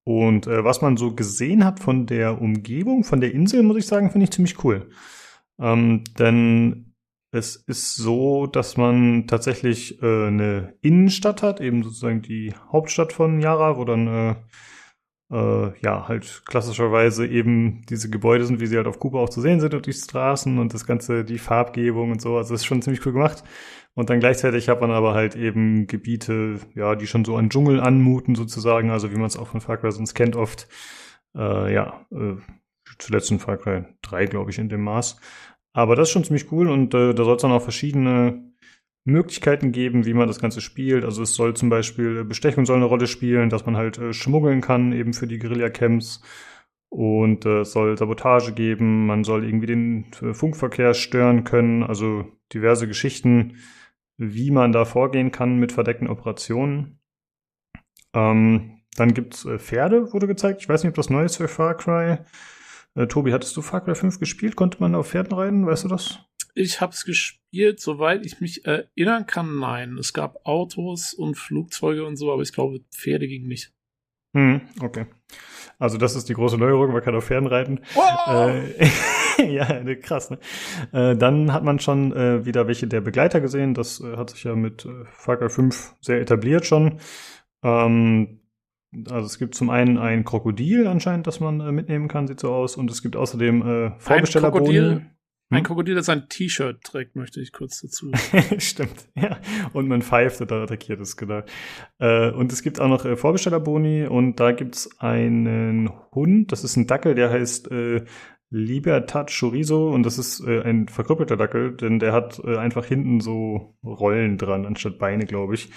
Und 0.05 0.47
äh, 0.47 0.63
was 0.63 0.83
man 0.83 0.99
so 0.99 1.15
gesehen 1.15 1.65
hat 1.65 1.81
von 1.81 2.07
der 2.07 2.41
Umgebung, 2.41 3.03
von 3.03 3.21
der 3.21 3.33
Insel, 3.33 3.63
muss 3.63 3.79
ich 3.79 3.87
sagen, 3.87 4.11
finde 4.11 4.25
ich 4.25 4.31
ziemlich 4.31 4.63
cool. 4.63 4.91
Ähm, 5.59 6.05
denn 6.19 6.95
es 7.31 7.57
ist 7.57 7.97
so, 7.97 8.47
dass 8.47 8.77
man 8.77 9.27
tatsächlich 9.27 10.03
äh, 10.03 10.27
eine 10.27 10.75
Innenstadt 10.83 11.43
hat, 11.43 11.61
eben 11.61 11.83
sozusagen 11.83 12.23
die 12.23 12.55
Hauptstadt 12.71 13.13
von 13.13 13.41
Yara, 13.41 13.79
wo 13.79 13.85
dann 13.85 14.07
äh, 14.07 14.35
äh, 15.31 15.79
ja 15.81 16.09
halt 16.09 16.43
klassischerweise 16.47 17.27
eben 17.27 17.83
diese 17.89 18.11
Gebäude 18.11 18.47
sind, 18.47 18.61
wie 18.61 18.67
sie 18.67 18.77
halt 18.77 18.87
auf 18.87 18.99
Kuba 18.99 19.21
auch 19.21 19.29
zu 19.29 19.41
sehen 19.41 19.61
sind 19.61 19.75
und 19.75 19.87
die 19.87 19.93
Straßen 19.93 20.59
und 20.59 20.75
das 20.75 20.87
ganze, 20.87 21.25
die 21.25 21.39
Farbgebung 21.39 22.13
und 22.13 22.21
so. 22.23 22.37
Also 22.37 22.55
das 22.55 22.63
ist 22.63 22.67
schon 22.67 22.83
ziemlich 22.83 23.05
cool 23.07 23.13
gemacht. 23.13 23.45
Und 23.95 24.11
dann 24.11 24.21
gleichzeitig 24.21 24.69
hat 24.69 24.81
man 24.81 24.91
aber 24.91 25.15
halt 25.15 25.35
eben 25.35 25.87
Gebiete, 25.87 26.61
ja, 26.75 26.95
die 26.95 27.07
schon 27.07 27.25
so 27.25 27.37
an 27.37 27.51
Dschungel 27.51 27.81
anmuten 27.81 28.37
sozusagen, 28.37 28.91
also 28.91 29.11
wie 29.11 29.17
man 29.17 29.27
es 29.27 29.37
auch 29.37 29.49
von 29.49 29.61
Far 29.61 29.77
Cry 29.79 29.91
sonst 29.91 30.15
kennt 30.15 30.37
oft. 30.37 30.69
Äh, 31.37 31.75
ja, 31.75 32.07
äh, 32.13 32.37
zuletzt 32.99 33.31
in 33.31 33.41
Far 33.41 33.57
Cry 33.57 33.85
3, 34.03 34.27
glaube 34.27 34.51
ich, 34.51 34.59
in 34.59 34.69
dem 34.69 34.83
Maß. 34.83 35.21
Aber 35.73 35.97
das 35.97 36.09
ist 36.09 36.13
schon 36.13 36.25
ziemlich 36.25 36.51
cool 36.53 36.71
und 36.71 36.95
äh, 36.95 37.15
da 37.15 37.25
soll 37.25 37.37
es 37.37 37.43
dann 37.43 37.53
auch 37.53 37.63
verschiedene 37.63 38.48
Möglichkeiten 39.05 39.73
geben, 39.73 40.05
wie 40.05 40.15
man 40.15 40.29
das 40.29 40.41
Ganze 40.41 40.61
spielt. 40.61 41.05
Also 41.05 41.23
es 41.23 41.35
soll 41.35 41.55
zum 41.55 41.71
Beispiel 41.71 42.25
Bestechung 42.25 42.67
soll 42.67 42.77
eine 42.77 42.85
Rolle 42.85 43.07
spielen, 43.07 43.49
dass 43.51 43.67
man 43.67 43.77
halt 43.77 43.99
äh, 43.99 44.13
schmuggeln 44.13 44.61
kann, 44.61 44.93
eben 44.93 45.15
für 45.15 45.27
die 45.27 45.39
Guerilla-Camps. 45.39 46.23
Und 46.91 47.45
äh, 47.45 47.61
es 47.61 47.73
soll 47.73 47.97
Sabotage 47.99 48.53
geben, 48.53 49.07
man 49.07 49.25
soll 49.25 49.45
irgendwie 49.45 49.67
den 49.67 50.07
äh, 50.23 50.33
Funkverkehr 50.33 50.95
stören 50.95 51.45
können, 51.45 51.83
also 51.83 52.25
diverse 52.53 52.89
Geschichten, 52.89 53.57
wie 54.17 54.51
man 54.51 54.73
da 54.73 54.85
vorgehen 54.85 55.31
kann 55.31 55.59
mit 55.59 55.73
verdeckten 55.73 56.09
Operationen. 56.09 56.99
Ähm, 58.15 58.81
dann 58.97 59.15
gibt's 59.15 59.45
äh, 59.45 59.59
Pferde, 59.59 60.13
wurde 60.13 60.27
gezeigt. 60.27 60.63
Ich 60.63 60.69
weiß 60.69 60.83
nicht, 60.83 60.91
ob 60.91 60.97
das 60.97 61.11
neu 61.11 61.25
ist 61.25 61.37
für 61.37 61.49
Far 61.49 61.77
Cry. 61.77 62.19
Äh, 62.95 63.07
Tobi, 63.07 63.33
hattest 63.33 63.57
du 63.57 63.63
Far 63.63 63.83
Cry 63.83 63.95
5 63.95 64.19
gespielt? 64.19 64.57
Konnte 64.57 64.79
man 64.81 64.95
auf 64.95 65.11
Pferden 65.11 65.33
reiten? 65.33 65.67
Weißt 65.67 65.85
du 65.85 65.89
das? 65.89 66.28
Ich 66.59 66.81
habe 66.81 66.93
es 66.93 67.05
gespielt, 67.05 67.79
soweit 67.79 68.27
ich 68.27 68.41
mich 68.41 68.67
erinnern 68.67 69.27
kann, 69.27 69.61
nein. 69.61 69.97
Es 69.97 70.13
gab 70.13 70.45
Autos 70.45 71.15
und 71.15 71.37
Flugzeuge 71.37 72.05
und 72.05 72.17
so, 72.17 72.33
aber 72.33 72.43
ich 72.43 72.53
glaube, 72.53 72.81
Pferde 72.91 73.29
ging 73.29 73.47
nicht. 73.47 73.73
Hm, 74.37 74.63
okay. 74.83 75.07
Also 75.79 75.99
das 75.99 76.17
ist 76.17 76.29
die 76.29 76.35
große 76.35 76.59
Neuerung, 76.59 76.93
man 76.93 77.03
kann 77.03 77.15
auf 77.15 77.27
Pferden 77.27 77.47
reiten. 77.47 77.81
Äh, 78.27 78.89
ja, 79.55 79.85
ne, 79.85 79.97
krass, 79.97 80.31
ne? 80.31 80.39
Äh, 80.93 81.17
dann 81.17 81.53
hat 81.53 81.63
man 81.63 81.79
schon 81.79 82.13
äh, 82.13 82.45
wieder 82.45 82.67
welche 82.67 82.89
der 82.89 83.03
Begleiter 83.03 83.41
gesehen. 83.41 83.75
Das 83.75 84.01
äh, 84.01 84.17
hat 84.17 84.31
sich 84.31 84.43
ja 84.43 84.57
mit 84.57 84.85
äh, 84.85 85.05
Far 85.13 85.37
Cry 85.37 85.51
5 85.51 85.95
sehr 86.01 86.21
etabliert 86.21 86.67
schon. 86.67 86.99
Ähm, 87.63 88.41
also 89.09 89.27
es 89.27 89.39
gibt 89.39 89.55
zum 89.55 89.71
einen 89.71 89.97
ein 89.97 90.25
Krokodil 90.25 90.89
anscheinend, 90.89 91.29
das 91.29 91.39
man 91.39 91.61
äh, 91.61 91.71
mitnehmen 91.71 92.09
kann, 92.09 92.27
sieht 92.27 92.41
so 92.41 92.53
aus. 92.53 92.77
Und 92.77 92.91
es 92.91 93.01
gibt 93.01 93.15
außerdem 93.15 93.63
äh, 93.63 93.91
Vorbestellerboni. 94.01 95.03
Ein 95.51 95.63
Krokodil, 95.63 95.95
das 95.95 96.11
ein 96.11 96.29
T-Shirt 96.29 96.83
trägt, 96.83 97.17
möchte 97.17 97.41
ich 97.41 97.53
kurz 97.53 97.81
dazu. 97.81 98.11
Stimmt, 98.59 99.09
ja. 99.15 99.39
Und 99.73 99.89
man 99.89 100.03
pfeift 100.03 100.41
dann 100.41 100.63
attackiert 100.63 101.01
es, 101.01 101.17
genau. 101.17 101.43
Äh, 101.99 102.31
und 102.31 102.53
es 102.53 102.63
gibt 102.63 102.81
auch 102.81 102.89
noch 102.89 103.07
äh, 103.07 103.17
Vorbestellerboni 103.17 104.07
und 104.07 104.41
da 104.41 104.53
gibt's 104.53 105.01
einen 105.01 105.91
Hund, 106.13 106.53
das 106.53 106.65
ist 106.65 106.77
ein 106.77 106.87
Dackel, 106.87 107.15
der 107.15 107.31
heißt 107.31 107.71
äh, 107.71 108.05
Libertad 108.51 109.31
Chorizo 109.31 109.91
und 109.91 110.05
das 110.05 110.19
ist 110.19 110.41
äh, 110.47 110.63
ein 110.63 110.89
verkrüppelter 110.89 111.37
Dackel, 111.37 111.77
denn 111.77 111.99
der 111.99 112.13
hat 112.13 112.41
äh, 112.45 112.57
einfach 112.57 112.85
hinten 112.85 113.21
so 113.21 113.75
Rollen 113.83 114.37
dran 114.37 114.67
anstatt 114.67 114.99
Beine, 114.99 115.25
glaube 115.25 115.55
ich. 115.55 115.71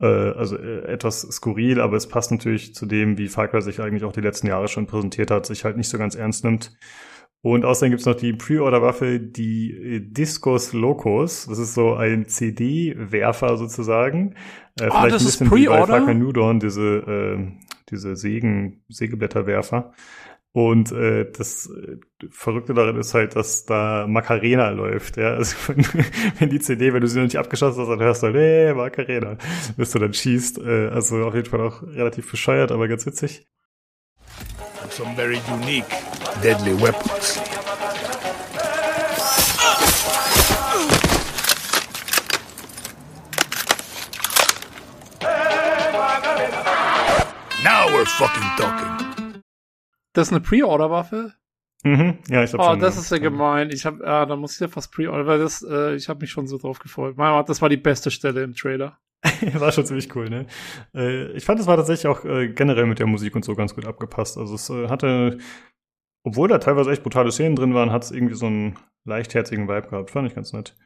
Äh, 0.00 0.06
also 0.06 0.56
äh, 0.56 0.86
etwas 0.86 1.22
skurril, 1.22 1.80
aber 1.80 1.96
es 1.96 2.08
passt 2.08 2.32
natürlich 2.32 2.74
zu 2.74 2.86
dem, 2.86 3.16
wie 3.16 3.28
Far 3.28 3.48
Cry 3.48 3.62
sich 3.62 3.80
eigentlich 3.80 4.04
auch 4.04 4.12
die 4.12 4.20
letzten 4.20 4.48
Jahre 4.48 4.66
schon 4.66 4.86
präsentiert 4.86 5.30
hat, 5.30 5.46
sich 5.46 5.64
halt 5.64 5.76
nicht 5.76 5.88
so 5.88 5.98
ganz 5.98 6.16
ernst 6.16 6.44
nimmt. 6.44 6.76
Und 7.44 7.66
außerdem 7.66 7.90
gibt's 7.90 8.06
noch 8.06 8.14
die 8.14 8.32
Pre-Order-Waffe, 8.32 9.20
die 9.20 9.70
äh, 9.70 10.00
Discos 10.00 10.72
Locos. 10.72 11.44
Das 11.46 11.58
ist 11.58 11.74
so 11.74 11.92
ein 11.92 12.26
CD-Werfer 12.26 13.58
sozusagen. 13.58 14.34
Äh, 14.80 14.88
Ah, 14.90 15.08
das 15.08 15.26
ist 15.26 15.42
wie 15.42 15.44
bei 15.44 15.50
Pre-Order? 15.50 15.86
Far 15.98 16.04
Cry 16.06 16.14
New 16.14 16.32
Dawn, 16.32 16.58
diese, 16.58 16.80
äh, 16.82 17.52
diese 17.90 18.16
Sägen, 18.16 18.82
Sägeblätterwerfer. 18.88 19.92
Und 20.52 20.90
äh, 20.92 21.30
das 21.30 21.68
äh, 21.68 21.98
Verrückte 22.30 22.72
darin 22.72 22.96
ist 22.96 23.12
halt, 23.12 23.36
dass 23.36 23.66
da 23.66 24.06
Macarena 24.08 24.70
läuft. 24.70 25.18
Ja? 25.18 25.34
Also 25.34 25.54
wenn, 25.66 25.84
wenn 26.38 26.48
die 26.48 26.60
CD, 26.60 26.94
wenn 26.94 27.02
du 27.02 27.08
sie 27.08 27.18
noch 27.18 27.24
nicht 27.24 27.36
abgeschossen 27.36 27.78
hast, 27.82 27.90
dann 27.90 28.00
hörst 28.00 28.22
du 28.22 28.28
halt, 28.28 28.36
hey, 28.36 28.72
Macarena, 28.72 29.36
bis 29.76 29.90
du 29.90 29.98
dann 29.98 30.14
schießt. 30.14 30.60
Äh, 30.60 30.88
also 30.88 31.22
auf 31.26 31.34
jeden 31.34 31.50
Fall 31.50 31.60
auch 31.60 31.82
relativ 31.82 32.30
bescheuert, 32.30 32.72
aber 32.72 32.88
ganz 32.88 33.04
witzig. 33.04 33.46
Some 34.88 35.14
very 35.14 35.40
unique, 35.52 35.84
deadly 36.42 36.74
weapons. 36.74 37.38
Now 47.62 47.86
we're 47.88 48.06
fucking 48.06 48.42
talking. 48.56 49.42
Das 50.12 50.28
ist 50.28 50.32
eine 50.32 50.40
Pre-Order-Waffe? 50.42 51.32
Mhm. 51.82 52.18
Ja, 52.28 52.44
ich 52.44 52.50
glaube 52.50 52.64
Oh, 52.64 52.70
schon. 52.70 52.80
das 52.80 52.96
ist 52.96 53.10
ja 53.10 53.18
gemein. 53.18 53.70
Ich 53.70 53.84
hab, 53.84 54.00
ah, 54.02 54.26
da 54.26 54.36
muss 54.36 54.54
ich 54.54 54.60
ja 54.60 54.68
fast 54.68 54.92
Pre-Order, 54.92 55.26
weil 55.26 55.38
das, 55.38 55.62
äh, 55.68 55.94
ich 55.94 56.08
habe 56.08 56.20
mich 56.20 56.30
schon 56.30 56.46
so 56.46 56.58
drauf 56.58 56.78
gefreut. 56.78 57.16
Mein 57.16 57.32
Gott, 57.32 57.48
das 57.48 57.60
war 57.62 57.68
die 57.68 57.76
beste 57.76 58.10
Stelle 58.10 58.42
im 58.42 58.54
Trailer. 58.54 58.98
war 59.54 59.72
schon 59.72 59.86
ziemlich 59.86 60.14
cool, 60.14 60.28
ne? 60.28 60.46
Äh, 60.94 61.32
ich 61.32 61.44
fand, 61.44 61.58
es 61.58 61.66
war 61.66 61.76
tatsächlich 61.76 62.06
auch 62.06 62.24
äh, 62.24 62.48
generell 62.48 62.86
mit 62.86 62.98
der 62.98 63.06
Musik 63.06 63.34
und 63.34 63.44
so 63.44 63.54
ganz 63.54 63.74
gut 63.74 63.86
abgepasst. 63.86 64.36
Also 64.38 64.54
es 64.54 64.68
äh, 64.70 64.88
hatte, 64.88 65.38
obwohl 66.24 66.48
da 66.48 66.58
teilweise 66.58 66.90
echt 66.90 67.02
brutale 67.04 67.30
Szenen 67.30 67.54
drin 67.54 67.74
waren, 67.74 67.92
hat 67.92 68.02
es 68.02 68.10
irgendwie 68.10 68.34
so 68.34 68.46
einen 68.46 68.76
leichtherzigen 69.04 69.68
Vibe 69.68 69.88
gehabt. 69.88 70.10
Fand 70.10 70.26
ich 70.28 70.34
ganz 70.34 70.52
nett. 70.52 70.76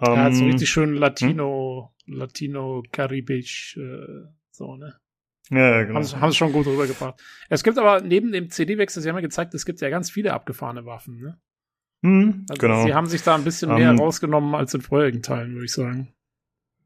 Er 0.00 0.16
hat 0.22 0.34
so 0.34 0.44
Ähm, 0.44 0.50
richtig 0.52 0.68
schön 0.70 0.94
Latino, 0.94 1.92
Latino-Karibisch, 2.06 3.76
äh, 3.78 4.28
so, 4.50 4.76
ne? 4.76 4.94
Ja, 5.50 5.70
ja, 5.78 5.84
genau. 5.84 6.00
Haben 6.00 6.30
sie 6.30 6.36
schon 6.36 6.52
gut 6.52 6.66
rübergebracht. 6.66 7.20
Es 7.48 7.64
gibt 7.64 7.78
aber 7.78 8.00
neben 8.02 8.30
dem 8.32 8.50
CD-Wechsel, 8.50 9.02
sie 9.02 9.08
haben 9.08 9.16
ja 9.16 9.22
gezeigt, 9.22 9.54
es 9.54 9.64
gibt 9.64 9.80
ja 9.80 9.88
ganz 9.88 10.10
viele 10.10 10.34
abgefahrene 10.34 10.84
Waffen, 10.84 11.18
ne? 11.20 11.40
Mhm, 12.02 12.46
Also 12.48 12.60
genau. 12.60 12.84
sie 12.84 12.94
haben 12.94 13.06
sich 13.06 13.22
da 13.22 13.34
ein 13.34 13.44
bisschen 13.44 13.74
mehr 13.74 13.90
Ähm, 13.90 13.98
rausgenommen 13.98 14.54
als 14.54 14.74
in 14.74 14.82
vorherigen 14.82 15.22
Teilen, 15.22 15.54
würde 15.54 15.64
ich 15.64 15.72
sagen. 15.72 16.14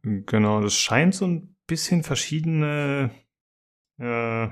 Genau, 0.03 0.61
das 0.63 0.75
scheint 0.75 1.15
so 1.15 1.27
ein 1.27 1.55
bisschen 1.67 2.03
verschiedene, 2.03 3.11
äh, 3.99 4.49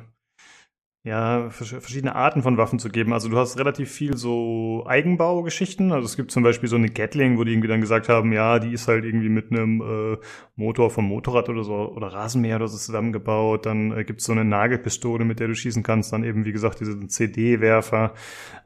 ja, 1.02 1.48
vers- 1.48 1.70
verschiedene 1.70 2.14
Arten 2.14 2.42
von 2.42 2.58
Waffen 2.58 2.78
zu 2.78 2.90
geben. 2.90 3.14
Also 3.14 3.30
du 3.30 3.38
hast 3.38 3.58
relativ 3.58 3.90
viel 3.90 4.18
so 4.18 4.84
Eigenbaugeschichten. 4.86 5.92
Also 5.92 6.04
es 6.04 6.16
gibt 6.16 6.30
zum 6.30 6.42
Beispiel 6.42 6.68
so 6.68 6.76
eine 6.76 6.90
Gatling, 6.90 7.38
wo 7.38 7.44
die 7.44 7.52
irgendwie 7.52 7.68
dann 7.68 7.80
gesagt 7.80 8.10
haben, 8.10 8.32
ja, 8.32 8.58
die 8.58 8.72
ist 8.72 8.86
halt 8.86 9.06
irgendwie 9.06 9.30
mit 9.30 9.50
einem 9.50 9.80
äh, 9.80 10.18
Motor 10.56 10.90
vom 10.90 11.06
Motorrad 11.06 11.48
oder 11.48 11.64
so 11.64 11.74
oder 11.74 12.08
Rasenmäher 12.08 12.56
oder 12.56 12.68
so 12.68 12.76
zusammengebaut. 12.76 13.64
Dann 13.64 13.96
äh, 13.96 14.04
gibt's 14.04 14.24
so 14.24 14.32
eine 14.32 14.44
Nagelpistole, 14.44 15.24
mit 15.24 15.40
der 15.40 15.48
du 15.48 15.54
schießen 15.54 15.82
kannst. 15.82 16.12
Dann 16.12 16.22
eben, 16.22 16.44
wie 16.44 16.52
gesagt, 16.52 16.80
diese 16.80 17.06
CD-Werfer. 17.06 18.12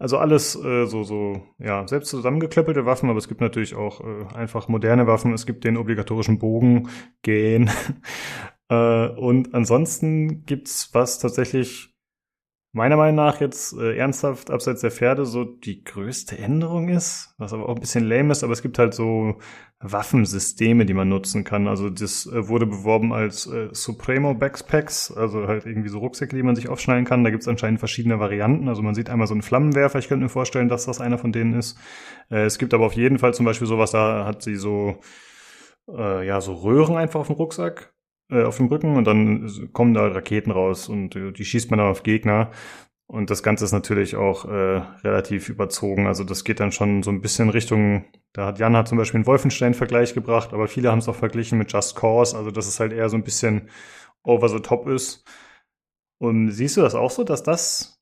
Also 0.01 0.19
alles 0.19 0.56
äh, 0.56 0.86
so, 0.86 1.05
so, 1.05 1.40
ja, 1.59 1.86
selbst 1.86 2.09
zusammengeklöppelte 2.11 2.85
Waffen, 2.85 3.11
aber 3.11 3.19
es 3.19 3.28
gibt 3.28 3.40
natürlich 3.43 3.77
auch 3.77 4.01
äh, 4.01 4.35
einfach 4.35 4.66
moderne 4.66 5.06
Waffen. 5.06 5.32
Es 5.32 5.47
gibt 5.47 5.62
den 5.62 5.77
obligatorischen 5.77 6.40
Bogen, 6.40 6.89
gehen. 7.23 7.70
äh, 8.69 9.09
und 9.09 9.55
ansonsten 9.55 10.44
gibt's 10.47 10.90
was 10.93 11.19
tatsächlich 11.19 11.93
meiner 12.74 12.96
Meinung 12.96 13.14
nach 13.14 13.40
jetzt 13.40 13.72
äh, 13.78 13.96
ernsthaft 13.96 14.51
abseits 14.51 14.80
der 14.80 14.90
Pferde 14.90 15.24
so 15.24 15.44
die 15.44 15.84
größte 15.84 16.36
Änderung 16.36 16.88
ist, 16.88 17.32
was 17.38 17.52
aber 17.52 17.68
auch 17.68 17.76
ein 17.76 17.80
bisschen 17.80 18.05
lame 18.05 18.32
ist, 18.32 18.42
aber 18.42 18.52
es 18.52 18.62
gibt 18.62 18.78
halt 18.80 18.94
so 18.94 19.38
Waffensysteme, 19.78 20.84
die 20.84 20.92
man 20.92 21.09
nutzen 21.09 21.44
kann. 21.44 21.68
Also 21.68 21.88
das 21.88 22.26
äh, 22.26 22.48
wurde 22.48 22.66
beworben 22.66 23.12
als 23.12 23.46
äh, 23.46 23.68
Supremo 23.70 24.34
Backpacks, 24.34 25.12
also 25.12 25.46
halt 25.46 25.66
irgendwie 25.66 25.88
so 25.88 26.01
Rucksäcke, 26.01 26.34
die 26.34 26.42
man 26.42 26.56
sich 26.56 26.68
aufschneiden 26.68 27.05
kann. 27.05 27.22
Da 27.22 27.30
gibt's 27.30 27.46
anscheinend 27.46 27.78
verschiedene 27.78 28.18
Varianten. 28.18 28.68
Also 28.68 28.82
man 28.82 28.94
sieht 28.94 29.09
einmal 29.09 29.28
so 29.28 29.34
einen 29.34 29.42
Flammenwerfer, 29.42 30.01
ich 30.01 30.09
könnte 30.09 30.24
mir 30.24 30.28
vorstellen, 30.28 30.68
dass 30.68 30.84
das 30.84 31.01
einer 31.01 31.18
von 31.18 31.30
denen 31.30 31.55
ist. 31.55 31.78
Äh, 32.28 32.44
es 32.44 32.59
gibt 32.59 32.74
aber 32.74 32.86
auf 32.86 32.94
jeden 32.94 33.20
Fall 33.20 33.34
zum 33.34 33.46
Beispiel 33.46 33.68
sowas, 33.68 33.92
da 33.92 34.26
hat 34.26 34.42
sie 34.42 34.56
so 34.56 34.98
äh, 35.88 36.26
ja 36.26 36.40
so 36.40 36.55
Röhren 36.55 36.96
einfach 36.96 37.20
auf 37.20 37.28
dem 37.28 37.36
Rucksack 37.36 37.93
äh, 38.30 38.44
auf 38.44 38.56
dem 38.56 38.66
Rücken 38.66 38.96
und 38.96 39.05
dann 39.05 39.70
kommen 39.72 39.94
da 39.94 40.06
Raketen 40.06 40.51
raus 40.51 40.88
und 40.88 41.16
äh, 41.16 41.32
die 41.32 41.44
schießt 41.44 41.70
man 41.70 41.78
dann 41.78 41.88
auf 41.88 42.02
Gegner. 42.02 42.51
Und 43.06 43.30
das 43.30 43.42
Ganze 43.42 43.64
ist 43.64 43.72
natürlich 43.72 44.16
auch 44.16 44.46
äh, 44.46 44.82
relativ 45.05 45.51
überzogen. 45.51 46.06
Also 46.06 46.24
das 46.24 46.42
geht 46.42 46.59
dann 46.59 46.72
schon 46.72 47.02
so 47.02 47.10
ein 47.10 47.20
bisschen 47.20 47.51
Richtung, 47.51 48.06
da 48.32 48.46
hat 48.46 48.59
Jan 48.59 48.76
hat 48.76 48.88
zum 48.88 48.96
Beispiel 48.98 49.18
einen 49.18 49.26
Wolfenstein-Vergleich 49.26 50.14
gebracht, 50.14 50.55
aber 50.55 50.68
viele 50.68 50.90
haben 50.90 51.01
es 51.01 51.09
auch 51.09 51.14
verglichen 51.14 51.59
mit 51.59 51.72
Just 51.72 51.96
Cause, 51.96 52.36
also 52.36 52.51
dass 52.51 52.66
es 52.66 52.80
halt 52.80 52.92
eher 52.92 53.10
so 53.10 53.16
ein 53.16 53.24
bisschen 53.24 53.68
over 54.22 54.48
the 54.48 54.60
top 54.60 54.88
ist. 54.88 55.24
Und 56.18 56.51
siehst 56.51 56.76
du 56.76 56.80
das 56.80 56.94
auch 56.94 57.10
so, 57.10 57.24
dass 57.24 57.42
das 57.42 58.01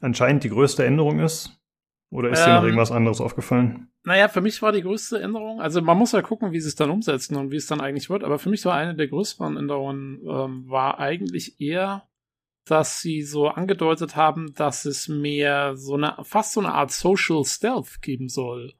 anscheinend 0.00 0.44
die 0.44 0.50
größte 0.50 0.84
Änderung 0.84 1.18
ist? 1.18 1.57
Oder 2.10 2.30
ist 2.30 2.44
dir 2.44 2.54
noch 2.54 2.60
Ähm, 2.60 2.66
irgendwas 2.66 2.90
anderes 2.90 3.20
aufgefallen? 3.20 3.88
Naja, 4.04 4.28
für 4.28 4.40
mich 4.40 4.62
war 4.62 4.72
die 4.72 4.82
größte 4.82 5.20
Änderung, 5.20 5.60
also 5.60 5.82
man 5.82 5.98
muss 5.98 6.12
ja 6.12 6.22
gucken, 6.22 6.52
wie 6.52 6.60
sie 6.60 6.68
es 6.68 6.74
dann 6.74 6.90
umsetzen 6.90 7.36
und 7.36 7.50
wie 7.50 7.56
es 7.56 7.66
dann 7.66 7.80
eigentlich 7.82 8.08
wird, 8.08 8.24
aber 8.24 8.38
für 8.38 8.48
mich 8.48 8.64
war 8.64 8.74
eine 8.74 8.94
der 8.94 9.08
größeren 9.08 9.56
Änderungen, 9.58 10.20
ähm, 10.26 10.64
war 10.68 10.98
eigentlich 10.98 11.60
eher, 11.60 12.08
dass 12.64 13.00
sie 13.00 13.22
so 13.22 13.48
angedeutet 13.48 14.16
haben, 14.16 14.54
dass 14.54 14.86
es 14.86 15.08
mehr 15.08 15.76
so 15.76 15.94
eine, 15.94 16.16
fast 16.22 16.54
so 16.54 16.60
eine 16.60 16.72
Art 16.72 16.90
Social 16.92 17.44
Stealth 17.44 18.00
geben 18.00 18.28
soll. 18.28 18.72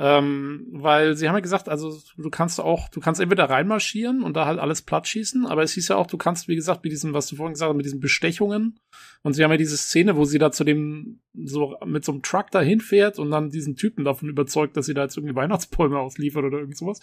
Ähm, 0.00 0.68
weil 0.70 1.16
sie 1.16 1.28
haben 1.28 1.34
ja 1.34 1.40
gesagt, 1.40 1.68
also 1.68 1.98
du 2.16 2.30
kannst 2.30 2.60
auch, 2.60 2.88
du 2.88 3.00
kannst 3.00 3.20
entweder 3.20 3.50
reinmarschieren 3.50 4.22
und 4.22 4.36
da 4.36 4.46
halt 4.46 4.60
alles 4.60 4.82
platt 4.82 5.08
schießen, 5.08 5.44
aber 5.44 5.64
es 5.64 5.72
hieß 5.72 5.88
ja 5.88 5.96
auch, 5.96 6.06
du 6.06 6.16
kannst, 6.16 6.46
wie 6.46 6.54
gesagt, 6.54 6.84
mit 6.84 6.92
diesem, 6.92 7.14
was 7.14 7.26
du 7.26 7.34
vorhin 7.34 7.54
gesagt 7.54 7.70
hast, 7.70 7.76
mit 7.76 7.84
diesen 7.84 7.98
Bestechungen. 7.98 8.78
Und 9.24 9.32
sie 9.32 9.42
haben 9.42 9.50
ja 9.50 9.56
diese 9.56 9.76
Szene, 9.76 10.16
wo 10.16 10.24
sie 10.24 10.38
da 10.38 10.52
zu 10.52 10.62
dem, 10.62 11.18
so 11.34 11.76
mit 11.84 12.04
so 12.04 12.12
einem 12.12 12.22
Truck 12.22 12.52
da 12.52 12.60
hinfährt 12.60 13.18
und 13.18 13.32
dann 13.32 13.50
diesen 13.50 13.74
Typen 13.74 14.04
davon 14.04 14.28
überzeugt, 14.28 14.76
dass 14.76 14.86
sie 14.86 14.94
da 14.94 15.02
jetzt 15.02 15.16
irgendwie 15.16 15.34
Weihnachtsbäume 15.34 15.98
ausliefert 15.98 16.44
oder 16.44 16.58
irgend 16.58 16.76
sowas. 16.76 17.00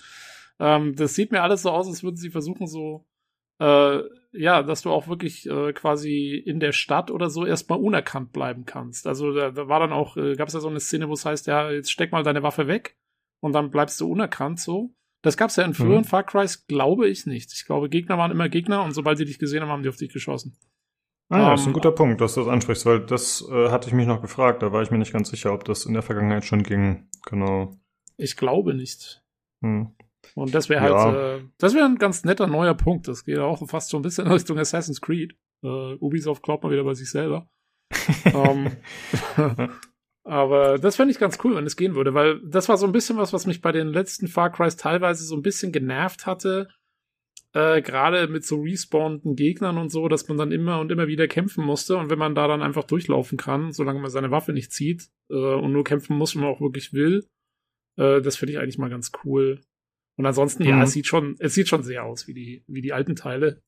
Ähm, 0.60 0.96
das 0.96 1.16
sieht 1.16 1.34
mir 1.34 1.44
alles 1.44 1.64
so 1.64 1.72
aus, 1.72 1.88
als 1.88 2.02
würden 2.02 2.16
sie 2.16 2.30
versuchen, 2.30 2.66
so, 2.66 3.06
äh, 3.60 4.00
ja, 4.38 4.64
dass 4.64 4.82
du 4.82 4.92
auch 4.92 5.08
wirklich 5.08 5.50
äh, 5.50 5.74
quasi 5.74 6.36
in 6.36 6.60
der 6.60 6.72
Stadt 6.72 7.12
oder 7.12 7.30
so 7.30 7.46
erstmal 7.46 7.80
unerkannt 7.80 8.32
bleiben 8.34 8.66
kannst. 8.66 9.08
Also 9.08 9.34
da, 9.34 9.52
da 9.52 9.68
war 9.68 9.80
dann 9.80 9.94
auch, 9.94 10.18
äh, 10.18 10.36
gab 10.36 10.48
es 10.48 10.54
ja 10.54 10.60
so 10.60 10.70
eine 10.70 10.80
Szene, 10.80 11.10
wo 11.10 11.14
es 11.14 11.26
heißt, 11.26 11.48
ja, 11.48 11.72
jetzt 11.72 11.92
steck 11.92 12.12
mal 12.12 12.24
deine 12.24 12.44
Waffe 12.44 12.68
weg 12.68 12.98
und 13.42 13.54
dann 13.54 13.72
bleibst 13.72 14.00
du 14.02 14.12
unerkannt 14.12 14.60
so. 14.60 14.94
Das 15.22 15.38
gab 15.38 15.50
es 15.50 15.56
ja 15.56 15.64
in 15.64 15.74
früheren 15.74 16.02
Mhm. 16.02 16.06
Far 16.06 16.24
Crys, 16.24 16.68
glaube 16.68 17.08
ich 17.08 17.26
nicht. 17.26 17.52
Ich 17.54 17.66
glaube, 17.66 17.90
Gegner 17.90 18.18
waren 18.18 18.32
immer 18.32 18.48
Gegner 18.50 18.84
und 18.84 18.92
sobald 18.92 19.18
sie 19.18 19.26
dich 19.26 19.40
gesehen 19.40 19.64
haben, 19.64 19.70
haben 19.70 19.84
die 19.84 19.90
auf 19.90 19.96
dich 19.98 20.14
geschossen. 20.14 20.56
Ah, 21.30 21.40
ja, 21.40 21.52
das 21.52 21.62
ist 21.62 21.66
ein 21.66 21.70
Ähm, 21.70 21.74
guter 21.74 21.92
Punkt, 21.92 22.22
dass 22.22 22.36
du 22.36 22.42
das 22.42 22.50
ansprichst, 22.50 22.86
weil 22.86 23.00
das 23.00 23.44
äh, 23.50 23.70
hatte 23.70 23.88
ich 23.88 23.96
mich 23.96 24.06
noch 24.06 24.22
gefragt. 24.22 24.62
Da 24.62 24.72
war 24.72 24.84
ich 24.84 24.92
mir 24.92 25.00
nicht 25.00 25.14
ganz 25.14 25.30
sicher, 25.30 25.52
ob 25.54 25.64
das 25.66 25.86
in 25.88 25.94
der 25.94 26.04
Vergangenheit 26.04 26.46
schon 26.46 26.62
ging. 26.62 27.10
Genau. 27.26 27.76
Ich 28.18 28.38
glaube 28.38 28.76
nicht. 28.76 29.24
Hm. 29.64 29.96
Und 30.36 30.54
das 30.54 30.70
wäre 30.70 30.86
Ja. 30.86 30.98
halt, 30.98 31.42
äh, 31.42 31.46
das 31.58 31.74
wäre 31.74 31.86
ein 31.86 31.98
ganz 31.98 32.24
netter 32.26 32.48
neuer 32.48 32.74
Punkt. 32.76 33.08
Das 33.08 33.24
geht 33.24 33.40
auch 33.40 33.68
fast 33.70 33.90
so 33.90 33.98
ein 33.98 34.04
bisschen 34.04 34.26
in 34.26 34.34
Richtung 34.34 34.60
Assassin's 34.60 35.02
Creed. 35.02 35.36
Äh, 35.64 35.96
Ubisoft 35.96 36.44
glaubt 36.44 36.64
mal 36.64 36.72
wieder 36.72 36.84
bei 36.84 36.94
sich 36.94 37.10
selber. 37.10 37.50
ähm, 38.26 38.72
aber 40.24 40.78
das 40.80 40.96
fände 40.96 41.12
ich 41.12 41.20
ganz 41.20 41.38
cool, 41.44 41.56
wenn 41.56 41.66
es 41.66 41.78
gehen 41.78 41.96
würde, 41.96 42.14
weil 42.14 42.42
das 42.44 42.68
war 42.68 42.78
so 42.78 42.86
ein 42.86 42.92
bisschen 42.92 43.18
was, 43.18 43.32
was 43.32 43.46
mich 43.46 43.62
bei 43.62 43.72
den 43.72 43.88
letzten 43.88 44.28
Far 44.28 44.52
Crys 44.52 44.76
teilweise 44.76 45.24
so 45.24 45.36
ein 45.36 45.42
bisschen 45.42 45.72
genervt 45.72 46.26
hatte. 46.26 46.68
Äh, 47.54 47.82
Gerade 47.82 48.28
mit 48.28 48.44
so 48.46 48.62
respawnenden 48.62 49.36
Gegnern 49.36 49.78
und 49.78 49.90
so, 49.90 50.10
dass 50.10 50.28
man 50.28 50.38
dann 50.38 50.52
immer 50.52 50.82
und 50.82 50.92
immer 50.92 51.08
wieder 51.08 51.28
kämpfen 51.28 51.64
musste. 51.64 51.96
Und 51.96 52.10
wenn 52.10 52.20
man 52.20 52.36
da 52.36 52.48
dann 52.48 52.62
einfach 52.62 52.84
durchlaufen 52.84 53.38
kann, 53.38 53.72
solange 53.72 54.02
man 54.02 54.10
seine 54.10 54.32
Waffe 54.32 54.52
nicht 54.52 54.74
zieht 54.74 55.10
äh, 55.30 55.36
und 55.36 55.72
nur 55.72 55.86
kämpfen 55.86 56.18
muss, 56.18 56.36
wenn 56.36 56.42
man 56.42 56.52
auch 56.52 56.60
wirklich 56.60 56.92
will, 56.92 57.26
äh, 57.98 58.22
das 58.22 58.36
finde 58.36 58.54
ich 58.54 58.60
eigentlich 58.60 58.78
mal 58.78 58.90
ganz 58.90 59.12
cool. 59.24 59.62
Und 60.18 60.26
ansonsten, 60.26 60.64
ja, 60.64 60.78
Mhm. 60.78 60.84
es 60.84 60.92
sieht 60.92 61.08
schon, 61.08 61.36
es 61.40 61.54
sieht 61.54 61.68
schon 61.68 61.84
sehr 61.84 62.04
aus 62.06 62.28
wie 62.28 62.34
die, 62.34 62.64
wie 62.68 62.82
die 62.82 62.94
alten 62.94 63.16
Teile. 63.16 63.62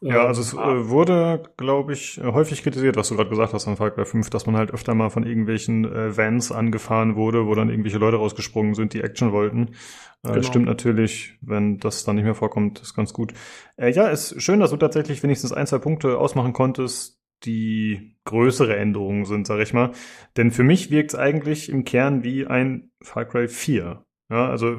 Ja, 0.00 0.20
Ähm, 0.20 0.26
also 0.28 0.42
es 0.42 0.56
ah, 0.56 0.72
äh, 0.76 0.88
wurde, 0.88 1.42
glaube 1.56 1.92
ich, 1.92 2.18
äh, 2.18 2.22
häufig 2.32 2.62
kritisiert, 2.62 2.96
was 2.96 3.08
du 3.08 3.16
gerade 3.16 3.30
gesagt 3.30 3.52
hast 3.52 3.66
an 3.66 3.76
Far 3.76 3.90
Cry 3.90 4.04
5, 4.04 4.30
dass 4.30 4.46
man 4.46 4.56
halt 4.56 4.70
öfter 4.70 4.94
mal 4.94 5.10
von 5.10 5.26
irgendwelchen 5.26 5.84
äh, 5.84 6.16
Vans 6.16 6.52
angefahren 6.52 7.16
wurde, 7.16 7.46
wo 7.46 7.54
dann 7.56 7.68
irgendwelche 7.68 7.98
Leute 7.98 8.16
rausgesprungen 8.16 8.74
sind, 8.74 8.92
die 8.94 9.00
Action 9.02 9.32
wollten. 9.32 9.74
Äh, 10.22 10.34
Genau. 10.34 10.42
Stimmt 10.42 10.66
natürlich, 10.66 11.36
wenn 11.40 11.78
das 11.78 12.04
dann 12.04 12.14
nicht 12.14 12.24
mehr 12.24 12.36
vorkommt, 12.36 12.80
ist 12.80 12.94
ganz 12.94 13.12
gut. 13.12 13.32
Äh, 13.76 13.90
ja, 13.90 14.08
ist 14.08 14.40
schön, 14.40 14.60
dass 14.60 14.70
du 14.70 14.76
tatsächlich 14.76 15.22
wenigstens 15.24 15.52
ein, 15.52 15.66
zwei 15.66 15.78
Punkte 15.78 16.18
ausmachen 16.18 16.52
konntest, 16.52 17.20
die 17.44 18.16
größere 18.24 18.76
Änderungen 18.76 19.24
sind, 19.24 19.46
sag 19.48 19.60
ich 19.60 19.72
mal. 19.72 19.92
Denn 20.36 20.52
für 20.52 20.62
mich 20.64 20.90
wirkt 20.92 21.10
es 21.12 21.18
eigentlich 21.18 21.68
im 21.70 21.84
Kern 21.84 22.22
wie 22.22 22.46
ein 22.46 22.90
Far 23.02 23.24
Cry 23.24 23.48
4. 23.48 24.04
Ja, 24.30 24.48
also 24.48 24.76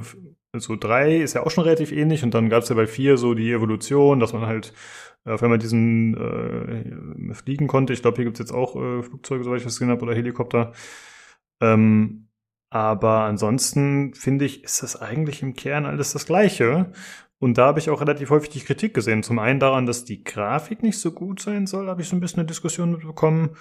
so 0.57 0.76
drei 0.76 1.17
ist 1.17 1.34
ja 1.34 1.45
auch 1.45 1.51
schon 1.51 1.63
relativ 1.63 1.91
ähnlich 1.91 2.23
und 2.23 2.34
dann 2.34 2.49
gab 2.49 2.63
es 2.63 2.69
ja 2.69 2.76
bei 2.76 2.88
vier 2.88 3.17
so 3.17 3.34
die 3.34 3.51
Evolution, 3.51 4.19
dass 4.19 4.34
man 4.34 4.47
halt 4.47 4.73
äh, 5.26 5.31
auf 5.31 5.43
einmal 5.43 5.59
diesen 5.59 6.15
äh, 6.17 7.34
fliegen 7.34 7.67
konnte. 7.67 7.93
Ich 7.93 8.01
glaube, 8.01 8.15
hier 8.15 8.26
gibt's 8.26 8.39
jetzt 8.39 8.51
auch 8.51 8.76
äh, 8.76 9.03
Flugzeuge, 9.03 9.43
soweit 9.43 9.57
ich 9.57 9.63
das 9.63 9.76
gesehen 9.76 9.91
habe, 9.91 10.01
oder 10.01 10.15
Helikopter. 10.15 10.73
Ähm, 11.61 12.30
aber 12.71 13.21
ansonsten 13.21 14.13
finde 14.13 14.45
ich, 14.45 14.63
ist 14.63 14.84
das 14.84 14.99
eigentlich 15.01 15.41
im 15.41 15.53
Kern 15.55 15.85
alles 15.85 16.13
das 16.13 16.26
Gleiche. 16.26 16.91
Und 17.39 17.57
da 17.57 17.67
habe 17.67 17.80
ich 17.80 17.89
auch 17.89 18.01
relativ 18.01 18.30
häufig 18.31 18.49
die 18.49 18.59
Kritik 18.59 18.93
gesehen. 18.93 19.23
Zum 19.23 19.39
einen 19.39 19.59
daran, 19.59 19.85
dass 19.85 20.05
die 20.05 20.23
Grafik 20.23 20.84
nicht 20.84 20.99
so 20.99 21.11
gut 21.11 21.41
sein 21.41 21.67
soll, 21.67 21.88
habe 21.88 22.01
ich 22.01 22.09
so 22.09 22.15
ein 22.15 22.19
bisschen 22.19 22.39
eine 22.39 22.47
Diskussion 22.47 22.91
mitbekommen. 22.91 23.51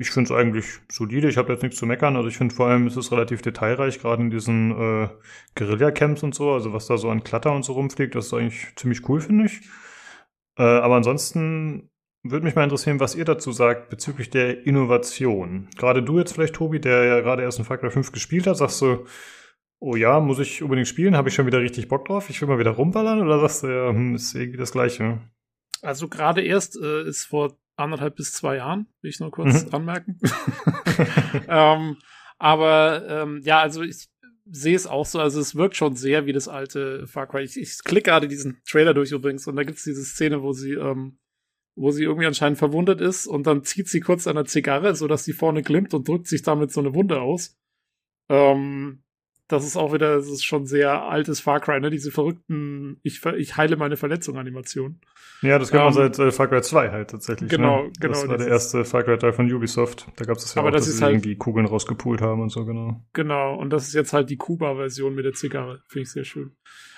Ich 0.00 0.10
finde 0.10 0.32
es 0.32 0.38
eigentlich 0.38 0.64
solide, 0.90 1.28
ich 1.28 1.36
habe 1.36 1.52
jetzt 1.52 1.62
nichts 1.62 1.78
zu 1.78 1.84
meckern. 1.84 2.16
Also 2.16 2.28
ich 2.28 2.38
finde 2.38 2.54
vor 2.54 2.68
allem 2.68 2.86
ist 2.86 2.96
es 2.96 3.12
relativ 3.12 3.42
detailreich, 3.42 4.00
gerade 4.00 4.22
in 4.22 4.30
diesen 4.30 4.70
äh, 4.70 5.08
Guerilla-Camps 5.56 6.22
und 6.22 6.34
so. 6.34 6.52
Also 6.52 6.72
was 6.72 6.86
da 6.86 6.96
so 6.96 7.10
an 7.10 7.22
Klatter 7.22 7.52
und 7.52 7.64
so 7.64 7.74
rumfliegt, 7.74 8.14
das 8.14 8.26
ist 8.26 8.32
eigentlich 8.34 8.74
ziemlich 8.76 9.06
cool, 9.10 9.20
finde 9.20 9.44
ich. 9.44 9.60
Äh, 10.56 10.62
aber 10.62 10.96
ansonsten 10.96 11.90
würde 12.22 12.46
mich 12.46 12.54
mal 12.54 12.64
interessieren, 12.64 12.98
was 12.98 13.14
ihr 13.14 13.26
dazu 13.26 13.52
sagt 13.52 13.90
bezüglich 13.90 14.30
der 14.30 14.66
Innovation. 14.66 15.68
Gerade 15.76 16.02
du 16.02 16.18
jetzt 16.18 16.32
vielleicht, 16.32 16.54
Tobi, 16.54 16.80
der 16.80 17.04
ja 17.04 17.20
gerade 17.20 17.42
erst 17.42 17.58
in 17.58 17.66
Far 17.66 17.76
Cry 17.76 17.90
5 17.90 18.10
gespielt 18.10 18.46
hat, 18.46 18.56
sagst 18.56 18.80
du, 18.80 19.04
oh 19.80 19.96
ja, 19.96 20.18
muss 20.20 20.38
ich 20.38 20.62
unbedingt 20.62 20.88
spielen, 20.88 21.14
habe 21.14 21.28
ich 21.28 21.34
schon 21.34 21.46
wieder 21.46 21.60
richtig 21.60 21.88
Bock 21.88 22.06
drauf, 22.06 22.30
ich 22.30 22.40
will 22.40 22.48
mal 22.48 22.58
wieder 22.58 22.70
rumballern 22.70 23.20
oder 23.20 23.38
sagst 23.40 23.64
du, 23.64 23.66
ja, 23.68 23.88
hm, 23.90 24.14
ist 24.14 24.34
irgendwie 24.34 24.58
das 24.58 24.72
Gleiche? 24.72 25.20
Also 25.82 26.08
gerade 26.08 26.42
erst 26.42 26.78
äh, 26.80 27.06
ist 27.06 27.24
vor 27.24 27.58
anderthalb 27.80 28.16
bis 28.16 28.32
zwei 28.32 28.56
Jahren, 28.56 28.86
will 29.02 29.10
ich 29.10 29.20
nur 29.20 29.30
kurz 29.30 29.64
Mhm. 29.66 29.74
anmerken. 29.74 30.18
ähm, 31.48 31.96
aber 32.38 33.04
ähm, 33.08 33.40
ja, 33.44 33.60
also 33.60 33.82
ich 33.82 34.08
sehe 34.52 34.74
es 34.74 34.86
auch 34.86 35.06
so, 35.06 35.20
also 35.20 35.40
es 35.40 35.54
wirkt 35.54 35.76
schon 35.76 35.94
sehr 35.96 36.26
wie 36.26 36.32
das 36.32 36.48
alte 36.48 37.06
Far 37.06 37.26
Cry. 37.26 37.42
Ich, 37.44 37.56
ich 37.56 37.78
klicke 37.84 38.10
gerade 38.10 38.28
diesen 38.28 38.60
Trailer 38.68 38.94
durch 38.94 39.12
übrigens 39.12 39.46
und 39.46 39.56
da 39.56 39.62
gibt's 39.62 39.84
diese 39.84 40.04
Szene, 40.04 40.42
wo 40.42 40.52
sie, 40.52 40.72
ähm, 40.72 41.18
wo 41.76 41.90
sie 41.92 42.02
irgendwie 42.04 42.26
anscheinend 42.26 42.58
verwundet 42.58 43.00
ist 43.00 43.26
und 43.26 43.46
dann 43.46 43.62
zieht 43.62 43.88
sie 43.88 44.00
kurz 44.00 44.26
an 44.26 44.36
der 44.36 44.46
Zigarre, 44.46 44.94
so 44.96 45.06
dass 45.06 45.24
die 45.24 45.32
vorne 45.32 45.62
glimmt 45.62 45.94
und 45.94 46.08
drückt 46.08 46.26
sich 46.26 46.42
damit 46.42 46.72
so 46.72 46.80
eine 46.80 46.94
Wunde 46.94 47.20
aus. 47.20 47.56
Ähm, 48.28 49.02
das 49.50 49.64
ist 49.66 49.76
auch 49.76 49.92
wieder, 49.92 50.16
das 50.16 50.28
ist 50.28 50.44
schon 50.44 50.66
sehr 50.66 51.02
altes 51.02 51.40
Far 51.40 51.60
Cry, 51.60 51.80
ne? 51.80 51.90
Diese 51.90 52.10
verrückten, 52.10 52.98
ich, 53.02 53.24
ich 53.36 53.56
heile 53.56 53.76
meine 53.76 53.96
Verletzung 53.96 54.38
Animation. 54.38 55.00
Ja, 55.42 55.58
das 55.58 55.70
kennt 55.70 55.82
man 55.84 55.88
Ähm, 55.88 56.12
seit 56.14 56.18
äh, 56.18 56.30
Far 56.32 56.48
Cry 56.48 56.62
2 56.62 56.90
halt 56.90 57.10
tatsächlich. 57.10 57.50
Genau, 57.50 57.84
ne? 57.84 57.90
genau, 58.00 58.12
Das 58.12 58.20
war 58.22 58.28
der 58.28 58.36
dieses- 58.46 58.52
erste 58.52 58.84
Far 58.84 59.02
Cry 59.02 59.18
Teil 59.18 59.32
von 59.32 59.52
Ubisoft. 59.52 60.06
Da 60.16 60.24
gab 60.24 60.36
es 60.36 60.44
das 60.44 60.54
ja 60.54 60.60
Aber 60.60 60.68
auch, 60.68 60.72
das 60.72 60.86
dass 60.86 60.96
sie 60.96 61.02
halt- 61.04 61.14
irgendwie 61.14 61.36
Kugeln 61.36 61.66
rausgepult 61.66 62.20
haben 62.20 62.40
und 62.42 62.50
so, 62.50 62.64
genau. 62.64 63.02
Genau, 63.12 63.54
und 63.56 63.70
das 63.70 63.88
ist 63.88 63.94
jetzt 63.94 64.12
halt 64.12 64.30
die 64.30 64.36
Kuba-Version 64.36 65.14
mit 65.14 65.24
der 65.24 65.32
Zigarre. 65.32 65.82
Finde 65.88 66.02
ich 66.02 66.10
sehr 66.12 66.24
schön. 66.24 66.52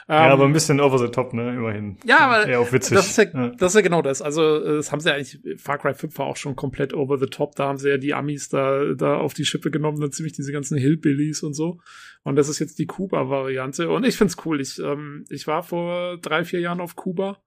Ja, 0.08 0.26
Ähm, 0.26 0.32
aber 0.32 0.44
ein 0.44 0.52
bisschen 0.52 0.80
over 0.80 0.98
the 0.98 1.08
top, 1.08 1.32
ne, 1.32 1.54
immerhin. 1.54 1.98
Ja, 2.04 2.20
aber 2.20 2.46
Eher 2.46 2.60
auch 2.60 2.72
witzig. 2.72 2.96
Das 2.96 3.06
ist, 3.06 3.16
ja, 3.16 3.24
ja. 3.24 3.48
das 3.50 3.72
ist 3.72 3.76
ja 3.76 3.80
genau 3.82 4.02
das. 4.02 4.22
Also, 4.22 4.58
das 4.58 4.90
haben 4.90 5.00
sie 5.00 5.08
ja 5.08 5.14
eigentlich, 5.14 5.40
Far 5.60 5.78
Cry 5.78 5.94
5 5.94 6.18
war 6.18 6.26
auch 6.26 6.36
schon 6.36 6.56
komplett 6.56 6.94
over 6.94 7.18
the 7.18 7.26
top. 7.26 7.54
Da 7.54 7.68
haben 7.68 7.78
sie 7.78 7.88
ja 7.88 7.98
die 7.98 8.14
Amis 8.14 8.48
da, 8.48 8.94
da 8.94 9.16
auf 9.16 9.34
die 9.34 9.44
Schippe 9.44 9.70
genommen, 9.70 10.00
dann 10.00 10.12
ziemlich 10.12 10.32
diese 10.32 10.52
ganzen 10.52 10.76
Hillbillies 10.76 11.42
und 11.42 11.54
so. 11.54 11.78
Und 12.22 12.36
das 12.36 12.48
ist 12.48 12.58
jetzt 12.58 12.78
die 12.78 12.86
Kuba-Variante. 12.86 13.88
Und 13.88 14.04
ich 14.04 14.16
find's 14.16 14.36
cool. 14.44 14.60
Ich, 14.60 14.78
ähm, 14.78 15.24
ich 15.28 15.46
war 15.46 15.62
vor 15.62 16.18
drei, 16.18 16.44
vier 16.44 16.60
Jahren 16.60 16.80
auf 16.80 16.96
Kuba. 16.96 17.42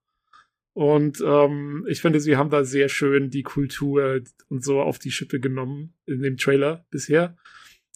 Und 0.73 1.23
ähm, 1.25 1.85
ich 1.87 2.01
finde, 2.01 2.19
sie 2.19 2.35
haben 2.35 2.49
da 2.49 2.65
sehr 2.65 2.89
schön 2.89 3.29
die 3.29 3.43
Kultur 3.43 4.19
und 4.49 4.63
so 4.63 4.81
auf 4.81 4.99
die 4.99 5.11
Schippe 5.11 5.39
genommen 5.39 5.93
in 6.05 6.21
dem 6.21 6.35
Trailer 6.35 6.85
bisher. 6.89 7.37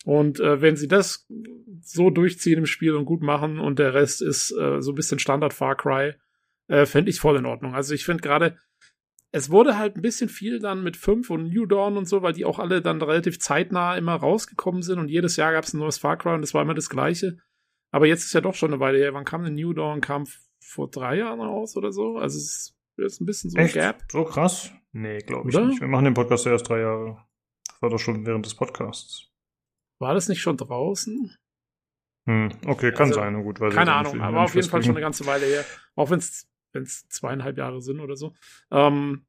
Und 0.05 0.39
äh, 0.39 0.61
wenn 0.61 0.75
sie 0.75 0.87
das 0.87 1.27
so 1.81 2.09
durchziehen 2.09 2.59
im 2.59 2.65
Spiel 2.65 2.95
und 2.95 3.05
gut 3.05 3.21
machen 3.21 3.59
und 3.59 3.79
der 3.79 3.93
Rest 3.93 4.21
ist 4.21 4.51
äh, 4.51 4.81
so 4.81 4.91
ein 4.91 4.95
bisschen 4.95 5.19
Standard 5.19 5.53
Far 5.53 5.75
Cry, 5.75 6.13
äh, 6.67 6.85
fände 6.85 7.09
ich 7.09 7.19
voll 7.19 7.37
in 7.37 7.45
Ordnung. 7.45 7.75
Also 7.75 7.93
ich 7.93 8.05
finde 8.05 8.21
gerade, 8.21 8.57
es 9.31 9.49
wurde 9.49 9.77
halt 9.77 9.95
ein 9.95 10.01
bisschen 10.01 10.29
viel 10.29 10.59
dann 10.59 10.83
mit 10.83 10.97
5 10.97 11.29
und 11.29 11.53
New 11.53 11.65
Dawn 11.65 11.97
und 11.97 12.07
so, 12.07 12.21
weil 12.21 12.33
die 12.33 12.45
auch 12.45 12.59
alle 12.59 12.81
dann 12.81 13.01
relativ 13.01 13.39
zeitnah 13.39 13.95
immer 13.95 14.15
rausgekommen 14.15 14.81
sind 14.81 14.99
und 14.99 15.09
jedes 15.09 15.35
Jahr 15.35 15.51
gab 15.51 15.65
es 15.65 15.73
ein 15.73 15.79
neues 15.79 15.97
Far 15.97 16.17
Cry 16.17 16.33
und 16.33 16.41
das 16.41 16.53
war 16.53 16.61
immer 16.61 16.73
das 16.73 16.89
gleiche. 16.89 17.37
Aber 17.91 18.07
jetzt 18.07 18.23
ist 18.23 18.33
ja 18.33 18.41
doch 18.41 18.55
schon 18.55 18.71
eine 18.71 18.79
Weile 18.79 18.99
her. 18.99 19.13
Wann 19.13 19.25
kam 19.25 19.43
denn 19.43 19.55
New 19.55 19.73
Dawn? 19.73 20.01
Kam 20.01 20.25
vor 20.59 20.89
drei 20.89 21.17
Jahren 21.17 21.41
raus 21.41 21.75
oder 21.75 21.91
so? 21.91 22.17
Also 22.17 22.37
es 22.37 22.45
ist 22.45 22.77
jetzt 22.97 23.21
ein 23.21 23.25
bisschen 23.25 23.49
so 23.49 23.57
ein 23.57 23.65
Echt? 23.65 23.73
Gap. 23.73 24.03
So 24.11 24.23
krass? 24.23 24.71
Nee, 24.91 25.19
glaube 25.19 25.49
ich 25.49 25.55
Oder? 25.55 25.67
nicht. 25.67 25.81
Wir 25.81 25.87
machen 25.87 26.05
den 26.05 26.13
Podcast 26.13 26.45
ja 26.45 26.51
erst 26.51 26.69
drei 26.69 26.79
Jahre. 26.79 27.25
Das 27.67 27.81
war 27.81 27.89
doch 27.89 27.99
schon 27.99 28.25
während 28.25 28.45
des 28.45 28.55
Podcasts. 28.55 29.28
War 29.99 30.13
das 30.13 30.29
nicht 30.29 30.41
schon 30.41 30.57
draußen? 30.57 31.35
Hm, 32.25 32.51
okay, 32.65 32.91
kann 32.91 33.07
Also, 33.07 33.15
sein. 33.15 33.33
Na 33.33 33.41
gut, 33.41 33.59
Keine 33.59 33.93
Ahnung, 33.93 34.21
aber 34.21 34.43
auf 34.43 34.55
jeden 34.55 34.67
Fall 34.67 34.83
schon 34.83 34.91
eine 34.91 35.01
ganze 35.01 35.25
Weile 35.25 35.45
her. 35.45 35.65
Auch 35.95 36.09
wenn 36.09 36.19
es 36.19 36.47
zweieinhalb 37.09 37.57
Jahre 37.57 37.81
sind 37.81 37.99
oder 37.99 38.15
so. 38.15 38.33
Ähm, 38.71 39.25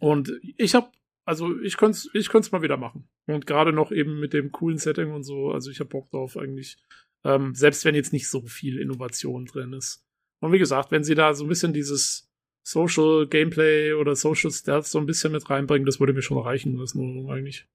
und 0.00 0.32
ich 0.56 0.74
habe, 0.74 0.88
also 1.24 1.58
ich 1.60 1.76
könnte 1.76 1.96
es 1.96 2.10
ich 2.12 2.28
könnte 2.28 2.50
mal 2.52 2.62
wieder 2.62 2.76
machen. 2.76 3.08
Und 3.26 3.46
gerade 3.46 3.72
noch 3.72 3.90
eben 3.90 4.20
mit 4.20 4.32
dem 4.32 4.52
coolen 4.52 4.78
Setting 4.78 5.12
und 5.12 5.24
so. 5.24 5.50
Also 5.50 5.70
ich 5.70 5.80
habe 5.80 5.88
Bock 5.88 6.10
drauf 6.10 6.36
eigentlich. 6.36 6.76
Ähm, 7.24 7.54
selbst 7.54 7.84
wenn 7.84 7.94
jetzt 7.94 8.12
nicht 8.12 8.28
so 8.28 8.42
viel 8.42 8.78
Innovation 8.78 9.46
drin 9.46 9.72
ist. 9.72 10.06
Und 10.40 10.52
wie 10.52 10.58
gesagt, 10.58 10.90
wenn 10.90 11.04
sie 11.04 11.14
da 11.14 11.32
so 11.32 11.44
ein 11.44 11.48
bisschen 11.48 11.72
dieses 11.72 12.30
Social 12.62 13.26
Gameplay 13.26 13.94
oder 13.94 14.14
Social 14.14 14.50
Stealth 14.50 14.86
so 14.86 14.98
ein 14.98 15.06
bisschen 15.06 15.32
mit 15.32 15.48
reinbringen, 15.48 15.86
das 15.86 16.00
würde 16.00 16.12
mir 16.12 16.22
schon 16.22 16.38
reichen. 16.38 16.76
Das 16.76 16.94
nur 16.94 17.32
eigentlich. 17.32 17.66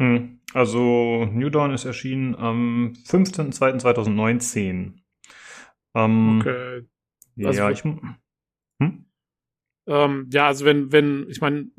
Hm. 0.00 0.40
Also, 0.52 1.26
New 1.32 1.50
Dawn 1.50 1.72
ist 1.72 1.84
erschienen 1.84 2.34
am 2.34 2.92
15.02.2019. 3.06 4.94
Ähm, 5.94 6.38
Okay. 6.40 6.82
Ja, 7.36 7.48
Also- 7.48 7.68
ich. 7.68 7.84
Hm? 7.84 9.04
Ähm, 9.88 10.28
ja, 10.32 10.46
also 10.48 10.64
wenn, 10.64 10.90
wenn, 10.92 11.28
ich 11.30 11.40
meine, 11.40 11.70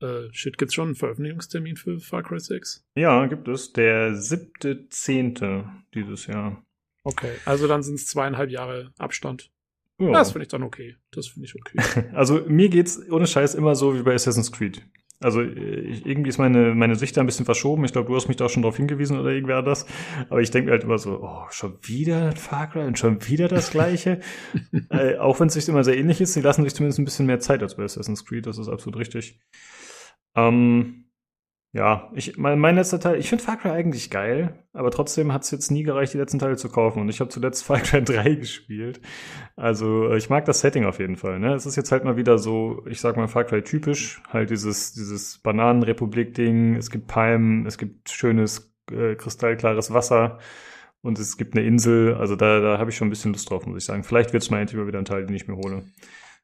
äh, 0.00 0.28
shit, 0.32 0.56
gibt's 0.58 0.74
schon 0.74 0.88
einen 0.88 0.94
Veröffentlichungstermin 0.94 1.76
für 1.76 1.98
Far 2.00 2.22
Cry 2.22 2.38
6? 2.38 2.84
Ja, 2.96 3.26
gibt 3.26 3.48
es. 3.48 3.72
Der 3.72 4.14
siebte 4.14 4.88
Zehnte 4.88 5.68
dieses 5.94 6.26
Jahr. 6.26 6.62
Okay. 7.02 7.32
Also 7.44 7.66
dann 7.66 7.82
sind 7.82 7.94
es 7.96 8.06
zweieinhalb 8.06 8.50
Jahre 8.50 8.92
Abstand. 8.98 9.50
Ja. 9.98 10.12
Das 10.12 10.32
finde 10.32 10.44
ich 10.44 10.48
dann 10.48 10.62
okay. 10.62 10.96
Das 11.10 11.28
finde 11.28 11.46
ich 11.46 11.54
okay. 11.54 11.78
Also 12.14 12.44
mir 12.48 12.68
geht's 12.68 13.00
ohne 13.10 13.26
Scheiß 13.26 13.54
immer 13.54 13.74
so 13.74 13.94
wie 13.96 14.02
bei 14.02 14.14
Assassin's 14.14 14.52
Creed. 14.52 14.82
Also 15.20 15.40
äh, 15.40 16.00
irgendwie 16.04 16.28
ist 16.28 16.38
meine, 16.38 16.74
meine 16.74 16.96
Sicht 16.96 17.16
da 17.16 17.20
ein 17.20 17.26
bisschen 17.26 17.44
verschoben. 17.44 17.84
Ich 17.84 17.92
glaube, 17.92 18.08
du 18.08 18.16
hast 18.16 18.28
mich 18.28 18.36
da 18.36 18.46
auch 18.46 18.50
schon 18.50 18.62
drauf 18.62 18.76
hingewiesen 18.76 19.18
oder 19.18 19.30
irgendwer 19.30 19.62
das. 19.62 19.86
Aber 20.28 20.40
ich 20.40 20.50
denke 20.50 20.66
mir 20.66 20.72
halt 20.72 20.84
immer 20.84 20.98
so, 20.98 21.20
oh, 21.22 21.46
schon 21.50 21.78
wieder 21.82 22.32
Far 22.32 22.68
Cry 22.68 22.84
und 22.86 22.98
schon 22.98 23.26
wieder 23.26 23.48
das 23.48 23.70
Gleiche. 23.70 24.20
äh, 24.90 25.16
auch 25.16 25.40
wenn 25.40 25.48
es 25.48 25.54
sich 25.54 25.68
immer 25.68 25.84
sehr 25.84 25.96
ähnlich 25.96 26.20
ist, 26.20 26.34
sie 26.34 26.40
lassen 26.40 26.64
sich 26.64 26.74
zumindest 26.74 26.98
ein 26.98 27.04
bisschen 27.04 27.26
mehr 27.26 27.40
Zeit 27.40 27.62
als 27.62 27.76
bei 27.76 27.84
Assassin's 27.84 28.24
Creed. 28.24 28.46
Das 28.46 28.58
ist 28.58 28.68
absolut 28.68 28.98
richtig. 28.98 29.40
Ähm, 30.34 31.03
ja, 31.74 32.08
ich, 32.14 32.38
mein, 32.38 32.60
mein 32.60 32.76
letzter 32.76 33.00
Teil, 33.00 33.18
ich 33.18 33.28
finde 33.28 33.42
Far 33.42 33.56
Cry 33.56 33.70
eigentlich 33.70 34.08
geil, 34.08 34.64
aber 34.72 34.92
trotzdem 34.92 35.32
hat 35.32 35.42
es 35.42 35.50
jetzt 35.50 35.72
nie 35.72 35.82
gereicht, 35.82 36.14
die 36.14 36.18
letzten 36.18 36.38
Teile 36.38 36.56
zu 36.56 36.68
kaufen. 36.68 37.00
Und 37.00 37.08
ich 37.08 37.18
habe 37.18 37.30
zuletzt 37.30 37.64
Far 37.66 37.80
Cry 37.80 38.00
3 38.02 38.36
gespielt. 38.36 39.00
Also 39.56 40.08
äh, 40.10 40.16
ich 40.16 40.30
mag 40.30 40.44
das 40.44 40.60
Setting 40.60 40.84
auf 40.84 41.00
jeden 41.00 41.16
Fall. 41.16 41.40
Ne? 41.40 41.52
Es 41.54 41.66
ist 41.66 41.74
jetzt 41.76 41.90
halt 41.90 42.04
mal 42.04 42.16
wieder 42.16 42.38
so, 42.38 42.84
ich 42.86 43.00
sag 43.00 43.16
mal 43.16 43.26
Far 43.26 43.42
Cry 43.44 43.62
typisch, 43.62 44.22
halt 44.32 44.50
dieses 44.50 44.92
dieses 44.92 45.38
Bananenrepublik-Ding. 45.40 46.76
Es 46.76 46.90
gibt 46.90 47.08
Palmen, 47.08 47.66
es 47.66 47.76
gibt 47.76 48.08
schönes 48.08 48.72
äh, 48.92 49.16
kristallklares 49.16 49.92
Wasser 49.92 50.38
und 51.02 51.18
es 51.18 51.36
gibt 51.36 51.56
eine 51.56 51.66
Insel. 51.66 52.14
Also 52.14 52.36
da 52.36 52.60
da 52.60 52.78
habe 52.78 52.90
ich 52.90 52.96
schon 52.96 53.08
ein 53.08 53.10
bisschen 53.10 53.32
Lust 53.32 53.50
drauf, 53.50 53.66
muss 53.66 53.78
ich 53.78 53.84
sagen. 53.84 54.04
Vielleicht 54.04 54.32
wird 54.32 54.44
es 54.44 54.50
mal 54.50 54.60
endlich 54.60 54.78
mal 54.80 54.86
wieder 54.86 54.98
ein 55.00 55.04
Teil, 55.06 55.26
den 55.26 55.34
ich 55.34 55.48
mir 55.48 55.56
hole. 55.56 55.84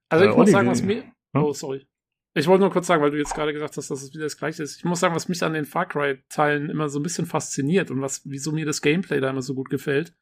Also 0.08 0.24
ich 0.24 0.32
Äh, 0.32 0.36
muss 0.36 0.48
Olli, 0.48 0.50
sagen, 0.50 0.68
was 0.68 0.82
mir. 0.82 1.04
Hm? 1.36 1.44
Oh, 1.44 1.52
sorry. 1.52 1.86
Ich 2.34 2.46
wollte 2.46 2.62
nur 2.62 2.70
kurz 2.70 2.86
sagen, 2.86 3.02
weil 3.02 3.10
du 3.10 3.18
jetzt 3.18 3.34
gerade 3.34 3.52
gesagt 3.52 3.76
hast, 3.76 3.90
dass 3.90 4.02
es 4.02 4.14
wieder 4.14 4.24
das 4.24 4.36
gleiche 4.36 4.62
ist. 4.62 4.76
Ich 4.76 4.84
muss 4.84 5.00
sagen, 5.00 5.16
was 5.16 5.28
mich 5.28 5.42
an 5.42 5.52
den 5.52 5.64
Far 5.64 5.86
Cry-Teilen 5.86 6.70
immer 6.70 6.88
so 6.88 7.00
ein 7.00 7.02
bisschen 7.02 7.26
fasziniert 7.26 7.90
und 7.90 8.00
was, 8.00 8.22
wieso 8.24 8.52
mir 8.52 8.66
das 8.66 8.82
Gameplay 8.82 9.20
da 9.20 9.30
immer 9.30 9.42
so 9.42 9.54
gut 9.54 9.68
gefällt, 9.68 10.14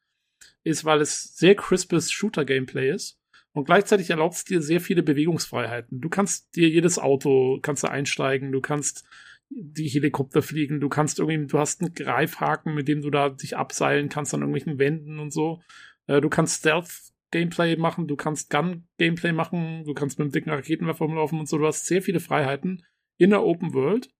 ist, 0.64 0.86
weil 0.86 1.02
es 1.02 1.36
sehr 1.36 1.54
crispes 1.54 2.10
Shooter-Gameplay 2.10 2.90
ist. 2.90 3.20
Und 3.52 3.64
gleichzeitig 3.64 4.08
erlaubt 4.08 4.36
es 4.36 4.44
dir 4.44 4.62
sehr 4.62 4.80
viele 4.80 5.02
Bewegungsfreiheiten. 5.02 6.00
Du 6.00 6.08
kannst 6.08 6.54
dir 6.56 6.68
jedes 6.68 6.98
Auto, 6.98 7.58
kannst 7.60 7.82
du 7.82 7.90
einsteigen, 7.90 8.52
du 8.52 8.60
kannst 8.60 9.04
die 9.50 9.88
Helikopter 9.88 10.42
fliegen, 10.42 10.80
du 10.80 10.88
kannst 10.88 11.18
irgendwie, 11.18 11.46
du 11.46 11.58
hast 11.58 11.80
einen 11.80 11.94
Greifhaken, 11.94 12.74
mit 12.74 12.88
dem 12.88 13.02
du 13.02 13.10
da 13.10 13.30
dich 13.30 13.56
abseilen 13.56 14.08
kannst 14.08 14.32
an 14.32 14.40
irgendwelchen 14.40 14.78
Wänden 14.78 15.18
und 15.18 15.32
so. 15.32 15.60
Äh, 16.06 16.20
Du 16.20 16.28
kannst 16.28 16.60
Stealth 16.60 17.12
Gameplay 17.30 17.76
machen, 17.76 18.06
du 18.08 18.16
kannst 18.16 18.50
Gun-Gameplay 18.50 19.32
machen, 19.32 19.84
du 19.84 19.94
kannst 19.94 20.18
mit 20.18 20.26
einem 20.26 20.32
dicken 20.32 20.50
Raketenwerfer 20.50 21.04
rumlaufen 21.04 21.38
und 21.38 21.48
so. 21.48 21.58
Du 21.58 21.66
hast 21.66 21.86
sehr 21.86 22.02
viele 22.02 22.20
Freiheiten 22.20 22.84
in 23.18 23.30
der 23.30 23.42
Open 23.44 23.74
World. 23.74 24.10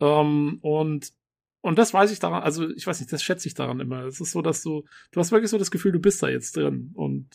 Ähm, 0.00 0.58
und, 0.62 1.12
und 1.62 1.78
das 1.78 1.92
weiß 1.94 2.10
ich 2.12 2.18
daran, 2.20 2.42
also 2.42 2.68
ich 2.70 2.86
weiß 2.86 3.00
nicht, 3.00 3.12
das 3.12 3.22
schätze 3.22 3.48
ich 3.48 3.54
daran 3.54 3.80
immer. 3.80 4.04
Es 4.04 4.20
ist 4.20 4.32
so, 4.32 4.42
dass 4.42 4.62
du, 4.62 4.84
du 5.12 5.20
hast 5.20 5.32
wirklich 5.32 5.50
so 5.50 5.58
das 5.58 5.70
Gefühl, 5.70 5.92
du 5.92 6.00
bist 6.00 6.22
da 6.22 6.28
jetzt 6.28 6.56
drin. 6.56 6.90
Und 6.94 7.30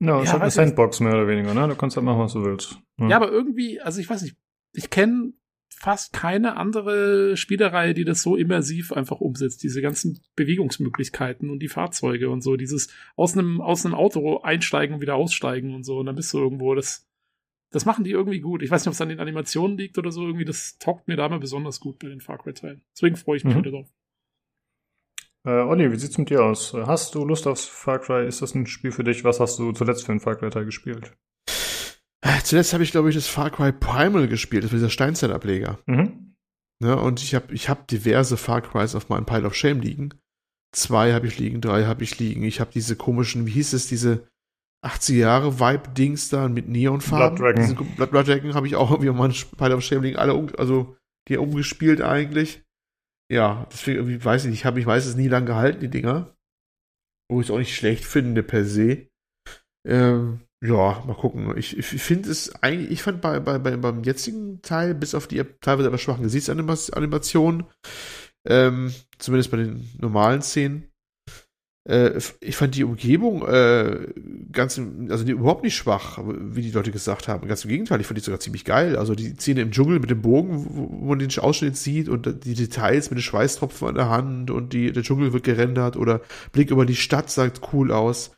Ja, 0.00 0.20
es 0.20 0.28
Ja, 0.28 0.32
hat 0.34 0.42
eine. 0.42 0.50
Sandbox 0.50 1.00
mehr 1.00 1.14
oder 1.14 1.28
weniger, 1.28 1.54
ne? 1.54 1.68
Du 1.68 1.76
kannst 1.76 1.96
halt 1.96 2.04
machen, 2.04 2.20
was 2.20 2.32
du 2.32 2.44
willst. 2.44 2.78
ja, 2.98 3.16
aber 3.16 3.30
irgendwie, 3.30 3.80
also 3.80 4.00
ich 4.00 4.08
weiß 4.10 4.22
nicht, 4.22 4.36
ich 4.72 4.90
kenne 4.90 5.32
fast 5.80 6.12
keine 6.12 6.56
andere 6.56 7.36
Spielereihe, 7.36 7.94
die 7.94 8.04
das 8.04 8.22
so 8.22 8.36
immersiv 8.36 8.92
einfach 8.92 9.20
umsetzt. 9.20 9.62
Diese 9.62 9.82
ganzen 9.82 10.20
Bewegungsmöglichkeiten 10.36 11.50
und 11.50 11.58
die 11.60 11.68
Fahrzeuge 11.68 12.30
und 12.30 12.42
so. 12.42 12.56
Dieses 12.56 12.88
aus 13.16 13.36
einem, 13.36 13.60
aus 13.60 13.84
einem 13.84 13.94
Auto 13.94 14.38
einsteigen 14.40 14.94
und 14.96 15.00
wieder 15.02 15.14
aussteigen 15.16 15.74
und 15.74 15.84
so. 15.84 15.98
Und 15.98 16.06
dann 16.06 16.16
bist 16.16 16.32
du 16.32 16.38
irgendwo. 16.38 16.74
Das, 16.74 17.06
das 17.70 17.84
machen 17.84 18.04
die 18.04 18.12
irgendwie 18.12 18.40
gut. 18.40 18.62
Ich 18.62 18.70
weiß 18.70 18.82
nicht, 18.82 18.88
ob 18.88 18.94
es 18.94 19.00
an 19.00 19.08
den 19.08 19.20
Animationen 19.20 19.76
liegt 19.76 19.98
oder 19.98 20.10
so. 20.12 20.22
Irgendwie, 20.26 20.44
das 20.44 20.78
taugt 20.78 21.08
mir 21.08 21.16
da 21.16 21.28
mal 21.28 21.40
besonders 21.40 21.80
gut 21.80 21.98
bei 21.98 22.08
den 22.08 22.20
Far 22.20 22.38
Cry-Teilen. 22.38 22.82
Deswegen 22.94 23.16
freue 23.16 23.36
ich 23.36 23.44
mich 23.44 23.54
Mhm. 23.54 23.58
wieder 23.60 23.70
drauf. 23.72 23.88
Äh, 25.46 25.50
Olli, 25.50 25.92
wie 25.92 25.96
sieht's 25.96 26.16
mit 26.16 26.30
dir 26.30 26.42
aus? 26.42 26.72
Hast 26.72 27.14
du 27.14 27.24
Lust 27.24 27.46
aufs 27.46 27.66
Far 27.66 27.98
Cry? 27.98 28.26
Ist 28.26 28.40
das 28.40 28.54
ein 28.54 28.66
Spiel 28.66 28.92
für 28.92 29.04
dich? 29.04 29.24
Was 29.24 29.40
hast 29.40 29.58
du 29.58 29.72
zuletzt 29.72 30.06
für 30.06 30.12
einen 30.12 30.20
Far 30.20 30.36
Cry-Teil 30.36 30.64
gespielt? 30.64 31.12
Äh, 32.24 32.42
Zuletzt 32.42 32.72
habe 32.72 32.82
ich, 32.82 32.90
glaube 32.90 33.10
ich, 33.10 33.14
das 33.14 33.28
Far 33.28 33.50
Cry 33.50 33.72
Primal 33.72 34.28
gespielt, 34.28 34.64
das 34.64 34.72
war 34.72 34.78
dieser 34.78 34.90
Steinzeitableger. 34.90 35.78
Mhm. 35.86 36.34
Ne? 36.82 36.96
Und 36.96 37.22
ich 37.22 37.34
habe 37.34 37.52
ich 37.54 37.68
hab 37.68 37.86
diverse 37.86 38.36
Far 38.36 38.62
Crys 38.62 38.94
auf 38.94 39.08
meinem 39.08 39.26
Pile 39.26 39.46
of 39.46 39.54
Shame 39.54 39.80
liegen. 39.80 40.10
Zwei 40.74 41.12
habe 41.12 41.26
ich 41.26 41.38
liegen, 41.38 41.60
drei 41.60 41.84
habe 41.84 42.02
ich 42.02 42.18
liegen. 42.18 42.42
Ich 42.42 42.60
habe 42.60 42.72
diese 42.72 42.96
komischen, 42.96 43.46
wie 43.46 43.52
hieß 43.52 43.74
es, 43.74 43.86
diese 43.86 44.26
80 44.82 45.16
Jahre 45.16 45.60
Vibe-Dings 45.60 46.30
da 46.30 46.48
mit 46.48 46.68
Neonfarben. 46.68 47.36
Blood 47.36 47.56
Dragon. 47.56 47.62
Diese 47.62 47.74
Blood, 47.74 48.10
Blood 48.10 48.28
Dragon 48.28 48.54
habe 48.54 48.66
ich 48.66 48.76
auch 48.76 48.90
irgendwie 48.90 49.10
auf 49.10 49.16
meinem 49.16 49.34
Pile 49.56 49.76
of 49.76 49.82
Shame 49.82 50.02
liegen. 50.02 50.16
Alle, 50.16 50.34
um, 50.34 50.48
also 50.58 50.96
die 51.28 51.36
umgespielt 51.36 52.02
eigentlich. 52.02 52.62
Ja, 53.30 53.66
deswegen 53.72 53.98
irgendwie 53.98 54.22
weiß 54.22 54.44
ich 54.44 54.50
nicht, 54.50 54.60
ich 54.60 54.64
habe 54.66 54.80
ich 54.80 54.86
weiß 54.86 55.06
es 55.06 55.16
nie 55.16 55.28
lang 55.28 55.46
gehalten, 55.46 55.80
die 55.80 55.88
Dinger. 55.88 56.34
Wo 57.30 57.40
ich 57.40 57.46
es 57.46 57.50
auch 57.50 57.58
nicht 57.58 57.74
schlecht 57.74 58.04
finde 58.04 58.42
per 58.42 58.64
se. 58.64 59.08
Ähm, 59.86 60.40
ja, 60.64 61.02
mal 61.06 61.14
gucken. 61.14 61.56
Ich, 61.56 61.76
ich 61.76 61.86
finde 61.86 62.30
es 62.30 62.54
eigentlich, 62.62 62.90
ich 62.90 63.02
fand 63.02 63.20
bei, 63.20 63.38
bei, 63.40 63.58
bei, 63.58 63.76
beim 63.76 64.02
jetzigen 64.02 64.62
Teil, 64.62 64.94
bis 64.94 65.14
auf 65.14 65.26
die 65.26 65.42
teilweise 65.60 65.88
aber 65.88 65.98
schwachen 65.98 66.22
Gesichtsanimationen, 66.22 67.64
ähm, 68.48 68.92
zumindest 69.18 69.50
bei 69.50 69.58
den 69.58 69.90
normalen 69.98 70.42
Szenen, 70.42 70.90
äh, 71.86 72.18
ich 72.40 72.56
fand 72.56 72.74
die 72.74 72.84
Umgebung 72.84 73.46
äh, 73.46 74.08
ganz, 74.52 74.80
also 75.10 75.24
die, 75.24 75.32
überhaupt 75.32 75.64
nicht 75.64 75.76
schwach, 75.76 76.18
wie 76.24 76.62
die 76.62 76.70
Leute 76.70 76.90
gesagt 76.90 77.28
haben. 77.28 77.46
Ganz 77.46 77.64
im 77.64 77.70
Gegenteil, 77.70 78.00
ich 78.00 78.06
fand 78.06 78.18
die 78.18 78.24
sogar 78.24 78.40
ziemlich 78.40 78.64
geil. 78.64 78.96
Also 78.96 79.14
die 79.14 79.34
Szene 79.34 79.60
im 79.60 79.70
Dschungel 79.70 80.00
mit 80.00 80.10
dem 80.10 80.22
Bogen, 80.22 80.64
wo, 80.66 80.88
wo 80.90 81.06
man 81.08 81.18
den 81.18 81.38
Ausschnitt 81.38 81.76
sieht 81.76 82.08
und 82.08 82.44
die 82.44 82.54
Details 82.54 83.10
mit 83.10 83.18
den 83.18 83.22
Schweißtropfen 83.22 83.88
an 83.88 83.94
der 83.96 84.08
Hand 84.08 84.50
und 84.50 84.72
die, 84.72 84.92
der 84.92 85.02
Dschungel 85.02 85.34
wird 85.34 85.44
gerendert 85.44 85.96
oder 85.96 86.22
Blick 86.52 86.70
über 86.70 86.86
die 86.86 86.96
Stadt 86.96 87.30
sagt 87.30 87.60
cool 87.72 87.92
aus. 87.92 88.34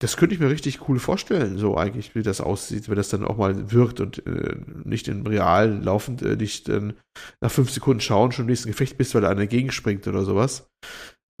Das 0.00 0.16
könnte 0.16 0.34
ich 0.34 0.40
mir 0.40 0.50
richtig 0.50 0.88
cool 0.88 0.98
vorstellen, 0.98 1.56
so 1.56 1.76
eigentlich, 1.76 2.14
wie 2.14 2.22
das 2.22 2.40
aussieht, 2.40 2.88
wenn 2.88 2.96
das 2.96 3.08
dann 3.08 3.24
auch 3.24 3.36
mal 3.36 3.70
wirkt 3.70 4.00
und 4.00 4.26
äh, 4.26 4.56
nicht 4.84 5.08
im 5.08 5.24
realen 5.26 5.82
laufend, 5.82 6.20
äh, 6.22 6.36
nicht 6.36 6.68
äh, 6.68 6.92
nach 7.40 7.50
fünf 7.50 7.70
Sekunden 7.70 8.00
schauen, 8.00 8.32
schon 8.32 8.44
im 8.44 8.50
nächsten 8.50 8.68
Gefecht 8.68 8.98
bist, 8.98 9.14
weil 9.14 9.22
da 9.22 9.30
einer 9.30 9.46
gegenspringt 9.46 10.06
oder 10.08 10.24
sowas. 10.24 10.68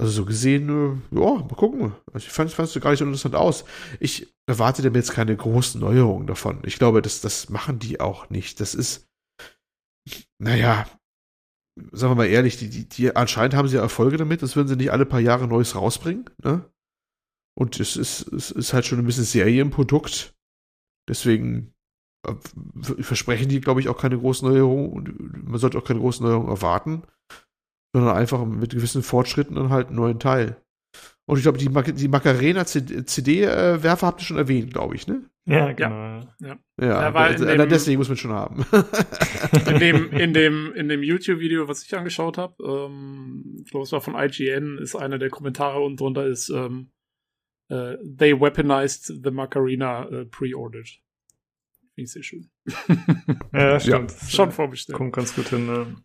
Also 0.00 0.12
so 0.12 0.24
gesehen, 0.24 1.02
ja, 1.12 1.20
mal 1.20 1.48
gucken. 1.48 1.94
Also 2.12 2.26
ich 2.26 2.32
fand 2.32 2.50
es 2.50 2.80
gar 2.80 2.90
nicht 2.90 2.98
so 2.98 3.04
interessant 3.04 3.34
aus. 3.34 3.64
Ich 4.00 4.34
erwarte 4.46 4.88
mir 4.90 4.98
jetzt 4.98 5.12
keine 5.12 5.36
großen 5.36 5.80
Neuerungen 5.80 6.26
davon. 6.26 6.62
Ich 6.64 6.78
glaube, 6.78 7.00
das, 7.00 7.20
das 7.20 7.48
machen 7.48 7.78
die 7.78 8.00
auch 8.00 8.28
nicht. 8.28 8.60
Das 8.60 8.74
ist, 8.74 9.08
naja, 10.38 10.86
sagen 11.92 12.12
wir 12.12 12.16
mal 12.16 12.26
ehrlich, 12.26 12.56
die, 12.56 12.68
die, 12.70 12.88
die 12.88 13.14
anscheinend 13.14 13.54
haben 13.54 13.68
sie 13.68 13.76
ja 13.76 13.82
Erfolge 13.82 14.16
damit, 14.16 14.42
das 14.42 14.56
würden 14.56 14.68
sie 14.68 14.76
nicht 14.76 14.92
alle 14.92 15.06
paar 15.06 15.20
Jahre 15.20 15.46
Neues 15.48 15.74
rausbringen, 15.74 16.30
ne? 16.42 16.64
Und 17.56 17.78
es 17.80 17.96
ist, 17.96 18.26
es 18.32 18.50
ist 18.50 18.72
halt 18.72 18.84
schon 18.86 18.98
ein 18.98 19.06
bisschen 19.06 19.24
Serienprodukt. 19.24 20.34
Deswegen 21.08 21.74
äh, 22.26 22.34
versprechen 23.02 23.48
die, 23.48 23.60
glaube 23.60 23.80
ich, 23.80 23.88
auch 23.88 23.98
keine 23.98 24.18
großen 24.18 24.48
Neuerungen 24.48 24.90
und 24.92 25.48
man 25.48 25.58
sollte 25.58 25.78
auch 25.78 25.84
keine 25.84 26.00
großen 26.00 26.26
Neuerungen 26.26 26.48
erwarten, 26.50 27.02
sondern 27.94 28.16
einfach 28.16 28.44
mit 28.44 28.72
gewissen 28.72 29.02
Fortschritten 29.02 29.54
dann 29.56 29.70
halt 29.70 29.88
einen 29.88 29.96
neuen 29.96 30.18
Teil. 30.18 30.56
Und 31.26 31.38
ich 31.38 31.42
glaube, 31.42 31.58
die, 31.58 31.68
Mac 31.68 31.94
die 31.94 32.08
Macarena-CD-Werfer 32.08 34.06
habt 34.06 34.20
ihr 34.20 34.24
schon 34.26 34.36
erwähnt, 34.36 34.72
glaube 34.72 34.94
ich, 34.94 35.06
ne? 35.06 35.22
Ja, 35.46 35.72
genau. 35.72 36.20
Ja, 36.40 36.58
Ja, 36.80 37.12
also, 37.14 37.44
dem- 37.44 37.68
deswegen 37.68 37.98
muss 37.98 38.08
man 38.08 38.16
schon 38.16 38.32
haben. 38.32 38.64
in 39.68 39.78
dem, 39.78 40.10
in 40.10 40.32
dem, 40.34 40.72
in 40.74 40.88
dem 40.88 41.02
YouTube-Video, 41.02 41.68
was 41.68 41.82
ich 41.84 41.96
angeschaut 41.96 42.38
habe, 42.38 42.54
ähm, 42.62 43.62
ich 43.64 43.70
glaube, 43.70 43.84
es 43.84 43.92
war 43.92 44.00
von 44.00 44.14
IGN, 44.16 44.78
ist 44.78 44.96
einer 44.96 45.18
der 45.18 45.30
Kommentare 45.30 45.80
unten 45.80 45.96
drunter 45.98 46.26
ist, 46.26 46.48
ähm, 46.50 46.90
äh, 47.68 47.96
they 48.04 48.38
weaponized 48.38 49.22
the 49.22 49.30
Macarena 49.30 50.08
äh, 50.08 50.24
pre-ordered. 50.26 50.88
Finde 51.94 52.06
ich 52.06 52.12
sehr 52.12 52.22
schön. 52.22 52.50
Ja, 53.52 53.78
stimmt. 53.78 54.12
Schon 54.28 54.50
vorbestellt. 54.50 54.98
Kommt 54.98 55.12
ganz 55.12 55.34
gut 55.34 55.46
hin. 55.46 55.66
Ne? 55.66 55.96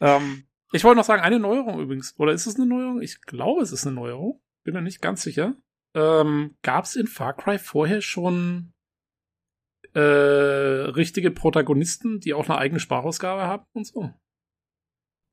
Ähm, 0.00 0.44
ich 0.72 0.84
wollte 0.84 0.96
noch 0.96 1.04
sagen, 1.04 1.22
eine 1.22 1.38
Neuerung 1.38 1.80
übrigens. 1.80 2.14
Oder 2.18 2.32
ist 2.32 2.46
es 2.46 2.56
eine 2.56 2.66
Neuerung? 2.66 3.02
Ich 3.02 3.20
glaube, 3.22 3.62
es 3.62 3.72
ist 3.72 3.86
eine 3.86 3.94
Neuerung. 3.94 4.40
Bin 4.64 4.72
mir 4.72 4.80
nicht 4.80 5.02
ganz 5.02 5.22
sicher. 5.22 5.54
Ähm, 5.94 6.56
Gab 6.62 6.84
es 6.84 6.96
in 6.96 7.06
Far 7.06 7.36
Cry 7.36 7.58
vorher 7.58 8.00
schon 8.00 8.72
äh, 9.92 10.00
richtige 10.00 11.30
Protagonisten, 11.30 12.20
die 12.20 12.32
auch 12.34 12.48
eine 12.48 12.58
eigene 12.58 12.80
Sprachausgabe 12.80 13.42
haben 13.42 13.66
und 13.72 13.86
so? 13.86 14.12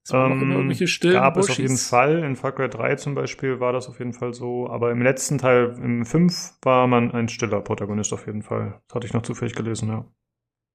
Es 0.03 0.13
waren 0.13 0.35
noch 0.35 0.41
immer 0.41 0.55
irgendwelche 0.55 0.87
stillen 0.87 1.15
Ähm, 1.15 1.21
gab 1.21 1.37
es 1.37 1.49
auf 1.49 1.57
jeden 1.57 1.77
Fall. 1.77 2.23
In 2.23 2.35
Far 2.35 2.53
Cry 2.53 2.69
3 2.69 2.95
zum 2.95 3.13
Beispiel 3.13 3.59
war 3.59 3.71
das 3.71 3.87
auf 3.87 3.99
jeden 3.99 4.13
Fall 4.13 4.33
so. 4.33 4.67
Aber 4.69 4.91
im 4.91 5.01
letzten 5.01 5.37
Teil, 5.37 5.75
im 5.81 6.05
5, 6.05 6.57
war 6.63 6.87
man 6.87 7.11
ein 7.11 7.29
stiller 7.29 7.61
Protagonist 7.61 8.11
auf 8.13 8.25
jeden 8.25 8.41
Fall. 8.41 8.81
Das 8.87 8.95
hatte 8.95 9.07
ich 9.07 9.13
noch 9.13 9.21
zufällig 9.21 9.53
gelesen, 9.53 9.89
ja. 9.89 10.05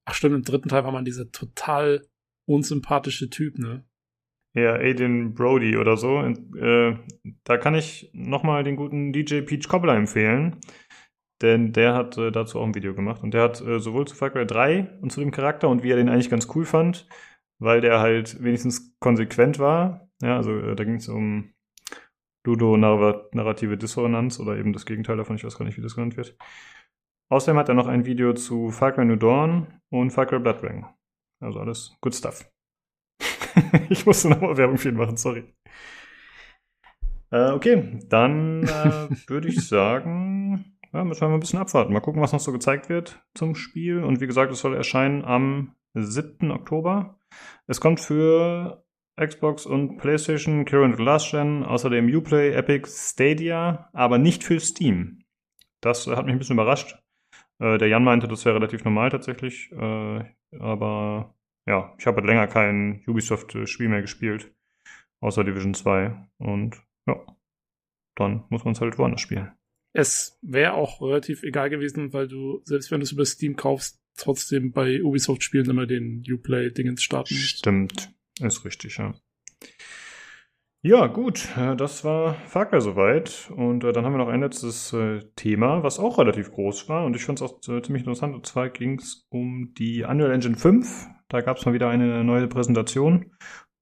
Ach 0.04 0.14
stimmt, 0.14 0.36
im 0.36 0.42
dritten 0.42 0.68
Teil 0.68 0.84
war 0.84 0.92
man 0.92 1.04
dieser 1.04 1.30
total 1.32 2.06
unsympathische 2.46 3.28
Typ, 3.28 3.58
ne? 3.58 3.84
Ja, 4.54 4.74
Aiden 4.74 5.34
Brody 5.34 5.76
oder 5.76 5.96
so. 5.96 6.18
Und, 6.18 6.56
äh, 6.56 6.96
da 7.44 7.58
kann 7.58 7.74
ich 7.74 8.10
nochmal 8.14 8.62
den 8.62 8.76
guten 8.76 9.12
DJ 9.12 9.40
Peach 9.40 9.68
Cobbler 9.68 9.96
empfehlen. 9.96 10.60
Denn 11.42 11.72
der 11.72 11.94
hat 11.94 12.16
äh, 12.16 12.30
dazu 12.30 12.60
auch 12.60 12.64
ein 12.64 12.74
Video 12.74 12.94
gemacht. 12.94 13.22
Und 13.22 13.34
der 13.34 13.42
hat 13.42 13.60
äh, 13.60 13.80
sowohl 13.80 14.06
zu 14.06 14.14
Far 14.14 14.30
Cry 14.30 14.46
3 14.46 14.98
und 15.02 15.10
zu 15.10 15.20
dem 15.20 15.32
Charakter 15.32 15.68
und 15.68 15.82
wie 15.82 15.90
er 15.90 15.96
den 15.96 16.08
eigentlich 16.08 16.30
ganz 16.30 16.48
cool 16.54 16.64
fand, 16.64 17.06
weil 17.58 17.80
der 17.80 18.00
halt 18.00 18.42
wenigstens 18.42 18.96
konsequent 19.00 19.58
war. 19.58 20.08
Ja, 20.22 20.36
also 20.36 20.58
äh, 20.58 20.76
da 20.76 20.84
ging 20.84 20.96
es 20.96 21.08
um 21.08 21.52
Ludo-narrative 22.46 23.76
Dissonanz 23.76 24.38
oder 24.38 24.56
eben 24.56 24.72
das 24.72 24.86
Gegenteil 24.86 25.16
davon. 25.16 25.36
Ich 25.36 25.44
weiß 25.44 25.58
gar 25.58 25.64
nicht, 25.64 25.76
wie 25.76 25.82
das 25.82 25.94
genannt 25.94 26.16
wird. 26.16 26.36
Außerdem 27.28 27.58
hat 27.58 27.68
er 27.68 27.74
noch 27.74 27.88
ein 27.88 28.06
Video 28.06 28.34
zu 28.34 28.70
Far 28.70 28.92
Cry 28.92 29.04
New 29.04 29.16
Dawn 29.16 29.80
und 29.90 30.10
Far 30.10 30.26
Cry 30.26 30.38
Blood 30.38 30.62
Dragon. 30.62 30.86
Also 31.40 31.58
alles 31.58 31.96
good 32.00 32.14
stuff. 32.14 32.48
ich 33.90 34.06
musste 34.06 34.28
nochmal 34.28 34.56
Werbung 34.56 34.78
für 34.78 34.90
ihn 34.90 34.96
machen, 34.96 35.16
sorry. 35.16 35.44
Äh, 37.30 37.50
okay, 37.50 37.98
dann 38.08 38.62
äh, 38.62 39.08
würde 39.28 39.48
ich 39.48 39.66
sagen, 39.66 40.76
ja, 40.92 41.04
müssen 41.04 41.20
wir 41.22 41.28
mal 41.28 41.34
ein 41.34 41.40
bisschen 41.40 41.58
abwarten. 41.58 41.92
Mal 41.92 42.00
gucken, 42.00 42.22
was 42.22 42.32
noch 42.32 42.40
so 42.40 42.52
gezeigt 42.52 42.88
wird 42.88 43.20
zum 43.34 43.54
Spiel. 43.54 44.04
Und 44.04 44.20
wie 44.20 44.26
gesagt, 44.26 44.52
es 44.52 44.60
soll 44.60 44.74
erscheinen 44.74 45.24
am 45.24 45.74
7. 45.94 46.50
Oktober. 46.52 47.18
Es 47.66 47.80
kommt 47.80 48.00
für 48.00 48.84
Xbox 49.18 49.66
und 49.66 49.96
PlayStation, 49.98 50.64
Current 50.64 50.98
Last 50.98 51.30
Gen, 51.30 51.64
außerdem 51.64 52.14
Uplay, 52.14 52.52
Epic, 52.52 52.88
Stadia, 52.88 53.88
aber 53.92 54.18
nicht 54.18 54.44
für 54.44 54.60
Steam. 54.60 55.24
Das 55.80 56.06
hat 56.06 56.26
mich 56.26 56.34
ein 56.34 56.38
bisschen 56.38 56.56
überrascht. 56.56 56.98
Äh, 57.58 57.78
der 57.78 57.88
Jan 57.88 58.04
meinte, 58.04 58.28
das 58.28 58.44
wäre 58.44 58.56
relativ 58.56 58.84
normal 58.84 59.10
tatsächlich. 59.10 59.72
Äh, 59.72 60.24
aber 60.58 61.34
ja, 61.66 61.94
ich 61.98 62.06
habe 62.06 62.18
halt 62.18 62.26
länger 62.26 62.46
kein 62.46 63.02
Ubisoft-Spiel 63.06 63.88
mehr 63.88 64.02
gespielt, 64.02 64.54
außer 65.20 65.44
Division 65.44 65.74
2. 65.74 66.28
Und 66.38 66.82
ja, 67.06 67.24
dann 68.14 68.44
muss 68.50 68.64
man 68.64 68.72
es 68.72 68.80
halt 68.80 68.98
woanders 68.98 69.20
spielen. 69.20 69.52
Es 69.92 70.38
wäre 70.42 70.74
auch 70.74 71.00
relativ 71.00 71.42
egal 71.42 71.70
gewesen, 71.70 72.12
weil 72.12 72.28
du, 72.28 72.60
selbst 72.64 72.90
wenn 72.90 73.00
du 73.00 73.04
es 73.04 73.12
über 73.12 73.24
Steam 73.24 73.56
kaufst, 73.56 74.02
trotzdem 74.16 74.72
bei 74.72 75.02
Ubisoft-Spielen 75.02 75.70
immer 75.70 75.86
den 75.86 76.22
Uplay-Dingens 76.28 77.02
starten. 77.02 77.34
Stimmt, 77.34 78.12
ist 78.40 78.64
richtig, 78.64 78.98
ja. 78.98 79.14
Ja, 80.82 81.08
gut, 81.08 81.48
äh, 81.56 81.74
das 81.74 82.04
war 82.04 82.34
Far 82.46 82.80
soweit. 82.80 83.50
Und 83.56 83.82
äh, 83.82 83.92
dann 83.92 84.04
haben 84.04 84.12
wir 84.12 84.18
noch 84.18 84.28
ein 84.28 84.40
letztes 84.40 84.92
äh, 84.92 85.20
Thema, 85.34 85.82
was 85.82 85.98
auch 85.98 86.18
relativ 86.18 86.52
groß 86.52 86.88
war. 86.88 87.04
Und 87.04 87.16
ich 87.16 87.24
fand 87.24 87.40
es 87.40 87.42
auch 87.42 87.60
ziemlich 87.60 88.02
interessant. 88.02 88.36
Und 88.36 88.46
zwar 88.46 88.68
ging 88.68 89.00
es 89.00 89.26
um 89.28 89.74
die 89.74 90.04
Unreal 90.04 90.30
Engine 90.30 90.56
5. 90.56 91.08
Da 91.28 91.40
gab 91.40 91.56
es 91.56 91.66
mal 91.66 91.72
wieder 91.72 91.88
eine 91.88 92.22
neue 92.22 92.46
Präsentation. 92.46 93.32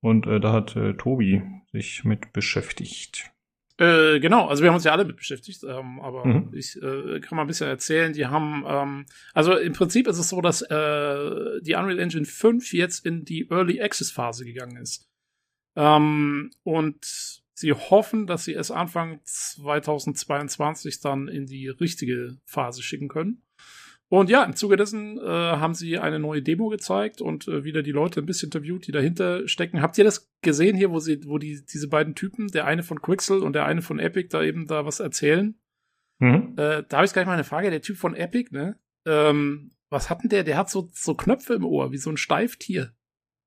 Und 0.01 0.27
da 0.27 0.53
hat 0.53 0.77
Tobi 0.99 1.43
sich 1.73 2.05
mit 2.05 2.33
beschäftigt. 2.33 3.34
Äh, 3.77 4.21
genau, 4.21 4.47
also 4.47 4.63
wir 4.63 4.69
haben 4.71 4.77
uns 4.77 4.85
ja 4.85 4.93
alle 4.93 5.05
mit 5.05 5.17
beschäftigt, 5.17 5.65
ähm, 5.65 6.01
aber 6.01 6.25
Mhm. 6.27 6.51
ich 6.55 6.81
äh, 6.81 7.19
kann 7.21 7.37
mal 7.37 7.43
ein 7.43 7.49
bisschen 7.49 7.67
erzählen. 7.69 8.13
Die 8.13 8.27
haben, 8.27 8.65
ähm, 8.67 9.07
also 9.33 9.57
im 9.57 9.73
Prinzip 9.73 10.07
ist 10.07 10.19
es 10.19 10.29
so, 10.29 10.41
dass 10.41 10.63
äh, 10.63 11.61
die 11.61 11.75
Unreal 11.75 11.99
Engine 11.99 12.25
5 12.25 12.73
jetzt 12.73 13.05
in 13.05 13.25
die 13.25 13.49
Early 13.51 13.81
Access 13.83 14.13
Phase 14.13 14.45
gegangen 14.45 14.77
ist. 14.77 15.09
Ähm, 15.77 16.53
und 16.63 17.43
sie 17.55 17.73
hoffen, 17.73 18.29
dass 18.29 18.45
sie 18.45 18.55
es 18.55 18.71
Anfang 18.71 19.21
2022 19.25 21.01
dann 21.01 21.27
in 21.27 21.47
die 21.47 21.69
richtige 21.69 22.37
Phase 22.45 22.81
schicken 22.83 23.09
können. 23.09 23.43
Und 24.11 24.31
ja, 24.31 24.45
im 24.45 24.55
Zuge 24.55 24.77
dessen 24.77 25.19
äh, 25.19 25.23
haben 25.23 25.75
sie 25.75 25.99
eine 25.99 26.19
neue 26.19 26.43
Demo 26.43 26.69
gezeigt 26.69 27.21
und 27.21 27.49
äh, 27.49 27.65
wieder 27.65 27.83
die 27.83 27.91
Leute 27.91 28.21
ein 28.21 28.27
bisschen 28.27 28.49
interviewt, 28.49 28.87
die 28.87 28.93
dahinter 28.93 29.49
stecken. 29.49 29.83
Habt 29.83 29.99
ihr 29.99 30.05
das 30.05 30.31
gesehen 30.43 30.77
hier, 30.77 30.91
wo 30.91 31.01
sie, 31.01 31.21
wo 31.27 31.39
die 31.39 31.65
diese 31.65 31.89
beiden 31.89 32.15
Typen, 32.15 32.49
der 32.49 32.67
eine 32.67 32.83
von 32.83 33.01
Quixel 33.01 33.39
und 33.43 33.55
der 33.55 33.65
eine 33.67 33.83
von 33.83 33.99
Epic, 33.99 34.29
da 34.31 34.43
eben 34.43 34.67
da 34.67 34.85
was 34.85 35.01
erzählen? 35.01 35.59
Mhm. 36.21 36.53
Äh, 36.57 36.85
da 36.89 36.99
habe 36.99 37.07
ich 37.07 37.13
gleich 37.13 37.27
mal 37.27 37.33
eine 37.33 37.45
Frage. 37.45 37.71
Der 37.71 37.83
Typ 37.83 37.97
von 37.97 38.15
Epic, 38.15 38.51
ne? 38.55 38.79
Ähm, 39.07 39.73
was 39.91 40.11
hat 40.11 40.23
denn 40.23 40.29
der? 40.31 40.45
Der 40.45 40.59
hat 40.59 40.71
so 40.71 40.89
so 40.93 41.15
Knöpfe 41.15 41.55
im 41.55 41.65
Ohr, 41.65 41.91
wie 41.91 41.99
so 41.99 42.11
ein 42.11 42.17
Steiftier. 42.17 42.93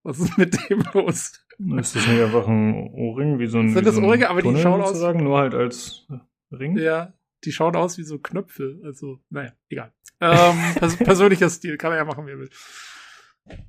Was 0.04 0.20
ist 0.20 0.38
mit 0.38 0.58
dem 0.70 0.84
los? 0.94 1.46
Ist 1.78 1.96
das 1.96 2.08
nicht 2.08 2.22
einfach 2.22 2.48
ein 2.48 2.74
Ohrring, 2.94 3.40
wie 3.40 3.48
so 3.48 3.58
ein, 3.60 3.70
Sind 3.74 3.86
das 3.86 3.96
so 3.96 4.02
ein 4.02 4.06
Ohrringe, 4.06 4.30
aber 4.30 4.42
die 4.42 4.56
schauen 4.58 4.82
aus- 4.82 4.90
sozusagen, 4.90 5.24
nur 5.24 5.38
halt 5.40 5.54
als 5.54 6.08
Ring? 6.52 6.78
Ja, 6.78 7.14
die 7.44 7.52
schauen 7.52 7.76
aus 7.76 7.98
wie 7.98 8.04
so 8.04 8.20
Knöpfe. 8.20 8.80
Also, 8.84 9.20
naja, 9.30 9.54
egal. 9.70 9.94
Ähm, 10.20 10.58
pers 10.76 10.98
persönlicher 10.98 11.50
Stil, 11.50 11.78
kann 11.78 11.92
er 11.92 12.00
ja 12.00 12.06
machen, 12.06 12.26
wie 12.28 12.32
er 12.32 12.40
will. 12.40 12.50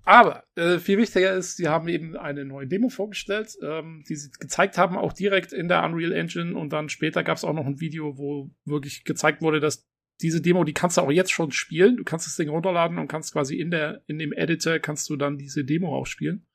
Aber 0.05 0.45
äh, 0.57 0.79
viel 0.79 0.99
wichtiger 0.99 1.35
ist, 1.35 1.57
sie 1.57 1.69
haben 1.69 1.89
eben 1.89 2.17
eine 2.17 2.45
neue 2.45 2.67
Demo 2.67 2.89
vorgestellt, 2.89 3.57
ähm, 3.63 4.03
die 4.09 4.17
sie 4.17 4.31
gezeigt 4.39 4.77
haben, 4.77 4.97
auch 4.97 5.13
direkt 5.13 5.53
in 5.53 5.69
der 5.69 5.85
Unreal 5.85 6.13
Engine. 6.13 6.57
Und 6.57 6.73
dann 6.73 6.89
später 6.89 7.23
gab 7.23 7.37
es 7.37 7.45
auch 7.45 7.53
noch 7.53 7.67
ein 7.67 7.81
Video, 7.81 8.19
wo 8.19 8.51
wirklich 8.65 9.05
gezeigt 9.05 9.41
wurde, 9.41 9.61
dass 9.61 9.89
diese 10.21 10.41
Demo, 10.41 10.65
die 10.65 10.73
kannst 10.73 10.97
du 10.97 11.03
auch 11.03 11.13
jetzt 11.13 11.31
schon 11.31 11.53
spielen. 11.53 11.97
Du 11.97 12.05
kannst 12.05 12.27
das 12.27 12.37
Ding 12.37 12.49
runterladen 12.49 12.99
und 12.99 13.09
kannst 13.09 13.33
quasi 13.33 13.57
in 13.57 13.71
der 13.71 14.03
in 14.07 14.19
dem 14.19 14.33
Editor 14.33 14.79
kannst 14.81 15.09
du 15.11 15.17
dann 15.17 15.39
diese 15.39 15.65
Demo 15.65 15.97
auch 15.97 16.07
spielen. 16.07 16.47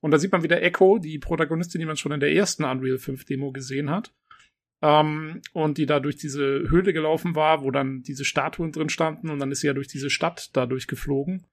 Und 0.00 0.10
da 0.10 0.18
sieht 0.18 0.32
man 0.32 0.42
wieder 0.42 0.62
Echo, 0.62 0.98
die 0.98 1.18
Protagonistin, 1.18 1.78
die 1.80 1.86
man 1.86 1.96
schon 1.96 2.12
in 2.12 2.20
der 2.20 2.32
ersten 2.32 2.64
Unreal 2.64 2.98
5 2.98 3.24
Demo 3.24 3.52
gesehen 3.52 3.90
hat. 3.90 4.14
Ähm, 4.82 5.40
und 5.52 5.78
die 5.78 5.86
da 5.86 6.00
durch 6.00 6.16
diese 6.16 6.68
Höhle 6.68 6.92
gelaufen 6.92 7.34
war, 7.34 7.62
wo 7.62 7.70
dann 7.70 8.02
diese 8.02 8.24
Statuen 8.24 8.72
drin 8.72 8.90
standen 8.90 9.30
und 9.30 9.38
dann 9.38 9.50
ist 9.50 9.60
sie 9.60 9.68
ja 9.68 9.72
durch 9.72 9.88
diese 9.88 10.10
Stadt 10.10 10.50
dadurch 10.52 10.86
geflogen. 10.86 11.46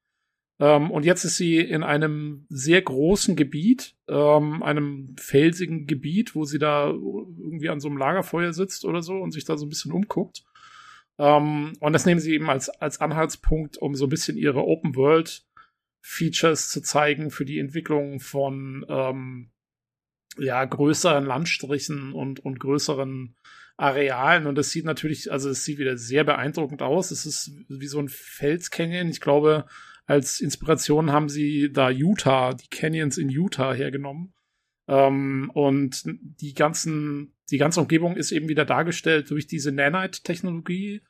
Ähm, 0.59 0.91
und 0.91 1.03
jetzt 1.05 1.23
ist 1.23 1.37
sie 1.37 1.57
in 1.57 1.83
einem 1.83 2.45
sehr 2.49 2.81
großen 2.81 3.35
Gebiet, 3.35 3.95
ähm, 4.07 4.61
einem 4.61 5.15
felsigen 5.17 5.87
Gebiet, 5.87 6.35
wo 6.35 6.45
sie 6.45 6.59
da 6.59 6.89
irgendwie 6.89 7.69
an 7.69 7.79
so 7.79 7.87
einem 7.87 7.97
Lagerfeuer 7.97 8.53
sitzt 8.53 8.85
oder 8.85 9.01
so 9.01 9.15
und 9.15 9.31
sich 9.31 9.45
da 9.45 9.57
so 9.57 9.65
ein 9.65 9.69
bisschen 9.69 9.91
umguckt. 9.91 10.43
Ähm, 11.17 11.73
und 11.79 11.93
das 11.93 12.05
nehmen 12.05 12.19
sie 12.19 12.33
eben 12.33 12.49
als, 12.49 12.69
als 12.69 13.01
Anhaltspunkt, 13.01 13.77
um 13.77 13.95
so 13.95 14.05
ein 14.05 14.09
bisschen 14.09 14.37
ihre 14.37 14.65
Open 14.65 14.95
World 14.95 15.45
Features 16.01 16.69
zu 16.69 16.81
zeigen 16.81 17.31
für 17.31 17.45
die 17.45 17.59
Entwicklung 17.59 18.19
von 18.19 18.85
ähm, 18.89 19.52
ja, 20.37 20.63
größeren 20.63 21.25
Landstrichen 21.25 22.13
und, 22.13 22.39
und 22.39 22.59
größeren 22.59 23.35
Arealen. 23.77 24.47
Und 24.47 24.55
das 24.55 24.71
sieht 24.71 24.85
natürlich, 24.85 25.31
also 25.31 25.49
es 25.49 25.63
sieht 25.65 25.79
wieder 25.79 25.97
sehr 25.97 26.23
beeindruckend 26.23 26.81
aus. 26.81 27.11
Es 27.11 27.25
ist 27.25 27.51
wie 27.69 27.87
so 27.87 27.99
ein 27.99 28.09
Felscanyon. 28.09 29.09
Ich 29.09 29.21
glaube, 29.21 29.65
als 30.05 30.39
Inspiration 30.41 31.11
haben 31.11 31.29
sie 31.29 31.71
da 31.71 31.89
Utah, 31.89 32.53
die 32.53 32.67
Canyons 32.69 33.17
in 33.17 33.29
Utah 33.29 33.73
hergenommen. 33.73 34.33
Ähm, 34.87 35.49
und 35.53 36.03
die 36.05 36.53
ganzen, 36.53 37.35
die 37.49 37.57
ganze 37.57 37.79
Umgebung 37.79 38.17
ist 38.17 38.31
eben 38.31 38.49
wieder 38.49 38.65
dargestellt 38.65 39.29
durch 39.31 39.47
diese 39.47 39.71
Nanite-Technologie, 39.71 41.01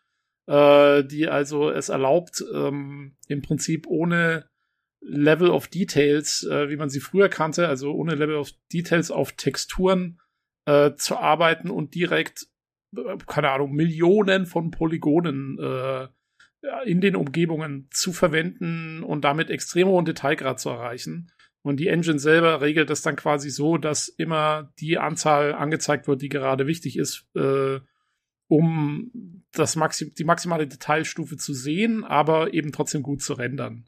äh, 0.48 1.03
die 1.03 1.27
also 1.27 1.72
es 1.72 1.90
erlaubt, 1.90 2.43
ähm, 2.53 3.18
im 3.27 3.42
Prinzip 3.42 3.88
ohne 3.88 4.48
Level 5.06 5.49
of 5.49 5.67
Details, 5.67 6.43
äh, 6.43 6.69
wie 6.69 6.77
man 6.77 6.90
sie 6.90 6.99
früher 6.99 7.30
kannte, 7.30 7.67
also 7.67 7.93
ohne 7.93 8.15
Level 8.15 8.35
of 8.35 8.51
Details 8.72 9.11
auf 9.11 9.33
Texturen 9.33 10.19
äh, 10.65 10.91
zu 10.95 11.17
arbeiten 11.17 11.69
und 11.69 11.93
direkt, 11.93 12.48
äh, 12.95 13.17
keine 13.27 13.51
Ahnung, 13.51 13.73
Millionen 13.73 14.45
von 14.45 14.72
Polygonen 14.72 15.59
äh, 15.59 16.07
in 16.85 17.01
den 17.01 17.15
Umgebungen 17.17 17.90
zu 17.91 18.14
verwenden 18.14 19.03
und 19.03 19.23
damit 19.25 19.49
extrem 19.49 19.90
hohen 19.90 20.06
Detailgrad 20.06 20.59
zu 20.59 20.69
erreichen. 20.69 21.32
Und 21.61 21.77
die 21.77 21.88
Engine 21.88 22.19
selber 22.19 22.61
regelt 22.61 22.90
das 22.90 23.01
dann 23.01 23.15
quasi 23.15 23.49
so, 23.49 23.77
dass 23.77 24.07
immer 24.07 24.73
die 24.80 24.98
Anzahl 24.98 25.53
angezeigt 25.53 26.07
wird, 26.07 26.22
die 26.22 26.30
gerade 26.30 26.67
wichtig 26.67 26.98
ist, 26.98 27.27
äh, 27.35 27.80
um 28.48 29.43
das 29.51 29.75
Maxi 29.75 30.14
die 30.14 30.25
maximale 30.25 30.67
Detailstufe 30.67 31.38
zu 31.38 31.53
sehen, 31.53 32.03
aber 32.03 32.53
eben 32.53 32.72
trotzdem 32.72 33.01
gut 33.01 33.22
zu 33.22 33.33
rendern. 33.33 33.85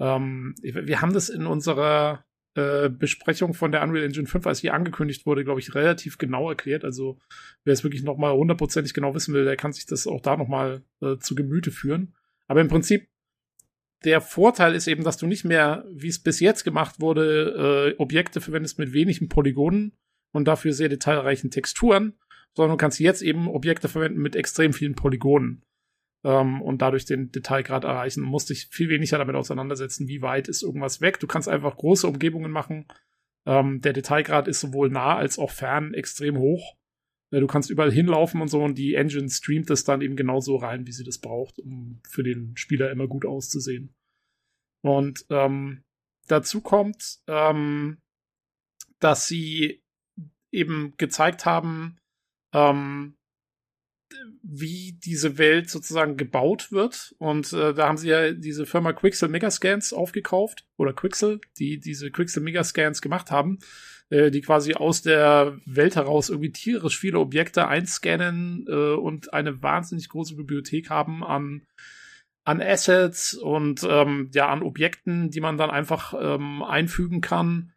Ähm, 0.00 0.54
wir 0.62 1.00
haben 1.00 1.12
das 1.12 1.28
in 1.28 1.46
unserer 1.46 2.24
äh, 2.54 2.88
Besprechung 2.88 3.54
von 3.54 3.72
der 3.72 3.82
Unreal 3.82 4.04
Engine 4.04 4.26
5, 4.26 4.46
als 4.46 4.60
die 4.60 4.70
angekündigt 4.70 5.26
wurde, 5.26 5.44
glaube 5.44 5.60
ich, 5.60 5.74
relativ 5.74 6.18
genau 6.18 6.48
erklärt. 6.48 6.84
Also 6.84 7.18
wer 7.64 7.72
es 7.72 7.84
wirklich 7.84 8.02
nochmal 8.02 8.32
hundertprozentig 8.32 8.94
genau 8.94 9.14
wissen 9.14 9.34
will, 9.34 9.44
der 9.44 9.56
kann 9.56 9.72
sich 9.72 9.86
das 9.86 10.06
auch 10.06 10.20
da 10.20 10.36
nochmal 10.36 10.82
äh, 11.00 11.18
zu 11.18 11.34
Gemüte 11.34 11.70
führen. 11.70 12.14
Aber 12.46 12.60
im 12.60 12.68
Prinzip, 12.68 13.08
der 14.04 14.20
Vorteil 14.20 14.74
ist 14.74 14.86
eben, 14.86 15.04
dass 15.04 15.18
du 15.18 15.26
nicht 15.26 15.44
mehr, 15.44 15.84
wie 15.92 16.08
es 16.08 16.22
bis 16.22 16.40
jetzt 16.40 16.64
gemacht 16.64 17.00
wurde, 17.00 17.94
äh, 17.96 18.00
Objekte 18.00 18.40
verwendest 18.40 18.78
mit 18.78 18.92
wenigen 18.92 19.28
Polygonen 19.28 19.96
und 20.32 20.46
dafür 20.46 20.72
sehr 20.72 20.88
detailreichen 20.88 21.50
Texturen, 21.50 22.18
sondern 22.56 22.76
du 22.76 22.80
kannst 22.80 23.00
jetzt 23.00 23.22
eben 23.22 23.48
Objekte 23.48 23.88
verwenden 23.88 24.20
mit 24.20 24.36
extrem 24.36 24.72
vielen 24.72 24.94
Polygonen 24.94 25.62
ähm, 26.24 26.62
und 26.62 26.82
dadurch 26.82 27.04
den 27.04 27.30
Detailgrad 27.30 27.84
erreichen. 27.84 28.22
Du 28.22 28.28
musst 28.28 28.50
dich 28.50 28.68
viel 28.70 28.88
weniger 28.88 29.18
damit 29.18 29.36
auseinandersetzen, 29.36 30.08
wie 30.08 30.22
weit 30.22 30.48
ist 30.48 30.62
irgendwas 30.62 31.00
weg. 31.00 31.20
Du 31.20 31.26
kannst 31.26 31.48
einfach 31.48 31.76
große 31.76 32.06
Umgebungen 32.06 32.50
machen. 32.50 32.86
Ähm, 33.46 33.80
der 33.80 33.92
Detailgrad 33.92 34.48
ist 34.48 34.60
sowohl 34.60 34.90
nah 34.90 35.16
als 35.16 35.38
auch 35.38 35.50
fern 35.50 35.94
extrem 35.94 36.38
hoch. 36.38 36.76
Äh, 37.30 37.40
Du 37.40 37.46
kannst 37.46 37.70
überall 37.70 37.92
hinlaufen 37.92 38.40
und 38.40 38.48
so 38.48 38.62
und 38.62 38.76
die 38.76 38.94
Engine 38.94 39.28
streamt 39.28 39.70
das 39.70 39.84
dann 39.84 40.00
eben 40.00 40.16
genauso 40.16 40.56
rein, 40.56 40.86
wie 40.86 40.92
sie 40.92 41.04
das 41.04 41.18
braucht, 41.18 41.58
um 41.58 42.00
für 42.08 42.22
den 42.22 42.56
Spieler 42.56 42.90
immer 42.90 43.06
gut 43.06 43.24
auszusehen. 43.24 43.94
Und 44.82 45.24
ähm, 45.30 45.82
dazu 46.28 46.60
kommt, 46.60 47.18
ähm, 47.26 47.98
dass 49.00 49.26
sie 49.26 49.82
eben 50.50 50.94
gezeigt 50.96 51.44
haben, 51.44 51.98
ähm, 52.54 53.17
wie 54.42 54.98
diese 55.04 55.38
Welt 55.38 55.70
sozusagen 55.70 56.16
gebaut 56.16 56.72
wird. 56.72 57.14
Und 57.18 57.52
äh, 57.52 57.74
da 57.74 57.88
haben 57.88 57.98
sie 57.98 58.08
ja 58.08 58.32
diese 58.32 58.66
Firma 58.66 58.92
Quixel 58.92 59.28
Megascans 59.28 59.92
aufgekauft 59.92 60.66
oder 60.76 60.92
Quixel, 60.92 61.40
die 61.58 61.78
diese 61.78 62.10
Quixel 62.10 62.42
Megascans 62.42 63.02
gemacht 63.02 63.30
haben, 63.30 63.58
äh, 64.10 64.30
die 64.30 64.40
quasi 64.40 64.74
aus 64.74 65.02
der 65.02 65.58
Welt 65.66 65.96
heraus 65.96 66.30
irgendwie 66.30 66.52
tierisch 66.52 66.98
viele 66.98 67.18
Objekte 67.18 67.68
einscannen 67.68 68.66
äh, 68.68 68.94
und 68.94 69.32
eine 69.32 69.62
wahnsinnig 69.62 70.08
große 70.08 70.36
Bibliothek 70.36 70.90
haben 70.90 71.24
an 71.24 71.66
an 72.44 72.62
Assets 72.62 73.34
und 73.34 73.86
ähm, 73.86 74.30
ja 74.32 74.48
an 74.48 74.62
Objekten, 74.62 75.30
die 75.30 75.40
man 75.40 75.58
dann 75.58 75.68
einfach 75.68 76.14
ähm, 76.18 76.62
einfügen 76.62 77.20
kann, 77.20 77.74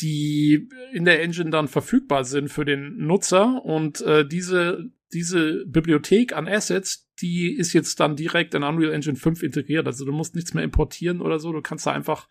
die 0.00 0.70
in 0.94 1.04
der 1.04 1.22
Engine 1.22 1.50
dann 1.50 1.68
verfügbar 1.68 2.24
sind 2.24 2.48
für 2.48 2.64
den 2.64 2.96
Nutzer 3.06 3.62
und 3.62 4.00
äh, 4.00 4.26
diese 4.26 4.90
diese 5.12 5.64
Bibliothek 5.66 6.32
an 6.32 6.48
Assets, 6.48 7.10
die 7.20 7.54
ist 7.54 7.72
jetzt 7.72 7.98
dann 8.00 8.16
direkt 8.16 8.54
in 8.54 8.62
Unreal 8.62 8.92
Engine 8.92 9.16
5 9.16 9.42
integriert. 9.42 9.86
Also 9.86 10.04
du 10.04 10.12
musst 10.12 10.34
nichts 10.34 10.54
mehr 10.54 10.64
importieren 10.64 11.20
oder 11.20 11.38
so. 11.38 11.52
Du 11.52 11.62
kannst 11.62 11.86
da 11.86 11.92
einfach 11.92 12.28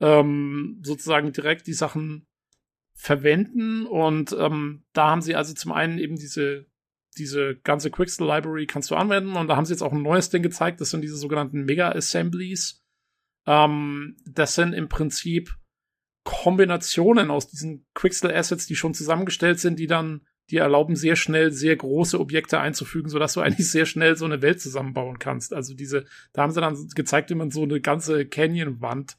ähm, 0.00 0.80
sozusagen 0.82 1.32
direkt 1.32 1.66
die 1.66 1.72
Sachen 1.72 2.26
verwenden. 2.94 3.86
Und 3.86 4.34
ähm, 4.38 4.84
da 4.92 5.08
haben 5.10 5.22
sie 5.22 5.34
also 5.34 5.54
zum 5.54 5.72
einen 5.72 5.98
eben 5.98 6.16
diese, 6.16 6.66
diese 7.16 7.56
ganze 7.56 7.90
Quixel 7.90 8.26
Library 8.26 8.66
kannst 8.66 8.90
du 8.90 8.96
anwenden. 8.96 9.36
Und 9.36 9.48
da 9.48 9.56
haben 9.56 9.64
sie 9.64 9.72
jetzt 9.72 9.82
auch 9.82 9.92
ein 9.92 10.02
neues 10.02 10.30
Ding 10.30 10.42
gezeigt. 10.42 10.80
Das 10.80 10.90
sind 10.90 11.00
diese 11.00 11.16
sogenannten 11.16 11.64
Mega 11.64 11.90
Assemblies. 11.90 12.84
Ähm, 13.46 14.16
das 14.26 14.54
sind 14.54 14.74
im 14.74 14.88
Prinzip 14.88 15.56
Kombinationen 16.24 17.30
aus 17.30 17.48
diesen 17.48 17.86
Quixel 17.94 18.30
Assets, 18.30 18.66
die 18.66 18.76
schon 18.76 18.94
zusammengestellt 18.94 19.58
sind, 19.60 19.78
die 19.78 19.86
dann 19.86 20.26
die 20.50 20.58
erlauben 20.58 20.96
sehr 20.96 21.16
schnell 21.16 21.50
sehr 21.52 21.76
große 21.76 22.20
Objekte 22.20 22.60
einzufügen, 22.60 23.08
sodass 23.08 23.34
du 23.34 23.40
eigentlich 23.42 23.70
sehr 23.70 23.86
schnell 23.86 24.16
so 24.16 24.24
eine 24.24 24.42
Welt 24.42 24.60
zusammenbauen 24.60 25.18
kannst. 25.18 25.54
Also 25.54 25.74
diese, 25.74 26.04
da 26.32 26.42
haben 26.42 26.52
sie 26.52 26.60
dann 26.60 26.76
gezeigt, 26.94 27.30
wie 27.30 27.34
man 27.34 27.50
so 27.50 27.62
eine 27.62 27.80
ganze 27.80 28.26
Canyon-Wand 28.26 29.16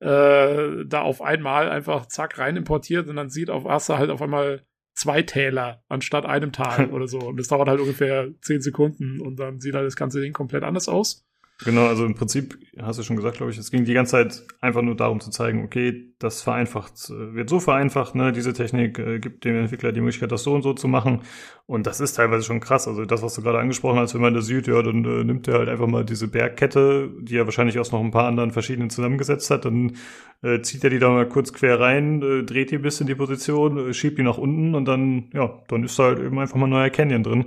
äh, 0.00 0.84
da 0.86 1.02
auf 1.02 1.20
einmal 1.22 1.68
einfach 1.68 2.06
zack 2.06 2.38
rein 2.38 2.56
importiert 2.56 3.08
und 3.08 3.16
dann 3.16 3.30
sieht 3.30 3.50
auf 3.50 3.66
Assa 3.66 3.98
halt 3.98 4.10
auf 4.10 4.22
einmal 4.22 4.64
zwei 4.94 5.22
Täler 5.22 5.82
anstatt 5.88 6.26
einem 6.26 6.52
Tal 6.52 6.90
oder 6.92 7.06
so. 7.06 7.18
Und 7.18 7.38
das 7.38 7.48
dauert 7.48 7.68
halt 7.68 7.80
ungefähr 7.80 8.28
zehn 8.40 8.60
Sekunden 8.60 9.20
und 9.20 9.36
dann 9.36 9.60
sieht 9.60 9.74
halt 9.74 9.86
das 9.86 9.96
ganze 9.96 10.20
Ding 10.20 10.32
komplett 10.32 10.62
anders 10.62 10.88
aus. 10.88 11.26
Genau, 11.64 11.86
also 11.86 12.06
im 12.06 12.14
Prinzip 12.14 12.58
hast 12.82 12.98
du 12.98 13.02
schon 13.02 13.16
gesagt, 13.16 13.36
glaube 13.36 13.52
ich, 13.52 13.58
es 13.58 13.70
ging 13.70 13.84
die 13.84 13.94
ganze 13.94 14.12
Zeit 14.12 14.42
einfach 14.60 14.82
nur 14.82 14.96
darum 14.96 15.20
zu 15.20 15.30
zeigen, 15.30 15.64
okay, 15.64 16.12
das 16.18 16.42
vereinfacht, 16.42 17.10
äh, 17.10 17.34
wird 17.34 17.48
so 17.48 17.60
vereinfacht, 17.60 18.14
ne, 18.14 18.32
diese 18.32 18.52
Technik 18.52 18.98
äh, 18.98 19.18
gibt 19.18 19.44
dem 19.44 19.56
Entwickler 19.56 19.92
die 19.92 20.00
Möglichkeit, 20.00 20.32
das 20.32 20.42
so 20.42 20.52
und 20.54 20.62
so 20.62 20.72
zu 20.72 20.88
machen. 20.88 21.22
Und 21.66 21.86
das 21.86 22.00
ist 22.00 22.14
teilweise 22.14 22.44
schon 22.44 22.60
krass. 22.60 22.88
Also 22.88 23.04
das, 23.04 23.22
was 23.22 23.34
du 23.34 23.42
gerade 23.42 23.58
angesprochen 23.58 23.98
hast, 23.98 24.14
wenn 24.14 24.20
man 24.20 24.34
das 24.34 24.46
sieht, 24.46 24.66
ja, 24.66 24.82
dann 24.82 25.04
äh, 25.04 25.24
nimmt 25.24 25.48
er 25.48 25.58
halt 25.58 25.68
einfach 25.68 25.86
mal 25.86 26.04
diese 26.04 26.28
Bergkette, 26.28 27.10
die 27.20 27.36
er 27.36 27.46
wahrscheinlich 27.46 27.78
aus 27.78 27.92
noch 27.92 28.00
ein 28.00 28.10
paar 28.10 28.26
anderen 28.26 28.50
verschiedenen 28.50 28.90
zusammengesetzt 28.90 29.50
hat, 29.50 29.64
dann 29.64 29.96
äh, 30.42 30.60
zieht 30.62 30.84
er 30.84 30.90
die 30.90 30.98
da 30.98 31.10
mal 31.10 31.28
kurz 31.28 31.52
quer 31.52 31.78
rein, 31.80 32.22
äh, 32.22 32.42
dreht 32.42 32.70
die 32.70 32.76
ein 32.76 32.82
bisschen 32.82 33.06
die 33.06 33.14
Position, 33.14 33.90
äh, 33.90 33.94
schiebt 33.94 34.18
die 34.18 34.22
nach 34.22 34.38
unten 34.38 34.74
und 34.74 34.86
dann, 34.86 35.30
ja, 35.32 35.62
dann 35.68 35.84
ist 35.84 35.98
da 35.98 36.04
halt 36.04 36.18
eben 36.18 36.38
einfach 36.38 36.56
mal 36.56 36.66
ein 36.66 36.70
neuer 36.70 36.90
Canyon 36.90 37.22
drin 37.22 37.44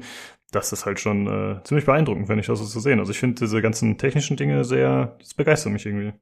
das 0.53 0.71
ist 0.71 0.85
halt 0.85 0.99
schon 0.99 1.27
äh, 1.27 1.63
ziemlich 1.63 1.85
beeindruckend, 1.85 2.29
wenn 2.29 2.39
ich 2.39 2.47
das 2.47 2.59
so 2.59 2.65
zu 2.65 2.79
sehen. 2.79 2.99
Also 2.99 3.11
ich 3.11 3.19
finde 3.19 3.39
diese 3.39 3.61
ganzen 3.61 3.97
technischen 3.97 4.37
Dinge 4.37 4.63
sehr, 4.63 5.17
das 5.19 5.33
begeistert 5.33 5.73
mich 5.73 5.85
irgendwie. 5.85 6.13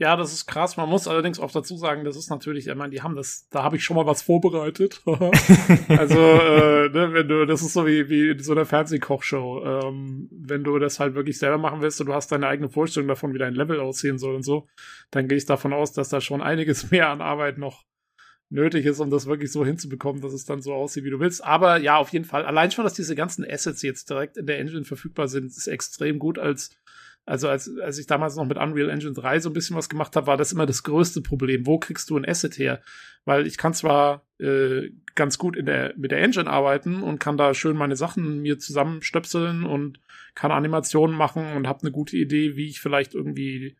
Ja, 0.00 0.14
das 0.14 0.32
ist 0.32 0.46
krass. 0.46 0.76
Man 0.76 0.88
muss 0.88 1.08
allerdings 1.08 1.40
auch 1.40 1.50
dazu 1.50 1.76
sagen, 1.76 2.04
das 2.04 2.16
ist 2.16 2.30
natürlich, 2.30 2.68
ich 2.68 2.74
meine, 2.76 2.90
die 2.90 3.02
haben 3.02 3.16
das, 3.16 3.48
da 3.50 3.64
habe 3.64 3.76
ich 3.76 3.84
schon 3.84 3.96
mal 3.96 4.06
was 4.06 4.22
vorbereitet. 4.22 5.02
also, 5.88 6.18
äh, 6.18 6.88
ne, 6.88 7.12
wenn 7.12 7.26
du, 7.26 7.44
das 7.46 7.62
ist 7.62 7.72
so 7.72 7.84
wie, 7.84 8.08
wie 8.08 8.30
in 8.30 8.38
so 8.38 8.52
einer 8.52 8.64
Fernsehkochshow. 8.64 9.64
Ähm, 9.64 10.28
wenn 10.30 10.62
du 10.62 10.78
das 10.78 11.00
halt 11.00 11.16
wirklich 11.16 11.38
selber 11.38 11.58
machen 11.58 11.80
willst 11.80 12.00
und 12.00 12.06
du 12.06 12.14
hast 12.14 12.30
deine 12.30 12.46
eigene 12.46 12.68
Vorstellung 12.68 13.08
davon, 13.08 13.34
wie 13.34 13.38
dein 13.38 13.54
Level 13.54 13.80
aussehen 13.80 14.18
soll 14.18 14.36
und 14.36 14.44
so, 14.44 14.68
dann 15.10 15.26
gehe 15.26 15.36
ich 15.36 15.46
davon 15.46 15.72
aus, 15.72 15.92
dass 15.92 16.10
da 16.10 16.20
schon 16.20 16.42
einiges 16.42 16.90
mehr 16.92 17.08
an 17.08 17.20
Arbeit 17.20 17.58
noch 17.58 17.84
nötig 18.50 18.86
ist, 18.86 19.00
um 19.00 19.10
das 19.10 19.26
wirklich 19.26 19.52
so 19.52 19.64
hinzubekommen, 19.64 20.22
dass 20.22 20.32
es 20.32 20.44
dann 20.44 20.62
so 20.62 20.72
aussieht, 20.72 21.04
wie 21.04 21.10
du 21.10 21.20
willst. 21.20 21.44
Aber 21.44 21.78
ja, 21.78 21.96
auf 21.96 22.10
jeden 22.10 22.24
Fall. 22.24 22.44
Allein 22.44 22.70
schon, 22.70 22.84
dass 22.84 22.94
diese 22.94 23.14
ganzen 23.14 23.44
Assets 23.44 23.82
jetzt 23.82 24.08
direkt 24.08 24.36
in 24.36 24.46
der 24.46 24.58
Engine 24.58 24.84
verfügbar 24.84 25.28
sind, 25.28 25.46
ist 25.46 25.66
extrem 25.66 26.18
gut 26.18 26.38
als 26.38 26.70
also 27.28 27.46
als, 27.48 27.70
als 27.80 27.98
ich 27.98 28.06
damals 28.06 28.36
noch 28.36 28.46
mit 28.46 28.56
Unreal 28.56 28.88
Engine 28.88 29.12
3 29.12 29.40
so 29.40 29.50
ein 29.50 29.52
bisschen 29.52 29.76
was 29.76 29.90
gemacht 29.90 30.16
habe, 30.16 30.26
war 30.26 30.38
das 30.38 30.50
immer 30.50 30.64
das 30.64 30.82
größte 30.82 31.20
Problem. 31.20 31.66
Wo 31.66 31.78
kriegst 31.78 32.08
du 32.08 32.16
ein 32.16 32.26
Asset 32.26 32.58
her? 32.58 32.80
Weil 33.26 33.46
ich 33.46 33.58
kann 33.58 33.74
zwar 33.74 34.26
äh, 34.38 34.88
ganz 35.14 35.36
gut 35.36 35.54
in 35.54 35.66
der, 35.66 35.92
mit 35.98 36.10
der 36.10 36.22
Engine 36.22 36.48
arbeiten 36.48 37.02
und 37.02 37.18
kann 37.18 37.36
da 37.36 37.52
schön 37.52 37.76
meine 37.76 37.96
Sachen 37.96 38.40
mir 38.40 38.58
zusammenstöpseln 38.58 39.64
und 39.64 40.00
kann 40.34 40.52
Animationen 40.52 41.14
machen 41.14 41.52
und 41.54 41.66
habe 41.66 41.82
eine 41.82 41.90
gute 41.90 42.16
Idee, 42.16 42.56
wie 42.56 42.68
ich 42.68 42.80
vielleicht 42.80 43.14
irgendwie 43.14 43.76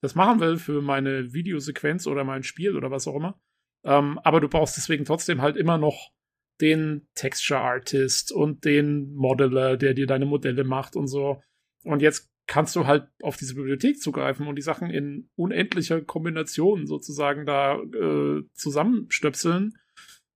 das 0.00 0.14
machen 0.14 0.38
will 0.38 0.56
für 0.56 0.80
meine 0.80 1.32
Videosequenz 1.32 2.06
oder 2.06 2.22
mein 2.22 2.44
Spiel 2.44 2.76
oder 2.76 2.92
was 2.92 3.08
auch 3.08 3.16
immer. 3.16 3.36
Ähm, 3.84 4.18
aber 4.20 4.40
du 4.40 4.48
brauchst 4.48 4.76
deswegen 4.76 5.04
trotzdem 5.04 5.42
halt 5.42 5.56
immer 5.56 5.78
noch 5.78 6.12
den 6.60 7.08
Texture 7.14 7.60
Artist 7.60 8.30
und 8.30 8.64
den 8.64 9.14
Modeler, 9.14 9.76
der 9.76 9.94
dir 9.94 10.06
deine 10.06 10.26
Modelle 10.26 10.64
macht 10.64 10.96
und 10.96 11.08
so. 11.08 11.42
Und 11.84 12.02
jetzt 12.02 12.30
kannst 12.46 12.76
du 12.76 12.86
halt 12.86 13.08
auf 13.22 13.36
diese 13.36 13.54
Bibliothek 13.54 14.00
zugreifen 14.00 14.46
und 14.46 14.56
die 14.56 14.62
Sachen 14.62 14.90
in 14.90 15.28
unendlicher 15.36 16.00
Kombination 16.02 16.86
sozusagen 16.86 17.46
da 17.46 17.80
äh, 17.80 18.42
zusammenstöpseln. 18.52 19.78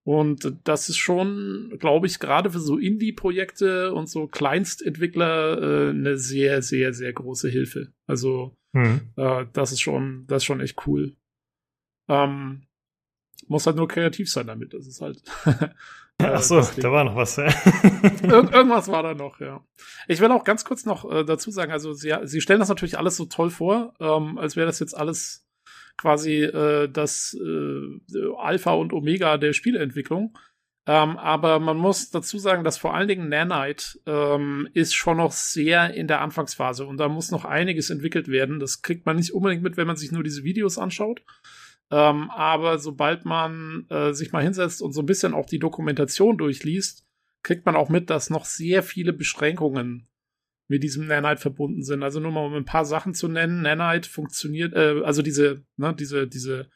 Und 0.04 0.56
das 0.62 0.88
ist 0.88 0.98
schon, 0.98 1.76
glaube 1.80 2.06
ich, 2.06 2.20
gerade 2.20 2.50
für 2.50 2.60
so 2.60 2.78
Indie-Projekte 2.78 3.92
und 3.92 4.08
so 4.08 4.28
Kleinstentwickler 4.28 5.60
äh, 5.60 5.90
eine 5.90 6.16
sehr, 6.16 6.62
sehr, 6.62 6.92
sehr 6.92 7.12
große 7.12 7.48
Hilfe. 7.48 7.92
Also 8.06 8.56
mhm. 8.72 9.00
äh, 9.16 9.46
das 9.52 9.72
ist 9.72 9.80
schon, 9.80 10.24
das 10.28 10.42
ist 10.42 10.44
schon 10.44 10.60
echt 10.60 10.86
cool. 10.86 11.16
Ähm, 12.08 12.65
muss 13.48 13.66
halt 13.66 13.76
nur 13.76 13.88
kreativ 13.88 14.30
sein 14.30 14.46
damit. 14.46 14.74
Das 14.74 14.86
ist 14.86 15.00
halt. 15.00 15.22
äh, 15.46 15.68
Ach 16.24 16.42
so, 16.42 16.60
da 16.60 16.92
war 16.92 17.04
noch 17.04 17.16
was. 17.16 17.36
Ja. 17.36 17.46
Ir 18.22 18.52
irgendwas 18.52 18.88
war 18.88 19.02
da 19.02 19.14
noch, 19.14 19.40
ja. 19.40 19.64
Ich 20.08 20.20
will 20.20 20.30
auch 20.30 20.44
ganz 20.44 20.64
kurz 20.64 20.84
noch 20.84 21.10
äh, 21.10 21.24
dazu 21.24 21.50
sagen, 21.50 21.72
also 21.72 21.92
sie, 21.92 22.14
sie 22.24 22.40
stellen 22.40 22.60
das 22.60 22.68
natürlich 22.68 22.98
alles 22.98 23.16
so 23.16 23.26
toll 23.26 23.50
vor, 23.50 23.94
ähm, 24.00 24.38
als 24.38 24.56
wäre 24.56 24.66
das 24.66 24.80
jetzt 24.80 24.96
alles 24.96 25.46
quasi 25.98 26.42
äh, 26.42 26.88
das 26.88 27.36
äh, 27.40 28.00
Alpha 28.38 28.72
und 28.72 28.92
Omega 28.92 29.38
der 29.38 29.52
Spieleentwicklung. 29.52 30.36
Ähm, 30.88 31.16
aber 31.16 31.58
man 31.58 31.76
muss 31.76 32.10
dazu 32.10 32.38
sagen, 32.38 32.62
dass 32.62 32.78
vor 32.78 32.94
allen 32.94 33.08
Dingen 33.08 33.28
Nanite 33.28 33.98
ähm, 34.06 34.68
ist 34.72 34.94
schon 34.94 35.16
noch 35.16 35.32
sehr 35.32 35.92
in 35.94 36.06
der 36.06 36.20
Anfangsphase 36.20 36.86
und 36.86 36.98
da 36.98 37.08
muss 37.08 37.32
noch 37.32 37.44
einiges 37.44 37.90
entwickelt 37.90 38.28
werden. 38.28 38.60
Das 38.60 38.82
kriegt 38.82 39.04
man 39.04 39.16
nicht 39.16 39.32
unbedingt 39.32 39.64
mit, 39.64 39.76
wenn 39.76 39.88
man 39.88 39.96
sich 39.96 40.12
nur 40.12 40.22
diese 40.22 40.44
Videos 40.44 40.78
anschaut. 40.78 41.22
Ähm, 41.90 42.30
aber 42.30 42.78
sobald 42.78 43.24
man 43.24 43.86
äh, 43.90 44.12
sich 44.12 44.32
mal 44.32 44.42
hinsetzt 44.42 44.82
und 44.82 44.92
so 44.92 45.02
ein 45.02 45.06
bisschen 45.06 45.34
auch 45.34 45.46
die 45.46 45.60
Dokumentation 45.60 46.36
durchliest, 46.36 47.06
kriegt 47.42 47.64
man 47.64 47.76
auch 47.76 47.88
mit, 47.88 48.10
dass 48.10 48.28
noch 48.28 48.44
sehr 48.44 48.82
viele 48.82 49.12
Beschränkungen 49.12 50.08
mit 50.68 50.82
diesem 50.82 51.06
Nanite 51.06 51.40
verbunden 51.40 51.84
sind. 51.84 52.02
Also 52.02 52.18
nur 52.18 52.32
mal 52.32 52.46
um 52.46 52.54
ein 52.54 52.64
paar 52.64 52.84
Sachen 52.84 53.14
zu 53.14 53.28
nennen. 53.28 53.62
Nanite 53.62 54.08
funktioniert, 54.08 54.74
äh, 54.74 55.00
also 55.04 55.22
diese, 55.22 55.64
ne, 55.76 55.94
diese, 55.94 56.26
diese 56.26 56.68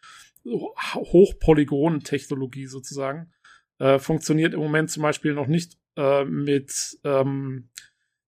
Hochpolygon-Technologie 0.45 2.67
sozusagen, 2.67 3.33
äh, 3.79 3.99
funktioniert 3.99 4.55
im 4.55 4.61
Moment 4.61 4.91
zum 4.91 5.03
Beispiel 5.03 5.35
noch 5.35 5.49
nicht 5.49 5.77
äh, 5.97 6.25
mit 6.25 7.01
ähm, 7.03 7.69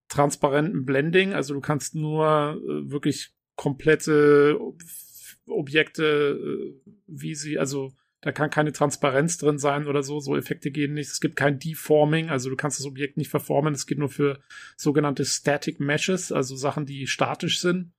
transparentem 0.08 0.84
Blending. 0.84 1.32
Also 1.32 1.54
du 1.54 1.60
kannst 1.60 1.94
nur 1.94 2.56
äh, 2.56 2.90
wirklich 2.90 3.30
komplette 3.54 4.58
Objekte, 5.46 6.38
äh, 6.84 6.90
wie 7.06 7.34
sie, 7.34 7.58
also 7.58 7.92
da 8.22 8.30
kann 8.30 8.50
keine 8.50 8.72
Transparenz 8.72 9.36
drin 9.38 9.58
sein 9.58 9.88
oder 9.88 10.04
so, 10.04 10.20
so 10.20 10.36
Effekte 10.36 10.70
gehen 10.70 10.94
nicht. 10.94 11.10
Es 11.10 11.20
gibt 11.20 11.34
kein 11.34 11.58
Deforming, 11.58 12.30
also 12.30 12.50
du 12.50 12.56
kannst 12.56 12.78
das 12.78 12.86
Objekt 12.86 13.16
nicht 13.16 13.30
verformen. 13.30 13.74
Es 13.74 13.86
geht 13.86 13.98
nur 13.98 14.08
für 14.08 14.40
sogenannte 14.76 15.24
Static 15.24 15.80
Meshes, 15.80 16.30
also 16.30 16.54
Sachen, 16.54 16.86
die 16.86 17.08
statisch 17.08 17.60
sind. 17.60 17.92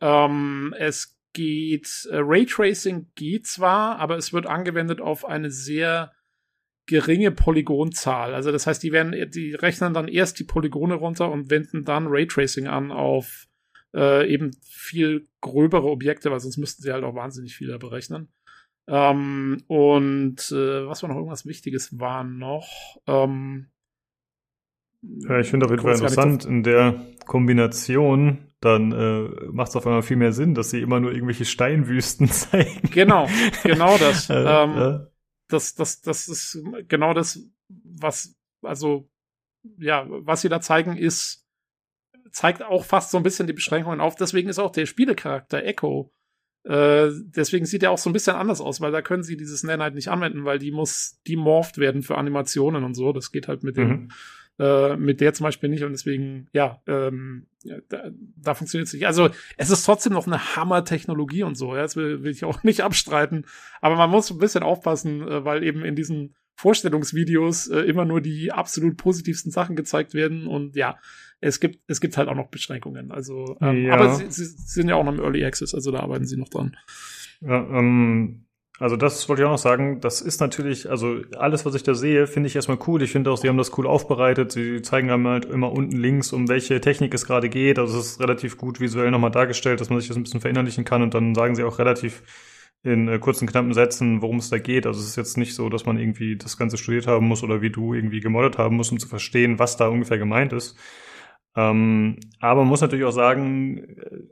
Ähm, 0.00 0.74
es 0.78 1.18
geht, 1.32 2.06
äh, 2.10 2.18
Raytracing 2.18 3.10
geht 3.16 3.48
zwar, 3.48 3.98
aber 3.98 4.16
es 4.16 4.32
wird 4.32 4.46
angewendet 4.46 5.00
auf 5.00 5.24
eine 5.24 5.50
sehr 5.50 6.12
geringe 6.86 7.32
Polygonzahl. 7.32 8.34
Also 8.34 8.52
das 8.52 8.66
heißt, 8.66 8.82
die 8.82 8.92
werden, 8.92 9.30
die 9.30 9.54
rechnen 9.54 9.94
dann 9.94 10.08
erst 10.08 10.38
die 10.38 10.44
Polygone 10.44 10.94
runter 10.94 11.30
und 11.30 11.50
wenden 11.50 11.84
dann 11.84 12.06
Raytracing 12.08 12.68
an 12.68 12.92
auf 12.92 13.48
äh, 13.94 14.32
eben 14.32 14.52
viel 14.62 15.28
gröbere 15.40 15.88
Objekte, 15.88 16.30
weil 16.30 16.40
sonst 16.40 16.58
müssten 16.58 16.82
sie 16.82 16.92
halt 16.92 17.04
auch 17.04 17.14
wahnsinnig 17.14 17.54
viel 17.56 17.68
da 17.68 17.78
berechnen. 17.78 18.28
Ähm, 18.88 19.62
und 19.68 20.50
äh, 20.50 20.86
was 20.86 21.02
war 21.02 21.08
noch 21.08 21.16
irgendwas 21.16 21.46
Wichtiges 21.46 21.98
war 21.98 22.24
noch? 22.24 22.96
Ähm, 23.06 23.68
ja, 25.02 25.40
ich 25.40 25.50
finde 25.50 25.66
auf 25.66 25.72
jeden 25.72 25.82
Fall 25.82 25.94
interessant, 25.94 26.44
in 26.44 26.62
der 26.62 27.04
Kombination, 27.26 28.46
dann 28.60 28.92
äh, 28.92 29.28
macht 29.50 29.70
es 29.70 29.76
auf 29.76 29.86
einmal 29.86 30.02
viel 30.02 30.16
mehr 30.16 30.32
Sinn, 30.32 30.54
dass 30.54 30.70
sie 30.70 30.80
immer 30.80 31.00
nur 31.00 31.12
irgendwelche 31.12 31.44
Steinwüsten 31.44 32.28
zeigen. 32.30 32.88
Genau, 32.90 33.28
genau 33.64 33.98
das. 33.98 34.30
äh, 34.30 34.34
ähm, 34.34 34.78
äh. 34.78 35.06
Das, 35.48 35.74
das, 35.74 36.00
das 36.00 36.28
ist 36.28 36.62
genau 36.88 37.12
das, 37.12 37.40
was, 37.68 38.36
also, 38.62 39.10
ja, 39.76 40.06
was 40.08 40.40
sie 40.40 40.48
da 40.48 40.60
zeigen, 40.60 40.96
ist 40.96 41.41
zeigt 42.32 42.62
auch 42.62 42.84
fast 42.84 43.10
so 43.10 43.18
ein 43.18 43.22
bisschen 43.22 43.46
die 43.46 43.52
Beschränkungen 43.52 44.00
auf. 44.00 44.16
Deswegen 44.16 44.48
ist 44.48 44.58
auch 44.58 44.72
der 44.72 44.86
Spielecharakter 44.86 45.62
Echo. 45.62 46.12
Äh, 46.64 47.10
deswegen 47.24 47.66
sieht 47.66 47.82
er 47.82 47.90
auch 47.90 47.98
so 47.98 48.08
ein 48.08 48.12
bisschen 48.12 48.36
anders 48.36 48.60
aus, 48.60 48.80
weil 48.80 48.92
da 48.92 49.02
können 49.02 49.22
sie 49.22 49.36
dieses 49.36 49.62
Nanite 49.64 49.96
nicht 49.96 50.08
anwenden, 50.08 50.44
weil 50.44 50.58
die 50.58 50.70
muss 50.70 51.20
demorphed 51.26 51.78
werden 51.78 52.02
für 52.02 52.16
Animationen 52.16 52.84
und 52.84 52.94
so. 52.94 53.12
Das 53.12 53.32
geht 53.32 53.48
halt 53.48 53.64
mit 53.64 53.76
dem, 53.76 53.88
mhm. 53.88 54.08
äh, 54.58 54.96
mit 54.96 55.20
der 55.20 55.34
zum 55.34 55.44
Beispiel 55.44 55.68
nicht 55.68 55.82
und 55.82 55.92
deswegen, 55.92 56.48
ja, 56.52 56.80
ähm, 56.86 57.48
da, 57.88 58.10
da 58.36 58.54
funktioniert 58.54 58.86
es 58.86 58.94
nicht. 58.94 59.06
Also 59.06 59.30
es 59.56 59.70
ist 59.70 59.84
trotzdem 59.84 60.12
noch 60.12 60.26
eine 60.26 60.56
Hammer-Technologie 60.56 61.42
und 61.42 61.56
so, 61.56 61.74
ja, 61.74 61.82
das 61.82 61.96
will, 61.96 62.22
will 62.22 62.30
ich 62.30 62.44
auch 62.44 62.62
nicht 62.62 62.82
abstreiten. 62.82 63.44
Aber 63.80 63.96
man 63.96 64.10
muss 64.10 64.30
ein 64.30 64.38
bisschen 64.38 64.62
aufpassen, 64.62 65.26
äh, 65.26 65.44
weil 65.44 65.64
eben 65.64 65.84
in 65.84 65.96
diesen 65.96 66.34
Vorstellungsvideos 66.54 67.68
äh, 67.68 67.80
immer 67.80 68.04
nur 68.04 68.20
die 68.20 68.52
absolut 68.52 68.96
positivsten 68.96 69.50
Sachen 69.50 69.74
gezeigt 69.74 70.14
werden 70.14 70.46
und 70.46 70.76
ja, 70.76 70.96
es 71.42 71.60
gibt, 71.60 71.80
es 71.88 72.00
gibt 72.00 72.16
halt 72.16 72.28
auch 72.28 72.34
noch 72.34 72.48
Beschränkungen. 72.48 73.10
Also, 73.10 73.56
ähm, 73.60 73.86
ja. 73.86 73.94
aber 73.94 74.14
sie, 74.14 74.30
sie, 74.30 74.44
sind 74.44 74.88
ja 74.88 74.94
auch 74.94 75.04
noch 75.04 75.12
im 75.12 75.20
Early 75.20 75.44
Access, 75.44 75.74
also 75.74 75.90
da 75.90 76.00
arbeiten 76.00 76.24
sie 76.24 76.36
noch 76.36 76.48
dran. 76.48 76.76
Ja, 77.40 77.56
ähm, 77.56 78.46
also 78.78 78.96
das 78.96 79.28
wollte 79.28 79.42
ich 79.42 79.46
auch 79.46 79.52
noch 79.52 79.58
sagen. 79.58 80.00
Das 80.00 80.20
ist 80.20 80.40
natürlich, 80.40 80.88
also 80.88 81.20
alles, 81.36 81.66
was 81.66 81.74
ich 81.74 81.82
da 81.82 81.94
sehe, 81.94 82.26
finde 82.26 82.46
ich 82.46 82.56
erstmal 82.56 82.78
cool. 82.86 83.02
Ich 83.02 83.12
finde 83.12 83.30
auch, 83.30 83.36
sie 83.36 83.48
haben 83.48 83.58
das 83.58 83.76
cool 83.76 83.86
aufbereitet. 83.86 84.52
Sie 84.52 84.82
zeigen 84.82 85.10
einem 85.10 85.26
halt 85.26 85.44
immer 85.44 85.72
unten 85.72 85.96
links, 85.96 86.32
um 86.32 86.48
welche 86.48 86.80
Technik 86.80 87.12
es 87.12 87.26
gerade 87.26 87.48
geht. 87.48 87.78
Also 87.78 87.98
es 87.98 88.12
ist 88.12 88.20
relativ 88.20 88.56
gut 88.56 88.80
visuell 88.80 89.10
nochmal 89.10 89.30
dargestellt, 89.30 89.80
dass 89.80 89.90
man 89.90 90.00
sich 90.00 90.08
das 90.08 90.16
ein 90.16 90.22
bisschen 90.22 90.40
verinnerlichen 90.40 90.84
kann. 90.84 91.02
Und 91.02 91.12
dann 91.14 91.34
sagen 91.34 91.54
sie 91.54 91.64
auch 91.64 91.78
relativ 91.78 92.22
in 92.84 93.08
äh, 93.08 93.18
kurzen, 93.18 93.46
knappen 93.46 93.74
Sätzen, 93.74 94.22
worum 94.22 94.38
es 94.38 94.50
da 94.50 94.58
geht. 94.58 94.86
Also 94.86 95.00
es 95.00 95.08
ist 95.08 95.16
jetzt 95.16 95.36
nicht 95.36 95.54
so, 95.54 95.68
dass 95.68 95.86
man 95.86 95.98
irgendwie 95.98 96.36
das 96.36 96.56
Ganze 96.56 96.78
studiert 96.78 97.06
haben 97.06 97.26
muss 97.26 97.42
oder 97.42 97.62
wie 97.62 97.70
du 97.70 97.94
irgendwie 97.94 98.20
gemoddet 98.20 98.58
haben 98.58 98.76
musst, 98.76 98.92
um 98.92 98.98
zu 98.98 99.08
verstehen, 99.08 99.58
was 99.58 99.76
da 99.76 99.88
ungefähr 99.88 100.18
gemeint 100.18 100.52
ist. 100.52 100.76
Ähm, 101.54 102.16
aber 102.40 102.60
man 102.62 102.68
muss 102.68 102.80
natürlich 102.80 103.04
auch 103.04 103.12
sagen, 103.12 103.78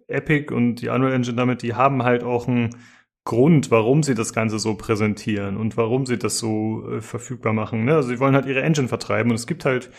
äh, 0.06 0.16
Epic 0.16 0.52
und 0.54 0.76
die 0.76 0.88
Unreal 0.88 1.12
Engine 1.12 1.36
damit, 1.36 1.62
die 1.62 1.74
haben 1.74 2.02
halt 2.02 2.24
auch 2.24 2.48
einen 2.48 2.70
Grund, 3.24 3.70
warum 3.70 4.02
sie 4.02 4.14
das 4.14 4.32
Ganze 4.32 4.58
so 4.58 4.74
präsentieren 4.74 5.56
und 5.56 5.76
warum 5.76 6.06
sie 6.06 6.18
das 6.18 6.38
so 6.38 6.88
äh, 6.90 7.00
verfügbar 7.00 7.52
machen. 7.52 7.84
Ne? 7.84 7.94
Also 7.94 8.08
sie 8.08 8.20
wollen 8.20 8.34
halt 8.34 8.46
ihre 8.46 8.62
Engine 8.62 8.88
vertreiben 8.88 9.30
und 9.30 9.36
es 9.36 9.46
gibt 9.46 9.64
halt 9.64 9.90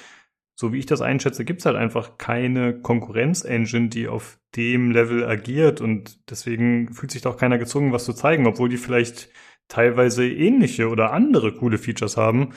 so 0.61 0.71
wie 0.73 0.77
ich 0.77 0.85
das 0.85 1.01
einschätze, 1.01 1.43
gibt's 1.43 1.65
halt 1.65 1.75
einfach 1.75 2.19
keine 2.19 2.79
Konkurrenz-Engine, 2.79 3.89
die 3.89 4.07
auf 4.07 4.39
dem 4.55 4.91
Level 4.91 5.25
agiert 5.25 5.81
und 5.81 6.29
deswegen 6.29 6.93
fühlt 6.93 7.11
sich 7.11 7.23
doch 7.23 7.35
keiner 7.35 7.57
gezwungen, 7.57 7.91
was 7.91 8.05
zu 8.05 8.13
zeigen, 8.13 8.45
obwohl 8.45 8.69
die 8.69 8.77
vielleicht 8.77 9.29
teilweise 9.69 10.27
ähnliche 10.27 10.89
oder 10.89 11.13
andere 11.13 11.53
coole 11.53 11.79
Features 11.79 12.15
haben. 12.15 12.49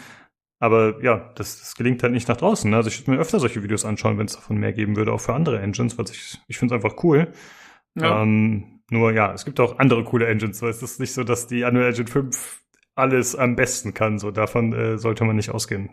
Aber 0.64 1.02
ja, 1.04 1.30
das, 1.34 1.60
das 1.60 1.74
gelingt 1.74 2.02
halt 2.02 2.14
nicht 2.14 2.26
nach 2.26 2.38
draußen. 2.38 2.70
Ne? 2.70 2.76
Also 2.78 2.88
ich 2.88 2.98
würde 3.00 3.10
mir 3.10 3.18
öfter 3.18 3.38
solche 3.38 3.62
Videos 3.62 3.84
anschauen, 3.84 4.16
wenn 4.16 4.24
es 4.24 4.36
davon 4.36 4.56
mehr 4.56 4.72
geben 4.72 4.96
würde, 4.96 5.12
auch 5.12 5.20
für 5.20 5.34
andere 5.34 5.60
Engines, 5.60 5.98
weil 5.98 6.06
ich, 6.10 6.38
ich 6.48 6.56
finde 6.56 6.74
es 6.74 6.82
einfach 6.82 7.04
cool. 7.04 7.30
Ja. 7.94 8.22
Ähm, 8.22 8.80
nur 8.88 9.12
ja, 9.12 9.34
es 9.34 9.44
gibt 9.44 9.60
auch 9.60 9.78
andere 9.78 10.04
coole 10.04 10.26
Engines. 10.26 10.60
So, 10.60 10.66
es 10.66 10.82
ist 10.82 11.00
nicht 11.00 11.12
so, 11.12 11.22
dass 11.22 11.48
die 11.48 11.64
Unreal 11.64 11.90
Engine 11.90 12.08
5 12.08 12.62
alles 12.94 13.36
am 13.36 13.56
besten 13.56 13.92
kann. 13.92 14.18
So 14.18 14.30
davon 14.30 14.72
äh, 14.72 14.96
sollte 14.96 15.24
man 15.24 15.36
nicht 15.36 15.50
ausgehen. 15.50 15.90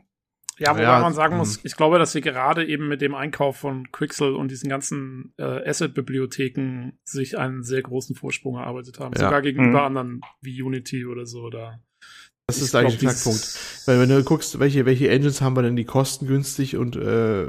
Ja, 0.58 0.72
wobei 0.72 0.84
Ja, 0.84 1.02
man 1.02 1.14
sagen 1.14 1.36
muss, 1.36 1.58
mhm. 1.58 1.64
ich 1.66 1.76
glaube, 1.76 2.00
dass 2.00 2.14
sie 2.14 2.22
gerade 2.22 2.66
eben 2.66 2.88
mit 2.88 3.02
dem 3.02 3.14
Einkauf 3.14 3.58
von 3.58 3.92
Quixel 3.92 4.36
und 4.36 4.52
diesen 4.52 4.70
ganzen 4.70 5.34
äh, 5.38 5.68
Asset-Bibliotheken 5.68 6.94
sich 7.04 7.38
einen 7.38 7.64
sehr 7.64 7.82
großen 7.82 8.16
Vorsprung 8.16 8.56
erarbeitet 8.56 9.02
haben. 9.02 9.14
Ja. 9.16 9.26
Sogar 9.26 9.42
gegenüber 9.42 9.80
Mhm. 9.80 9.98
anderen 9.98 10.22
wie 10.40 10.62
Unity 10.62 11.06
oder 11.06 11.26
so. 11.26 11.50
Da. 11.50 11.82
Das 12.56 12.58
Ich 12.58 12.64
ist 12.70 12.76
eigentlich 12.76 12.96
ein 12.96 13.00
Knackpunkt. 13.00 13.60
Weil 13.86 14.00
wenn 14.00 14.10
du 14.10 14.24
guckst, 14.24 14.60
welche, 14.60 14.86
welche 14.86 15.10
Engines 15.10 15.42
haben 15.42 15.56
wir 15.56 15.64
denn, 15.64 15.76
die 15.76 15.86
kostengünstig 15.86 16.78
und 16.78 16.96
äh, 16.96 17.48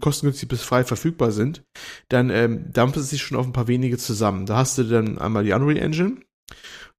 kostengünstig 0.00 0.48
bis 0.48 0.62
frei 0.62 0.84
verfügbar 0.84 1.32
sind, 1.32 1.62
dann 2.08 2.30
ähm, 2.30 2.72
dampft 2.72 2.96
es 2.96 3.10
sich 3.10 3.22
schon 3.22 3.38
auf 3.38 3.46
ein 3.46 3.52
paar 3.52 3.68
wenige 3.68 3.98
zusammen. 3.98 4.46
Da 4.46 4.56
hast 4.56 4.78
du 4.78 4.84
dann 4.84 5.18
einmal 5.18 5.44
die 5.44 5.52
Unreal 5.52 5.78
Engine, 5.78 6.16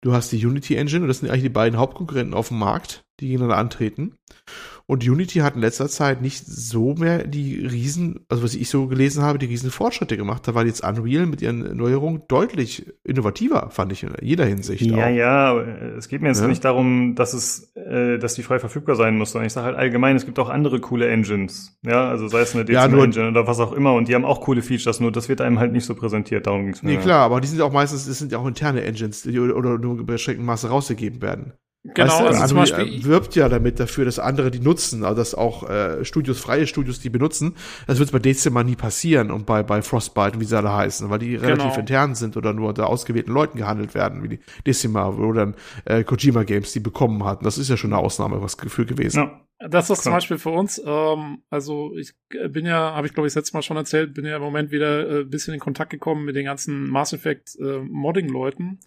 du 0.01 0.13
hast 0.13 0.31
die 0.31 0.45
Unity 0.45 0.75
Engine 0.75 1.01
und 1.01 1.07
das 1.07 1.19
sind 1.19 1.29
eigentlich 1.29 1.43
die 1.43 1.49
beiden 1.49 1.79
Hauptkonkurrenten 1.79 2.33
auf 2.33 2.49
dem 2.49 2.59
Markt, 2.59 3.03
die 3.19 3.27
gegeneinander 3.27 3.57
antreten. 3.57 4.15
Und 4.89 5.07
Unity 5.07 5.39
hat 5.41 5.53
in 5.53 5.61
letzter 5.61 5.87
Zeit 5.87 6.19
nicht 6.23 6.47
so 6.47 6.95
mehr 6.95 7.27
die 7.27 7.63
riesen, 7.63 8.21
also 8.27 8.41
was 8.41 8.55
ich 8.55 8.69
so 8.69 8.87
gelesen 8.87 9.21
habe, 9.21 9.37
die 9.37 9.45
riesen 9.45 9.69
Fortschritte 9.69 10.17
gemacht. 10.17 10.47
Da 10.47 10.55
war 10.55 10.65
jetzt 10.65 10.83
Unreal 10.83 11.27
mit 11.27 11.43
ihren 11.43 11.77
Neuerungen 11.77 12.23
deutlich 12.27 12.91
innovativer, 13.03 13.69
fand 13.69 13.91
ich 13.91 14.01
in 14.01 14.09
jeder 14.21 14.45
Hinsicht. 14.45 14.81
Ja, 14.81 15.05
auch. 15.05 15.09
ja, 15.11 15.61
es 15.95 16.07
geht 16.07 16.23
mir 16.23 16.29
jetzt 16.29 16.41
Ja. 16.41 16.47
nicht 16.47 16.65
darum, 16.65 17.13
dass 17.13 17.35
es, 17.35 17.71
äh, 17.75 18.17
dass 18.17 18.33
die 18.33 18.41
frei 18.41 18.57
verfügbar 18.57 18.95
sein 18.95 19.15
muss, 19.15 19.31
sondern 19.33 19.45
ich 19.45 19.53
sage 19.53 19.67
halt 19.67 19.77
allgemein, 19.77 20.15
es 20.15 20.25
gibt 20.25 20.39
auch 20.39 20.49
andere 20.49 20.79
coole 20.79 21.07
Engines. 21.07 21.77
Ja, 21.85 22.09
also 22.09 22.27
sei 22.27 22.39
es 22.39 22.55
eine 22.55 22.61
Ja, 22.71 22.81
Dezima 22.81 22.95
nur- 22.95 23.05
Engine 23.05 23.27
oder 23.29 23.45
was 23.45 23.59
auch 23.59 23.73
immer 23.73 23.93
und 23.93 24.07
die 24.07 24.15
haben 24.15 24.25
auch 24.25 24.41
coole 24.41 24.63
Features, 24.63 24.99
nur 24.99 25.11
das 25.11 25.29
wird 25.29 25.39
einem 25.41 25.59
halt 25.59 25.71
nicht 25.71 25.85
so 25.85 25.93
präsentiert, 25.93 26.47
darum 26.47 26.65
ging's 26.65 26.81
mir. 26.81 26.93
Nee, 26.93 26.97
klar, 26.97 27.19
aber 27.25 27.41
die 27.41 27.47
sind 27.47 27.59
ja 27.59 27.65
auch 27.65 27.71
meistens, 27.71 28.07
das 28.07 28.17
sind 28.17 28.31
ja 28.31 28.39
auch 28.39 28.47
interne 28.47 28.81
Engines, 28.83 29.21
die 29.21 29.37
oder, 29.39 29.55
oder 29.55 29.77
nur 29.77 29.99
in 29.99 30.05
beschränktem 30.07 30.47
Maße 30.47 30.67
rausgegeben 30.67 31.21
werden. 31.21 31.53
Genau, 31.83 32.07
weißt 32.07 32.19
du, 32.19 32.25
also 32.25 32.47
zum 32.47 32.57
Unreal, 32.57 32.77
Beispiel. 32.85 32.99
äh, 32.99 33.03
wirbt 33.05 33.35
ja 33.35 33.47
damit 33.47 33.79
dafür, 33.79 34.03
dass 34.03 34.19
andere 34.19 34.51
die 34.51 34.59
nutzen, 34.59 35.05
also 35.05 35.15
dass 35.15 35.33
auch 35.33 35.69
äh, 35.69 36.03
Studios, 36.03 36.37
freie 36.39 36.67
Studios 36.67 36.99
die 36.99 37.09
benutzen. 37.09 37.55
Das 37.87 37.99
wird 37.99 38.11
bei 38.11 38.19
Dezima 38.19 38.63
nie 38.63 38.75
passieren 38.75 39.31
und 39.31 39.45
bei, 39.45 39.63
bei 39.63 39.81
Frostbite 39.81 40.33
und 40.33 40.41
wie 40.41 40.45
sie 40.45 40.57
alle 40.57 40.73
heißen, 40.73 41.09
weil 41.09 41.19
die 41.19 41.35
relativ 41.37 41.63
Genau. 41.67 41.79
intern 41.79 42.15
sind 42.15 42.35
oder 42.35 42.53
nur 42.53 42.69
unter 42.69 42.87
ausgewählten 42.87 43.31
Leuten 43.31 43.57
gehandelt 43.57 43.95
werden, 43.95 44.21
wie 44.23 44.27
die 44.29 44.39
Decima 44.67 45.07
oder 45.07 45.45
dann 45.45 45.55
äh, 45.85 46.03
Kojima 46.03 46.43
Games 46.43 46.73
die 46.73 46.81
bekommen 46.81 47.23
hatten. 47.23 47.45
Das 47.45 47.57
ist 47.57 47.69
ja 47.69 47.77
schon 47.77 47.93
eine 47.93 48.01
Ausnahme, 48.03 48.41
was 48.41 48.57
Gefühl 48.57 48.85
gewesen. 48.85 49.17
Ja. 49.17 49.41
Das 49.69 49.89
ist 49.89 50.03
zum 50.03 50.11
Klar. 50.11 50.15
Beispiel 50.15 50.37
für 50.37 50.51
uns, 50.51 50.81
ähm, 50.85 51.43
also 51.49 51.91
ich 51.97 52.13
äh, 52.29 52.47
bin 52.47 52.65
ja, 52.65 52.93
habe 52.93 53.07
ich 53.07 53.13
glaube 53.13 53.27
ich 53.27 53.33
das 53.33 53.41
letzte 53.41 53.57
Mal 53.57 53.61
schon 53.61 53.75
erzählt, 53.75 54.13
bin 54.13 54.23
ja 54.25 54.37
im 54.37 54.41
Moment 54.41 54.71
wieder 54.71 55.05
äh, 55.09 55.19
ein 55.23 55.29
bisschen 55.29 55.53
in 55.53 55.59
Kontakt 55.59 55.89
gekommen 55.91 56.23
mit 56.23 56.37
den 56.37 56.45
ganzen 56.45 56.89
Mass 56.89 57.11
Effect 57.11 57.57
äh, 57.59 57.79
Modding-Leuten. 57.79 58.79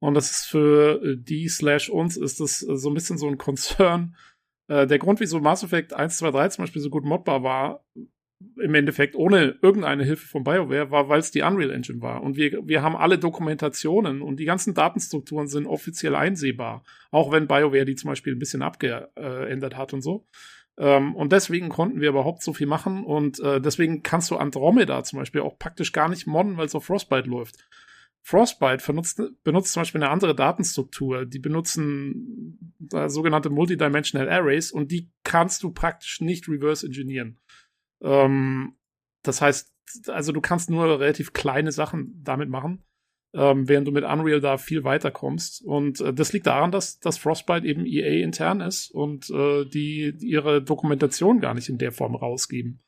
Und 0.00 0.14
das 0.14 0.30
ist 0.30 0.46
für 0.46 1.02
äh, 1.02 1.16
die 1.16 1.48
slash 1.48 1.88
uns 1.88 2.16
ist 2.16 2.40
das 2.40 2.62
äh, 2.62 2.76
so 2.76 2.90
ein 2.90 2.94
bisschen 2.94 3.18
so 3.18 3.28
ein 3.28 3.38
Konzern. 3.38 4.16
Äh, 4.68 4.86
der 4.86 4.98
Grund, 4.98 5.20
wieso 5.20 5.40
Mass 5.40 5.62
Effect 5.62 5.94
1, 5.94 6.18
2, 6.18 6.30
3 6.30 6.48
zum 6.48 6.62
Beispiel 6.62 6.82
so 6.82 6.90
gut 6.90 7.04
modbar 7.04 7.42
war, 7.42 7.84
im 8.56 8.74
Endeffekt 8.74 9.16
ohne 9.16 9.56
irgendeine 9.62 10.04
Hilfe 10.04 10.28
von 10.28 10.44
BioWare, 10.44 10.92
war, 10.92 11.08
weil 11.08 11.18
es 11.18 11.32
die 11.32 11.42
Unreal 11.42 11.72
Engine 11.72 12.00
war. 12.02 12.22
Und 12.22 12.36
wir, 12.36 12.66
wir 12.68 12.82
haben 12.82 12.94
alle 12.96 13.18
Dokumentationen 13.18 14.22
und 14.22 14.38
die 14.38 14.44
ganzen 14.44 14.74
Datenstrukturen 14.74 15.48
sind 15.48 15.66
offiziell 15.66 16.14
einsehbar. 16.14 16.84
Auch 17.10 17.32
wenn 17.32 17.48
BioWare 17.48 17.84
die 17.84 17.96
zum 17.96 18.10
Beispiel 18.10 18.34
ein 18.34 18.38
bisschen 18.38 18.62
abgeändert 18.62 19.76
hat 19.76 19.92
und 19.92 20.02
so. 20.02 20.24
Ähm, 20.76 21.16
und 21.16 21.32
deswegen 21.32 21.68
konnten 21.68 22.00
wir 22.00 22.10
überhaupt 22.10 22.42
so 22.42 22.52
viel 22.52 22.68
machen 22.68 23.04
und 23.04 23.40
äh, 23.40 23.60
deswegen 23.60 24.04
kannst 24.04 24.30
du 24.30 24.36
Andromeda 24.36 25.02
zum 25.02 25.18
Beispiel 25.18 25.40
auch 25.40 25.58
praktisch 25.58 25.92
gar 25.92 26.08
nicht 26.08 26.28
modden, 26.28 26.56
weil 26.56 26.66
es 26.66 26.74
auf 26.76 26.84
Frostbite 26.84 27.28
läuft. 27.28 27.56
Frostbite 28.22 28.84
benutzt, 28.84 29.22
benutzt 29.42 29.72
zum 29.72 29.80
Beispiel 29.80 30.02
eine 30.02 30.10
andere 30.10 30.34
Datenstruktur. 30.34 31.24
Die 31.24 31.38
benutzen 31.38 32.76
äh, 32.92 33.08
sogenannte 33.08 33.50
Multidimensional 33.50 34.28
Arrays 34.28 34.70
und 34.70 34.92
die 34.92 35.10
kannst 35.24 35.62
du 35.62 35.72
praktisch 35.72 36.20
nicht 36.20 36.48
reverse 36.48 36.86
engineeren. 36.86 37.40
Ähm, 38.02 38.76
das 39.22 39.40
heißt, 39.40 39.72
also 40.08 40.32
du 40.32 40.40
kannst 40.40 40.70
nur 40.70 41.00
relativ 41.00 41.32
kleine 41.32 41.72
Sachen 41.72 42.20
damit 42.22 42.48
machen, 42.48 42.84
ähm, 43.34 43.68
während 43.68 43.88
du 43.88 43.92
mit 43.92 44.04
Unreal 44.04 44.40
da 44.40 44.58
viel 44.58 44.84
weiter 44.84 45.10
kommst. 45.10 45.62
Und 45.64 46.00
äh, 46.00 46.12
das 46.12 46.32
liegt 46.32 46.46
daran, 46.46 46.70
dass, 46.70 47.00
dass 47.00 47.18
Frostbite 47.18 47.66
eben 47.66 47.86
EA 47.86 48.22
intern 48.22 48.60
ist 48.60 48.90
und 48.90 49.30
äh, 49.30 49.64
die 49.64 50.14
ihre 50.20 50.62
Dokumentation 50.62 51.40
gar 51.40 51.54
nicht 51.54 51.68
in 51.68 51.78
der 51.78 51.92
Form 51.92 52.14
rausgeben. 52.14 52.80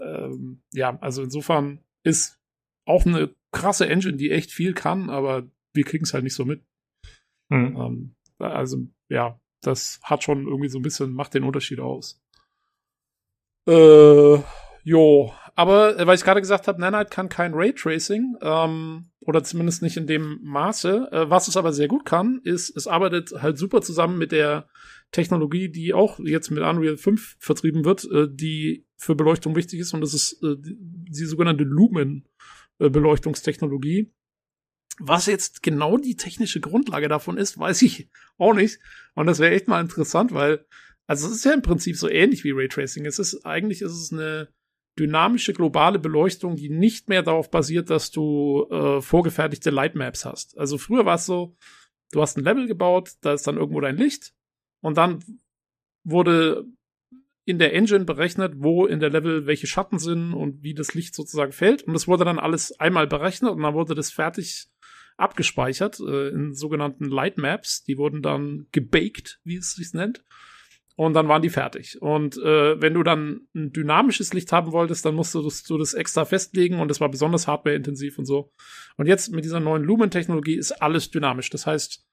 Ähm, 0.00 0.62
ja, 0.72 0.98
also 1.00 1.22
insofern 1.22 1.80
ist 2.02 2.38
auch 2.84 3.04
eine 3.04 3.34
krasse 3.52 3.88
Engine, 3.88 4.16
die 4.16 4.30
echt 4.30 4.52
viel 4.52 4.74
kann, 4.74 5.10
aber 5.10 5.48
wir 5.72 5.84
kriegen 5.84 6.04
es 6.04 6.14
halt 6.14 6.24
nicht 6.24 6.34
so 6.34 6.44
mit. 6.44 6.62
Hm. 7.52 7.76
Ähm, 7.76 8.14
also, 8.38 8.86
ja, 9.08 9.40
das 9.60 10.00
hat 10.02 10.24
schon 10.24 10.46
irgendwie 10.46 10.68
so 10.68 10.78
ein 10.78 10.82
bisschen, 10.82 11.12
macht 11.12 11.34
den 11.34 11.44
Unterschied 11.44 11.80
aus. 11.80 12.22
Äh, 13.68 14.38
jo, 14.84 15.34
aber 15.54 15.98
äh, 15.98 16.06
weil 16.06 16.16
ich 16.16 16.24
gerade 16.24 16.40
gesagt 16.40 16.68
habe, 16.68 16.80
Nanite 16.80 17.10
kann 17.10 17.28
kein 17.28 17.54
Raytracing, 17.54 18.36
ähm, 18.40 19.10
oder 19.20 19.44
zumindest 19.44 19.82
nicht 19.82 19.96
in 19.96 20.06
dem 20.06 20.40
Maße. 20.42 21.08
Äh, 21.12 21.30
was 21.30 21.48
es 21.48 21.56
aber 21.56 21.72
sehr 21.72 21.88
gut 21.88 22.04
kann, 22.04 22.40
ist, 22.44 22.74
es 22.76 22.86
arbeitet 22.86 23.32
halt 23.42 23.58
super 23.58 23.82
zusammen 23.82 24.18
mit 24.18 24.32
der 24.32 24.68
Technologie, 25.12 25.68
die 25.68 25.92
auch 25.92 26.18
jetzt 26.20 26.50
mit 26.50 26.62
Unreal 26.62 26.96
5 26.96 27.36
vertrieben 27.38 27.84
wird, 27.84 28.04
äh, 28.10 28.28
die 28.30 28.86
für 28.96 29.14
Beleuchtung 29.14 29.56
wichtig 29.56 29.80
ist, 29.80 29.92
und 29.92 30.00
das 30.00 30.14
ist 30.14 30.42
äh, 30.42 30.56
die, 30.56 30.76
die 30.78 31.24
sogenannte 31.24 31.64
Lumen-Beleuchtungstechnologie. 32.80 34.12
Was 34.98 35.26
jetzt 35.26 35.62
genau 35.62 35.96
die 35.96 36.16
technische 36.16 36.60
Grundlage 36.60 37.08
davon 37.08 37.38
ist, 37.38 37.58
weiß 37.58 37.82
ich 37.82 38.10
auch 38.38 38.54
nicht. 38.54 38.80
Und 39.14 39.26
das 39.26 39.38
wäre 39.38 39.54
echt 39.54 39.68
mal 39.68 39.80
interessant, 39.80 40.32
weil, 40.32 40.66
also 41.06 41.28
es 41.28 41.36
ist 41.36 41.44
ja 41.44 41.52
im 41.52 41.62
Prinzip 41.62 41.96
so 41.96 42.08
ähnlich 42.08 42.44
wie 42.44 42.52
Raytracing. 42.52 43.06
Es 43.06 43.18
ist, 43.18 43.46
eigentlich 43.46 43.82
ist 43.82 43.92
es 43.92 44.12
eine 44.12 44.48
dynamische 44.98 45.52
globale 45.52 45.98
Beleuchtung, 45.98 46.56
die 46.56 46.68
nicht 46.68 47.08
mehr 47.08 47.22
darauf 47.22 47.50
basiert, 47.50 47.90
dass 47.90 48.10
du 48.10 48.66
äh, 48.70 49.00
vorgefertigte 49.00 49.70
Lightmaps 49.70 50.24
hast. 50.24 50.58
Also 50.58 50.78
früher 50.78 51.06
war 51.06 51.14
es 51.14 51.26
so, 51.26 51.56
du 52.12 52.20
hast 52.20 52.36
ein 52.36 52.44
Level 52.44 52.66
gebaut, 52.66 53.12
da 53.22 53.32
ist 53.32 53.46
dann 53.46 53.56
irgendwo 53.56 53.80
dein 53.80 53.96
Licht 53.96 54.34
und 54.82 54.98
dann 54.98 55.24
wurde 56.04 56.66
in 57.50 57.58
der 57.58 57.74
Engine 57.74 58.04
berechnet, 58.04 58.54
wo 58.58 58.86
in 58.86 59.00
der 59.00 59.10
Level 59.10 59.44
welche 59.44 59.66
Schatten 59.66 59.98
sind 59.98 60.32
und 60.32 60.62
wie 60.62 60.72
das 60.72 60.94
Licht 60.94 61.16
sozusagen 61.16 61.50
fällt. 61.50 61.82
Und 61.82 61.94
das 61.94 62.06
wurde 62.06 62.24
dann 62.24 62.38
alles 62.38 62.78
einmal 62.78 63.08
berechnet 63.08 63.50
und 63.50 63.62
dann 63.62 63.74
wurde 63.74 63.96
das 63.96 64.12
fertig 64.12 64.68
abgespeichert 65.16 65.98
äh, 65.98 66.28
in 66.28 66.54
sogenannten 66.54 67.06
Lightmaps. 67.06 67.82
Die 67.82 67.98
wurden 67.98 68.22
dann 68.22 68.68
gebaked, 68.70 69.40
wie 69.42 69.56
es 69.56 69.72
sich 69.72 69.92
nennt. 69.92 70.24
Und 70.94 71.14
dann 71.14 71.26
waren 71.26 71.42
die 71.42 71.50
fertig. 71.50 72.00
Und 72.00 72.36
äh, 72.36 72.80
wenn 72.80 72.94
du 72.94 73.02
dann 73.02 73.48
ein 73.54 73.72
dynamisches 73.72 74.32
Licht 74.32 74.52
haben 74.52 74.70
wolltest, 74.70 75.04
dann 75.04 75.16
musst 75.16 75.34
du 75.34 75.42
das, 75.42 75.64
du 75.64 75.76
das 75.76 75.94
extra 75.94 76.24
festlegen 76.24 76.78
und 76.78 76.88
das 76.88 77.00
war 77.00 77.08
besonders 77.08 77.48
hardwareintensiv 77.48 78.16
und 78.18 78.26
so. 78.26 78.52
Und 78.96 79.06
jetzt 79.06 79.32
mit 79.32 79.44
dieser 79.44 79.60
neuen 79.60 79.82
Lumen-Technologie 79.82 80.56
ist 80.56 80.72
alles 80.82 81.10
dynamisch. 81.10 81.50
Das 81.50 81.66
heißt, 81.66 82.06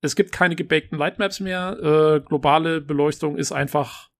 es 0.00 0.16
gibt 0.16 0.32
keine 0.32 0.56
gebakten 0.56 0.98
Lightmaps 0.98 1.40
mehr. 1.40 1.78
Äh, 1.82 2.20
globale 2.26 2.80
Beleuchtung 2.80 3.36
ist 3.36 3.52
einfach, 3.52 4.11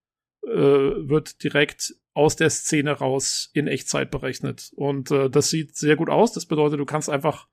wird 0.45 1.43
direkt 1.43 1.95
aus 2.13 2.35
der 2.35 2.49
Szene 2.49 2.91
raus 2.91 3.49
in 3.53 3.67
Echtzeit 3.67 4.11
berechnet. 4.11 4.71
Und 4.75 5.11
äh, 5.11 5.29
das 5.29 5.49
sieht 5.49 5.75
sehr 5.75 5.95
gut 5.95 6.09
aus. 6.09 6.31
Das 6.31 6.45
bedeutet, 6.45 6.79
du 6.79 6.85
kannst 6.85 7.09
einfach 7.09 7.47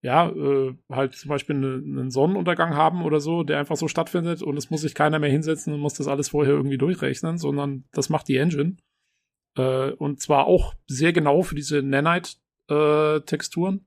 ja, 0.00 0.30
äh, 0.30 0.76
halt 0.90 1.14
zum 1.14 1.28
Beispiel 1.28 1.56
eine, 1.56 1.74
einen 1.74 2.10
Sonnenuntergang 2.10 2.76
haben 2.76 3.02
oder 3.02 3.20
so, 3.20 3.42
der 3.42 3.58
einfach 3.58 3.76
so 3.76 3.88
stattfindet 3.88 4.42
und 4.42 4.56
es 4.56 4.70
muss 4.70 4.82
sich 4.82 4.94
keiner 4.94 5.18
mehr 5.18 5.30
hinsetzen 5.30 5.72
und 5.72 5.80
muss 5.80 5.94
das 5.94 6.06
alles 6.06 6.28
vorher 6.28 6.54
irgendwie 6.54 6.78
durchrechnen, 6.78 7.38
sondern 7.38 7.84
das 7.92 8.08
macht 8.08 8.28
die 8.28 8.36
Engine. 8.36 8.76
Äh, 9.56 9.90
und 9.92 10.20
zwar 10.20 10.46
auch 10.46 10.74
sehr 10.86 11.12
genau 11.12 11.42
für 11.42 11.56
diese 11.56 11.82
Nanite-Texturen. 11.82 13.86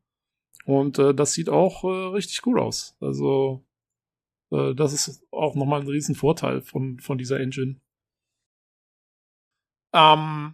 und 0.66 1.00
äh, 1.00 1.14
das 1.14 1.34
sieht 1.34 1.50
auch 1.50 1.86
äh, 1.86 2.14
richtig 2.14 2.42
gut 2.42 2.60
aus. 2.60 2.98
Also 3.00 3.64
äh, 4.52 4.76
das 4.76 4.92
ist 4.92 5.24
auch 5.32 5.56
nochmal 5.56 5.82
ein 5.82 5.88
riesen 5.88 6.16
Vorteil 6.16 6.62
von, 6.62 7.00
von 7.00 7.18
dieser 7.18 7.40
Engine. 7.40 7.80
Ähm, 9.94 10.54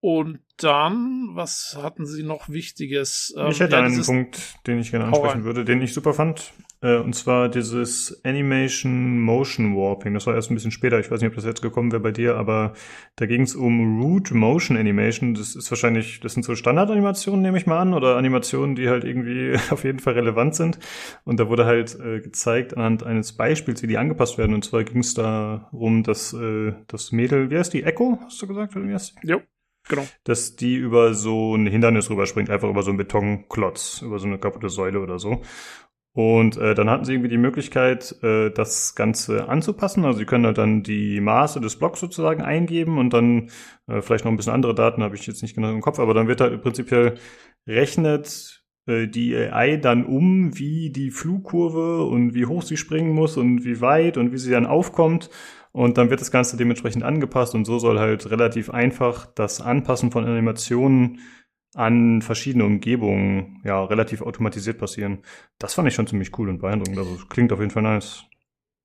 und 0.00 0.40
dann, 0.56 1.30
was 1.32 1.78
hatten 1.80 2.06
Sie 2.06 2.22
noch 2.22 2.48
Wichtiges? 2.48 3.34
Ähm, 3.36 3.48
ich 3.48 3.60
hätte 3.60 3.76
ja, 3.76 3.82
einen 3.82 4.02
Punkt, 4.02 4.54
den 4.66 4.78
ich 4.78 4.90
gerne 4.90 5.06
ansprechen 5.06 5.44
würde, 5.44 5.64
den 5.64 5.82
ich 5.82 5.92
super 5.92 6.14
fand. 6.14 6.52
Äh, 6.82 6.96
und 6.96 7.14
zwar 7.14 7.48
dieses 7.48 8.20
Animation 8.24 9.20
Motion 9.20 9.76
Warping. 9.76 10.14
Das 10.14 10.26
war 10.26 10.34
erst 10.34 10.50
ein 10.50 10.54
bisschen 10.54 10.70
später. 10.70 10.98
Ich 10.98 11.10
weiß 11.10 11.20
nicht, 11.20 11.28
ob 11.28 11.34
das 11.34 11.44
jetzt 11.44 11.62
gekommen 11.62 11.92
wäre 11.92 12.00
bei 12.00 12.12
dir, 12.12 12.36
aber 12.36 12.72
da 13.16 13.26
ging 13.26 13.42
es 13.42 13.54
um 13.54 14.00
Root 14.00 14.30
Motion 14.32 14.76
Animation. 14.76 15.34
Das 15.34 15.54
ist 15.54 15.70
wahrscheinlich, 15.70 16.20
das 16.20 16.34
sind 16.34 16.44
so 16.44 16.54
Standardanimationen, 16.54 17.42
nehme 17.42 17.58
ich 17.58 17.66
mal 17.66 17.78
an, 17.78 17.94
oder 17.94 18.16
Animationen, 18.16 18.76
die 18.76 18.88
halt 18.88 19.04
irgendwie 19.04 19.56
auf 19.70 19.84
jeden 19.84 19.98
Fall 19.98 20.14
relevant 20.14 20.54
sind. 20.54 20.78
Und 21.24 21.40
da 21.40 21.48
wurde 21.48 21.66
halt 21.66 21.98
äh, 22.00 22.20
gezeigt 22.20 22.76
anhand 22.76 23.02
eines 23.02 23.32
Beispiels, 23.32 23.82
wie 23.82 23.86
die 23.86 23.98
angepasst 23.98 24.38
werden. 24.38 24.54
Und 24.54 24.64
zwar 24.64 24.84
ging 24.84 25.00
es 25.00 25.14
darum, 25.14 26.02
dass 26.02 26.32
äh, 26.32 26.72
das 26.86 27.12
Mädel, 27.12 27.50
wie 27.50 27.58
heißt 27.58 27.72
die? 27.74 27.82
Echo, 27.82 28.18
hast 28.24 28.40
du 28.40 28.46
gesagt? 28.46 28.74
Oder 28.76 28.88
wie 28.88 28.94
heißt 28.94 29.14
die? 29.22 29.28
Jo. 29.28 29.40
Genau. 29.88 30.06
Dass 30.24 30.56
die 30.56 30.76
über 30.76 31.14
so 31.14 31.56
ein 31.56 31.66
Hindernis 31.66 32.10
rüberspringt, 32.10 32.50
einfach 32.50 32.68
über 32.68 32.82
so 32.82 32.90
einen 32.90 32.98
Betonklotz, 32.98 34.02
über 34.02 34.18
so 34.18 34.26
eine 34.26 34.38
kaputte 34.38 34.68
Säule 34.68 35.00
oder 35.00 35.18
so. 35.18 35.42
Und 36.12 36.56
äh, 36.56 36.74
dann 36.74 36.90
hatten 36.90 37.04
sie 37.04 37.12
irgendwie 37.12 37.28
die 37.28 37.38
Möglichkeit, 37.38 38.16
äh, 38.22 38.50
das 38.50 38.96
Ganze 38.96 39.48
anzupassen. 39.48 40.04
Also 40.04 40.18
sie 40.18 40.24
können 40.24 40.44
halt 40.44 40.58
dann 40.58 40.82
die 40.82 41.20
Maße 41.20 41.60
des 41.60 41.76
Blocks 41.76 42.00
sozusagen 42.00 42.42
eingeben 42.42 42.98
und 42.98 43.12
dann 43.12 43.50
äh, 43.86 44.02
vielleicht 44.02 44.24
noch 44.24 44.32
ein 44.32 44.36
bisschen 44.36 44.52
andere 44.52 44.74
Daten, 44.74 45.02
habe 45.04 45.14
ich 45.14 45.26
jetzt 45.26 45.42
nicht 45.42 45.54
genau 45.54 45.70
im 45.70 45.80
Kopf, 45.80 46.00
aber 46.00 46.12
dann 46.12 46.26
wird 46.26 46.40
halt 46.40 46.60
prinzipiell 46.62 47.14
rechnet 47.66 48.64
äh, 48.86 49.06
die 49.06 49.36
AI 49.36 49.76
dann 49.76 50.04
um, 50.04 50.58
wie 50.58 50.90
die 50.90 51.10
Flugkurve 51.12 52.04
und 52.04 52.34
wie 52.34 52.46
hoch 52.46 52.62
sie 52.62 52.76
springen 52.76 53.14
muss 53.14 53.36
und 53.36 53.64
wie 53.64 53.80
weit 53.80 54.16
und 54.16 54.32
wie 54.32 54.38
sie 54.38 54.50
dann 54.50 54.66
aufkommt. 54.66 55.30
Und 55.72 55.98
dann 55.98 56.10
wird 56.10 56.20
das 56.20 56.32
Ganze 56.32 56.56
dementsprechend 56.56 57.04
angepasst 57.04 57.54
und 57.54 57.64
so 57.64 57.78
soll 57.78 58.00
halt 58.00 58.28
relativ 58.28 58.70
einfach 58.70 59.26
das 59.26 59.60
Anpassen 59.60 60.10
von 60.10 60.24
Animationen 60.24 61.20
an 61.74 62.22
verschiedene 62.22 62.64
Umgebungen 62.64 63.60
ja 63.64 63.84
relativ 63.84 64.22
automatisiert 64.22 64.78
passieren. 64.78 65.22
Das 65.58 65.74
fand 65.74 65.88
ich 65.88 65.94
schon 65.94 66.06
ziemlich 66.06 66.36
cool 66.38 66.48
und 66.48 66.58
beeindruckend. 66.58 66.98
Also 66.98 67.18
klingt 67.28 67.52
auf 67.52 67.60
jeden 67.60 67.70
Fall 67.70 67.82
nice. 67.82 68.24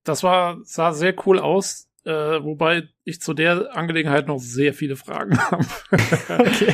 Das 0.03 0.21
war, 0.21 0.59
sah 0.63 0.93
sehr 0.93 1.15
cool 1.25 1.39
aus, 1.39 1.89
äh, 2.03 2.11
wobei 2.11 2.89
ich 3.03 3.21
zu 3.21 3.33
der 3.33 3.75
Angelegenheit 3.75 4.27
noch 4.27 4.37
sehr 4.37 4.73
viele 4.73 4.95
Fragen 4.95 5.37
habe. 5.51 5.65
okay. 6.29 6.73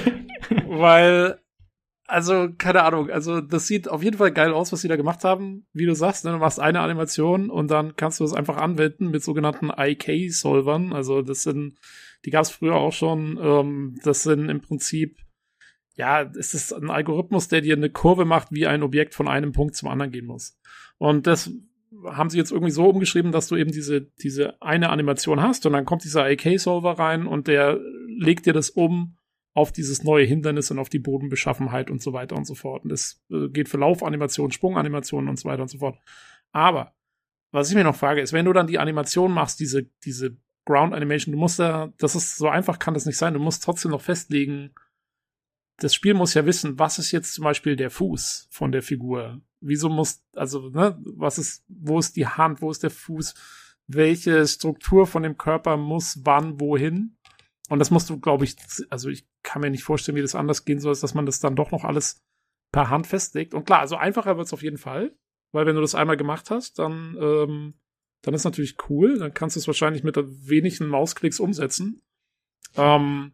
Weil, 0.67 1.40
also, 2.07 2.49
keine 2.57 2.83
Ahnung, 2.83 3.09
also 3.09 3.40
das 3.40 3.67
sieht 3.67 3.88
auf 3.88 4.03
jeden 4.03 4.17
Fall 4.17 4.33
geil 4.33 4.51
aus, 4.51 4.73
was 4.73 4.81
sie 4.81 4.90
da 4.90 4.98
gemacht 4.98 5.23
haben. 5.23 5.65
Wie 5.72 5.85
du 5.85 5.95
sagst, 5.95 6.25
ne, 6.25 6.31
du 6.31 6.38
machst 6.40 6.59
eine 6.59 6.81
Animation 6.81 7.49
und 7.49 7.72
dann 7.72 7.95
kannst 7.95 8.19
du 8.19 8.25
es 8.25 8.33
einfach 8.33 8.57
anwenden 8.57 9.11
mit 9.11 9.23
sogenannten 9.23 9.69
IK-Solvern. 9.69 10.91
Also 10.91 11.22
das 11.22 11.43
sind, 11.43 11.77
die 12.25 12.31
gab 12.31 12.41
es 12.41 12.49
früher 12.49 12.75
auch 12.75 12.91
schon. 12.91 13.40
Ähm, 13.41 13.95
das 14.03 14.23
sind 14.23 14.49
im 14.49 14.59
Prinzip 14.59 15.15
ja, 15.95 16.21
es 16.21 16.53
ist 16.53 16.73
ein 16.73 16.89
Algorithmus, 16.89 17.47
der 17.47 17.61
dir 17.61 17.75
eine 17.75 17.89
Kurve 17.89 18.25
macht, 18.25 18.49
wie 18.51 18.67
ein 18.67 18.83
Objekt 18.83 19.13
von 19.13 19.27
einem 19.27 19.51
Punkt 19.51 19.75
zum 19.75 19.89
anderen 19.89 20.11
gehen 20.11 20.25
muss. 20.25 20.57
Und 20.97 21.27
das 21.27 21.51
haben 22.05 22.29
sie 22.29 22.37
jetzt 22.37 22.51
irgendwie 22.51 22.71
so 22.71 22.87
umgeschrieben, 22.87 23.31
dass 23.31 23.47
du 23.47 23.55
eben 23.55 23.71
diese, 23.71 24.01
diese 24.01 24.61
eine 24.61 24.89
Animation 24.89 25.41
hast 25.41 25.65
und 25.65 25.73
dann 25.73 25.85
kommt 25.85 26.03
dieser 26.03 26.25
AK-Solver 26.25 26.91
rein 26.91 27.27
und 27.27 27.47
der 27.47 27.79
legt 28.07 28.45
dir 28.45 28.53
das 28.53 28.69
um 28.69 29.17
auf 29.53 29.73
dieses 29.73 30.03
neue 30.03 30.25
Hindernis 30.25 30.71
und 30.71 30.79
auf 30.79 30.87
die 30.87 30.99
Bodenbeschaffenheit 30.99 31.91
und 31.91 32.01
so 32.01 32.13
weiter 32.13 32.37
und 32.37 32.45
so 32.45 32.55
fort. 32.55 32.83
Und 32.83 32.89
das 32.89 33.21
äh, 33.29 33.49
geht 33.49 33.67
für 33.67 33.77
Laufanimationen, 33.77 34.51
Sprunganimationen 34.51 35.29
und 35.29 35.37
so 35.37 35.49
weiter 35.49 35.61
und 35.61 35.67
so 35.67 35.79
fort. 35.79 35.97
Aber 36.53 36.93
was 37.51 37.69
ich 37.69 37.75
mir 37.75 37.83
noch 37.83 37.95
frage, 37.95 38.21
ist, 38.21 38.31
wenn 38.31 38.45
du 38.45 38.53
dann 38.53 38.67
die 38.67 38.79
Animation 38.79 39.33
machst, 39.33 39.59
diese, 39.59 39.83
diese 40.05 40.37
Ground 40.65 40.93
Animation, 40.93 41.33
du 41.33 41.39
musst 41.39 41.59
da, 41.59 41.91
das 41.97 42.15
ist 42.15 42.37
so 42.37 42.47
einfach 42.47 42.79
kann 42.79 42.93
das 42.93 43.05
nicht 43.05 43.17
sein, 43.17 43.33
du 43.33 43.41
musst 43.41 43.63
trotzdem 43.63 43.91
noch 43.91 44.01
festlegen, 44.01 44.73
das 45.81 45.95
Spiel 45.95 46.13
muss 46.13 46.35
ja 46.35 46.45
wissen, 46.45 46.77
was 46.77 46.99
ist 46.99 47.11
jetzt 47.11 47.33
zum 47.33 47.43
Beispiel 47.43 47.75
der 47.75 47.89
Fuß 47.89 48.47
von 48.51 48.71
der 48.71 48.83
Figur? 48.83 49.41
Wieso 49.61 49.89
muss, 49.89 50.23
also, 50.35 50.69
ne, 50.69 50.99
was 51.03 51.39
ist, 51.39 51.63
wo 51.67 51.97
ist 51.97 52.15
die 52.15 52.27
Hand, 52.27 52.61
wo 52.61 52.69
ist 52.69 52.83
der 52.83 52.91
Fuß? 52.91 53.33
Welche 53.87 54.45
Struktur 54.47 55.07
von 55.07 55.23
dem 55.23 55.37
Körper 55.37 55.77
muss 55.77 56.19
wann 56.23 56.59
wohin? 56.59 57.17
Und 57.69 57.79
das 57.79 57.89
musst 57.89 58.09
du, 58.09 58.19
glaube 58.19 58.45
ich, 58.45 58.57
also 58.89 59.09
ich 59.09 59.27
kann 59.41 59.61
mir 59.61 59.71
nicht 59.71 59.83
vorstellen, 59.83 60.15
wie 60.15 60.21
das 60.21 60.35
anders 60.35 60.65
gehen 60.65 60.79
soll, 60.79 60.91
als 60.91 60.99
dass 60.99 61.15
man 61.15 61.25
das 61.25 61.39
dann 61.39 61.55
doch 61.55 61.71
noch 61.71 61.83
alles 61.83 62.21
per 62.71 62.89
Hand 62.89 63.07
festlegt. 63.07 63.53
Und 63.53 63.65
klar, 63.65 63.79
also 63.79 63.95
einfacher 63.95 64.37
wird 64.37 64.47
es 64.47 64.53
auf 64.53 64.61
jeden 64.61 64.77
Fall, 64.77 65.15
weil 65.51 65.65
wenn 65.65 65.75
du 65.75 65.81
das 65.81 65.95
einmal 65.95 66.17
gemacht 66.17 66.51
hast, 66.51 66.77
dann, 66.77 67.17
ähm, 67.19 67.73
dann 68.21 68.33
ist 68.35 68.43
natürlich 68.43 68.77
cool. 68.89 69.17
Dann 69.17 69.33
kannst 69.33 69.55
du 69.55 69.59
es 69.59 69.67
wahrscheinlich 69.67 70.03
mit 70.03 70.15
wenigen 70.17 70.87
Mausklicks 70.87 71.39
umsetzen. 71.39 72.03
Ähm, 72.75 73.33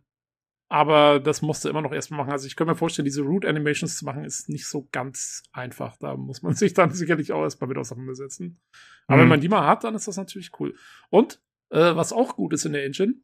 aber 0.70 1.20
das 1.20 1.42
musst 1.42 1.64
du 1.64 1.70
immer 1.70 1.82
noch 1.82 1.94
erstmal 1.94 2.20
machen. 2.20 2.32
Also 2.32 2.48
ich 2.48 2.56
könnte 2.56 2.74
mir 2.74 2.78
vorstellen, 2.78 3.06
diese 3.06 3.22
Root 3.22 3.46
Animations 3.46 3.98
zu 3.98 4.06
machen, 4.06 4.26
ist 4.26 4.50
nicht 4.50 4.68
so 4.68 4.88
ganz 4.92 5.44
einfach. 5.54 5.96
Da 5.98 6.16
muss 6.18 6.42
man 6.42 6.54
sich 6.56 6.74
dann 6.74 6.92
sicherlich 6.92 7.32
auch 7.32 7.44
erstmal 7.44 7.70
mit 7.70 7.78
auseinandersetzen. 7.78 8.60
Aber 9.08 9.18
mhm. 9.18 9.22
wenn 9.22 9.30
man 9.30 9.42
die 9.42 9.50
mal 9.50 9.66
hat, 9.66 9.84
dann 9.84 9.96
ist 9.96 10.08
das 10.08 10.18
natürlich 10.18 10.52
cool. 10.60 10.76
Und 11.10 11.42
äh, 11.70 11.96
was 11.96 12.12
auch 12.12 12.36
gut 12.36 12.54
ist 12.54 12.66
in 12.66 12.74
der 12.74 12.86
Engine, 12.86 13.16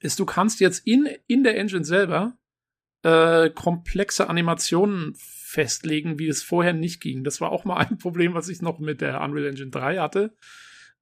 ist, 0.00 0.18
du 0.18 0.26
kannst 0.26 0.60
jetzt 0.60 0.86
in, 0.86 1.08
in 1.26 1.44
der 1.44 1.58
Engine 1.58 1.84
selber 1.84 2.36
äh, 3.02 3.48
komplexe 3.50 4.28
Animationen 4.28 5.14
festlegen, 5.16 6.18
wie 6.18 6.28
es 6.28 6.42
vorher 6.42 6.74
nicht 6.74 7.00
ging. 7.00 7.24
Das 7.24 7.40
war 7.40 7.52
auch 7.52 7.64
mal 7.64 7.76
ein 7.86 7.96
Problem, 7.96 8.34
was 8.34 8.48
ich 8.48 8.60
noch 8.60 8.78
mit 8.78 9.00
der 9.00 9.22
Unreal 9.22 9.46
Engine 9.48 9.70
3 9.70 9.98
hatte 9.98 10.34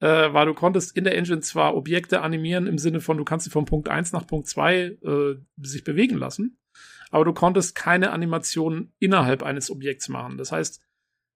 äh, 0.01 0.33
weil 0.33 0.47
du 0.47 0.55
konntest 0.55 0.97
in 0.97 1.05
der 1.05 1.17
Engine 1.17 1.41
zwar 1.41 1.77
Objekte 1.77 2.21
animieren 2.23 2.67
im 2.67 2.79
Sinne 2.79 3.01
von, 3.01 3.17
du 3.17 3.25
kannst 3.25 3.45
sie 3.45 3.51
von 3.51 3.65
Punkt 3.65 3.89
1 3.89 4.13
nach 4.13 4.27
Punkt 4.27 4.49
2 4.49 4.77
äh, 4.77 4.99
sich 5.61 5.85
bewegen 5.85 6.19
lassen, 6.19 6.59
aber 7.11 7.25
du 7.25 7.33
konntest 7.33 7.75
keine 7.75 8.11
Animation 8.11 8.93
innerhalb 8.99 9.43
eines 9.43 9.71
Objekts 9.71 10.09
machen. 10.09 10.39
Das 10.39 10.53
heißt, 10.53 10.81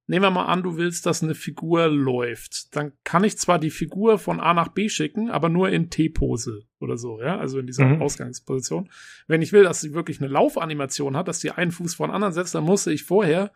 nehmen 0.06 0.24
wir 0.24 0.30
mal 0.30 0.46
an, 0.46 0.62
du 0.62 0.76
willst, 0.76 1.06
dass 1.06 1.22
eine 1.22 1.34
Figur 1.34 1.88
läuft. 1.88 2.76
Dann 2.76 2.92
kann 3.04 3.24
ich 3.24 3.38
zwar 3.38 3.58
die 3.58 3.70
Figur 3.70 4.18
von 4.18 4.40
A 4.40 4.52
nach 4.54 4.68
B 4.68 4.88
schicken, 4.88 5.30
aber 5.30 5.48
nur 5.48 5.70
in 5.70 5.90
T-Pose 5.90 6.62
oder 6.80 6.98
so, 6.98 7.20
ja, 7.20 7.38
also 7.38 7.58
in 7.58 7.66
dieser 7.66 7.86
mhm. 7.86 8.02
Ausgangsposition. 8.02 8.90
Wenn 9.26 9.42
ich 9.42 9.52
will, 9.52 9.62
dass 9.64 9.80
sie 9.80 9.94
wirklich 9.94 10.20
eine 10.20 10.30
Laufanimation 10.30 11.16
hat, 11.16 11.28
dass 11.28 11.40
sie 11.40 11.50
einen 11.50 11.72
Fuß 11.72 11.94
vor 11.94 12.08
den 12.08 12.14
anderen 12.14 12.34
setzt, 12.34 12.54
dann 12.54 12.64
muss 12.64 12.86
ich 12.86 13.04
vorher 13.04 13.52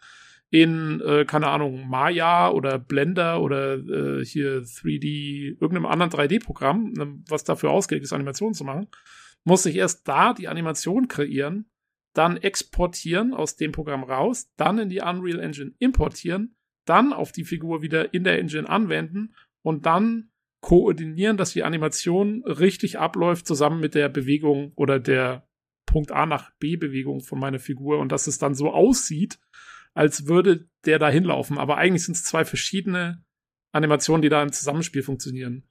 in, 0.51 1.01
äh, 1.01 1.25
keine 1.25 1.49
Ahnung, 1.49 1.89
Maya 1.89 2.51
oder 2.51 2.79
Blender 2.79 3.43
oder 3.43 3.75
äh, 3.75 4.25
hier 4.25 4.63
3D, 4.63 5.59
irgendeinem 5.61 5.87
anderen 5.87 6.11
3D-Programm, 6.11 6.93
ne, 6.93 7.19
was 7.29 7.45
dafür 7.45 7.71
ausgelegt 7.71 8.05
ist, 8.05 8.13
Animationen 8.13 8.55
zu 8.55 8.65
machen, 8.65 8.89
muss 9.45 9.67
ich 9.67 9.77
erst 9.77 10.07
da 10.09 10.35
die 10.35 10.49
Animation 10.49 11.09
kreieren, 11.09 11.71
dann 12.15 12.37
exportieren 12.37 13.35
aus 13.35 13.57
dem 13.57 13.73
Programm 13.73 14.05
raus, 14.05 14.51
dann 14.57 14.79
in 14.79 14.89
die 14.89 15.01
Unreal 15.01 15.41
Engine 15.41 15.75
importieren, 15.79 16.57
dann 16.85 17.13
auf 17.13 17.33
die 17.33 17.45
Figur 17.45 17.83
wieder 17.83 18.15
in 18.15 18.25
der 18.25 18.39
Engine 18.39 18.69
anwenden 18.69 19.35
und 19.63 19.87
dann 19.87 20.31
koordinieren, 20.61 21.37
dass 21.37 21.53
die 21.53 21.65
Animation 21.65 22.43
richtig 22.45 22.99
abläuft, 22.99 23.47
zusammen 23.47 23.81
mit 23.81 23.95
der 23.95 24.09
Bewegung 24.09 24.73
oder 24.77 24.99
der 24.99 25.47
Punkt 25.87 26.11
A 26.13 26.27
nach 26.27 26.51
B 26.59 26.77
Bewegung 26.77 27.21
von 27.21 27.39
meiner 27.39 27.59
Figur 27.59 27.99
und 27.99 28.11
dass 28.11 28.27
es 28.27 28.39
dann 28.39 28.55
so 28.55 28.71
aussieht, 28.73 29.39
als 29.97 30.27
würde 30.27 30.69
der 30.85 30.99
da 30.99 31.09
hinlaufen. 31.09 31.59
Aber 31.59 31.79
eigentlich 31.79 32.05
sind 32.05 32.17
es 32.17 32.25
zwei 32.25 32.45
verschiedene 32.45 33.25
Animationen, 33.73 34.23
die 34.23 34.29
da 34.29 34.43
im 34.43 34.53
Zusammenspiel 34.53 35.03
funktionieren. 35.03 35.65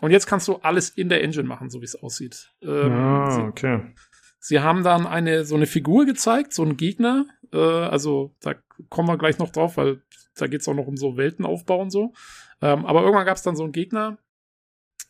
Und 0.00 0.12
jetzt 0.12 0.26
kannst 0.26 0.48
du 0.48 0.56
alles 0.56 0.88
in 0.88 1.08
der 1.08 1.22
Engine 1.22 1.46
machen, 1.46 1.68
so 1.68 1.80
wie 1.80 1.84
es 1.84 1.96
aussieht. 1.96 2.54
Ähm, 2.62 2.92
ah, 2.92 3.48
okay. 3.48 3.92
Sie, 4.38 4.54
sie, 4.54 4.60
haben 4.60 4.84
dann 4.84 5.06
eine 5.06 5.44
so 5.44 5.56
eine 5.56 5.66
Figur 5.66 6.06
gezeigt, 6.06 6.54
so 6.54 6.62
einen 6.62 6.76
Gegner. 6.76 7.26
Äh, 7.52 7.58
also 7.58 8.34
da 8.40 8.54
kommen 8.88 9.08
wir 9.08 9.18
gleich 9.18 9.38
noch 9.38 9.50
drauf, 9.50 9.76
weil 9.76 10.00
da 10.36 10.46
geht 10.46 10.62
es 10.62 10.68
auch 10.68 10.74
noch 10.74 10.86
um 10.86 10.96
so 10.96 11.16
Weltenaufbau 11.16 11.80
und 11.80 11.90
so. 11.90 12.14
Ähm, 12.62 12.86
aber 12.86 13.02
irgendwann 13.02 13.26
gab 13.26 13.36
es 13.36 13.42
dann 13.42 13.56
so 13.56 13.64
einen 13.64 13.72
Gegner 13.72 14.16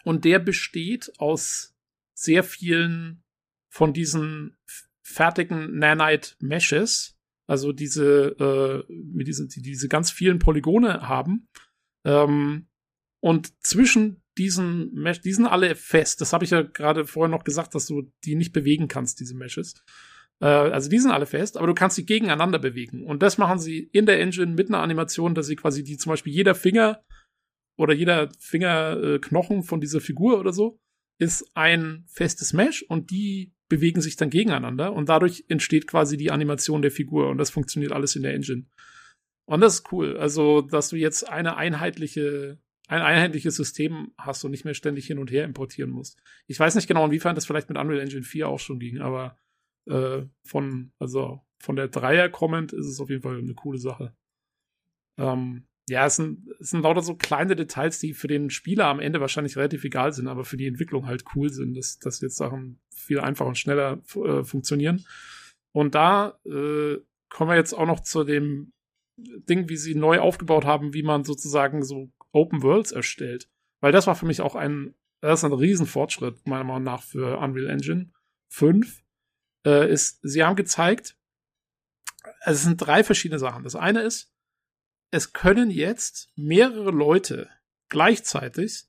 und 0.04 0.24
der 0.24 0.38
besteht 0.38 1.12
aus 1.18 1.76
sehr 2.14 2.42
vielen 2.42 3.22
von 3.68 3.92
diesen 3.92 4.56
fertigen 5.02 5.78
Nanite 5.78 6.34
Meshes, 6.40 7.19
also 7.50 7.72
diese, 7.72 8.36
äh, 8.38 8.92
mit 8.92 9.26
diesen, 9.26 9.48
die 9.48 9.60
diese 9.60 9.88
ganz 9.88 10.12
vielen 10.12 10.38
Polygone 10.38 11.08
haben. 11.08 11.48
Ähm, 12.06 12.68
und 13.20 13.52
zwischen 13.66 14.22
diesen 14.38 14.94
Mesh, 14.94 15.20
die 15.20 15.32
sind 15.32 15.46
alle 15.46 15.74
fest. 15.74 16.20
Das 16.20 16.32
habe 16.32 16.44
ich 16.44 16.50
ja 16.50 16.62
gerade 16.62 17.06
vorher 17.06 17.28
noch 17.28 17.42
gesagt, 17.42 17.74
dass 17.74 17.86
du 17.86 18.12
die 18.24 18.36
nicht 18.36 18.52
bewegen 18.52 18.86
kannst, 18.86 19.18
diese 19.18 19.34
Meshes. 19.34 19.74
Äh, 20.40 20.46
also 20.46 20.88
die 20.88 21.00
sind 21.00 21.10
alle 21.10 21.26
fest, 21.26 21.56
aber 21.56 21.66
du 21.66 21.74
kannst 21.74 21.96
sie 21.96 22.06
gegeneinander 22.06 22.60
bewegen. 22.60 23.04
Und 23.04 23.20
das 23.20 23.36
machen 23.36 23.58
sie 23.58 23.80
in 23.80 24.06
der 24.06 24.20
Engine 24.20 24.54
mit 24.54 24.68
einer 24.68 24.82
Animation, 24.82 25.34
dass 25.34 25.48
sie 25.48 25.56
quasi 25.56 25.82
die 25.82 25.96
zum 25.96 26.10
Beispiel 26.10 26.32
jeder 26.32 26.54
Finger 26.54 27.02
oder 27.76 27.94
jeder 27.94 28.30
Fingerknochen 28.38 29.58
äh, 29.58 29.62
von 29.64 29.80
dieser 29.80 30.00
Figur 30.00 30.38
oder 30.38 30.52
so 30.52 30.78
ist 31.18 31.50
ein 31.56 32.04
festes 32.06 32.52
Mesh 32.52 32.82
und 32.82 33.10
die 33.10 33.52
bewegen 33.70 34.02
sich 34.02 34.16
dann 34.16 34.28
gegeneinander 34.28 34.92
und 34.92 35.08
dadurch 35.08 35.44
entsteht 35.48 35.86
quasi 35.86 36.18
die 36.18 36.30
Animation 36.30 36.82
der 36.82 36.90
Figur 36.90 37.30
und 37.30 37.38
das 37.38 37.48
funktioniert 37.48 37.92
alles 37.92 38.16
in 38.16 38.22
der 38.22 38.34
Engine. 38.34 38.66
Und 39.46 39.62
das 39.62 39.76
ist 39.76 39.92
cool. 39.92 40.18
Also, 40.18 40.60
dass 40.60 40.90
du 40.90 40.96
jetzt 40.96 41.28
eine 41.28 41.56
einheitliche, 41.56 42.58
ein 42.88 43.00
einheitliches 43.00 43.56
System 43.56 44.12
hast 44.18 44.44
und 44.44 44.50
nicht 44.50 44.64
mehr 44.64 44.74
ständig 44.74 45.06
hin 45.06 45.18
und 45.18 45.30
her 45.30 45.44
importieren 45.44 45.90
musst. 45.90 46.20
Ich 46.46 46.60
weiß 46.60 46.74
nicht 46.74 46.88
genau, 46.88 47.06
inwiefern 47.06 47.34
das 47.34 47.46
vielleicht 47.46 47.68
mit 47.68 47.78
Unreal 47.78 48.00
Engine 48.00 48.24
4 48.24 48.48
auch 48.48 48.58
schon 48.58 48.80
ging, 48.80 48.98
aber 48.98 49.38
äh, 49.86 50.22
von, 50.44 50.92
also 50.98 51.40
von 51.58 51.76
der 51.76 51.88
Dreier 51.88 52.28
kommend 52.28 52.72
ist 52.72 52.86
es 52.86 53.00
auf 53.00 53.08
jeden 53.08 53.22
Fall 53.22 53.38
eine 53.38 53.54
coole 53.54 53.78
Sache. 53.78 54.14
Ähm, 55.16 55.64
ja, 55.90 56.06
es 56.06 56.16
sind, 56.16 56.48
es 56.60 56.70
sind 56.70 56.82
lauter 56.82 57.02
so 57.02 57.14
kleine 57.14 57.56
Details, 57.56 57.98
die 57.98 58.14
für 58.14 58.28
den 58.28 58.50
Spieler 58.50 58.86
am 58.86 59.00
Ende 59.00 59.20
wahrscheinlich 59.20 59.56
relativ 59.56 59.84
egal 59.84 60.12
sind, 60.12 60.28
aber 60.28 60.44
für 60.44 60.56
die 60.56 60.66
Entwicklung 60.66 61.06
halt 61.06 61.24
cool 61.34 61.50
sind, 61.50 61.76
dass, 61.76 61.98
dass 61.98 62.20
jetzt 62.20 62.36
Sachen 62.36 62.80
viel 62.94 63.20
einfacher 63.20 63.48
und 63.48 63.58
schneller 63.58 64.00
äh, 64.14 64.44
funktionieren. 64.44 65.04
Und 65.72 65.94
da 65.94 66.38
äh, 66.44 66.98
kommen 67.28 67.50
wir 67.50 67.56
jetzt 67.56 67.72
auch 67.74 67.86
noch 67.86 68.00
zu 68.00 68.24
dem 68.24 68.72
Ding, 69.16 69.68
wie 69.68 69.76
sie 69.76 69.94
neu 69.94 70.20
aufgebaut 70.20 70.64
haben, 70.64 70.94
wie 70.94 71.02
man 71.02 71.24
sozusagen 71.24 71.82
so 71.82 72.10
Open 72.32 72.62
Worlds 72.62 72.92
erstellt. 72.92 73.48
Weil 73.80 73.92
das 73.92 74.06
war 74.06 74.14
für 74.14 74.26
mich 74.26 74.40
auch 74.40 74.54
ein, 74.54 74.94
das 75.20 75.40
ist 75.40 75.44
ein 75.44 75.52
Riesenfortschritt, 75.52 76.46
meiner 76.46 76.64
Meinung 76.64 76.84
nach, 76.84 77.02
für 77.02 77.38
Unreal 77.38 77.68
Engine 77.68 78.10
5. 78.48 79.02
Äh, 79.66 79.92
ist, 79.92 80.20
sie 80.22 80.42
haben 80.42 80.56
gezeigt, 80.56 81.16
also 82.40 82.56
es 82.58 82.64
sind 82.64 82.78
drei 82.78 83.04
verschiedene 83.04 83.38
Sachen. 83.38 83.64
Das 83.64 83.76
eine 83.76 84.02
ist, 84.02 84.32
es 85.10 85.32
können 85.32 85.70
jetzt 85.70 86.30
mehrere 86.36 86.90
Leute 86.90 87.48
gleichzeitig 87.88 88.84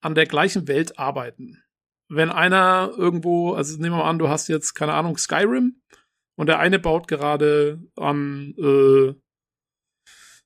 an 0.00 0.14
der 0.14 0.26
gleichen 0.26 0.68
Welt 0.68 0.98
arbeiten. 0.98 1.62
Wenn 2.08 2.30
einer 2.30 2.92
irgendwo, 2.96 3.52
also 3.54 3.76
nehmen 3.76 3.96
wir 3.96 4.02
mal 4.02 4.10
an, 4.10 4.18
du 4.18 4.28
hast 4.28 4.48
jetzt, 4.48 4.74
keine 4.74 4.94
Ahnung, 4.94 5.16
Skyrim 5.16 5.80
und 6.36 6.48
der 6.48 6.58
eine 6.58 6.78
baut 6.78 7.06
gerade 7.06 7.80
an 7.96 8.54
äh, 8.58 9.14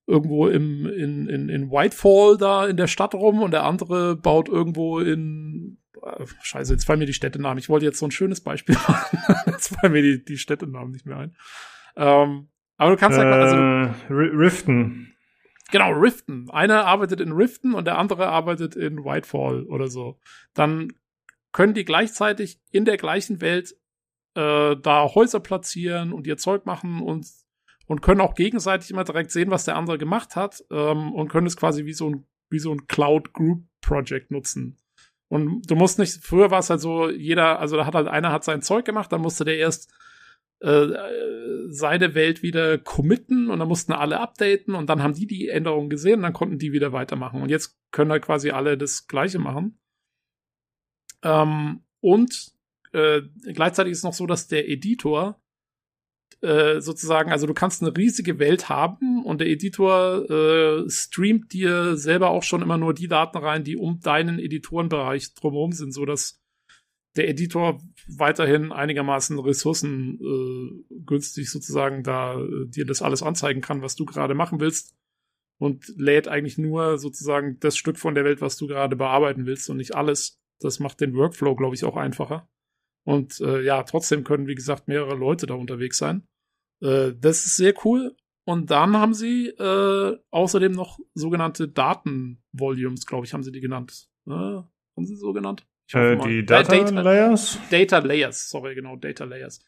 irgendwo 0.06 0.48
im, 0.48 0.86
in, 0.86 1.28
in, 1.28 1.48
in 1.48 1.70
Whitefall 1.70 2.36
da 2.36 2.66
in 2.66 2.76
der 2.76 2.88
Stadt 2.88 3.14
rum 3.14 3.42
und 3.42 3.52
der 3.52 3.64
andere 3.64 4.16
baut 4.16 4.48
irgendwo 4.48 5.00
in 5.00 5.78
äh, 6.02 6.26
Scheiße, 6.42 6.72
jetzt 6.72 6.84
fallen 6.84 6.98
mir 6.98 7.06
die 7.06 7.14
Städtenamen. 7.14 7.58
Ich 7.58 7.68
wollte 7.68 7.86
jetzt 7.86 7.98
so 7.98 8.06
ein 8.06 8.10
schönes 8.10 8.42
Beispiel 8.42 8.74
machen. 8.88 9.18
jetzt 9.46 9.68
fallen 9.68 9.92
mir 9.92 10.02
die, 10.02 10.24
die 10.24 10.38
Städtenamen 10.38 10.90
nicht 10.90 11.06
mehr 11.06 11.18
ein. 11.18 11.36
Ähm, 11.96 12.48
aber 12.76 12.90
du 12.90 12.96
kannst 12.96 13.18
äh, 13.18 13.22
halt, 13.22 13.34
also 13.34 14.14
Riften. 14.14 15.14
Genau, 15.70 15.92
Riften. 15.92 16.50
Einer 16.50 16.86
arbeitet 16.86 17.20
in 17.20 17.32
Riften 17.32 17.74
und 17.74 17.86
der 17.86 17.98
andere 17.98 18.28
arbeitet 18.28 18.76
in 18.76 19.04
Whitefall 19.04 19.64
oder 19.64 19.88
so. 19.88 20.18
Dann 20.52 20.92
können 21.52 21.74
die 21.74 21.84
gleichzeitig 21.84 22.60
in 22.70 22.84
der 22.84 22.96
gleichen 22.96 23.40
Welt 23.40 23.74
äh, 24.34 24.76
da 24.76 25.08
Häuser 25.14 25.40
platzieren 25.40 26.12
und 26.12 26.26
ihr 26.26 26.36
Zeug 26.36 26.66
machen 26.66 27.00
und 27.00 27.26
und 27.86 28.00
können 28.00 28.22
auch 28.22 28.34
gegenseitig 28.34 28.90
immer 28.90 29.04
direkt 29.04 29.30
sehen, 29.30 29.50
was 29.50 29.66
der 29.66 29.76
andere 29.76 29.98
gemacht 29.98 30.36
hat 30.36 30.64
ähm, 30.70 31.12
und 31.12 31.28
können 31.28 31.46
es 31.46 31.56
quasi 31.56 31.84
wie 31.84 31.92
so 31.92 32.08
ein 32.08 32.26
wie 32.50 32.58
so 32.58 32.72
ein 32.72 32.86
Cloud 32.86 33.32
Group 33.32 33.64
Project 33.80 34.30
nutzen. 34.30 34.78
Und 35.28 35.68
du 35.68 35.74
musst 35.74 35.98
nicht, 35.98 36.24
früher 36.24 36.50
war 36.50 36.60
es 36.60 36.70
halt 36.70 36.80
so, 36.80 37.10
jeder, 37.10 37.58
also 37.58 37.76
da 37.76 37.86
hat 37.86 37.94
halt 37.94 38.08
einer 38.08 38.30
hat 38.30 38.44
sein 38.44 38.62
Zeug 38.62 38.84
gemacht, 38.84 39.12
dann 39.12 39.20
musste 39.20 39.44
der 39.44 39.58
erst 39.58 39.92
äh, 40.64 41.68
seine 41.68 42.14
Welt 42.14 42.42
wieder 42.42 42.78
committen 42.78 43.50
und 43.50 43.58
dann 43.58 43.68
mussten 43.68 43.92
alle 43.92 44.18
updaten 44.18 44.74
und 44.74 44.88
dann 44.88 45.02
haben 45.02 45.12
die 45.12 45.26
die 45.26 45.48
Änderungen 45.48 45.90
gesehen 45.90 46.16
und 46.16 46.22
dann 46.22 46.32
konnten 46.32 46.58
die 46.58 46.72
wieder 46.72 46.92
weitermachen. 46.92 47.42
Und 47.42 47.50
jetzt 47.50 47.76
können 47.90 48.10
halt 48.10 48.24
quasi 48.24 48.50
alle 48.50 48.78
das 48.78 49.06
Gleiche 49.06 49.38
machen. 49.38 49.78
Ähm, 51.22 51.84
und 52.00 52.52
äh, 52.92 53.22
gleichzeitig 53.52 53.92
ist 53.92 53.98
es 53.98 54.04
noch 54.04 54.14
so, 54.14 54.26
dass 54.26 54.48
der 54.48 54.68
Editor 54.68 55.38
äh, 56.40 56.80
sozusagen, 56.80 57.30
also 57.30 57.46
du 57.46 57.54
kannst 57.54 57.82
eine 57.82 57.94
riesige 57.94 58.38
Welt 58.38 58.68
haben 58.70 59.22
und 59.24 59.42
der 59.42 59.48
Editor 59.48 60.30
äh, 60.30 60.88
streamt 60.88 61.52
dir 61.52 61.96
selber 61.96 62.30
auch 62.30 62.42
schon 62.42 62.62
immer 62.62 62.78
nur 62.78 62.94
die 62.94 63.08
Daten 63.08 63.36
rein, 63.36 63.64
die 63.64 63.76
um 63.76 64.00
deinen 64.00 64.38
Editorenbereich 64.38 65.34
drumherum 65.34 65.72
sind, 65.72 65.92
so 65.92 66.06
dass 66.06 66.42
der 67.16 67.28
Editor 67.28 67.80
weiterhin 68.08 68.72
einigermaßen 68.72 69.38
Ressourcen 69.38 70.18
äh, 70.20 71.44
sozusagen 71.44 72.02
da 72.02 72.38
äh, 72.40 72.66
dir 72.66 72.84
das 72.86 73.02
alles 73.02 73.22
anzeigen 73.22 73.60
kann, 73.60 73.82
was 73.82 73.96
du 73.96 74.04
gerade 74.04 74.34
machen 74.34 74.60
willst 74.60 74.94
und 75.58 75.92
lädt 75.96 76.28
eigentlich 76.28 76.58
nur 76.58 76.98
sozusagen 76.98 77.58
das 77.60 77.76
Stück 77.76 77.98
von 77.98 78.14
der 78.14 78.24
Welt, 78.24 78.40
was 78.40 78.56
du 78.56 78.66
gerade 78.66 78.96
bearbeiten 78.96 79.46
willst 79.46 79.70
und 79.70 79.76
nicht 79.76 79.94
alles. 79.94 80.40
Das 80.60 80.80
macht 80.80 81.00
den 81.00 81.14
Workflow, 81.14 81.56
glaube 81.56 81.74
ich, 81.74 81.84
auch 81.84 81.96
einfacher. 81.96 82.48
Und 83.04 83.40
äh, 83.40 83.62
ja, 83.62 83.82
trotzdem 83.82 84.24
können, 84.24 84.46
wie 84.46 84.54
gesagt, 84.54 84.88
mehrere 84.88 85.14
Leute 85.14 85.46
da 85.46 85.54
unterwegs 85.54 85.98
sein. 85.98 86.26
Äh, 86.80 87.12
das 87.18 87.44
ist 87.46 87.56
sehr 87.56 87.74
cool. 87.84 88.16
Und 88.46 88.70
dann 88.70 88.96
haben 88.96 89.14
sie 89.14 89.48
äh, 89.48 90.18
außerdem 90.30 90.72
noch 90.72 90.98
sogenannte 91.14 91.68
Datenvolumes, 91.68 93.06
glaube 93.06 93.26
ich, 93.26 93.32
haben 93.32 93.42
sie 93.42 93.52
die 93.52 93.60
genannt. 93.60 94.08
Äh, 94.26 94.30
haben 94.30 95.06
sie 95.06 95.16
so 95.16 95.32
genannt? 95.32 95.66
Äh, 95.92 96.16
die 96.16 96.44
Data, 96.44 96.76
Data, 96.76 97.00
Layers? 97.00 97.58
Data 97.70 97.98
Layers, 97.98 98.48
sorry, 98.48 98.74
genau, 98.74 98.96
Data 98.96 99.24
Layers. 99.24 99.60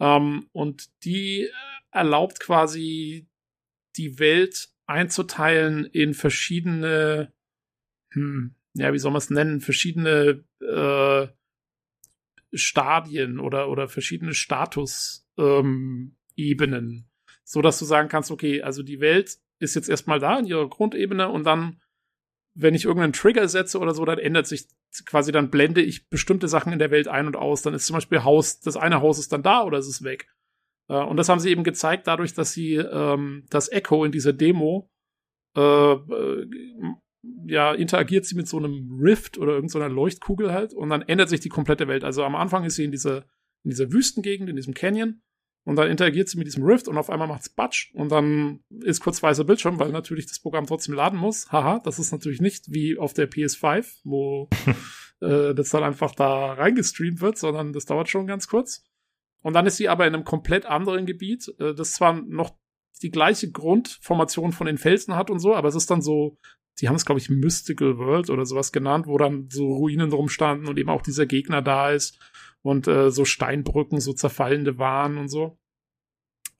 Ähm, 0.00 0.48
und 0.52 0.90
die 1.04 1.48
erlaubt 1.90 2.40
quasi 2.40 3.28
die 3.96 4.18
Welt 4.18 4.68
einzuteilen 4.86 5.84
in 5.84 6.14
verschiedene, 6.14 7.32
hm, 8.12 8.54
ja, 8.74 8.92
wie 8.92 8.98
soll 8.98 9.12
man 9.12 9.18
es 9.18 9.30
nennen, 9.30 9.60
verschiedene 9.60 10.44
äh, 10.60 11.28
Stadien 12.52 13.38
oder, 13.38 13.68
oder 13.68 13.88
verschiedene 13.88 14.34
Status-Ebenen. 14.34 16.06
Ähm, 16.36 17.04
so 17.44 17.62
dass 17.62 17.78
du 17.78 17.84
sagen 17.84 18.08
kannst, 18.08 18.30
okay, 18.30 18.62
also 18.62 18.82
die 18.82 19.00
Welt 19.00 19.38
ist 19.58 19.74
jetzt 19.74 19.88
erstmal 19.88 20.18
da 20.18 20.38
in 20.38 20.46
ihrer 20.46 20.68
Grundebene 20.68 21.28
und 21.28 21.44
dann, 21.44 21.80
wenn 22.60 22.74
ich 22.74 22.84
irgendeinen 22.84 23.12
Trigger 23.12 23.48
setze 23.48 23.78
oder 23.78 23.94
so, 23.94 24.04
dann 24.04 24.18
ändert 24.18 24.46
sich 24.46 24.66
quasi, 25.06 25.32
dann 25.32 25.50
blende 25.50 25.80
ich 25.82 26.08
bestimmte 26.08 26.48
Sachen 26.48 26.72
in 26.72 26.78
der 26.78 26.90
Welt 26.90 27.08
ein 27.08 27.26
und 27.26 27.36
aus. 27.36 27.62
Dann 27.62 27.74
ist 27.74 27.86
zum 27.86 27.94
Beispiel 27.94 28.24
Haus, 28.24 28.60
das 28.60 28.76
eine 28.76 29.00
Haus 29.00 29.18
ist 29.18 29.32
dann 29.32 29.42
da 29.42 29.62
oder 29.62 29.78
ist 29.78 29.88
es 29.88 30.02
weg. 30.02 30.28
Äh, 30.88 31.02
und 31.02 31.16
das 31.16 31.28
haben 31.28 31.40
sie 31.40 31.50
eben 31.50 31.64
gezeigt, 31.64 32.06
dadurch, 32.06 32.34
dass 32.34 32.52
sie 32.52 32.74
ähm, 32.74 33.46
das 33.50 33.70
Echo 33.70 34.04
in 34.04 34.12
dieser 34.12 34.32
Demo 34.32 34.90
äh, 35.56 35.92
äh, 35.92 36.46
ja, 37.46 37.72
interagiert 37.72 38.24
sie 38.24 38.34
mit 38.34 38.48
so 38.48 38.58
einem 38.58 38.98
Rift 39.00 39.38
oder 39.38 39.52
irgendeiner 39.52 39.88
so 39.88 39.94
Leuchtkugel 39.94 40.52
halt 40.52 40.72
und 40.72 40.88
dann 40.90 41.02
ändert 41.02 41.28
sich 41.28 41.40
die 41.40 41.48
komplette 41.48 41.88
Welt. 41.88 42.04
Also 42.04 42.24
am 42.24 42.34
Anfang 42.34 42.64
ist 42.64 42.76
sie 42.76 42.84
in 42.84 42.92
dieser, 42.92 43.24
in 43.64 43.70
dieser 43.70 43.92
Wüstengegend, 43.92 44.48
in 44.48 44.56
diesem 44.56 44.74
Canyon 44.74 45.20
und 45.64 45.76
dann 45.76 45.90
interagiert 45.90 46.28
sie 46.28 46.38
mit 46.38 46.46
diesem 46.46 46.64
Rift 46.64 46.88
und 46.88 46.96
auf 46.96 47.10
einmal 47.10 47.28
macht's 47.28 47.48
Batsch 47.48 47.92
und 47.94 48.10
dann 48.10 48.60
ist 48.82 49.00
kurz 49.00 49.22
weißer 49.22 49.44
Bildschirm, 49.44 49.78
weil 49.78 49.90
natürlich 49.90 50.26
das 50.26 50.40
Programm 50.40 50.66
trotzdem 50.66 50.94
laden 50.94 51.18
muss. 51.18 51.50
Haha, 51.52 51.80
das 51.84 51.98
ist 51.98 52.12
natürlich 52.12 52.40
nicht 52.40 52.72
wie 52.72 52.98
auf 52.98 53.12
der 53.12 53.30
PS5, 53.30 54.00
wo 54.04 54.48
äh, 55.20 55.54
das 55.54 55.70
dann 55.70 55.82
einfach 55.82 56.14
da 56.14 56.54
reingestreamt 56.54 57.20
wird, 57.20 57.38
sondern 57.38 57.72
das 57.72 57.84
dauert 57.84 58.08
schon 58.08 58.26
ganz 58.26 58.48
kurz. 58.48 58.84
Und 59.42 59.54
dann 59.54 59.66
ist 59.66 59.76
sie 59.76 59.88
aber 59.88 60.06
in 60.06 60.14
einem 60.14 60.24
komplett 60.24 60.66
anderen 60.66 61.06
Gebiet, 61.06 61.52
äh, 61.58 61.74
das 61.74 61.92
zwar 61.92 62.14
noch 62.14 62.56
die 63.02 63.10
gleiche 63.10 63.50
Grundformation 63.50 64.52
von 64.52 64.66
den 64.66 64.78
Felsen 64.78 65.14
hat 65.14 65.30
und 65.30 65.38
so, 65.38 65.54
aber 65.54 65.68
es 65.68 65.74
ist 65.74 65.90
dann 65.90 66.02
so 66.02 66.36
die 66.80 66.88
haben 66.88 66.96
es, 66.96 67.04
glaube 67.04 67.20
ich, 67.20 67.28
Mystical 67.28 67.98
World 67.98 68.30
oder 68.30 68.46
sowas 68.46 68.72
genannt, 68.72 69.06
wo 69.06 69.18
dann 69.18 69.48
so 69.50 69.66
Ruinen 69.66 70.12
rumstanden 70.12 70.68
und 70.68 70.78
eben 70.78 70.88
auch 70.88 71.02
dieser 71.02 71.26
Gegner 71.26 71.62
da 71.62 71.90
ist 71.90 72.18
und 72.62 72.88
äh, 72.88 73.10
so 73.10 73.24
Steinbrücken, 73.24 74.00
so 74.00 74.12
zerfallende 74.12 74.78
waren 74.78 75.18
und 75.18 75.28
so. 75.28 75.58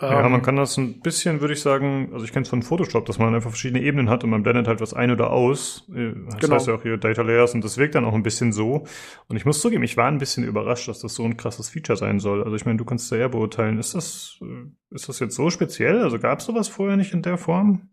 Ja, 0.00 0.24
ähm, 0.24 0.32
man 0.32 0.42
kann 0.42 0.56
das 0.56 0.78
ein 0.78 1.00
bisschen, 1.00 1.40
würde 1.40 1.52
ich 1.52 1.60
sagen, 1.60 2.10
also 2.12 2.24
ich 2.24 2.32
kenne 2.32 2.44
es 2.44 2.48
von 2.48 2.62
Photoshop, 2.62 3.04
dass 3.04 3.18
man 3.18 3.34
einfach 3.34 3.50
verschiedene 3.50 3.82
Ebenen 3.82 4.08
hat 4.08 4.24
und 4.24 4.30
man 4.30 4.42
blendet 4.42 4.66
halt 4.66 4.80
was 4.80 4.94
ein 4.94 5.10
oder 5.10 5.30
aus. 5.30 5.86
Äh, 5.94 6.12
das 6.26 6.38
genau. 6.38 6.54
heißt 6.54 6.68
ja 6.68 6.74
auch 6.74 6.82
hier 6.82 6.96
Data 6.96 7.20
Layers 7.22 7.54
und 7.54 7.62
das 7.62 7.76
wirkt 7.76 7.94
dann 7.94 8.06
auch 8.06 8.14
ein 8.14 8.22
bisschen 8.22 8.52
so. 8.52 8.86
Und 9.28 9.36
ich 9.36 9.44
muss 9.44 9.60
zugeben, 9.60 9.82
ich 9.82 9.98
war 9.98 10.08
ein 10.08 10.18
bisschen 10.18 10.44
überrascht, 10.44 10.88
dass 10.88 11.00
das 11.00 11.14
so 11.14 11.24
ein 11.24 11.36
krasses 11.36 11.68
Feature 11.68 11.98
sein 11.98 12.18
soll. 12.18 12.42
Also 12.42 12.56
ich 12.56 12.64
meine, 12.64 12.78
du 12.78 12.84
kannst 12.84 13.12
da 13.12 13.16
ja 13.16 13.28
beurteilen. 13.28 13.78
Ist 13.78 13.94
das, 13.94 14.38
äh, 14.40 14.94
ist 14.94 15.08
das 15.08 15.18
jetzt 15.20 15.36
so 15.36 15.50
speziell? 15.50 16.02
Also 16.02 16.18
gab 16.18 16.38
es 16.38 16.46
sowas 16.46 16.68
vorher 16.68 16.96
nicht 16.96 17.12
in 17.12 17.22
der 17.22 17.36
Form? 17.36 17.90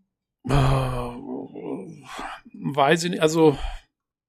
weiß 2.60 3.04
ich 3.04 3.10
nicht, 3.10 3.22
also 3.22 3.58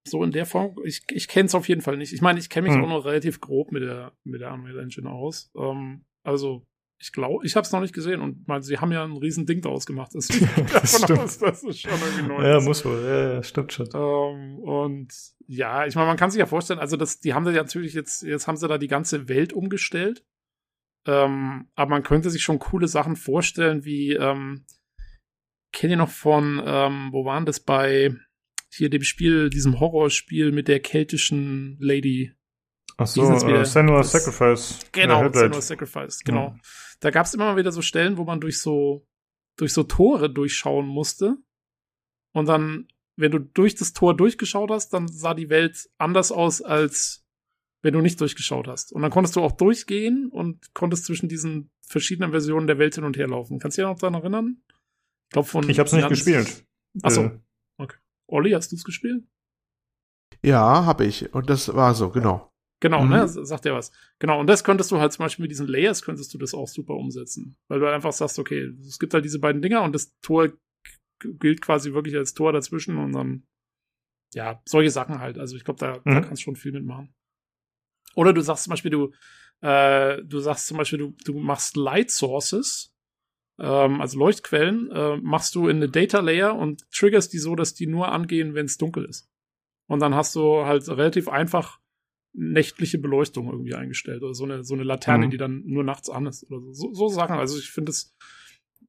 so 0.07 0.23
in 0.23 0.31
der 0.31 0.45
Form, 0.45 0.75
ich, 0.83 1.03
ich 1.11 1.27
kenne 1.27 1.47
es 1.47 1.55
auf 1.55 1.67
jeden 1.67 1.81
Fall 1.81 1.97
nicht. 1.97 2.13
Ich 2.13 2.21
meine, 2.21 2.39
ich 2.39 2.49
kenne 2.49 2.67
mich 2.67 2.77
hm. 2.77 2.83
auch 2.83 2.89
noch 2.89 3.05
relativ 3.05 3.39
grob 3.41 3.71
mit 3.71 3.83
der, 3.83 4.13
mit 4.23 4.41
der 4.41 4.53
Unreal 4.53 4.79
Engine 4.79 5.09
aus. 5.09 5.51
Ähm, 5.55 6.05
also, 6.23 6.65
ich 7.01 7.11
glaube, 7.11 7.45
ich 7.45 7.55
habe 7.55 7.65
es 7.65 7.71
noch 7.71 7.79
nicht 7.79 7.93
gesehen 7.93 8.19
und 8.21 8.47
meine, 8.47 8.61
sie 8.61 8.77
haben 8.77 8.91
ja 8.91 9.03
ein 9.03 9.15
riesen 9.15 9.45
Ding 9.45 9.61
daraus 9.61 9.85
gemacht. 9.85 10.11
Das, 10.13 10.27
das 10.73 11.01
stimmt. 11.03 11.19
Aus, 11.19 11.37
das 11.37 11.63
ist 11.63 11.81
schon 11.81 11.91
irgendwie 11.91 12.27
neu. 12.27 12.45
Ja, 12.45 12.59
muss 12.59 12.83
wohl, 12.83 13.01
ja, 13.05 13.33
ja 13.33 13.43
stimmt 13.43 13.71
schon. 13.71 13.89
Ähm, 13.93 14.59
und 14.59 15.13
ja, 15.47 15.85
ich 15.85 15.95
meine, 15.95 16.07
man 16.07 16.17
kann 16.17 16.31
sich 16.31 16.39
ja 16.39 16.45
vorstellen, 16.45 16.79
also 16.79 16.97
das, 16.97 17.19
die 17.19 17.33
haben 17.33 17.45
da 17.45 17.51
ja 17.51 17.63
natürlich 17.63 17.93
jetzt, 17.93 18.23
jetzt 18.23 18.47
haben 18.47 18.57
sie 18.57 18.67
da 18.67 18.77
die 18.77 18.87
ganze 18.87 19.29
Welt 19.29 19.53
umgestellt. 19.53 20.25
Ähm, 21.07 21.69
aber 21.75 21.91
man 21.91 22.03
könnte 22.03 22.29
sich 22.29 22.43
schon 22.43 22.59
coole 22.59 22.89
Sachen 22.89 23.15
vorstellen, 23.15 23.85
wie, 23.85 24.13
ähm, 24.13 24.65
kenne 25.71 25.93
ihr 25.93 25.97
noch 25.97 26.09
von, 26.09 26.61
ähm, 26.65 27.09
wo 27.11 27.25
waren 27.25 27.45
das 27.45 27.59
bei 27.59 28.13
hier 28.71 28.89
dem 28.89 29.03
Spiel, 29.03 29.49
diesem 29.49 29.79
Horrorspiel 29.79 30.51
mit 30.51 30.67
der 30.67 30.79
keltischen 30.79 31.77
Lady? 31.79 32.33
Ach 32.97 33.07
so, 33.07 33.23
uh, 33.23 33.63
Senua's 33.65 34.11
Sacrifice. 34.11 34.79
Genau, 34.91 35.23
ja, 35.23 35.33
Senua's 35.33 35.67
Sacrifice, 35.67 36.19
genau. 36.23 36.47
Ja. 36.47 36.59
Da 36.99 37.11
gab 37.11 37.25
es 37.25 37.33
immer 37.33 37.45
mal 37.45 37.57
wieder 37.57 37.71
so 37.71 37.81
Stellen, 37.81 38.17
wo 38.17 38.25
man 38.25 38.41
durch 38.41 38.59
so 38.59 39.07
durch 39.59 39.73
so 39.73 39.83
Tore 39.83 40.29
durchschauen 40.29 40.87
musste. 40.87 41.37
Und 42.33 42.47
dann, 42.47 42.87
wenn 43.15 43.31
du 43.31 43.39
durch 43.39 43.75
das 43.75 43.93
Tor 43.93 44.15
durchgeschaut 44.15 44.69
hast, 44.69 44.93
dann 44.93 45.07
sah 45.07 45.33
die 45.33 45.49
Welt 45.49 45.89
anders 45.97 46.31
aus, 46.31 46.61
als 46.61 47.25
wenn 47.81 47.93
du 47.93 48.01
nicht 48.01 48.19
durchgeschaut 48.19 48.67
hast. 48.67 48.91
Und 48.91 49.01
dann 49.01 49.11
konntest 49.11 49.35
du 49.35 49.41
auch 49.41 49.53
durchgehen 49.53 50.29
und 50.29 50.73
konntest 50.73 51.05
zwischen 51.05 51.29
diesen 51.29 51.71
verschiedenen 51.81 52.31
Versionen 52.31 52.67
der 52.67 52.77
Welt 52.77 52.95
hin 52.95 53.03
und 53.03 53.17
her 53.17 53.27
laufen. 53.27 53.59
Kannst 53.59 53.77
du 53.77 53.81
dich 53.81 53.89
noch 53.89 53.97
daran 53.97 54.15
erinnern? 54.15 54.61
Ich 55.27 55.33
glaube 55.33 55.47
von. 55.47 55.69
Ich 55.69 55.79
habe 55.79 55.87
es 55.87 55.93
nicht 55.93 56.09
gespielt. 56.09 56.65
Ach 57.03 57.11
so. 57.11 57.23
Äh, 57.23 57.39
Olli, 58.31 58.51
hast 58.51 58.71
du 58.71 58.75
es 58.75 58.83
gespielt? 58.83 59.23
Ja, 60.43 60.85
habe 60.85 61.05
ich. 61.05 61.33
Und 61.33 61.49
das 61.49 61.73
war 61.73 61.93
so, 61.93 62.09
genau. 62.09 62.49
Genau, 62.81 63.03
Mhm. 63.03 63.09
ne? 63.09 63.27
Sagt 63.27 63.65
ja 63.65 63.73
was. 63.73 63.91
Genau, 64.19 64.39
und 64.39 64.47
das 64.47 64.63
könntest 64.63 64.91
du 64.91 64.99
halt 64.99 65.11
zum 65.11 65.25
Beispiel 65.25 65.43
mit 65.43 65.51
diesen 65.51 65.67
Layers 65.67 66.01
könntest 66.01 66.33
du 66.33 66.37
das 66.37 66.53
auch 66.53 66.67
super 66.67 66.93
umsetzen. 66.93 67.57
Weil 67.67 67.79
du 67.79 67.85
halt 67.85 67.95
einfach 67.95 68.13
sagst, 68.13 68.39
okay, 68.39 68.73
es 68.87 68.99
gibt 68.99 69.13
halt 69.13 69.25
diese 69.25 69.39
beiden 69.39 69.61
Dinger 69.61 69.81
und 69.83 69.93
das 69.93 70.13
Tor 70.21 70.49
gilt 71.19 71.61
quasi 71.61 71.93
wirklich 71.93 72.15
als 72.15 72.33
Tor 72.33 72.53
dazwischen 72.53 72.97
und 72.97 73.11
dann, 73.11 73.43
ja, 74.33 74.61
solche 74.65 74.91
Sachen 74.91 75.19
halt. 75.19 75.37
Also 75.37 75.57
ich 75.57 75.65
glaube, 75.65 75.79
da, 75.79 75.97
da 75.99 75.99
Mhm. 76.11 76.21
kannst 76.21 76.41
du 76.41 76.43
schon 76.45 76.55
viel 76.55 76.71
mitmachen. 76.71 77.13
Oder 78.15 78.31
du 78.31 78.41
sagst 78.41 78.63
zum 78.63 78.71
Beispiel, 78.71 78.91
du, 78.91 79.11
äh, 79.61 80.23
du 80.23 80.39
sagst 80.39 80.67
zum 80.67 80.77
Beispiel, 80.77 80.99
du, 80.99 81.15
du 81.25 81.37
machst 81.39 81.75
Light 81.75 82.11
Sources, 82.11 82.93
ähm, 83.59 84.01
also 84.01 84.17
Leuchtquellen, 84.19 84.89
äh, 84.91 85.17
machst 85.17 85.55
du 85.55 85.67
in 85.67 85.77
eine 85.77 85.89
Data 85.89 86.19
Layer 86.19 86.55
und 86.55 86.83
triggerst 86.91 87.33
die 87.33 87.39
so, 87.39 87.55
dass 87.55 87.73
die 87.73 87.87
nur 87.87 88.11
angehen, 88.11 88.53
wenn 88.53 88.65
es 88.65 88.77
dunkel 88.77 89.05
ist. 89.05 89.29
Und 89.87 89.99
dann 90.01 90.13
hast 90.15 90.35
du 90.35 90.65
halt 90.65 90.87
relativ 90.87 91.27
einfach 91.27 91.79
nächtliche 92.33 92.99
Beleuchtung 92.99 93.49
irgendwie 93.51 93.73
eingestellt 93.73 94.21
oder 94.21 94.33
so 94.35 94.43
eine, 94.45 94.63
so 94.63 94.75
eine 94.75 94.83
Laterne, 94.83 95.25
Mhm. 95.25 95.31
die 95.31 95.37
dann 95.37 95.63
nur 95.65 95.83
nachts 95.83 96.09
an 96.09 96.27
ist 96.27 96.43
oder 96.49 96.61
so. 96.61 96.73
So, 96.73 96.93
so 96.93 97.07
Sachen. 97.09 97.37
Also 97.37 97.57
ich 97.57 97.71
finde 97.71 97.89
es, 97.89 98.15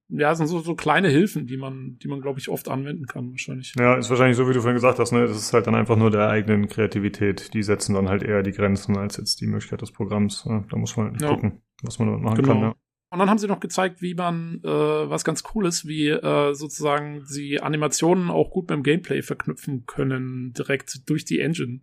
ja, 0.09 0.35
sind 0.35 0.47
so, 0.49 0.59
so 0.61 0.75
kleine 0.75 1.09
Hilfen, 1.09 1.47
die 1.47 1.57
man, 1.57 1.97
die 2.03 2.09
man, 2.09 2.21
glaube 2.21 2.39
ich, 2.39 2.49
oft 2.49 2.69
anwenden 2.69 3.07
kann, 3.07 3.31
wahrscheinlich. 3.31 3.73
Ja, 3.79 3.95
ist 3.97 4.11
wahrscheinlich 4.11 4.37
so, 4.37 4.47
wie 4.49 4.53
du 4.53 4.61
vorhin 4.61 4.75
gesagt 4.75 4.99
hast, 4.99 5.13
ne? 5.13 5.27
Das 5.27 5.37
ist 5.37 5.53
halt 5.55 5.67
dann 5.69 5.75
einfach 5.75 5.97
nur 5.97 6.11
der 6.11 6.29
eigenen 6.29 6.69
Kreativität. 6.69 7.55
Die 7.55 7.63
setzen 7.63 7.95
dann 7.95 8.09
halt 8.09 8.23
eher 8.23 8.43
die 8.43 8.53
Grenzen 8.53 8.99
als 8.99 9.17
jetzt 9.17 9.41
die 9.41 9.47
Möglichkeit 9.47 9.81
des 9.83 9.93
Programms. 9.93 10.43
Da 10.45 10.77
muss 10.77 10.97
man 10.97 11.13
halt 11.13 11.23
Ja. 11.23 11.29
gucken, 11.31 11.63
was 11.83 11.99
man 11.99 12.09
damit 12.09 12.23
machen 12.23 12.37
Genau. 12.43 12.53
kann. 12.53 12.61
Ja. 12.63 12.75
Und 13.13 13.19
dann 13.19 13.29
haben 13.29 13.39
sie 13.39 13.49
noch 13.49 13.59
gezeigt, 13.59 14.03
wie 14.03 14.15
man, 14.15 14.61
äh, 14.63 14.69
was 14.69 15.25
ganz 15.25 15.43
cool 15.55 15.67
ist, 15.67 15.87
wie 15.87 16.09
äh, 16.09 16.55
sozusagen 16.55 17.25
sie 17.27 17.61
Animationen 17.61 18.31
auch 18.31 18.51
gut 18.51 18.71
mit 18.71 18.77
dem 18.77 18.83
Gameplay 18.85 19.21
verknüpfen 19.23 19.85
können, 19.87 20.53
direkt 20.53 21.09
durch 21.11 21.25
die 21.25 21.41
Engine. 21.41 21.81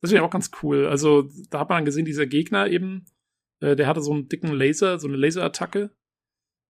Das 0.00 0.10
finde 0.10 0.22
ich 0.22 0.26
auch 0.26 0.32
ganz 0.32 0.50
cool. 0.62 0.86
Also, 0.86 1.28
da 1.50 1.60
hat 1.60 1.68
man 1.68 1.78
dann 1.78 1.84
gesehen, 1.84 2.06
dieser 2.06 2.26
Gegner 2.26 2.66
eben, 2.68 3.04
äh, 3.60 3.76
der 3.76 3.86
hatte 3.86 4.00
so 4.00 4.12
einen 4.12 4.28
dicken 4.28 4.52
Laser, 4.52 4.98
so 4.98 5.06
eine 5.06 5.18
Laserattacke. 5.18 5.90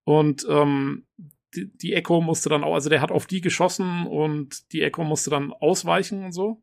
Und 0.03 0.45
ähm, 0.49 1.07
die, 1.55 1.71
die 1.77 1.93
Echo 1.93 2.19
musste 2.19 2.49
dann 2.49 2.65
auch, 2.65 2.73
also 2.73 2.89
der 2.89 3.01
hat 3.01 3.11
auf 3.11 3.27
die 3.27 3.39
geschossen 3.39 4.07
und 4.07 4.73
die 4.73 4.81
Echo 4.81 5.05
musste 5.05 5.29
dann 5.29 5.53
ausweichen 5.53 6.25
und 6.25 6.31
so. 6.33 6.61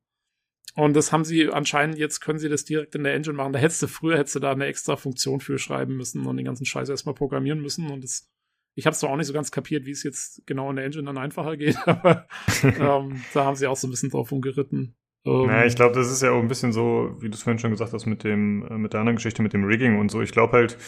Und 0.74 0.94
das 0.94 1.12
haben 1.12 1.24
sie 1.24 1.48
anscheinend, 1.50 1.98
jetzt 1.98 2.20
können 2.20 2.38
sie 2.38 2.48
das 2.48 2.64
direkt 2.64 2.94
in 2.94 3.04
der 3.04 3.14
Engine 3.14 3.34
machen. 3.34 3.52
Da 3.52 3.58
hättest 3.58 3.82
du 3.82 3.86
früher, 3.86 4.18
hättest 4.18 4.36
du 4.36 4.40
da 4.40 4.52
eine 4.52 4.66
extra 4.66 4.96
Funktion 4.96 5.40
für 5.40 5.58
schreiben 5.58 5.96
müssen 5.96 6.26
und 6.26 6.36
den 6.36 6.46
ganzen 6.46 6.66
Scheiß 6.66 6.88
erstmal 6.88 7.14
programmieren 7.14 7.60
müssen. 7.60 7.90
Und 7.90 8.04
das, 8.04 8.30
ich 8.74 8.86
habe 8.86 8.92
es 8.92 9.00
zwar 9.00 9.10
auch 9.10 9.16
nicht 9.16 9.26
so 9.26 9.32
ganz 9.32 9.50
kapiert, 9.50 9.86
wie 9.86 9.90
es 9.90 10.02
jetzt 10.02 10.46
genau 10.46 10.70
in 10.70 10.76
der 10.76 10.84
Engine 10.84 11.04
dann 11.04 11.18
einfacher 11.18 11.56
geht, 11.56 11.76
aber 11.86 12.26
ähm, 12.62 13.22
da 13.34 13.44
haben 13.44 13.56
sie 13.56 13.66
auch 13.66 13.76
so 13.76 13.88
ein 13.88 13.90
bisschen 13.90 14.10
drauf 14.10 14.30
umgeritten. 14.30 14.94
Ähm, 15.24 15.46
Naja, 15.46 15.66
ich 15.66 15.74
glaube, 15.74 15.94
das 15.94 16.10
ist 16.10 16.22
ja 16.22 16.30
auch 16.30 16.40
ein 16.40 16.48
bisschen 16.48 16.72
so, 16.72 17.16
wie 17.20 17.28
du 17.28 17.34
es 17.34 17.42
vorhin 17.42 17.58
schon 17.58 17.70
gesagt 17.70 17.92
hast, 17.92 18.06
mit 18.06 18.24
dem, 18.24 18.66
äh, 18.70 18.78
mit 18.78 18.92
der 18.92 19.00
anderen 19.00 19.16
Geschichte, 19.16 19.42
mit 19.42 19.52
dem 19.52 19.64
Rigging 19.64 19.98
und 19.98 20.10
so. 20.10 20.22
Ich 20.22 20.32
glaube 20.32 20.52
halt, 20.52 20.78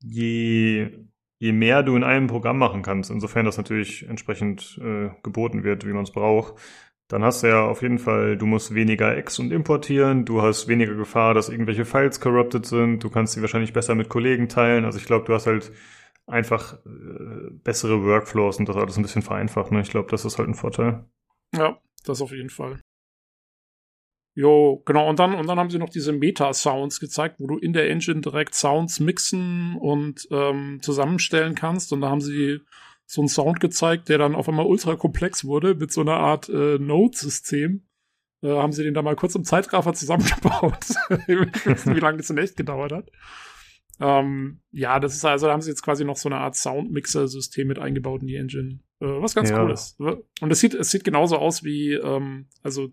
je, 0.00 0.90
je 1.38 1.52
mehr 1.52 1.82
du 1.82 1.96
in 1.96 2.04
einem 2.04 2.26
Programm 2.26 2.58
machen 2.58 2.82
kannst, 2.82 3.10
insofern 3.10 3.44
das 3.44 3.56
natürlich 3.56 4.08
entsprechend 4.08 4.80
äh, 4.82 5.10
geboten 5.22 5.62
wird, 5.62 5.86
wie 5.86 5.92
man 5.92 6.04
es 6.04 6.12
braucht, 6.12 6.54
dann 7.08 7.22
hast 7.22 7.42
du 7.42 7.48
ja 7.48 7.64
auf 7.64 7.82
jeden 7.82 7.98
Fall, 7.98 8.36
du 8.36 8.46
musst 8.46 8.74
weniger 8.74 9.16
ex- 9.16 9.38
und 9.38 9.52
importieren, 9.52 10.24
du 10.24 10.42
hast 10.42 10.68
weniger 10.68 10.94
Gefahr, 10.94 11.34
dass 11.34 11.48
irgendwelche 11.48 11.84
Files 11.84 12.20
corrupted 12.20 12.64
sind, 12.64 13.04
du 13.04 13.10
kannst 13.10 13.34
sie 13.34 13.42
wahrscheinlich 13.42 13.72
besser 13.72 13.94
mit 13.94 14.08
Kollegen 14.08 14.48
teilen. 14.48 14.84
Also 14.84 14.98
ich 14.98 15.04
glaube, 15.04 15.26
du 15.26 15.34
hast 15.34 15.46
halt 15.46 15.70
einfach 16.26 16.74
äh, 16.86 17.50
bessere 17.62 18.02
Workflows 18.02 18.58
und 18.58 18.68
das 18.68 18.76
alles 18.76 18.96
ein 18.96 19.02
bisschen 19.02 19.22
vereinfacht. 19.22 19.70
Ne? 19.70 19.82
Ich 19.82 19.90
glaube, 19.90 20.10
das 20.10 20.24
ist 20.24 20.38
halt 20.38 20.48
ein 20.48 20.54
Vorteil. 20.54 21.04
Ja, 21.54 21.78
das 22.04 22.22
auf 22.22 22.32
jeden 22.32 22.50
Fall. 22.50 22.80
Jo, 24.36 24.82
genau, 24.84 25.08
und 25.08 25.20
dann, 25.20 25.34
und 25.34 25.46
dann 25.46 25.60
haben 25.60 25.70
sie 25.70 25.78
noch 25.78 25.90
diese 25.90 26.12
Meta-Sounds 26.12 26.98
gezeigt, 26.98 27.36
wo 27.38 27.46
du 27.46 27.56
in 27.56 27.72
der 27.72 27.88
Engine 27.88 28.20
direkt 28.20 28.54
Sounds 28.54 28.98
mixen 28.98 29.76
und 29.76 30.26
ähm, 30.32 30.80
zusammenstellen 30.82 31.54
kannst. 31.54 31.92
Und 31.92 32.00
da 32.00 32.08
haben 32.08 32.20
sie 32.20 32.60
so 33.06 33.20
einen 33.20 33.28
Sound 33.28 33.60
gezeigt, 33.60 34.08
der 34.08 34.18
dann 34.18 34.34
auf 34.34 34.48
einmal 34.48 34.66
ultra 34.66 34.96
komplex 34.96 35.44
wurde 35.44 35.74
mit 35.74 35.92
so 35.92 36.00
einer 36.00 36.16
Art 36.16 36.48
äh, 36.48 36.78
Node-System. 36.78 37.86
Äh, 38.42 38.48
haben 38.48 38.72
sie 38.72 38.82
den 38.82 38.94
da 38.94 39.02
mal 39.02 39.16
kurz 39.16 39.34
im 39.34 39.44
Zeitraffer 39.44 39.92
zusammengebaut. 39.94 40.86
ich 41.26 41.66
weiß 41.66 41.86
nicht, 41.86 41.96
wie 41.96 42.00
lange 42.00 42.18
das 42.18 42.30
in 42.30 42.38
echt 42.38 42.56
gedauert 42.56 42.92
hat. 42.92 43.10
Ähm, 44.00 44.60
ja, 44.72 44.98
das 44.98 45.14
ist 45.14 45.24
also, 45.24 45.46
da 45.46 45.52
haben 45.52 45.62
sie 45.62 45.70
jetzt 45.70 45.82
quasi 45.82 46.04
noch 46.04 46.16
so 46.16 46.28
eine 46.28 46.38
Art 46.38 46.56
Soundmixer-System 46.56 47.68
mit 47.68 47.78
eingebaut 47.78 48.22
in 48.22 48.26
die 48.26 48.36
Engine. 48.36 48.80
Äh, 49.00 49.06
was 49.06 49.34
ganz 49.34 49.50
Ja. 49.50 49.62
cool 49.62 49.70
ist. 49.70 49.98
Und 50.40 50.50
es 50.50 50.60
sieht, 50.60 50.74
es 50.74 50.90
sieht 50.90 51.04
genauso 51.04 51.36
aus 51.36 51.62
wie, 51.62 51.92
ähm, 51.92 52.48
also 52.62 52.90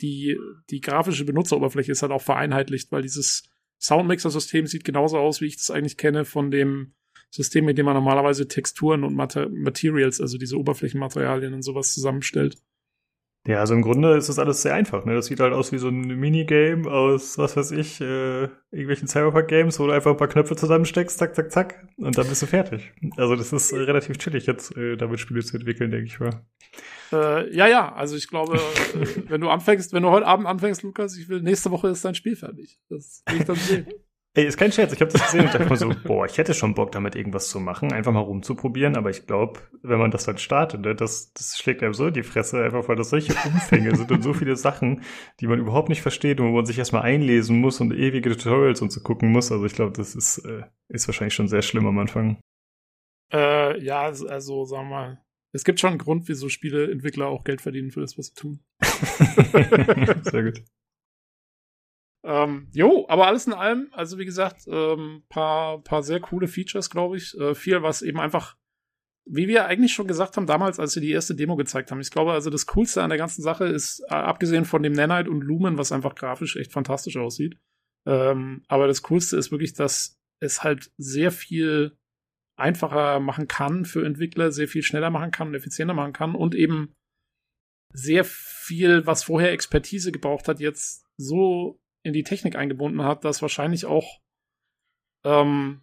die, 0.00 0.38
die 0.70 0.80
grafische 0.80 1.24
Benutzeroberfläche 1.24 1.92
ist 1.92 2.02
halt 2.02 2.12
auch 2.12 2.22
vereinheitlicht, 2.22 2.92
weil 2.92 3.02
dieses 3.02 3.48
Soundmixer-System 3.80 4.66
sieht 4.66 4.84
genauso 4.84 5.18
aus, 5.18 5.40
wie 5.40 5.46
ich 5.46 5.56
das 5.56 5.70
eigentlich 5.70 5.96
kenne 5.96 6.24
von 6.24 6.50
dem 6.50 6.94
System, 7.34 7.64
mit 7.64 7.78
dem 7.78 7.86
man 7.86 7.94
normalerweise 7.94 8.46
Texturen 8.46 9.02
und 9.02 9.14
Mater 9.14 9.48
Materials, 9.48 10.20
also 10.20 10.38
diese 10.38 10.56
Oberflächenmaterialien 10.56 11.52
und 11.52 11.62
sowas 11.62 11.92
zusammenstellt. 11.92 12.56
Ja, 13.46 13.58
also 13.58 13.74
im 13.74 13.82
Grunde 13.82 14.16
ist 14.16 14.28
das 14.28 14.38
alles 14.38 14.62
sehr 14.62 14.72
einfach. 14.72 15.04
Ne? 15.04 15.14
Das 15.14 15.26
sieht 15.26 15.40
halt 15.40 15.52
aus 15.52 15.72
wie 15.72 15.78
so 15.78 15.88
ein 15.88 16.00
Minigame 16.00 16.90
aus, 16.90 17.36
was 17.36 17.56
weiß 17.56 17.72
ich, 17.72 18.00
äh, 18.00 18.44
irgendwelchen 18.70 19.08
Cyberpunk-Games, 19.08 19.78
wo 19.80 19.86
du 19.86 19.92
einfach 19.92 20.12
ein 20.12 20.16
paar 20.16 20.28
Knöpfe 20.28 20.56
zusammensteckst, 20.56 21.18
zack, 21.18 21.34
zack, 21.34 21.50
zack, 21.50 21.86
und 21.98 22.16
dann 22.16 22.26
bist 22.28 22.40
du 22.40 22.46
fertig. 22.46 22.92
Also 23.16 23.34
das 23.34 23.52
ist 23.52 23.72
äh, 23.72 23.78
relativ 23.78 24.16
chillig 24.16 24.46
jetzt, 24.46 24.74
äh, 24.76 24.96
damit 24.96 25.20
Spiele 25.20 25.42
zu 25.42 25.58
entwickeln, 25.58 25.90
denke 25.90 26.06
ich 26.06 26.20
mal. 26.20 26.46
Äh, 27.12 27.54
ja, 27.54 27.66
ja, 27.66 27.92
also 27.92 28.16
ich 28.16 28.28
glaube, 28.28 28.56
äh, 28.56 29.06
wenn 29.28 29.40
du 29.40 29.50
anfängst, 29.50 29.92
wenn 29.92 30.04
du 30.04 30.10
heute 30.10 30.26
Abend 30.26 30.46
anfängst, 30.46 30.82
Lukas, 30.82 31.18
ich 31.18 31.28
will, 31.28 31.42
nächste 31.42 31.70
Woche 31.70 31.88
ist 31.88 32.04
dein 32.04 32.14
Spiel 32.14 32.36
fertig. 32.36 32.78
Das 32.88 33.24
will 33.28 33.40
ich 33.40 33.44
dann 33.44 33.56
sehen. 33.56 33.86
Ey, 34.36 34.46
ist 34.46 34.56
kein 34.56 34.72
Scherz, 34.72 34.92
ich 34.92 35.00
habe 35.00 35.12
das 35.12 35.22
gesehen 35.22 35.42
und 35.46 35.54
dachte 35.54 35.68
mir 35.68 35.76
so, 35.76 35.92
boah, 36.04 36.26
ich 36.26 36.38
hätte 36.38 36.54
schon 36.54 36.74
Bock, 36.74 36.90
damit 36.90 37.14
irgendwas 37.14 37.48
zu 37.48 37.60
machen, 37.60 37.92
einfach 37.92 38.10
mal 38.10 38.18
rumzuprobieren, 38.18 38.96
aber 38.96 39.10
ich 39.10 39.28
glaube, 39.28 39.60
wenn 39.82 40.00
man 40.00 40.10
das 40.10 40.24
dann 40.24 40.38
startet, 40.38 40.80
ne, 40.80 40.96
das, 40.96 41.32
das 41.34 41.56
schlägt 41.56 41.84
einem 41.84 41.94
so 41.94 42.08
in 42.08 42.14
die 42.14 42.24
Fresse, 42.24 42.64
einfach 42.64 42.88
weil 42.88 42.96
das 42.96 43.10
solche 43.10 43.32
Umfänge 43.48 43.94
sind 43.94 44.10
und 44.10 44.22
so 44.22 44.32
viele 44.32 44.56
Sachen, 44.56 45.02
die 45.38 45.46
man 45.46 45.60
überhaupt 45.60 45.88
nicht 45.88 46.02
versteht 46.02 46.40
und 46.40 46.48
wo 46.48 46.56
man 46.56 46.66
sich 46.66 46.78
erstmal 46.78 47.02
einlesen 47.02 47.60
muss 47.60 47.80
und 47.80 47.92
ewige 47.92 48.30
Tutorials 48.30 48.82
und 48.82 48.90
so 48.90 49.00
gucken 49.00 49.30
muss. 49.30 49.52
Also 49.52 49.64
ich 49.66 49.74
glaube, 49.74 49.92
das 49.92 50.16
ist, 50.16 50.38
äh, 50.38 50.64
ist 50.88 51.06
wahrscheinlich 51.06 51.34
schon 51.34 51.46
sehr 51.46 51.62
schlimm 51.62 51.86
am 51.86 51.98
Anfang. 51.98 52.38
Äh, 53.32 53.80
ja, 53.84 54.02
also, 54.02 54.26
also 54.26 54.64
sagen 54.64 54.88
wir 54.88 54.94
mal, 54.96 55.24
es 55.52 55.62
gibt 55.62 55.78
schon 55.78 55.90
einen 55.90 55.98
Grund, 55.98 56.26
wieso 56.26 56.48
Spieleentwickler 56.48 57.28
auch 57.28 57.44
Geld 57.44 57.60
verdienen 57.60 57.92
für 57.92 58.00
das, 58.00 58.18
was 58.18 58.26
sie 58.26 58.34
tun. 58.34 58.64
sehr 60.22 60.42
gut. 60.42 60.64
Ähm, 62.24 62.68
jo, 62.72 63.06
aber 63.08 63.26
alles 63.26 63.46
in 63.46 63.52
allem, 63.52 63.88
also 63.92 64.18
wie 64.18 64.24
gesagt, 64.24 64.62
ähm, 64.66 65.22
paar, 65.28 65.82
paar 65.82 66.02
sehr 66.02 66.20
coole 66.20 66.48
Features, 66.48 66.88
glaube 66.88 67.18
ich. 67.18 67.38
Äh, 67.38 67.54
viel, 67.54 67.82
was 67.82 68.00
eben 68.00 68.18
einfach, 68.18 68.56
wie 69.26 69.46
wir 69.46 69.66
eigentlich 69.66 69.92
schon 69.92 70.06
gesagt 70.06 70.36
haben 70.36 70.46
damals, 70.46 70.80
als 70.80 70.94
wir 70.94 71.02
die 71.02 71.10
erste 71.10 71.34
Demo 71.34 71.54
gezeigt 71.56 71.90
haben. 71.90 72.00
Ich 72.00 72.10
glaube, 72.10 72.32
also 72.32 72.48
das 72.48 72.66
Coolste 72.66 73.02
an 73.02 73.10
der 73.10 73.18
ganzen 73.18 73.42
Sache 73.42 73.66
ist, 73.66 74.00
äh, 74.08 74.14
abgesehen 74.14 74.64
von 74.64 74.82
dem 74.82 74.94
Nanite 74.94 75.30
und 75.30 75.42
Lumen, 75.42 75.76
was 75.76 75.92
einfach 75.92 76.14
grafisch 76.14 76.56
echt 76.56 76.72
fantastisch 76.72 77.18
aussieht. 77.18 77.58
Ähm, 78.06 78.64
aber 78.68 78.86
das 78.86 79.02
Coolste 79.02 79.36
ist 79.36 79.50
wirklich, 79.50 79.74
dass 79.74 80.18
es 80.40 80.62
halt 80.62 80.92
sehr 80.96 81.30
viel 81.30 81.96
einfacher 82.56 83.20
machen 83.20 83.48
kann 83.48 83.84
für 83.84 84.04
Entwickler, 84.04 84.50
sehr 84.50 84.68
viel 84.68 84.82
schneller 84.82 85.10
machen 85.10 85.30
kann 85.30 85.48
und 85.48 85.54
effizienter 85.54 85.94
machen 85.94 86.12
kann 86.12 86.34
und 86.34 86.54
eben 86.54 86.94
sehr 87.92 88.24
viel, 88.24 89.06
was 89.06 89.24
vorher 89.24 89.52
Expertise 89.52 90.10
gebraucht 90.10 90.48
hat, 90.48 90.60
jetzt 90.60 91.06
so 91.16 91.80
in 92.04 92.12
die 92.12 92.22
Technik 92.22 92.54
eingebunden 92.54 93.02
hat, 93.02 93.24
dass 93.24 93.42
wahrscheinlich 93.42 93.86
auch 93.86 94.20
ähm, 95.24 95.82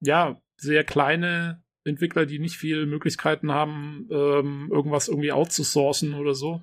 ja 0.00 0.40
sehr 0.56 0.84
kleine 0.84 1.64
Entwickler, 1.84 2.26
die 2.26 2.38
nicht 2.38 2.56
viel 2.56 2.86
Möglichkeiten 2.86 3.50
haben, 3.50 4.06
ähm, 4.10 4.68
irgendwas 4.70 5.08
irgendwie 5.08 5.32
outzusourcen 5.32 6.14
oder 6.14 6.34
so, 6.34 6.62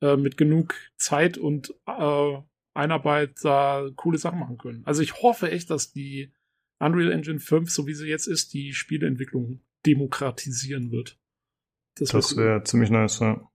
äh, 0.00 0.16
mit 0.16 0.36
genug 0.36 0.74
Zeit 0.96 1.38
und 1.38 1.74
äh, 1.86 2.38
Einarbeit 2.74 3.34
da 3.42 3.86
coole 3.96 4.18
Sachen 4.18 4.40
machen 4.40 4.56
können. 4.56 4.82
Also 4.86 5.02
ich 5.02 5.22
hoffe 5.22 5.50
echt, 5.50 5.70
dass 5.70 5.92
die 5.92 6.32
Unreal 6.78 7.12
Engine 7.12 7.38
5, 7.38 7.70
so 7.70 7.86
wie 7.86 7.94
sie 7.94 8.08
jetzt 8.08 8.26
ist, 8.26 8.54
die 8.54 8.72
Spieleentwicklung 8.72 9.60
demokratisieren 9.84 10.90
wird. 10.90 11.18
Das, 11.96 12.08
Das 12.10 12.36
wäre 12.36 12.62
ziemlich 12.64 12.90
nice, 12.90 13.20
ja. 13.20 13.51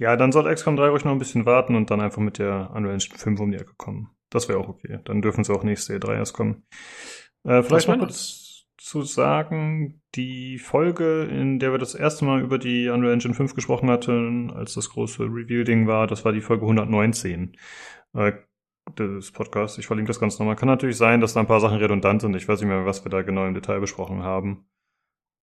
Ja, 0.00 0.16
dann 0.16 0.32
soll 0.32 0.52
XCOM 0.52 0.76
3 0.76 0.88
ruhig 0.88 1.04
noch 1.04 1.12
ein 1.12 1.18
bisschen 1.18 1.44
warten 1.44 1.74
und 1.74 1.90
dann 1.90 2.00
einfach 2.00 2.22
mit 2.22 2.38
der 2.38 2.70
Unreal 2.74 2.94
Engine 2.94 3.18
5 3.18 3.38
um 3.38 3.50
die 3.50 3.58
Ecke 3.58 3.74
kommen. 3.76 4.08
Das 4.30 4.48
wäre 4.48 4.58
auch 4.58 4.68
okay. 4.68 4.98
Dann 5.04 5.20
dürfen 5.20 5.44
sie 5.44 5.52
auch 5.52 5.62
nächste 5.62 5.94
E3 5.94 6.14
erst 6.14 6.32
kommen. 6.32 6.64
Äh, 7.44 7.62
vielleicht 7.62 7.86
noch 7.86 7.98
kurz 7.98 8.64
zu 8.78 9.02
sagen, 9.02 10.00
die 10.14 10.58
Folge, 10.58 11.24
in 11.24 11.58
der 11.58 11.72
wir 11.72 11.78
das 11.78 11.94
erste 11.94 12.24
Mal 12.24 12.40
über 12.40 12.56
die 12.56 12.88
Unreal 12.88 13.12
Engine 13.12 13.34
5 13.34 13.54
gesprochen 13.54 13.90
hatten, 13.90 14.50
als 14.50 14.72
das 14.72 14.88
große 14.88 15.24
Reveal-Ding 15.24 15.86
war, 15.86 16.06
das 16.06 16.24
war 16.24 16.32
die 16.32 16.40
Folge 16.40 16.62
119 16.62 17.54
äh, 18.14 18.32
des 18.98 19.32
Podcasts. 19.32 19.76
Ich 19.76 19.86
verlinke 19.86 20.08
das 20.08 20.18
ganz 20.18 20.38
nochmal. 20.38 20.56
Kann 20.56 20.68
natürlich 20.68 20.96
sein, 20.96 21.20
dass 21.20 21.34
da 21.34 21.40
ein 21.40 21.46
paar 21.46 21.60
Sachen 21.60 21.76
redundant 21.76 22.22
sind. 22.22 22.34
Ich 22.36 22.48
weiß 22.48 22.58
nicht 22.58 22.70
mehr, 22.70 22.86
was 22.86 23.04
wir 23.04 23.10
da 23.10 23.20
genau 23.20 23.46
im 23.46 23.52
Detail 23.52 23.80
besprochen 23.80 24.22
haben. 24.22 24.64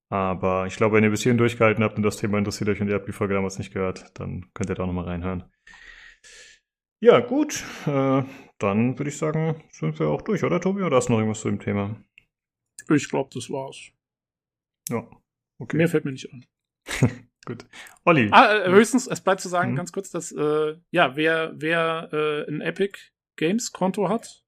Aber 0.10 0.68
ich 0.68 0.76
glaube, 0.78 0.96
wenn 0.96 1.04
ihr 1.04 1.10
bis 1.10 1.24
hierhin 1.24 1.38
durchgehalten 1.38 1.84
habt 1.84 1.98
und 1.98 2.04
das 2.04 2.18
Thema 2.18 2.38
interessiert 2.38 2.70
euch 2.70 2.80
und 2.82 2.88
ihr 2.88 2.96
habt 2.96 3.08
die 3.08 3.12
Folge 3.14 3.34
damals 3.34 3.58
nicht 3.58 3.74
gehört, 3.74 4.18
dann 4.20 4.50
könnt 4.54 4.70
ihr 4.70 4.76
da 4.76 4.86
nochmal 4.86 5.06
reinhören. 5.06 5.44
Ja, 7.02 7.20
gut. 7.20 7.64
Äh, 7.86 8.24
dann 8.58 8.98
würde 8.98 9.10
ich 9.10 9.18
sagen, 9.18 9.64
sind 9.72 10.00
wir 10.00 10.08
auch 10.08 10.22
durch, 10.22 10.44
oder 10.44 10.60
Tobi? 10.62 10.82
Oder 10.84 10.98
hast 10.98 11.10
du 11.10 11.14
noch 11.14 11.20
irgendwas 11.20 11.42
zu 11.42 11.50
dem 11.50 11.60
Thema? 11.60 11.96
Ich 12.90 13.10
glaube, 13.10 13.30
das 13.34 13.50
war's. 13.50 13.92
Ja. 14.90 15.08
Okay. 15.60 15.78
Mehr 15.78 15.90
fällt 15.90 16.06
mir 16.06 16.12
nicht 16.12 16.32
ein. 16.32 16.46
Gut. 17.46 17.66
Olli. 18.04 18.30
Ah, 18.32 18.56
äh, 18.66 18.72
höchstens, 18.72 19.08
es 19.08 19.22
bleibt 19.22 19.42
zu 19.42 19.50
sagen, 19.50 19.72
Mhm. 19.72 19.76
ganz 19.76 19.92
kurz, 19.92 20.10
dass, 20.10 20.32
äh, 20.32 20.78
ja, 20.92 21.16
wer, 21.16 21.54
wer 21.56 22.10
äh, 22.14 22.50
ein 22.50 22.62
Epic 22.62 22.98
Games 23.38 23.72
Konto 23.72 24.10
hat, 24.10 24.44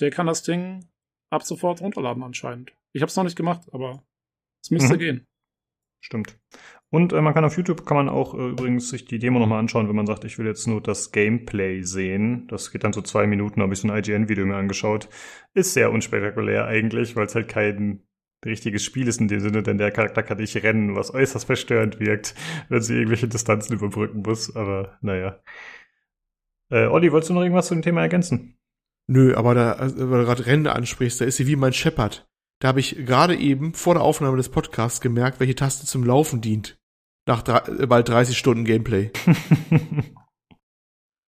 der 0.00 0.10
kann 0.10 0.26
das 0.26 0.42
Ding 0.42 0.88
ab 1.30 1.42
sofort 1.44 1.80
runterladen 1.80 2.22
anscheinend. 2.22 2.72
Ich 2.92 3.00
habe 3.02 3.08
es 3.08 3.16
noch 3.16 3.24
nicht 3.24 3.36
gemacht, 3.36 3.68
aber 3.72 4.04
es 4.62 4.70
müsste 4.70 4.94
Mhm. 4.94 4.98
gehen. 4.98 5.26
Stimmt. 6.00 6.38
Und 6.90 7.12
äh, 7.12 7.20
man 7.22 7.32
kann 7.32 7.44
auf 7.44 7.56
YouTube 7.56 7.86
kann 7.86 7.96
man 7.96 8.08
auch 8.08 8.34
äh, 8.34 8.50
übrigens 8.50 8.90
sich 8.90 9.04
die 9.06 9.18
Demo 9.18 9.38
nochmal 9.38 9.60
anschauen, 9.60 9.88
wenn 9.88 9.96
man 9.96 10.06
sagt, 10.06 10.24
ich 10.24 10.38
will 10.38 10.46
jetzt 10.46 10.66
nur 10.66 10.80
das 10.82 11.10
Gameplay 11.12 11.82
sehen. 11.82 12.46
Das 12.48 12.70
geht 12.70 12.84
dann 12.84 12.92
so 12.92 13.00
zwei 13.02 13.26
Minuten, 13.26 13.62
habe 13.62 13.72
ich 13.72 13.80
so 13.80 13.88
ein 13.88 13.96
IGN-Video 13.96 14.44
mir 14.44 14.56
angeschaut. 14.56 15.08
Ist 15.54 15.72
sehr 15.72 15.90
unspektakulär 15.92 16.66
eigentlich, 16.66 17.16
weil 17.16 17.26
es 17.26 17.34
halt 17.34 17.48
kein 17.48 18.02
richtiges 18.44 18.84
Spiel 18.84 19.06
ist 19.06 19.20
in 19.20 19.28
dem 19.28 19.40
Sinne, 19.40 19.62
denn 19.62 19.78
der 19.78 19.92
Charakter 19.92 20.22
kann 20.24 20.38
nicht 20.38 20.56
rennen, 20.62 20.96
was 20.96 21.14
äußerst 21.14 21.46
verstörend 21.46 22.00
wirkt, 22.00 22.34
wenn 22.68 22.82
sie 22.82 22.94
irgendwelche 22.96 23.28
Distanzen 23.28 23.74
überbrücken 23.76 24.22
muss. 24.22 24.54
Aber 24.56 24.98
naja. 25.00 25.40
Äh, 26.70 26.86
Olli, 26.86 27.12
wolltest 27.12 27.30
du 27.30 27.34
noch 27.34 27.42
irgendwas 27.42 27.68
zu 27.68 27.74
dem 27.74 27.82
Thema 27.82 28.02
ergänzen? 28.02 28.58
Nö, 29.06 29.34
aber 29.36 29.54
da, 29.54 29.72
also, 29.72 30.10
weil 30.10 30.20
du 30.20 30.26
gerade 30.26 30.46
Rennen 30.46 30.66
ansprichst, 30.66 31.20
da 31.20 31.24
ist 31.24 31.36
sie 31.36 31.46
wie 31.46 31.56
mein 31.56 31.72
Shepard. 31.72 32.28
Da 32.62 32.68
habe 32.68 32.78
ich 32.78 32.94
gerade 32.94 33.34
eben 33.36 33.74
vor 33.74 33.94
der 33.94 34.04
Aufnahme 34.04 34.36
des 34.36 34.48
Podcasts 34.48 35.00
gemerkt, 35.00 35.40
welche 35.40 35.56
Taste 35.56 35.84
zum 35.84 36.04
Laufen 36.04 36.40
dient. 36.40 36.76
Nach 37.26 37.42
drei, 37.42 37.58
äh, 37.82 37.86
bald 37.88 38.08
30 38.08 38.38
Stunden 38.38 38.64
Gameplay. 38.64 39.10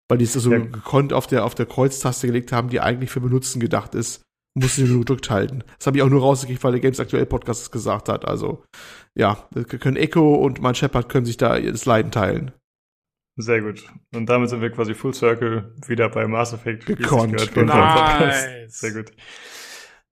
Weil 0.10 0.18
die 0.18 0.26
es 0.26 0.34
so 0.34 0.52
Ja. 0.52 0.58
gekonnt 0.60 1.14
auf 1.14 1.28
der, 1.28 1.46
auf 1.46 1.56
der 1.56 1.68
Kreuztaste 1.68 2.28
gelegt 2.28 2.52
haben, 2.52 2.68
die 2.68 2.82
eigentlich 2.82 3.12
für 3.12 3.22
Benutzen 3.22 3.62
gedacht 3.62 3.96
ist. 3.96 4.24
Musste 4.60 4.86
sie 4.86 4.92
nur 4.92 5.00
gedrückt 5.00 5.30
halten. 5.30 5.64
Das 5.78 5.88
habe 5.88 5.96
ich 5.96 6.04
auch 6.04 6.10
nur 6.10 6.20
rausgekriegt, 6.20 6.62
weil 6.66 6.74
der 6.74 6.82
Games 6.82 7.00
Aktuell 7.00 7.26
Podcast 7.26 7.62
es 7.62 7.72
gesagt 7.72 8.10
hat. 8.10 8.26
Also, 8.26 8.66
ja, 9.18 9.48
können 9.80 9.96
Echo 9.96 10.36
und 10.36 10.62
mein 10.62 10.76
Shepard 10.76 11.08
können 11.08 11.26
sich 11.26 11.38
da 11.38 11.58
das 11.58 11.86
Leiden 11.86 12.12
teilen. 12.12 12.52
Sehr 13.38 13.62
gut. 13.62 13.88
Und 14.14 14.26
damit 14.26 14.50
sind 14.50 14.60
wir 14.62 14.70
quasi 14.70 14.94
Full 14.94 15.14
Circle 15.14 15.74
wieder 15.88 16.10
bei 16.10 16.28
Mass 16.28 16.52
Effect. 16.52 16.86
Gekonnt, 16.86 17.54
genau. 17.54 17.74
Nice. 17.74 18.80
Sehr 18.82 18.92
gut. 18.92 19.14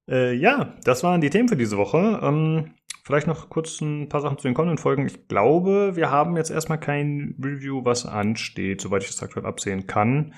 Äh, 0.09 0.33
ja, 0.33 0.73
das 0.83 1.03
waren 1.03 1.21
die 1.21 1.29
Themen 1.29 1.49
für 1.49 1.57
diese 1.57 1.77
Woche. 1.77 2.19
Ähm, 2.23 2.71
vielleicht 3.03 3.27
noch 3.27 3.49
kurz 3.49 3.79
ein 3.81 4.09
paar 4.09 4.21
Sachen 4.21 4.37
zu 4.37 4.47
den 4.47 4.55
kommenden 4.55 4.77
Folgen. 4.77 5.05
Ich 5.05 5.27
glaube, 5.27 5.95
wir 5.95 6.09
haben 6.09 6.35
jetzt 6.35 6.51
erstmal 6.51 6.79
kein 6.79 7.35
Review, 7.43 7.85
was 7.85 8.05
ansteht, 8.05 8.81
soweit 8.81 9.03
ich 9.03 9.09
das 9.09 9.21
aktuell 9.21 9.45
absehen 9.45 9.85
kann. 9.87 10.33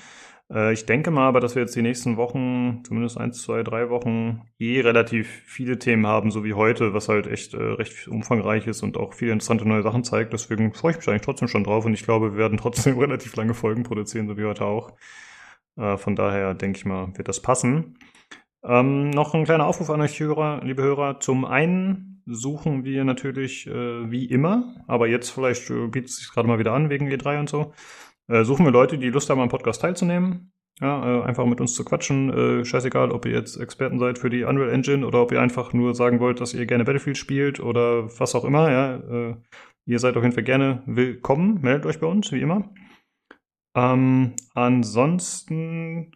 Äh, 0.52 0.74
ich 0.74 0.86
denke 0.86 1.12
mal 1.12 1.28
aber, 1.28 1.40
dass 1.40 1.56
wir 1.56 1.62
jetzt 1.62 1.76
die 1.76 1.82
nächsten 1.82 2.18
Wochen, 2.18 2.84
zumindest 2.86 3.18
eins, 3.18 3.42
zwei, 3.42 3.64
drei 3.64 3.90
Wochen, 3.90 4.42
eh 4.60 4.82
relativ 4.82 5.28
viele 5.46 5.80
Themen 5.80 6.06
haben, 6.06 6.32
so 6.32 6.44
wie 6.44 6.54
heute, 6.54 6.94
was 6.94 7.08
halt 7.08 7.28
echt 7.28 7.54
äh, 7.54 7.64
recht 7.64 8.08
umfangreich 8.10 8.68
ist 8.68 8.84
und 8.84 8.98
auch 8.98 9.14
viele 9.14 9.32
interessante 9.32 9.68
neue 9.68 9.84
Sachen 9.84 10.04
zeigt. 10.04 10.34
Deswegen 10.34 10.74
freue 10.74 10.92
ich 10.92 10.98
mich 10.98 11.08
eigentlich 11.08 11.22
trotzdem 11.22 11.48
schon 11.48 11.64
drauf 11.64 11.86
und 11.86 11.94
ich 11.94 12.04
glaube, 12.04 12.34
wir 12.34 12.38
werden 12.38 12.58
trotzdem 12.58 12.98
relativ 13.00 13.36
lange 13.36 13.54
Folgen 13.54 13.84
produzieren, 13.84 14.28
so 14.28 14.38
wie 14.38 14.46
heute 14.46 14.66
auch. 14.66 14.92
Äh, 15.78 15.98
von 15.98 16.16
daher 16.16 16.54
denke 16.56 16.78
ich 16.78 16.86
mal, 16.86 17.16
wird 17.18 17.28
das 17.28 17.42
passen. 17.42 17.98
Ähm, 18.64 19.10
noch 19.10 19.34
ein 19.34 19.46
kleiner 19.46 19.66
Aufruf 19.66 19.90
an 19.90 20.02
euch 20.02 20.20
Hörer, 20.20 20.62
liebe 20.64 20.84
Hörer. 20.84 21.20
Zum 21.20 21.46
einen 21.46 22.22
suchen 22.28 22.84
wir 22.84 23.04
natürlich 23.04 23.66
äh, 23.68 24.12
wie 24.12 24.26
immer, 24.26 24.76
aber 24.88 25.08
jetzt 25.08 25.32
vielleicht 25.32 25.70
äh, 25.72 25.88
bietet 25.88 26.10
es 26.10 26.18
sich 26.18 26.32
gerade 26.32 26.48
mal 26.48 26.60
wieder 26.60 26.74
an 26.74 26.90
wegen 26.90 27.08
E3 27.08 27.40
und 27.40 27.50
so. 27.50 27.74
Äh, 28.28 28.44
suchen 28.44 28.66
wir 28.66 28.72
Leute, 28.72 28.98
die 29.00 29.10
Lust 29.10 29.30
haben, 29.30 29.40
am 29.40 29.50
Podcast 29.50 29.82
teilzunehmen. 29.82 30.52
Ja, 30.80 31.22
äh, 31.22 31.24
einfach 31.24 31.46
mit 31.46 31.60
uns 31.60 31.74
zu 31.74 31.84
quatschen. 31.84 32.62
Äh, 32.62 32.66
scheißegal, 32.66 33.12
ob 33.12 33.26
ihr 33.26 33.34
jetzt 33.34 33.58
Experten 33.58 34.00
seid 34.00 34.20
für 34.20 34.30
die 34.30 34.44
Unreal 34.44 34.70
Engine 34.72 35.06
oder 35.06 35.22
ob 35.22 35.32
ihr 35.32 35.42
einfach 35.42 35.74
nur 35.74 35.96
sagen 35.96 36.20
wollt, 36.20 36.40
dass 36.40 36.54
ihr 36.54 36.66
gerne 36.66 36.86
Battlefield 36.86 37.18
spielt 37.18 37.60
oder 37.60 38.08
was 38.20 38.36
auch 38.36 38.46
immer. 38.46 38.72
Ja, 38.72 38.96
äh, 38.96 39.36
ihr 39.86 40.00
seid 40.00 40.16
auf 40.18 40.24
jeden 40.24 40.36
Fall 40.36 40.44
gerne 40.44 40.84
willkommen. 40.86 41.62
Meldet 41.62 41.88
euch 41.88 42.00
bei 42.00 42.08
uns, 42.08 42.32
wie 42.32 42.42
immer. 42.42 42.70
Ähm, 43.76 44.34
ansonsten 44.54 46.12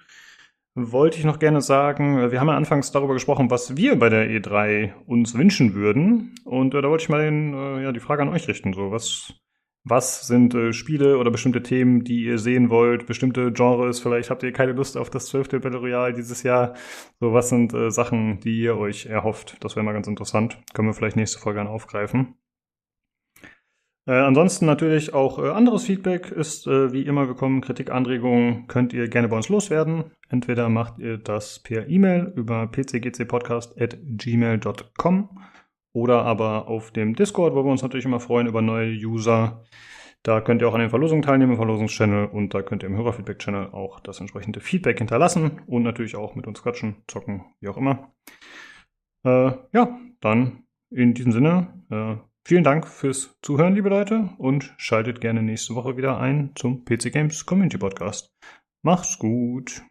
wollte 0.76 1.18
ich 1.18 1.24
noch 1.24 1.40
gerne 1.40 1.62
sagen, 1.62 2.20
äh, 2.20 2.32
wir 2.32 2.40
haben 2.40 2.50
ja 2.50 2.56
anfangs 2.56 2.92
darüber 2.92 3.14
gesprochen, 3.14 3.50
was 3.50 3.78
wir 3.78 3.98
bei 3.98 4.10
der 4.10 4.30
E3 4.30 4.94
uns 5.08 5.36
wünschen 5.36 5.74
würden. 5.74 6.36
Und 6.44 6.74
äh, 6.76 6.82
da 6.82 6.90
wollte 6.90 7.04
ich 7.04 7.10
mal 7.10 7.24
den, 7.24 7.54
äh, 7.54 7.84
ja, 7.84 7.92
die 7.92 8.02
Frage 8.02 8.22
an 8.22 8.30
euch 8.30 8.48
richten. 8.48 8.74
So, 8.74 8.92
was, 8.92 9.34
was 9.86 10.28
sind 10.28 10.54
äh, 10.54 10.74
Spiele 10.74 11.18
oder 11.18 11.32
bestimmte 11.32 11.64
Themen, 11.64 12.04
die 12.04 12.26
ihr 12.26 12.38
sehen 12.38 12.70
wollt? 12.70 13.08
Bestimmte 13.08 13.52
Genres? 13.54 14.02
Vielleicht 14.02 14.30
habt 14.30 14.44
ihr 14.44 14.52
keine 14.52 14.74
Lust 14.74 14.98
auf 14.98 15.10
das 15.10 15.28
12. 15.28 15.50
Battle 15.62 15.78
Royale 15.78 16.14
dieses 16.14 16.44
Jahr. 16.44 16.76
So, 17.20 17.34
was 17.34 17.50
sind 17.50 17.74
äh, 17.74 17.90
Sachen, 17.90 18.42
die 18.42 18.60
ihr 18.60 18.78
euch 18.78 19.06
erhofft? 19.06 19.58
Das 19.62 19.76
wäre 19.76 19.86
mal 19.86 19.94
ganz 19.94 20.08
interessant. 20.08 20.60
Können 20.74 20.90
wir 20.90 20.94
vielleicht 20.94 21.16
nächste 21.16 21.40
Folge 21.40 21.60
dann 21.60 21.68
aufgreifen. 21.68 22.36
Äh, 24.08 24.14
ansonsten 24.14 24.68
natürlich 24.68 25.16
auch 25.16 25.40
äh, 25.40 25.50
anderes 25.50 25.86
Feedback 25.86 26.32
ist 26.32 26.68
äh, 26.68 26.94
wie 26.94 27.02
immer 27.02 27.28
willkommen. 27.28 27.62
Kritik, 27.62 27.90
Anregungen 27.90 28.68
könnt 28.68 28.94
ihr 28.94 29.08
gerne 29.08 29.30
bei 29.30 29.38
uns 29.38 29.50
loswerden. 29.50 30.12
Entweder 30.30 30.70
macht 30.70 31.00
ihr 31.00 31.18
das 31.18 31.58
per 31.60 31.88
E-Mail 31.88 32.32
über 32.36 32.68
pcgcpodcast.gmail.com 32.68 35.40
oder 35.94 36.22
aber 36.24 36.68
auf 36.68 36.92
dem 36.92 37.16
Discord, 37.16 37.56
wo 37.56 37.64
wir 37.64 37.72
uns 37.72 37.82
natürlich 37.82 38.06
immer 38.06 38.20
freuen 38.20 38.46
über 38.46 38.62
neue 38.62 38.92
User. 38.92 39.64
Da 40.22 40.40
könnt 40.42 40.62
ihr 40.62 40.70
auch 40.70 40.76
an 40.76 40.82
den 40.82 40.92
Verlosungen 40.92 41.24
teilnehmen, 41.24 41.54
im 41.54 41.58
Verlosungschannel 41.58 42.28
und 42.28 42.54
da 42.54 42.62
könnt 42.62 42.84
ihr 42.84 42.90
im 42.90 42.98
Hörerfeedback-Channel 42.98 43.72
auch 43.72 44.00
das 44.00 44.20
entsprechende 44.20 44.60
Feedback 44.60 45.00
hinterlassen 45.00 45.62
und 45.66 45.82
natürlich 45.84 46.16
auch 46.16 46.36
mit 46.36 46.46
uns 46.46 46.62
quatschen, 46.62 46.98
zocken, 47.08 47.46
wie 47.60 47.70
auch 47.70 47.78
immer. 47.78 48.14
Äh, 49.24 49.54
ja, 49.74 49.98
dann 50.22 50.66
in 50.92 51.16
diesem 51.16 51.32
Sinne, 51.32 51.74
äh, 51.90 52.18
vielen 52.46 52.64
Dank 52.64 52.88
fürs 52.88 53.36
Zuhören, 53.42 53.76
liebe 53.76 53.90
Leute, 53.90 54.30
und 54.38 54.74
schaltet 54.78 55.20
gerne 55.20 55.42
nächste 55.42 55.76
Woche 55.76 55.98
wieder 55.98 56.20
ein 56.20 56.52
zum 56.56 56.86
PC 56.86 57.12
Games 57.12 57.46
Community 57.46 57.78
Podcast. 57.78 58.34
Macht's 58.84 59.18
gut. 59.18 59.82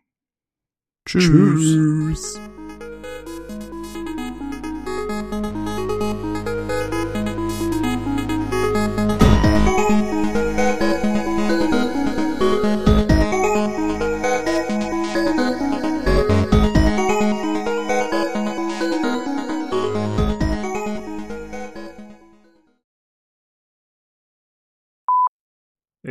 Tschüss. 1.07 1.25
Tschüss. 1.25 2.41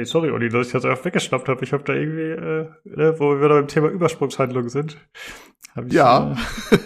Ey, 0.03 0.07
sorry, 0.07 0.31
Olli, 0.31 0.49
dass 0.49 0.67
ich 0.67 0.73
das 0.73 0.83
einfach 0.83 1.05
weggeschnappt 1.05 1.47
habe. 1.47 1.63
Ich 1.63 1.71
habe 1.71 1.83
da 1.85 1.93
irgendwie, 1.93 2.31
äh, 2.31 2.67
ne, 2.83 3.15
wo 3.19 3.39
wir 3.39 3.47
da 3.47 3.55
beim 3.55 3.69
Thema 3.69 3.87
Übersprungshandlung 3.87 4.67
sind, 4.67 4.97
habe 5.77 5.87
ich 5.87 5.93
Ja. 5.93 6.35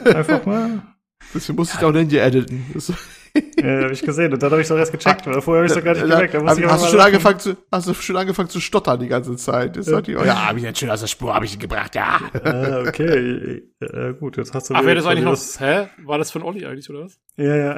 äh, 0.06 0.14
einfach 0.14 0.46
mal, 0.46 0.84
Deswegen 1.34 1.56
musste 1.58 1.78
ich 1.80 1.84
auch 1.84 1.92
Ninja 1.92 2.24
editen. 2.24 2.64
Das, 2.76 2.90
äh, 3.34 3.84
habe 3.84 3.92
ich 3.92 4.04
gesehen 4.04 4.32
und 4.34 4.44
dann 4.44 4.52
habe 4.52 4.62
ich 4.62 4.68
doch 4.68 4.78
erst 4.78 4.92
gecheckt, 4.92 5.26
weil 5.26 5.42
vorher 5.42 5.64
habe 5.64 5.68
ich 5.68 5.74
doch 5.74 5.84
gar 5.84 5.94
nicht 5.96 6.04
gemerkt. 6.04 6.34
Da 6.36 6.46
hast, 6.46 6.84
du 6.84 6.88
schon 6.92 7.00
angefangen 7.00 7.40
zu, 7.40 7.58
hast 7.72 7.88
du 7.88 7.94
schon 7.96 8.18
angefangen 8.18 8.50
zu 8.50 8.60
stottern 8.62 9.00
die 9.00 9.08
ganze 9.08 9.36
Zeit? 9.36 9.76
Jetzt 9.78 9.88
die, 10.06 10.16
oh, 10.16 10.24
ja, 10.24 10.50
hab 10.50 10.56
ich 10.58 10.62
jetzt 10.64 10.80
schön 10.80 10.92
aus 10.92 11.00
der 11.02 11.08
Spur, 11.08 11.34
habe 11.34 11.46
ich 11.46 11.56
ihn 11.56 11.60
gebracht, 11.60 11.96
ja. 11.96 12.20
Ah, 12.44 12.84
okay. 12.88 13.64
Äh, 13.80 14.14
gut, 14.14 14.38
jetzt 14.38 14.54
hast 14.54 14.70
du 14.70 14.76
Ach, 14.76 14.84
wäre 14.86 14.96
das 14.96 15.08
eigentlich 15.08 15.26
noch, 15.26 15.32
das- 15.32 15.60
hä? 15.60 15.88
War 16.06 16.20
das 16.20 16.30
von 16.30 16.44
Olli 16.44 16.68
eigentlich, 16.68 16.88
oder 16.92 17.06
was? 17.06 17.18
Ja, 17.36 17.56
ja. 17.56 17.76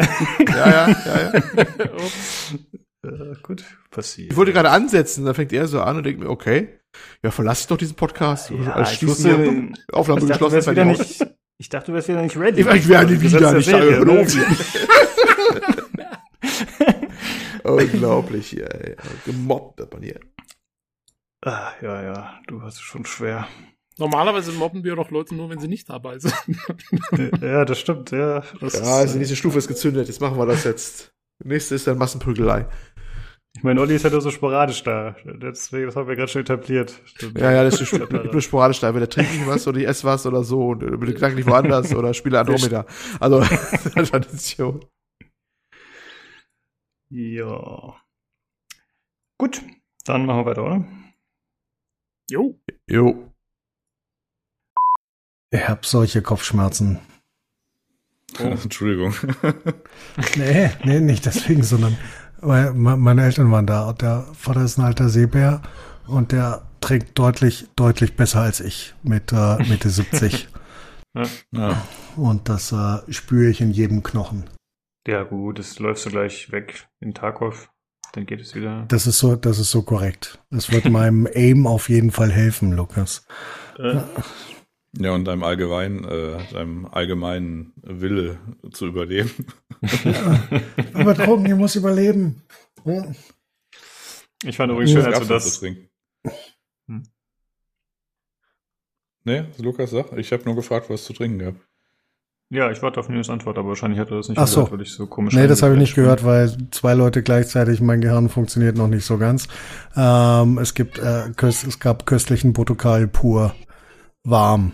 Ja, 0.50 0.70
ja, 0.70 0.88
ja, 1.06 1.32
ja. 1.34 1.42
Äh, 3.06 3.36
gut, 3.42 3.64
passiert. 3.92 4.32
Ich 4.32 4.38
wollte 4.38 4.52
gerade 4.54 4.72
ansetzen, 4.72 5.26
dann 5.26 5.36
fängt 5.36 5.54
er 5.54 5.68
so 5.68 5.82
an 5.82 5.98
und 5.98 6.04
denkt 6.06 6.20
mir, 6.20 6.30
okay, 6.30 6.80
ja, 7.24 7.32
verlass 7.32 7.62
ich 7.62 7.68
doch 7.68 7.78
diesen 7.78 7.96
Podcast. 7.96 8.50
Ja, 8.50 8.74
Als 8.74 9.06
wusste- 9.06 9.38
wir 9.38 9.74
Aufnahme 9.94 10.22
ich 10.22 10.28
dachte, 10.28 10.44
du 10.50 10.50
geschlossen. 10.50 10.88
nicht, 10.88 11.26
ich 11.58 11.70
dachte, 11.70 11.88
du 11.92 11.94
wärst 11.94 12.08
wieder 12.10 12.22
nicht 12.22 12.36
ready. 12.38 12.62
Ich, 12.62 12.68
ich 12.68 12.88
werde 12.90 13.14
Das 13.14 13.24
wieder 13.24 13.54
nicht. 13.54 13.66
Serie, 13.66 14.04
ne? 14.06 14.26
Unglaublich 17.64 18.48
hier, 18.50 18.74
ey. 18.74 18.96
Gemobbt 19.26 19.80
wird 19.80 19.94
man 19.94 20.02
hier. 20.04 20.20
Ah, 21.46 21.72
ja, 21.82 22.02
ja, 22.04 22.40
du 22.48 22.62
hast 22.62 22.76
es 22.76 22.82
schon 22.82 23.06
schwer. 23.06 23.48
Normalerweise 23.98 24.52
mobben 24.54 24.84
wir 24.84 24.96
doch 24.96 25.12
Leute 25.12 25.36
nur, 25.36 25.50
wenn 25.50 25.60
sie 25.60 25.68
nicht 25.68 25.90
dabei 25.90 26.20
sind. 26.20 26.34
Ja, 27.42 27.66
das 27.66 27.80
stimmt, 27.80 28.12
ja. 28.12 28.44
Das 28.62 28.74
Ja, 28.74 28.82
also 28.82 29.04
ist, 29.06 29.14
die 29.14 29.18
nächste 29.20 29.36
Stufe 29.36 29.58
ist 29.58 29.68
gezündet, 29.68 30.08
jetzt 30.08 30.22
machen 30.22 30.38
wir 30.38 30.46
das 30.46 30.64
jetzt. 30.64 31.14
Nächste 31.44 31.76
ist 31.76 31.88
dann 31.88 31.98
Massenprügelei. 31.98 32.68
ich 33.56 33.64
meine, 33.64 33.82
Olli 33.82 33.96
ist 33.96 34.04
ja 34.04 34.10
nur 34.10 34.22
so 34.22 34.32
sporadisch 34.32 34.84
da. 34.84 35.16
Deswegen, 35.24 35.86
das 35.88 35.96
haben 35.96 36.08
wir 36.08 36.16
gerade 36.16 36.28
schon 36.32 36.42
etabliert. 36.42 37.00
Stimmt. 37.06 37.40
Ja, 37.40 37.52
ja, 37.52 37.64
das 37.64 37.80
ist 37.80 37.94
nur 37.94 38.42
sporadisch 38.42 38.80
da. 38.80 38.88
Entweder 38.88 39.10
trinke 39.10 39.32
ich 39.34 39.48
was 39.48 39.68
oder 39.68 39.80
ich 39.80 39.88
esse 39.88 40.04
was 40.06 40.26
oder 40.26 40.44
so 40.44 40.70
und 40.70 40.80
bin 40.80 41.00
gedanklich 41.00 41.46
woanders 41.48 41.96
oder 41.96 42.14
spiele 42.14 42.40
Andromeda. 42.40 42.86
Also, 43.20 43.42
Tradition. 44.12 44.86
Ja. 47.12 47.96
Gut, 49.40 49.62
dann 50.06 50.26
machen 50.26 50.42
wir 50.42 50.46
weiter, 50.46 50.64
oder? 50.66 50.86
Jo. 52.30 52.60
Jo. 52.88 53.34
Ich 55.52 55.68
hab 55.68 55.86
solche 55.86 56.22
Kopfschmerzen. 56.22 57.00
Entschuldigung. 58.40 59.14
Nee, 60.36 60.70
nee, 60.84 61.00
nicht 61.00 61.26
deswegen, 61.26 61.64
sondern 61.64 61.98
weil 62.42 62.74
me- 62.74 62.98
meine 62.98 63.24
Eltern 63.24 63.52
waren 63.52 63.66
da. 63.68 63.90
Und 63.90 64.02
der 64.02 64.26
Vater 64.34 64.62
ist 64.64 64.78
ein 64.78 64.86
alter 64.86 65.10
Seebär 65.10 65.62
und 66.08 66.32
der 66.32 66.64
trinkt 66.82 67.18
deutlich, 67.20 67.68
deutlich 67.76 68.16
besser 68.16 68.42
als 68.42 68.60
ich 68.60 68.94
mit 69.04 69.32
äh, 69.34 69.58
Mitte 69.68 69.90
70. 69.90 70.48
Ja. 71.52 71.84
Und 72.16 72.48
das 72.50 72.72
äh, 72.72 73.00
spüre 73.12 73.50
ich 73.50 73.62
in 73.62 73.72
jedem 73.72 74.04
Knochen. 74.04 74.46
Ja, 75.08 75.24
gut, 75.24 75.60
das 75.60 75.80
läufst 75.80 76.06
du 76.06 76.12
gleich 76.12 76.52
weg 76.52 76.88
in 77.02 77.14
Tarkov. 77.14 77.70
Dann 78.14 78.26
geht 78.26 78.42
es 78.42 78.56
wieder. 78.56 78.86
Das 78.88 79.06
ist 79.06 79.20
so, 79.20 79.36
das 79.36 79.60
ist 79.60 79.70
so 79.72 79.82
korrekt. 79.84 80.40
Das 80.50 80.72
wird 80.72 80.86
meinem 80.90 81.28
Aim 81.34 81.68
auf 81.68 81.90
jeden 81.90 82.12
Fall 82.12 82.32
helfen, 82.32 82.72
Lukas. 82.72 83.26
Äh, 83.78 83.96
ja, 83.96 84.10
und 84.98 85.26
deinem 85.26 85.44
allgemeinen, 85.44 86.04
äh, 86.04 86.38
deinem 86.52 86.86
allgemeinen 86.86 87.74
Wille 87.84 88.40
zu 88.72 88.88
überleben. 88.88 89.46
Aber 90.94 91.14
Drogen, 91.14 91.46
ihr 91.46 91.56
muss 91.56 91.76
überleben. 91.76 92.42
Ja. 92.86 93.06
ich 94.44 94.58
fand 94.58 94.72
übrigens 94.72 94.92
schön, 94.92 95.06
als 95.06 95.20
du 95.20 95.26
das. 95.26 95.60
trinken? 95.60 95.90
Hm. 96.88 97.04
Nee, 99.26 99.44
Lukas, 99.58 99.92
sag. 99.92 100.12
Ich 100.18 100.32
habe 100.32 100.44
nur 100.46 100.56
gefragt, 100.56 100.90
was 100.90 101.04
zu 101.04 101.14
trinken 101.14 101.40
gab. 101.40 101.56
Ja, 102.52 102.72
ich 102.72 102.82
warte 102.82 103.00
auf 103.00 103.10
Nils 103.10 103.30
Antwort, 103.30 103.60
aber 103.60 103.70
wahrscheinlich 103.70 104.00
hat 104.00 104.10
er 104.10 104.18
das 104.18 104.28
nicht 104.28 104.40
Ach 104.40 104.48
so. 104.48 104.62
gehört, 104.62 104.72
weil 104.72 104.82
ich 104.82 104.92
so 104.92 105.06
komisch 105.06 105.36
Nee, 105.36 105.46
das 105.46 105.62
habe 105.62 105.74
ich 105.74 105.80
nicht 105.80 105.94
gehört, 105.94 106.26
weil 106.26 106.52
zwei 106.72 106.96
Leute 106.96 107.22
gleichzeitig, 107.22 107.80
mein 107.80 108.02
Gehirn 108.02 108.28
funktioniert 108.28 108.76
noch 108.76 108.88
nicht 108.88 109.06
so 109.06 109.20
ganz. 109.20 109.48
Ähm, 109.96 110.58
es 110.58 110.74
gibt, 110.74 110.98
äh, 110.98 111.30
köst, 111.36 111.68
es 111.68 111.80
gab 111.80 112.08
köstlichen 112.08 112.54
Portugal 112.54 113.08
pur 113.08 113.54
warm. 114.24 114.74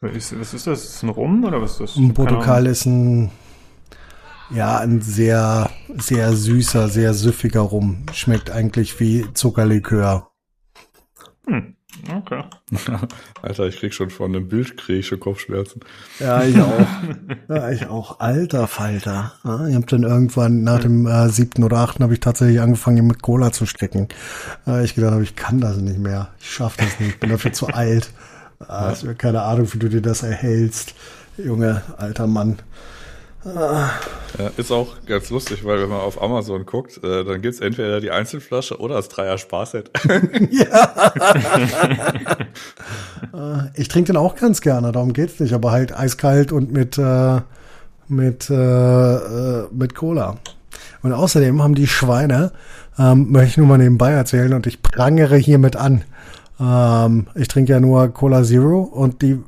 ist, 0.00 0.38
was 0.38 0.54
ist 0.54 0.66
das? 0.66 0.84
Ist 0.84 0.94
das 0.94 1.02
ein 1.02 1.08
Rum 1.08 1.44
oder 1.44 1.60
was 1.60 1.72
ist 1.72 1.80
das? 1.80 1.96
Ein 1.96 2.16
Ahnung. 2.16 2.66
ist 2.66 2.86
ein, 2.86 3.30
ja, 4.50 4.78
ein 4.78 5.00
sehr, 5.00 5.70
sehr 5.96 6.32
süßer, 6.32 6.88
sehr 6.88 7.14
süffiger 7.14 7.60
Rum. 7.60 8.04
Schmeckt 8.12 8.50
eigentlich 8.50 8.98
wie 9.00 9.26
Zuckerlikör. 9.32 10.30
Hm. 11.46 11.76
Okay. 12.10 12.42
Alter, 13.42 13.66
ich 13.66 13.78
krieg 13.78 13.94
schon 13.94 14.10
von 14.10 14.34
einem 14.34 14.48
Bild 14.48 14.76
krieg 14.76 15.00
ich 15.00 15.06
schon 15.06 15.20
Kopfschmerzen. 15.20 15.80
Ja, 16.18 16.42
ich 16.42 16.58
auch. 16.58 16.86
ja, 17.48 17.70
ich 17.70 17.86
auch. 17.86 18.20
Alter 18.20 18.66
Falter. 18.66 19.32
Ja, 19.44 19.66
ich 19.68 19.74
habe 19.74 19.86
dann 19.86 20.02
irgendwann 20.02 20.64
nach 20.64 20.80
dem 20.80 21.06
äh, 21.06 21.28
siebten 21.28 21.62
oder 21.64 21.78
achten 21.78 22.02
habe 22.02 22.12
ich 22.12 22.20
tatsächlich 22.20 22.60
angefangen, 22.60 22.98
ihn 22.98 23.06
mit 23.06 23.22
Cola 23.22 23.52
zu 23.52 23.66
strecken. 23.66 24.08
Äh, 24.66 24.84
ich 24.84 24.94
gedacht 24.94 25.12
habe, 25.12 25.22
ich 25.22 25.36
kann 25.36 25.60
das 25.60 25.76
nicht 25.76 25.98
mehr. 25.98 26.30
Ich 26.40 26.50
schaff 26.50 26.76
das 26.76 26.98
nicht. 27.00 27.14
Ich 27.14 27.20
bin 27.20 27.30
dafür 27.30 27.52
zu 27.52 27.68
alt. 27.68 28.10
Hast 28.66 29.04
mir 29.04 29.14
keine 29.14 29.42
Ahnung, 29.42 29.72
wie 29.72 29.78
du 29.78 29.88
dir 29.88 30.02
das 30.02 30.22
erhältst. 30.22 30.94
Junge, 31.36 31.82
alter 31.96 32.26
Mann. 32.26 32.58
Ja, 33.44 33.90
ist 34.56 34.72
auch 34.72 34.96
ganz 35.06 35.28
lustig, 35.28 35.64
weil 35.64 35.82
wenn 35.82 35.90
man 35.90 36.00
auf 36.00 36.22
Amazon 36.22 36.64
guckt, 36.64 37.02
äh, 37.04 37.24
dann 37.24 37.42
gibt's 37.42 37.60
entweder 37.60 38.00
die 38.00 38.10
Einzelflasche 38.10 38.80
oder 38.80 38.94
das 38.94 39.08
Dreier 39.08 39.38
Sparset. 39.38 39.90
Äh, 43.32 43.70
ich 43.74 43.88
trinke 43.88 44.12
den 44.12 44.16
auch 44.16 44.36
ganz 44.36 44.60
gerne, 44.60 44.92
darum 44.92 45.12
geht's 45.12 45.40
nicht, 45.40 45.54
aber 45.54 45.72
halt 45.72 45.96
eiskalt 45.96 46.52
und 46.52 46.72
mit, 46.72 46.98
äh, 46.98 47.40
mit, 48.06 48.48
äh, 48.48 48.54
äh, 48.54 49.66
mit 49.72 49.94
Cola. 49.94 50.36
Und 51.02 51.12
außerdem 51.12 51.60
haben 51.62 51.74
die 51.74 51.86
Schweine, 51.88 52.52
ähm, 52.98 53.32
möchte 53.32 53.48
ich 53.48 53.56
nur 53.56 53.66
mal 53.66 53.78
nebenbei 53.78 54.12
erzählen, 54.12 54.52
und 54.52 54.66
ich 54.66 54.82
prangere 54.82 55.36
hiermit 55.36 55.74
an. 55.74 56.04
Ähm, 56.60 57.26
ich 57.34 57.48
trinke 57.48 57.72
ja 57.72 57.80
nur 57.80 58.08
Cola 58.08 58.42
Zero 58.42 58.80
und 58.80 59.22
die 59.22 59.38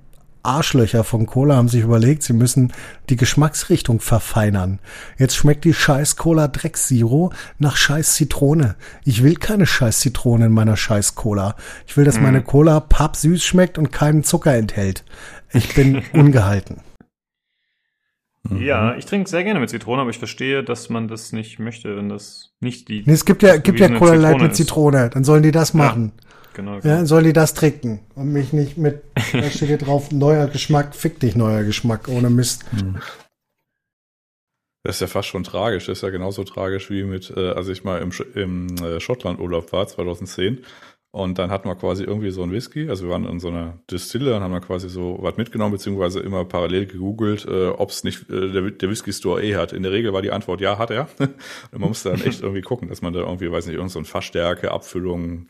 Arschlöcher 0.47 1.05
von 1.05 1.27
Cola 1.27 1.57
haben 1.57 1.69
sich 1.69 1.83
überlegt, 1.83 2.23
sie 2.23 2.33
müssen 2.33 2.73
die 3.11 3.17
Geschmacksrichtung 3.17 4.01
verfeinern. 4.01 4.79
Jetzt 5.19 5.37
schmeckt 5.37 5.65
die 5.65 5.75
scheiß 5.75 6.17
Cola 6.17 6.49
Drecks 6.49 6.87
Zero 6.87 7.33
nach 7.59 7.77
scheiß 7.77 8.15
Zitrone. 8.15 8.77
Ich 9.05 9.23
will 9.23 9.35
keine 9.35 9.67
scheiß 9.67 10.01
Zitrone 10.01 10.47
in 10.47 10.53
meiner 10.53 10.77
scheiß 10.77 11.17
Cola. 11.17 11.57
Ich 11.87 11.97
will, 11.97 12.05
dass 12.05 12.21
meine 12.21 12.43
Cola 12.43 12.81
pappsüß 12.81 13.45
schmeckt 13.45 13.77
und 13.77 13.91
keinen 13.91 14.23
Zucker 14.23 14.55
enthält. 14.55 15.05
Ich 15.53 15.75
bin 15.75 16.03
ungehalten. 16.13 16.81
Ja, 18.57 18.95
ich 18.95 19.07
trinke 19.07 19.29
sehr 19.29 19.43
gerne 19.43 19.59
mit 19.59 19.71
Zitrone, 19.71 20.01
aber 20.01 20.11
ich 20.11 20.19
verstehe, 20.19 20.63
dass 20.63 20.89
man 20.89 21.09
das 21.09 21.33
nicht 21.33 21.59
möchte, 21.59 21.97
wenn 21.97 22.09
das 22.09 22.53
nicht 22.61 22.89
die. 22.89 23.03
Nee, 23.05 23.13
es 23.13 23.25
gibt 23.25 23.43
ja, 23.43 23.57
gibt 23.57 23.81
ja 23.81 23.89
Cola 23.89 24.15
Light 24.15 24.41
mit. 24.41 24.55
Zitrone. 24.55 25.11
Dann 25.11 25.25
sollen 25.25 25.43
die 25.43 25.51
das 25.51 25.75
machen. 25.75 26.13
Ja, 26.15 26.26
genau. 26.57 26.81
dann 26.81 27.07
sollen 27.07 27.25
die 27.25 27.33
das 27.33 27.55
trinken. 27.55 28.01
Und 28.15 28.33
mich 28.33 28.53
nicht 28.53 28.77
mit, 28.77 29.03
da 29.33 29.51
steht 29.51 29.69
hier 29.69 29.79
drauf, 29.79 30.11
neuer 30.11 30.49
Geschmack, 30.49 30.97
fick 30.97 31.21
dich, 31.21 31.37
neuer 31.37 31.63
Geschmack, 31.63 32.09
ohne 32.09 32.31
Mist. 32.31 32.65
Das 34.83 34.97
ist 34.97 35.01
ja 35.01 35.07
fast 35.07 35.29
schon 35.29 35.45
tragisch. 35.45 35.87
Das 35.87 35.99
ist 35.99 36.03
ja 36.03 36.11
genauso 36.11 36.45
tragisch 36.45 36.91
wie 36.91 37.05
mit, 37.05 37.33
äh, 37.37 37.51
als 37.51 37.69
ich 37.69 37.85
mal 37.85 38.01
im, 38.01 38.11
im 38.35 38.77
äh, 38.85 39.01
Schottland-Urlaub 39.01 39.73
war, 39.73 39.87
2010. 39.87 40.65
Und 41.17 41.39
dann 41.39 41.51
hatten 41.51 41.67
wir 41.67 41.77
quasi 41.77 42.05
irgendwie 42.05 42.31
so 42.31 42.43
einen 42.43 42.53
Whisky. 42.53 42.91
Also 42.91 43.05
wir 43.05 43.11
waren 43.11 43.25
in 43.25 43.41
so 43.41 43.49
einer 43.49 43.79
Distille 43.91 44.37
und 44.37 44.43
haben 44.43 44.53
dann 44.53 44.61
quasi 44.61 44.91
so 44.91 45.17
was 45.23 45.39
mitgenommen, 45.39 45.73
beziehungsweise 45.73 46.21
immer 46.21 46.45
parallel 46.45 46.87
gegoogelt, 46.87 47.47
äh, 47.47 47.69
ob 47.69 47.89
es 47.89 48.05
nicht 48.05 48.29
äh, 48.29 48.53
der, 48.53 48.71
der 48.71 48.91
Whisky 48.91 49.15
Store 49.15 49.43
eh 49.43 49.57
hat. 49.57 49.73
In 49.73 49.83
der 49.83 49.93
Regel 49.93 50.13
war 50.13 50.21
die 50.21 50.31
Antwort 50.31 50.61
ja, 50.61 50.77
hat 50.77 50.91
er. 50.91 51.09
und 51.19 51.35
man 51.73 51.89
musste 51.89 52.11
dann 52.11 52.21
echt 52.21 52.43
irgendwie 52.43 52.61
gucken, 52.61 52.89
dass 52.89 53.01
man 53.01 53.15
da 53.15 53.21
irgendwie, 53.21 53.51
weiß 53.51 53.67
nicht, 53.67 53.77
irgend 53.77 53.93
so 53.93 54.05
Fassstärke, 54.05 54.71
Abfüllung, 54.73 55.49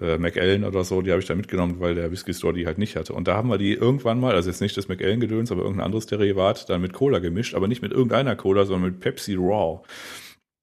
äh, 0.00 0.18
McAllen 0.18 0.64
oder 0.64 0.84
so, 0.84 1.02
die 1.02 1.10
habe 1.10 1.20
ich 1.20 1.26
da 1.26 1.34
mitgenommen, 1.34 1.80
weil 1.80 1.94
der 1.94 2.10
Whisky 2.10 2.34
Store 2.34 2.52
die 2.52 2.66
halt 2.66 2.78
nicht 2.78 2.96
hatte. 2.96 3.12
Und 3.12 3.28
da 3.28 3.36
haben 3.36 3.48
wir 3.48 3.58
die 3.58 3.74
irgendwann 3.74 4.20
mal, 4.20 4.34
also 4.34 4.48
jetzt 4.48 4.60
nicht 4.60 4.76
das 4.76 4.88
McAllen-Gedöns, 4.88 5.52
aber 5.52 5.62
irgendein 5.62 5.86
anderes 5.86 6.06
Derivat, 6.06 6.68
dann 6.68 6.80
mit 6.80 6.92
Cola 6.92 7.18
gemischt, 7.18 7.54
aber 7.54 7.68
nicht 7.68 7.82
mit 7.82 7.92
irgendeiner 7.92 8.36
Cola, 8.36 8.64
sondern 8.64 8.92
mit 8.92 9.00
Pepsi 9.00 9.34
Raw. 9.34 9.82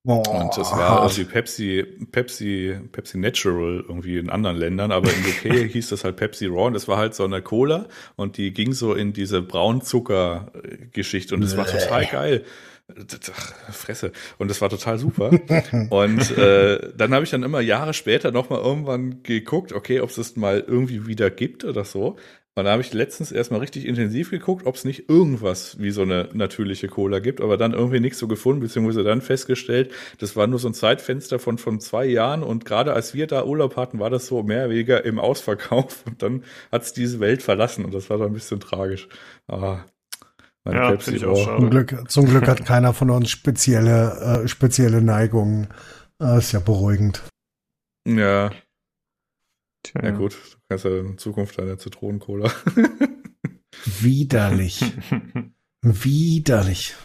Und 0.06 0.56
das 0.56 0.72
war 0.72 1.02
irgendwie 1.02 1.24
Pepsi, 1.24 1.84
Pepsi, 2.12 2.78
Pepsi 2.92 3.18
Natural 3.18 3.84
irgendwie 3.88 4.20
in 4.20 4.30
anderen 4.30 4.56
Ländern, 4.56 4.92
aber 4.92 5.10
in 5.10 5.20
UK 5.26 5.68
hieß 5.72 5.90
das 5.90 6.04
halt 6.04 6.18
Pepsi 6.18 6.46
Raw 6.46 6.68
und 6.68 6.74
das 6.74 6.88
war 6.88 6.98
halt 6.98 7.16
so 7.16 7.24
eine 7.24 7.42
Cola 7.42 7.88
und 8.16 8.38
die 8.38 8.54
ging 8.54 8.74
so 8.74 8.94
in 8.94 9.14
diese 9.14 9.42
Braunzucker-Geschichte 9.42 11.34
und 11.34 11.42
das 11.42 11.58
war 11.58 11.66
total 11.66 12.06
geil. 12.06 12.44
Ach, 12.88 13.74
Fresse. 13.74 14.12
Und 14.38 14.50
das 14.50 14.62
war 14.62 14.70
total 14.70 15.00
super. 15.00 15.32
Und 15.90 16.38
äh, 16.38 16.94
dann 16.96 17.14
habe 17.14 17.24
ich 17.24 17.32
dann 17.32 17.44
immer 17.44 17.60
Jahre 17.60 17.94
später 17.94 18.32
nochmal 18.32 18.62
irgendwann 18.62 19.24
geguckt, 19.24 19.74
okay, 19.74 20.02
ob 20.02 20.10
es 20.10 20.16
das 20.18 20.36
mal 20.36 20.64
irgendwie 20.66 21.08
wieder 21.08 21.32
gibt 21.32 21.66
oder 21.66 21.84
so. 21.84 22.16
Und 22.58 22.64
da 22.64 22.72
habe 22.72 22.82
ich 22.82 22.94
letztens 22.94 23.34
erstmal 23.34 23.60
richtig 23.60 23.86
intensiv 23.86 24.30
geguckt, 24.30 24.66
ob 24.66 24.76
es 24.76 24.86
nicht 24.86 25.10
irgendwas 25.10 25.78
wie 25.82 25.92
so 25.92 26.04
eine 26.04 26.30
natürliche 26.34 26.88
Cola 26.88 27.20
gibt, 27.20 27.42
aber 27.42 27.58
dann 27.58 27.74
irgendwie 27.74 28.00
nichts 28.00 28.18
so 28.18 28.30
gefunden, 28.30 28.62
beziehungsweise 28.62 29.04
dann 29.04 29.20
festgestellt, 29.22 29.92
das 30.20 30.38
war 30.38 30.48
nur 30.48 30.58
so 30.60 30.70
ein 30.70 30.74
Zeitfenster 30.74 31.38
von, 31.38 31.58
von 31.58 31.82
zwei 31.82 32.06
Jahren 32.06 32.44
und 32.44 32.64
gerade 32.64 32.94
als 32.94 33.14
wir 33.14 33.28
da 33.28 33.44
Urlaub 33.44 33.76
hatten, 33.76 34.00
war 34.00 34.10
das 34.10 34.28
so 34.28 34.42
mehr 34.42 34.66
oder 34.66 34.70
weniger 34.70 35.04
im 35.04 35.20
Ausverkauf 35.20 36.06
und 36.08 36.22
dann 36.22 36.46
hat 36.72 36.84
es 36.84 36.94
diese 36.94 37.20
Welt 37.20 37.44
verlassen 37.44 37.84
und 37.84 37.94
das 37.94 38.10
war 38.10 38.18
dann 38.20 38.28
ein 38.28 38.34
bisschen 38.34 38.62
tragisch. 38.62 39.10
Ah, 39.48 39.84
meine 40.66 40.78
Ja, 40.78 40.92
Pepsi 40.92 41.16
ich 41.16 41.26
auch 41.26 41.38
schade. 41.38 41.58
Zum 41.60 41.70
Glück, 41.70 42.12
zum 42.12 42.26
Glück 42.26 42.48
hat 42.48 42.66
keiner 42.66 42.94
von 42.94 43.10
uns 43.10 43.30
spezielle, 43.30 44.44
äh, 44.44 44.48
spezielle 44.48 45.02
Neigungen. 45.02 45.68
Äh, 46.22 46.38
ist 46.38 46.52
ja 46.52 46.60
beruhigend. 46.60 47.24
Ja, 48.08 48.52
Tja, 49.86 50.04
ja 50.04 50.12
gut, 50.12 50.34
du 50.34 50.58
kannst 50.68 50.86
ja 50.86 51.00
in 51.00 51.18
Zukunft 51.20 51.60
deine 51.60 51.78
Zitronencola. 51.78 52.52
Widerlich. 54.02 54.82
Widerlich. 55.82 56.96